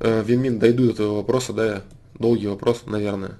Винмин, 0.00 0.58
дойду 0.58 0.86
до 0.86 0.92
этого 0.92 1.16
вопроса, 1.16 1.52
да, 1.52 1.82
долгий 2.14 2.46
вопрос, 2.46 2.82
наверное. 2.86 3.38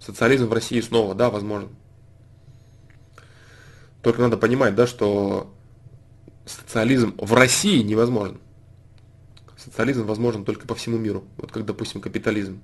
Социализм 0.00 0.46
в 0.46 0.52
России 0.52 0.80
снова, 0.80 1.14
да, 1.14 1.30
возможно. 1.30 1.68
Только 4.02 4.20
надо 4.20 4.36
понимать, 4.36 4.76
да, 4.76 4.86
что 4.86 5.52
социализм 6.44 7.14
в 7.18 7.34
России 7.34 7.82
невозможен. 7.82 8.38
Социализм 9.56 10.04
возможен 10.06 10.44
только 10.44 10.66
по 10.68 10.76
всему 10.76 10.96
миру, 10.96 11.24
вот 11.38 11.50
как, 11.50 11.64
допустим, 11.64 12.00
капитализм. 12.00 12.60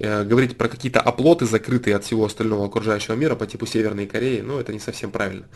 Э, 0.00 0.24
говорить 0.24 0.58
про 0.58 0.68
какие-то 0.68 1.00
оплоты, 1.00 1.46
закрытые 1.46 1.94
от 1.94 2.02
всего 2.02 2.24
остального 2.24 2.66
окружающего 2.66 3.14
мира 3.14 3.36
по 3.36 3.46
типу 3.46 3.66
Северной 3.66 4.06
Кореи, 4.06 4.40
ну, 4.40 4.58
это 4.58 4.72
не 4.72 4.80
совсем 4.80 5.12
правильно. 5.12 5.46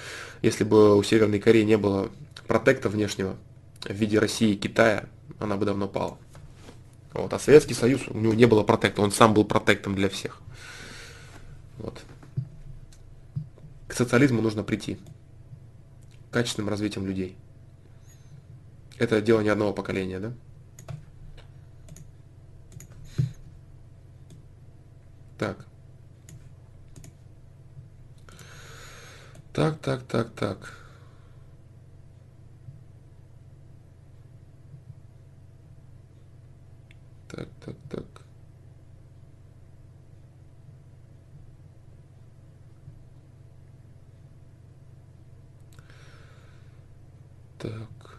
Если 0.41 0.63
бы 0.63 0.97
у 0.97 1.03
Северной 1.03 1.41
Кореи 1.41 1.65
не 1.65 1.77
было 1.77 2.11
протекта 2.47 2.89
внешнего 2.89 3.37
в 3.83 3.93
виде 3.93 4.21
России 4.21 4.53
и 4.53 4.57
Китая, 4.57 5.09
она 5.41 5.57
бы 5.57 5.67
давно 5.67 5.89
пала. 5.89 6.19
Вот. 7.13 7.33
А 7.33 7.39
Советский 7.39 7.75
Союз, 7.75 8.03
у 8.09 8.19
него 8.19 8.35
не 8.35 8.47
было 8.47 8.63
протекта, 8.63 9.03
он 9.03 9.13
сам 9.13 9.35
был 9.35 9.45
протектом 9.45 9.95
для 9.95 10.09
всех. 10.09 10.41
Вот. 11.79 12.03
К 13.87 13.95
социализму 13.95 14.43
нужно 14.43 14.63
прийти. 14.63 14.99
Качественным 16.31 16.69
развитием 16.69 17.07
людей. 17.07 17.37
Это 18.99 19.21
дело 19.21 19.41
не 19.41 19.49
одного 19.49 19.73
поколения, 19.73 20.19
да? 20.19 20.33
Так. 25.39 25.65
Так, 29.53 29.79
так, 29.79 30.03
так, 30.03 30.35
так. 30.35 30.78
Так, 37.69 37.77
так, 37.89 38.05
так. 47.59 48.19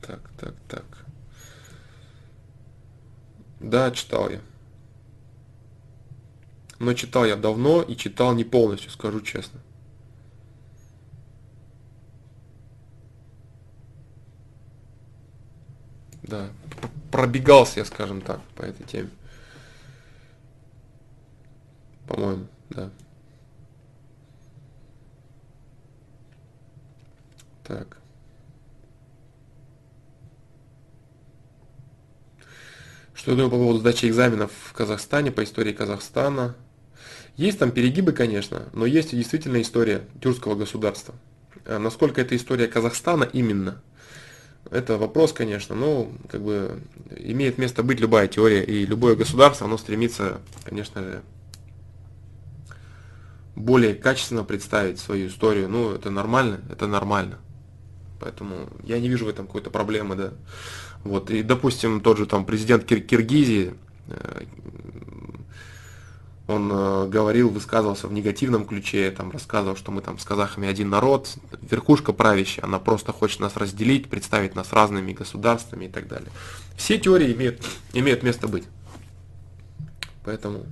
Так. 0.00 0.30
Так, 0.36 0.54
так. 0.68 1.04
Да, 3.60 3.90
читал 3.90 4.30
я. 4.30 4.47
Но 6.78 6.94
читал 6.94 7.24
я 7.24 7.36
давно 7.36 7.82
и 7.82 7.96
читал 7.96 8.34
не 8.34 8.44
полностью, 8.44 8.90
скажу 8.90 9.20
честно. 9.20 9.60
Да, 16.22 16.50
пробегался 17.10 17.80
я, 17.80 17.84
скажем 17.84 18.20
так, 18.20 18.40
по 18.54 18.62
этой 18.62 18.84
теме. 18.86 19.10
По-моему, 22.06 22.46
да. 22.70 22.90
Так. 27.64 27.98
Что 33.14 33.32
я 33.32 33.36
думаю 33.36 33.50
по 33.50 33.56
поводу 33.56 33.80
сдачи 33.80 34.06
экзаменов 34.06 34.52
в 34.52 34.72
Казахстане, 34.74 35.32
по 35.32 35.42
истории 35.42 35.72
Казахстана? 35.72 36.54
Есть 37.38 37.60
там 37.60 37.70
перегибы, 37.70 38.10
конечно, 38.10 38.68
но 38.72 38.84
есть 38.84 39.12
и 39.12 39.16
действительно 39.16 39.62
история 39.62 40.02
тюркского 40.20 40.56
государства. 40.56 41.14
А 41.64 41.78
насколько 41.78 42.20
это 42.20 42.34
история 42.34 42.66
Казахстана 42.66 43.22
именно? 43.22 43.80
Это 44.72 44.98
вопрос, 44.98 45.32
конечно, 45.32 45.76
но 45.76 46.10
как 46.28 46.42
бы 46.42 46.80
имеет 47.16 47.56
место 47.56 47.84
быть 47.84 48.00
любая 48.00 48.26
теория, 48.26 48.64
и 48.64 48.84
любое 48.84 49.14
государство, 49.14 49.68
оно 49.68 49.78
стремится, 49.78 50.40
конечно 50.64 51.00
же, 51.00 51.22
более 53.54 53.94
качественно 53.94 54.42
представить 54.42 54.98
свою 54.98 55.28
историю. 55.28 55.68
Ну, 55.68 55.92
это 55.92 56.10
нормально, 56.10 56.60
это 56.68 56.88
нормально. 56.88 57.38
Поэтому 58.18 58.68
я 58.82 58.98
не 58.98 59.08
вижу 59.08 59.26
в 59.26 59.28
этом 59.28 59.46
какой-то 59.46 59.70
проблемы, 59.70 60.16
да. 60.16 60.32
Вот, 61.04 61.30
и, 61.30 61.44
допустим, 61.44 62.00
тот 62.00 62.18
же 62.18 62.26
там 62.26 62.44
президент 62.44 62.84
Кир 62.84 63.00
Киргизии, 63.00 63.74
э, 64.08 64.42
он 66.48 66.70
э, 66.72 67.08
говорил, 67.08 67.50
высказывался 67.50 68.08
в 68.08 68.12
негативном 68.12 68.64
ключе, 68.64 69.10
там 69.10 69.30
рассказывал, 69.30 69.76
что 69.76 69.92
мы 69.92 70.00
там 70.00 70.18
с 70.18 70.24
казахами 70.24 70.66
один 70.66 70.88
народ, 70.88 71.28
верхушка 71.60 72.14
правящая, 72.14 72.64
она 72.64 72.78
просто 72.78 73.12
хочет 73.12 73.40
нас 73.40 73.56
разделить, 73.56 74.08
представить 74.08 74.54
нас 74.54 74.72
разными 74.72 75.12
государствами 75.12 75.84
и 75.84 75.88
так 75.88 76.08
далее. 76.08 76.30
Все 76.74 76.98
теории 76.98 77.34
имеют, 77.34 77.62
имеют 77.92 78.22
место 78.22 78.48
быть. 78.48 78.64
Поэтому 80.24 80.64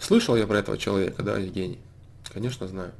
слышал 0.00 0.34
я 0.34 0.48
про 0.48 0.58
этого 0.58 0.76
человека, 0.76 1.22
да, 1.22 1.38
Евгений? 1.38 1.78
Конечно, 2.32 2.66
знаю. 2.66 2.92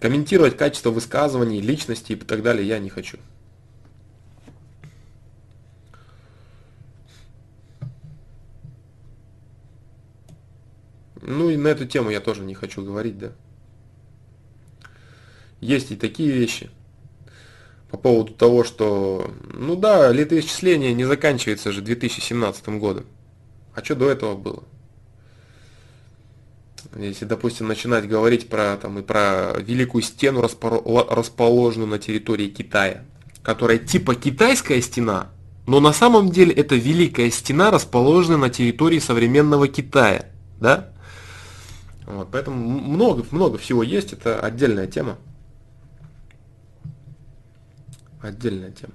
Комментировать 0.00 0.56
качество 0.56 0.90
высказываний, 0.90 1.62
личности 1.62 2.12
и 2.12 2.16
так 2.16 2.42
далее 2.42 2.68
я 2.68 2.78
не 2.78 2.90
хочу. 2.90 3.18
Ну 11.28 11.50
и 11.50 11.58
на 11.58 11.68
эту 11.68 11.84
тему 11.84 12.08
я 12.08 12.20
тоже 12.20 12.40
не 12.42 12.54
хочу 12.54 12.82
говорить, 12.82 13.18
да. 13.18 13.32
Есть 15.60 15.90
и 15.90 15.96
такие 15.96 16.30
вещи 16.30 16.70
по 17.90 17.98
поводу 17.98 18.32
того, 18.32 18.64
что, 18.64 19.30
ну 19.52 19.76
да, 19.76 20.10
летоисчисление 20.10 20.94
не 20.94 21.04
заканчивается 21.04 21.70
же 21.70 21.82
2017 21.82 22.68
годом. 22.80 23.04
А 23.74 23.84
что 23.84 23.94
до 23.94 24.08
этого 24.08 24.36
было? 24.36 24.64
Если, 26.96 27.26
допустим, 27.26 27.68
начинать 27.68 28.08
говорить 28.08 28.48
про, 28.48 28.78
там, 28.80 28.98
и 28.98 29.02
про 29.02 29.52
Великую 29.58 30.00
Стену, 30.00 30.40
расположенную 30.40 31.88
на 31.88 31.98
территории 31.98 32.48
Китая, 32.48 33.04
которая 33.42 33.76
типа 33.76 34.14
китайская 34.14 34.80
стена, 34.80 35.30
но 35.66 35.80
на 35.80 35.92
самом 35.92 36.30
деле 36.30 36.54
это 36.54 36.74
Великая 36.74 37.30
Стена, 37.30 37.70
расположенная 37.70 38.38
на 38.38 38.48
территории 38.48 38.98
современного 38.98 39.68
Китая, 39.68 40.30
да? 40.58 40.94
Вот, 42.08 42.30
поэтому 42.32 42.56
много, 42.56 43.22
много 43.32 43.58
всего 43.58 43.82
есть, 43.82 44.14
это 44.14 44.40
отдельная 44.40 44.86
тема. 44.86 45.18
Отдельная 48.22 48.70
тема. 48.70 48.94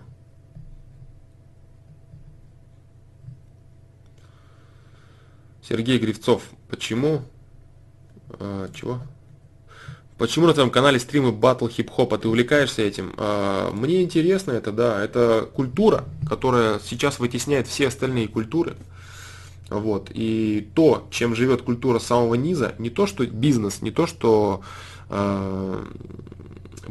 Сергей 5.61 5.99
Гривцов, 5.99 6.41
почему 6.69 7.21
а, 8.29 8.67
чего? 8.73 8.99
Почему 10.17 10.47
на 10.47 10.53
твоем 10.53 10.71
канале 10.71 10.99
стримы 10.99 11.31
батл 11.31 11.67
хип-хопа? 11.67 12.17
Ты 12.17 12.29
увлекаешься 12.29 12.81
этим? 12.81 13.13
А, 13.17 13.71
мне 13.71 14.01
интересно 14.01 14.53
это, 14.53 14.71
да. 14.71 15.03
Это 15.03 15.47
культура, 15.53 16.05
которая 16.27 16.79
сейчас 16.79 17.19
вытесняет 17.19 17.67
все 17.67 17.89
остальные 17.89 18.27
культуры. 18.27 18.75
Вот. 19.73 20.11
И 20.13 20.69
то, 20.75 21.07
чем 21.09 21.35
живет 21.35 21.63
культура 21.63 21.99
самого 21.99 22.35
низа, 22.35 22.75
не 22.77 22.89
то, 22.89 23.07
что 23.07 23.25
бизнес, 23.25 23.81
не 23.81 23.91
то, 23.91 24.05
что 24.07 24.61
э, 25.09 25.85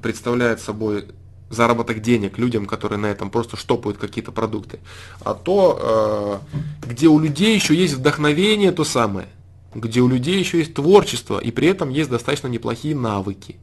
представляет 0.02 0.60
собой 0.60 1.06
заработок 1.48 2.00
денег 2.00 2.38
людям, 2.38 2.66
которые 2.66 2.98
на 2.98 3.06
этом 3.06 3.30
просто 3.30 3.56
штопают 3.56 3.98
какие-то 3.98 4.32
продукты, 4.32 4.80
а 5.20 5.34
то, 5.34 6.40
э, 6.52 6.88
где 6.88 7.08
у 7.08 7.18
людей 7.18 7.54
еще 7.54 7.74
есть 7.74 7.94
вдохновение, 7.94 8.72
то 8.72 8.84
самое– 8.84 9.28
где 9.74 10.00
у 10.00 10.08
людей 10.08 10.38
еще 10.38 10.58
есть 10.58 10.74
творчество, 10.74 11.38
и 11.38 11.50
при 11.50 11.68
этом 11.68 11.90
есть 11.90 12.10
достаточно 12.10 12.48
неплохие 12.48 12.94
навыки. 12.94 13.56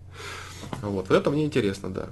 Вот, 0.81 1.11
это 1.11 1.29
мне 1.29 1.45
интересно, 1.45 1.89
да. 1.89 2.09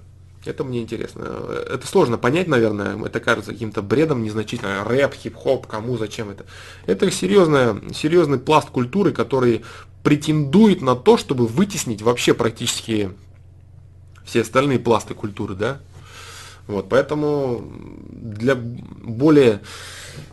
Это 0.47 0.63
мне 0.63 0.81
интересно. 0.81 1.23
Это 1.69 1.85
сложно 1.85 2.17
понять, 2.17 2.47
наверное. 2.47 2.97
Это 3.05 3.19
кажется 3.19 3.51
каким-то 3.51 3.81
бредом 3.81 4.23
незначительно. 4.23 4.83
Рэп, 4.83 5.13
хип-хоп, 5.13 5.67
кому, 5.67 5.97
зачем 5.97 6.29
это. 6.29 6.45
Это 6.85 7.11
серьезная, 7.11 7.81
серьезный 7.93 8.39
пласт 8.39 8.69
культуры, 8.69 9.11
который 9.11 9.63
претендует 10.03 10.81
на 10.81 10.95
то, 10.95 11.17
чтобы 11.17 11.47
вытеснить 11.47 12.01
вообще 12.01 12.33
практически 12.33 13.11
все 14.23 14.41
остальные 14.41 14.79
пласты 14.79 15.13
культуры, 15.13 15.55
да. 15.55 15.79
Вот, 16.67 16.89
поэтому 16.89 17.63
для 18.09 18.55
более, 18.55 19.61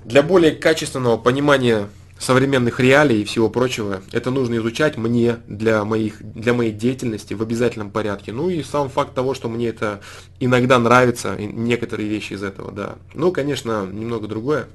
для 0.04 0.22
более 0.22 0.52
качественного 0.52 1.16
понимания 1.16 1.88
современных 2.24 2.80
реалий 2.80 3.20
и 3.20 3.24
всего 3.24 3.50
прочего. 3.50 4.02
Это 4.10 4.30
нужно 4.30 4.56
изучать 4.56 4.96
мне 4.96 5.36
для, 5.46 5.84
моих, 5.84 6.22
для 6.22 6.54
моей 6.54 6.72
деятельности 6.72 7.34
в 7.34 7.42
обязательном 7.42 7.90
порядке. 7.90 8.32
Ну 8.32 8.48
и 8.48 8.62
сам 8.62 8.88
факт 8.88 9.14
того, 9.14 9.34
что 9.34 9.48
мне 9.48 9.68
это 9.68 10.00
иногда 10.40 10.78
нравится, 10.78 11.36
некоторые 11.36 12.08
вещи 12.08 12.32
из 12.32 12.42
этого, 12.42 12.72
да. 12.72 12.96
Ну, 13.12 13.30
конечно, 13.30 13.84
немного 13.86 14.26
другое. 14.26 14.66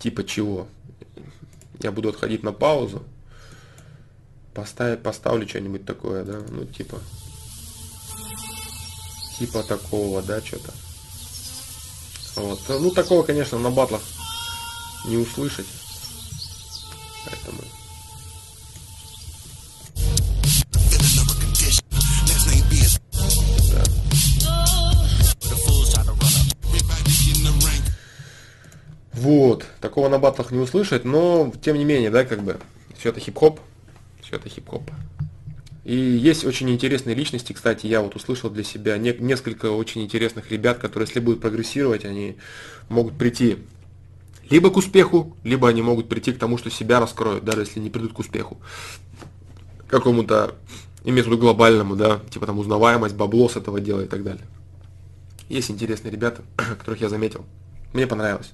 Типа 0.00 0.24
чего? 0.24 0.66
Я 1.80 1.92
буду 1.92 2.08
отходить 2.08 2.42
на 2.42 2.52
паузу. 2.52 3.04
Поставь, 4.52 5.00
поставлю 5.00 5.46
что-нибудь 5.48 5.84
такое, 5.84 6.24
да, 6.24 6.40
ну 6.48 6.64
типа. 6.64 6.98
Типа 9.38 9.62
такого, 9.62 10.22
да, 10.22 10.40
что-то. 10.40 10.72
Вот. 12.36 12.60
Ну, 12.68 12.90
такого, 12.90 13.22
конечно, 13.22 13.58
на 13.58 13.70
батлах 13.70 14.02
не 15.06 15.16
услышать. 15.16 15.66
Поэтому... 17.24 17.62
Вот, 29.12 29.64
такого 29.80 30.08
на 30.08 30.18
батлах 30.18 30.52
не 30.52 30.58
услышать, 30.58 31.04
но 31.04 31.52
тем 31.60 31.78
не 31.78 31.84
менее, 31.84 32.10
да, 32.10 32.24
как 32.24 32.42
бы, 32.42 32.60
все 32.96 33.08
это 33.08 33.18
хип-хоп, 33.18 33.58
все 34.22 34.36
это 34.36 34.48
хип-хоп. 34.48 34.82
И 35.84 35.96
есть 35.96 36.44
очень 36.44 36.68
интересные 36.70 37.16
личности, 37.16 37.52
кстати, 37.52 37.86
я 37.86 38.02
вот 38.02 38.14
услышал 38.14 38.50
для 38.50 38.62
себя 38.62 38.98
не, 38.98 39.12
несколько 39.14 39.70
очень 39.70 40.02
интересных 40.02 40.50
ребят, 40.52 40.78
которые, 40.78 41.08
если 41.08 41.20
будут 41.20 41.40
прогрессировать, 41.40 42.04
они 42.04 42.36
могут 42.88 43.16
прийти 43.16 43.58
либо 44.50 44.70
к 44.70 44.76
успеху, 44.76 45.36
либо 45.42 45.68
они 45.68 45.82
могут 45.82 46.08
прийти 46.08 46.32
к 46.32 46.38
тому, 46.38 46.58
что 46.58 46.70
себя 46.70 47.00
раскроют, 47.00 47.44
даже 47.44 47.60
если 47.60 47.80
не 47.80 47.90
придут 47.90 48.12
к 48.12 48.18
успеху. 48.18 48.58
Какому-то, 49.88 50.56
имеется 51.04 51.30
в 51.30 51.32
виду 51.32 51.42
глобальному, 51.42 51.96
да, 51.96 52.20
типа 52.30 52.46
там 52.46 52.58
узнаваемость, 52.58 53.14
бабло 53.14 53.48
с 53.48 53.56
этого 53.56 53.80
дела 53.80 54.02
и 54.02 54.08
так 54.08 54.22
далее. 54.22 54.44
Есть 55.48 55.70
интересные 55.70 56.10
ребята, 56.10 56.42
которых 56.78 57.00
я 57.00 57.08
заметил. 57.08 57.44
Мне 57.92 58.06
понравилось. 58.06 58.52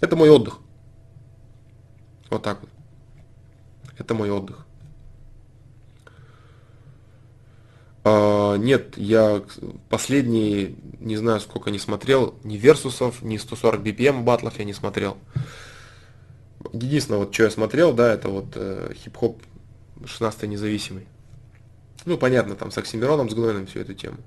Это 0.00 0.16
мой 0.16 0.28
отдых. 0.30 0.58
Вот 2.30 2.42
так 2.42 2.60
вот. 2.60 2.70
Это 3.96 4.14
мой 4.14 4.30
отдых. 4.30 4.66
А, 8.04 8.56
нет, 8.56 8.98
я 8.98 9.42
последние, 9.88 10.74
не 11.00 11.16
знаю, 11.16 11.40
сколько 11.40 11.70
не 11.70 11.78
смотрел, 11.78 12.38
ни 12.44 12.56
Версусов, 12.56 13.22
ни 13.22 13.38
140 13.38 13.80
BPM 13.80 14.22
батлов 14.24 14.58
я 14.58 14.64
не 14.66 14.74
смотрел. 14.74 15.16
Единственное, 16.72 17.20
вот 17.20 17.34
что 17.34 17.44
я 17.44 17.50
смотрел, 17.50 17.94
да, 17.94 18.12
это 18.12 18.28
вот 18.28 18.48
э, 18.56 18.92
хип-хоп 18.94 19.42
16 20.04 20.42
независимый. 20.44 21.06
Ну, 22.04 22.18
понятно, 22.18 22.56
там 22.56 22.70
с 22.70 22.76
Оксимироном, 22.76 23.30
с 23.30 23.34
Гнойным 23.34 23.66
всю 23.66 23.80
эту 23.80 23.94
тему. 23.94 24.18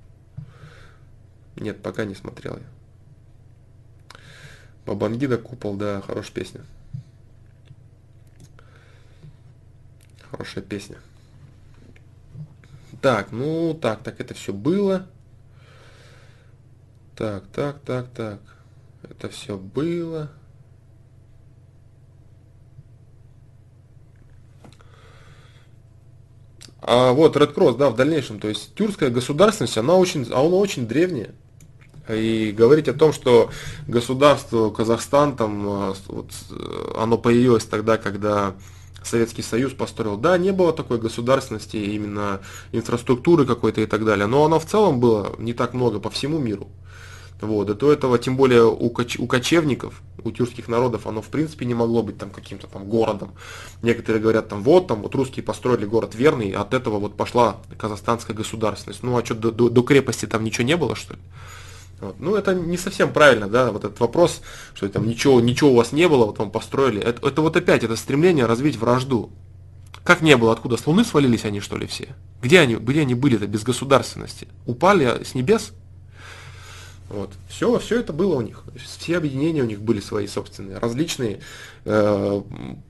Нет, 1.56 1.80
пока 1.80 2.04
не 2.04 2.14
смотрел 2.14 2.56
я. 2.56 4.18
Бабангида 4.86 5.38
Купол, 5.38 5.76
да, 5.76 6.00
хорошая 6.00 6.32
песня. 6.32 6.60
Хорошая 10.30 10.64
песня. 10.64 10.96
Так, 13.00 13.30
ну 13.30 13.74
так, 13.74 14.02
так 14.02 14.20
это 14.20 14.34
все 14.34 14.52
было. 14.52 15.06
Так, 17.16 17.46
так, 17.48 17.80
так, 17.80 18.08
так. 18.14 18.40
Это 19.02 19.28
все 19.28 19.56
было. 19.56 20.30
А 26.80 27.12
вот 27.12 27.36
Red 27.36 27.54
Cross, 27.54 27.76
да, 27.76 27.90
в 27.90 27.96
дальнейшем, 27.96 28.40
то 28.40 28.48
есть 28.48 28.74
тюркская 28.74 29.10
государственность, 29.10 29.76
она 29.76 29.94
очень, 29.94 30.22
она 30.24 30.42
очень 30.42 30.86
древняя. 30.86 31.34
И 32.08 32.54
говорить 32.56 32.88
о 32.88 32.94
том, 32.94 33.12
что 33.12 33.50
государство 33.86 34.70
Казахстан, 34.70 35.36
там, 35.36 35.68
а, 35.68 35.94
вот, 36.06 36.30
э, 36.50 36.92
оно 36.96 37.18
появилось 37.18 37.64
тогда, 37.66 37.98
когда 37.98 38.54
Советский 39.02 39.42
Союз 39.42 39.72
построил. 39.72 40.16
Да, 40.16 40.36
не 40.38 40.52
было 40.52 40.72
такой 40.72 40.98
государственности, 40.98 41.76
именно 41.76 42.40
инфраструктуры 42.72 43.46
какой-то 43.46 43.80
и 43.80 43.86
так 43.86 44.04
далее, 44.04 44.26
но 44.26 44.44
оно 44.44 44.58
в 44.58 44.66
целом 44.66 45.00
было 45.00 45.34
не 45.38 45.52
так 45.52 45.74
много 45.74 46.00
по 46.00 46.10
всему 46.10 46.38
миру. 46.38 46.68
Вот, 47.40 47.70
и 47.70 47.74
до 47.74 47.92
этого, 47.92 48.18
тем 48.18 48.36
более 48.36 48.64
у, 48.64 48.90
коч, 48.90 49.16
у 49.18 49.28
кочевников, 49.28 50.02
у 50.24 50.32
тюркских 50.32 50.66
народов, 50.66 51.06
оно 51.06 51.22
в 51.22 51.28
принципе 51.28 51.66
не 51.66 51.74
могло 51.74 52.02
быть 52.02 52.18
там 52.18 52.30
каким-то 52.30 52.66
там 52.66 52.88
городом. 52.88 53.32
Некоторые 53.80 54.20
говорят 54.20 54.48
там, 54.48 54.62
вот 54.62 54.88
там, 54.88 55.02
вот 55.02 55.14
русские 55.14 55.44
построили 55.44 55.84
город 55.84 56.16
верный, 56.16 56.50
от 56.50 56.74
этого 56.74 56.98
вот 56.98 57.16
пошла 57.16 57.58
казахстанская 57.76 58.36
государственность. 58.36 59.04
Ну 59.04 59.16
а 59.16 59.24
что, 59.24 59.36
до, 59.36 59.52
до, 59.52 59.68
до 59.68 59.82
крепости 59.82 60.26
там 60.26 60.42
ничего 60.42 60.66
не 60.66 60.76
было, 60.76 60.96
что 60.96 61.14
ли? 61.14 61.20
Вот. 62.00 62.20
Ну, 62.20 62.36
это 62.36 62.54
не 62.54 62.76
совсем 62.76 63.12
правильно, 63.12 63.48
да, 63.48 63.72
вот 63.72 63.84
этот 63.84 63.98
вопрос, 63.98 64.40
что 64.74 64.88
там 64.88 65.08
ничего, 65.08 65.40
ничего 65.40 65.72
у 65.72 65.76
вас 65.76 65.92
не 65.92 66.08
было, 66.08 66.26
вот 66.26 66.38
вам 66.38 66.50
построили. 66.50 67.02
Это, 67.02 67.26
это 67.26 67.42
вот 67.42 67.56
опять, 67.56 67.82
это 67.82 67.96
стремление 67.96 68.46
развить 68.46 68.76
вражду. 68.76 69.30
Как 70.04 70.22
не 70.22 70.36
было, 70.36 70.52
откуда 70.52 70.76
с 70.76 70.86
Луны 70.86 71.04
свалились 71.04 71.44
они, 71.44 71.60
что 71.60 71.76
ли, 71.76 71.86
все? 71.86 72.14
Где 72.40 72.60
они, 72.60 72.76
где 72.76 73.00
они 73.00 73.14
были-то 73.14 73.46
без 73.46 73.62
государственности? 73.62 74.48
Упали 74.64 75.22
с 75.24 75.34
небес? 75.34 75.72
Вот. 77.08 77.32
Все, 77.48 77.78
все 77.78 78.00
это 78.00 78.12
было 78.12 78.36
у 78.36 78.40
них. 78.40 78.62
Все 78.76 79.16
объединения 79.16 79.62
у 79.62 79.66
них 79.66 79.80
были 79.80 80.00
свои 80.00 80.26
собственные, 80.26 80.78
различные, 80.78 81.40
э, 81.84 82.42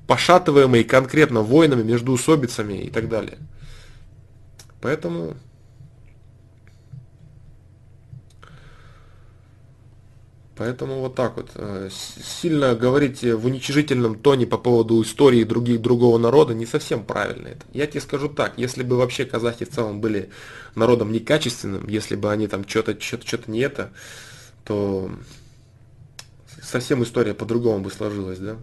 пошатываемые 0.07 0.85
конкретно 0.85 1.41
войнами, 1.41 1.83
между 1.83 2.13
усобицами 2.13 2.75
и 2.75 2.91
так 2.91 3.09
далее. 3.09 3.39
Поэтому 4.81 5.35
Поэтому 10.59 10.99
вот 10.99 11.15
так 11.15 11.37
вот. 11.37 11.51
Э, 11.55 11.89
сильно 11.91 12.75
говорить 12.75 13.23
в 13.23 13.47
уничижительном 13.47 14.19
тоне 14.19 14.45
по 14.45 14.59
поводу 14.59 15.01
истории 15.03 15.45
других, 15.45 15.81
другого 15.81 16.19
народа 16.19 16.53
не 16.53 16.67
совсем 16.67 17.05
правильно 17.05 17.47
это. 17.47 17.65
Я 17.73 17.87
тебе 17.87 18.01
скажу 18.01 18.29
так, 18.29 18.59
если 18.59 18.83
бы 18.83 18.97
вообще 18.97 19.25
казахи 19.25 19.65
в 19.65 19.71
целом 19.71 20.01
были 20.01 20.31
народом 20.75 21.13
некачественным, 21.13 21.87
если 21.89 22.17
бы 22.17 22.33
они 22.33 22.49
там 22.49 22.67
что-то 22.69 23.01
что 23.01 23.25
что 23.25 23.49
не 23.49 23.61
это, 23.61 23.93
то 24.65 25.13
совсем 26.61 27.05
история 27.05 27.35
по-другому 27.35 27.85
бы 27.85 27.93
сложилась, 27.93 28.41
да? 28.41 28.57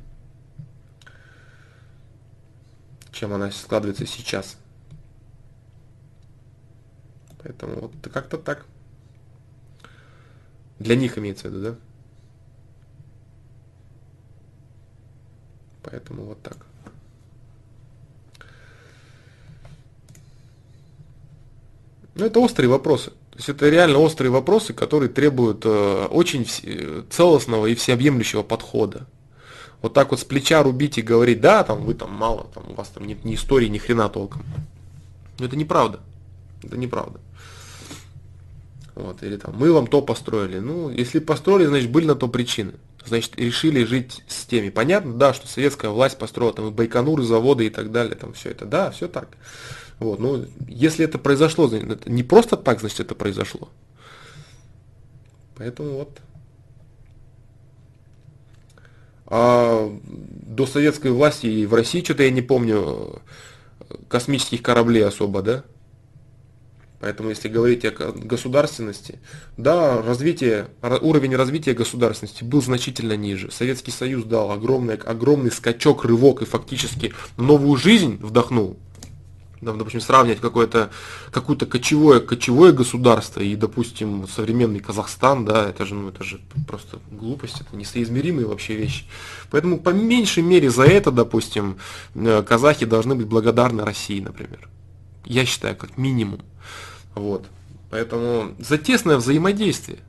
Чем 3.14 3.32
она 3.32 3.52
складывается 3.52 4.06
сейчас. 4.06 4.58
Поэтому 7.42 7.80
вот 7.80 7.94
как-то 8.12 8.38
так. 8.38 8.66
Для 10.80 10.96
них 10.96 11.18
имеется 11.18 11.48
в 11.48 11.52
виду, 11.52 11.64
да? 11.64 11.76
Поэтому 15.84 16.24
вот 16.24 16.42
так. 16.42 16.58
Ну, 22.16 22.26
это 22.26 22.40
острые 22.40 22.70
вопросы. 22.70 23.12
То 23.36 23.38
есть 23.38 23.50
это 23.50 23.70
реально 23.70 24.00
острые 24.00 24.32
вопросы, 24.32 24.74
которые 24.74 25.10
требуют 25.10 25.66
э, 25.66 26.06
очень 26.10 26.48
целостного 27.10 27.66
и 27.66 27.76
всеобъемлющего 27.76 28.44
подхода. 28.44 29.08
Вот 29.82 29.94
так 29.94 30.12
вот 30.12 30.22
с 30.22 30.24
плеча 30.24 30.64
рубить 30.64 30.98
и 30.98 31.02
говорить, 31.02 31.42
да, 31.42 31.64
там 31.64 31.84
вы 31.84 31.94
там 31.94 32.14
мало, 32.14 32.48
там 32.54 32.72
у 32.72 32.74
вас 32.74 32.88
там 32.88 33.06
нет 33.06 33.26
ни 33.26 33.36
истории, 33.36 33.68
ни 33.68 33.78
хрена 33.78 34.08
толком. 34.08 34.44
Но 35.38 35.46
это 35.46 35.58
неправда. 35.58 36.00
Это 36.64 36.78
неправда. 36.78 37.20
Вот, 38.96 39.22
или 39.24 39.36
там, 39.36 39.56
мы 39.58 39.72
вам 39.74 39.88
то 39.88 40.02
построили. 40.02 40.60
Ну, 40.60 40.90
если 40.90 41.20
построили, 41.20 41.66
значит, 41.68 41.92
были 41.92 42.06
на 42.06 42.16
то 42.16 42.30
причины. 42.30 42.74
Значит, 43.06 43.38
решили 43.38 43.84
жить 43.84 44.24
с 44.28 44.46
теми. 44.46 44.70
Понятно, 44.70 45.14
да, 45.14 45.34
что 45.34 45.48
советская 45.48 45.92
власть 45.92 46.18
построила 46.18 46.54
там 46.54 46.70
и 46.70 46.72
Байконуры, 46.72 47.24
заводы 47.24 47.68
и 47.68 47.70
так 47.70 47.92
далее, 47.92 48.16
там 48.16 48.34
все 48.34 48.52
это. 48.52 48.66
Да, 48.66 48.92
все 48.92 49.08
так. 49.08 49.28
Вот, 50.00 50.20
ну, 50.20 50.46
если 50.68 51.06
это 51.06 51.20
произошло, 51.20 51.68
значит, 51.68 51.90
это 51.90 52.10
не 52.10 52.24
просто 52.24 52.58
так, 52.58 52.80
значит, 52.80 53.02
это 53.02 53.16
произошло. 53.16 53.70
Поэтому 55.56 55.98
вот. 55.98 56.20
А 59.28 59.92
до 60.04 60.66
советской 60.66 61.12
власти 61.12 61.66
в 61.66 61.74
России 61.74 62.04
что-то 62.04 62.24
я 62.24 62.32
не 62.32 62.42
помню 62.42 63.22
космических 64.08 64.62
кораблей 64.62 65.06
особо, 65.06 65.42
да? 65.42 65.64
Поэтому, 67.06 67.30
если 67.30 67.50
говорить 67.50 67.86
о 67.86 67.92
государственности, 67.92 69.20
да, 69.58 70.02
развитие, 70.02 70.70
уровень 70.82 71.36
развития 71.36 71.74
государственности 71.74 72.44
был 72.44 72.64
значительно 72.64 73.16
ниже. 73.16 73.52
Советский 73.52 73.92
Союз 73.92 74.24
дал 74.24 74.50
огромный, 74.50 74.96
огромный 74.96 75.52
скачок, 75.52 76.04
рывок 76.04 76.42
и 76.42 76.46
фактически 76.46 77.14
новую 77.38 77.78
жизнь 77.78 78.18
вдохнул. 78.20 78.80
Допустим, 79.62 80.02
сравнивать 80.02 80.40
какое-то 80.40 80.90
какое-то 81.32 81.68
кочевое, 81.68 82.22
кочевое 82.22 82.72
государство 82.72 83.40
и, 83.40 83.56
допустим, 83.56 84.28
современный 84.28 84.80
Казахстан, 84.80 85.46
да, 85.46 85.70
это 85.70 85.86
же, 85.86 85.94
ну, 85.94 86.10
это 86.10 86.24
же 86.24 86.42
просто 86.68 86.98
глупость, 87.12 87.62
это 87.62 87.76
несоизмеримые 87.76 88.48
вообще 88.48 88.76
вещи. 88.76 89.06
Поэтому 89.52 89.80
по 89.80 89.90
меньшей 89.90 90.42
мере 90.42 90.72
за 90.72 90.86
это, 90.86 91.12
допустим, 91.12 91.78
э, 92.16 92.42
казахи 92.42 92.88
должны 92.88 93.14
быть 93.14 93.28
благодарны 93.28 93.86
России, 93.86 94.20
например. 94.20 94.70
Я 95.24 95.46
считаю, 95.46 95.76
как 95.76 96.00
минимум. 96.00 96.42
Вот. 97.16 97.46
Поэтому 97.90 98.52
за 98.60 98.78
тесное 98.78 99.18
взаимодействие. 99.18 100.00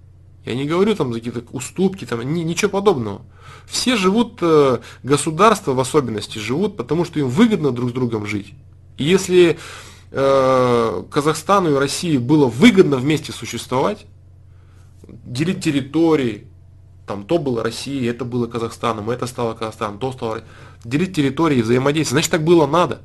Я 0.44 0.54
не 0.54 0.64
говорю 0.64 0.94
там 0.94 1.12
за 1.12 1.20
какие-то 1.20 1.44
уступки, 1.52 2.04
там, 2.04 2.20
ни, 2.32 2.40
ничего 2.40 2.70
подобного. 2.70 3.22
Все 3.66 3.96
живут, 3.96 4.38
э, 4.40 4.78
государства 5.02 5.72
в 5.72 5.80
особенности 5.80 6.38
живут, 6.38 6.76
потому 6.76 7.04
что 7.04 7.18
им 7.18 7.28
выгодно 7.28 7.72
друг 7.72 7.90
с 7.90 7.92
другом 7.92 8.26
жить. 8.26 8.54
И 8.96 9.04
если 9.04 9.58
э, 10.12 11.02
Казахстану 11.10 11.72
и 11.72 11.78
России 11.78 12.16
было 12.16 12.46
выгодно 12.46 12.96
вместе 12.96 13.32
существовать, 13.32 14.06
делить 15.08 15.62
территории, 15.62 16.46
там 17.06 17.24
то 17.24 17.38
было 17.38 17.62
Россия, 17.62 18.10
это 18.10 18.24
было 18.24 18.46
Казахстаном, 18.46 19.10
это 19.10 19.26
стало 19.26 19.54
Казахстаном, 19.54 19.98
то 19.98 20.12
стало 20.12 20.42
делить 20.84 21.14
территории, 21.14 21.62
взаимодействовать. 21.62 22.24
Значит, 22.24 22.30
так 22.30 22.44
было 22.44 22.66
надо. 22.66 23.02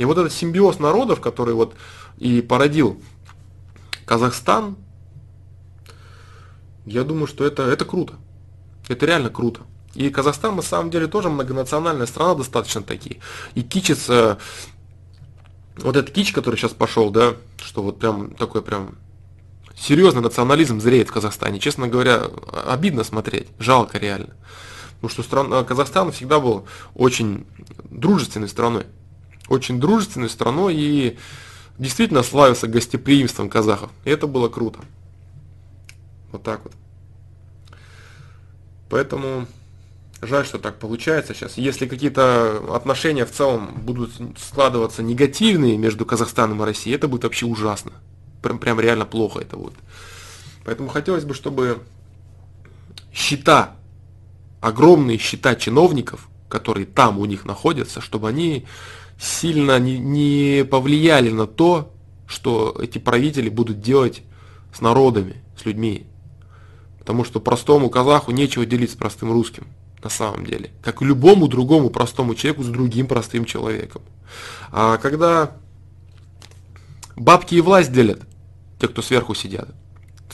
И 0.00 0.04
вот 0.06 0.16
этот 0.16 0.32
симбиоз 0.32 0.78
народов, 0.78 1.20
который 1.20 1.52
вот 1.52 1.74
и 2.16 2.40
породил 2.40 3.02
Казахстан, 4.06 4.78
я 6.86 7.04
думаю, 7.04 7.26
что 7.26 7.44
это, 7.44 7.64
это 7.64 7.84
круто. 7.84 8.14
Это 8.88 9.04
реально 9.04 9.28
круто. 9.28 9.60
И 9.94 10.08
Казахстан 10.08 10.56
на 10.56 10.62
самом 10.62 10.90
деле 10.90 11.06
тоже 11.06 11.28
многонациональная 11.28 12.06
страна 12.06 12.34
достаточно 12.34 12.82
такие. 12.82 13.18
И 13.54 13.62
кичится, 13.62 14.38
вот 15.76 15.96
этот 15.96 16.14
кич, 16.14 16.32
который 16.32 16.56
сейчас 16.56 16.72
пошел, 16.72 17.10
да, 17.10 17.34
что 17.58 17.82
вот 17.82 17.98
прям 17.98 18.30
такой 18.30 18.62
прям 18.62 18.94
серьезный 19.76 20.22
национализм 20.22 20.80
зреет 20.80 21.10
в 21.10 21.12
Казахстане. 21.12 21.60
Честно 21.60 21.88
говоря, 21.88 22.22
обидно 22.66 23.04
смотреть, 23.04 23.48
жалко 23.58 23.98
реально. 23.98 24.34
Потому 24.94 25.10
что 25.10 25.22
страна, 25.22 25.62
Казахстан 25.62 26.10
всегда 26.10 26.40
был 26.40 26.64
очень 26.94 27.46
дружественной 27.90 28.48
страной. 28.48 28.86
Очень 29.50 29.80
дружественной 29.80 30.30
страной 30.30 30.76
и 30.76 31.18
действительно 31.76 32.22
славился 32.22 32.68
гостеприимством 32.68 33.50
казахов. 33.50 33.90
И 34.04 34.10
это 34.10 34.28
было 34.28 34.48
круто. 34.48 34.78
Вот 36.30 36.44
так 36.44 36.62
вот. 36.62 36.72
Поэтому 38.88 39.48
жаль, 40.22 40.46
что 40.46 40.58
так 40.58 40.78
получается 40.78 41.34
сейчас. 41.34 41.58
Если 41.58 41.86
какие-то 41.86 42.74
отношения 42.76 43.26
в 43.26 43.32
целом 43.32 43.74
будут 43.74 44.12
складываться 44.38 45.02
негативные 45.02 45.76
между 45.76 46.06
Казахстаном 46.06 46.62
и 46.62 46.64
Россией, 46.66 46.94
это 46.94 47.08
будет 47.08 47.24
вообще 47.24 47.44
ужасно. 47.44 47.90
Прям, 48.42 48.60
прям 48.60 48.78
реально 48.78 49.04
плохо 49.04 49.40
это 49.40 49.56
будет. 49.56 49.74
Поэтому 50.64 50.88
хотелось 50.88 51.24
бы, 51.24 51.34
чтобы 51.34 51.80
счета, 53.12 53.74
огромные 54.60 55.18
счета 55.18 55.56
чиновников, 55.56 56.28
которые 56.48 56.86
там 56.86 57.18
у 57.18 57.24
них 57.24 57.44
находятся, 57.44 58.00
чтобы 58.00 58.28
они 58.28 58.66
сильно 59.20 59.78
не, 59.78 60.64
повлияли 60.64 61.30
на 61.30 61.46
то, 61.46 61.92
что 62.26 62.74
эти 62.80 62.98
правители 62.98 63.48
будут 63.48 63.80
делать 63.80 64.22
с 64.72 64.80
народами, 64.80 65.42
с 65.60 65.66
людьми. 65.66 66.06
Потому 66.98 67.24
что 67.24 67.40
простому 67.40 67.90
казаху 67.90 68.30
нечего 68.30 68.64
делить 68.64 68.92
с 68.92 68.94
простым 68.94 69.32
русским, 69.32 69.66
на 70.02 70.08
самом 70.08 70.46
деле. 70.46 70.70
Как 70.82 71.02
и 71.02 71.04
любому 71.04 71.48
другому 71.48 71.90
простому 71.90 72.34
человеку 72.34 72.62
с 72.62 72.68
другим 72.68 73.06
простым 73.06 73.44
человеком. 73.44 74.02
А 74.72 74.96
когда 74.96 75.52
бабки 77.16 77.56
и 77.56 77.60
власть 77.60 77.92
делят, 77.92 78.22
те, 78.80 78.88
кто 78.88 79.02
сверху 79.02 79.34
сидят, 79.34 79.68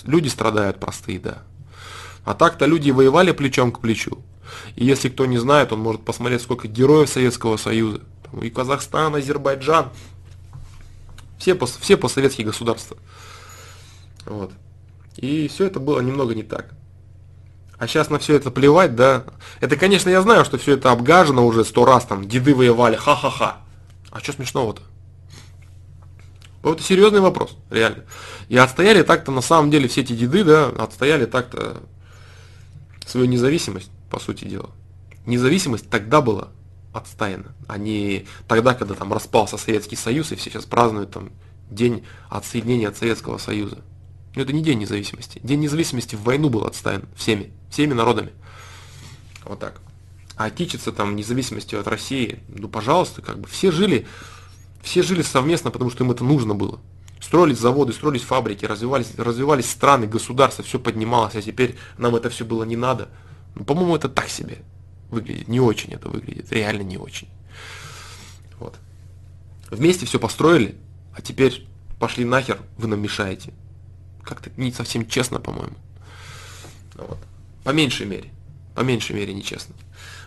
люди 0.04 0.28
страдают 0.28 0.78
простые, 0.78 1.18
да. 1.18 1.42
А 2.24 2.34
так-то 2.34 2.66
люди 2.66 2.90
воевали 2.90 3.32
плечом 3.32 3.72
к 3.72 3.80
плечу. 3.80 4.18
И 4.76 4.84
если 4.84 5.08
кто 5.08 5.26
не 5.26 5.38
знает, 5.38 5.72
он 5.72 5.80
может 5.80 6.04
посмотреть, 6.04 6.42
сколько 6.42 6.68
героев 6.68 7.08
Советского 7.08 7.56
Союза. 7.56 8.00
Там 8.36 8.44
и 8.44 8.50
Казахстан, 8.50 9.14
Азербайджан. 9.14 9.90
Все, 11.38 11.58
все 11.80 11.96
постсоветские 11.96 12.46
государства. 12.46 12.98
Вот. 14.26 14.52
И 15.16 15.48
все 15.48 15.64
это 15.66 15.80
было 15.80 16.00
немного 16.00 16.34
не 16.34 16.42
так. 16.42 16.74
А 17.78 17.86
сейчас 17.86 18.10
на 18.10 18.18
все 18.18 18.34
это 18.34 18.50
плевать, 18.50 18.94
да. 18.94 19.24
Это, 19.60 19.76
конечно, 19.76 20.10
я 20.10 20.20
знаю, 20.20 20.44
что 20.44 20.58
все 20.58 20.74
это 20.74 20.92
обгажено 20.92 21.46
уже 21.46 21.64
сто 21.64 21.86
раз, 21.86 22.04
там, 22.04 22.28
деды 22.28 22.54
воевали, 22.54 22.96
ха-ха-ха. 22.96 23.58
А 24.10 24.20
что 24.20 24.32
смешного-то? 24.32 24.82
Это 26.62 26.82
серьезный 26.82 27.20
вопрос, 27.20 27.56
реально. 27.70 28.04
И 28.48 28.56
отстояли 28.56 29.02
так-то, 29.02 29.30
на 29.30 29.40
самом 29.40 29.70
деле, 29.70 29.88
все 29.88 30.02
эти 30.02 30.14
деды, 30.14 30.44
да, 30.44 30.66
отстояли 30.68 31.24
так-то 31.24 31.82
свою 33.06 33.26
независимость, 33.26 33.90
по 34.10 34.18
сути 34.18 34.44
дела. 34.44 34.70
Независимость 35.26 35.88
тогда 35.88 36.20
была 36.20 36.48
отстояна, 36.96 37.54
а 37.68 37.78
не 37.78 38.26
тогда, 38.48 38.74
когда 38.74 38.94
там 38.94 39.12
распался 39.12 39.56
Советский 39.56 39.96
Союз, 39.96 40.32
и 40.32 40.36
все 40.36 40.50
сейчас 40.50 40.64
празднуют 40.64 41.10
там 41.12 41.30
день 41.70 42.04
отсоединения 42.28 42.88
от 42.88 42.96
Советского 42.96 43.38
Союза. 43.38 43.78
Но 44.34 44.42
это 44.42 44.52
не 44.52 44.62
день 44.62 44.78
независимости. 44.78 45.40
День 45.42 45.60
независимости 45.60 46.14
в 46.14 46.22
войну 46.22 46.48
был 46.50 46.64
отстоян 46.64 47.04
всеми, 47.16 47.52
всеми 47.70 47.94
народами. 47.94 48.32
Вот 49.44 49.58
так. 49.58 49.80
А 50.36 50.50
кичиться 50.50 50.92
там 50.92 51.16
независимостью 51.16 51.80
от 51.80 51.86
России, 51.86 52.40
ну 52.48 52.68
пожалуйста, 52.68 53.22
как 53.22 53.38
бы 53.38 53.48
все 53.48 53.70
жили, 53.70 54.06
все 54.82 55.02
жили 55.02 55.22
совместно, 55.22 55.70
потому 55.70 55.90
что 55.90 56.04
им 56.04 56.10
это 56.10 56.24
нужно 56.24 56.54
было. 56.54 56.80
Строились 57.20 57.58
заводы, 57.58 57.94
строились 57.94 58.22
фабрики, 58.22 58.66
развивались, 58.66 59.14
развивались 59.16 59.70
страны, 59.70 60.06
государства, 60.06 60.62
все 60.62 60.78
поднималось, 60.78 61.34
а 61.34 61.42
теперь 61.42 61.76
нам 61.96 62.14
это 62.14 62.28
все 62.28 62.44
было 62.44 62.64
не 62.64 62.76
надо. 62.76 63.08
Ну, 63.54 63.64
по-моему, 63.64 63.96
это 63.96 64.10
так 64.10 64.28
себе 64.28 64.58
выглядит, 65.10 65.48
не 65.48 65.60
очень 65.60 65.92
это 65.92 66.08
выглядит, 66.08 66.52
реально 66.52 66.82
не 66.82 66.98
очень. 66.98 67.28
Вот. 68.58 68.76
Вместе 69.70 70.06
все 70.06 70.18
построили, 70.18 70.76
а 71.14 71.22
теперь 71.22 71.66
пошли 71.98 72.24
нахер, 72.24 72.60
вы 72.76 72.88
нам 72.88 73.00
мешаете 73.00 73.52
как-то 74.26 74.50
не 74.56 74.72
совсем 74.72 75.06
честно, 75.06 75.38
по-моему. 75.38 75.76
Вот. 76.96 77.18
По 77.64 77.70
меньшей 77.70 78.06
мере. 78.06 78.30
По 78.74 78.80
меньшей 78.80 79.16
мере 79.16 79.32
нечестно. 79.32 79.74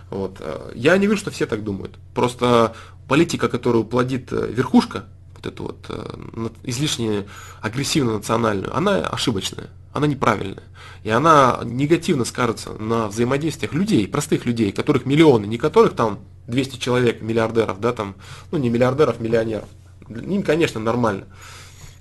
Вот. 0.10 0.38
Э, 0.40 0.72
я 0.74 0.98
не 0.98 1.06
говорю, 1.06 1.20
что 1.20 1.32
все 1.32 1.46
так 1.46 1.64
думают. 1.64 2.00
Просто 2.16 2.76
политика, 3.08 3.50
которую 3.50 3.84
плодит 3.84 4.32
э, 4.32 4.48
верхушка, 4.48 5.06
вот 5.36 5.46
эту 5.46 5.64
вот 5.64 5.86
э, 5.90 6.50
излишне 6.64 7.26
агрессивно 7.62 8.14
национальную, 8.14 8.76
она 8.76 9.00
ошибочная, 9.02 9.68
она 9.94 10.08
неправильная. 10.08 10.64
И 11.04 11.10
она 11.10 11.60
негативно 11.64 12.26
скажется 12.26 12.74
на 12.74 13.08
взаимодействиях 13.08 13.74
людей, 13.74 14.08
простых 14.08 14.46
людей, 14.46 14.72
которых 14.72 15.06
миллионы, 15.06 15.46
не 15.46 15.58
которых 15.58 15.96
там 15.96 16.20
200 16.48 16.78
человек, 16.78 17.22
миллиардеров, 17.22 17.80
да, 17.80 17.94
там, 17.94 18.16
ну 18.52 18.58
не 18.58 18.70
миллиардеров, 18.70 19.20
миллионеров. 19.20 19.70
Им, 20.10 20.44
конечно, 20.44 20.80
нормально 20.80 21.26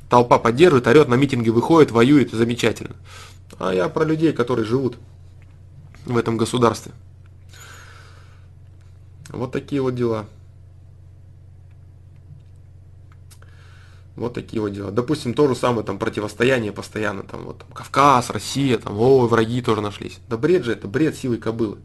толпа 0.08 0.38
поддерживает, 0.38 0.86
орет, 0.86 1.08
на 1.08 1.14
митинги 1.14 1.50
выходит, 1.50 1.90
воюет, 1.90 2.32
замечательно. 2.32 2.96
А 3.58 3.72
я 3.72 3.88
про 3.88 4.04
людей, 4.04 4.32
которые 4.32 4.64
живут 4.64 4.96
в 6.04 6.16
этом 6.16 6.36
государстве. 6.36 6.92
Вот 9.30 9.52
такие 9.52 9.82
вот 9.82 9.94
дела. 9.94 10.26
Вот 14.18 14.34
такие 14.34 14.60
вот 14.60 14.72
дела. 14.72 14.90
Допустим, 14.90 15.34
то 15.34 15.48
же 15.48 15.54
самое 15.54 15.84
там 15.84 15.98
противостояние 15.98 16.72
постоянно, 16.72 17.22
там 17.22 17.44
вот 17.44 17.58
там, 17.58 17.68
Кавказ, 17.72 18.30
Россия, 18.30 18.78
там, 18.78 18.98
о, 18.98 19.26
враги 19.26 19.62
тоже 19.62 19.80
нашлись. 19.80 20.18
Да 20.28 20.36
бред 20.36 20.64
же 20.64 20.72
это, 20.72 20.88
бред 20.88 21.16
силой 21.16 21.38
кобылы. 21.38 21.78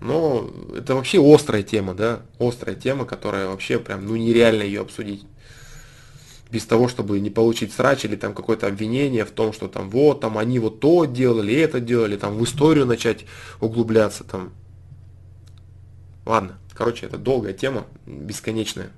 Но 0.00 0.48
это 0.76 0.94
вообще 0.94 1.20
острая 1.22 1.62
тема, 1.62 1.94
да, 1.94 2.20
острая 2.38 2.76
тема, 2.76 3.04
которая 3.04 3.48
вообще 3.48 3.78
прям, 3.78 4.06
ну 4.06 4.16
нереально 4.16 4.62
ее 4.62 4.80
обсудить 4.80 5.26
без 6.50 6.64
того, 6.64 6.88
чтобы 6.88 7.20
не 7.20 7.30
получить 7.30 7.72
срач 7.72 8.04
или 8.04 8.16
там 8.16 8.34
какое-то 8.34 8.66
обвинение 8.66 9.24
в 9.24 9.30
том, 9.30 9.52
что 9.52 9.68
там 9.68 9.90
вот, 9.90 10.20
там 10.20 10.38
они 10.38 10.58
вот 10.58 10.80
то 10.80 11.04
делали, 11.04 11.54
это 11.54 11.80
делали, 11.80 12.16
там 12.16 12.36
в 12.36 12.44
историю 12.44 12.86
начать 12.86 13.26
углубляться 13.60 14.24
там. 14.24 14.52
Ладно, 16.24 16.58
короче, 16.72 17.06
это 17.06 17.18
долгая 17.18 17.52
тема, 17.52 17.86
бесконечная. 18.06 18.90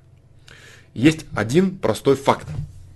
Есть 0.94 1.26
один 1.34 1.78
простой 1.78 2.16
факт. 2.16 2.46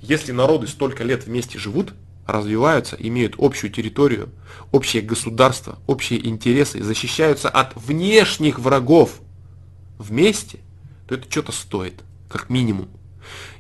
Если 0.01 0.33
народы 0.33 0.67
столько 0.67 1.05
лет 1.05 1.27
вместе 1.27 1.59
живут, 1.59 1.95
развиваются, 2.27 2.97
имеют 2.99 3.35
общую 3.39 3.71
территорию, 3.71 4.31
общее 4.73 5.03
государство, 5.03 5.79
общие 5.87 6.27
интересы, 6.27 6.83
защищаются 6.83 7.49
от 7.49 7.75
внешних 7.77 8.59
врагов 8.59 9.21
вместе, 9.99 10.59
то 11.07 11.15
это 11.15 11.31
что-то 11.31 11.53
стоит, 11.53 12.03
как 12.29 12.51
минимум 12.51 12.89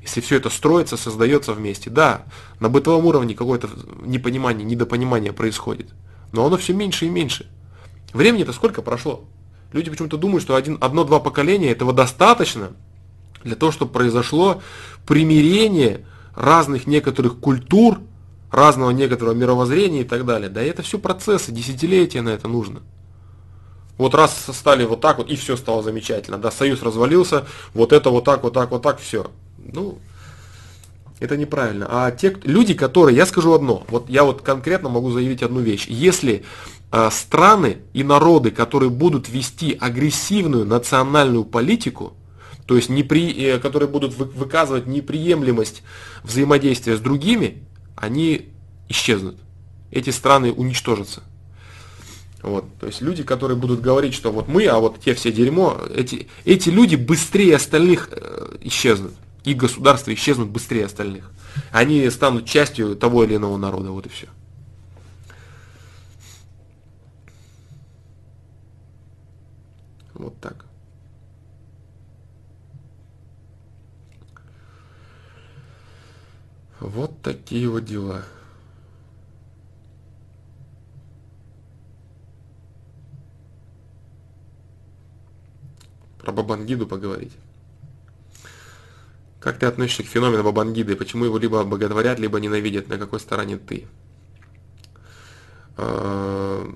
если 0.02 0.20
все 0.20 0.36
это 0.36 0.50
строится, 0.50 0.96
создается 0.96 1.52
вместе. 1.52 1.90
Да, 1.90 2.24
на 2.60 2.68
бытовом 2.68 3.06
уровне 3.06 3.34
какое-то 3.34 3.68
непонимание, 4.02 4.64
недопонимание 4.64 5.32
происходит. 5.32 5.90
Но 6.32 6.46
оно 6.46 6.56
все 6.56 6.72
меньше 6.74 7.06
и 7.06 7.10
меньше. 7.10 7.46
Времени-то 8.12 8.52
сколько 8.52 8.82
прошло? 8.82 9.24
Люди 9.72 9.90
почему-то 9.90 10.16
думают, 10.16 10.42
что 10.42 10.54
один, 10.54 10.78
одно-два 10.80 11.20
поколения 11.20 11.70
этого 11.70 11.92
достаточно 11.92 12.72
для 13.44 13.56
того, 13.56 13.70
чтобы 13.70 13.92
произошло 13.92 14.62
примирение 15.06 16.04
разных 16.34 16.86
некоторых 16.86 17.38
культур, 17.38 18.00
разного 18.50 18.90
некоторого 18.90 19.34
мировоззрения 19.34 20.02
и 20.02 20.04
так 20.04 20.24
далее. 20.24 20.48
Да 20.48 20.62
это 20.62 20.82
все 20.82 20.98
процессы, 20.98 21.52
десятилетия 21.52 22.22
на 22.22 22.30
это 22.30 22.48
нужно. 22.48 22.82
Вот 23.96 24.14
раз 24.14 24.46
стали 24.52 24.84
вот 24.84 25.00
так 25.00 25.18
вот, 25.18 25.28
и 25.28 25.36
все 25.36 25.56
стало 25.56 25.82
замечательно. 25.82 26.38
Да, 26.38 26.50
союз 26.50 26.82
развалился, 26.82 27.44
вот 27.74 27.92
это 27.92 28.10
вот 28.10 28.24
так, 28.24 28.42
вот 28.42 28.52
так, 28.52 28.70
вот 28.70 28.82
так, 28.82 28.98
все. 28.98 29.30
Ну, 29.58 29.98
это 31.20 31.36
неправильно. 31.36 31.86
А 31.88 32.10
те 32.10 32.36
люди, 32.42 32.74
которые, 32.74 33.16
я 33.16 33.24
скажу 33.26 33.52
одно, 33.52 33.84
вот 33.88 34.08
я 34.08 34.24
вот 34.24 34.42
конкретно 34.42 34.88
могу 34.88 35.10
заявить 35.10 35.42
одну 35.42 35.60
вещь. 35.60 35.86
Если 35.86 36.44
э, 36.90 37.08
страны 37.12 37.78
и 37.92 38.02
народы, 38.02 38.50
которые 38.50 38.90
будут 38.90 39.28
вести 39.28 39.76
агрессивную 39.80 40.64
национальную 40.64 41.44
политику, 41.44 42.14
то 42.66 42.76
есть 42.76 42.88
непри, 42.88 43.32
э, 43.32 43.58
которые 43.58 43.88
будут 43.88 44.14
выказывать 44.14 44.86
неприемлемость 44.86 45.82
взаимодействия 46.22 46.96
с 46.96 47.00
другими, 47.00 47.62
они 47.96 48.48
исчезнут. 48.88 49.36
Эти 49.90 50.10
страны 50.10 50.52
уничтожатся. 50.52 51.22
Вот, 52.42 52.66
то 52.78 52.86
есть 52.86 53.00
люди, 53.00 53.22
которые 53.22 53.56
будут 53.56 53.80
говорить, 53.80 54.12
что 54.12 54.30
вот 54.30 54.48
мы, 54.48 54.66
а 54.66 54.78
вот 54.78 55.00
те 55.00 55.14
все 55.14 55.32
дерьмо, 55.32 55.80
эти, 55.94 56.28
эти 56.44 56.68
люди 56.68 56.94
быстрее 56.94 57.56
остальных 57.56 58.08
э, 58.12 58.56
исчезнут. 58.60 59.12
И 59.44 59.54
государства 59.54 60.12
исчезнут 60.12 60.48
быстрее 60.48 60.86
остальных. 60.86 61.30
Они 61.70 62.08
станут 62.10 62.46
частью 62.46 62.96
того 62.96 63.24
или 63.24 63.36
иного 63.36 63.56
народа, 63.56 63.90
вот 63.90 64.06
и 64.06 64.08
все. 64.08 64.26
Вот 70.14 70.38
так. 70.40 70.66
Вот 76.84 77.22
такие 77.22 77.66
вот 77.66 77.86
дела. 77.86 78.24
Про 86.18 86.32
Бабангиду 86.32 86.86
поговорить. 86.86 87.32
Как 89.40 89.58
ты 89.58 89.64
относишься 89.64 90.02
к 90.02 90.06
феномену 90.06 90.42
Бабангиды? 90.42 90.94
Почему 90.94 91.24
его 91.24 91.38
либо 91.38 91.64
боготворят, 91.64 92.18
либо 92.18 92.38
ненавидят? 92.38 92.88
На 92.88 92.98
какой 92.98 93.18
стороне 93.18 93.56
ты? 93.56 93.86
А, 95.78 96.70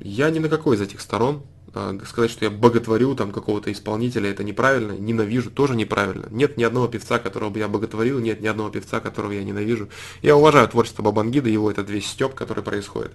я 0.00 0.30
ни 0.30 0.40
на 0.40 0.48
какой 0.48 0.74
из 0.74 0.80
этих 0.80 1.00
сторон. 1.00 1.44
А, 1.74 1.98
сказать, 2.06 2.30
что 2.30 2.44
я 2.44 2.50
боготворю 2.50 3.14
там 3.14 3.32
какого-то 3.32 3.72
исполнителя, 3.72 4.30
это 4.30 4.44
неправильно, 4.44 4.92
ненавижу, 4.92 5.50
тоже 5.50 5.74
неправильно. 5.74 6.26
Нет 6.30 6.58
ни 6.58 6.64
одного 6.64 6.86
певца, 6.86 7.18
которого 7.18 7.48
бы 7.48 7.60
я 7.60 7.68
боготворил, 7.68 8.18
нет 8.18 8.42
ни 8.42 8.46
одного 8.46 8.68
певца, 8.68 9.00
которого 9.00 9.32
я 9.32 9.42
ненавижу. 9.42 9.88
Я 10.20 10.36
уважаю 10.36 10.68
творчество 10.68 11.02
Бабангида, 11.02 11.48
его 11.48 11.70
этот 11.70 11.88
весь 11.88 12.06
степ, 12.06 12.34
который 12.34 12.62
происходит. 12.62 13.12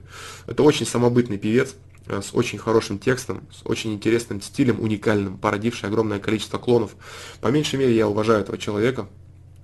Это 0.48 0.64
очень 0.64 0.88
самобытный 0.88 1.38
певец, 1.38 1.76
а, 2.08 2.24
с 2.24 2.34
очень 2.34 2.58
хорошим 2.58 2.98
текстом, 2.98 3.44
с 3.52 3.64
очень 3.64 3.94
интересным 3.94 4.42
стилем, 4.42 4.82
уникальным, 4.82 5.38
породивший 5.38 5.90
огромное 5.90 6.20
количество 6.20 6.58
клонов. 6.58 6.96
По 7.42 7.50
меньшей 7.50 7.78
мере 7.78 7.96
я 7.96 8.08
уважаю 8.08 8.42
этого 8.42 8.58
человека, 8.58 9.08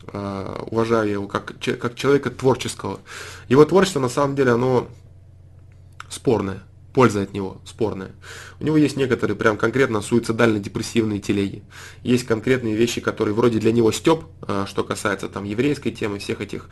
а, 0.06 0.68
уважаю 0.70 1.10
его 1.10 1.28
как, 1.28 1.56
как 1.80 1.95
человека 1.95 2.30
творческого. 2.30 2.99
Его 3.49 3.65
творчество 3.65 3.99
на 3.99 4.10
самом 4.10 4.36
деле 4.36 4.52
оно 4.52 4.88
спорное 6.10 6.61
польза 6.94 7.24
от 7.24 7.34
него 7.34 7.57
спорная. 7.65 8.11
У 8.60 8.64
него 8.64 8.78
есть 8.78 8.95
некоторые 8.95 9.36
прям 9.36 9.57
конкретно 9.57 10.02
суицидально-депрессивные 10.02 11.20
телеги. 11.20 11.64
Есть 12.03 12.26
конкретные 12.26 12.76
вещи, 12.76 13.02
которые 13.02 13.34
вроде 13.34 13.60
для 13.60 13.72
него 13.72 13.91
степ, 13.91 14.26
а, 14.41 14.65
что 14.68 14.84
касается 14.84 15.28
там 15.28 15.44
еврейской 15.44 15.91
темы, 15.91 16.20
всех 16.20 16.40
этих 16.40 16.70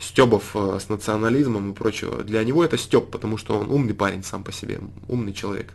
стебов 0.00 0.50
а, 0.54 0.78
с 0.80 0.88
национализмом 0.88 1.72
и 1.72 1.74
прочего. 1.74 2.24
Для 2.24 2.42
него 2.42 2.64
это 2.64 2.78
степ, 2.78 3.10
потому 3.10 3.36
что 3.36 3.58
он 3.58 3.70
умный 3.70 3.94
парень 3.94 4.24
сам 4.24 4.42
по 4.42 4.52
себе, 4.52 4.80
умный 5.06 5.34
человек, 5.34 5.72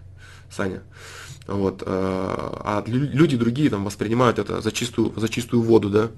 Саня. 0.49 0.81
Вот. 1.45 1.83
А, 1.85 2.83
а 2.83 2.83
люди 2.87 3.37
другие 3.37 3.69
там 3.69 3.85
воспринимают 3.85 4.39
это 4.39 4.59
за 4.59 4.71
чистую, 4.71 5.13
за 5.15 5.29
чистую 5.29 5.61
воду, 5.61 5.89
да. 5.89 6.09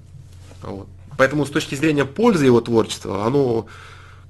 Вот. 0.62 0.88
Поэтому 1.18 1.44
с 1.44 1.50
точки 1.50 1.74
зрения 1.74 2.06
пользы 2.06 2.46
его 2.46 2.62
творчества, 2.62 3.26
оно 3.26 3.66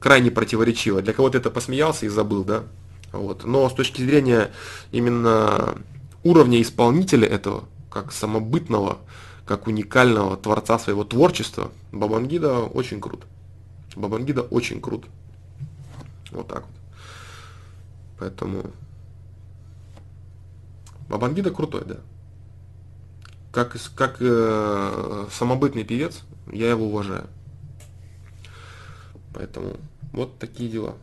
крайне 0.00 0.30
противоречиво. 0.30 1.00
Для 1.00 1.12
кого-то 1.12 1.38
это 1.38 1.50
посмеялся 1.50 2.06
и 2.06 2.08
забыл, 2.08 2.42
да, 2.42 2.64
вот. 3.12 3.44
Но 3.44 3.68
с 3.68 3.74
точки 3.74 4.02
зрения 4.02 4.50
именно 4.92 5.76
уровня 6.22 6.60
исполнителя 6.62 7.26
этого, 7.26 7.64
как 7.90 8.12
самобытного, 8.12 8.98
как 9.44 9.66
уникального 9.66 10.36
творца 10.36 10.78
своего 10.78 11.04
творчества, 11.04 11.72
Бабангида 11.92 12.60
очень 12.60 13.00
крут. 13.00 13.24
Бабангида 13.96 14.42
очень 14.42 14.80
крут. 14.80 15.06
Вот 16.30 16.46
так 16.48 16.62
вот. 16.62 16.76
Поэтому 18.18 18.70
Бабангида 21.08 21.50
крутой, 21.50 21.84
да. 21.86 21.96
Как, 23.50 23.76
как 23.96 24.18
э, 24.20 25.26
самобытный 25.32 25.82
певец, 25.82 26.22
я 26.52 26.70
его 26.70 26.86
уважаю. 26.86 27.26
Поэтому 29.34 29.76
вот 30.12 30.38
такие 30.38 30.70
дела. 30.70 30.94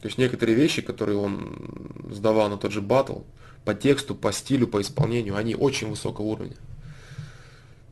То 0.00 0.06
есть 0.06 0.18
некоторые 0.18 0.54
вещи, 0.54 0.80
которые 0.80 1.18
он 1.18 1.90
сдавал 2.10 2.48
на 2.48 2.56
тот 2.56 2.72
же 2.72 2.80
батл, 2.80 3.20
по 3.64 3.74
тексту, 3.74 4.14
по 4.14 4.32
стилю, 4.32 4.68
по 4.68 4.80
исполнению, 4.80 5.36
они 5.36 5.54
очень 5.54 5.88
высокого 5.88 6.26
уровня. 6.26 6.56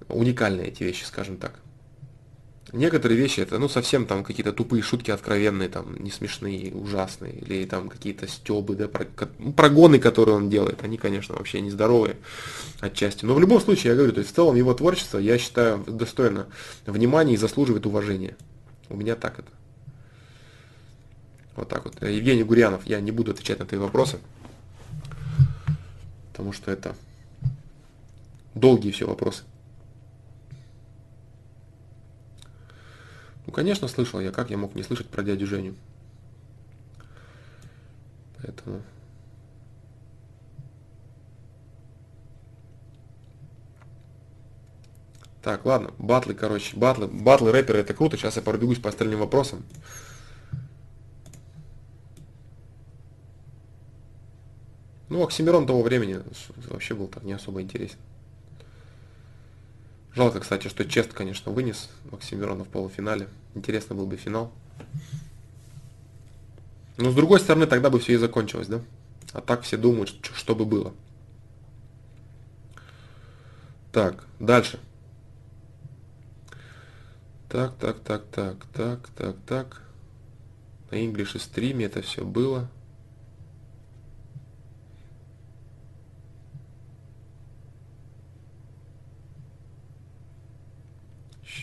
Уникальные 0.08 0.68
эти 0.68 0.84
вещи, 0.84 1.04
скажем 1.04 1.36
так. 1.36 1.60
Некоторые 2.72 3.16
вещи 3.16 3.40
это, 3.40 3.58
ну, 3.58 3.68
совсем 3.68 4.06
там 4.06 4.24
какие-то 4.24 4.52
тупые 4.52 4.82
шутки 4.82 5.10
откровенные, 5.12 5.68
там, 5.68 5.96
не 6.02 6.10
смешные, 6.10 6.72
ужасные, 6.74 7.32
или 7.32 7.64
там 7.64 7.88
какие-то 7.88 8.26
стебы, 8.26 8.74
да, 8.74 8.88
ну, 9.38 9.52
прогоны, 9.52 10.00
которые 10.00 10.36
он 10.36 10.50
делает, 10.50 10.82
они, 10.82 10.96
конечно, 10.96 11.36
вообще 11.36 11.60
нездоровые 11.60 12.16
отчасти. 12.80 13.24
Но 13.24 13.34
в 13.34 13.40
любом 13.40 13.60
случае, 13.60 13.90
я 13.90 13.96
говорю, 13.96 14.12
то 14.12 14.20
есть 14.20 14.32
в 14.32 14.34
целом 14.34 14.56
его 14.56 14.74
творчество, 14.74 15.18
я 15.18 15.38
считаю, 15.38 15.84
достойно 15.86 16.46
внимания 16.86 17.34
и 17.34 17.36
заслуживает 17.36 17.86
уважения. 17.86 18.36
У 18.88 18.96
меня 18.96 19.14
так 19.14 19.38
это. 19.38 19.48
Вот 21.56 21.68
так 21.68 21.84
вот. 21.84 22.02
Евгений 22.02 22.44
Гурьянов, 22.44 22.86
я 22.86 23.00
не 23.00 23.10
буду 23.10 23.30
отвечать 23.30 23.58
на 23.58 23.66
твои 23.66 23.80
вопросы, 23.80 24.18
потому 26.30 26.52
что 26.52 26.70
это 26.70 26.94
долгие 28.54 28.90
все 28.90 29.06
вопросы. 29.06 29.44
Ну, 33.46 33.52
конечно, 33.52 33.88
слышал 33.88 34.20
я, 34.20 34.32
как 34.32 34.50
я 34.50 34.58
мог 34.58 34.74
не 34.74 34.82
слышать 34.82 35.08
про 35.08 35.22
дядю 35.22 35.46
Женю. 35.46 35.74
Поэтому... 38.38 38.82
Так, 45.42 45.64
ладно, 45.64 45.92
батлы, 45.96 46.34
короче, 46.34 46.76
батлы, 46.76 47.06
батлы 47.06 47.52
рэперы 47.52 47.78
это 47.78 47.94
круто, 47.94 48.16
сейчас 48.16 48.34
я 48.34 48.42
пробегусь 48.42 48.80
по 48.80 48.88
остальным 48.88 49.20
вопросам. 49.20 49.64
Ну, 55.08 55.22
Оксимирон 55.22 55.66
того 55.66 55.82
времени 55.82 56.20
вообще 56.68 56.94
был 56.94 57.06
так 57.06 57.22
не 57.22 57.32
особо 57.32 57.62
интересен. 57.62 57.98
Жалко, 60.14 60.40
кстати, 60.40 60.68
что 60.68 60.84
Чест, 60.84 61.12
конечно, 61.12 61.52
вынес 61.52 61.90
Оксимирона 62.10 62.64
в 62.64 62.68
полуфинале. 62.68 63.28
Интересно 63.54 63.94
был 63.94 64.06
бы 64.06 64.16
финал. 64.16 64.50
Но 66.96 67.10
с 67.10 67.14
другой 67.14 67.40
стороны, 67.40 67.66
тогда 67.66 67.90
бы 67.90 68.00
все 68.00 68.14
и 68.14 68.16
закончилось, 68.16 68.68
да? 68.68 68.80
А 69.32 69.42
так 69.42 69.62
все 69.62 69.76
думают, 69.76 70.14
что 70.34 70.54
бы 70.54 70.64
было. 70.64 70.94
Так, 73.92 74.24
дальше. 74.40 74.80
Так, 77.48 77.76
так, 77.76 78.00
так, 78.00 78.24
так, 78.30 78.66
так, 78.72 79.08
так, 79.08 79.36
так. 79.46 79.82
На 80.90 80.96
English 80.96 81.38
стриме 81.38 81.84
это 81.84 82.02
все 82.02 82.24
было. 82.24 82.68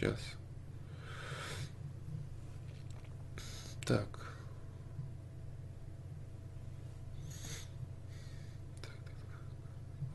Сейчас. 0.03 0.19
Так. 3.85 4.05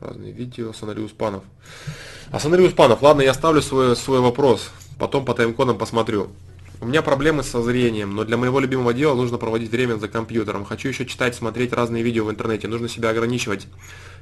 Разные 0.01 0.32
видео. 0.32 0.74
Санариус 0.74 1.12
Панов. 1.12 1.44
А 2.31 2.39
Санариус 2.39 2.74
Панов, 2.74 3.01
ладно, 3.01 3.23
я 3.23 3.31
оставлю 3.31 3.62
свой, 3.62 3.97
свой 3.97 4.20
вопрос. 4.20 4.70
Потом 4.98 5.24
по 5.24 5.32
таймкодам 5.32 5.78
посмотрю. 5.78 6.31
У 6.81 6.86
меня 6.86 7.01
проблемы 7.01 7.43
со 7.43 7.62
зрением, 7.62 8.15
но 8.15 8.24
для 8.24 8.36
моего 8.36 8.60
любимого 8.60 8.93
дела 8.93 9.15
нужно 9.15 9.39
проводить 9.39 9.70
время 9.70 9.97
за 9.97 10.09
компьютером. 10.09 10.66
Хочу 10.66 10.89
еще 10.89 11.06
читать, 11.06 11.35
смотреть 11.35 11.73
разные 11.73 12.02
видео 12.02 12.27
в 12.27 12.31
интернете. 12.31 12.69
Нужно 12.69 12.89
себя 12.89 13.10
ограничивать. 13.10 13.66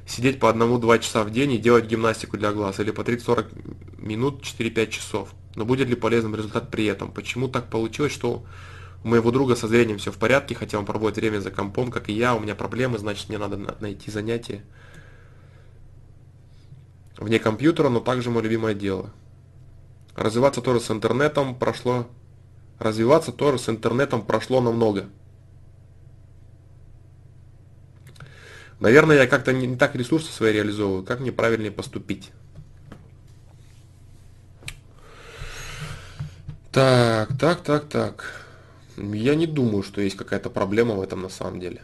Сидеть 0.07 0.39
по 0.39 0.49
одному-два 0.49 0.99
часа 0.99 1.23
в 1.23 1.31
день 1.31 1.51
и 1.51 1.57
делать 1.57 1.85
гимнастику 1.85 2.37
для 2.37 2.51
глаз. 2.51 2.79
Или 2.79 2.91
по 2.91 3.01
30-40 3.01 4.01
минут 4.01 4.41
4-5 4.41 4.87
часов 4.89 5.33
но 5.57 5.65
будет 5.65 5.89
ли 5.89 5.95
полезным 5.95 6.35
результат 6.35 6.69
при 6.69 6.85
этом. 6.85 7.11
Почему 7.11 7.47
так 7.47 7.67
получилось, 7.67 8.13
что 8.13 8.45
у 9.03 9.07
моего 9.07 9.31
друга 9.31 9.55
со 9.55 9.67
зрением 9.67 9.97
все 9.97 10.11
в 10.11 10.17
порядке, 10.17 10.53
хотя 10.53 10.77
он 10.77 10.85
проводит 10.85 11.17
время 11.17 11.39
за 11.39 11.49
компом, 11.49 11.89
как 11.89 12.09
и 12.09 12.13
я, 12.13 12.35
у 12.35 12.39
меня 12.39 12.53
проблемы, 12.53 12.99
значит 12.99 13.27
мне 13.27 13.39
надо 13.39 13.75
найти 13.79 14.11
занятие 14.11 14.63
вне 17.17 17.39
компьютера, 17.39 17.89
но 17.89 17.99
также 17.99 18.29
мое 18.29 18.43
любимое 18.43 18.75
дело. 18.75 19.09
Развиваться 20.15 20.61
тоже 20.61 20.79
с 20.79 20.91
интернетом 20.91 21.55
прошло, 21.55 22.07
развиваться 22.77 23.31
тоже 23.31 23.57
с 23.57 23.67
интернетом 23.69 24.23
прошло 24.23 24.61
намного. 24.61 25.05
Наверное, 28.79 29.17
я 29.17 29.27
как-то 29.27 29.53
не 29.53 29.75
так 29.75 29.95
ресурсы 29.95 30.31
свои 30.31 30.53
реализовываю, 30.53 31.03
как 31.03 31.19
мне 31.19 31.31
правильнее 31.31 31.71
поступить. 31.71 32.31
Так, 36.71 37.35
так, 37.39 37.63
так, 37.63 37.89
так. 37.89 38.43
Я 38.97 39.33
не 39.33 39.47
думаю, 39.47 39.81
что 39.81 40.01
есть 40.01 40.15
какая-то 40.15 40.51
проблема 40.51 40.93
в 40.93 41.01
этом 41.01 41.23
на 41.23 41.29
самом 41.29 41.59
деле. 41.59 41.81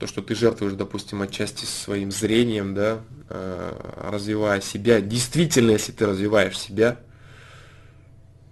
То, 0.00 0.08
что 0.08 0.20
ты 0.20 0.34
жертвуешь, 0.34 0.72
допустим, 0.72 1.22
отчасти 1.22 1.64
своим 1.64 2.10
зрением, 2.10 2.74
да, 2.74 3.02
э, 3.28 4.08
развивая 4.10 4.60
себя. 4.60 5.00
Действительно, 5.00 5.70
если 5.70 5.92
ты 5.92 6.06
развиваешь 6.06 6.58
себя. 6.58 6.98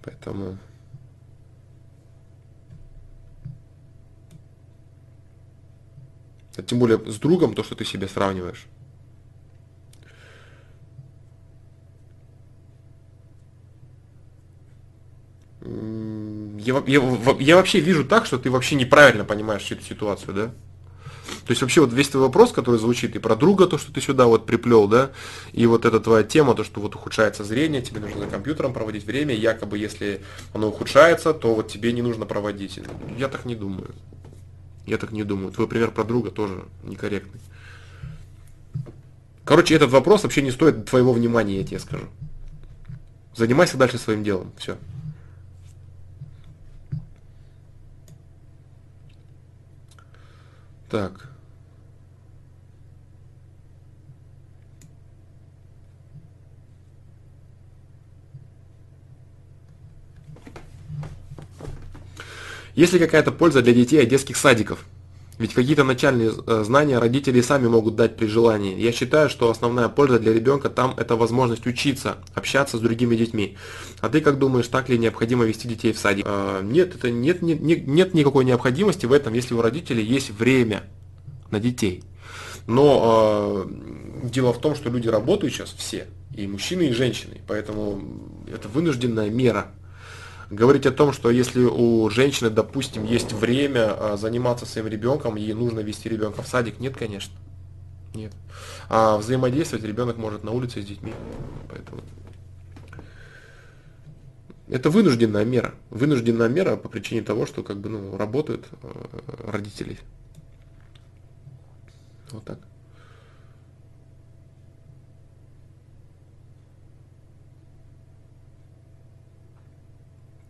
Поэтому 0.03 0.59
А 6.61 6.63
тем 6.63 6.79
более 6.79 6.99
с 7.11 7.17
другом, 7.17 7.55
то, 7.55 7.65
что 7.65 7.75
ты 7.75 7.87
себя 7.87 8.07
сравниваешь. 8.07 8.67
Я, 15.63 16.83
я, 16.87 17.03
я 17.39 17.57
вообще 17.57 17.81
вижу 17.81 18.05
так, 18.05 18.27
что 18.27 18.39
ты 18.39 18.51
вообще 18.51 18.75
неправильно 18.75 19.25
понимаешь 19.25 19.71
эту 19.71 19.83
ситуацию, 19.83 20.35
да? 20.35 20.47
То 21.47 21.53
есть 21.53 21.63
вообще 21.63 21.81
вот 21.81 21.93
весь 21.93 22.09
твой 22.09 22.25
вопрос, 22.25 22.53
который 22.53 22.79
звучит 22.79 23.17
и 23.17 23.19
про 23.19 23.37
друга, 23.37 23.67
то, 23.67 23.79
что 23.79 23.93
ты 23.93 24.01
сюда 24.03 24.27
вот 24.27 24.45
приплел, 24.45 24.87
да, 24.87 25.13
и 25.53 25.65
вот 25.67 25.85
эта 25.85 25.99
твоя 25.99 26.25
тема, 26.25 26.55
то, 26.55 26.65
что 26.65 26.81
вот 26.81 26.95
ухудшается 26.95 27.45
зрение, 27.45 27.81
тебе 27.81 28.01
нужно 28.01 28.21
за 28.21 28.27
компьютером 28.27 28.75
проводить 28.75 29.05
время, 29.05 29.35
якобы 29.35 29.79
если 29.79 30.21
оно 30.53 30.69
ухудшается, 30.69 31.33
то 31.33 31.55
вот 31.55 31.69
тебе 31.69 31.93
не 31.93 32.03
нужно 32.03 32.27
проводить. 32.27 32.81
Я 33.17 33.29
так 33.29 33.47
не 33.47 33.55
думаю. 33.55 33.95
Я 34.87 34.99
так 34.99 35.13
не 35.13 35.25
думаю. 35.25 35.53
Твой 35.53 35.69
пример 35.69 35.91
про 35.91 36.05
друга 36.05 36.31
тоже 36.31 36.65
некорректный. 36.83 37.41
Короче, 39.45 39.75
этот 39.75 39.91
вопрос 39.91 40.23
вообще 40.23 40.43
не 40.43 40.51
стоит 40.51 40.85
твоего 40.87 41.13
внимания, 41.13 41.59
я 41.59 41.65
тебе 41.65 41.79
скажу. 41.81 42.07
Занимайся 43.35 43.77
дальше 43.77 43.99
своим 43.99 44.23
делом. 44.23 44.53
Все. 44.57 44.77
Так. 50.89 51.30
Есть 62.75 62.93
ли 62.93 62.99
какая-то 62.99 63.33
польза 63.33 63.63
для 63.63 63.73
детей 63.73 64.03
от 64.03 64.09
детских 64.09 64.37
садиков? 64.37 64.85
Ведь 65.41 65.55
какие-то 65.55 65.85
начальные 65.85 66.33
э, 66.47 66.65
знания 66.67 66.99
родители 66.99 67.41
сами 67.41 67.67
могут 67.67 67.97
дать 67.97 68.15
при 68.15 68.27
желании. 68.27 68.79
Я 68.79 68.93
считаю, 68.93 69.31
что 69.31 69.51
основная 69.51 69.89
польза 69.89 70.19
для 70.19 70.35
ребенка 70.35 70.69
там 70.69 70.95
это 70.99 71.17
возможность 71.17 71.67
учиться, 71.67 72.19
общаться 72.35 72.77
с 72.77 72.81
другими 72.81 73.17
детьми. 73.17 73.57
А 74.01 74.11
ты 74.11 74.21
как 74.21 74.39
думаешь, 74.39 74.69
так 74.69 74.91
ли 74.91 74.99
необходимо 74.99 75.47
вести 75.47 75.67
детей 75.67 75.95
в 75.95 75.99
садик? 75.99 76.27
Э, 76.29 76.61
нет, 76.63 76.95
это 76.95 77.11
нет, 77.11 77.41
нет, 77.41 77.63
нет 77.63 78.13
никакой 78.13 78.45
необходимости 78.45 79.07
в 79.07 79.15
этом, 79.15 79.33
если 79.33 79.55
у 79.55 79.63
родителей 79.63 80.05
есть 80.05 80.31
время 80.31 80.83
на 81.51 81.59
детей. 81.59 82.05
Но 82.67 83.67
э, 83.67 84.29
дело 84.29 84.53
в 84.53 84.61
том, 84.61 84.75
что 84.75 84.91
люди 84.91 85.09
работают 85.09 85.55
сейчас 85.55 85.71
все, 85.73 86.07
и 86.37 86.47
мужчины, 86.47 86.89
и 86.89 86.93
женщины, 86.93 87.41
поэтому 87.49 88.03
это 88.47 88.69
вынужденная 88.69 89.31
мера 89.31 89.73
говорить 90.51 90.85
о 90.87 90.91
том, 90.91 91.13
что 91.13 91.31
если 91.31 91.61
у 91.61 92.11
женщины, 92.11 92.51
допустим, 92.51 93.05
есть 93.05 93.33
время 93.33 93.95
а, 93.97 94.17
заниматься 94.17 94.67
своим 94.67 94.89
ребенком, 94.89 95.37
ей 95.37 95.55
нужно 95.55 95.81
вести 95.81 96.09
ребенка 96.09 96.43
в 96.43 96.49
садик, 96.49 96.81
нет, 96.81 96.97
конечно. 96.97 97.33
Нет. 98.15 98.33
А 98.89 99.17
взаимодействовать 99.17 99.85
ребенок 99.85 100.17
может 100.17 100.43
на 100.43 100.51
улице 100.51 100.83
с 100.83 100.85
детьми. 100.85 101.15
Поэтому 101.69 102.03
это 104.69 104.91
вынужденная 104.91 105.45
мера. 105.45 105.75
Вынужденная 105.91 106.49
мера 106.49 106.77
по 106.77 106.89
причине 106.89 107.23
того, 107.23 107.47
что 107.47 107.63
как 107.63 107.79
бы 107.79 107.89
ну, 107.89 108.17
работают 108.17 108.67
э, 108.83 109.07
родители. 109.45 109.99
Вот 112.33 112.45
так. 112.45 112.59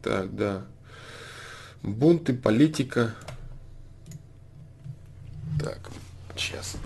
Так, 0.02 0.34
да. 0.34 0.64
Бунты, 1.82 2.32
политика. 2.32 3.14
Так, 5.62 5.90
сейчас. 6.36 6.76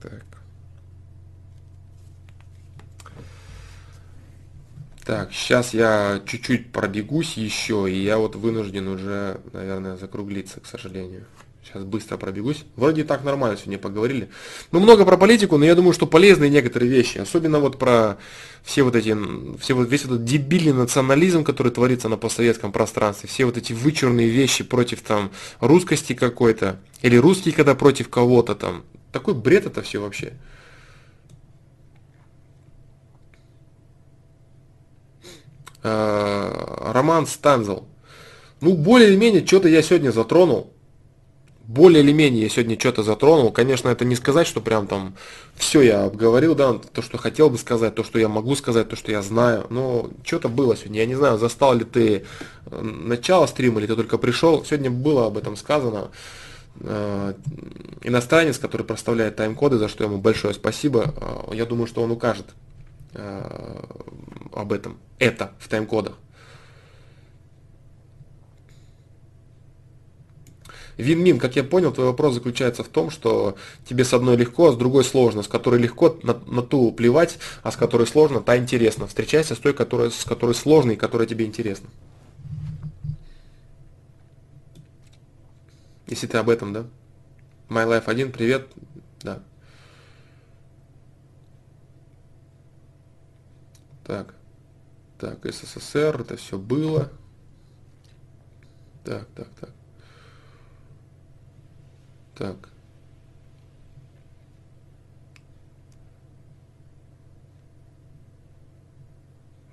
Так. 0.00 0.24
Так, 5.04 5.32
сейчас 5.32 5.74
я 5.74 6.22
чуть-чуть 6.26 6.72
пробегусь 6.72 7.36
еще, 7.36 7.90
и 7.90 8.02
я 8.02 8.16
вот 8.16 8.36
вынужден 8.36 8.88
уже, 8.88 9.40
наверное, 9.52 9.96
закруглиться, 9.96 10.60
к 10.60 10.66
сожалению. 10.66 11.26
Сейчас 11.64 11.82
быстро 11.82 12.18
пробегусь. 12.18 12.64
Вроде 12.76 13.04
так 13.04 13.24
нормально 13.24 13.56
сегодня 13.56 13.78
поговорили. 13.78 14.28
Ну, 14.70 14.80
много 14.80 15.06
про 15.06 15.16
политику, 15.16 15.56
но 15.56 15.64
я 15.64 15.74
думаю, 15.74 15.94
что 15.94 16.06
полезные 16.06 16.50
некоторые 16.50 16.90
вещи. 16.90 17.18
Особенно 17.18 17.58
вот 17.58 17.78
про 17.78 18.18
все 18.62 18.82
вот 18.82 18.94
эти, 18.94 19.16
все 19.58 19.72
вот, 19.72 19.90
весь 19.90 20.04
этот 20.04 20.24
дебильный 20.24 20.74
национализм, 20.74 21.42
который 21.42 21.72
творится 21.72 22.10
на 22.10 22.18
постсоветском 22.18 22.70
пространстве. 22.70 23.30
Все 23.30 23.46
вот 23.46 23.56
эти 23.56 23.72
вычурные 23.72 24.28
вещи 24.28 24.62
против 24.62 25.00
там 25.00 25.30
русскости 25.60 26.12
какой-то. 26.12 26.80
Или 27.00 27.16
русские, 27.16 27.54
когда 27.54 27.74
против 27.74 28.10
кого-то 28.10 28.54
там. 28.54 28.84
Такой 29.10 29.32
бред 29.32 29.64
это 29.64 29.80
все 29.80 30.00
вообще. 30.00 30.34
А, 35.82 36.92
Роман 36.92 37.26
Станзел. 37.26 37.88
Ну, 38.60 38.76
более 38.76 39.08
или 39.08 39.16
менее, 39.16 39.46
что-то 39.46 39.68
я 39.68 39.80
сегодня 39.80 40.10
затронул 40.10 40.73
более 41.66 42.02
или 42.02 42.12
менее 42.12 42.42
я 42.42 42.48
сегодня 42.48 42.78
что-то 42.78 43.02
затронул. 43.02 43.50
Конечно, 43.50 43.88
это 43.88 44.04
не 44.04 44.16
сказать, 44.16 44.46
что 44.46 44.60
прям 44.60 44.86
там 44.86 45.14
все 45.54 45.82
я 45.82 46.04
обговорил, 46.04 46.54
да, 46.54 46.74
то, 46.74 47.02
что 47.02 47.16
хотел 47.16 47.50
бы 47.50 47.58
сказать, 47.58 47.94
то, 47.94 48.04
что 48.04 48.18
я 48.18 48.28
могу 48.28 48.54
сказать, 48.54 48.88
то, 48.88 48.96
что 48.96 49.10
я 49.10 49.22
знаю. 49.22 49.66
Но 49.70 50.10
что-то 50.24 50.48
было 50.48 50.76
сегодня. 50.76 51.00
Я 51.00 51.06
не 51.06 51.14
знаю, 51.14 51.38
застал 51.38 51.74
ли 51.74 51.84
ты 51.84 52.24
э, 52.66 52.82
начало 52.82 53.46
стрима, 53.46 53.80
или 53.80 53.86
ты 53.86 53.96
только 53.96 54.18
пришел. 54.18 54.64
Сегодня 54.64 54.90
было 54.90 55.26
об 55.26 55.38
этом 55.38 55.56
сказано. 55.56 56.10
Э, 56.80 57.34
иностранец, 58.02 58.58
который 58.58 58.84
проставляет 58.84 59.36
тайм-коды, 59.36 59.78
за 59.78 59.88
что 59.88 60.04
ему 60.04 60.18
большое 60.18 60.54
спасибо. 60.54 61.14
Э, 61.16 61.54
я 61.54 61.64
думаю, 61.64 61.86
что 61.86 62.02
он 62.02 62.10
укажет 62.10 62.46
об 64.52 64.72
этом. 64.72 64.98
Это 65.20 65.52
в 65.60 65.68
тайм-кодах. 65.68 66.14
Вин-мин, 70.96 71.38
как 71.38 71.56
я 71.56 71.64
понял, 71.64 71.92
твой 71.92 72.06
вопрос 72.06 72.34
заключается 72.34 72.84
в 72.84 72.88
том, 72.88 73.10
что 73.10 73.56
тебе 73.88 74.04
с 74.04 74.12
одной 74.12 74.36
легко, 74.36 74.68
а 74.68 74.72
с 74.72 74.76
другой 74.76 75.04
сложно. 75.04 75.42
С 75.42 75.48
которой 75.48 75.80
легко 75.80 76.18
на, 76.22 76.34
на 76.46 76.62
ту 76.62 76.92
плевать, 76.92 77.38
а 77.62 77.72
с 77.72 77.76
которой 77.76 78.06
сложно, 78.06 78.40
та 78.40 78.56
интересно. 78.56 79.06
Встречайся 79.06 79.54
с 79.54 79.58
той, 79.58 79.74
которая, 79.74 80.10
с 80.10 80.24
которой 80.24 80.54
сложно 80.54 80.92
и 80.92 80.96
которая 80.96 81.26
тебе 81.26 81.44
интересна. 81.44 81.88
Если 86.06 86.26
ты 86.26 86.38
об 86.38 86.50
этом, 86.50 86.72
да? 86.72 86.86
My 87.68 87.86
Life 87.86 88.04
1, 88.06 88.30
привет. 88.30 88.68
Да. 89.22 89.42
Так. 94.04 94.34
Так, 95.18 95.44
СССР, 95.44 96.20
это 96.20 96.36
все 96.36 96.58
было. 96.58 97.10
Так, 99.04 99.26
так, 99.34 99.48
так. 99.60 99.73
Так. 102.36 102.68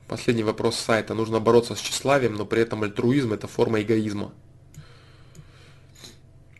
Последний 0.07 0.43
вопрос 0.43 0.75
сайта. 0.75 1.13
Нужно 1.13 1.39
бороться 1.39 1.73
с 1.75 1.79
тщеславием, 1.79 2.35
но 2.35 2.45
при 2.45 2.61
этом 2.61 2.83
альтруизм 2.83 3.31
это 3.31 3.47
форма 3.47 3.81
эгоизма. 3.81 4.33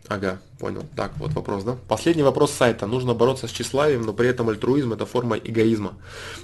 Ага, 0.08 0.40
понял. 0.58 0.84
Так, 0.96 1.16
вот 1.18 1.32
вопрос, 1.32 1.62
да? 1.64 1.76
Последний 1.88 2.22
вопрос 2.22 2.50
сайта. 2.50 2.86
Нужно 2.86 3.14
бороться 3.14 3.48
с 3.48 3.50
тщеславием, 3.50 4.02
но 4.02 4.12
при 4.12 4.28
этом 4.28 4.48
альтруизм 4.48 4.92
это 4.92 5.06
форма 5.06 5.36
эгоизма. 5.36 5.94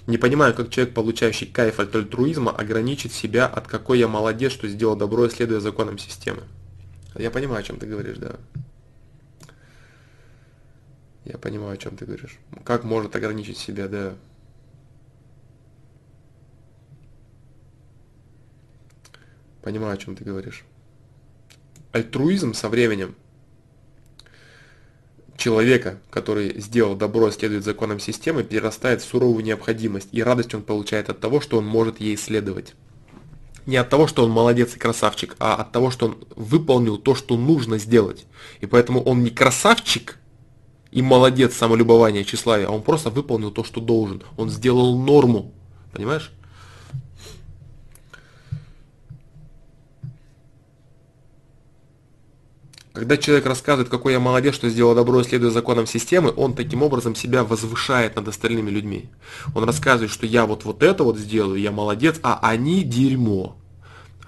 Не 0.07 0.19
понимаю, 0.19 0.55
как 0.55 0.71
человек, 0.71 0.95
получающий 0.95 1.47
кайф 1.47 1.81
от 1.81 1.95
альтруизма, 1.95 2.51
ограничит 2.51 3.13
себя 3.13 3.47
от 3.47 3.67
какой 3.67 3.99
я 3.99 4.09
молодец, 4.09 4.53
что 4.53 4.69
сделал 4.69 4.95
добро, 4.95 5.29
следуя 5.29 5.61
законам 5.61 5.99
системы. 5.99 6.43
Я 7.15 7.31
понимаю, 7.31 7.61
о 7.61 7.63
чем 7.63 7.79
ты 7.79 7.87
говоришь, 7.87 8.19
да. 8.19 8.37
Я 11.25 11.39
понимаю, 11.39 11.75
о 11.75 11.77
чем 11.77 11.97
ты 11.97 12.07
говоришь. 12.07 12.39
Как 12.65 12.85
может 12.85 13.15
ограничить 13.15 13.59
себя, 13.59 13.89
да. 13.89 14.15
Понимаю, 19.63 19.95
о 19.95 19.99
чем 19.99 20.17
ты 20.17 20.25
говоришь. 20.25 20.65
Альтруизм 21.93 22.55
со 22.55 22.69
временем 22.69 23.15
человека, 25.37 25.99
который 26.11 26.61
сделал 26.61 26.97
добро, 26.97 27.31
следует 27.31 27.65
законам 27.65 28.01
системы, 28.01 28.43
перерастает 28.43 29.01
в 29.01 29.07
суровую 29.07 29.45
необходимость, 29.45 30.09
и 30.13 30.23
радость 30.23 30.55
он 30.55 30.63
получает 30.63 31.09
от 31.09 31.21
того, 31.21 31.41
что 31.41 31.59
он 31.59 31.67
может 31.67 32.01
ей 32.01 32.17
следовать. 32.17 32.75
Не 33.65 33.77
от 33.77 33.89
того, 33.89 34.07
что 34.07 34.25
он 34.25 34.31
молодец 34.31 34.75
и 34.75 34.79
красавчик, 34.79 35.37
а 35.39 35.57
от 35.57 35.73
того, 35.73 35.91
что 35.91 36.07
он 36.07 36.25
выполнил 36.35 36.99
то, 36.99 37.15
что 37.15 37.37
нужно 37.37 37.79
сделать. 37.79 38.27
И 38.61 38.67
поэтому 38.67 39.03
он 39.03 39.23
не 39.23 39.31
красавчик 39.31 40.18
и 40.91 41.03
молодец 41.03 41.55
самолюбование, 41.55 42.25
тщеславие, 42.25 42.67
а 42.69 42.71
он 42.71 42.83
просто 42.83 43.11
выполнил 43.11 43.51
то, 43.51 43.65
что 43.65 43.81
должен. 43.81 44.23
Он 44.37 44.51
сделал 44.51 44.99
норму. 44.99 45.53
Понимаешь? 45.93 46.33
Когда 52.99 53.17
человек 53.17 53.47
рассказывает, 53.47 53.89
какой 53.89 54.15
я 54.15 54.19
молодец, 54.19 54.57
что 54.57 54.69
сделал 54.69 54.93
добро, 54.93 55.23
следуя 55.23 55.51
законам 55.51 55.87
системы, 55.87 56.33
он 56.37 56.55
таким 56.55 56.83
образом 56.83 57.15
себя 57.15 57.45
возвышает 57.45 58.17
над 58.17 58.27
остальными 58.27 58.71
людьми. 58.71 59.09
Он 59.55 59.63
рассказывает, 59.63 60.11
что 60.11 60.27
я 60.27 60.47
вот, 60.47 60.65
вот 60.65 60.83
это 60.83 61.05
вот 61.05 61.17
сделаю, 61.17 61.61
я 61.61 61.71
молодец, 61.71 62.19
а 62.25 62.41
они 62.43 62.83
дерьмо. 62.83 63.57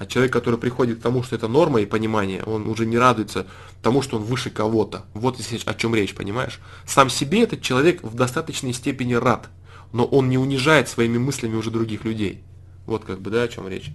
А 0.01 0.07
человек, 0.07 0.33
который 0.33 0.59
приходит 0.59 0.99
к 0.99 1.03
тому, 1.03 1.23
что 1.23 1.37
это 1.37 1.47
норма 1.47 1.83
и 1.83 1.85
понимание, 1.85 2.43
он 2.45 2.67
уже 2.67 2.87
не 2.87 2.97
радуется 2.97 3.47
тому, 3.83 4.01
что 4.01 4.17
он 4.17 4.23
выше 4.23 4.49
кого-то. 4.49 5.05
Вот 5.13 5.39
о 5.67 5.75
чем 5.75 5.95
речь, 5.95 6.15
понимаешь? 6.15 6.59
Сам 6.87 7.11
себе 7.11 7.43
этот 7.43 7.61
человек 7.61 8.03
в 8.03 8.15
достаточной 8.15 8.73
степени 8.73 9.13
рад, 9.13 9.51
но 9.93 10.07
он 10.07 10.31
не 10.31 10.39
унижает 10.39 10.89
своими 10.89 11.19
мыслями 11.19 11.55
уже 11.55 11.71
других 11.71 12.07
людей. 12.07 12.43
Вот 12.87 13.05
как 13.05 13.21
бы, 13.21 13.29
да, 13.31 13.43
о 13.43 13.49
чем 13.49 13.69
речь. 13.69 13.93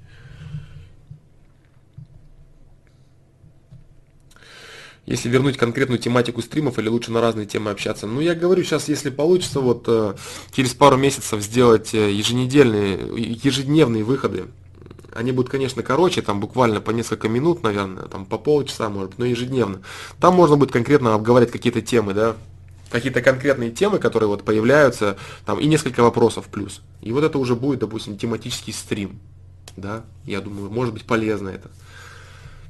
если 5.08 5.30
вернуть 5.30 5.58
конкретную 5.58 6.00
тематику 6.00 6.42
стримов 6.42 6.80
или 6.80 6.88
лучше 6.88 7.12
на 7.12 7.22
разные 7.22 7.46
темы 7.46 7.70
общаться. 7.70 8.08
Ну, 8.08 8.22
я 8.22 8.34
говорю, 8.34 8.64
сейчас, 8.64 8.90
если 8.90 9.12
получится, 9.12 9.60
вот 9.60 9.84
э, 9.88 10.16
через 10.52 10.74
пару 10.74 10.98
месяцев 10.98 11.44
сделать 11.44 11.94
э, 11.94 12.12
еженедельные, 12.12 12.98
ежедневные 13.16 14.04
выходы, 14.04 14.46
они 15.16 15.32
будут, 15.32 15.50
конечно, 15.50 15.82
короче, 15.82 16.22
там 16.22 16.40
буквально 16.42 16.82
по 16.82 16.92
несколько 16.92 17.30
минут, 17.30 17.64
наверное, 17.64 18.04
там 18.04 18.26
по 18.26 18.38
полчаса, 18.38 18.90
может 18.90 19.18
но 19.18 19.26
ежедневно. 19.26 19.82
Там 20.20 20.36
можно 20.36 20.58
будет 20.58 20.72
конкретно 20.72 21.14
обговаривать 21.14 21.54
какие-то 21.54 21.82
темы, 21.82 22.14
да, 22.14 22.36
какие-то 22.92 23.22
конкретные 23.22 23.72
темы, 23.72 23.98
которые 23.98 24.28
вот 24.28 24.44
появляются, 24.44 25.18
там, 25.46 25.60
и 25.60 25.66
несколько 25.68 26.04
вопросов 26.04 26.48
плюс. 26.48 26.82
И 27.02 27.14
вот 27.14 27.24
это 27.24 27.40
уже 27.40 27.56
будет, 27.56 27.80
допустим, 27.80 28.18
тематический 28.18 28.74
стрим, 28.74 29.20
да, 29.78 30.04
я 30.26 30.42
думаю, 30.42 30.70
может 30.70 30.94
быть 30.94 31.06
полезно 31.06 31.48
это. 31.48 31.70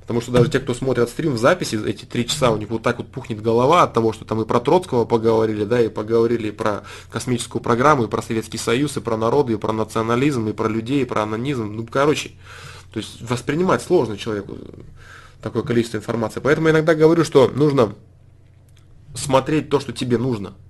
Потому 0.06 0.22
что 0.22 0.32
даже 0.32 0.52
те, 0.52 0.60
кто 0.60 0.76
смотрят 0.76 1.10
стрим 1.10 1.34
в 1.34 1.40
записи, 1.40 1.80
эти 1.84 2.06
три 2.06 2.28
часа 2.28 2.52
у 2.52 2.58
них 2.58 2.70
вот 2.70 2.84
так 2.84 3.00
вот 3.00 3.08
пухнет 3.08 3.42
голова 3.42 3.82
от 3.82 3.94
того, 3.94 4.14
что 4.14 4.24
там 4.24 4.40
и 4.40 4.46
про 4.46 4.60
Троцкого 4.60 5.06
поговорили, 5.06 5.66
да, 5.66 5.82
и 5.82 5.90
поговорили 5.90 6.52
про 6.52 6.84
космическую 7.10 7.62
программу, 7.62 8.04
и 8.04 8.08
про 8.08 8.22
Советский 8.22 8.60
Союз, 8.60 8.98
и 8.98 9.02
про 9.02 9.18
народы, 9.18 9.54
и 9.54 9.58
про 9.58 9.74
национализм, 9.74 10.48
и 10.48 10.54
про 10.54 10.68
людей, 10.68 11.02
и 11.02 11.06
про 11.06 11.24
анонизм. 11.24 11.74
Ну, 11.74 11.88
короче, 11.88 12.32
то 12.94 13.00
есть 13.00 13.20
воспринимать 13.28 13.82
сложно 13.82 14.16
человеку 14.16 14.58
такое 15.42 15.64
количество 15.64 15.98
информации. 15.98 16.40
Поэтому 16.40 16.70
иногда 16.70 16.94
говорю, 16.94 17.24
что 17.24 17.48
нужно 17.48 17.96
смотреть 19.16 19.70
то, 19.70 19.80
что 19.80 19.92
тебе 19.92 20.20
нужно– 20.20 20.54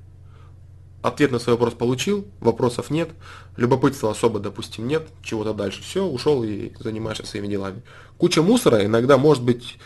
ответ 1.08 1.32
на 1.32 1.40
свой 1.40 1.56
вопрос 1.56 1.74
получил, 1.74 2.26
вопросов 2.40 2.90
нет, 2.90 3.10
любопытства 3.58 4.12
особо, 4.12 4.40
допустим, 4.40 4.88
нет, 4.88 5.08
чего-то 5.24 5.54
дальше. 5.54 5.82
Все, 5.82 6.06
ушел 6.06 6.44
и 6.44 6.72
занимаешься 6.80 7.26
своими 7.26 7.48
делами. 7.48 7.82
Куча 8.18 8.42
мусора 8.42 8.86
иногда 8.86 9.18
может 9.18 9.44
быть 9.44 9.78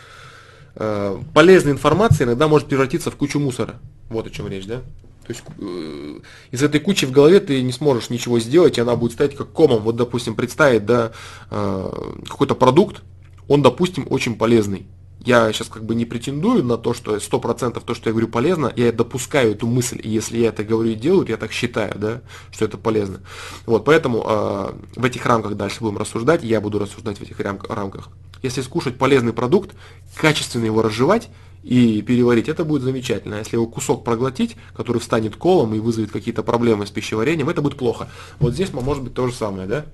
э, 0.76 1.18
полезной 1.34 1.72
информация, 1.72 2.26
иногда 2.26 2.48
может 2.48 2.68
превратиться 2.68 3.10
в 3.10 3.16
кучу 3.16 3.38
мусора. 3.38 3.80
Вот 4.08 4.26
о 4.26 4.30
чем 4.30 4.48
речь, 4.48 4.66
да? 4.66 4.82
То 5.26 5.32
есть 5.32 5.42
э, 5.58 6.20
из 6.50 6.62
этой 6.62 6.80
кучи 6.80 7.04
в 7.06 7.12
голове 7.12 7.40
ты 7.40 7.62
не 7.62 7.72
сможешь 7.72 8.10
ничего 8.10 8.40
сделать, 8.40 8.78
и 8.78 8.80
она 8.80 8.96
будет 8.96 9.12
стоять 9.12 9.36
как 9.36 9.52
комом. 9.52 9.82
Вот, 9.82 9.96
допустим, 9.96 10.34
представить, 10.34 10.86
да, 10.86 11.12
э, 11.50 11.92
какой-то 12.28 12.54
продукт, 12.54 13.02
он, 13.48 13.62
допустим, 13.62 14.06
очень 14.10 14.36
полезный 14.36 14.86
я 15.24 15.52
сейчас 15.52 15.68
как 15.68 15.84
бы 15.84 15.94
не 15.94 16.06
претендую 16.06 16.64
на 16.64 16.78
то, 16.78 16.94
что 16.94 17.16
100% 17.16 17.82
то, 17.84 17.94
что 17.94 18.08
я 18.08 18.12
говорю 18.12 18.28
полезно, 18.28 18.72
я 18.74 18.90
допускаю 18.90 19.52
эту 19.52 19.66
мысль, 19.66 20.00
и 20.02 20.08
если 20.08 20.38
я 20.38 20.48
это 20.48 20.64
говорю 20.64 20.90
и 20.90 20.94
делаю, 20.94 21.26
я 21.28 21.36
так 21.36 21.52
считаю, 21.52 21.92
да, 21.96 22.22
что 22.50 22.64
это 22.64 22.78
полезно. 22.78 23.20
Вот, 23.66 23.84
поэтому 23.84 24.24
э, 24.26 24.72
в 24.96 25.04
этих 25.04 25.26
рамках 25.26 25.56
дальше 25.56 25.80
будем 25.80 25.98
рассуждать, 25.98 26.42
я 26.42 26.60
буду 26.60 26.78
рассуждать 26.78 27.18
в 27.18 27.22
этих 27.22 27.38
рамках. 27.40 28.08
Если 28.42 28.62
скушать 28.62 28.96
полезный 28.96 29.34
продукт, 29.34 29.74
качественно 30.16 30.64
его 30.64 30.80
разжевать 30.80 31.28
и 31.62 32.00
переварить, 32.00 32.48
это 32.48 32.64
будет 32.64 32.82
замечательно. 32.82 33.34
Если 33.34 33.56
его 33.56 33.66
кусок 33.66 34.04
проглотить, 34.04 34.56
который 34.74 34.98
встанет 34.98 35.36
колом 35.36 35.74
и 35.74 35.78
вызовет 35.78 36.10
какие-то 36.10 36.42
проблемы 36.42 36.86
с 36.86 36.90
пищеварением, 36.90 37.50
это 37.50 37.60
будет 37.60 37.76
плохо. 37.76 38.08
Вот 38.38 38.54
здесь 38.54 38.72
может 38.72 39.02
быть 39.02 39.12
то 39.12 39.26
же 39.26 39.34
самое, 39.34 39.68
да? 39.68 39.84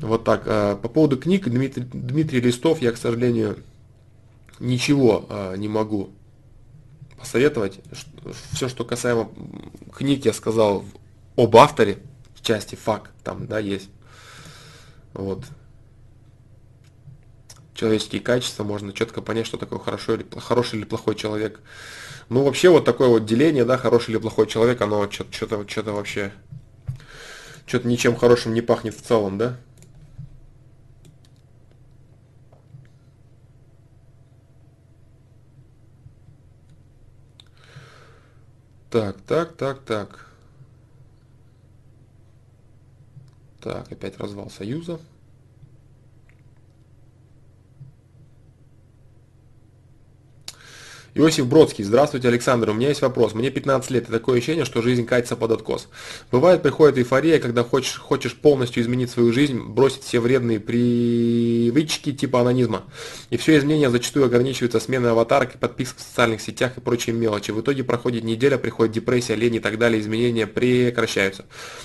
Вот 0.00 0.22
так. 0.22 0.44
А, 0.46 0.76
по 0.76 0.88
поводу 0.88 1.16
книг, 1.16 1.48
Дмитрий, 1.48 1.84
Дмитрий 1.92 2.40
Листов, 2.40 2.80
я, 2.80 2.92
к 2.92 2.96
сожалению, 2.96 3.56
ничего 4.64 5.26
а, 5.28 5.54
не 5.54 5.68
могу 5.68 6.10
посоветовать. 7.18 7.80
Все, 8.52 8.68
что 8.68 8.84
касаемо 8.84 9.30
книг, 9.96 10.24
я 10.24 10.32
сказал 10.32 10.84
об 11.36 11.56
авторе, 11.56 11.98
в 12.34 12.42
части 12.42 12.74
факт, 12.74 13.10
там, 13.22 13.46
да, 13.46 13.58
есть. 13.58 13.88
Вот. 15.12 15.44
Человеческие 17.74 18.20
качества, 18.20 18.62
можно 18.62 18.92
четко 18.92 19.20
понять, 19.20 19.46
что 19.46 19.56
такое 19.56 19.78
хороший 19.78 20.16
или, 20.16 20.26
хороший 20.38 20.78
или 20.78 20.84
плохой 20.84 21.14
человек. 21.14 21.60
Ну, 22.28 22.44
вообще, 22.44 22.68
вот 22.70 22.84
такое 22.84 23.08
вот 23.08 23.26
деление, 23.26 23.64
да, 23.64 23.76
хороший 23.76 24.10
или 24.10 24.18
плохой 24.18 24.46
человек, 24.46 24.80
оно 24.80 25.10
что-то 25.10 25.92
вообще, 25.92 26.32
что-то 27.66 27.88
ничем 27.88 28.16
хорошим 28.16 28.54
не 28.54 28.60
пахнет 28.60 28.94
в 28.94 29.02
целом, 29.02 29.38
да? 29.38 29.56
Так, 38.94 39.16
так, 39.26 39.56
так, 39.56 39.80
так. 39.80 40.26
Так, 43.60 43.90
опять 43.90 44.16
развал 44.18 44.48
Союза. 44.50 45.00
Иосиф 51.16 51.46
Бродский. 51.46 51.84
Здравствуйте, 51.84 52.26
Александр. 52.26 52.70
У 52.70 52.72
меня 52.72 52.88
есть 52.88 53.00
вопрос. 53.00 53.34
Мне 53.34 53.48
15 53.48 53.88
лет, 53.92 54.08
и 54.08 54.12
такое 54.12 54.38
ощущение, 54.38 54.64
что 54.64 54.82
жизнь 54.82 55.06
катится 55.06 55.36
под 55.36 55.52
откос. 55.52 55.86
Бывает, 56.32 56.60
приходит 56.60 56.98
эйфория, 56.98 57.38
когда 57.38 57.62
хочешь, 57.62 57.98
хочешь 57.98 58.34
полностью 58.34 58.82
изменить 58.82 59.12
свою 59.12 59.32
жизнь, 59.32 59.60
бросить 59.62 60.02
все 60.02 60.18
вредные 60.18 60.58
привычки 60.58 62.12
типа 62.12 62.40
анонизма. 62.40 62.82
И 63.30 63.36
все 63.36 63.56
изменения 63.58 63.90
зачастую 63.90 64.24
ограничиваются 64.24 64.80
сменой 64.80 65.12
аватарок, 65.12 65.52
подписок 65.60 65.98
в 65.98 66.00
социальных 66.00 66.40
сетях 66.40 66.78
и 66.78 66.80
прочие 66.80 67.14
мелочи. 67.14 67.52
В 67.52 67.60
итоге 67.60 67.84
проходит 67.84 68.24
неделя, 68.24 68.58
приходит 68.58 68.92
депрессия, 68.92 69.36
лень 69.36 69.54
и 69.54 69.60
так 69.60 69.78
далее, 69.78 70.00
изменения 70.00 70.48
прекращаются. 70.48 71.44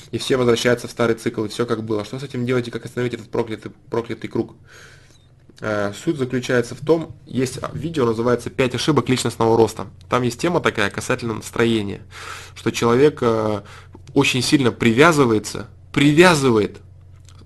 И 0.10 0.18
все 0.18 0.38
возвращаются 0.38 0.88
в 0.88 0.92
старый 0.92 1.16
цикл, 1.16 1.46
и 1.46 1.50
все 1.50 1.68
как 1.68 1.84
было. 1.84 2.04
Что 2.04 2.18
с 2.18 2.24
этим 2.24 2.48
делать 2.48 2.68
и 2.68 2.72
как 2.72 2.84
остановить 2.84 3.14
этот 3.14 3.30
проклятый, 3.30 3.72
проклятый 3.92 4.28
круг? 4.28 4.56
Э, 5.62 5.92
суть 5.94 6.18
заключается 6.18 6.74
в 6.74 6.80
том, 6.80 7.16
есть 7.26 7.60
видео, 7.74 8.06
называется 8.06 8.50
«5 8.50 8.76
ошибок 8.76 9.10
личностного 9.10 9.58
роста». 9.58 9.88
Там 10.10 10.24
есть 10.24 10.40
тема 10.40 10.62
такая 10.62 10.90
касательно 10.90 11.34
настроения, 11.34 12.02
что 12.56 12.72
человек 12.72 13.20
э, 13.22 13.62
очень 14.14 14.42
сильно 14.42 14.72
привязывается, 14.72 15.68
привязывает 15.92 16.78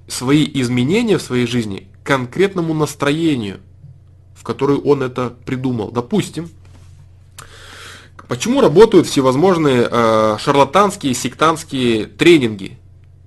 свои 0.07 0.47
изменения 0.53 1.17
в 1.17 1.23
своей 1.23 1.47
жизни 1.47 1.87
к 2.03 2.07
конкретному 2.07 2.75
настроению, 2.75 3.61
в 4.35 4.43
которое 4.43 4.77
он 4.77 5.01
это 5.01 5.33
придумал. 5.45 5.89
Допустим, 5.89 6.51
почему 8.27 8.61
работают 8.61 9.07
всевозможные 9.07 9.87
э, 9.89 10.37
шарлатанские, 10.39 11.15
сектантские 11.15 12.05
тренинги– 12.05 12.77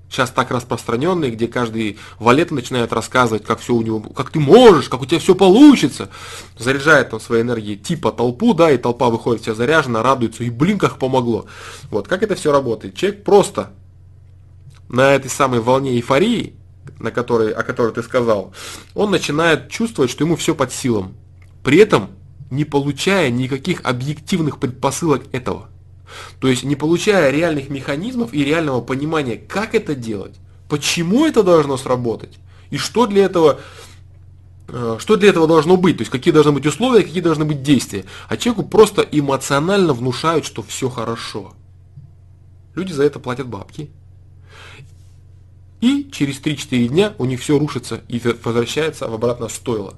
сейчас 0.09 0.31
так 0.31 0.51
распространенный, 0.51 1.31
где 1.31 1.49
каждый 1.49 1.99
валет 2.19 2.51
начинает 2.51 2.93
рассказывать, 2.93 3.45
как 3.45 3.61
все 3.61 3.75
у 3.75 3.83
него, 3.83 4.01
как 4.01 4.31
ты 4.31 4.39
можешь, 4.39 4.89
как 4.89 5.03
у 5.03 5.07
тебя 5.07 5.19
все 5.19 5.35
получится, 5.35 6.09
заряжает 6.57 7.11
там 7.11 7.21
своей 7.21 7.43
энергией 7.43 7.77
типа 7.77 8.13
толпу, 8.13 8.55
да, 8.55 8.71
и 8.71 8.79
толпа 8.79 9.11
выходит 9.11 9.43
вся 9.43 9.55
заряжена, 9.55 10.03
радуется, 10.03 10.45
и 10.45 10.51
блин, 10.51 10.79
как 10.79 10.99
помогло. 10.99 11.47
Вот, 11.91 12.09
как 12.09 12.23
это 12.23 12.35
все 12.35 12.53
работает? 12.53 12.95
Человек 12.95 13.25
просто 13.25 13.73
на 14.89 15.15
этой 15.15 15.31
самой 15.31 15.61
волне 15.61 15.93
эйфории, 15.97 16.55
на 17.01 17.11
которой, 17.11 17.53
о 17.53 17.63
которой 17.63 17.93
ты 17.93 18.03
сказал, 18.03 18.53
он 18.95 19.11
начинает 19.11 19.69
чувствовать, 19.69 20.11
что 20.11 20.25
ему 20.25 20.37
все 20.37 20.55
под 20.55 20.73
силам, 20.73 21.15
при 21.65 21.79
этом 21.79 22.11
не 22.51 22.65
получая 22.65 23.31
никаких 23.31 23.81
объективных 23.83 24.61
предпосылок 24.61 25.25
этого. 25.33 25.69
То 26.41 26.49
есть 26.49 26.65
не 26.65 26.77
получая 26.77 27.31
реальных 27.31 27.69
механизмов 27.69 28.33
и 28.33 28.45
реального 28.45 28.81
понимания, 28.81 29.37
как 29.37 29.75
это 29.75 29.95
делать, 29.95 30.35
почему 30.69 31.27
это 31.27 31.43
должно 31.43 31.77
сработать, 31.77 32.39
и 32.71 32.77
что 32.77 33.07
для 33.07 33.25
этого 33.25 33.61
э, 34.69 34.97
что 34.99 35.17
для 35.17 35.31
этого 35.31 35.47
должно 35.47 35.77
быть, 35.77 35.99
то 35.99 36.03
есть 36.03 36.11
какие 36.11 36.33
должны 36.33 36.53
быть 36.53 36.67
условия, 36.67 37.03
какие 37.03 37.23
должны 37.23 37.45
быть 37.45 37.63
действия. 37.63 38.05
А 38.29 38.37
человеку 38.37 38.69
просто 38.69 39.03
эмоционально 39.03 39.93
внушают, 39.93 40.45
что 40.45 40.63
все 40.63 40.89
хорошо. 40.89 41.55
Люди 42.75 42.93
за 42.93 43.05
это 43.05 43.19
платят 43.19 43.49
бабки. 43.49 43.91
И 45.81 46.09
через 46.11 46.41
3-4 46.41 46.89
дня 46.89 47.15
у 47.19 47.27
них 47.27 47.41
все 47.41 47.59
рушится 47.59 48.01
и 48.09 48.21
возвращается 48.43 49.09
в 49.09 49.15
обратно 49.15 49.49
стойло. 49.49 49.95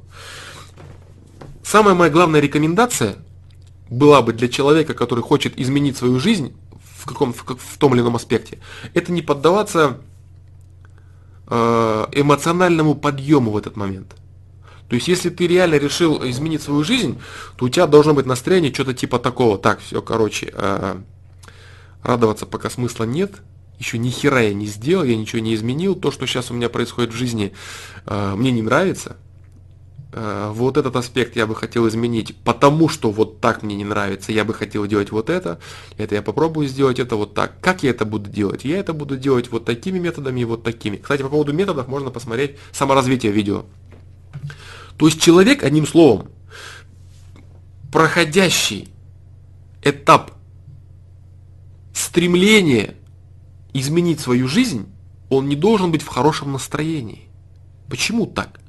Самая 1.63 1.95
моя 1.95 2.11
главная 2.11 2.41
рекомендация 2.41 3.17
была 3.91 4.23
бы 4.23 4.33
для 4.33 4.49
человека, 4.49 4.95
который 4.95 5.23
хочет 5.23 5.59
изменить 5.59 5.97
свою 5.97 6.19
жизнь 6.19 6.55
в, 6.97 7.07
каком, 7.07 7.33
в, 7.33 7.45
в 7.45 7.79
том 7.79 7.95
или 7.95 8.03
ином 8.03 8.17
аспекте, 8.17 8.59
это 8.95 9.13
не 9.13 9.23
поддаваться 9.23 9.99
э, 11.47 12.07
эмоциональному 12.13 12.95
подъему 12.95 13.51
в 13.51 13.57
этот 13.57 13.77
момент. 13.77 14.15
То 14.89 14.95
есть, 14.95 15.07
если 15.07 15.29
ты 15.29 15.47
реально 15.47 15.77
решил 15.77 16.27
изменить 16.29 16.63
свою 16.63 16.83
жизнь, 16.83 17.21
то 17.57 17.67
у 17.67 17.69
тебя 17.69 17.87
должно 17.87 18.15
быть 18.15 18.27
настроение 18.27 18.73
что-то 18.73 18.95
типа 18.95 19.19
такого. 19.19 19.59
Так, 19.59 19.81
все, 19.81 20.01
короче, 20.01 20.51
э, 20.53 20.97
радоваться 22.03 22.47
пока 22.47 22.71
смысла 22.71 23.05
нет, 23.05 23.43
еще 23.79 23.99
ни 23.99 24.11
хера 24.11 24.41
я 24.41 24.55
не 24.55 24.67
сделал, 24.67 25.05
я 25.05 25.17
ничего 25.17 25.41
не 25.41 25.55
изменил, 25.55 25.95
то, 25.95 26.11
что 26.11 26.27
сейчас 26.27 26.51
у 26.51 26.55
меня 26.55 26.69
происходит 26.69 27.13
в 27.13 27.17
жизни, 27.17 27.53
э, 28.07 28.35
мне 28.35 28.51
не 28.51 28.63
нравится, 28.63 29.17
вот 30.13 30.79
этот 30.79 30.97
аспект 30.97 31.37
я 31.37 31.47
бы 31.47 31.55
хотел 31.55 31.87
изменить, 31.87 32.35
потому 32.43 32.89
что 32.89 33.11
вот 33.11 33.41
так 33.41 33.63
мне 33.63 33.77
не 33.77 33.85
нравится, 33.85 34.33
я 34.33 34.45
бы 34.45 34.55
хотел 34.55 34.87
делать 34.87 35.13
вот 35.13 35.29
это, 35.29 35.61
это 35.99 36.15
я 36.15 36.23
попробую 36.23 36.67
сделать 36.67 36.99
это 36.99 37.17
вот 37.17 37.35
так. 37.35 37.61
Как 37.61 37.83
я 37.83 37.91
это 37.91 38.07
буду 38.07 38.31
делать? 38.31 38.65
Я 38.65 38.79
это 38.79 38.95
буду 38.95 39.19
делать 39.19 39.53
вот 39.53 39.67
такими 39.67 39.99
методами 39.99 40.41
и 40.41 40.45
вот 40.45 40.63
такими. 40.63 40.97
Кстати, 40.97 41.23
по 41.23 41.29
поводу 41.29 41.53
методов 41.53 41.89
можно 41.89 42.11
посмотреть 42.11 42.57
саморазвитие 42.73 43.33
видео. 43.33 43.67
То 44.97 45.07
есть 45.07 45.21
человек, 45.21 45.63
одним 45.63 45.87
словом, 45.87 46.31
проходящий 47.93 48.89
этап 49.83 50.33
стремления 51.93 52.95
изменить 53.75 54.21
свою 54.21 54.49
жизнь, 54.49 54.87
он 55.29 55.49
не 55.49 55.57
должен 55.57 55.93
быть 55.93 56.03
в 56.03 56.09
хорошем 56.09 56.53
настроении. 56.53 57.29
Почему 57.89 58.27
так? 58.27 58.61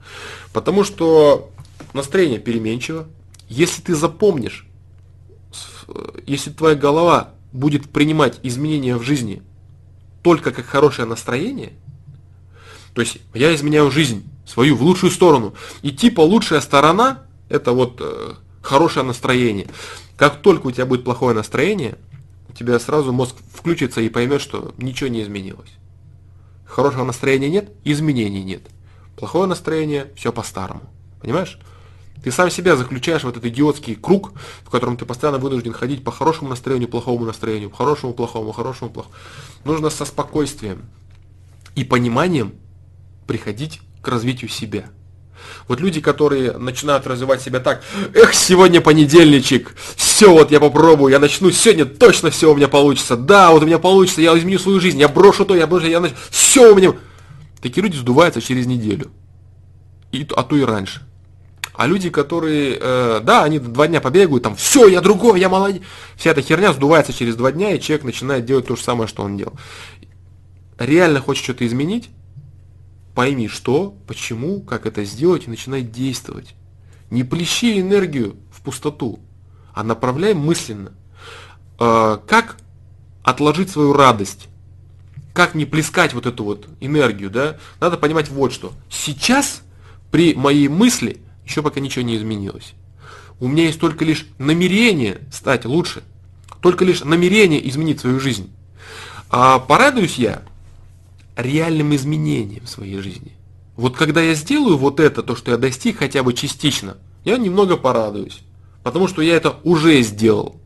Потому 0.53 0.83
что 0.83 1.51
настроение 1.93 2.39
переменчиво. 2.39 3.07
Если 3.47 3.81
ты 3.81 3.95
запомнишь, 3.95 4.67
если 6.25 6.51
твоя 6.51 6.75
голова 6.75 7.31
будет 7.51 7.89
принимать 7.89 8.39
изменения 8.43 8.95
в 8.95 9.03
жизни 9.03 9.41
только 10.21 10.51
как 10.51 10.65
хорошее 10.65 11.07
настроение, 11.07 11.73
то 12.93 13.01
есть 13.01 13.17
я 13.33 13.53
изменяю 13.55 13.89
жизнь 13.91 14.23
свою 14.45 14.75
в 14.75 14.83
лучшую 14.83 15.11
сторону, 15.11 15.53
и 15.81 15.91
типа 15.91 16.21
лучшая 16.21 16.61
сторона 16.61 17.23
это 17.49 17.71
вот 17.71 17.97
э, 17.99 18.33
хорошее 18.61 19.05
настроение. 19.05 19.67
Как 20.17 20.41
только 20.41 20.67
у 20.67 20.71
тебя 20.71 20.85
будет 20.85 21.03
плохое 21.03 21.35
настроение, 21.35 21.97
у 22.49 22.53
тебя 22.53 22.77
сразу 22.79 23.13
мозг 23.13 23.35
включится 23.53 24.01
и 24.01 24.09
поймет, 24.09 24.41
что 24.41 24.73
ничего 24.77 25.09
не 25.09 25.21
изменилось. 25.21 25.69
Хорошего 26.65 27.03
настроения 27.03 27.49
нет, 27.49 27.71
изменений 27.83 28.43
нет. 28.43 28.63
Плохое 29.19 29.47
настроение, 29.47 30.07
все 30.15 30.31
по-старому. 30.31 30.81
Понимаешь? 31.21 31.59
Ты 32.23 32.31
сам 32.31 32.49
себя 32.49 32.77
заключаешь 32.77 33.23
в 33.23 33.27
этот 33.27 33.43
идиотский 33.43 33.95
круг, 33.95 34.31
в 34.63 34.69
котором 34.69 34.95
ты 34.95 35.05
постоянно 35.05 35.39
вынужден 35.39 35.73
ходить 35.73 36.05
по 36.05 36.11
хорошему 36.11 36.49
настроению, 36.49 36.87
плохому 36.87 37.25
настроению, 37.25 37.69
по 37.69 37.75
хорошему, 37.75 38.13
плохому, 38.13 38.53
хорошему, 38.53 38.91
плохому. 38.91 39.13
Нужно 39.65 39.89
со 39.89 40.05
спокойствием 40.05 40.83
и 41.75 41.83
пониманием 41.83 42.53
приходить 43.27 43.81
к 44.01 44.07
развитию 44.07 44.49
себя. 44.49 44.85
Вот 45.67 45.81
люди, 45.81 45.99
которые 45.99 46.53
начинают 46.53 47.05
развивать 47.05 47.41
себя 47.41 47.59
так, 47.59 47.83
эх, 48.13 48.33
сегодня 48.33 48.79
понедельничек, 48.79 49.75
все, 49.97 50.31
вот 50.31 50.49
я 50.51 50.61
попробую, 50.61 51.11
я 51.11 51.19
начну, 51.19 51.51
сегодня 51.51 51.83
точно 51.83 52.29
все 52.29 52.51
у 52.51 52.55
меня 52.55 52.69
получится, 52.69 53.17
да, 53.17 53.51
вот 53.51 53.63
у 53.63 53.65
меня 53.65 53.79
получится, 53.79 54.21
я 54.21 54.37
изменю 54.37 54.59
свою 54.59 54.79
жизнь, 54.79 54.99
я 54.99 55.09
брошу 55.09 55.45
то, 55.45 55.55
я 55.55 55.67
брошу, 55.67 55.87
я 55.87 55.99
начну, 55.99 56.17
все 56.29 56.71
у 56.71 56.75
меня. 56.75 56.93
Такие 57.61 57.83
люди 57.83 57.97
сдуваются 57.97 58.41
через 58.41 58.65
неделю, 58.65 59.11
и, 60.11 60.27
а 60.35 60.43
то 60.43 60.55
и 60.55 60.61
раньше. 60.61 61.01
А 61.73 61.87
люди, 61.87 62.09
которые, 62.09 62.77
э, 62.79 63.21
да, 63.23 63.43
они 63.43 63.59
два 63.59 63.87
дня 63.87 64.01
побегают, 64.01 64.43
там, 64.43 64.55
все, 64.55 64.87
я 64.87 64.99
другой, 65.01 65.39
я 65.39 65.47
молодец. 65.47 65.81
Вся 66.17 66.31
эта 66.31 66.41
херня 66.41 66.73
сдувается 66.73 67.13
через 67.13 67.35
два 67.37 67.51
дня, 67.51 67.73
и 67.73 67.79
человек 67.79 68.03
начинает 68.03 68.45
делать 68.45 68.67
то 68.67 68.75
же 68.75 68.83
самое, 68.83 69.07
что 69.07 69.23
он 69.23 69.37
делал. 69.37 69.53
Реально 70.77 71.21
хочет 71.21 71.43
что-то 71.43 71.65
изменить, 71.65 72.09
пойми, 73.15 73.47
что, 73.47 73.95
почему, 74.07 74.61
как 74.61 74.85
это 74.85 75.05
сделать, 75.05 75.47
и 75.47 75.49
начинай 75.49 75.81
действовать. 75.81 76.53
Не 77.11 77.23
плещи 77.23 77.79
энергию 77.79 78.35
в 78.51 78.61
пустоту, 78.61 79.19
а 79.73 79.83
направляй 79.83 80.33
мысленно. 80.33 80.91
Э, 81.79 82.17
как 82.27 82.57
отложить 83.23 83.69
свою 83.69 83.93
радость? 83.93 84.49
Как 85.39 85.55
не 85.55 85.63
плескать 85.63 86.13
вот 86.13 86.25
эту 86.25 86.43
вот 86.43 86.67
энергию, 86.81 87.29
да? 87.29 87.55
Надо 87.79 87.95
понимать 87.95 88.27
вот 88.27 88.51
что. 88.51 88.73
Сейчас 88.89 89.61
при 90.11 90.33
моей 90.33 90.67
мысли 90.67 91.21
еще 91.45 91.63
пока 91.63 91.79
ничего 91.79 92.03
не 92.03 92.17
изменилось. 92.17 92.73
У 93.39 93.47
меня 93.47 93.63
есть 93.63 93.79
только 93.79 94.03
лишь 94.03 94.27
намерение 94.37 95.21
стать 95.31 95.63
лучше. 95.63 96.03
Только 96.61 96.83
лишь 96.83 97.05
намерение 97.05 97.65
изменить 97.69 98.01
свою 98.01 98.19
жизнь. 98.19 98.51
А 99.29 99.59
порадуюсь 99.59 100.17
я 100.17 100.41
реальным 101.37 101.95
изменением 101.95 102.67
своей 102.67 102.99
жизни. 102.99 103.31
Вот 103.77 103.95
когда 103.95 104.19
я 104.19 104.33
сделаю 104.33 104.75
вот 104.75 104.99
это, 104.99 105.23
то, 105.23 105.37
что 105.37 105.51
я 105.51 105.57
достиг 105.57 105.99
хотя 105.99 106.21
бы 106.21 106.33
частично, 106.33 106.97
я 107.23 107.37
немного 107.37 107.77
порадуюсь. 107.77 108.41
Потому 108.83 109.07
что 109.07 109.21
я 109.21 109.37
это 109.37 109.55
уже 109.63 110.01
сделал. 110.01 110.59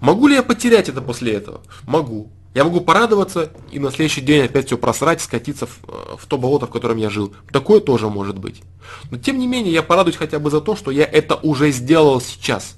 Могу 0.00 0.26
ли 0.26 0.34
я 0.34 0.42
потерять 0.42 0.88
это 0.88 1.00
после 1.00 1.34
этого? 1.34 1.60
Могу. 1.86 2.32
Я 2.52 2.64
могу 2.64 2.80
порадоваться 2.80 3.52
и 3.70 3.78
на 3.78 3.90
следующий 3.92 4.22
день 4.22 4.44
опять 4.44 4.66
все 4.66 4.76
просрать, 4.76 5.20
скатиться 5.20 5.66
в, 5.66 5.78
э, 5.86 6.16
в 6.18 6.26
то 6.26 6.36
болото, 6.36 6.66
в 6.66 6.70
котором 6.70 6.96
я 6.96 7.08
жил. 7.08 7.32
Такое 7.52 7.80
тоже 7.80 8.08
может 8.08 8.38
быть. 8.38 8.62
Но 9.10 9.18
тем 9.18 9.38
не 9.38 9.46
менее, 9.46 9.72
я 9.72 9.84
порадуюсь 9.84 10.16
хотя 10.16 10.40
бы 10.40 10.50
за 10.50 10.60
то, 10.60 10.74
что 10.74 10.90
я 10.90 11.04
это 11.04 11.36
уже 11.36 11.70
сделал 11.70 12.20
сейчас. 12.20 12.76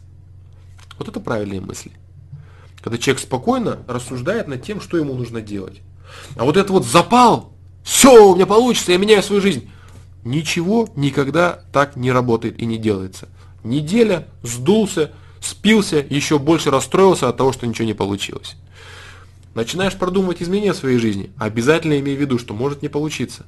Вот 0.99 1.09
это 1.09 1.21
правильные 1.21 1.61
мысли. 1.61 1.93
Когда 2.83 2.99
человек 2.99 3.23
спокойно 3.23 3.79
рассуждает 3.87 4.47
над 4.47 4.63
тем, 4.63 4.81
что 4.81 4.99
ему 4.99 5.15
нужно 5.15 5.41
делать. 5.41 5.81
А 6.37 6.45
вот 6.45 6.59
это 6.59 6.71
вот 6.71 6.85
запал, 6.85 7.53
все, 7.83 8.31
у 8.31 8.35
меня 8.35 8.47
получится, 8.47 8.93
я 8.93 8.99
меняю 8.99 9.23
свою 9.23 9.41
жизнь. 9.41 9.71
Ничего 10.23 10.89
никогда 10.97 11.65
так 11.73 11.97
не 11.97 12.13
работает 12.13 12.61
и 12.61 12.67
не 12.67 12.77
делается. 12.77 13.29
Неделя, 13.65 14.29
сдулся, 14.43 15.13
спился, 15.41 16.05
еще 16.09 16.39
больше 16.39 16.71
расстроился 16.71 17.29
от 17.29 17.39
того, 17.39 17.53
что 17.53 17.67
ничего 17.67 17.87
не 17.87 17.95
получилось. 17.95 18.57
Начинаешь 19.55 19.97
продумывать 19.97 20.43
изменения 20.43 20.73
в 20.73 20.77
своей 20.77 20.99
жизни, 20.99 21.33
обязательно 21.39 21.99
имей 21.99 22.17
в 22.17 22.21
виду, 22.21 22.39
что 22.39 22.55
может 22.55 22.81
не 22.83 22.89
получиться. 22.89 23.45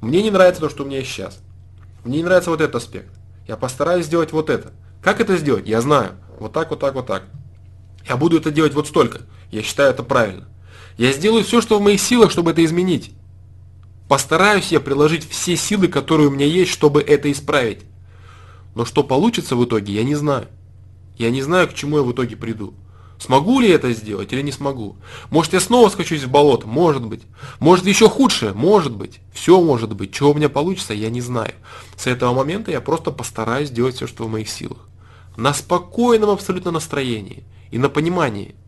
Мне 0.00 0.22
не 0.22 0.30
нравится 0.30 0.62
то, 0.62 0.70
что 0.70 0.84
у 0.84 0.86
меня 0.86 0.98
есть 0.98 1.10
сейчас. 1.10 1.40
Мне 2.04 2.18
не 2.18 2.24
нравится 2.24 2.50
вот 2.50 2.60
этот 2.60 2.76
аспект. 2.76 3.12
Я 3.46 3.56
постараюсь 3.56 4.06
сделать 4.06 4.32
вот 4.32 4.48
это. 4.48 4.72
Как 5.02 5.20
это 5.20 5.36
сделать? 5.36 5.68
Я 5.68 5.82
знаю. 5.82 6.12
Вот 6.38 6.52
так, 6.52 6.70
вот 6.70 6.80
так, 6.80 6.94
вот 6.94 7.06
так. 7.06 7.24
Я 8.08 8.16
буду 8.16 8.38
это 8.38 8.50
делать 8.50 8.74
вот 8.74 8.86
столько. 8.86 9.20
Я 9.50 9.62
считаю 9.62 9.90
это 9.90 10.02
правильно. 10.02 10.48
Я 10.96 11.12
сделаю 11.12 11.44
все, 11.44 11.60
что 11.60 11.78
в 11.78 11.82
моих 11.82 12.00
силах, 12.00 12.30
чтобы 12.30 12.52
это 12.52 12.64
изменить. 12.64 13.12
Постараюсь 14.08 14.72
я 14.72 14.80
приложить 14.80 15.28
все 15.28 15.56
силы, 15.56 15.88
которые 15.88 16.28
у 16.28 16.30
меня 16.30 16.46
есть, 16.46 16.70
чтобы 16.70 17.02
это 17.02 17.30
исправить. 17.30 17.80
Но 18.74 18.84
что 18.84 19.02
получится 19.02 19.56
в 19.56 19.64
итоге, 19.64 19.94
я 19.94 20.04
не 20.04 20.14
знаю. 20.14 20.48
Я 21.16 21.30
не 21.30 21.42
знаю, 21.42 21.68
к 21.68 21.74
чему 21.74 21.98
я 21.98 22.02
в 22.02 22.12
итоге 22.12 22.36
приду. 22.36 22.74
Смогу 23.18 23.60
ли 23.60 23.68
это 23.68 23.92
сделать 23.92 24.32
или 24.32 24.42
не 24.42 24.52
смогу? 24.52 24.96
Может, 25.30 25.52
я 25.52 25.60
снова 25.60 25.88
скачусь 25.88 26.24
в 26.24 26.30
болото? 26.30 26.66
Может 26.66 27.04
быть. 27.04 27.22
Может, 27.60 27.86
еще 27.86 28.08
худшее? 28.08 28.52
Может 28.52 28.94
быть. 28.94 29.20
Все 29.32 29.60
может 29.60 29.94
быть. 29.94 30.12
Чего 30.12 30.32
у 30.32 30.34
меня 30.34 30.48
получится, 30.48 30.94
я 30.94 31.10
не 31.10 31.20
знаю. 31.20 31.54
С 31.96 32.06
этого 32.06 32.34
момента 32.34 32.70
я 32.70 32.80
просто 32.80 33.10
постараюсь 33.10 33.68
сделать 33.68 33.96
все, 33.96 34.06
что 34.06 34.24
в 34.24 34.30
моих 34.30 34.48
силах. 34.48 34.88
На 35.36 35.54
спокойном 35.54 36.30
абсолютно 36.30 36.70
настроении 36.70 37.44
и 37.70 37.78
на 37.78 37.88
понимании– 37.88 38.54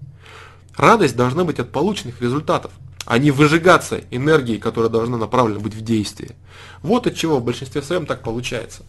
Радость 0.77 1.17
должна 1.17 1.45
быть 1.45 1.59
от 1.59 1.73
полученных 1.73 2.21
результатов, 2.21 2.71
а 3.07 3.19
не 3.19 3.31
выжигаться 3.31 4.03
энергией, 4.11 4.59
которая 4.59 4.91
должна 4.91 5.17
направлена 5.17 5.59
быть 5.59 5.75
в 5.75 5.81
действие. 5.81 6.37
Вот 6.83 7.07
от 7.07 7.17
чего 7.17 7.39
в 7.39 7.45
большинстве 7.45 7.81
своем 7.81 8.05
так 8.05 8.23
получается. 8.23 8.83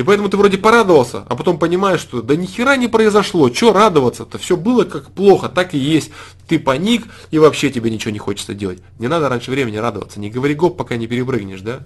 И 0.00 0.02
поэтому 0.02 0.30
ты 0.30 0.38
вроде 0.38 0.56
порадовался, 0.56 1.26
а 1.28 1.36
потом 1.36 1.58
понимаешь, 1.58 2.00
что 2.00 2.22
да 2.22 2.34
ни 2.34 2.46
хера 2.46 2.78
не 2.78 2.88
произошло, 2.88 3.52
что 3.52 3.74
радоваться-то, 3.74 4.38
все 4.38 4.56
было 4.56 4.84
как 4.84 5.10
плохо, 5.10 5.50
так 5.50 5.74
и 5.74 5.78
есть. 5.78 6.10
Ты 6.48 6.58
паник, 6.58 7.06
и 7.30 7.38
вообще 7.38 7.70
тебе 7.70 7.90
ничего 7.90 8.10
не 8.10 8.18
хочется 8.18 8.54
делать. 8.54 8.82
Не 8.98 9.08
надо 9.08 9.28
раньше 9.28 9.50
времени 9.50 9.76
радоваться, 9.76 10.18
не 10.18 10.30
говори 10.30 10.54
гоп, 10.54 10.78
пока 10.78 10.96
не 10.96 11.06
перепрыгнешь, 11.06 11.60
да? 11.60 11.80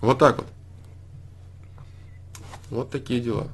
Вот 0.00 0.18
так 0.18 0.38
вот. 0.38 0.46
Вот 2.70 2.90
такие 2.90 3.20
дела. 3.20 3.46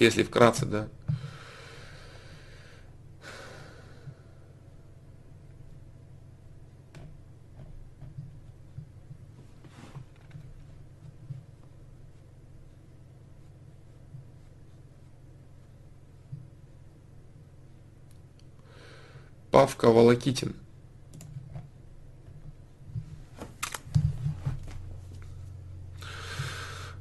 Если 0.00 0.24
вкратце, 0.24 0.66
да. 0.66 0.88
Павка 19.52 19.90
Волокитин. 19.90 20.54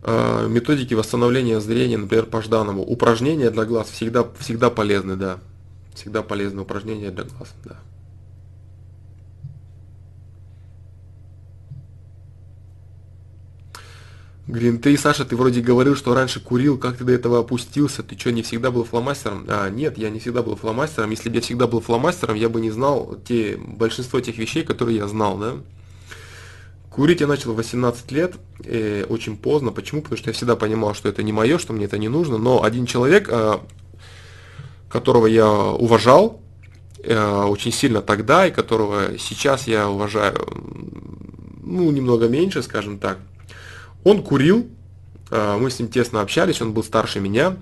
А, 0.04 0.48
методики 0.48 0.94
восстановления 0.94 1.62
зрения, 1.62 1.98
например, 1.98 2.26
по 2.26 2.42
Жданову. 2.42 2.82
Упражнения 2.82 3.50
для 3.52 3.64
глаз 3.64 3.90
всегда, 3.90 4.28
всегда 4.38 4.70
полезны, 4.70 5.16
да. 5.16 5.40
Всегда 5.96 6.24
полезны 6.24 6.64
упражнения 6.64 7.10
для 7.10 7.24
глаз, 7.24 7.54
да. 7.64 7.80
Блин, 14.52 14.80
ты, 14.80 14.98
Саша, 14.98 15.24
ты 15.24 15.38
вроде 15.38 15.62
говорил, 15.62 15.96
что 15.96 16.14
раньше 16.14 16.42
курил, 16.42 16.78
как 16.78 16.98
ты 16.98 17.06
до 17.06 17.14
этого 17.14 17.40
опустился? 17.40 18.04
Ты 18.04 18.20
что, 18.20 18.34
не 18.34 18.42
всегда 18.42 18.70
был 18.70 18.84
фломастером? 18.84 19.46
А, 19.48 19.70
нет, 19.70 19.98
я 19.98 20.10
не 20.10 20.20
всегда 20.20 20.44
был 20.44 20.58
фломастером. 20.58 21.10
Если 21.12 21.30
бы 21.30 21.36
я 21.36 21.42
всегда 21.42 21.68
был 21.68 21.80
фломастером, 21.80 22.36
я 22.36 22.50
бы 22.50 22.60
не 22.60 22.70
знал 22.70 23.18
те, 23.26 23.56
большинство 23.56 24.20
тех 24.20 24.38
вещей, 24.38 24.66
которые 24.66 24.98
я 24.98 25.08
знал, 25.08 25.38
да? 25.38 25.54
Курить 26.90 27.22
я 27.22 27.28
начал 27.28 27.54
в 27.54 27.56
18 27.56 28.12
лет, 28.12 28.34
э, 28.66 29.06
очень 29.08 29.38
поздно. 29.38 29.72
Почему? 29.72 30.02
Потому 30.02 30.18
что 30.18 30.32
я 30.32 30.34
всегда 30.34 30.58
понимал, 30.58 30.96
что 30.96 31.08
это 31.08 31.24
не 31.24 31.32
мое, 31.32 31.58
что 31.58 31.72
мне 31.72 31.86
это 31.86 31.98
не 31.98 32.10
нужно. 32.10 32.38
Но 32.38 32.62
один 32.62 32.86
человек, 32.86 33.30
э, 33.32 33.58
которого 34.90 35.28
я 35.28 35.50
уважал 35.50 36.42
э, 37.02 37.44
очень 37.44 37.72
сильно 37.72 38.02
тогда, 38.02 38.46
и 38.46 38.52
которого 38.52 39.18
сейчас 39.18 39.66
я 39.66 39.90
уважаю, 39.90 40.46
ну, 41.64 41.90
немного 41.90 42.28
меньше, 42.28 42.62
скажем 42.64 43.00
так, 43.00 43.18
он 44.04 44.24
курил, 44.24 44.68
э, 45.30 45.58
мы 45.60 45.70
с 45.70 45.80
ним 45.80 45.90
тесно 45.90 46.22
общались, 46.22 46.62
он 46.62 46.74
был 46.74 46.84
старше 46.84 47.20
меня, 47.20 47.58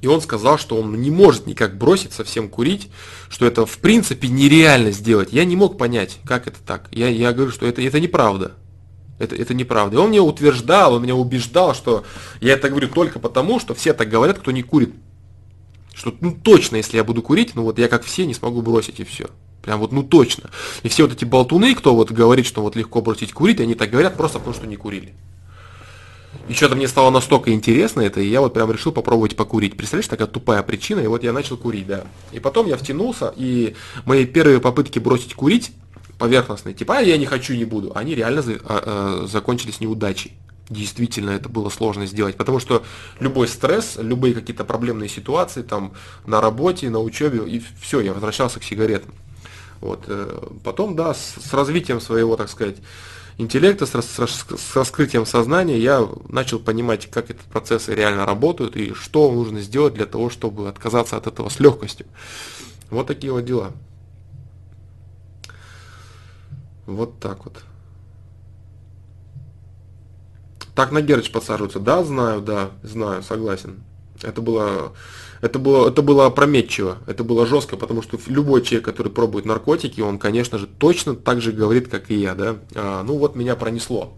и 0.00 0.06
он 0.06 0.20
сказал, 0.20 0.58
что 0.58 0.76
он 0.76 1.00
не 1.00 1.10
может 1.10 1.46
никак 1.46 1.76
бросить 1.76 2.12
совсем 2.12 2.48
курить, 2.48 2.90
что 3.28 3.46
это 3.46 3.66
в 3.66 3.78
принципе 3.78 4.28
нереально 4.28 4.92
сделать. 4.92 5.32
Я 5.32 5.44
не 5.44 5.56
мог 5.56 5.78
понять, 5.78 6.18
как 6.24 6.46
это 6.46 6.58
так. 6.64 6.88
Я, 6.92 7.08
я 7.08 7.32
говорю, 7.32 7.50
что 7.50 7.66
это, 7.66 7.82
это 7.82 7.98
неправда. 7.98 8.52
Это, 9.18 9.34
это 9.34 9.54
неправда. 9.54 9.96
И 9.96 9.98
он 9.98 10.10
мне 10.10 10.20
утверждал, 10.20 10.94
он 10.94 11.02
меня 11.02 11.16
убеждал, 11.16 11.74
что 11.74 12.04
я 12.40 12.52
это 12.52 12.68
говорю 12.68 12.88
только 12.88 13.18
потому, 13.18 13.58
что 13.58 13.74
все 13.74 13.92
так 13.92 14.08
говорят, 14.08 14.38
кто 14.38 14.52
не 14.52 14.62
курит. 14.62 14.94
Что 15.92 16.14
ну 16.20 16.30
точно, 16.30 16.76
если 16.76 16.96
я 16.96 17.02
буду 17.02 17.22
курить, 17.22 17.56
ну 17.56 17.64
вот 17.64 17.78
я 17.78 17.88
как 17.88 18.04
все 18.04 18.24
не 18.26 18.34
смогу 18.34 18.62
бросить 18.62 19.00
и 19.00 19.04
все. 19.04 19.26
Прям 19.62 19.80
вот 19.80 19.90
ну 19.90 20.04
точно. 20.04 20.50
И 20.84 20.88
все 20.88 21.02
вот 21.02 21.12
эти 21.12 21.24
болтуны, 21.24 21.74
кто 21.74 21.96
вот 21.96 22.12
говорит, 22.12 22.46
что 22.46 22.62
вот 22.62 22.76
легко 22.76 23.02
бросить 23.02 23.32
курить, 23.32 23.60
они 23.60 23.74
так 23.74 23.90
говорят 23.90 24.16
просто 24.16 24.38
потому, 24.38 24.54
что 24.54 24.68
не 24.68 24.76
курили. 24.76 25.14
И 26.48 26.54
что-то 26.54 26.76
мне 26.76 26.88
стало 26.88 27.10
настолько 27.10 27.52
интересно 27.52 28.00
это, 28.00 28.20
и 28.20 28.26
я 28.26 28.40
вот 28.40 28.54
прям 28.54 28.72
решил 28.72 28.90
попробовать 28.90 29.36
покурить. 29.36 29.76
Представляешь, 29.76 30.08
такая 30.08 30.26
тупая 30.26 30.62
причина, 30.62 31.00
и 31.00 31.06
вот 31.06 31.22
я 31.22 31.32
начал 31.32 31.58
курить, 31.58 31.86
да. 31.86 32.04
И 32.32 32.40
потом 32.40 32.66
я 32.66 32.78
втянулся, 32.78 33.34
и 33.36 33.74
мои 34.06 34.24
первые 34.24 34.58
попытки 34.58 34.98
бросить 34.98 35.34
курить, 35.34 35.72
поверхностные, 36.18 36.74
типа, 36.74 36.98
а 36.98 37.00
я 37.02 37.18
не 37.18 37.26
хочу, 37.26 37.54
не 37.54 37.66
буду, 37.66 37.92
они 37.94 38.14
реально 38.14 38.42
за, 38.42 38.54
а, 38.54 38.58
а, 39.24 39.26
закончились 39.26 39.80
неудачей. 39.80 40.32
Действительно, 40.70 41.30
это 41.30 41.48
было 41.48 41.68
сложно 41.68 42.06
сделать, 42.06 42.36
потому 42.36 42.60
что 42.60 42.82
любой 43.20 43.46
стресс, 43.48 43.96
любые 43.98 44.34
какие-то 44.34 44.64
проблемные 44.64 45.08
ситуации 45.08 45.62
там 45.62 45.92
на 46.26 46.40
работе, 46.40 46.90
на 46.90 47.00
учебе, 47.00 47.46
и 47.46 47.62
все, 47.80 48.00
я 48.00 48.12
возвращался 48.12 48.58
к 48.58 48.64
сигаретам. 48.64 49.12
Вот. 49.80 50.04
Э, 50.08 50.48
потом, 50.64 50.96
да, 50.96 51.14
с, 51.14 51.36
с 51.42 51.52
развитием 51.52 52.00
своего, 52.00 52.36
так 52.36 52.50
сказать, 52.50 52.76
интеллекта, 53.38 53.86
с, 53.86 53.92
с, 53.92 54.76
раскрытием 54.76 55.24
сознания 55.24 55.78
я 55.78 56.06
начал 56.28 56.58
понимать, 56.58 57.10
как 57.10 57.30
эти 57.30 57.40
процессы 57.50 57.94
реально 57.94 58.26
работают 58.26 58.76
и 58.76 58.92
что 58.92 59.32
нужно 59.32 59.60
сделать 59.60 59.94
для 59.94 60.06
того, 60.06 60.28
чтобы 60.28 60.68
отказаться 60.68 61.16
от 61.16 61.26
этого 61.26 61.48
с 61.48 61.58
легкостью. 61.60 62.06
Вот 62.90 63.06
такие 63.06 63.32
вот 63.32 63.44
дела. 63.44 63.72
Вот 66.86 67.18
так 67.20 67.44
вот. 67.44 67.62
Так 70.74 70.90
на 70.90 71.00
Герыч 71.00 71.30
подсаживаются. 71.30 71.80
Да, 71.80 72.02
знаю, 72.04 72.40
да, 72.40 72.70
знаю, 72.82 73.22
согласен. 73.22 73.82
Это 74.22 74.40
было 74.42 74.92
это 75.40 75.58
было, 75.58 75.88
это 75.88 76.02
было 76.02 76.26
опрометчиво, 76.26 76.98
это 77.06 77.22
было 77.22 77.46
жестко, 77.46 77.76
потому 77.76 78.02
что 78.02 78.18
любой 78.26 78.62
человек, 78.62 78.84
который 78.84 79.12
пробует 79.12 79.44
наркотики, 79.44 80.00
он, 80.00 80.18
конечно 80.18 80.58
же, 80.58 80.66
точно 80.66 81.14
так 81.14 81.40
же 81.40 81.52
говорит, 81.52 81.88
как 81.88 82.10
и 82.10 82.16
я, 82.16 82.34
да. 82.34 82.56
А, 82.74 83.02
ну 83.04 83.18
вот 83.18 83.36
меня 83.36 83.54
пронесло. 83.54 84.14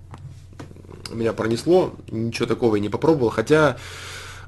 Меня 1.12 1.32
пронесло, 1.32 1.92
ничего 2.10 2.47
такого 2.47 2.76
я 2.76 2.82
не 2.82 2.89
попробовал, 2.89 3.31
хотя 3.31 3.76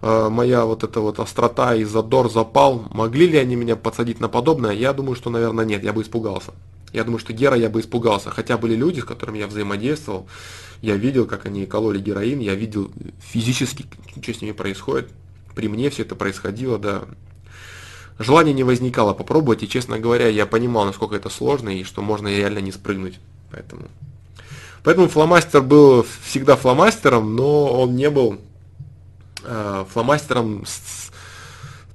а, 0.00 0.30
моя 0.30 0.64
вот 0.64 0.82
эта 0.82 1.00
вот 1.00 1.18
острота 1.18 1.74
и 1.74 1.84
задор, 1.84 2.30
запал, 2.30 2.86
могли 2.90 3.26
ли 3.26 3.36
они 3.36 3.54
меня 3.54 3.76
подсадить 3.76 4.20
на 4.20 4.28
подобное, 4.28 4.72
я 4.72 4.94
думаю, 4.94 5.14
что, 5.14 5.28
наверное, 5.28 5.66
нет, 5.66 5.84
я 5.84 5.92
бы 5.92 6.02
испугался. 6.02 6.52
Я 6.92 7.04
думаю, 7.04 7.18
что 7.18 7.32
Гера 7.32 7.56
я 7.56 7.70
бы 7.70 7.80
испугался. 7.80 8.30
Хотя 8.30 8.58
были 8.58 8.74
люди, 8.74 9.00
с 9.00 9.04
которыми 9.04 9.38
я 9.38 9.46
взаимодействовал. 9.46 10.26
Я 10.82 10.94
видел, 10.96 11.24
как 11.24 11.46
они 11.46 11.64
кололи 11.64 11.98
героин, 11.98 12.38
я 12.40 12.54
видел 12.54 12.90
физически, 13.18 13.86
что 14.20 14.34
с 14.34 14.42
ними 14.42 14.52
происходит 14.52 15.08
при 15.54 15.68
мне 15.68 15.90
все 15.90 16.02
это 16.02 16.14
происходило, 16.14 16.78
да. 16.78 17.02
Желания 18.18 18.52
не 18.52 18.64
возникало 18.64 19.14
попробовать, 19.14 19.62
и, 19.62 19.68
честно 19.68 19.98
говоря, 19.98 20.28
я 20.28 20.46
понимал, 20.46 20.84
насколько 20.84 21.16
это 21.16 21.28
сложно, 21.28 21.70
и 21.70 21.82
что 21.82 22.02
можно 22.02 22.28
реально 22.28 22.58
не 22.58 22.72
спрыгнуть. 22.72 23.18
Поэтому, 23.50 23.88
поэтому 24.84 25.08
фломастер 25.08 25.62
был 25.62 26.06
всегда 26.24 26.56
фломастером, 26.56 27.34
но 27.34 27.80
он 27.80 27.96
не 27.96 28.10
был 28.10 28.38
э, 29.44 29.84
фломастером 29.92 30.64
с, 30.66 31.10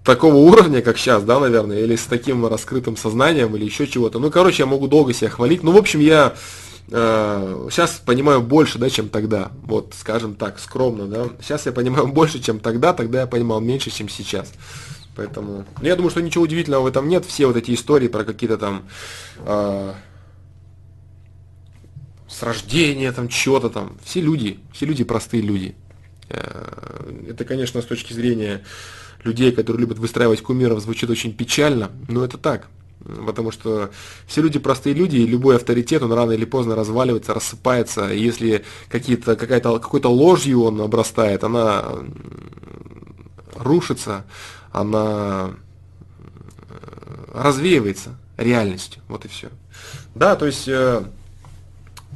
такого 0.08 0.36
уровня, 0.36 0.82
как 0.82 0.98
сейчас, 0.98 1.24
да, 1.24 1.38
наверное, 1.38 1.82
или 1.82 1.98
с 1.98 2.06
таким 2.06 2.48
раскрытым 2.48 2.95
сознанием, 2.95 3.53
или 3.56 3.66
еще 3.66 3.86
чего-то. 3.86 4.19
Ну, 4.19 4.32
короче, 4.32 4.64
я 4.64 4.66
могу 4.66 4.88
долго 4.88 5.14
себя 5.14 5.30
хвалить. 5.30 5.64
Ну, 5.64 5.74
в 5.74 5.77
общем, 5.77 6.00
я 6.00 6.34
сейчас 6.90 7.99
э, 7.99 8.06
понимаю 8.06 8.41
больше, 8.41 8.80
да, 8.80 8.90
чем 8.90 9.09
тогда. 9.09 9.51
Вот, 9.64 9.93
скажем 9.98 10.35
так, 10.35 10.59
скромно, 10.59 11.07
да. 11.07 11.30
Сейчас 11.41 11.66
я 11.66 11.72
понимаю 11.72 12.07
больше, 12.14 12.40
чем 12.40 12.59
тогда, 12.59 12.93
тогда 12.93 13.22
я 13.22 13.27
понимал 13.27 13.59
меньше, 13.59 13.90
чем 13.90 14.07
сейчас. 14.09 14.53
Поэтому, 15.16 15.66
ну, 15.82 15.88
я 15.88 15.95
думаю, 15.95 16.11
что 16.11 16.22
ничего 16.22 16.43
удивительного 16.43 16.83
в 16.83 16.88
этом 16.88 17.09
нет. 17.09 17.25
Все 17.25 17.48
вот 17.48 17.57
эти 17.57 17.74
истории 17.74 18.07
про 18.07 18.24
какие-то 18.24 18.57
там 18.57 18.88
э, 19.40 19.93
с 22.30 22.43
рождения, 22.43 23.11
там, 23.11 23.27
чего-то 23.27 23.69
там. 23.69 23.98
Все 24.03 24.22
люди, 24.22 24.59
все 24.72 24.85
люди 24.85 25.03
простые 25.03 25.41
люди. 25.41 25.75
Э, 26.30 27.25
это, 27.30 27.45
конечно, 27.45 27.82
с 27.82 27.85
точки 27.85 28.14
зрения 28.14 28.64
людей, 29.24 29.51
которые 29.51 29.82
любят 29.82 29.98
выстраивать 29.98 30.41
кумиров, 30.41 30.80
звучит 30.80 31.09
очень 31.09 31.33
печально, 31.33 31.91
но 32.07 32.24
это 32.24 32.38
так. 32.38 32.67
Потому 33.26 33.51
что 33.51 33.92
все 34.26 34.42
люди 34.42 34.59
простые 34.59 34.93
люди, 34.93 35.17
и 35.17 35.26
любой 35.26 35.56
авторитет, 35.56 36.01
он 36.03 36.11
рано 36.11 36.32
или 36.32 36.45
поздно 36.45 36.76
разваливается, 36.76 37.34
рассыпается. 37.34 38.11
И 38.11 38.19
если 38.19 38.66
какие-то, 38.90 39.35
какая-то, 39.35 39.80
какой-то 39.80 40.09
ложью 40.09 40.64
он 40.64 40.82
обрастает, 40.82 41.43
она 41.43 41.85
рушится, 43.56 44.26
она 44.72 45.51
развеивается 47.34 48.17
реальностью. 48.38 49.01
Вот 49.08 49.26
и 49.26 49.27
все. 49.27 49.50
Да, 50.16 50.35
то 50.35 50.45
есть 50.45 50.67
э, 50.67 51.03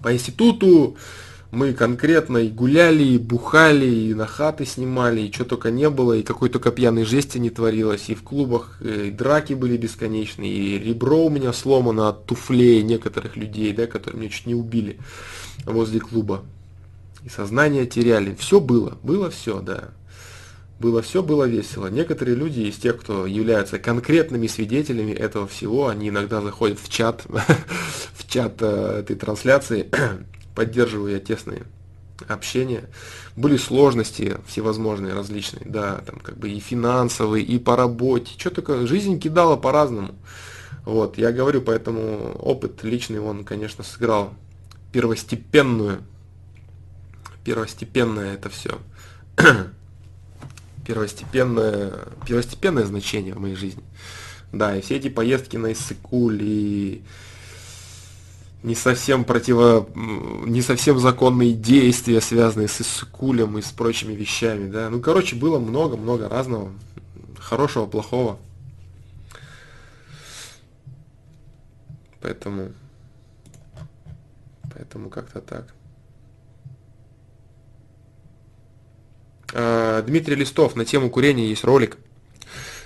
по 0.02 0.14
институту 0.14 0.98
мы 1.52 1.74
конкретно 1.74 2.38
и 2.38 2.50
гуляли, 2.50 3.04
и 3.04 3.18
бухали, 3.18 3.86
и 3.86 4.14
на 4.14 4.26
хаты 4.26 4.66
снимали, 4.66 5.22
и 5.22 5.32
что 5.32 5.44
только 5.44 5.70
не 5.70 5.90
было, 5.90 6.14
и 6.14 6.24
какой 6.24 6.50
только 6.50 6.72
пьяной 6.72 7.04
жести 7.04 7.40
не 7.40 7.50
творилось, 7.50 8.10
и 8.10 8.16
в 8.16 8.24
клубах 8.24 8.78
и 8.80 9.10
э, 9.10 9.12
драки 9.12 9.54
были 9.54 9.76
бесконечные, 9.76 10.52
и 10.52 10.80
ребро 10.80 11.26
у 11.26 11.30
меня 11.30 11.52
сломано 11.52 12.08
от 12.08 12.26
туфлей 12.26 12.82
некоторых 12.84 13.36
людей, 13.36 13.74
да, 13.74 13.86
которые 13.86 14.22
меня 14.22 14.32
чуть 14.32 14.46
не 14.46 14.56
убили 14.56 14.98
возле 15.66 16.00
клуба. 16.00 16.46
И 17.26 17.30
сознание 17.30 17.86
теряли. 17.86 18.34
Все 18.40 18.62
было, 18.62 18.98
было 19.04 19.30
все, 19.30 19.60
да. 19.60 19.90
Было 20.80 21.02
все, 21.02 21.22
было 21.22 21.44
весело. 21.44 21.88
Некоторые 21.88 22.36
люди 22.36 22.62
из 22.62 22.78
тех, 22.78 22.98
кто 22.98 23.28
являются 23.28 23.78
конкретными 23.78 24.48
свидетелями 24.48 25.12
этого 25.12 25.48
всего, 25.48 25.90
они 25.90 26.10
иногда 26.10 26.42
заходят 26.42 26.80
в 26.80 26.90
чат, 26.90 27.26
в 28.14 28.28
чат 28.28 28.56
э, 28.62 29.02
этой 29.02 29.18
трансляции 29.18 29.92
поддерживаю 30.56 31.14
я 31.14 31.20
тесные 31.20 31.64
общения. 32.28 32.86
Были 33.36 33.58
сложности 33.58 34.38
всевозможные, 34.48 35.14
различные, 35.14 35.64
да, 35.66 36.02
там 36.06 36.20
как 36.20 36.38
бы 36.38 36.50
и 36.50 36.60
финансовые, 36.60 37.44
и 37.44 37.58
по 37.60 37.76
работе. 37.76 38.34
Что 38.38 38.52
только 38.52 38.86
жизнь 38.88 39.20
кидала 39.20 39.56
по-разному. 39.56 40.16
Вот, 40.86 41.18
я 41.18 41.32
говорю, 41.32 41.62
поэтому 41.62 42.34
опыт 42.40 42.84
личный, 42.84 43.20
он, 43.20 43.44
конечно, 43.44 43.84
сыграл 43.84 44.34
первостепенную, 44.92 46.02
первостепенное 47.44 48.34
это 48.34 48.50
все, 48.50 48.80
первостепенное, 50.86 51.94
первостепенное 52.28 52.86
значение 52.86 53.36
в 53.36 53.40
моей 53.40 53.56
жизни. 53.56 53.84
Да, 54.52 54.76
и 54.76 54.82
все 54.82 54.98
эти 54.98 55.08
поездки 55.08 55.56
на 55.56 55.72
Иссыкуль 55.72 56.40
и 56.42 57.04
не 58.64 58.76
совсем 58.76 59.24
противо, 59.24 59.88
не 59.96 60.62
совсем 60.62 61.00
законные 61.00 61.54
действия, 61.54 62.22
связанные 62.22 62.68
с 62.68 62.82
Исыкулем 62.82 63.58
и 63.58 63.62
с 63.62 63.72
прочими 63.72 64.14
вещами, 64.14 64.70
да. 64.70 64.90
Ну, 64.90 65.02
короче, 65.02 65.36
было 65.36 65.60
много-много 65.60 66.30
разного, 66.30 66.72
хорошего, 67.40 67.88
плохого. 67.88 68.38
Поэтому, 72.22 72.72
поэтому 74.74 75.10
как-то 75.10 75.42
так. 75.42 75.74
А, 79.54 80.04
Дмитрий 80.04 80.36
Листов 80.36 80.76
на 80.76 80.86
тему 80.86 81.10
курения 81.10 81.48
есть 81.50 81.64
ролик. 81.64 81.98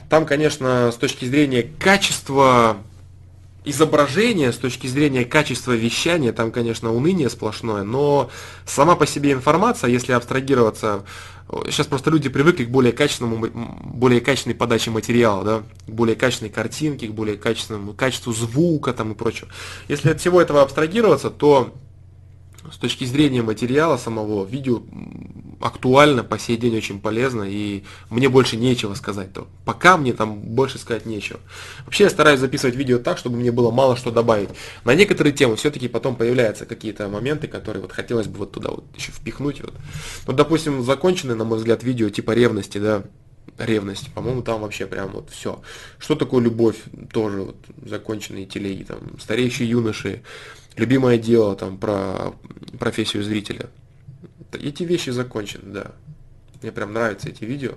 Там, 0.09 0.25
конечно, 0.25 0.91
с 0.91 0.95
точки 0.95 1.25
зрения 1.25 1.63
качества 1.63 2.77
изображения, 3.65 4.51
с 4.51 4.57
точки 4.57 4.87
зрения 4.87 5.25
качества 5.25 5.73
вещания, 5.73 6.31
там, 6.31 6.51
конечно, 6.51 6.93
уныние 6.93 7.29
сплошное, 7.29 7.83
но 7.83 8.29
сама 8.65 8.95
по 8.95 9.05
себе 9.05 9.31
информация, 9.31 9.89
если 9.89 10.13
абстрагироваться, 10.13 11.03
сейчас 11.65 11.87
просто 11.87 12.09
люди 12.09 12.29
привыкли 12.29 12.65
к 12.65 12.69
более 12.69 12.91
качественному, 12.91 13.47
более 13.83 14.21
качественной 14.21 14.55
подаче 14.55 14.91
материала, 14.91 15.43
да, 15.43 15.63
к 15.87 15.91
более 15.91 16.15
качественной 16.15 16.51
картинке, 16.51 17.07
к 17.07 17.11
более 17.11 17.37
качественному 17.37 17.93
качеству 17.93 18.33
звука 18.33 18.93
там 18.93 19.11
и 19.11 19.15
прочего. 19.15 19.49
Если 19.87 20.09
от 20.09 20.19
всего 20.19 20.41
этого 20.41 20.61
абстрагироваться, 20.61 21.29
то 21.29 21.73
с 22.71 22.77
точки 22.77 23.05
зрения 23.05 23.41
материала 23.41 23.97
самого, 23.97 24.45
видео 24.45 24.81
актуально, 25.61 26.23
по 26.23 26.37
сей 26.37 26.57
день 26.57 26.75
очень 26.77 26.99
полезно, 26.99 27.43
и 27.43 27.83
мне 28.09 28.29
больше 28.29 28.57
нечего 28.57 28.93
сказать. 28.93 29.33
То 29.33 29.47
пока 29.65 29.97
мне 29.97 30.13
там 30.13 30.39
больше 30.39 30.77
сказать 30.77 31.05
нечего. 31.05 31.39
Вообще 31.85 32.05
я 32.05 32.09
стараюсь 32.09 32.39
записывать 32.39 32.75
видео 32.75 32.99
так, 32.99 33.17
чтобы 33.17 33.37
мне 33.37 33.51
было 33.51 33.71
мало 33.71 33.95
что 33.95 34.11
добавить. 34.11 34.49
На 34.83 34.95
некоторые 34.95 35.33
темы 35.33 35.55
все-таки 35.55 35.87
потом 35.87 36.15
появляются 36.15 36.65
какие-то 36.65 37.07
моменты, 37.07 37.47
которые 37.47 37.81
вот 37.81 37.91
хотелось 37.91 38.27
бы 38.27 38.39
вот 38.39 38.51
туда 38.51 38.71
вот 38.71 38.85
еще 38.95 39.11
впихнуть. 39.11 39.61
Вот, 39.61 39.73
вот 40.25 40.35
допустим, 40.35 40.83
законченные, 40.83 41.35
на 41.35 41.45
мой 41.45 41.57
взгляд, 41.57 41.83
видео 41.83 42.09
типа 42.09 42.31
ревности, 42.31 42.77
да, 42.77 43.03
ревность, 43.57 44.11
по-моему, 44.13 44.41
там 44.41 44.61
вообще 44.61 44.85
прям 44.85 45.09
вот 45.11 45.29
все. 45.29 45.61
Что 45.97 46.15
такое 46.15 46.43
любовь? 46.43 46.77
Тоже 47.11 47.41
вот 47.41 47.57
законченные 47.85 48.45
телеги, 48.45 48.83
там, 48.83 49.19
стареющие 49.19 49.69
юноши, 49.69 50.23
любимое 50.75 51.17
дело 51.17 51.55
там 51.55 51.77
про 51.77 52.33
профессию 52.79 53.23
зрителя. 53.23 53.69
Эти 54.51 54.83
вещи 54.83 55.09
закончены, 55.09 55.73
да. 55.73 55.91
Мне 56.61 56.71
прям 56.71 56.93
нравятся 56.93 57.29
эти 57.29 57.43
видео. 57.43 57.73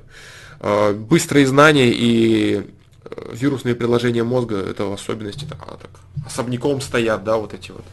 А, 0.61 0.93
быстрые 0.93 1.47
знания 1.47 1.91
и 1.91 2.57
э, 3.05 3.33
вирусные 3.33 3.75
приложения 3.75 4.25
мозга, 4.25 4.57
это 4.57 4.85
в 4.85 4.93
особенности 4.93 5.45
так, 5.45 5.59
так, 5.81 5.91
особняком 6.25 6.81
стоят, 6.81 7.25
да, 7.25 7.37
вот 7.37 7.55
эти 7.55 7.71
вот 7.71 7.85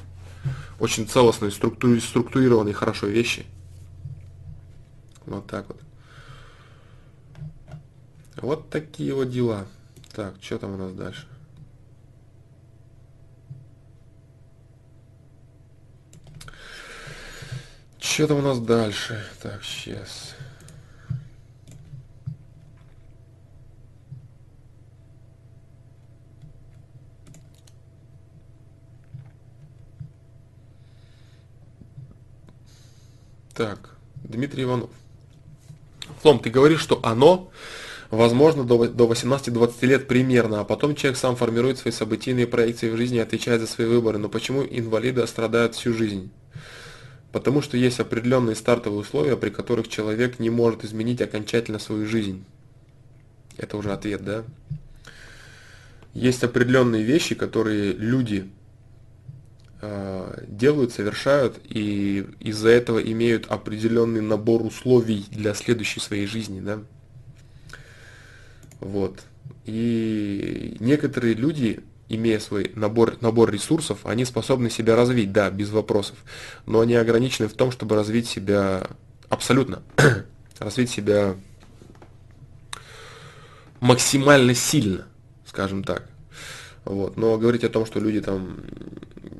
очень 0.80 1.08
целостные, 1.08 1.52
структурированные 1.52 2.74
хорошо 2.74 3.08
вещи. 3.08 3.46
Вот 5.26 5.48
так 5.48 5.68
вот. 5.68 5.80
Вот 8.38 8.70
такие 8.70 9.14
вот 9.14 9.32
дела. 9.32 9.66
Так, 10.14 10.36
что 10.42 10.60
там 10.60 10.74
у 10.74 10.78
нас 10.78 10.94
дальше? 10.94 11.28
Что 18.06 18.28
там 18.28 18.38
у 18.38 18.42
нас 18.42 18.60
дальше? 18.60 19.20
Так, 19.42 19.64
сейчас. 19.64 20.36
Так, 33.56 33.98
Дмитрий 34.24 34.64
Иванов. 34.64 34.92
Флом, 36.22 36.40
ты 36.40 36.52
говоришь, 36.52 36.82
что 36.82 37.00
оно 37.04 37.50
возможно 38.12 38.64
до 38.64 38.86
18-20 38.86 39.86
лет 39.88 40.08
примерно, 40.08 40.60
а 40.60 40.64
потом 40.64 40.96
человек 40.96 41.18
сам 41.18 41.36
формирует 41.36 41.80
свои 41.80 41.92
событийные 41.92 42.46
проекции 42.46 42.92
в 42.92 42.98
жизни 42.98 43.18
и 43.18 43.22
отвечает 43.22 43.62
за 43.62 43.68
свои 43.68 43.88
выборы. 43.88 44.20
Но 44.20 44.30
почему 44.30 44.64
инвалиды 44.64 45.26
страдают 45.26 45.74
всю 45.74 45.92
жизнь? 45.92 46.32
Потому 47.36 47.62
что 47.62 47.76
есть 47.76 48.00
определенные 48.00 48.56
стартовые 48.56 49.02
условия, 49.02 49.36
при 49.36 49.50
которых 49.50 49.90
человек 49.90 50.40
не 50.40 50.50
может 50.50 50.86
изменить 50.86 51.22
окончательно 51.22 51.80
свою 51.80 52.06
жизнь. 52.06 52.46
Это 53.58 53.76
уже 53.76 53.92
ответ, 53.92 54.24
да? 54.24 54.46
Есть 56.14 56.46
определенные 56.46 57.04
вещи, 57.04 57.36
которые 57.36 57.92
люди 57.92 58.50
э, 59.82 60.46
делают, 60.48 60.94
совершают, 60.94 61.60
и 61.66 62.26
из-за 62.40 62.70
этого 62.70 63.00
имеют 63.00 63.48
определенный 63.48 64.22
набор 64.22 64.62
условий 64.62 65.26
для 65.30 65.54
следующей 65.56 66.00
своей 66.00 66.28
жизни, 66.28 66.62
да? 66.62 66.80
Вот. 68.80 69.24
И 69.66 70.78
некоторые 70.80 71.34
люди 71.34 71.82
имея 72.10 72.40
свой 72.40 72.72
набор, 72.76 73.18
набор 73.22 73.52
ресурсов, 73.52 74.00
они 74.04 74.26
способны 74.26 74.70
себя 74.70 74.96
развить, 74.96 75.32
да, 75.32 75.50
без 75.50 75.70
вопросов. 75.70 76.18
Но 76.66 76.82
они 76.82 76.96
ограничены 76.96 77.48
в 77.48 77.54
том, 77.54 77.72
чтобы 77.72 77.96
развить 77.96 78.28
себя 78.28 78.88
абсолютно, 79.30 79.82
развить 80.60 80.90
себя 80.90 81.36
максимально 83.80 84.54
сильно, 84.54 85.08
скажем 85.46 85.84
так. 85.84 86.08
Вот. 86.86 87.18
Но 87.18 87.38
говорить 87.38 87.64
о 87.64 87.70
том, 87.70 87.86
что 87.86 88.00
люди 88.00 88.22
там 88.22 88.60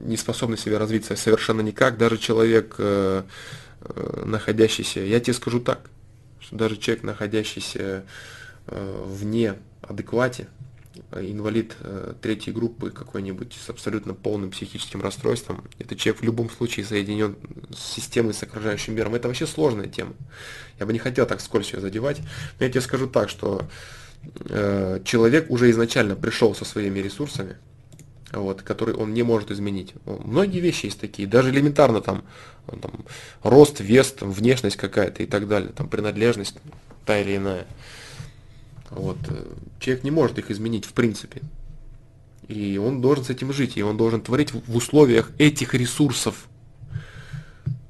не 0.04 0.18
способны 0.18 0.58
себя 0.58 0.80
развить 0.80 1.06
совершенно 1.06 1.62
никак, 1.62 1.98
даже 1.98 2.18
человек, 2.18 2.76
э, 2.78 3.24
э, 3.82 4.24
находящийся, 4.26 5.02
я 5.02 5.20
тебе 5.20 5.34
скажу 5.34 5.60
так, 5.60 5.90
что 6.40 6.56
даже 6.56 6.78
человек, 6.78 7.04
находящийся 7.04 8.04
э, 8.68 9.04
вне 9.06 9.56
адеквате, 9.82 10.48
инвалид 11.12 11.76
э, 11.80 12.14
третьей 12.22 12.54
группы 12.54 12.92
какой-нибудь 12.92 13.54
с 13.54 13.70
абсолютно 13.70 14.14
полным 14.14 14.52
психическим 14.52 15.02
расстройством, 15.02 15.64
этот 15.80 16.00
человек 16.00 16.22
в 16.22 16.26
любом 16.26 16.50
случае 16.50 16.86
соединен 16.86 17.36
с 17.74 17.94
системой 17.94 18.34
с 18.34 18.44
окружающим 18.44 18.96
миром. 18.96 19.16
Это 19.16 19.28
вообще 19.28 19.48
сложная 19.48 19.88
тема. 19.88 20.14
Я 20.80 20.86
бы 20.86 20.94
не 20.94 21.00
хотел 21.00 21.26
так 21.26 21.42
скользь 21.42 21.74
ее 21.74 21.82
задевать, 21.82 22.20
но 22.60 22.66
я 22.66 22.70
тебе 22.72 22.82
скажу 22.82 23.08
так, 23.08 23.30
что 23.30 23.68
э, 24.50 25.00
человек 25.04 25.50
уже 25.50 25.70
изначально 25.72 26.16
пришел 26.16 26.56
со 26.56 26.66
своими 26.66 27.00
ресурсами, 27.00 27.58
вот, 28.32 28.62
которые 28.62 28.98
он 28.98 29.14
не 29.14 29.24
может 29.24 29.52
изменить. 29.52 29.94
Многие 30.06 30.60
вещи 30.60 30.88
есть 30.88 31.00
такие, 31.00 31.28
даже 31.28 31.50
элементарно 31.50 32.02
там, 32.02 32.24
там 32.68 33.06
рост, 33.44 33.80
вес, 33.80 34.12
там, 34.12 34.32
внешность 34.32 34.78
какая-то 34.78 35.24
и 35.24 35.26
так 35.26 35.48
далее, 35.48 35.72
там 35.76 35.90
принадлежность 35.90 36.58
та 37.06 37.20
или 37.20 37.38
иная. 37.38 37.66
Вот. 38.90 39.18
Э, 39.28 39.46
человек 39.80 40.04
не 40.04 40.12
может 40.12 40.38
их 40.38 40.52
изменить 40.52 40.86
в 40.86 40.94
принципе. 40.94 41.42
И 42.48 42.78
он 42.78 43.02
должен 43.02 43.26
с 43.26 43.30
этим 43.30 43.52
жить, 43.52 43.78
и 43.78 43.84
он 43.84 43.98
должен 43.98 44.22
творить 44.22 44.54
в 44.54 44.76
условиях 44.76 45.32
этих 45.40 45.74
ресурсов. 45.74 46.48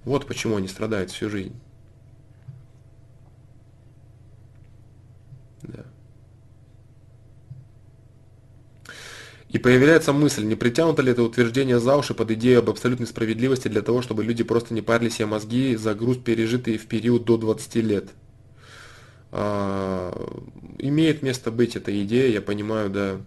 Вот 0.05 0.27
почему 0.27 0.55
они 0.57 0.67
страдают 0.67 1.11
всю 1.11 1.29
жизнь. 1.29 1.55
Да. 5.63 5.83
И 9.49 9.57
появляется 9.57 10.13
мысль, 10.13 10.43
не 10.43 10.55
притянуто 10.55 11.01
ли 11.01 11.11
это 11.11 11.23
утверждение 11.23 11.79
за 11.79 11.95
уши 11.97 12.13
под 12.13 12.31
идею 12.31 12.59
об 12.59 12.69
абсолютной 12.69 13.07
справедливости 13.07 13.67
для 13.67 13.81
того, 13.81 14.01
чтобы 14.01 14.23
люди 14.23 14.43
просто 14.43 14.73
не 14.73 14.81
парили 14.81 15.09
себе 15.09 15.25
мозги 15.25 15.75
за 15.75 15.95
груз, 15.95 16.17
пережитый 16.17 16.77
в 16.77 16.85
период 16.87 17.25
до 17.25 17.37
20 17.37 17.75
лет. 17.75 18.09
А, 19.37 20.13
имеет 20.79 21.21
место 21.21 21.51
быть 21.51 21.75
эта 21.75 21.91
идея, 22.03 22.31
я 22.31 22.41
понимаю, 22.41 22.89
да. 22.89 23.17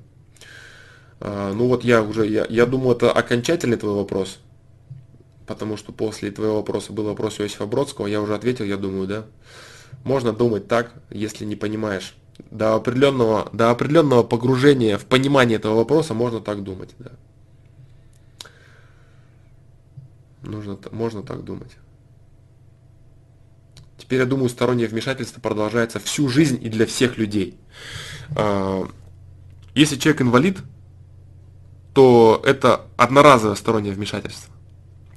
А, 1.20 1.52
ну 1.52 1.68
вот 1.68 1.84
я 1.84 2.02
уже, 2.02 2.26
я, 2.26 2.46
я 2.48 2.64
думаю, 2.64 2.96
это 2.96 3.12
окончательный 3.12 3.76
твой 3.76 3.92
вопрос, 3.92 4.38
потому 5.46 5.76
что 5.76 5.92
после 5.92 6.30
твоего 6.30 6.56
вопроса 6.56 6.94
был 6.94 7.04
вопрос 7.04 7.38
Иосифа 7.38 7.66
Бродского, 7.66 8.06
я 8.06 8.22
уже 8.22 8.34
ответил, 8.34 8.64
я 8.64 8.78
думаю, 8.78 9.06
да. 9.06 9.26
Можно 10.02 10.32
думать 10.32 10.66
так, 10.66 10.94
если 11.10 11.44
не 11.44 11.56
понимаешь. 11.56 12.14
До 12.50 12.76
определенного, 12.76 13.50
до 13.52 13.70
определенного 13.70 14.22
погружения 14.22 14.96
в 14.96 15.04
понимание 15.04 15.56
этого 15.56 15.74
вопроса 15.74 16.14
можно 16.14 16.40
так 16.40 16.62
думать, 16.64 16.94
да. 16.98 17.10
Нужно, 20.40 20.78
можно 20.90 21.22
так 21.22 21.44
думать. 21.44 21.76
Теперь, 24.08 24.20
я 24.20 24.26
думаю, 24.26 24.48
стороннее 24.48 24.88
вмешательство 24.88 25.38
продолжается 25.38 26.00
всю 26.00 26.30
жизнь 26.30 26.58
и 26.62 26.70
для 26.70 26.86
всех 26.86 27.18
людей. 27.18 27.58
А, 28.34 28.88
если 29.74 29.96
человек 29.96 30.22
инвалид, 30.22 30.60
то 31.92 32.40
это 32.42 32.86
одноразовое 32.96 33.54
стороннее 33.54 33.92
вмешательство, 33.92 34.50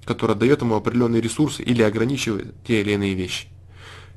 которое 0.04 0.36
дает 0.36 0.60
ему 0.60 0.76
определенные 0.76 1.22
ресурсы 1.22 1.64
или 1.64 1.82
ограничивает 1.82 2.54
те 2.66 2.82
или 2.82 2.92
иные 2.92 3.14
вещи. 3.14 3.48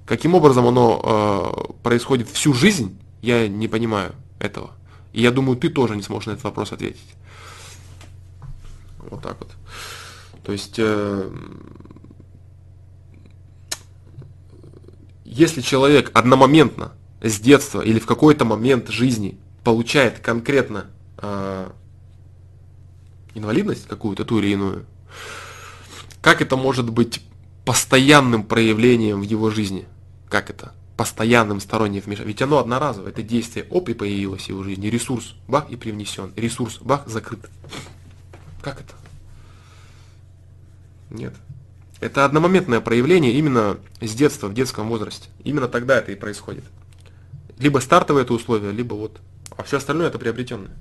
Каким 0.06 0.34
образом 0.34 0.66
оно 0.66 1.70
э, 1.70 1.72
происходит 1.84 2.28
всю 2.28 2.52
жизнь, 2.52 2.98
я 3.22 3.46
не 3.46 3.68
понимаю 3.68 4.12
этого. 4.40 4.72
И 5.12 5.22
я 5.22 5.30
думаю, 5.30 5.56
ты 5.56 5.68
тоже 5.68 5.94
не 5.94 6.02
сможешь 6.02 6.26
на 6.26 6.32
этот 6.32 6.42
вопрос 6.42 6.72
ответить. 6.72 7.14
Вот 8.98 9.22
так 9.22 9.36
вот. 9.38 9.52
То 10.42 10.50
есть 10.50 10.74
э, 10.78 11.30
если 15.34 15.62
человек 15.62 16.10
одномоментно 16.14 16.92
с 17.20 17.40
детства 17.40 17.80
или 17.80 17.98
в 17.98 18.06
какой-то 18.06 18.44
момент 18.44 18.88
жизни 18.88 19.36
получает 19.64 20.20
конкретно 20.20 20.86
э, 21.18 21.70
инвалидность 23.34 23.88
какую-то, 23.88 24.24
ту 24.24 24.38
или 24.38 24.52
иную, 24.52 24.86
как 26.22 26.40
это 26.40 26.56
может 26.56 26.88
быть 26.88 27.20
постоянным 27.64 28.44
проявлением 28.44 29.20
в 29.20 29.24
его 29.24 29.50
жизни? 29.50 29.86
Как 30.28 30.50
это? 30.50 30.72
Постоянным 30.96 31.58
сторонним 31.58 32.02
вмешательством. 32.02 32.28
Ведь 32.28 32.42
оно 32.42 32.58
одноразовое. 32.58 33.10
Это 33.10 33.22
действие 33.22 33.66
оп 33.70 33.88
и 33.88 33.94
появилось 33.94 34.44
в 34.44 34.48
его 34.48 34.62
жизни. 34.62 34.86
Ресурс 34.86 35.34
бах 35.48 35.68
и 35.68 35.74
привнесен. 35.74 36.32
Ресурс 36.36 36.78
бах 36.78 37.08
закрыт. 37.08 37.40
Как 38.62 38.80
это? 38.80 38.94
Нет. 41.10 41.34
Это 42.00 42.24
одномоментное 42.24 42.80
проявление 42.80 43.32
именно 43.32 43.78
с 44.00 44.14
детства, 44.14 44.48
в 44.48 44.54
детском 44.54 44.88
возрасте. 44.88 45.28
Именно 45.42 45.68
тогда 45.68 45.98
это 45.98 46.12
и 46.12 46.16
происходит. 46.16 46.64
Либо 47.58 47.78
стартовое 47.78 48.22
это 48.22 48.34
условие, 48.34 48.72
либо 48.72 48.94
вот. 48.94 49.20
А 49.56 49.62
все 49.62 49.76
остальное 49.78 50.08
это 50.08 50.18
приобретенное. 50.18 50.72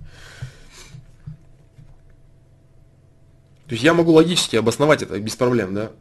То 3.67 3.75
есть 3.75 3.83
я 3.83 3.93
могу 3.93 4.11
логически 4.11 4.56
обосновать 4.56 5.01
это 5.01 5.19
без 5.19 5.35
проблем, 5.35 5.74
да. 5.74 5.92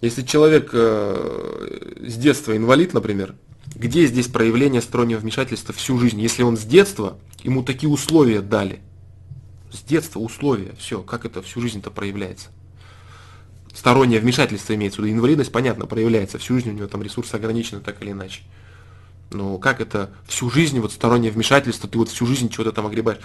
Если 0.00 0.22
человек 0.22 0.70
э, 0.72 1.96
с 2.06 2.16
детства 2.16 2.56
инвалид, 2.56 2.92
например, 2.92 3.34
где 3.74 4.06
здесь 4.06 4.28
проявление 4.28 4.82
стороннего 4.82 5.18
вмешательства 5.18 5.74
всю 5.74 5.98
жизнь? 5.98 6.20
Если 6.20 6.42
он 6.42 6.56
с 6.56 6.62
детства, 6.62 7.18
ему 7.42 7.62
такие 7.62 7.88
условия 7.88 8.40
дали. 8.40 8.80
С 9.72 9.80
детства 9.82 10.20
условия, 10.20 10.74
все, 10.78 11.02
как 11.02 11.24
это 11.24 11.42
всю 11.42 11.60
жизнь-то 11.60 11.90
проявляется? 11.90 12.48
Стороннее 13.74 14.20
вмешательство 14.20 14.74
имеется 14.74 15.02
в 15.02 15.04
виду. 15.04 15.16
Инвалидность, 15.16 15.50
понятно, 15.50 15.86
проявляется. 15.86 16.38
Всю 16.38 16.54
жизнь 16.54 16.70
у 16.70 16.72
него 16.72 16.86
там 16.86 17.02
ресурсы 17.02 17.34
ограничены 17.34 17.80
так 17.80 18.00
или 18.02 18.12
иначе. 18.12 18.42
Но 19.30 19.58
как 19.58 19.80
это 19.80 20.10
всю 20.28 20.48
жизнь, 20.48 20.78
вот 20.78 20.92
стороннее 20.92 21.32
вмешательство, 21.32 21.88
ты 21.88 21.98
вот 21.98 22.08
всю 22.08 22.24
жизнь 22.24 22.48
чего-то 22.50 22.70
там 22.70 22.86
огребаешь? 22.86 23.18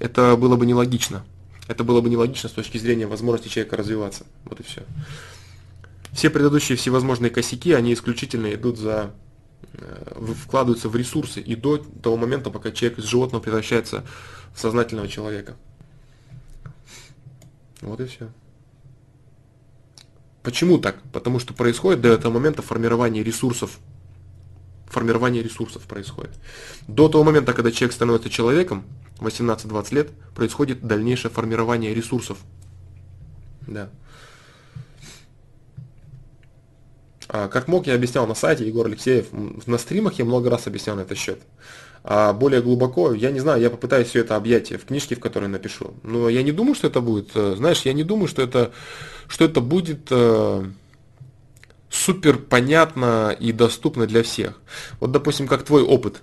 Это 0.00 0.36
было 0.36 0.56
бы 0.56 0.66
нелогично. 0.66 1.24
Это 1.68 1.84
было 1.84 2.00
бы 2.00 2.10
нелогично 2.10 2.48
с 2.48 2.52
точки 2.52 2.78
зрения 2.78 3.06
возможности 3.06 3.48
человека 3.48 3.76
развиваться. 3.76 4.26
Вот 4.44 4.58
и 4.58 4.64
все. 4.64 4.82
Все 6.12 6.30
предыдущие 6.30 6.76
всевозможные 6.76 7.30
косяки, 7.30 7.72
они 7.72 7.92
исключительно 7.92 8.52
идут 8.54 8.78
за 8.78 9.14
э, 9.74 10.32
вкладываются 10.44 10.88
в 10.88 10.96
ресурсы 10.96 11.40
и 11.40 11.54
до 11.54 11.78
того 11.78 12.16
момента, 12.16 12.50
пока 12.50 12.72
человек 12.72 12.98
из 12.98 13.04
животного 13.04 13.40
превращается 13.40 14.04
в 14.52 14.60
сознательного 14.60 15.06
человека. 15.06 15.56
Вот 17.82 18.00
и 18.00 18.06
все. 18.06 18.30
Почему 20.46 20.78
так? 20.78 21.02
Потому 21.12 21.40
что 21.40 21.54
происходит 21.54 22.02
до 22.02 22.10
этого 22.10 22.32
момента 22.32 22.62
формирование 22.62 23.24
ресурсов. 23.24 23.80
Формирование 24.86 25.42
ресурсов 25.42 25.82
происходит. 25.88 26.30
До 26.86 27.08
того 27.08 27.24
момента, 27.24 27.52
когда 27.52 27.72
человек 27.72 27.92
становится 27.92 28.30
человеком, 28.30 28.84
18-20 29.18 29.92
лет, 29.92 30.10
происходит 30.36 30.86
дальнейшее 30.86 31.32
формирование 31.32 31.92
ресурсов. 31.92 32.38
Да. 33.66 33.90
А, 37.26 37.48
как 37.48 37.66
мог, 37.66 37.88
я 37.88 37.96
объяснял 37.96 38.24
на 38.28 38.36
сайте 38.36 38.68
Егор 38.68 38.86
Алексеев. 38.86 39.26
На 39.66 39.78
стримах 39.78 40.14
я 40.14 40.24
много 40.24 40.48
раз 40.48 40.68
объяснял 40.68 40.94
на 40.94 41.00
этот 41.00 41.18
счет. 41.18 41.40
А 42.08 42.32
более 42.32 42.62
глубоко, 42.62 43.12
я 43.12 43.32
не 43.32 43.40
знаю, 43.40 43.60
я 43.60 43.68
попытаюсь 43.68 44.06
все 44.06 44.20
это 44.20 44.36
объять 44.36 44.70
в 44.70 44.86
книжке, 44.86 45.16
в 45.16 45.20
которой 45.20 45.48
напишу. 45.48 45.94
Но 46.04 46.28
я 46.28 46.44
не 46.44 46.52
думаю, 46.52 46.76
что 46.76 46.86
это 46.86 47.00
будет, 47.00 47.30
э, 47.34 47.54
знаешь, 47.56 47.82
я 47.82 47.92
не 47.92 48.04
думаю, 48.04 48.28
что 48.28 48.42
это, 48.42 48.70
что 49.26 49.44
это 49.44 49.60
будет 49.60 50.06
э, 50.10 50.64
супер 51.90 52.38
понятно 52.38 53.36
и 53.36 53.50
доступно 53.50 54.06
для 54.06 54.22
всех. 54.22 54.60
Вот, 55.00 55.10
допустим, 55.10 55.48
как 55.48 55.64
твой 55.64 55.82
опыт. 55.82 56.20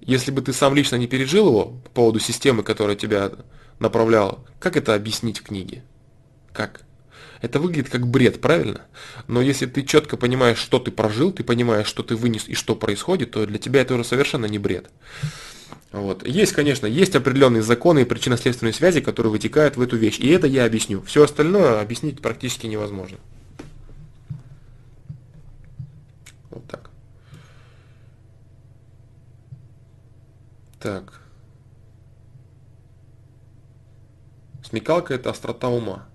Если 0.00 0.30
бы 0.30 0.40
ты 0.40 0.52
сам 0.52 0.76
лично 0.76 0.94
не 0.94 1.08
пережил 1.08 1.48
его 1.48 1.64
по 1.64 1.90
поводу 1.90 2.20
системы, 2.20 2.62
которая 2.62 2.94
тебя 2.94 3.32
направляла, 3.80 4.38
как 4.60 4.76
это 4.76 4.94
объяснить 4.94 5.40
в 5.40 5.42
книге? 5.42 5.82
Как? 6.52 6.82
Это 7.40 7.60
выглядит 7.60 7.88
как 7.88 8.06
бред, 8.06 8.40
правильно? 8.40 8.82
Но 9.28 9.40
если 9.40 9.66
ты 9.66 9.84
четко 9.84 10.16
понимаешь, 10.16 10.58
что 10.58 10.78
ты 10.78 10.90
прожил, 10.90 11.32
ты 11.32 11.44
понимаешь, 11.44 11.86
что 11.86 12.02
ты 12.02 12.16
вынес 12.16 12.48
и 12.48 12.54
что 12.54 12.74
происходит, 12.74 13.32
то 13.32 13.46
для 13.46 13.58
тебя 13.58 13.82
это 13.82 13.94
уже 13.94 14.04
совершенно 14.04 14.46
не 14.46 14.58
бред. 14.58 14.90
Вот. 15.92 16.26
Есть, 16.26 16.52
конечно, 16.52 16.86
есть 16.86 17.14
определенные 17.14 17.62
законы 17.62 18.00
и 18.00 18.04
причинно-следственные 18.04 18.72
связи, 18.72 19.00
которые 19.00 19.30
вытекают 19.30 19.76
в 19.76 19.80
эту 19.80 19.96
вещь. 19.96 20.18
И 20.18 20.28
это 20.28 20.46
я 20.46 20.64
объясню. 20.64 21.00
Все 21.02 21.24
остальное 21.24 21.80
объяснить 21.80 22.20
практически 22.20 22.66
невозможно. 22.66 23.18
Вот 26.50 26.66
так. 26.66 26.90
Так. 30.80 31.20
Смекалка– 34.68 35.14
это 35.14 35.30
острота 35.30 35.68
ума 35.68 36.07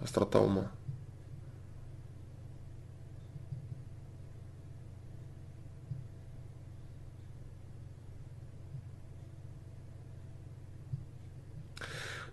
острота 0.00 0.40
ума. 0.40 0.70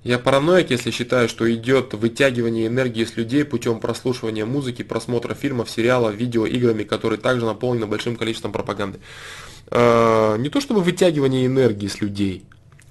Я 0.08 0.20
параноик, 0.20 0.70
если 0.70 0.90
считаю, 0.90 1.28
что 1.28 1.54
идет 1.54 1.94
вытягивание 1.94 2.68
энергии 2.68 3.04
с 3.04 3.18
людей 3.18 3.44
путем 3.44 3.82
прослушивания 3.82 4.46
музыки, 4.46 4.82
просмотра 4.82 5.34
фильмов, 5.34 5.70
сериалов, 5.70 6.16
видео, 6.16 6.46
играми, 6.46 6.84
которые 6.84 7.20
также 7.20 7.46
наполнены 7.46 7.88
большим 7.88 8.16
количеством 8.16 8.54
пропаганды. 8.54 9.00
Э, 9.70 10.38
не 10.38 10.48
то 10.48 10.62
чтобы 10.62 10.80
вытягивание 10.80 11.46
энергии 11.46 11.88
с 11.88 12.00
людей, 12.00 12.46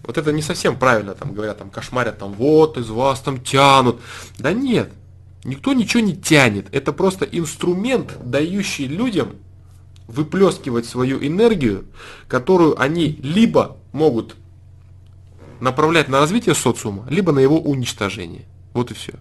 вот 0.07 0.19
это 0.19 0.33
не 0.33 0.43
совсем 0.43 0.79
правильно, 0.79 1.15
там 1.15 1.33
говорят, 1.35 1.59
там 1.59 1.71
кошмарят, 1.71 2.19
там 2.19 2.33
вот 2.33 2.79
из 2.79 2.89
вас 2.89 3.21
там 3.21 3.41
тянут. 3.41 4.01
Да 4.39 4.53
нет, 4.53 4.93
никто 5.45 5.73
ничего 5.73 6.03
не 6.03 6.17
тянет. 6.17 6.67
Это 6.73 6.93
просто 6.93 7.25
инструмент, 7.25 8.17
дающий 8.25 8.87
людям 8.87 9.37
выплескивать 10.07 10.87
свою 10.87 11.19
энергию, 11.19 11.87
которую 12.29 12.81
они 12.81 13.19
либо 13.23 13.77
могут 13.93 14.37
направлять 15.61 16.09
на 16.09 16.21
развитие 16.21 16.55
социума, 16.55 17.07
либо 17.09 17.33
на 17.33 17.41
его 17.41 17.59
уничтожение. 17.59 18.45
Вот 18.73 18.91
и 18.91 18.95
все. 18.95 19.15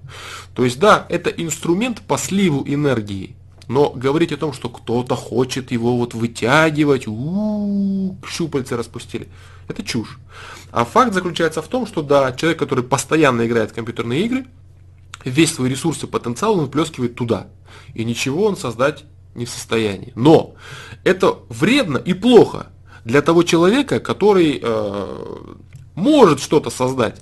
То 0.53 0.65
есть 0.65 0.80
да, 0.80 1.05
это 1.09 1.30
инструмент 1.30 2.01
по 2.01 2.17
сливу 2.17 2.64
энергии. 2.67 3.35
Но 3.67 3.89
говорить 3.89 4.31
о 4.31 4.38
том, 4.38 4.53
что 4.53 4.69
кто-то 4.69 5.15
хочет 5.15 5.72
его 5.72 5.97
вот 5.97 6.14
вытягивать, 6.14 7.07
у-у-у, 7.07 8.15
щупальца 8.27 8.77
распустили, 8.77 9.27
это 9.67 9.81
чушь. 9.81 10.19
А 10.76 10.84
факт 10.84 11.14
заключается 11.14 11.62
в 11.62 11.70
том, 11.70 11.88
что 11.88 12.02
да, 12.02 12.34
человек, 12.34 12.60
который 12.60 12.84
постоянно 12.84 13.48
играет 13.48 13.72
в 13.72 13.74
компьютерные 13.74 14.26
игры, 14.26 14.45
весь 15.24 15.54
свой 15.56 15.70
ресурс 15.70 16.04
и 16.04 16.06
потенциал 16.06 16.56
он 16.56 16.66
выплескивает 16.66 17.16
туда. 17.16 17.48
И 17.94 18.04
ничего 18.04 18.44
он 18.44 18.58
создать 18.58 19.06
не 19.36 19.45
в 19.45 19.50
состоянии. 19.50 20.12
Но 20.16 20.56
это 21.06 21.40
вредно 21.48 21.98
и 21.98 22.14
плохо 22.14 22.68
для 23.06 23.22
того 23.22 23.44
человека, 23.44 24.02
который 24.02 24.60
э, 24.62 25.38
может 25.95 26.42
что-то 26.42 26.70
создать. 26.70 27.22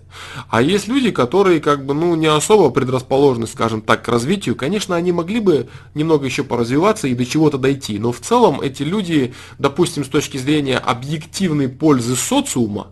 А 0.50 0.60
есть 0.64 0.88
люди, 0.88 1.12
которые 1.12 1.60
как 1.60 1.86
бы, 1.86 1.94
ну, 1.94 2.16
не 2.16 2.26
особо 2.26 2.72
предрасположены, 2.72 3.46
скажем 3.46 3.84
так, 3.84 4.04
к 4.04 4.08
развитию. 4.08 4.56
Конечно, 4.56 4.96
они 4.96 5.12
могли 5.12 5.40
бы 5.40 5.70
немного 5.94 6.26
еще 6.26 6.44
поразвиваться 6.44 7.08
и 7.08 7.14
до 7.14 7.24
чего-то 7.24 7.60
дойти. 7.60 8.00
Но 8.00 8.12
в 8.12 8.20
целом 8.20 8.62
эти 8.62 8.82
люди, 8.82 9.36
допустим, 9.60 10.04
с 10.04 10.08
точки 10.08 10.38
зрения 10.38 10.80
объективной 10.80 11.70
пользы 11.70 12.16
социума, 12.16 12.88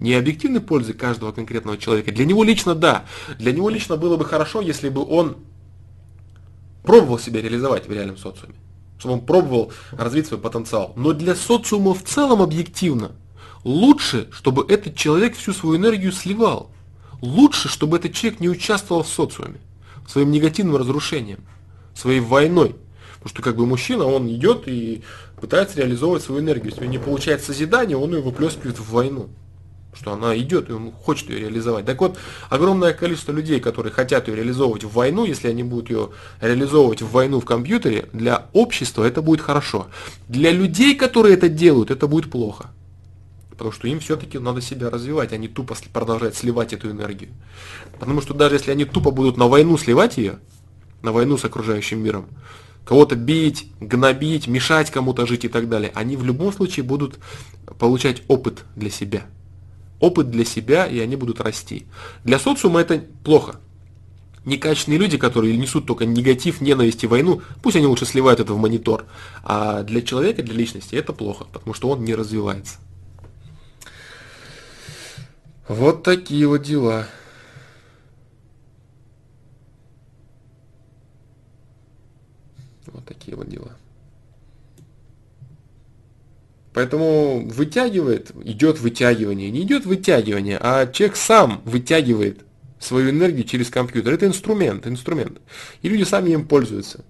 не 0.00 0.14
объективной 0.14 0.60
пользы 0.60 0.92
каждого 0.92 1.32
конкретного 1.32 1.78
человека, 1.78 2.12
для 2.12 2.24
него 2.24 2.44
лично 2.44 2.74
да. 2.74 3.04
Для 3.38 3.52
него 3.52 3.70
лично 3.70 3.96
было 3.96 4.16
бы 4.16 4.24
хорошо, 4.24 4.60
если 4.60 4.88
бы 4.88 5.04
он 5.04 5.36
пробовал 6.82 7.18
себя 7.18 7.40
реализовать 7.40 7.88
в 7.88 7.92
реальном 7.92 8.16
социуме. 8.16 8.54
Чтобы 8.98 9.14
он 9.14 9.20
пробовал 9.20 9.72
развить 9.92 10.26
свой 10.26 10.40
потенциал. 10.40 10.92
Но 10.96 11.12
для 11.12 11.34
социума 11.34 11.94
в 11.94 12.02
целом 12.02 12.42
объективно– 12.42 13.12
Лучше, 13.66 14.28
чтобы 14.30 14.64
этот 14.72 14.94
человек 14.94 15.36
всю 15.36 15.52
свою 15.52 15.76
энергию 15.76 16.12
сливал. 16.12 16.70
Лучше, 17.20 17.68
чтобы 17.68 17.96
этот 17.96 18.12
человек 18.12 18.38
не 18.38 18.48
участвовал 18.48 19.02
в 19.02 19.08
социуме, 19.08 19.58
своим 20.06 20.30
негативным 20.30 20.76
разрушением, 20.76 21.40
своей 21.92 22.20
войной. 22.20 22.76
Потому 23.14 23.28
что 23.28 23.42
как 23.42 23.56
бы 23.56 23.66
мужчина, 23.66 24.04
он 24.04 24.28
идет 24.28 24.68
и 24.68 25.02
пытается 25.40 25.78
реализовывать 25.78 26.22
свою 26.22 26.42
энергию. 26.42 26.72
Если 26.72 26.86
не 26.86 26.98
получается 26.98 27.48
созидание, 27.48 27.96
он 27.96 28.14
ее 28.14 28.22
выплескивает 28.22 28.78
в 28.78 28.88
войну. 28.88 29.30
Что 29.98 30.12
она 30.12 30.36
идет, 30.36 30.68
и 30.68 30.72
он 30.72 30.92
хочет 30.92 31.30
ее 31.30 31.40
реализовать. 31.40 31.86
Так 31.86 32.00
вот, 32.00 32.18
огромное 32.50 32.92
количество 32.92 33.32
людей, 33.32 33.60
которые 33.60 33.92
хотят 33.92 34.28
ее 34.28 34.36
реализовывать 34.36 34.84
в 34.84 34.92
войну, 34.92 35.24
если 35.24 35.48
они 35.48 35.62
будут 35.62 35.90
ее 35.90 36.10
реализовывать 36.40 37.02
в 37.02 37.10
войну 37.10 37.40
в 37.40 37.46
компьютере, 37.46 38.08
для 38.12 38.46
общества 38.52 39.04
это 39.04 39.22
будет 39.22 39.40
хорошо. 39.40 39.86
Для 40.28 40.50
людей, 40.50 40.94
которые 40.94 41.34
это 41.34 41.48
делают, 41.48 41.90
это 41.90 42.06
будет 42.06 42.30
плохо. 42.30 42.70
Потому 43.50 43.72
что 43.72 43.88
им 43.88 44.00
все-таки 44.00 44.38
надо 44.38 44.60
себя 44.60 44.90
развивать, 44.90 45.32
а 45.32 45.38
не 45.38 45.48
тупо 45.48 45.74
продолжать 45.90 46.36
сливать 46.36 46.74
эту 46.74 46.90
энергию. 46.90 47.30
Потому 47.98 48.20
что 48.20 48.34
даже 48.34 48.56
если 48.56 48.70
они 48.70 48.84
тупо 48.84 49.10
будут 49.10 49.38
на 49.38 49.48
войну 49.48 49.78
сливать 49.78 50.18
ее, 50.18 50.38
на 51.00 51.10
войну 51.10 51.38
с 51.38 51.44
окружающим 51.46 52.02
миром, 52.02 52.26
кого-то 52.84 53.16
бить, 53.16 53.72
гнобить, 53.80 54.46
мешать 54.46 54.90
кому-то 54.90 55.26
жить 55.26 55.46
и 55.46 55.48
так 55.48 55.70
далее, 55.70 55.90
они 55.94 56.16
в 56.16 56.24
любом 56.24 56.52
случае 56.52 56.84
будут 56.84 57.18
получать 57.78 58.22
опыт 58.28 58.64
для 58.76 58.90
себя. 58.90 59.24
Опыт 60.00 60.30
для 60.30 60.44
себя, 60.44 60.86
и 60.86 60.98
они 60.98 61.16
будут 61.16 61.40
расти. 61.40 61.86
Для 62.24 62.38
социума 62.38 62.80
это 62.80 63.04
плохо. 63.24 63.60
Некачественные 64.44 65.00
люди, 65.00 65.18
которые 65.18 65.56
несут 65.56 65.86
только 65.86 66.06
негатив, 66.06 66.60
ненависть 66.60 67.02
и 67.02 67.08
войну, 67.08 67.42
пусть 67.62 67.76
они 67.76 67.86
лучше 67.86 68.06
сливают 68.06 68.38
это 68.38 68.52
в 68.54 68.58
монитор. 68.58 69.06
А 69.42 69.82
для 69.82 70.02
человека, 70.02 70.42
для 70.42 70.54
личности 70.54 70.94
это 70.94 71.12
плохо, 71.12 71.44
потому 71.52 71.74
что 71.74 71.88
он 71.88 72.04
не 72.04 72.14
развивается. 72.14 72.76
Вот 75.68 76.04
такие 76.04 76.46
вот 76.46 76.62
дела. 76.62 77.08
Вот 82.86 83.04
такие 83.04 83.36
вот 83.36 83.48
дела. 83.48 83.76
Поэтому 86.76 87.48
вытягивает, 87.48 88.32
идет 88.44 88.80
вытягивание. 88.80 89.50
Не 89.50 89.62
идет 89.62 89.86
вытягивание, 89.86 90.58
а 90.60 90.86
человек 90.86 91.16
сам 91.16 91.62
вытягивает 91.64 92.40
свою 92.78 93.08
энергию 93.08 93.44
через 93.44 93.70
компьютер. 93.70 94.12
Это 94.12 94.26
инструмент, 94.26 94.86
инструмент. 94.86 95.40
И 95.80 95.88
люди 95.88 96.02
сами 96.02 96.32
им 96.32 96.46
пользуются. 96.46 97.02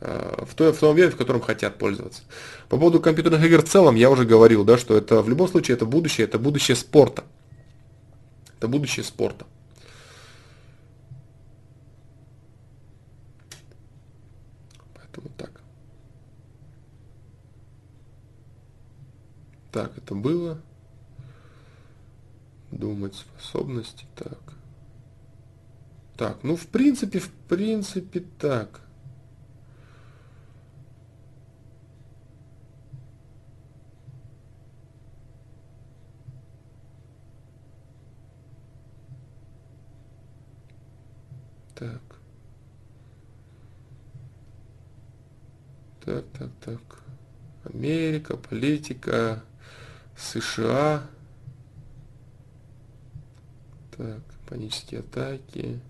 А, 0.00 0.44
в, 0.48 0.54
той, 0.54 0.72
в 0.72 0.78
том 0.78 0.94
виде, 0.94 1.10
в 1.10 1.16
котором 1.16 1.40
хотят 1.40 1.76
пользоваться. 1.76 2.22
По 2.68 2.76
поводу 2.76 3.00
компьютерных 3.00 3.44
игр 3.44 3.62
в 3.62 3.68
целом, 3.68 3.96
я 3.96 4.08
уже 4.10 4.24
говорил, 4.24 4.62
да, 4.62 4.78
что 4.78 4.96
это 4.96 5.22
в 5.22 5.28
любом 5.28 5.48
случае 5.48 5.74
это 5.74 5.86
будущее, 5.86 6.28
это 6.28 6.38
будущее 6.38 6.76
спорта. 6.76 7.24
Это 8.58 8.68
будущее 8.68 9.02
спорта. 9.02 9.44
Поэтому 14.94 15.30
так. 15.36 15.64
Так, 19.74 19.98
это 19.98 20.14
было. 20.14 20.62
Думать 22.70 23.16
способности. 23.16 24.06
Так. 24.14 24.38
Так, 26.16 26.44
ну 26.44 26.54
в 26.54 26.68
принципе, 26.68 27.18
в 27.18 27.28
принципе 27.48 28.20
так. 28.20 28.82
Так. 41.74 42.00
Так, 46.04 46.24
так, 46.38 46.50
так. 46.64 46.80
Америка, 47.64 48.36
политика, 48.36 49.42
США. 50.16 51.02
Так, 53.96 54.22
панические 54.48 55.00
атаки. 55.00 55.80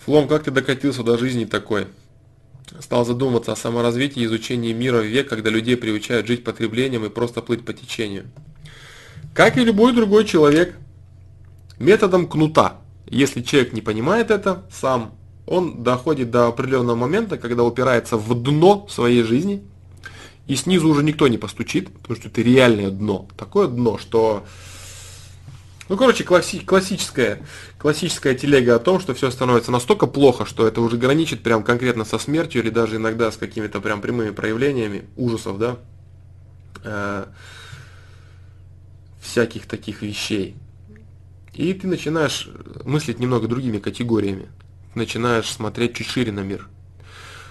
Флом, 0.00 0.28
как 0.28 0.44
ты 0.44 0.50
докатился 0.50 1.02
до 1.02 1.18
жизни 1.18 1.44
такой? 1.44 1.86
Стал 2.80 3.04
задумываться 3.04 3.52
о 3.52 3.56
саморазвитии 3.56 4.22
и 4.22 4.24
изучении 4.24 4.72
мира 4.72 4.98
в 4.98 5.04
век, 5.04 5.28
когда 5.28 5.50
людей 5.50 5.76
приучают 5.76 6.26
жить 6.26 6.42
потреблением 6.42 7.04
и 7.04 7.10
просто 7.10 7.42
плыть 7.42 7.64
по 7.64 7.72
течению. 7.72 8.26
Как 9.34 9.56
и 9.56 9.64
любой 9.64 9.92
другой 9.92 10.24
человек, 10.24 10.74
методом 11.80 12.28
кнута. 12.28 12.76
Если 13.06 13.42
человек 13.42 13.72
не 13.72 13.80
понимает 13.80 14.30
это 14.30 14.64
сам, 14.70 15.14
он 15.46 15.82
доходит 15.82 16.30
до 16.30 16.46
определенного 16.46 16.94
момента, 16.94 17.36
когда 17.38 17.64
упирается 17.64 18.16
в 18.16 18.40
дно 18.40 18.86
своей 18.88 19.24
жизни, 19.24 19.64
и 20.46 20.54
снизу 20.54 20.88
уже 20.88 21.02
никто 21.02 21.26
не 21.26 21.38
постучит, 21.38 21.92
потому 21.92 22.16
что 22.16 22.28
это 22.28 22.42
реальное 22.42 22.90
дно. 22.90 23.26
Такое 23.36 23.66
дно, 23.66 23.98
что 23.98 24.44
ну, 25.88 25.96
короче, 25.96 26.22
класси- 26.22 26.64
классическая, 26.64 27.40
классическая 27.76 28.36
телега 28.36 28.76
о 28.76 28.78
том, 28.78 29.00
что 29.00 29.12
все 29.12 29.28
становится 29.32 29.72
настолько 29.72 30.06
плохо, 30.06 30.46
что 30.46 30.68
это 30.68 30.80
уже 30.80 30.96
граничит 30.96 31.42
прям 31.42 31.64
конкретно 31.64 32.04
со 32.04 32.16
смертью 32.18 32.62
или 32.62 32.70
даже 32.70 32.96
иногда 32.96 33.32
с 33.32 33.36
какими-то 33.36 33.80
прям 33.80 34.00
прямыми 34.00 34.30
проявлениями 34.30 35.06
ужасов, 35.16 35.58
да, 35.58 35.78
э- 36.84 37.24
всяких 39.20 39.66
таких 39.66 40.02
вещей. 40.02 40.54
И 41.60 41.74
ты 41.74 41.86
начинаешь 41.86 42.48
мыслить 42.86 43.18
немного 43.18 43.46
другими 43.46 43.76
категориями. 43.76 44.48
Начинаешь 44.94 45.44
смотреть 45.44 45.94
чуть 45.94 46.06
шире 46.06 46.32
на 46.32 46.40
мир. 46.40 46.66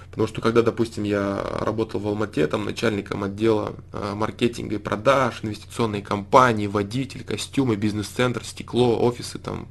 Потому 0.09 0.27
что 0.27 0.41
когда, 0.41 0.63
допустим, 0.63 1.03
я 1.03 1.39
работал 1.59 1.99
в 1.99 2.07
Алмате, 2.07 2.47
там 2.47 2.65
начальником 2.65 3.23
отдела 3.23 3.75
э, 3.93 4.13
маркетинга 4.15 4.77
и 4.77 4.79
продаж, 4.79 5.41
инвестиционной 5.43 6.01
компании, 6.01 6.65
водитель, 6.65 7.23
костюмы, 7.23 7.75
бизнес-центр, 7.75 8.43
стекло, 8.43 8.99
офисы, 8.99 9.37
там, 9.37 9.67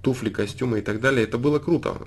туфли, 0.00 0.30
костюмы 0.30 0.78
и 0.78 0.82
так 0.82 1.02
далее. 1.02 1.24
Это 1.24 1.36
было 1.36 1.58
круто. 1.58 1.98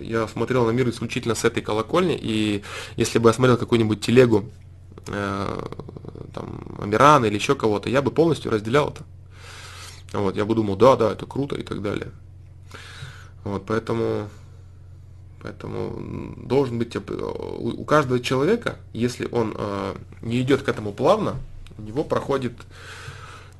Я 0.00 0.26
смотрел 0.26 0.66
на 0.66 0.70
мир 0.70 0.88
исключительно 0.88 1.36
с 1.36 1.44
этой 1.44 1.62
колокольни, 1.62 2.18
и 2.20 2.64
если 2.96 3.20
бы 3.20 3.28
я 3.28 3.32
смотрел 3.32 3.56
какую-нибудь 3.56 4.00
телегу, 4.00 4.50
э, 5.06 5.66
там, 6.34 6.78
Амирана 6.80 7.26
или 7.26 7.36
еще 7.36 7.54
кого-то, 7.54 7.88
я 7.88 8.02
бы 8.02 8.10
полностью 8.10 8.50
разделял 8.50 8.88
это. 8.88 9.04
Вот, 10.12 10.36
я 10.36 10.44
бы 10.44 10.54
думал, 10.54 10.76
да, 10.76 10.96
да, 10.96 11.12
это 11.12 11.26
круто 11.26 11.56
и 11.56 11.62
так 11.62 11.82
далее. 11.82 12.10
Вот, 13.44 13.64
поэтому 13.66 14.28
Поэтому 15.42 16.34
должен 16.38 16.78
быть 16.78 16.96
у 16.96 17.84
каждого 17.84 18.18
человека, 18.18 18.78
если 18.92 19.28
он 19.30 19.54
э, 19.56 19.94
не 20.22 20.40
идет 20.40 20.62
к 20.62 20.68
этому 20.68 20.92
плавно, 20.92 21.36
у 21.78 21.82
него 21.82 22.02
проходит 22.02 22.54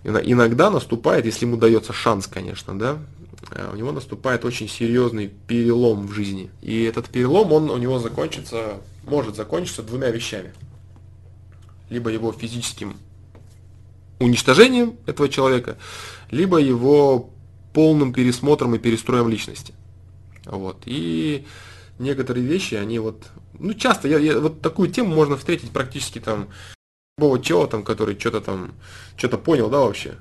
иногда 0.06 0.70
наступает, 0.70 1.24
если 1.24 1.46
ему 1.46 1.56
дается 1.56 1.92
шанс, 1.92 2.26
конечно, 2.26 2.78
да, 2.78 2.98
э, 3.50 3.70
у 3.72 3.76
него 3.76 3.92
наступает 3.92 4.44
очень 4.44 4.68
серьезный 4.68 5.28
перелом 5.28 6.06
в 6.06 6.12
жизни. 6.12 6.50
И 6.62 6.84
этот 6.84 7.08
перелом, 7.08 7.52
он 7.52 7.70
у 7.70 7.76
него 7.76 7.98
закончится, 7.98 8.80
может 9.04 9.36
закончиться 9.36 9.82
двумя 9.82 10.10
вещами. 10.10 10.52
Либо 11.90 12.10
его 12.10 12.32
физическим 12.32 12.96
уничтожением 14.18 14.96
этого 15.06 15.28
человека, 15.28 15.76
либо 16.30 16.58
его 16.58 17.30
полным 17.72 18.12
пересмотром 18.12 18.74
и 18.74 18.78
перестроем 18.78 19.28
личности. 19.28 19.74
Вот. 20.44 20.82
И 20.86 21.44
некоторые 21.98 22.46
вещи, 22.46 22.74
они 22.74 22.98
вот, 22.98 23.24
ну 23.58 23.74
часто, 23.74 24.08
я, 24.08 24.18
я, 24.18 24.38
вот 24.38 24.60
такую 24.60 24.90
тему 24.90 25.14
можно 25.14 25.36
встретить 25.36 25.70
практически 25.70 26.18
там 26.18 26.48
любого 27.18 27.42
чела 27.42 27.66
там, 27.66 27.82
который 27.82 28.18
что-то 28.18 28.40
там, 28.40 28.74
что-то 29.16 29.38
понял, 29.38 29.68
да, 29.68 29.80
вообще. 29.80 30.16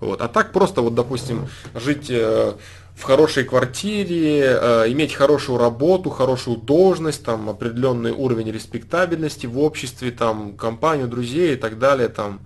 Вот. 0.00 0.20
А 0.20 0.28
так 0.28 0.52
просто, 0.52 0.82
вот, 0.82 0.94
допустим, 0.94 1.48
жить 1.74 2.10
э, 2.10 2.54
в 2.94 3.02
хорошей 3.02 3.44
квартире, 3.44 4.40
э, 4.40 4.92
иметь 4.92 5.14
хорошую 5.14 5.58
работу, 5.58 6.10
хорошую 6.10 6.58
должность, 6.58 7.24
там, 7.24 7.48
определенный 7.48 8.12
уровень 8.12 8.50
респектабельности 8.50 9.46
в 9.46 9.58
обществе, 9.58 10.10
там, 10.10 10.56
компанию, 10.56 11.08
друзей 11.08 11.54
и 11.54 11.56
так 11.56 11.78
далее, 11.78 12.08
там, 12.08 12.40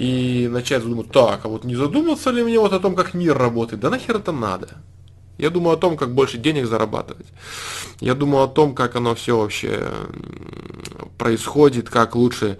и 0.00 0.48
начать 0.48 0.82
задумывать, 0.82 1.12
так, 1.12 1.44
а 1.44 1.48
вот 1.48 1.64
не 1.64 1.76
задуматься 1.76 2.30
ли 2.30 2.42
мне 2.42 2.58
вот 2.58 2.72
о 2.72 2.80
том, 2.80 2.94
как 2.94 3.12
мир 3.12 3.36
работает? 3.36 3.82
Да 3.82 3.90
нахер 3.90 4.16
это 4.16 4.32
надо? 4.32 4.78
Я 5.36 5.50
думаю 5.50 5.74
о 5.74 5.76
том, 5.76 5.98
как 5.98 6.14
больше 6.14 6.38
денег 6.38 6.66
зарабатывать. 6.66 7.26
Я 8.00 8.14
думаю 8.14 8.44
о 8.44 8.48
том, 8.48 8.74
как 8.74 8.96
оно 8.96 9.14
все 9.14 9.38
вообще 9.38 9.90
происходит, 11.18 11.90
как 11.90 12.14
лучше 12.14 12.56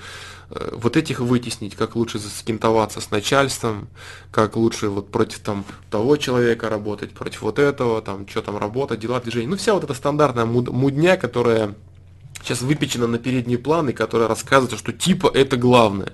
э, 0.51 0.73
вот 0.75 0.99
этих 0.99 1.21
вытеснить, 1.21 1.77
как 1.77 1.97
лучше 1.97 2.19
заскинтоваться 2.19 3.01
с 3.01 3.11
начальством, 3.11 3.89
как 4.31 4.57
лучше 4.57 4.91
вот 4.91 5.11
против 5.11 5.39
там 5.39 5.65
того 5.91 6.19
человека 6.19 6.69
работать, 6.69 7.13
против 7.13 7.41
вот 7.41 7.59
этого, 7.59 8.03
там, 8.03 8.29
что 8.29 8.43
там 8.43 8.59
работать, 8.59 9.01
дела, 9.01 9.19
движения. 9.19 9.49
Ну, 9.49 9.57
вся 9.57 9.73
вот 9.73 9.85
эта 9.85 9.95
стандартная 9.95 10.45
муд- 10.45 10.71
мудня, 10.71 11.17
которая 11.17 11.75
сейчас 12.43 12.63
выпечена 12.63 13.07
на 13.07 13.19
передний 13.19 13.59
план 13.59 13.89
и 13.91 13.93
которая 13.93 14.29
рассказывает, 14.29 14.79
что 14.79 14.93
типа 14.93 15.31
это 15.33 15.57
главное. 15.57 16.13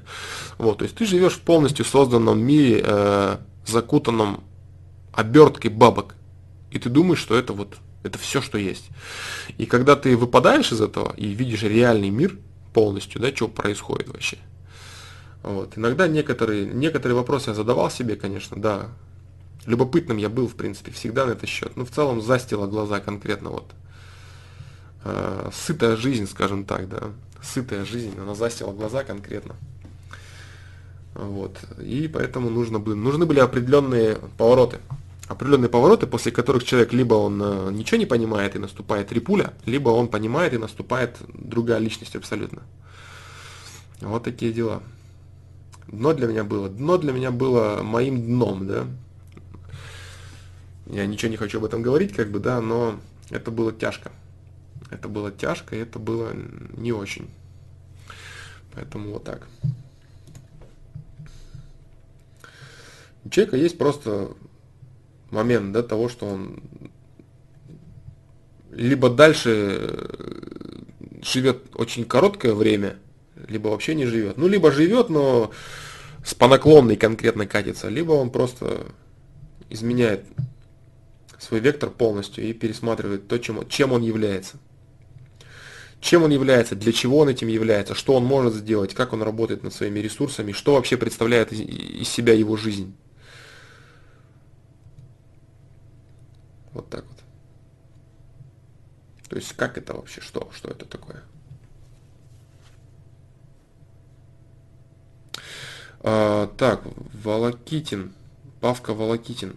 Вот, 0.58 0.78
то 0.78 0.84
есть 0.84 0.96
ты 0.96 1.06
живешь 1.06 1.34
в 1.34 1.40
полностью 1.40 1.84
созданном 1.84 2.38
мире, 2.40 2.82
э, 2.84 3.36
закутанном 3.66 4.44
оберткой 5.12 5.70
бабок 5.70 6.16
и 6.76 6.78
ты 6.78 6.90
думаешь, 6.90 7.20
что 7.20 7.36
это 7.36 7.55
вот, 7.55 7.78
это 8.02 8.18
все, 8.18 8.42
что 8.42 8.58
есть. 8.58 8.88
И 9.56 9.64
когда 9.66 9.96
ты 9.96 10.14
выпадаешь 10.16 10.72
из 10.72 10.80
этого 10.80 11.14
и 11.16 11.28
видишь 11.28 11.62
реальный 11.62 12.10
мир 12.10 12.36
полностью, 12.74 13.20
да, 13.20 13.34
что 13.34 13.48
происходит 13.48 14.08
вообще. 14.08 14.36
Вот. 15.42 15.78
Иногда 15.78 16.06
некоторые, 16.06 16.66
некоторые 16.66 17.16
вопросы 17.16 17.50
я 17.50 17.55
задавал 17.55 17.90
себе, 17.90 18.16
конечно, 18.16 18.60
да. 18.60 18.88
Любопытным 19.64 20.18
я 20.18 20.28
был, 20.28 20.48
в 20.48 20.55
принципе, 20.55 20.92
всегда 20.92 21.24
на 21.24 21.30
этот 21.30 21.48
счет. 21.48 21.76
Но 21.76 21.86
в 21.86 21.90
целом 21.90 22.20
застила 22.20 22.66
глаза 22.66 23.00
конкретно 23.00 23.50
вот. 23.50 23.72
Э, 25.09 25.51
сытая 25.52 25.97
жизнь, 25.97 26.26
скажем 26.26 26.65
так, 26.65 26.89
да. 26.89 27.10
Сытая 27.41 27.85
жизнь, 27.85 28.18
она 28.18 28.35
застила 28.35 28.73
глаза 28.73 29.05
конкретно. 29.05 29.55
Вот. 31.15 31.57
И 31.81 32.09
поэтому 32.12 32.51
нужно 32.51 32.81
были, 32.81 32.97
нужны 32.97 33.25
были 33.25 33.39
определенные 33.39 34.18
повороты. 34.36 34.78
определенные 35.28 35.68
повороты, 35.68 36.07
после 36.07 36.33
которых 36.33 36.65
человек 36.65 36.93
либо 36.93 37.15
он 37.15 37.41
э, 37.41 37.70
ничего 37.73 37.99
не 37.99 38.07
понимает 38.07 38.57
и 38.57 38.59
наступает 38.59 39.12
репуля, 39.12 39.52
либо 39.65 39.91
он 39.91 40.09
понимает 40.09 40.55
и 40.55 40.59
наступает 40.59 41.18
другая 41.33 41.78
личность 41.78 42.17
абсолютно. 42.17 42.62
Вот 44.01 44.25
такие 44.25 44.52
дела. 44.52 44.83
Дно 45.86 46.15
для 46.15 46.26
меня 46.26 46.43
было. 46.43 46.68
Дно 46.68 46.99
для 46.99 47.12
меня 47.12 47.31
было 47.31 47.83
моим 47.83 48.26
дном, 48.26 48.67
да. 48.67 48.86
Я 50.86 51.07
ничего 51.07 51.31
не 51.31 51.36
хочу 51.36 51.59
об 51.59 51.65
этом 51.65 51.83
говорить, 51.83 52.12
как 52.12 52.31
бы, 52.31 52.41
да, 52.41 52.60
но 52.60 52.99
это 53.31 53.52
было 53.52 53.73
тяжко. 53.73 54.10
Это 54.90 55.08
было 55.08 55.31
тяжко, 55.31 55.76
и 55.76 55.81
это 55.81 55.98
было 55.98 56.32
не 56.76 56.92
очень. 56.92 57.28
Поэтому 58.74 59.12
вот 59.12 59.24
так. 59.24 59.47
У 63.24 63.28
человека 63.28 63.56
есть 63.56 63.78
просто 63.78 64.32
момент 65.31 65.73
да, 65.73 65.82
того, 65.82 66.08
что 66.08 66.26
он 66.26 66.62
либо 68.70 69.08
дальше 69.10 69.78
э, 69.81 70.82
живет 71.23 71.62
очень 71.74 72.05
короткое 72.05 72.55
время, 72.55 72.97
либо 73.48 73.68
вообще 73.68 73.94
не 73.94 74.06
живет. 74.06 74.36
Ну, 74.36 74.47
либо 74.47 74.70
живет, 74.70 75.08
но 75.08 75.50
с 76.24 76.34
по 76.34 76.47
наклонной 76.47 76.97
конкретно 76.97 77.47
катится, 77.47 77.89
либо 77.89 78.12
он 78.12 78.31
просто 78.31 78.86
изменяет 79.70 80.24
свой 81.39 81.60
вектор 81.60 81.90
полностью 81.90 82.44
и 82.44 82.52
пересматривает 82.52 83.28
то, 83.28 83.39
чем, 83.39 83.66
чем 83.68 83.92
он 83.92 84.02
является. 84.02 84.58
Чем 86.00 86.23
он 86.23 86.31
является, 86.31 86.76
для 86.76 86.92
чего 86.92 87.18
он 87.18 87.28
этим 87.28 87.49
является, 87.49 87.94
что 87.94 88.15
он 88.15 88.25
может 88.25 88.55
сделать, 88.55 88.94
как 88.94 89.12
он 89.12 89.23
работает 89.23 89.62
над 89.62 89.73
своими 89.73 89.99
ресурсами, 89.99 90.52
что 90.52 90.75
вообще 90.75 90.97
представляет 90.97 91.52
из, 91.52 92.08
себя 92.08 92.34
его 92.34 92.57
жизнь. 92.57 92.94
Вот 96.73 96.89
так 96.91 97.05
вот. 97.07 97.16
То 99.28 99.36
есть 99.36 99.55
как 99.55 99.78
это 99.78 99.94
вообще, 99.94 100.20
что, 100.20 100.50
что 100.55 100.68
это 100.68 100.84
такое? 100.84 101.23
А, 106.00 106.47
так, 106.57 106.83
Волокитин, 107.15 108.12
Павка 108.60 108.94
Волокитин. 108.94 109.57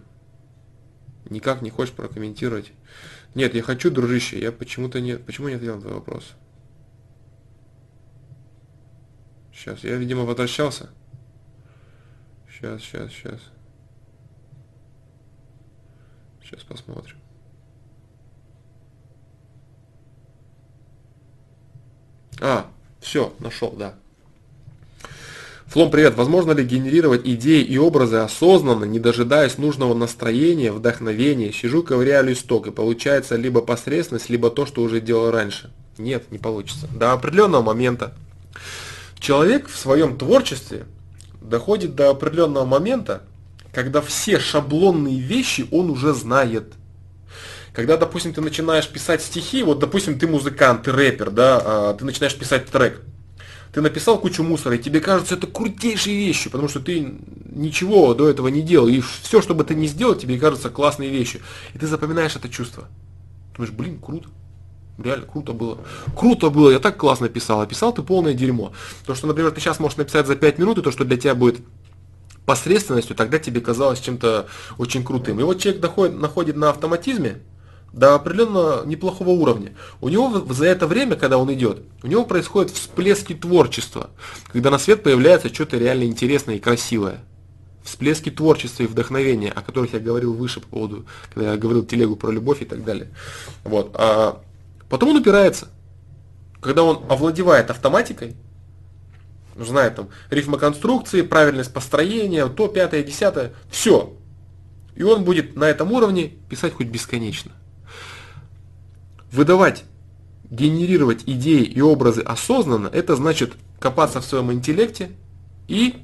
Никак 1.30 1.62
не 1.62 1.70
хочешь 1.70 1.94
прокомментировать? 1.94 2.72
Нет, 3.36 3.54
я 3.54 3.62
хочу, 3.62 3.92
дружище, 3.92 4.40
я 4.40 4.52
почему-то 4.52 5.00
нет. 5.00 5.26
Почему 5.26 5.50
не 5.50 5.56
ответил 5.56 5.76
на 5.76 5.82
твой 5.82 5.94
вопрос? 5.96 6.34
Сейчас, 9.54 9.84
я, 9.84 9.96
видимо, 9.98 10.24
возвращался. 10.24 10.90
Сейчас, 12.50 12.82
сейчас, 12.82 13.12
сейчас. 13.12 13.42
Сейчас 16.42 16.64
посмотрим. 16.64 17.18
А, 22.42 22.72
все, 23.00 23.36
нашел, 23.40 23.72
да. 23.74 23.96
Флом, 25.70 25.92
привет. 25.92 26.16
Возможно 26.16 26.54
ли 26.54 26.66
генерировать 26.66 27.22
идеи 27.26 27.62
и 27.62 27.78
образы 27.78 28.18
осознанно, 28.18 28.86
не 28.86 29.00
дожидаясь 29.00 29.60
нужного 29.60 29.94
настроения, 29.94 30.72
вдохновения? 30.72 31.54
Сижу, 31.54 31.84
ковыряю 31.84 32.26
листок, 32.26 32.66
и 32.66 32.72
получается 32.72 33.36
либо 33.36 33.62
посредственность, 33.62 34.32
либо 34.32 34.50
то, 34.50 34.66
что 34.66 34.82
уже 34.82 35.00
делал 35.00 35.30
раньше. 35.30 35.72
Нет, 36.00 36.32
не 36.32 36.40
получится. 36.40 36.88
До 36.92 37.12
определенного 37.12 37.62
момента. 37.62 38.16
Человек 39.20 39.70
в 39.70 39.78
своем 39.78 40.18
творчестве 40.18 40.86
доходит 41.40 41.94
до 41.94 42.10
определенного 42.10 42.66
момента, 42.66 43.22
когда 43.72 44.02
все 44.02 44.40
шаблонные 44.40 45.20
вещи 45.20 45.68
он 45.70 45.92
уже 45.92 46.16
знает. 46.16 46.74
Когда, 47.74 47.96
допустим, 47.96 48.34
ты 48.34 48.42
начинаешь 48.42 48.88
писать 48.88 49.22
стихи, 49.22 49.62
вот, 49.62 49.78
допустим, 49.78 50.18
ты 50.18 50.28
музыкант, 50.28 50.82
ты 50.82 50.92
рэпер, 50.92 51.30
да, 51.30 51.62
а, 51.64 51.94
ты 51.94 52.06
начинаешь 52.06 52.36
писать 52.36 52.66
трек, 52.66 53.04
ты 53.74 53.82
написал 53.82 54.20
кучу 54.20 54.44
мусора, 54.44 54.76
и 54.76 54.80
тебе 54.80 55.00
кажется 55.00 55.36
это 55.36 55.48
крутейшие 55.48 56.18
вещи, 56.18 56.50
потому 56.50 56.70
что 56.70 56.80
ты 56.80 57.14
ничего 57.46 58.14
до 58.14 58.30
этого 58.30 58.48
не 58.48 58.62
делал, 58.62 58.88
и 58.88 59.02
все, 59.02 59.42
что 59.42 59.54
бы 59.54 59.64
ты 59.64 59.76
ни 59.76 59.88
сделал, 59.88 60.16
тебе 60.16 60.40
кажется 60.40 60.70
классные 60.70 61.10
вещи. 61.10 61.42
И 61.74 61.78
ты 61.78 61.88
запоминаешь 61.88 62.36
это 62.36 62.50
чувство. 62.50 62.88
Ты 63.52 63.58
думаешь, 63.58 63.74
блин, 63.74 64.00
круто. 64.00 64.30
Реально 64.98 65.26
круто 65.26 65.54
было. 65.54 65.78
Круто 66.16 66.50
было, 66.50 66.72
я 66.72 66.80
так 66.80 66.98
классно 66.98 67.30
писал. 67.30 67.62
А 67.62 67.66
писал 67.68 67.94
ты 67.94 68.02
полное 68.02 68.34
дерьмо. 68.34 68.74
То, 69.06 69.16
что, 69.16 69.28
например, 69.28 69.52
ты 69.52 69.62
сейчас 69.62 69.80
можешь 69.80 69.98
написать 69.98 70.28
за 70.28 70.36
5 70.36 70.60
минут, 70.60 70.78
и 70.78 70.82
то, 70.82 70.92
что 70.92 71.06
для 71.06 71.16
тебя 71.16 71.36
будет 71.36 71.62
посредственностью, 72.46 73.16
тогда 73.16 73.38
тебе 73.38 73.62
казалось 73.62 74.00
чем-то 74.00 74.48
очень 74.78 75.04
крутым. 75.04 75.40
И 75.40 75.44
вот 75.44 75.60
человек 75.60 75.82
доходит, 75.82 76.20
находит 76.20 76.58
на 76.58 76.72
автоматизме, 76.72 77.42
до 77.94 78.16
определенного 78.16 78.86
неплохого 78.86 79.30
уровня. 79.30 79.74
У 80.02 80.10
него 80.10 80.46
за 80.54 80.66
это 80.66 80.88
время, 80.88 81.16
когда 81.16 81.38
он 81.38 81.52
идет, 81.54 81.84
у 82.04 82.08
него 82.08 82.26
происходят 82.26 82.72
всплески 82.72 83.34
творчества, 83.34 84.10
когда 84.52 84.70
на 84.70 84.78
свет 84.78 85.04
появляется 85.04 85.54
что-то 85.54 85.78
реально 85.78 86.04
интересное 86.04 86.56
и 86.56 86.60
красивое. 86.60 87.20
Всплески 87.84 88.30
творчества 88.30 88.84
и 88.84 88.88
вдохновения, 88.88 89.52
о 89.52 89.62
которых 89.62 89.94
я 89.94 90.00
говорил 90.00 90.34
выше 90.34 90.60
по 90.60 90.68
поводу, 90.68 91.06
когда 91.34 91.54
я 91.54 91.58
говорил 91.58 91.84
телегу 91.86 92.16
про 92.16 92.30
любовь 92.30 92.62
и 92.62 92.66
так 92.66 92.84
далее. 92.84 93.08
Вот. 93.64 93.92
А 93.96 94.42
потом 94.90 95.10
он 95.10 95.18
упирается. 95.18 95.70
Когда 96.62 96.84
он 96.84 97.04
овладевает 97.10 97.72
автоматикой, 97.72 98.36
знает 99.56 99.96
там 99.96 100.10
рифмоконструкции, 100.30 101.22
правильность 101.22 101.74
построения, 101.74 102.48
то, 102.48 102.68
пятое, 102.68 103.02
десятое, 103.02 103.54
все. 103.72 104.14
И 104.96 105.02
он 105.02 105.24
будет 105.24 105.56
на 105.56 105.64
этом 105.64 105.92
уровне 105.92 106.34
писать 106.50 106.74
хоть 106.74 106.88
бесконечно 106.88 107.54
выдавать, 109.32 109.84
генерировать 110.50 111.24
идеи 111.26 111.64
и 111.64 111.82
образы 111.82 112.22
осознанно, 112.22 112.88
это 112.88 113.16
значит 113.16 113.54
копаться 113.80 114.22
в 114.22 114.26
своем 114.26 114.52
интеллекте 114.52 115.12
и 115.68 115.96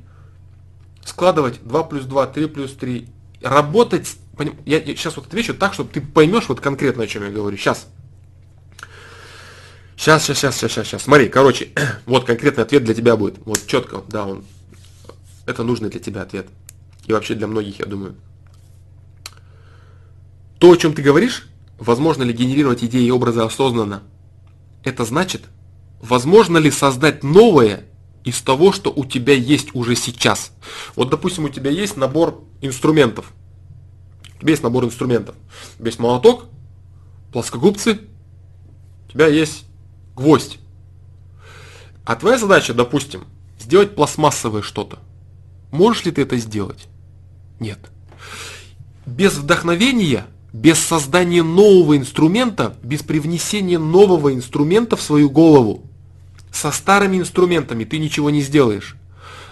складывать 1.05 1.59
2 1.63 1.83
плюс 1.83 2.05
2, 2.05 2.27
3 2.27 2.47
плюс 2.47 2.71
3, 2.73 3.07
работать, 3.41 4.17
я, 4.65 4.81
сейчас 4.81 5.15
вот 5.17 5.27
отвечу 5.27 5.53
так, 5.53 5.73
чтобы 5.73 5.91
ты 5.91 6.01
поймешь 6.01 6.49
вот 6.49 6.59
конкретно, 6.59 7.03
о 7.03 7.07
чем 7.07 7.23
я 7.23 7.29
говорю. 7.29 7.57
Сейчас. 7.57 7.87
Сейчас, 9.95 10.23
сейчас, 10.23 10.37
сейчас, 10.37 10.55
сейчас, 10.55 10.71
сейчас, 10.71 10.87
сейчас. 10.87 11.03
Смотри, 11.03 11.29
короче, 11.29 11.69
вот 12.05 12.25
конкретный 12.25 12.63
ответ 12.63 12.83
для 12.83 12.93
тебя 12.93 13.15
будет. 13.15 13.37
Вот 13.45 13.65
четко, 13.65 14.03
да, 14.07 14.25
он. 14.25 14.43
Это 15.45 15.63
нужный 15.63 15.89
для 15.89 15.99
тебя 15.99 16.23
ответ. 16.23 16.47
И 17.05 17.13
вообще 17.13 17.35
для 17.35 17.47
многих, 17.47 17.79
я 17.79 17.85
думаю. 17.85 18.15
То, 20.59 20.71
о 20.71 20.75
чем 20.75 20.93
ты 20.93 21.01
говоришь, 21.01 21.47
Возможно 21.77 22.23
ли 22.23 22.33
генерировать 22.33 22.83
идеи 22.83 23.05
и 23.05 23.11
образы 23.11 23.41
осознанно? 23.41 24.03
Это 24.83 25.03
значит, 25.03 25.43
возможно 25.99 26.57
ли 26.57 26.71
создать 26.71 27.23
новое 27.23 27.85
из 28.23 28.41
того, 28.41 28.71
что 28.71 28.91
у 28.91 29.05
тебя 29.05 29.33
есть 29.33 29.73
уже 29.75 29.95
сейчас. 29.95 30.51
Вот, 30.95 31.09
допустим, 31.09 31.45
у 31.45 31.49
тебя 31.49 31.69
есть 31.69 31.97
набор 31.97 32.43
инструментов. 32.61 33.33
У 34.37 34.41
тебя 34.41 34.51
есть 34.51 34.63
набор 34.63 34.85
инструментов. 34.85 35.35
У 35.73 35.77
тебя 35.77 35.87
есть 35.87 35.99
молоток, 35.99 36.45
плоскогубцы, 37.31 37.99
у 39.07 39.11
тебя 39.11 39.27
есть 39.27 39.65
гвоздь. 40.15 40.59
А 42.05 42.15
твоя 42.15 42.37
задача, 42.37 42.73
допустим, 42.73 43.25
сделать 43.59 43.95
пластмассовое 43.95 44.61
что-то. 44.61 44.99
Можешь 45.71 46.05
ли 46.05 46.11
ты 46.11 46.21
это 46.21 46.37
сделать? 46.37 46.87
Нет. 47.59 47.79
Без 49.05 49.35
вдохновения 49.35 50.25
без 50.55 50.79
создания 50.79 51.43
нового 51.43 51.97
инструмента, 51.97 52.77
без 52.81 53.03
привнесения 53.03 53.77
нового 53.77 54.33
инструмента 54.33 54.95
в 54.95 55.01
свою 55.01 55.29
голову, 55.29 55.83
со 56.49 56.71
старыми 56.71 57.17
инструментами 57.17 57.83
ты 57.83 57.99
ничего 57.99 58.29
не 58.29 58.41
сделаешь. 58.41 58.95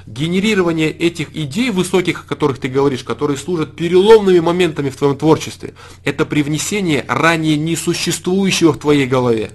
Генерирование 0.08 0.92
этих 0.92 1.36
идей 1.36 1.72
высоких, 1.72 2.24
о 2.24 2.28
которых 2.28 2.58
ты 2.58 2.70
говоришь, 2.70 3.04
которые 3.04 3.36
служат 3.36 3.76
переломными 3.76 4.40
моментами 4.40 4.90
в 4.90 4.96
твоем 4.96 5.18
творчестве, 5.18 5.74
это 6.06 6.26
привнесение 6.26 7.04
ранее 7.10 7.58
несуществующего 7.58 8.72
в 8.72 8.80
твоей 8.80 9.06
голове. 9.06 9.52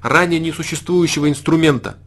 Ранее 0.00 0.40
несуществующего 0.40 1.28
инструмента. 1.28 1.98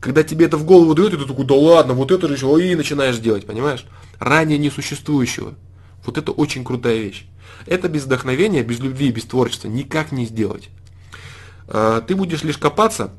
Когда 0.00 0.22
тебе 0.22 0.46
это 0.46 0.56
в 0.56 0.64
голову 0.64 0.94
дают, 0.94 1.12
ты 1.12 1.26
такой, 1.26 1.44
да 1.44 1.54
ладно, 1.54 1.92
вот 1.92 2.10
это 2.10 2.26
же 2.26 2.34
еще, 2.34 2.72
и 2.72 2.74
начинаешь 2.74 3.18
делать, 3.18 3.44
понимаешь? 3.44 3.84
Ранее 4.18 4.56
несуществующего. 4.56 5.54
Вот 6.06 6.18
это 6.18 6.32
очень 6.32 6.64
крутая 6.64 6.98
вещь. 6.98 7.26
Это 7.66 7.88
без 7.88 8.04
вдохновения, 8.04 8.62
без 8.62 8.78
любви, 8.78 9.10
без 9.10 9.24
творчества 9.24 9.68
никак 9.68 10.12
не 10.12 10.24
сделать. 10.24 10.68
А, 11.68 12.00
ты 12.00 12.14
будешь 12.14 12.42
лишь 12.42 12.58
копаться 12.58 13.12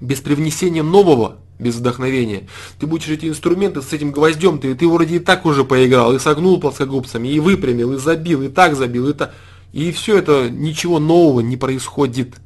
без 0.00 0.20
привнесения 0.20 0.82
нового, 0.82 1.38
без 1.58 1.76
вдохновения. 1.76 2.48
Ты 2.78 2.86
будешь 2.86 3.08
эти 3.08 3.26
инструменты 3.26 3.82
с 3.82 3.92
этим 3.92 4.12
гвоздем, 4.12 4.58
ты, 4.58 4.74
ты 4.74 4.88
вроде 4.88 5.16
и 5.16 5.20
так 5.20 5.46
уже 5.46 5.64
поиграл, 5.64 6.14
и 6.14 6.18
согнул 6.18 6.60
плоскогубцами, 6.60 7.28
и 7.28 7.40
выпрямил, 7.40 7.94
и 7.94 7.98
забил, 7.98 8.42
и 8.42 8.48
так 8.48 8.76
забил, 8.76 9.08
и 9.08 9.12
так. 9.12 9.34
И 9.72 9.90
все 9.90 10.18
это, 10.18 10.50
ничего 10.50 10.98
нового 10.98 11.40
не 11.40 11.56
происходит. 11.56 12.36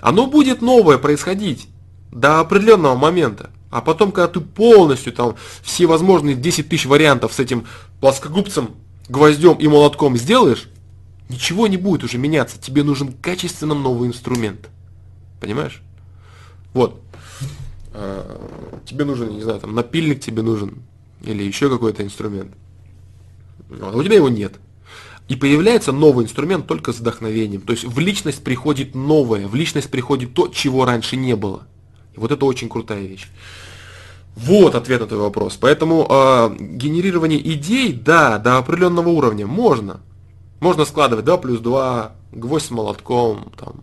Оно 0.00 0.26
будет 0.26 0.62
новое 0.62 0.98
происходить 0.98 1.68
до 2.10 2.40
определенного 2.40 2.96
момента. 2.96 3.50
А 3.70 3.82
потом, 3.82 4.12
когда 4.12 4.28
ты 4.28 4.40
полностью 4.40 5.12
там 5.12 5.36
все 5.62 5.86
возможные 5.86 6.34
10 6.34 6.68
тысяч 6.68 6.86
вариантов 6.86 7.34
с 7.34 7.38
этим 7.38 7.66
плоскогубцем 8.00 8.70
гвоздем 9.08 9.54
и 9.54 9.66
молотком 9.68 10.16
сделаешь, 10.16 10.68
ничего 11.28 11.66
не 11.66 11.76
будет 11.76 12.04
уже 12.04 12.18
меняться. 12.18 12.60
Тебе 12.60 12.82
нужен 12.82 13.12
качественно 13.12 13.74
новый 13.74 14.08
инструмент. 14.08 14.68
Понимаешь? 15.40 15.82
Вот. 16.74 17.00
А, 17.92 18.80
тебе 18.84 19.04
нужен, 19.04 19.30
не 19.30 19.42
знаю, 19.42 19.60
там 19.60 19.74
напильник 19.74 20.20
тебе 20.20 20.42
нужен 20.42 20.82
или 21.22 21.42
еще 21.42 21.68
какой-то 21.68 22.02
инструмент. 22.02 22.52
Вот. 23.68 23.94
А 23.94 23.96
у 23.96 24.02
тебя 24.02 24.16
его 24.16 24.28
нет. 24.28 24.54
И 25.28 25.36
появляется 25.36 25.92
новый 25.92 26.24
инструмент 26.24 26.66
только 26.66 26.92
с 26.92 27.00
вдохновением. 27.00 27.60
То 27.60 27.72
есть 27.72 27.84
в 27.84 27.98
личность 27.98 28.42
приходит 28.42 28.94
новое, 28.94 29.46
в 29.46 29.54
личность 29.54 29.90
приходит 29.90 30.32
то, 30.32 30.48
чего 30.48 30.86
раньше 30.86 31.16
не 31.16 31.36
было. 31.36 31.66
И 32.14 32.20
вот 32.20 32.32
это 32.32 32.46
очень 32.46 32.68
крутая 32.68 33.04
вещь. 33.06 33.28
Вот 34.38 34.76
ответ 34.76 35.00
на 35.00 35.06
твой 35.08 35.20
вопрос. 35.20 35.56
Поэтому 35.60 36.06
э, 36.08 36.56
генерирование 36.60 37.40
идей, 37.54 37.92
да, 37.92 38.38
до 38.38 38.58
определенного 38.58 39.08
уровня 39.08 39.48
можно. 39.48 40.00
Можно 40.60 40.84
складывать 40.84 41.24
2 41.24 41.38
плюс 41.38 41.58
2, 41.58 42.12
гвоздь 42.32 42.66
с 42.66 42.70
молотком, 42.70 43.52
там. 43.58 43.82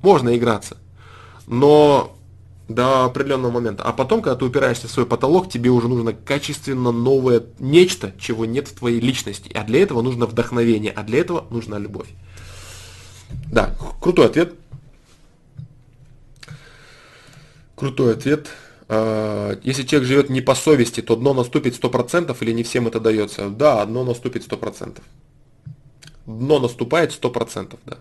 Можно 0.00 0.34
играться. 0.34 0.78
Но 1.46 2.16
до 2.68 3.04
определенного 3.04 3.52
момента. 3.52 3.82
А 3.82 3.92
потом, 3.92 4.22
когда 4.22 4.36
ты 4.36 4.46
упираешься 4.46 4.88
в 4.88 4.90
свой 4.90 5.04
потолок, 5.04 5.50
тебе 5.50 5.68
уже 5.68 5.88
нужно 5.88 6.14
качественно 6.14 6.90
новое 6.90 7.42
нечто, 7.58 8.14
чего 8.18 8.46
нет 8.46 8.68
в 8.68 8.74
твоей 8.74 8.98
личности. 8.98 9.50
А 9.54 9.62
для 9.62 9.82
этого 9.82 10.00
нужно 10.00 10.24
вдохновение, 10.24 10.90
а 10.90 11.02
для 11.02 11.20
этого 11.20 11.44
нужна 11.50 11.78
любовь. 11.78 12.08
Да, 13.52 13.74
крутой 14.00 14.26
ответ. 14.26 14.54
Крутой 17.74 18.14
ответ. 18.14 18.48
А, 18.88 19.58
если 19.62 19.82
человек 19.84 20.08
живет 20.08 20.30
не 20.30 20.40
по 20.40 20.54
совести, 20.54 21.00
то 21.00 21.16
дно 21.16 21.34
наступит 21.34 21.82
100% 21.82 22.36
или 22.40 22.52
не 22.52 22.62
всем 22.62 22.86
это 22.86 23.00
дается? 23.00 23.48
Да, 23.48 23.84
дно 23.84 24.04
наступит 24.04 24.50
100%. 24.50 25.00
Дно 26.26 26.58
наступает 26.58 27.10
100%, 27.12 27.78
да. 27.86 27.98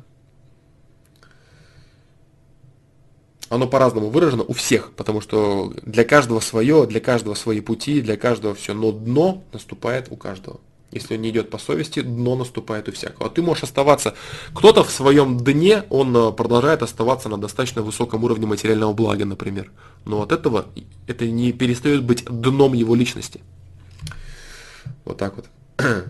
оно 3.50 3.68
по-разному 3.68 4.10
выражено 4.10 4.44
у 4.44 4.54
всех, 4.54 4.92
потому 4.94 5.22
что 5.22 5.74
для 5.84 6.04
каждого 6.04 6.40
свое, 6.40 6.86
для 6.88 7.00
каждого 7.00 7.36
свои 7.36 7.62
пути, 7.62 8.02
для 8.02 8.18
каждого 8.18 8.56
все, 8.56 8.74
но 8.74 8.92
дно 8.92 9.44
наступает 9.54 10.08
у 10.12 10.16
каждого. 10.16 10.60
Если 10.92 11.16
он 11.16 11.22
не 11.22 11.30
идет 11.30 11.50
по 11.50 11.58
совести, 11.58 12.02
дно 12.02 12.36
наступает 12.36 12.88
у 12.88 12.92
всякого. 12.92 13.28
А 13.28 13.30
ты 13.30 13.42
можешь 13.42 13.64
оставаться, 13.64 14.16
кто-то 14.54 14.84
в 14.84 14.92
своем 14.92 15.38
дне, 15.38 15.84
он 15.90 16.16
э, 16.16 16.32
продолжает 16.32 16.84
оставаться 16.84 17.28
на 17.28 17.38
достаточно 17.38 17.82
высоком 17.82 18.24
уровне 18.24 18.46
материального 18.46 18.94
блага, 18.94 19.26
например. 19.26 19.72
Но 20.06 20.22
от 20.22 20.32
этого 20.32 20.68
это 21.08 21.26
не 21.26 21.52
перестает 21.52 22.04
быть 22.04 22.24
дном 22.26 22.74
его 22.74 22.96
личности. 22.96 23.42
Вот 25.04 25.18
так 25.18 25.36
вот. 25.36 25.46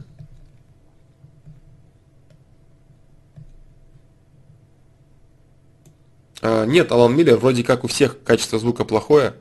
А, 6.41 6.65
нет, 6.65 6.91
Алан 6.91 7.15
Миллер 7.15 7.37
вроде 7.37 7.63
как 7.63 7.83
у 7.83 7.87
всех 7.87 8.21
качество 8.21 8.59
звука 8.59 8.85
плохое, 8.85 9.33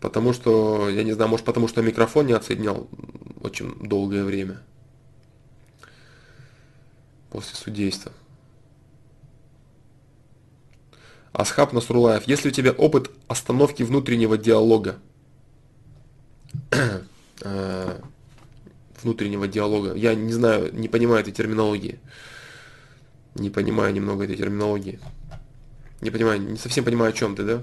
потому 0.00 0.32
что, 0.32 0.88
я 0.88 1.02
не 1.02 1.12
знаю, 1.12 1.30
может 1.30 1.44
потому 1.44 1.68
что 1.68 1.82
микрофон 1.82 2.26
не 2.26 2.32
отсоединял 2.32 2.88
очень 3.40 3.74
долгое 3.80 4.24
время 4.24 4.60
после 7.30 7.56
судейства. 7.56 8.12
Асхаб 11.32 11.72
Насрулаев, 11.72 12.26
если 12.26 12.48
у 12.48 12.52
тебя 12.52 12.72
опыт 12.72 13.10
остановки 13.28 13.82
внутреннего 13.82 14.36
диалога, 14.36 14.98
а, 17.42 18.00
внутреннего 19.02 19.46
диалога, 19.46 19.94
я 19.94 20.14
не 20.14 20.32
знаю, 20.32 20.74
не 20.74 20.88
понимаю 20.88 21.20
этой 21.20 21.32
терминологии, 21.32 22.00
не 23.34 23.50
понимаю 23.50 23.94
немного 23.94 24.24
этой 24.24 24.36
терминологии. 24.36 24.98
Не 26.00 26.10
понимаю, 26.10 26.40
не 26.40 26.56
совсем 26.56 26.84
понимаю, 26.84 27.10
о 27.10 27.12
чем 27.12 27.34
ты, 27.34 27.44
да? 27.44 27.62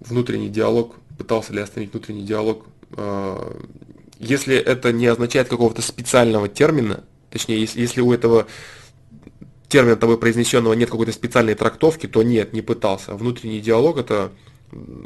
Внутренний 0.00 0.48
диалог. 0.48 0.96
Пытался 1.16 1.52
ли 1.52 1.60
остановить 1.60 1.92
внутренний 1.92 2.24
диалог? 2.24 2.66
А, 2.92 3.56
если 4.18 4.56
это 4.56 4.92
не 4.92 5.06
означает 5.06 5.48
какого-то 5.48 5.82
специального 5.82 6.48
термина, 6.48 7.04
точнее, 7.30 7.60
если, 7.60 8.00
у 8.00 8.12
этого 8.12 8.46
термина 9.68 9.96
тобой 9.96 10.18
произнесенного 10.18 10.74
нет 10.74 10.90
какой-то 10.90 11.12
специальной 11.12 11.54
трактовки, 11.54 12.06
то 12.06 12.22
нет, 12.22 12.52
не 12.52 12.62
пытался. 12.62 13.14
Внутренний 13.14 13.60
диалог 13.60 13.98
это 13.98 14.32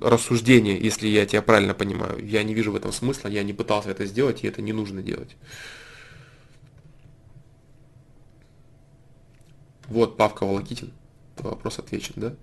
рассуждение, 0.00 0.78
если 0.78 1.06
я 1.08 1.26
тебя 1.26 1.42
правильно 1.42 1.74
понимаю. 1.74 2.24
Я 2.26 2.42
не 2.42 2.54
вижу 2.54 2.72
в 2.72 2.76
этом 2.76 2.92
смысла, 2.92 3.28
я 3.28 3.42
не 3.42 3.52
пытался 3.52 3.90
это 3.90 4.06
сделать, 4.06 4.42
и 4.42 4.48
это 4.48 4.60
не 4.60 4.72
нужно 4.72 5.02
делать. 5.02 5.36
Вот 9.86 10.16
Павка 10.16 10.44
Волокитин. 10.44 10.92
Вопрос 11.38 11.78
отвечен, 11.78 12.14
да? 12.16 12.34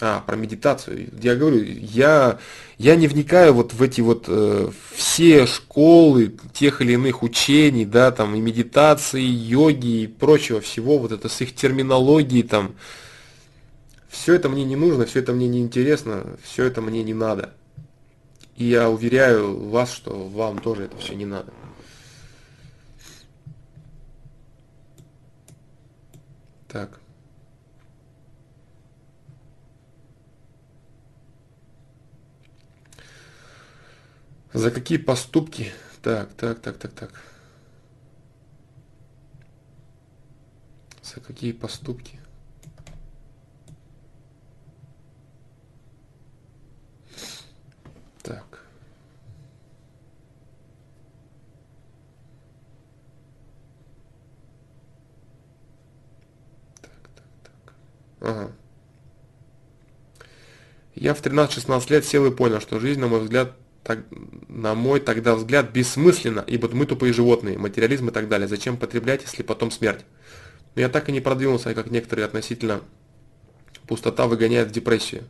А, 0.00 0.20
про 0.20 0.36
медитацию. 0.36 1.10
Я 1.20 1.34
говорю, 1.34 1.60
я, 1.64 2.38
я 2.76 2.94
не 2.94 3.08
вникаю 3.08 3.52
вот 3.52 3.72
в 3.72 3.82
эти 3.82 4.00
вот 4.00 4.26
э, 4.28 4.70
все 4.94 5.46
школы 5.46 6.36
тех 6.52 6.80
или 6.80 6.92
иных 6.92 7.24
учений, 7.24 7.84
да, 7.84 8.12
там 8.12 8.36
и 8.36 8.40
медитации, 8.40 9.20
и 9.20 9.26
йоги 9.26 10.02
и 10.02 10.06
прочего 10.06 10.60
всего, 10.60 10.98
вот 10.98 11.10
это 11.10 11.28
с 11.28 11.40
их 11.40 11.52
терминологией 11.52 12.44
там. 12.44 12.76
Все 14.08 14.34
это 14.34 14.48
мне 14.48 14.64
не 14.64 14.76
нужно, 14.76 15.04
все 15.04 15.18
это 15.18 15.32
мне 15.32 15.48
не 15.48 15.58
интересно, 15.58 16.38
все 16.44 16.64
это 16.64 16.80
мне 16.80 17.02
не 17.02 17.14
надо. 17.14 17.54
И 18.56 18.66
я 18.66 18.90
уверяю 18.90 19.68
вас, 19.68 19.92
что 19.92 20.28
вам 20.28 20.60
тоже 20.60 20.84
это 20.84 20.96
все 20.98 21.14
не 21.14 21.26
надо. 21.26 21.52
Так. 26.68 27.00
За 34.52 34.70
какие 34.70 34.98
поступки? 34.98 35.72
Так, 36.02 36.32
так, 36.34 36.60
так, 36.60 36.78
так, 36.78 36.92
так. 36.92 37.10
За 41.02 41.20
какие 41.20 41.52
поступки? 41.52 42.18
Так. 48.22 48.58
Ага. 58.20 58.52
Я 60.94 61.14
в 61.14 61.22
13-16 61.22 61.90
лет 61.90 62.04
сел 62.04 62.26
и 62.26 62.34
понял, 62.34 62.60
что 62.60 62.80
жизнь, 62.80 63.00
на 63.00 63.08
мой 63.08 63.20
взгляд, 63.20 63.54
так, 63.88 64.04
на 64.48 64.74
мой 64.74 65.00
тогда 65.00 65.34
взгляд, 65.34 65.72
бессмысленна, 65.72 66.44
ибо 66.46 66.68
мы 66.68 66.84
тупые 66.84 67.14
животные, 67.14 67.56
материализм 67.56 68.08
и 68.08 68.12
так 68.12 68.28
далее. 68.28 68.46
Зачем 68.46 68.76
потреблять, 68.76 69.22
если 69.22 69.42
потом 69.42 69.70
смерть? 69.70 70.04
Но 70.74 70.82
я 70.82 70.90
так 70.90 71.08
и 71.08 71.12
не 71.12 71.22
продвинулся, 71.22 71.72
как 71.72 71.90
некоторые 71.90 72.26
относительно 72.26 72.82
пустота 73.86 74.26
выгоняет 74.26 74.68
в 74.68 74.72
депрессию. 74.72 75.24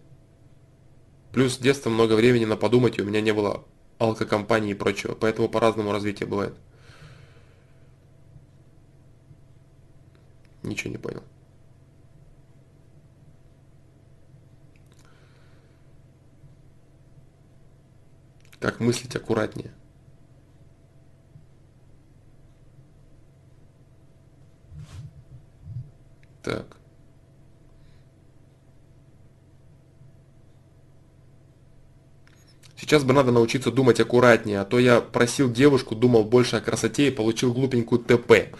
Плюс 1.32 1.54
с 1.54 1.58
детства 1.58 1.88
много 1.88 2.14
времени 2.14 2.46
на 2.46 2.56
подумать, 2.56 2.98
и 2.98 3.02
у 3.02 3.04
меня 3.04 3.20
не 3.20 3.32
было 3.32 3.64
алкокомпании 3.98 4.72
и 4.72 4.74
прочего, 4.74 5.14
поэтому 5.14 5.48
по-разному 5.48 5.92
развитие 5.92 6.26
бывает. 6.28 6.56
Ничего 10.64 10.90
не 10.90 10.98
понял. 10.98 11.22
Как 18.60 18.80
мыслить 18.80 19.14
аккуратнее. 19.14 19.72
Так. 26.42 26.78
Сейчас 32.76 33.04
бы 33.04 33.12
надо 33.12 33.32
научиться 33.32 33.70
думать 33.70 34.00
аккуратнее, 34.00 34.60
а 34.60 34.64
то 34.64 34.78
я 34.78 35.00
просил 35.00 35.52
девушку, 35.52 35.94
думал 35.94 36.24
больше 36.24 36.56
о 36.56 36.60
красоте 36.60 37.08
и 37.08 37.10
получил 37.10 37.52
глупенькую 37.52 37.98
ТП, 37.98 38.56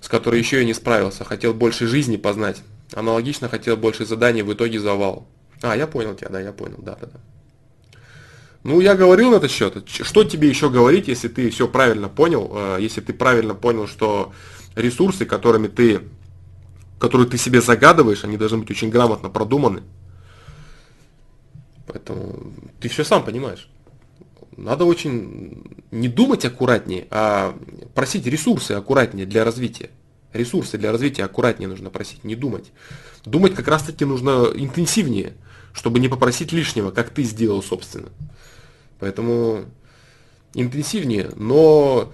с 0.00 0.08
которой 0.08 0.38
еще 0.38 0.62
и 0.62 0.66
не 0.66 0.74
справился. 0.74 1.24
Хотел 1.24 1.54
больше 1.54 1.86
жизни 1.86 2.16
познать. 2.16 2.62
Аналогично 2.92 3.48
хотел 3.48 3.76
больше 3.76 4.04
заданий, 4.04 4.42
в 4.42 4.52
итоге 4.52 4.80
завал. 4.80 5.28
А, 5.62 5.76
я 5.76 5.86
понял 5.86 6.14
тебя, 6.14 6.28
да, 6.28 6.40
я 6.40 6.52
понял, 6.52 6.78
да-да-да. 6.78 7.20
Ну, 8.62 8.80
я 8.80 8.94
говорил 8.94 9.30
на 9.30 9.36
этот 9.36 9.50
счет. 9.50 9.88
Что 9.88 10.24
тебе 10.24 10.48
еще 10.48 10.68
говорить, 10.68 11.08
если 11.08 11.28
ты 11.28 11.48
все 11.50 11.66
правильно 11.66 12.08
понял, 12.08 12.50
э, 12.52 12.78
если 12.80 13.00
ты 13.00 13.14
правильно 13.14 13.54
понял, 13.54 13.86
что 13.86 14.32
ресурсы, 14.74 15.24
которыми 15.24 15.68
ты, 15.68 16.02
которые 16.98 17.26
ты 17.26 17.38
себе 17.38 17.62
загадываешь, 17.62 18.24
они 18.24 18.36
должны 18.36 18.58
быть 18.58 18.70
очень 18.70 18.90
грамотно 18.90 19.30
продуманы. 19.30 19.82
Поэтому 21.86 22.52
ты 22.80 22.88
все 22.88 23.02
сам 23.02 23.24
понимаешь. 23.24 23.68
Надо 24.56 24.84
очень 24.84 25.64
не 25.90 26.08
думать 26.08 26.44
аккуратнее, 26.44 27.06
а 27.10 27.56
просить 27.94 28.26
ресурсы 28.26 28.72
аккуратнее 28.72 29.24
для 29.24 29.42
развития. 29.42 29.90
Ресурсы 30.34 30.76
для 30.76 30.92
развития 30.92 31.24
аккуратнее 31.24 31.68
нужно 31.68 31.88
просить, 31.88 32.24
не 32.24 32.36
думать. 32.36 32.72
Думать 33.24 33.54
как 33.54 33.66
раз 33.68 33.84
таки 33.84 34.04
нужно 34.04 34.48
интенсивнее, 34.54 35.32
чтобы 35.72 35.98
не 35.98 36.08
попросить 36.08 36.52
лишнего, 36.52 36.90
как 36.90 37.10
ты 37.10 37.22
сделал, 37.22 37.62
собственно. 37.62 38.10
Поэтому 39.00 39.64
интенсивнее, 40.54 41.30
но 41.36 42.12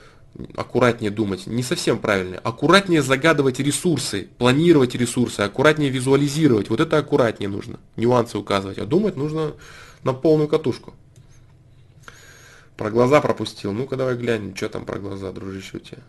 аккуратнее 0.55 1.10
думать, 1.10 1.47
не 1.47 1.62
совсем 1.62 1.98
правильно. 1.98 2.39
Аккуратнее 2.39 3.02
загадывать 3.02 3.58
ресурсы, 3.58 4.28
планировать 4.39 4.94
ресурсы, 4.94 5.40
аккуратнее 5.40 5.90
визуализировать. 5.90 6.70
Вот 6.70 6.81
это 6.81 6.98
аккуратнее 6.98 7.48
нужно, 7.48 7.81
нюансы 7.97 8.39
указывать. 8.39 8.78
А 8.78 8.86
думать 8.86 9.16
нужно 9.16 9.55
на 10.02 10.12
полную 10.12 10.48
катушку. 10.48 10.94
Про 12.76 12.90
глаза 12.90 13.20
пропустил. 13.20 13.73
Ну-ка 13.73 13.97
давай 13.97 14.16
глянем, 14.16 14.55
что 14.55 14.68
там 14.68 14.84
про 14.84 14.98
глаза, 14.98 15.32
дружище, 15.32 15.78
у 15.78 15.81
тебя. 15.81 16.02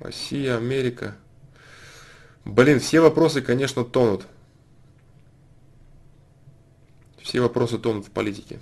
Россия, 0.00 0.56
Америка. 0.56 1.14
Блин, 2.44 2.80
все 2.80 3.00
вопросы, 3.00 3.40
конечно, 3.40 3.84
тонут. 3.84 4.26
Все 7.22 7.40
вопросы 7.40 7.78
тонут 7.78 8.06
в 8.06 8.10
политике. 8.10 8.58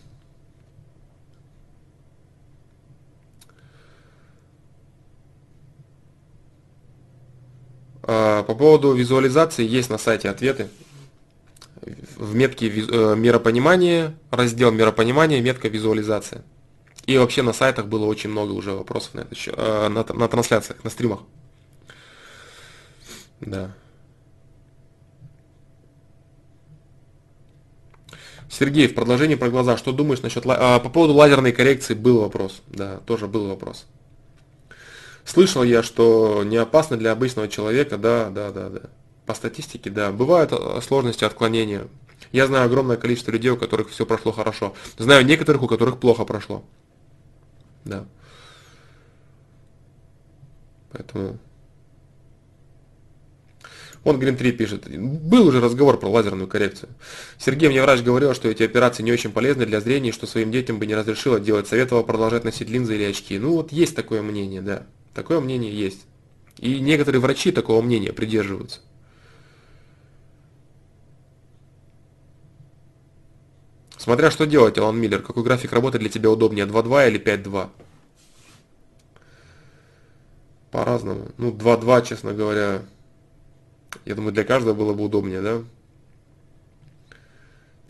А, 8.02 8.42
по 8.42 8.54
поводу 8.54 8.92
визуализации 8.92 9.66
есть 9.66 9.88
на 9.88 9.98
сайте 9.98 10.28
ответы. 10.28 10.68
В 12.16 12.34
метке 12.34 12.68
э, 12.68 13.14
миропонимание, 13.16 14.14
раздел 14.30 14.70
миропонимание, 14.70 15.40
метка 15.40 15.68
визуализация. 15.68 16.44
И 17.06 17.16
вообще 17.16 17.40
на 17.40 17.54
сайтах 17.54 17.86
было 17.86 18.04
очень 18.04 18.28
много 18.28 18.52
уже 18.52 18.72
вопросов 18.72 19.14
на, 19.14 19.20
это, 19.20 19.34
э, 19.46 19.88
на, 19.88 20.04
на 20.12 20.28
трансляциях, 20.28 20.84
на 20.84 20.90
стримах. 20.90 21.20
Да. 23.40 23.74
Сергей, 28.50 28.88
в 28.88 28.94
продолжении 28.94 29.36
про 29.36 29.48
глаза, 29.48 29.76
что 29.76 29.92
думаешь 29.92 30.22
насчет... 30.22 30.44
А, 30.44 30.80
по 30.80 30.90
поводу 30.90 31.14
лазерной 31.14 31.52
коррекции 31.52 31.94
был 31.94 32.20
вопрос, 32.20 32.62
да, 32.66 32.98
тоже 33.06 33.28
был 33.28 33.46
вопрос. 33.46 33.86
Слышал 35.24 35.62
я, 35.62 35.84
что 35.84 36.42
не 36.44 36.56
опасно 36.56 36.96
для 36.96 37.12
обычного 37.12 37.46
человека, 37.46 37.96
да, 37.96 38.28
да, 38.30 38.50
да, 38.50 38.68
да. 38.68 38.80
По 39.24 39.34
статистике, 39.34 39.88
да. 39.90 40.10
Бывают 40.10 40.50
э, 40.52 40.80
сложности 40.82 41.22
отклонения. 41.22 41.86
Я 42.32 42.48
знаю 42.48 42.66
огромное 42.66 42.96
количество 42.96 43.30
людей, 43.30 43.50
у 43.50 43.56
которых 43.56 43.90
все 43.90 44.04
прошло 44.04 44.32
хорошо. 44.32 44.74
Знаю 44.98 45.24
некоторых, 45.24 45.62
у 45.62 45.68
которых 45.68 46.00
плохо 46.00 46.24
прошло. 46.24 46.64
Да. 47.84 48.04
Поэтому... 50.90 51.38
Он 54.02 54.18
Green 54.18 54.36
3 54.36 54.52
пишет, 54.52 54.88
был 54.88 55.46
уже 55.46 55.60
разговор 55.60 55.98
про 55.98 56.08
лазерную 56.08 56.48
коррекцию. 56.48 56.88
Сергей, 57.38 57.68
мне 57.68 57.82
врач 57.82 58.00
говорил, 58.00 58.34
что 58.34 58.48
эти 58.48 58.62
операции 58.62 59.02
не 59.02 59.12
очень 59.12 59.30
полезны 59.30 59.66
для 59.66 59.80
зрения, 59.80 60.10
что 60.10 60.26
своим 60.26 60.50
детям 60.50 60.78
бы 60.78 60.86
не 60.86 60.94
разрешила 60.94 61.38
делать. 61.38 61.68
Советовал 61.68 62.02
продолжать 62.02 62.44
носить 62.44 62.70
линзы 62.70 62.96
или 62.96 63.04
очки. 63.04 63.38
Ну 63.38 63.52
вот 63.52 63.72
есть 63.72 63.94
такое 63.94 64.22
мнение, 64.22 64.62
да. 64.62 64.86
Такое 65.12 65.40
мнение 65.40 65.72
есть. 65.72 66.06
И 66.56 66.80
некоторые 66.80 67.20
врачи 67.20 67.52
такого 67.52 67.82
мнения 67.82 68.12
придерживаются. 68.12 68.80
Смотря 73.98 74.30
что 74.30 74.46
делать, 74.46 74.78
Алан 74.78 74.98
Миллер, 74.98 75.20
какой 75.20 75.42
график 75.42 75.74
работы 75.74 75.98
для 75.98 76.08
тебя 76.08 76.30
удобнее, 76.30 76.64
2.2 76.64 77.08
или 77.08 77.20
5.2? 77.20 77.68
По-разному. 80.70 81.28
Ну, 81.36 81.50
2.2, 81.50 82.06
честно 82.06 82.32
говоря, 82.32 82.80
я 84.04 84.14
думаю, 84.14 84.32
для 84.32 84.44
каждого 84.44 84.74
было 84.74 84.94
бы 84.94 85.04
удобнее, 85.04 85.42
да? 85.42 85.62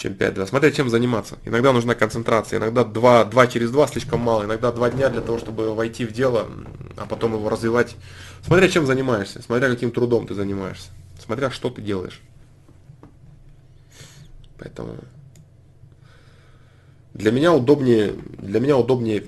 чем 0.01 0.15
5-2. 0.15 0.47
Смотря 0.47 0.71
чем 0.73 0.89
заниматься. 0.89 1.39
Иногда 1.45 1.73
нужна 1.73 1.95
концентрация, 1.95 2.59
иногда 2.59 2.85
2, 2.85 3.25
2 3.25 3.47
через 3.47 3.71
2 3.71 3.87
слишком 3.89 4.21
мало, 4.21 4.45
иногда 4.45 4.73
2 4.73 4.91
дня 4.91 5.11
для 5.11 5.21
того, 5.21 5.39
чтобы 5.39 5.75
войти 5.75 6.05
в 6.07 6.13
дело, 6.13 6.49
а 6.97 7.07
потом 7.07 7.35
его 7.35 7.49
развивать. 7.49 7.97
Смотря 8.43 8.69
чем 8.69 8.87
занимаешься, 8.87 9.43
смотря 9.43 9.69
каким 9.69 9.93
трудом 9.93 10.27
ты 10.27 10.35
занимаешься, 10.35 10.91
смотря 11.23 11.51
что 11.51 11.71
ты 11.71 11.83
делаешь. 11.83 12.21
Поэтому 14.59 14.97
для 17.15 17.31
меня 17.31 17.53
удобнее, 17.53 18.15
для 18.39 18.61
меня 18.61 18.77
удобнее 18.77 19.25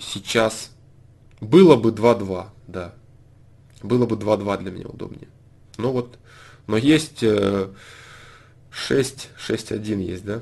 сейчас 0.00 0.70
было 1.40 1.76
бы 1.76 1.90
2-2, 1.90 2.46
да. 2.66 2.94
Было 3.82 4.06
бы 4.06 4.16
2-2 4.16 4.58
для 4.58 4.70
меня 4.70 4.86
удобнее. 4.86 5.28
Но 5.82 5.92
вот, 5.92 6.16
но 6.68 6.76
есть 6.76 7.24
э, 7.24 7.68
6, 8.70 9.30
6, 9.36 9.72
1 9.72 9.98
есть, 9.98 10.24
да? 10.24 10.40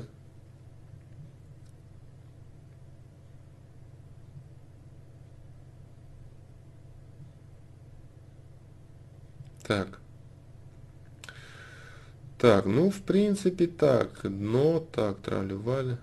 Так. 9.65 9.99
Так, 12.37 12.65
ну, 12.65 12.91
в 12.91 13.01
принципе, 13.01 13.65
так. 13.65 14.19
Дно, 14.21 14.79
так, 14.79 15.21
трали-вали. 15.21 15.97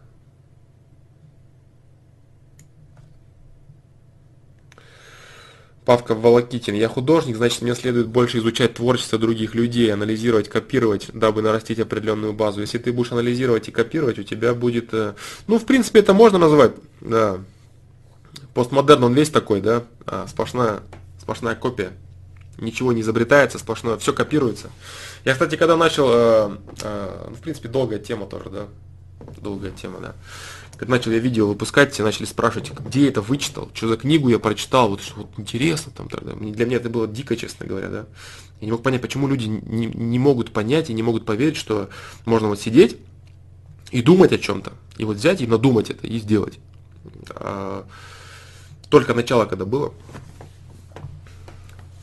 Павка 5.89 6.15
Волокитин. 6.15 6.75
Я 6.75 6.87
художник, 6.87 7.37
значит 7.39 7.63
мне 7.63 7.75
следует 7.75 8.09
больше 8.09 8.37
изучать 8.41 8.75
творчество 8.75 9.19
других 9.19 9.55
людей, 9.55 9.91
анализировать, 9.91 10.47
копировать, 10.47 11.09
дабы 11.15 11.41
нарастить 11.41 11.81
определенную 11.81 12.35
базу. 12.35 12.61
Если 12.61 12.77
ты 12.77 12.93
будешь 12.93 13.11
анализировать 13.11 13.69
и 13.69 13.71
копировать, 13.71 14.19
у 14.19 14.23
тебя 14.23 14.53
будет... 14.53 14.93
Э, 14.93 15.15
ну, 15.47 15.59
в 15.59 15.65
принципе, 15.65 16.01
это 16.01 16.13
можно 16.13 16.37
назвать, 16.37 16.73
да. 17.01 17.39
Постмодерн, 18.53 19.05
он 19.05 19.15
весь 19.15 19.31
такой, 19.31 19.63
да, 19.63 19.85
а, 20.05 20.27
сплошная, 20.29 20.81
сплошная 21.23 21.55
копия. 21.55 21.93
Ничего 22.59 22.93
не 22.93 23.01
изобретается, 23.01 23.59
сплошное, 23.59 23.97
все 23.97 24.13
копируется. 24.13 24.69
Я, 25.25 25.33
кстати, 25.33 25.57
когда 25.57 25.79
начал, 25.79 26.11
э, 26.11 26.57
э, 26.83 27.27
ну, 27.31 27.35
в 27.35 27.41
принципе, 27.41 27.71
долгая 27.71 27.99
тема 27.99 28.27
тоже, 28.27 28.51
да, 28.51 28.67
долгая 29.41 29.71
тема, 29.71 30.01
да. 30.01 30.15
Как 30.79 30.89
начал 30.89 31.11
я 31.11 31.19
видео 31.19 31.49
выпускать, 31.49 31.93
все 31.93 32.05
начали 32.05 32.25
спрашивать, 32.25 32.71
где 32.71 33.03
я 33.03 33.09
это 33.09 33.21
вычитал, 33.21 33.69
что 33.75 33.89
за 33.89 33.97
книгу 33.97 34.29
я 34.29 34.39
прочитал, 34.39 34.91
вот 34.91 35.03
что 35.03 35.23
вот 35.23 35.31
интересно 35.37 35.91
там 35.95 36.09
тогда. 36.09 36.35
Для 36.35 36.67
меня 36.67 36.77
это 36.77 36.89
было 36.89 37.09
дико, 37.09 37.37
честно 37.37 37.67
говоря, 37.67 37.89
да. 37.89 38.07
Я 38.61 38.67
не 38.67 38.73
мог 38.73 38.85
понять, 38.85 39.03
почему 39.03 39.27
люди 39.27 39.47
не, 39.47 39.87
не 39.87 40.19
могут 40.21 40.53
понять 40.53 40.89
и 40.89 40.93
не 40.93 41.03
могут 41.03 41.27
поверить, 41.27 41.57
что 41.57 41.91
можно 42.27 42.47
вот 42.47 42.61
сидеть 42.61 42.97
и 43.91 44.03
думать 44.03 44.33
о 44.33 44.39
чем-то. 44.39 44.73
И 44.99 45.05
вот 45.05 45.17
взять 45.17 45.41
и 45.41 45.49
надумать 45.49 45.91
это, 45.91 46.07
и 46.07 46.17
сделать. 46.21 46.61
А, 47.31 47.85
только 48.89 49.15
начало, 49.15 49.47
когда 49.47 49.65
было. 49.65 49.93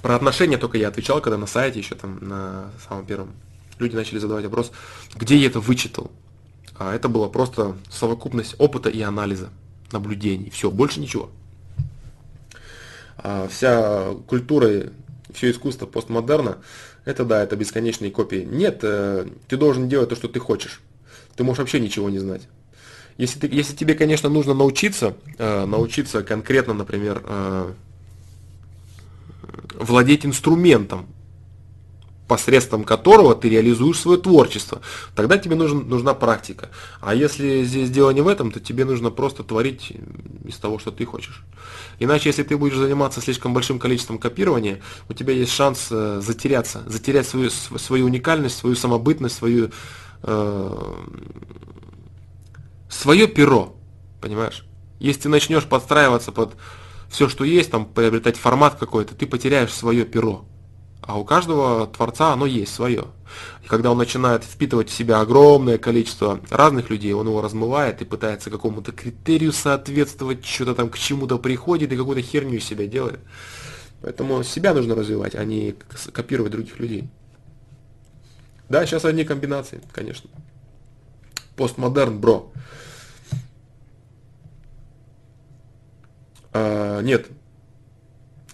Про 0.02 0.18
отношения 0.18 0.58
только 0.58 0.78
я 0.78 0.90
отвечал, 0.90 1.22
когда 1.22 1.38
на 1.38 1.48
сайте 1.48 1.80
еще 1.80 1.96
там 1.96 2.20
на 2.22 2.72
самом 2.88 3.06
первом. 3.06 3.32
Люди 3.80 3.96
начали 3.96 4.20
задавать 4.20 4.44
вопрос, 4.44 4.74
где 5.16 5.38
я 5.38 5.48
это 5.48 5.62
вычитал 5.62 6.12
а 6.78 6.94
это 6.94 7.10
была 7.10 7.30
просто 7.30 7.76
совокупность 7.90 8.56
опыта 8.58 8.90
и 8.90 9.02
анализа, 9.02 9.50
наблюдений. 9.92 10.50
Все, 10.50 10.70
больше 10.70 11.00
ничего. 11.00 11.30
А 13.18 13.48
вся 13.48 14.14
культура, 14.28 14.92
все 15.34 15.52
искусство 15.52 15.86
постмодерна, 15.86 16.58
это 17.06 17.24
да, 17.24 17.44
это 17.44 17.56
бесконечные 17.56 18.12
копии. 18.12 18.48
Нет, 18.50 18.80
э, 18.84 19.28
ты 19.48 19.58
должен 19.58 19.88
делать 19.88 20.10
то, 20.10 20.16
что 20.16 20.28
ты 20.28 20.40
хочешь. 20.40 20.82
Ты 21.36 21.44
можешь 21.44 21.60
вообще 21.60 21.80
ничего 21.80 22.10
не 22.10 22.20
знать. 22.20 22.48
Если, 23.18 23.40
ты, 23.40 23.48
если 23.48 23.76
тебе, 23.76 23.94
конечно, 23.94 24.28
нужно 24.28 24.54
научиться, 24.54 25.16
э, 25.38 25.66
научиться 25.66 26.24
конкретно, 26.24 26.74
например, 26.74 27.22
э, 27.24 27.74
владеть 29.76 30.26
инструментом, 30.26 31.08
посредством 32.28 32.84
которого 32.84 33.36
ты 33.36 33.50
реализуешь 33.50 34.00
свое 34.00 34.20
творчество. 34.20 34.82
Тогда 35.16 35.38
тебе 35.38 35.56
нужен, 35.56 35.88
нужна 35.88 36.14
практика. 36.14 36.70
А 37.02 37.14
если 37.14 37.64
здесь 37.64 37.90
дело 37.90 38.10
не 38.12 38.22
в 38.22 38.28
этом, 38.28 38.52
то 38.52 38.60
тебе 38.60 38.86
нужно 38.86 39.12
просто 39.12 39.44
творить 39.44 39.94
из 40.44 40.56
того, 40.58 40.80
что 40.80 40.92
ты 40.92 41.06
хочешь. 41.06 41.44
Иначе, 42.00 42.30
если 42.30 42.44
ты 42.44 42.58
будешь 42.58 42.76
заниматься 42.76 43.22
слишком 43.22 43.54
большим 43.54 43.80
количеством 43.80 44.18
копирования, 44.18 44.82
у 45.08 45.14
тебя 45.14 45.34
есть 45.34 45.52
шанс 45.52 45.88
э, 45.92 46.20
затеряться, 46.24 46.84
затерять 46.88 47.28
свою, 47.28 47.50
свою 47.50 48.06
уникальность, 48.06 48.58
свою 48.58 48.76
самобытность, 48.76 49.36
свою, 49.36 49.72
э, 50.24 50.94
свое 52.90 53.28
перо. 53.28 53.76
Понимаешь? 54.20 54.66
Если 55.00 55.22
ты 55.22 55.30
начнешь 55.30 55.66
подстраиваться 55.66 56.32
под 56.32 56.56
все, 57.10 57.30
что 57.30 57.44
есть, 57.44 57.70
там, 57.70 57.86
приобретать 57.86 58.36
формат 58.36 58.76
какой-то, 58.80 59.14
ты 59.14 59.28
потеряешь 59.28 59.72
свое 59.72 60.06
перо 60.06 60.46
а 61.06 61.20
у 61.20 61.24
каждого 61.24 61.86
творца 61.88 62.34
оно 62.34 62.46
есть 62.46 62.74
свое. 62.74 63.06
И 63.64 63.68
когда 63.68 63.92
он 63.92 63.98
начинает 63.98 64.44
впитывать 64.44 64.90
в 64.90 64.94
себя 64.94 65.22
огромное 65.22 65.78
количество 65.78 66.40
разных 66.50 66.90
людей, 66.90 67.14
он 67.14 67.28
его 67.28 67.42
размывает 67.42 68.02
и 68.02 68.06
пытается 68.06 68.50
какому-то 68.50 68.92
критерию 68.92 69.54
соответствовать, 69.54 70.46
что-то 70.46 70.74
там 70.74 70.90
к 70.90 70.98
чему-то 70.98 71.38
приходит 71.38 71.92
и 71.92 71.98
какую-то 71.98 72.22
херню 72.22 72.58
из 72.58 72.66
себя 72.66 72.88
делает. 72.88 73.20
Поэтому 74.02 74.44
себя 74.44 74.74
нужно 74.74 74.96
развивать, 74.96 75.36
а 75.36 75.46
не 75.46 75.76
копировать 76.12 76.52
других 76.52 76.80
людей. 76.80 77.10
Да, 78.68 78.86
сейчас 78.86 79.06
одни 79.06 79.26
комбинации, 79.26 79.82
конечно. 79.92 80.30
Постмодерн, 81.56 82.20
бро. 82.20 82.52
А, 86.52 87.02
нет, 87.02 87.28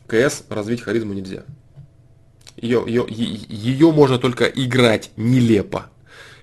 КС 0.08 0.44
развить 0.50 0.82
харизму 0.82 1.14
нельзя. 1.14 1.46
Ее, 2.62 2.84
ее, 2.88 3.06
ее 3.10 3.92
можно 3.92 4.20
только 4.20 4.46
играть 4.46 5.12
нелепо, 5.18 5.90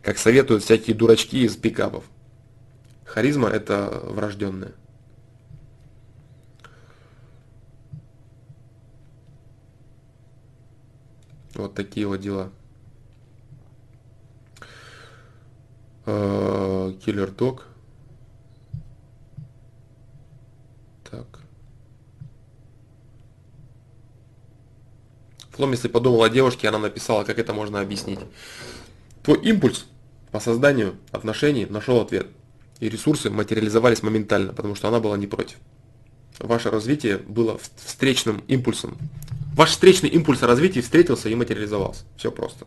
как 0.03 0.19
советуют 0.19 0.65
всякие 0.65 0.97
дурачки 0.97 1.45
из 1.45 1.57
пикапов. 1.57 2.05
Харизма 3.05 3.49
это 3.49 4.03
врожденная. 4.05 4.73
Вот 11.55 11.75
такие 11.75 12.07
вот 12.07 12.21
дела. 12.21 12.51
Киллер 16.05 17.31
Док. 17.31 17.67
Так. 21.11 21.27
Флом, 25.59 25.73
если 25.73 25.89
подумал 25.89 26.23
о 26.23 26.29
девушке, 26.29 26.69
она 26.69 26.79
написала, 26.79 27.25
как 27.25 27.41
это 27.41 27.53
можно 27.53 27.81
объяснить. 27.81 28.21
Твой 29.25 29.41
импульс 29.41 29.87
по 30.31 30.39
созданию 30.39 30.95
отношений 31.11 31.67
нашел 31.67 32.01
ответ. 32.01 32.29
И 32.79 32.89
ресурсы 32.89 33.29
материализовались 33.29 34.05
моментально, 34.05 34.53
потому 34.53 34.77
что 34.77 34.87
она 34.87 35.01
была 35.01 35.17
не 35.17 35.27
против. 35.27 35.57
Ваше 36.39 36.71
развитие 36.71 37.19
было 37.19 37.59
встречным 37.75 38.45
импульсом. 38.47 38.97
Ваш 39.57 39.71
встречный 39.71 40.09
импульс 40.11 40.43
развития 40.43 40.81
встретился 40.81 41.29
и 41.29 41.35
материализовался. 41.35 42.05
Все 42.17 42.31
просто. 42.31 42.65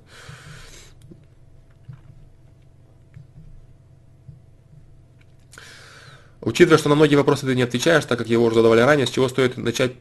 Учитывая, 6.41 6.77
что 6.77 6.89
на 6.89 6.95
многие 6.95 7.15
вопросы 7.15 7.45
ты 7.45 7.55
не 7.55 7.61
отвечаешь, 7.61 8.03
так 8.03 8.17
как 8.17 8.27
его 8.27 8.43
уже 8.43 8.55
задавали 8.55 8.81
ранее, 8.81 9.07
с 9.07 9.11
чего 9.11 9.29
стоит 9.29 9.55
начать 9.55 9.93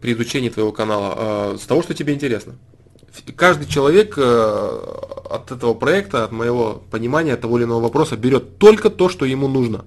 при 0.00 0.12
изучении 0.12 0.48
твоего 0.48 0.72
канала? 0.72 1.54
Э, 1.54 1.58
с 1.58 1.66
того, 1.66 1.82
что 1.82 1.94
тебе 1.94 2.14
интересно. 2.14 2.54
Каждый 3.36 3.66
человек 3.66 4.14
э, 4.16 4.78
от 5.30 5.50
этого 5.50 5.74
проекта, 5.74 6.24
от 6.24 6.32
моего 6.32 6.82
понимания 6.90 7.36
того 7.36 7.58
или 7.58 7.64
иного 7.64 7.82
вопроса 7.82 8.16
берет 8.16 8.58
только 8.58 8.90
то, 8.90 9.08
что 9.08 9.24
ему 9.24 9.48
нужно. 9.48 9.84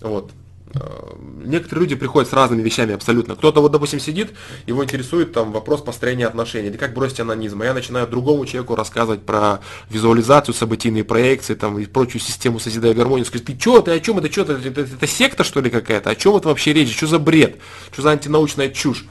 Вот. 0.00 0.30
Э, 0.74 1.14
некоторые 1.44 1.82
люди 1.82 1.94
приходят 1.96 2.30
с 2.30 2.32
разными 2.32 2.62
вещами 2.62 2.94
абсолютно. 2.94 3.36
Кто-то 3.36 3.60
вот, 3.60 3.72
допустим, 3.72 4.00
сидит, 4.00 4.32
его 4.66 4.82
интересует 4.82 5.32
там 5.32 5.52
вопрос 5.52 5.82
построения 5.82 6.26
отношений, 6.26 6.68
или 6.68 6.76
как 6.76 6.94
бросить 6.94 7.20
анонизм. 7.20 7.60
А 7.62 7.64
я 7.66 7.74
начинаю 7.74 8.06
другому 8.06 8.46
человеку 8.46 8.74
рассказывать 8.74 9.22
про 9.22 9.60
визуализацию, 9.90 10.54
событийные 10.54 11.04
проекции 11.04 11.54
там, 11.54 11.78
и 11.78 11.86
прочую 11.86 12.20
систему 12.20 12.58
созидая 12.58 12.94
гармонию. 12.94 13.26
Скажет, 13.26 13.46
ты 13.46 13.58
что, 13.58 13.82
ты 13.82 13.90
о 13.92 14.00
чем 14.00 14.18
это, 14.18 14.30
что 14.30 14.42
это, 14.42 14.52
это, 14.54 14.80
это 14.82 15.06
секта 15.06 15.44
что 15.44 15.60
ли 15.60 15.70
какая-то? 15.70 16.10
О 16.10 16.14
чем 16.14 16.36
это 16.36 16.48
вообще 16.48 16.72
речь? 16.72 16.94
Что 16.96 17.06
за 17.06 17.18
бред? 17.18 17.58
Что 17.92 18.02
за 18.02 18.10
антинаучная 18.10 18.70
чушь? 18.70 19.04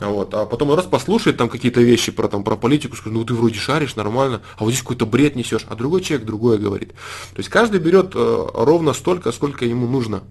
Вот. 0.00 0.34
А 0.34 0.46
потом 0.46 0.74
раз 0.74 0.86
послушает 0.86 1.36
там 1.36 1.48
какие-то 1.48 1.80
вещи 1.80 2.12
про, 2.12 2.28
там, 2.28 2.44
про 2.44 2.56
политику, 2.56 2.96
скажет, 2.96 3.12
ну 3.12 3.24
ты 3.24 3.34
вроде 3.34 3.58
шаришь, 3.58 3.94
нормально, 3.94 4.42
а 4.56 4.64
вот 4.64 4.70
здесь 4.70 4.82
какой-то 4.82 5.06
бред 5.06 5.36
несешь, 5.36 5.66
а 5.68 5.76
другой 5.76 6.00
человек 6.02 6.26
другое 6.26 6.58
говорит. 6.58 6.90
То 6.90 7.38
есть 7.38 7.48
каждый 7.48 7.78
берет 7.78 8.12
э, 8.14 8.46
ровно 8.54 8.92
столько, 8.92 9.30
сколько 9.30 9.64
ему 9.64 9.86
нужно 9.86 10.24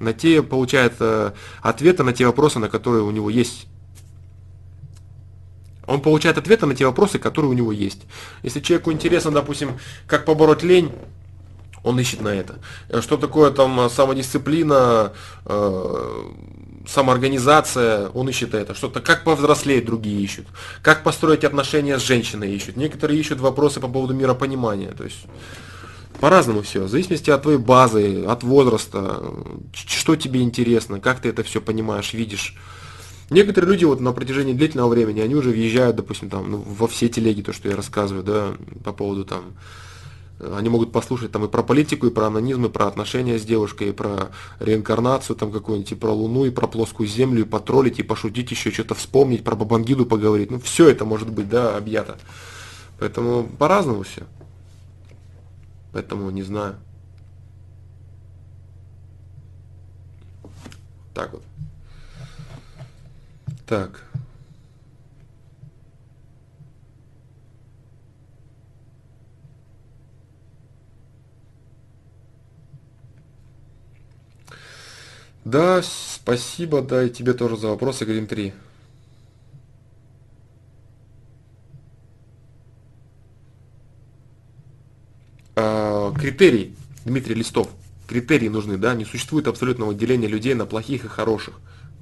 на 0.00 0.12
те, 0.12 0.42
получается, 0.42 1.34
ответы 1.62 2.02
на 2.02 2.12
те 2.12 2.26
вопросы, 2.26 2.58
на 2.58 2.68
которые 2.68 3.02
у 3.02 3.10
него 3.10 3.30
есть. 3.30 3.66
Он 5.86 6.00
получает 6.00 6.38
ответы 6.38 6.66
на 6.66 6.74
те 6.74 6.86
вопросы, 6.86 7.18
которые 7.18 7.50
у 7.50 7.54
него 7.54 7.72
есть. 7.72 8.02
Если 8.42 8.60
человеку 8.60 8.92
интересно, 8.92 9.30
допустим, 9.30 9.78
как 10.06 10.24
побороть 10.24 10.62
лень, 10.62 10.92
он 11.82 12.00
ищет 12.00 12.22
на 12.22 12.28
это. 12.28 12.58
Что 13.02 13.18
такое 13.18 13.50
там 13.50 13.90
самодисциплина, 13.90 15.12
э, 15.44 16.22
самоорганизация, 16.88 18.08
он 18.08 18.30
ищет 18.30 18.54
это. 18.54 18.74
Что-то, 18.74 19.00
как 19.00 19.22
повзрослеть, 19.22 19.84
другие 19.84 20.22
ищут. 20.22 20.46
Как 20.82 21.02
построить 21.02 21.44
отношения 21.44 21.98
с 21.98 22.02
женщиной 22.02 22.54
ищут. 22.54 22.76
Некоторые 22.76 23.20
ищут 23.20 23.40
вопросы 23.40 23.80
по 23.80 23.88
поводу 23.88 24.14
миропонимания. 24.14 24.92
То 24.92 25.04
есть 25.04 25.26
по-разному 26.20 26.62
все, 26.62 26.84
в 26.84 26.88
зависимости 26.88 27.30
от 27.30 27.42
твоей 27.42 27.58
базы, 27.58 28.24
от 28.24 28.42
возраста, 28.42 29.22
что 29.72 30.16
тебе 30.16 30.42
интересно, 30.42 31.00
как 31.00 31.20
ты 31.20 31.28
это 31.28 31.42
все 31.42 31.60
понимаешь, 31.60 32.14
видишь. 32.14 32.56
Некоторые 33.30 33.72
люди 33.72 33.84
вот 33.84 34.00
на 34.00 34.12
протяжении 34.12 34.52
длительного 34.52 34.90
времени, 34.90 35.20
они 35.20 35.34
уже 35.34 35.50
въезжают, 35.50 35.96
допустим, 35.96 36.28
там, 36.28 36.50
ну, 36.50 36.58
во 36.58 36.86
все 36.86 37.08
телеги, 37.08 37.42
то, 37.42 37.52
что 37.52 37.68
я 37.68 37.76
рассказываю, 37.76 38.22
да, 38.22 38.54
по 38.84 38.92
поводу 38.92 39.24
там, 39.24 39.54
они 40.40 40.68
могут 40.68 40.92
послушать 40.92 41.32
там 41.32 41.44
и 41.44 41.48
про 41.48 41.62
политику, 41.62 42.06
и 42.06 42.10
про 42.10 42.26
анонизм, 42.26 42.66
и 42.66 42.68
про 42.68 42.86
отношения 42.86 43.38
с 43.38 43.44
девушкой, 43.44 43.90
и 43.90 43.92
про 43.92 44.30
реинкарнацию 44.60 45.36
там 45.36 45.52
какую-нибудь, 45.52 45.92
и 45.92 45.94
про 45.94 46.10
Луну, 46.10 46.44
и 46.44 46.50
про 46.50 46.66
плоскую 46.66 47.08
Землю, 47.08 47.42
и 47.42 47.48
потроллить, 47.48 47.98
и 47.98 48.02
пошутить 48.02 48.50
еще, 48.50 48.70
что-то 48.70 48.94
вспомнить, 48.94 49.44
про 49.44 49.54
Бабангиду 49.54 50.06
поговорить. 50.06 50.50
Ну, 50.50 50.58
все 50.60 50.88
это 50.88 51.04
может 51.04 51.30
быть, 51.30 51.48
да, 51.48 51.76
объято. 51.76 52.18
Поэтому 52.98 53.44
по-разному 53.58 54.02
все. 54.02 54.24
Поэтому 55.94 56.28
не 56.30 56.42
знаю. 56.42 56.74
Так 61.14 61.32
вот. 61.32 61.44
Так. 63.64 64.02
Да, 75.44 75.80
спасибо, 75.82 76.82
да, 76.82 77.04
и 77.04 77.10
тебе 77.10 77.34
тоже 77.34 77.56
за 77.56 77.68
вопросы, 77.68 78.04
Грин 78.04 78.26
3. 78.26 78.52
Критерий, 85.54 86.74
Дмитрий 87.04 87.34
Листов, 87.34 87.68
критерии 88.06 88.48
нужны, 88.48 88.76
да, 88.76 88.94
не 88.94 89.04
существует 89.04 89.46
абсолютного 89.46 89.94
деления 89.94 90.28
людей 90.28 90.54
на 90.54 90.66
плохих 90.66 91.04
и 91.04 91.08
хороших. 91.08 91.54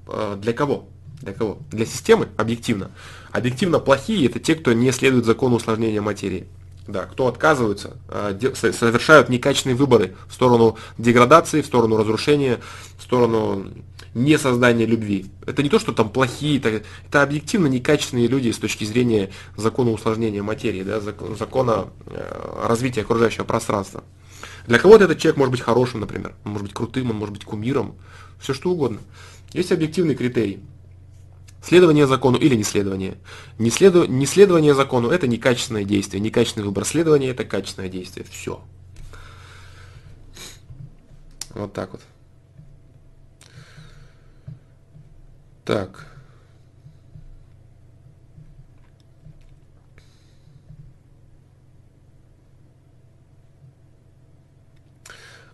А, 0.07 0.37
для 0.37 0.53
кого? 0.53 0.89
Для 1.21 1.33
кого? 1.33 1.59
Для 1.71 1.87
системы, 1.87 2.29
объективно. 2.37 2.91
Объективно 3.31 3.79
плохие 3.79 4.27
это 4.27 4.41
те, 4.41 4.55
кто 4.55 4.73
не 4.73 4.91
следует 4.93 5.25
закону 5.25 5.57
усложнения 5.57 6.01
материи. 6.01 6.47
Да, 6.89 7.05
кто 7.05 7.29
отказываются, 7.29 7.97
а, 8.09 8.37
совершают 8.55 9.29
некачественные 9.29 9.77
выборы 9.77 10.17
в 10.27 10.35
сторону 10.35 10.77
деградации, 10.99 11.63
в 11.63 11.67
сторону 11.67 11.97
разрушения, 11.97 12.61
в 12.99 13.03
сторону 13.03 13.67
не 14.15 14.39
создания 14.39 14.87
любви. 14.87 15.27
Это 15.47 15.63
не 15.63 15.69
то, 15.69 15.79
что 15.79 15.93
там 15.93 16.11
плохие, 16.11 16.59
это, 16.59 16.83
это 17.07 17.23
объективно 17.23 17.67
некачественные 17.67 18.29
люди 18.29 18.51
с 18.51 18.59
точки 18.59 18.85
зрения 18.85 19.31
закона 19.57 19.91
усложнения 19.91 20.43
материи, 20.43 20.83
да, 20.83 21.01
закона 21.01 21.89
э, 22.07 22.67
развития 22.67 23.03
окружающего 23.03 23.45
пространства. 23.45 24.05
Для 24.67 24.79
кого-то 24.79 25.05
этот 25.05 25.19
человек 25.19 25.39
может 25.39 25.53
быть 25.53 25.61
хорошим, 25.61 26.01
например, 26.01 26.35
он 26.45 26.53
может 26.53 26.67
быть 26.67 26.75
крутым, 26.75 27.11
он 27.11 27.17
может 27.17 27.35
быть 27.35 27.45
кумиром, 27.45 27.97
все 28.39 28.55
что 28.55 28.71
угодно. 28.71 28.99
Есть 29.53 29.73
объективный 29.73 30.15
критерий. 30.15 30.61
Следование 31.63 32.07
закону 32.09 32.39
или 32.39 32.57
неследование. 32.57 33.19
Неследу... 33.59 34.05
Неследование 34.07 34.75
закону– 34.75 35.11
это 35.11 35.29
некачественное 35.29 35.85
действие, 35.85 36.21
некачественный 36.21 36.67
выбор. 36.67 36.85
Следование– 36.85 37.31
это 37.33 37.45
качественное 37.45 37.89
действие. 37.89 38.27
Все. 38.29 38.61
Вот 41.51 41.73
так 41.73 41.93
вот. 41.93 42.01
Так. 45.65 46.07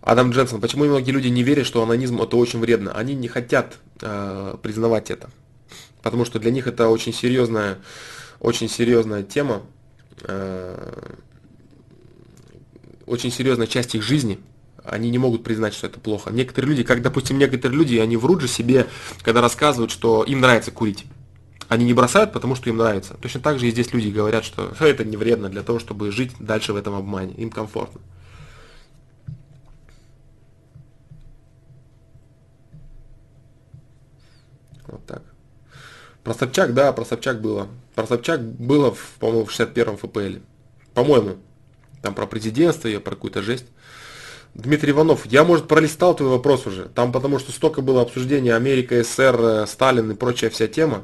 Адам 0.01 0.31
Дженсон, 0.31 0.59
почему 0.59 0.85
многие 0.85 1.11
люди 1.11 1.27
не 1.27 1.43
верят, 1.43 1.67
что 1.67 1.83
анонизм 1.83 2.19
это 2.19 2.35
очень 2.35 2.59
вредно? 2.59 2.93
Они 2.93 3.13
не 3.13 3.27
хотят 3.27 3.77
э, 4.01 4.55
признавать 4.63 5.11
это. 5.11 5.29
Потому 6.01 6.25
что 6.25 6.39
для 6.39 6.49
них 6.49 6.65
это 6.65 6.89
очень 6.89 7.13
серьезная, 7.13 7.77
очень 8.39 8.69
серьезная 8.69 9.21
тема, 9.21 9.61
э, 10.23 11.13
очень 13.05 13.29
серьезная 13.29 13.67
часть 13.67 13.93
их 13.93 14.01
жизни 14.01 14.39
они 14.89 15.09
не 15.09 15.17
могут 15.17 15.43
признать, 15.43 15.73
что 15.73 15.87
это 15.87 15.99
плохо. 15.99 16.31
Некоторые 16.31 16.69
люди, 16.69 16.83
как, 16.83 17.01
допустим, 17.01 17.37
некоторые 17.37 17.77
люди, 17.77 17.97
они 17.97 18.17
врут 18.17 18.41
же 18.41 18.47
себе, 18.47 18.87
когда 19.21 19.41
рассказывают, 19.41 19.91
что 19.91 20.23
им 20.23 20.41
нравится 20.41 20.71
курить. 20.71 21.05
они 21.67 21.85
не 21.85 21.93
бросают, 21.93 22.33
потому 22.33 22.55
что 22.55 22.69
им 22.69 22.77
нравится. 22.77 23.15
Точно 23.21 23.39
так 23.39 23.59
же 23.59 23.67
и 23.67 23.71
здесь 23.71 23.93
люди 23.93 24.09
говорят, 24.09 24.43
что 24.43 24.73
это 24.79 25.05
не 25.05 25.17
вредно 25.17 25.49
для 25.49 25.63
того, 25.63 25.79
чтобы 25.79 26.11
жить 26.11 26.31
дальше 26.39 26.73
в 26.73 26.75
этом 26.75 26.95
обмане. 26.95 27.33
Им 27.35 27.51
комфортно. 27.51 28.01
Вот 34.87 35.05
так. 35.05 35.21
Про 36.23 36.33
Собчак, 36.33 36.73
да, 36.73 36.91
про 36.91 37.05
Собчак 37.05 37.41
было. 37.41 37.67
Про 37.95 38.07
Собчак 38.07 38.41
было, 38.43 38.95
по-моему, 39.19 39.45
в 39.45 39.51
61-м 39.51 39.97
ФПЛ. 39.97 40.39
По-моему. 40.93 41.37
Там 42.01 42.15
про 42.15 42.25
президентство 42.25 42.87
ее, 42.87 42.99
про 42.99 43.11
какую-то 43.11 43.41
жесть. 43.41 43.65
Дмитрий 44.59 44.91
Иванов, 44.91 45.25
я, 45.25 45.43
может, 45.43 45.67
пролистал 45.67 46.15
твой 46.15 46.29
вопрос 46.29 46.67
уже. 46.67 46.89
Там 46.89 47.11
потому 47.11 47.39
что 47.39 47.51
столько 47.51 47.81
было 47.81 48.01
обсуждения 48.01 48.55
Америка, 48.55 49.01
СССР, 49.03 49.39
э, 49.39 49.67
Сталин 49.67 50.11
и 50.11 50.15
прочая 50.15 50.49
вся 50.49 50.67
тема. 50.67 51.03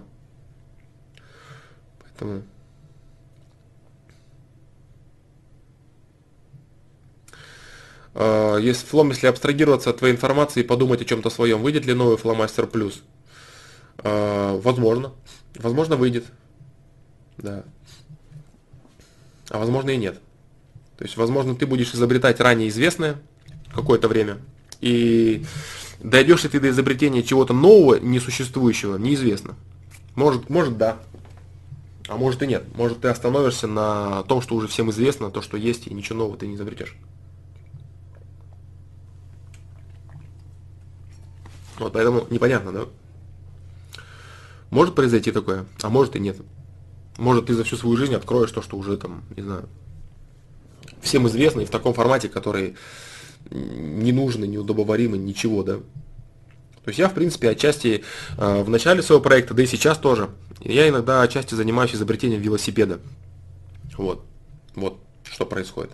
Поэтому... 2.04 2.44
А, 8.14 8.58
если 8.58 8.86
флом, 8.86 9.10
если 9.10 9.28
абстрагироваться 9.28 9.90
от 9.90 9.98
твоей 9.98 10.14
информации 10.14 10.60
и 10.60 10.64
подумать 10.64 11.02
о 11.02 11.06
чем-то 11.06 11.30
своем, 11.30 11.62
выйдет 11.62 11.86
ли 11.86 11.94
новый 11.94 12.18
фломастер 12.18 12.68
плюс? 12.68 13.04
А, 14.00 14.60
возможно. 14.60 15.14
Возможно, 15.56 15.96
выйдет. 15.96 16.26
Да. 17.38 17.64
А 19.50 19.60
возможно 19.60 19.92
и 19.92 19.98
нет. 19.98 20.20
То 20.98 21.06
есть, 21.06 21.16
возможно, 21.16 21.56
ты 21.56 21.66
будешь 21.66 21.94
изобретать 21.94 22.40
ранее 22.42 22.68
известное 22.70 23.18
какое-то 23.76 24.08
время, 24.08 24.38
и 24.82 25.46
дойдешь 26.02 26.44
ли 26.44 26.50
ты 26.50 26.60
до 26.60 26.70
изобретения 26.70 27.22
чего-то 27.22 27.54
нового, 27.54 28.00
несуществующего, 28.00 28.98
неизвестно. 28.98 29.56
Может, 30.16 30.50
может 30.50 30.78
да, 30.78 30.98
а 32.08 32.18
может 32.18 32.42
и 32.42 32.48
нет. 32.48 32.64
Может 32.76 33.02
ты 33.02 33.10
остановишься 33.10 33.68
на 33.68 34.24
том, 34.24 34.42
что 34.42 34.56
уже 34.56 34.68
всем 34.68 34.90
известно, 34.92 35.32
то, 35.32 35.42
что 35.42 35.58
есть, 35.58 35.88
и 35.88 35.94
ничего 35.94 36.20
нового 36.20 36.38
ты 36.38 36.48
не 36.48 36.56
изобретешь. 36.56 36.96
Вот 41.78 41.92
поэтому 41.94 42.26
непонятно, 42.30 42.72
да? 42.72 42.86
Может 44.70 44.96
произойти 44.96 45.32
такое, 45.32 45.66
а 45.82 45.90
может 45.90 46.16
и 46.16 46.20
нет. 46.20 46.38
Может 47.18 47.48
ты 47.48 47.54
за 47.54 47.64
всю 47.64 47.76
свою 47.78 47.98
жизнь 47.98 48.14
откроешь 48.14 48.52
то, 48.52 48.62
что 48.62 48.78
уже 48.78 48.98
там, 48.98 49.24
не 49.36 49.44
знаю, 49.44 49.68
всем 51.02 51.28
известно 51.28 51.62
и 51.62 51.66
в 51.66 51.70
таком 51.70 51.94
формате, 51.94 52.30
который 52.30 52.76
не 53.52 54.12
нужно, 54.12 54.46
неудобоваримый, 54.46 55.20
ничего, 55.20 55.64
да. 55.64 55.78
То 55.78 56.90
есть 56.90 57.00
я, 57.00 57.10
в 57.10 57.14
принципе, 57.14 57.50
отчасти 57.50 58.04
э, 58.38 58.64
в 58.64 58.70
начале 58.70 59.02
своего 59.02 59.24
проекта, 59.24 59.54
да 59.54 59.64
и 59.64 59.66
сейчас 59.66 59.98
тоже, 59.98 60.30
я 60.62 60.88
иногда 60.88 61.22
отчасти 61.22 61.56
занимаюсь 61.56 61.96
изобретением 61.96 62.42
велосипеда. 62.42 63.00
Вот. 63.98 64.24
Вот 64.76 65.00
что 65.24 65.46
происходит. 65.46 65.92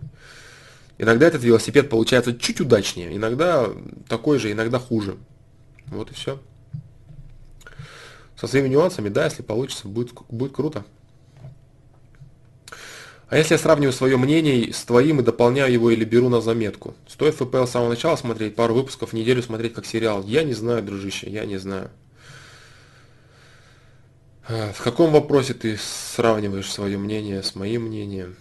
Иногда 0.97 1.27
этот 1.27 1.43
велосипед 1.43 1.89
получается 1.89 2.38
чуть 2.38 2.61
удачнее, 2.61 3.15
иногда 3.15 3.69
такой 4.07 4.38
же, 4.38 4.51
иногда 4.51 4.80
хуже. 4.80 5.17
Вот 5.88 6.11
и 6.11 6.13
все. 6.13 6.39
Со 8.39 8.47
своими 8.47 8.67
нюансами, 8.67 9.09
да, 9.09 9.25
если 9.25 9.41
получится, 9.41 9.88
будет, 9.88 10.13
будет 10.30 10.51
круто. 10.53 10.85
А 13.32 13.38
если 13.38 13.53
я 13.53 13.58
сравниваю 13.58 13.93
свое 13.93 14.18
мнение 14.18 14.74
с 14.74 14.84
твоим 14.84 15.22
и 15.22 15.24
дополняю 15.24 15.72
его 15.72 15.90
или 15.90 16.03
беру 16.03 16.27
на 16.27 16.42
заметку? 16.42 16.95
Стоит 17.08 17.34
ФПЛ 17.35 17.64
с 17.64 17.72
самого 17.72 17.88
начала 17.88 18.18
смотреть, 18.18 18.56
пару 18.56 18.74
выпусков 18.74 19.11
в 19.11 19.14
неделю 19.14 19.42
смотреть 19.42 19.74
как 19.74 19.85
сериал? 19.85 20.22
Я 20.26 20.43
не 20.43 20.51
знаю, 20.51 20.84
дружище, 20.84 21.30
я 21.30 21.45
не 21.45 21.58
знаю. 21.58 21.92
А, 24.50 24.74
в 24.74 24.84
каком 24.84 25.14
вопросе 25.14 25.53
ты 25.53 25.77
сравниваешь 25.77 26.69
свое 26.69 26.98
мнение 26.98 27.42
с 27.42 27.56
моим 27.56 27.84
мнением? 27.84 28.35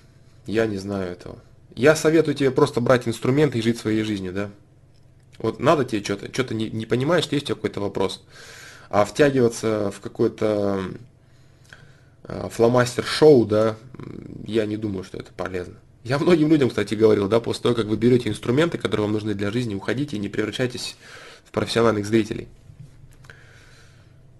Я 0.47 0.67
не 0.67 0.79
знаю 0.79 1.13
этого. 1.13 1.39
Я 1.77 1.95
советую 1.95 2.35
тебе 2.35 2.51
просто 2.51 2.81
брать 2.81 3.07
инструменты 3.07 3.61
и 3.61 3.63
жить 3.63 3.79
своей 3.79 4.03
жизнью, 4.03 4.33
да? 4.33 4.51
Вот 5.39 5.61
надо 5.61 5.85
тебе 5.85 6.03
что-то, 6.03 6.33
что-то 6.33 6.53
не, 6.53 6.69
не 6.69 6.85
понимаешь, 6.85 7.29
есть 7.31 7.47
какой-то 7.47 7.81
вопрос. 7.81 8.25
А 8.89 9.05
втягиваться 9.05 9.93
в 9.93 10.01
какой-то 10.01 10.83
фломастер-шоу, 12.27 13.47
да, 13.47 13.77
я 14.47 14.67
не 14.67 14.77
думаю, 14.77 15.05
что 15.05 15.19
это 15.19 15.33
полезно. 15.33 15.75
Я 16.03 16.19
многим 16.19 16.49
людям, 16.49 16.71
кстати, 16.71 16.95
говорил, 16.95 17.29
да, 17.29 17.41
после 17.41 17.63
того, 17.63 17.75
как 17.75 17.87
вы 17.87 17.97
берете 17.97 18.29
инструменты, 18.29 18.79
которые 18.79 19.05
вам 19.05 19.13
нужны 19.13 19.35
для 19.35 19.51
жизни, 19.51 19.75
уходите 19.75 20.17
и 20.17 20.21
не 20.21 20.29
превращайтесь 20.29 20.97
в 21.45 21.51
профессиональных 21.51 22.07
зрителей. 22.07 22.49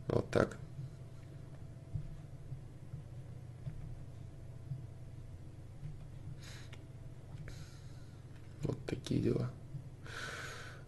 Вот 0.09 0.29
так. 0.31 0.57
Вот 8.63 8.79
такие 8.87 9.21
дела. 9.21 9.51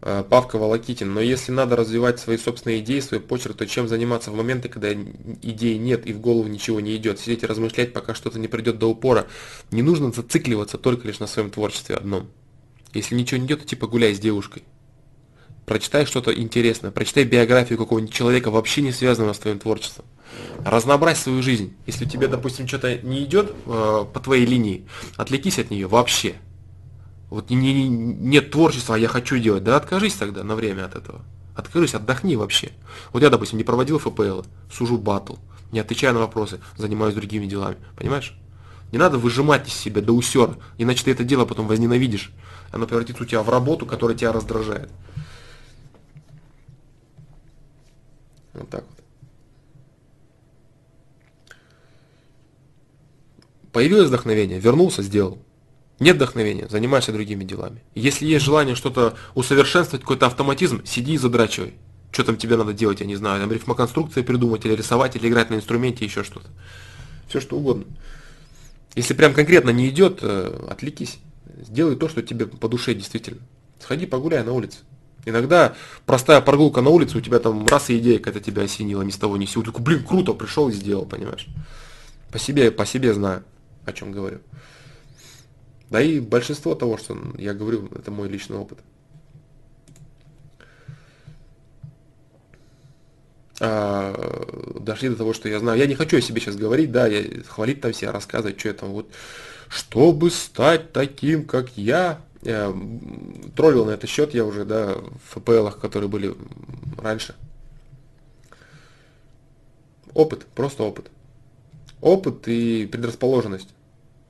Э, 0.05 0.25
Павка 0.29 0.59
Волокитин. 0.59 1.15
Но 1.15 1.21
если 1.21 1.53
надо 1.53 1.77
развивать 1.77 2.19
свои 2.19 2.37
собственные 2.37 2.81
идеи, 2.81 2.99
свой 2.99 3.21
почерк, 3.21 3.57
то 3.57 3.67
чем 3.67 3.87
заниматься 3.87 4.33
в 4.33 4.35
моменты, 4.35 4.69
когда 4.69 4.93
идей 4.93 5.79
нет 5.79 6.07
и 6.07 6.13
в 6.13 6.21
голову 6.21 6.49
ничего 6.49 6.81
не 6.81 6.97
идет? 6.97 7.21
Сидеть 7.21 7.45
и 7.45 7.47
размышлять, 7.47 7.93
пока 7.93 8.15
что-то 8.15 8.41
не 8.41 8.49
придет 8.49 8.79
до 8.79 8.89
упора. 8.89 9.29
Не 9.71 9.83
нужно 9.83 10.11
зацикливаться 10.11 10.77
только 10.77 11.07
лишь 11.07 11.21
на 11.21 11.29
своем 11.29 11.51
творчестве 11.51 11.95
одном. 11.97 12.29
Если 12.93 13.15
ничего 13.15 13.39
не 13.39 13.47
идет, 13.47 13.61
то 13.61 13.67
типа 13.67 13.87
гуляй 13.87 14.15
с 14.15 14.19
девушкой. 14.19 14.65
Прочитай 15.67 16.05
что-то 16.05 16.35
интересное, 16.35 16.91
прочитай 16.91 17.23
биографию 17.23 17.79
какого-нибудь 17.79 18.13
человека, 18.13 18.51
вообще 18.51 18.83
не 18.83 18.91
связанного 18.91 19.33
с 19.33 19.39
твоим 19.39 19.61
творчеством. 19.61 20.05
Разнообразь 20.65 21.21
свою 21.21 21.41
жизнь. 21.43 21.75
Если 21.87 22.05
тебе, 22.05 22.27
допустим, 22.27 22.67
что-то 22.67 22.99
не 22.99 23.23
идет 23.23 23.53
э, 23.67 24.05
по 24.13 24.21
твоей 24.21 24.45
линии, 24.45 24.85
отвлекись 25.17 25.61
от 25.61 25.71
нее 25.71 25.87
вообще. 25.87 26.35
Вот 27.33 27.49
не, 27.49 27.57
не, 27.57 27.89
нет 27.89 28.51
творчества, 28.51 28.95
а 28.95 28.99
я 28.99 29.09
хочу 29.09 29.39
делать. 29.39 29.65
Да 29.65 29.77
откажись 29.77 30.13
тогда 30.13 30.45
на 30.45 30.55
время 30.55 30.85
от 30.85 30.95
этого. 30.95 31.23
Откажись, 31.55 31.95
отдохни 31.95 32.37
вообще. 32.37 32.73
Вот 33.15 33.23
я, 33.23 33.31
допустим, 33.31 33.57
не 33.57 33.65
проводил 33.65 33.99
ФПЛ, 33.99 34.43
сужу 34.71 34.99
батл, 34.99 35.37
не 35.71 35.81
отвечаю 35.81 36.13
на 36.13 36.21
вопросы, 36.21 36.61
занимаюсь 36.77 37.15
другими 37.15 37.47
делами. 37.47 37.79
Понимаешь? 37.97 38.37
Не 38.93 38.99
надо 38.99 39.17
выжимать 39.17 39.67
из 39.67 39.73
себя 39.73 40.03
до 40.03 40.13
усера, 40.13 40.59
иначе 40.77 41.05
ты 41.05 41.13
это 41.13 41.25
дело 41.25 41.47
потом 41.47 41.69
возненавидишь. 41.69 42.33
Оно 42.71 42.87
превратится 42.87 43.23
у 43.23 43.27
тебя 43.27 43.43
в 43.43 43.49
работу, 43.49 43.87
которая 43.87 44.15
тебя 44.15 44.31
раздражает. 44.33 44.91
Вот 48.53 48.69
так 48.69 48.85
вот. 48.87 49.05
Появилось 53.73 54.09
вдохновение, 54.09 54.61
вернулся, 54.61 55.03
сделал. 55.03 55.39
Нет 56.03 56.17
вдохновения, 56.17 56.67
занимайся 56.69 57.13
другими 57.13 57.45
делами. 57.45 57.81
Если 57.95 58.27
есть 58.27 58.45
желание 58.45 58.75
что-то 58.75 59.17
усовершенствовать, 59.37 60.03
какой-то 60.03 60.27
автоматизм, 60.27 60.85
сиди 60.85 61.15
и 61.15 61.17
задрачивай. 61.17 61.75
Что 62.11 62.25
там 62.25 62.37
тебе 62.37 62.57
надо 62.57 62.73
делать, 62.73 62.99
я 62.99 63.07
не 63.07 63.15
знаю, 63.15 63.41
там 63.41 63.53
рифмоконструкции 63.53 64.23
придумать, 64.23 64.65
или 64.65 64.75
рисовать, 64.75 65.15
или 65.15 65.29
играть 65.29 65.51
на 65.51 65.55
инструменте, 65.55 66.05
еще 66.05 66.25
что-то. 66.25 66.49
Все 67.29 67.41
что 67.41 67.57
угодно. 67.57 67.85
Если 68.97 69.15
прям 69.15 69.33
конкретно 69.33 69.71
не 69.71 69.89
идет, 69.91 70.19
э, 70.23 70.67
отвлекись. 70.69 71.21
Сделай 71.69 71.95
то, 71.95 72.09
что 72.09 72.21
тебе 72.21 72.47
по 72.47 72.69
душе 72.69 72.95
действительно. 72.95 73.41
Сходи 73.79 74.07
погуляй 74.07 74.43
на 74.43 74.53
улице. 74.53 74.79
Иногда 75.25 75.77
простая 76.05 76.41
прогулка 76.41 76.81
на 76.81 76.91
улице, 76.91 77.17
у 77.17 77.21
тебя 77.21 77.39
там 77.39 77.65
раз 77.69 77.91
и 77.91 77.99
идея 77.99 78.19
какая-то 78.19 78.41
тебя 78.41 78.65
осенила, 78.65 79.03
ни 79.03 79.13
с 79.13 79.17
того 79.17 79.37
ни 79.37 79.47
с 79.47 79.53
сего. 79.53 79.63
Такой, 79.63 79.85
блин, 79.85 80.05
круто, 80.05 80.33
пришел 80.33 80.69
и 80.69 80.73
сделал, 80.73 81.07
понимаешь? 81.07 81.47
По 82.33 82.41
себе, 82.41 82.73
по 82.73 82.85
себе 82.85 83.15
знаю, 83.15 83.45
о 83.85 83.93
чем 83.93 84.11
говорю. 84.11 84.41
Да 85.93 86.01
и 86.01 86.21
большинство 86.21 86.75
того, 86.75 86.97
что 86.97 87.19
я 87.37 87.53
говорю, 87.53 87.87
это 87.95 88.11
мой 88.11 88.27
личный 88.27 88.57
опыт. 88.57 88.79
А, 93.61 94.15
дошли 94.81 95.11
до 95.11 95.17
того, 95.17 95.35
что 95.35 95.51
я 95.51 95.59
знаю. 95.59 95.79
Я 95.79 95.87
не 95.87 95.95
хочу 95.95 96.17
о 96.17 96.23
себе 96.23 96.41
сейчас 96.41 96.57
говорить, 96.57 96.93
да, 96.93 97.07
я 97.07 97.43
хвалить 97.43 97.83
там 97.83 97.93
себя, 97.93 98.11
рассказывать, 98.11 98.59
что 98.59 98.71
это 98.71 98.87
вот. 98.87 99.11
Чтобы 99.69 100.31
стать 100.31 100.95
таким, 100.95 101.45
как 101.45 101.77
я, 101.77 102.23
я 102.41 102.75
троллил 103.55 103.85
на 103.85 103.91
этот 103.91 104.09
счет 104.09 104.33
я 104.33 104.47
уже, 104.47 104.65
да, 104.65 104.95
в 104.95 105.41
ФПЛах, 105.41 105.79
которые 105.79 106.09
были 106.09 106.35
раньше. 106.97 107.35
Опыт, 110.15 110.47
просто 110.55 110.85
опыт. 110.85 111.11
Опыт 112.01 112.49
и 112.49 112.87
предрасположенность. 112.87 113.69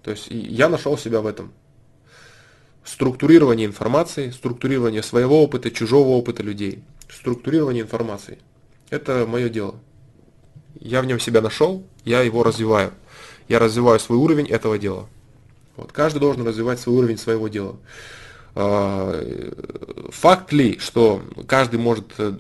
То 0.03 0.11
есть 0.11 0.29
я 0.31 0.69
нашел 0.69 0.99
себя 0.99 1.21
в 1.21 1.27
этом. 1.27 1.53
Структурирование 2.85 3.67
информации, 3.67 4.31
структурирование 4.31 5.03
своего 5.03 5.43
опыта, 5.43 5.71
чужого 5.71 6.09
опыта 6.09 6.43
людей. 6.43 6.83
Структурирование 7.09 7.85
информации. 7.85 8.39
Это 8.91 9.27
мое 9.27 9.49
дело. 9.49 9.77
Я 10.81 11.01
в 11.01 11.07
нем 11.07 11.21
себя 11.21 11.41
нашел, 11.41 11.87
я 12.05 12.23
его 12.23 12.43
развиваю. 12.43 12.93
Я 13.49 13.59
развиваю 13.59 14.01
свой 14.01 14.19
уровень 14.19 14.47
этого 14.47 14.79
дела. 14.79 15.09
Вот. 15.77 15.93
Каждый 15.93 16.19
должен 16.19 16.47
развивать 16.47 16.81
свой 16.81 16.97
уровень 16.97 17.19
своего 17.19 17.49
дела. 17.49 17.77
А, 18.55 19.25
факт 20.11 20.53
ли, 20.53 20.79
что 20.79 21.23
каждый 21.47 21.79
может 21.79 22.13
э, 22.19 22.37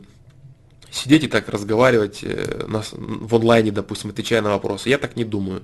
сидеть 0.90 1.24
и 1.24 1.28
так 1.28 1.48
разговаривать 1.48 2.20
э, 2.22 2.66
в 2.66 3.34
онлайне, 3.34 3.72
допустим, 3.72 4.10
отвечая 4.10 4.42
на 4.42 4.50
вопросы. 4.50 4.90
Я 4.90 4.98
так 4.98 5.16
не 5.16 5.24
думаю. 5.24 5.62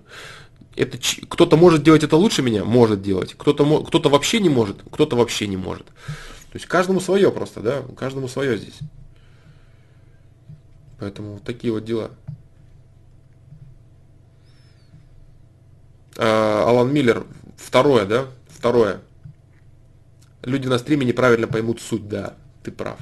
Это 0.79 0.97
кто-то 1.29 1.57
может 1.57 1.83
делать 1.83 2.05
это 2.05 2.17
лучше 2.17 2.41
меня, 2.41 2.65
может 2.65 3.03
делать. 3.03 3.35
Кто-то 3.35 3.83
кто-то 3.83 4.09
вообще 4.09 4.39
не 4.39 4.49
может, 4.49 4.81
кто-то 4.93 5.17
вообще 5.17 5.49
не 5.49 5.57
может. 5.57 5.87
То 5.87 6.55
есть 6.55 6.67
каждому 6.67 7.01
свое 7.01 7.33
просто, 7.33 7.61
да, 7.61 7.83
каждому 7.97 8.29
свое 8.29 8.57
здесь. 8.57 8.79
Поэтому 11.01 11.35
вот 11.35 11.43
такие 11.43 11.73
вот 11.73 11.85
дела. 11.85 12.13
А, 16.17 16.65
Алан 16.69 16.93
Миллер, 16.93 17.27
второе, 17.57 18.07
да, 18.07 18.27
второе. 18.49 19.01
Люди 20.43 20.69
на 20.69 20.79
стриме 20.79 21.05
неправильно 21.05 21.49
поймут 21.49 21.81
суть, 21.81 22.09
да, 22.09 22.37
ты 22.63 22.71
прав. 22.71 23.01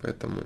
Поэтому 0.00 0.44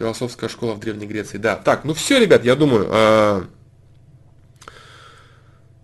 философская 0.00 0.48
школа 0.48 0.74
в 0.74 0.80
Древней 0.80 1.06
Греции. 1.06 1.36
Да, 1.36 1.56
так, 1.56 1.84
ну 1.84 1.92
все, 1.92 2.18
ребят, 2.18 2.42
я 2.42 2.56
думаю. 2.56 2.88
Э, 2.90 3.42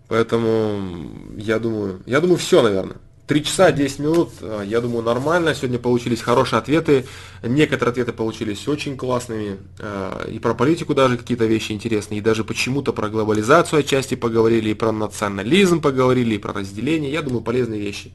поэтому 0.07 1.11
я 1.37 1.59
думаю, 1.59 2.01
я 2.07 2.19
думаю, 2.19 2.37
все, 2.37 2.63
наверное. 2.63 2.97
Три 3.27 3.43
часа 3.43 3.71
10 3.71 3.99
минут, 3.99 4.29
э, 4.41 4.63
я 4.65 4.81
думаю, 4.81 5.03
нормально. 5.03 5.53
Сегодня 5.53 5.77
получились 5.77 6.21
хорошие 6.21 6.57
ответы. 6.57 7.05
Некоторые 7.43 7.91
ответы 7.91 8.11
получились 8.11 8.67
очень 8.67 8.97
классными. 8.97 9.57
Э, 9.77 10.27
и 10.31 10.39
про 10.39 10.55
политику 10.55 10.95
даже 10.95 11.17
какие-то 11.17 11.45
вещи 11.45 11.73
интересные. 11.73 12.17
И 12.17 12.21
даже 12.21 12.43
почему-то 12.43 12.93
про 12.93 13.09
глобализацию 13.09 13.81
отчасти 13.81 14.15
поговорили, 14.15 14.69
и 14.69 14.73
про 14.73 14.91
национализм 14.91 15.79
поговорили, 15.79 16.35
и 16.35 16.39
про 16.39 16.53
разделение. 16.53 17.11
Я 17.11 17.21
думаю, 17.21 17.43
полезные 17.43 17.79
вещи. 17.79 18.13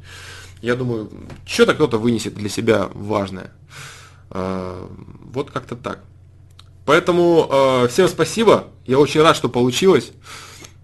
Я 0.62 0.74
думаю, 0.74 1.12
что-то 1.46 1.74
кто-то 1.74 1.98
вынесет 1.98 2.34
для 2.34 2.48
себя 2.48 2.88
важное. 2.92 3.52
Э, 4.32 4.86
вот 5.32 5.50
как-то 5.50 5.76
так. 5.76 6.00
Поэтому 6.84 7.48
э, 7.50 7.88
всем 7.88 8.08
спасибо. 8.08 8.68
Я 8.86 8.98
очень 8.98 9.20
рад, 9.20 9.36
что 9.36 9.48
получилось. 9.48 10.12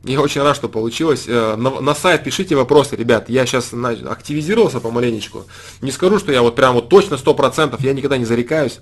Я 0.04 0.20
очень 0.20 0.42
рад, 0.42 0.54
что 0.54 0.68
получилось. 0.68 1.24
Э, 1.26 1.56
на, 1.56 1.80
на 1.80 1.94
сайт 1.94 2.24
пишите 2.24 2.54
вопросы, 2.54 2.94
ребят. 2.94 3.28
Я 3.28 3.46
сейчас 3.46 3.72
активизировался 3.72 4.80
помаленечку. 4.80 5.44
Не 5.80 5.90
скажу, 5.90 6.18
что 6.18 6.30
я 6.30 6.42
вот 6.42 6.56
прям 6.56 6.74
вот 6.74 6.88
точно 6.88 7.14
100%, 7.14 7.76
я 7.80 7.92
никогда 7.94 8.18
не 8.18 8.24
зарекаюсь. 8.24 8.80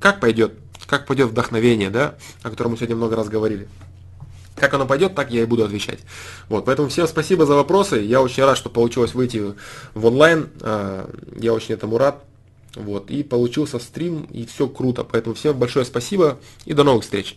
Как 0.00 0.20
пойдет? 0.20 0.54
Как 0.86 1.06
пойдет 1.06 1.28
вдохновение, 1.30 1.90
да, 1.90 2.14
о 2.42 2.50
котором 2.50 2.72
мы 2.72 2.76
сегодня 2.76 2.96
много 2.96 3.16
раз 3.16 3.28
говорили. 3.28 3.68
Как 4.54 4.72
оно 4.74 4.86
пойдет, 4.86 5.14
так 5.14 5.30
я 5.30 5.42
и 5.42 5.44
буду 5.44 5.64
отвечать. 5.64 6.00
Вот, 6.48 6.64
поэтому 6.64 6.88
всем 6.88 7.06
спасибо 7.06 7.46
за 7.46 7.54
вопросы. 7.54 7.98
Я 8.00 8.22
очень 8.22 8.42
рад, 8.42 8.56
что 8.56 8.70
получилось 8.70 9.14
выйти 9.14 9.54
в 9.94 10.06
онлайн. 10.06 10.48
Я 10.60 11.52
очень 11.52 11.74
этому 11.74 11.98
рад. 11.98 12.24
Вот, 12.78 13.10
и 13.10 13.22
получился 13.22 13.78
стрим, 13.78 14.22
и 14.30 14.46
все 14.46 14.68
круто. 14.68 15.04
Поэтому 15.04 15.34
всем 15.34 15.58
большое 15.58 15.84
спасибо 15.84 16.38
и 16.64 16.72
до 16.72 16.84
новых 16.84 17.02
встреч. 17.02 17.36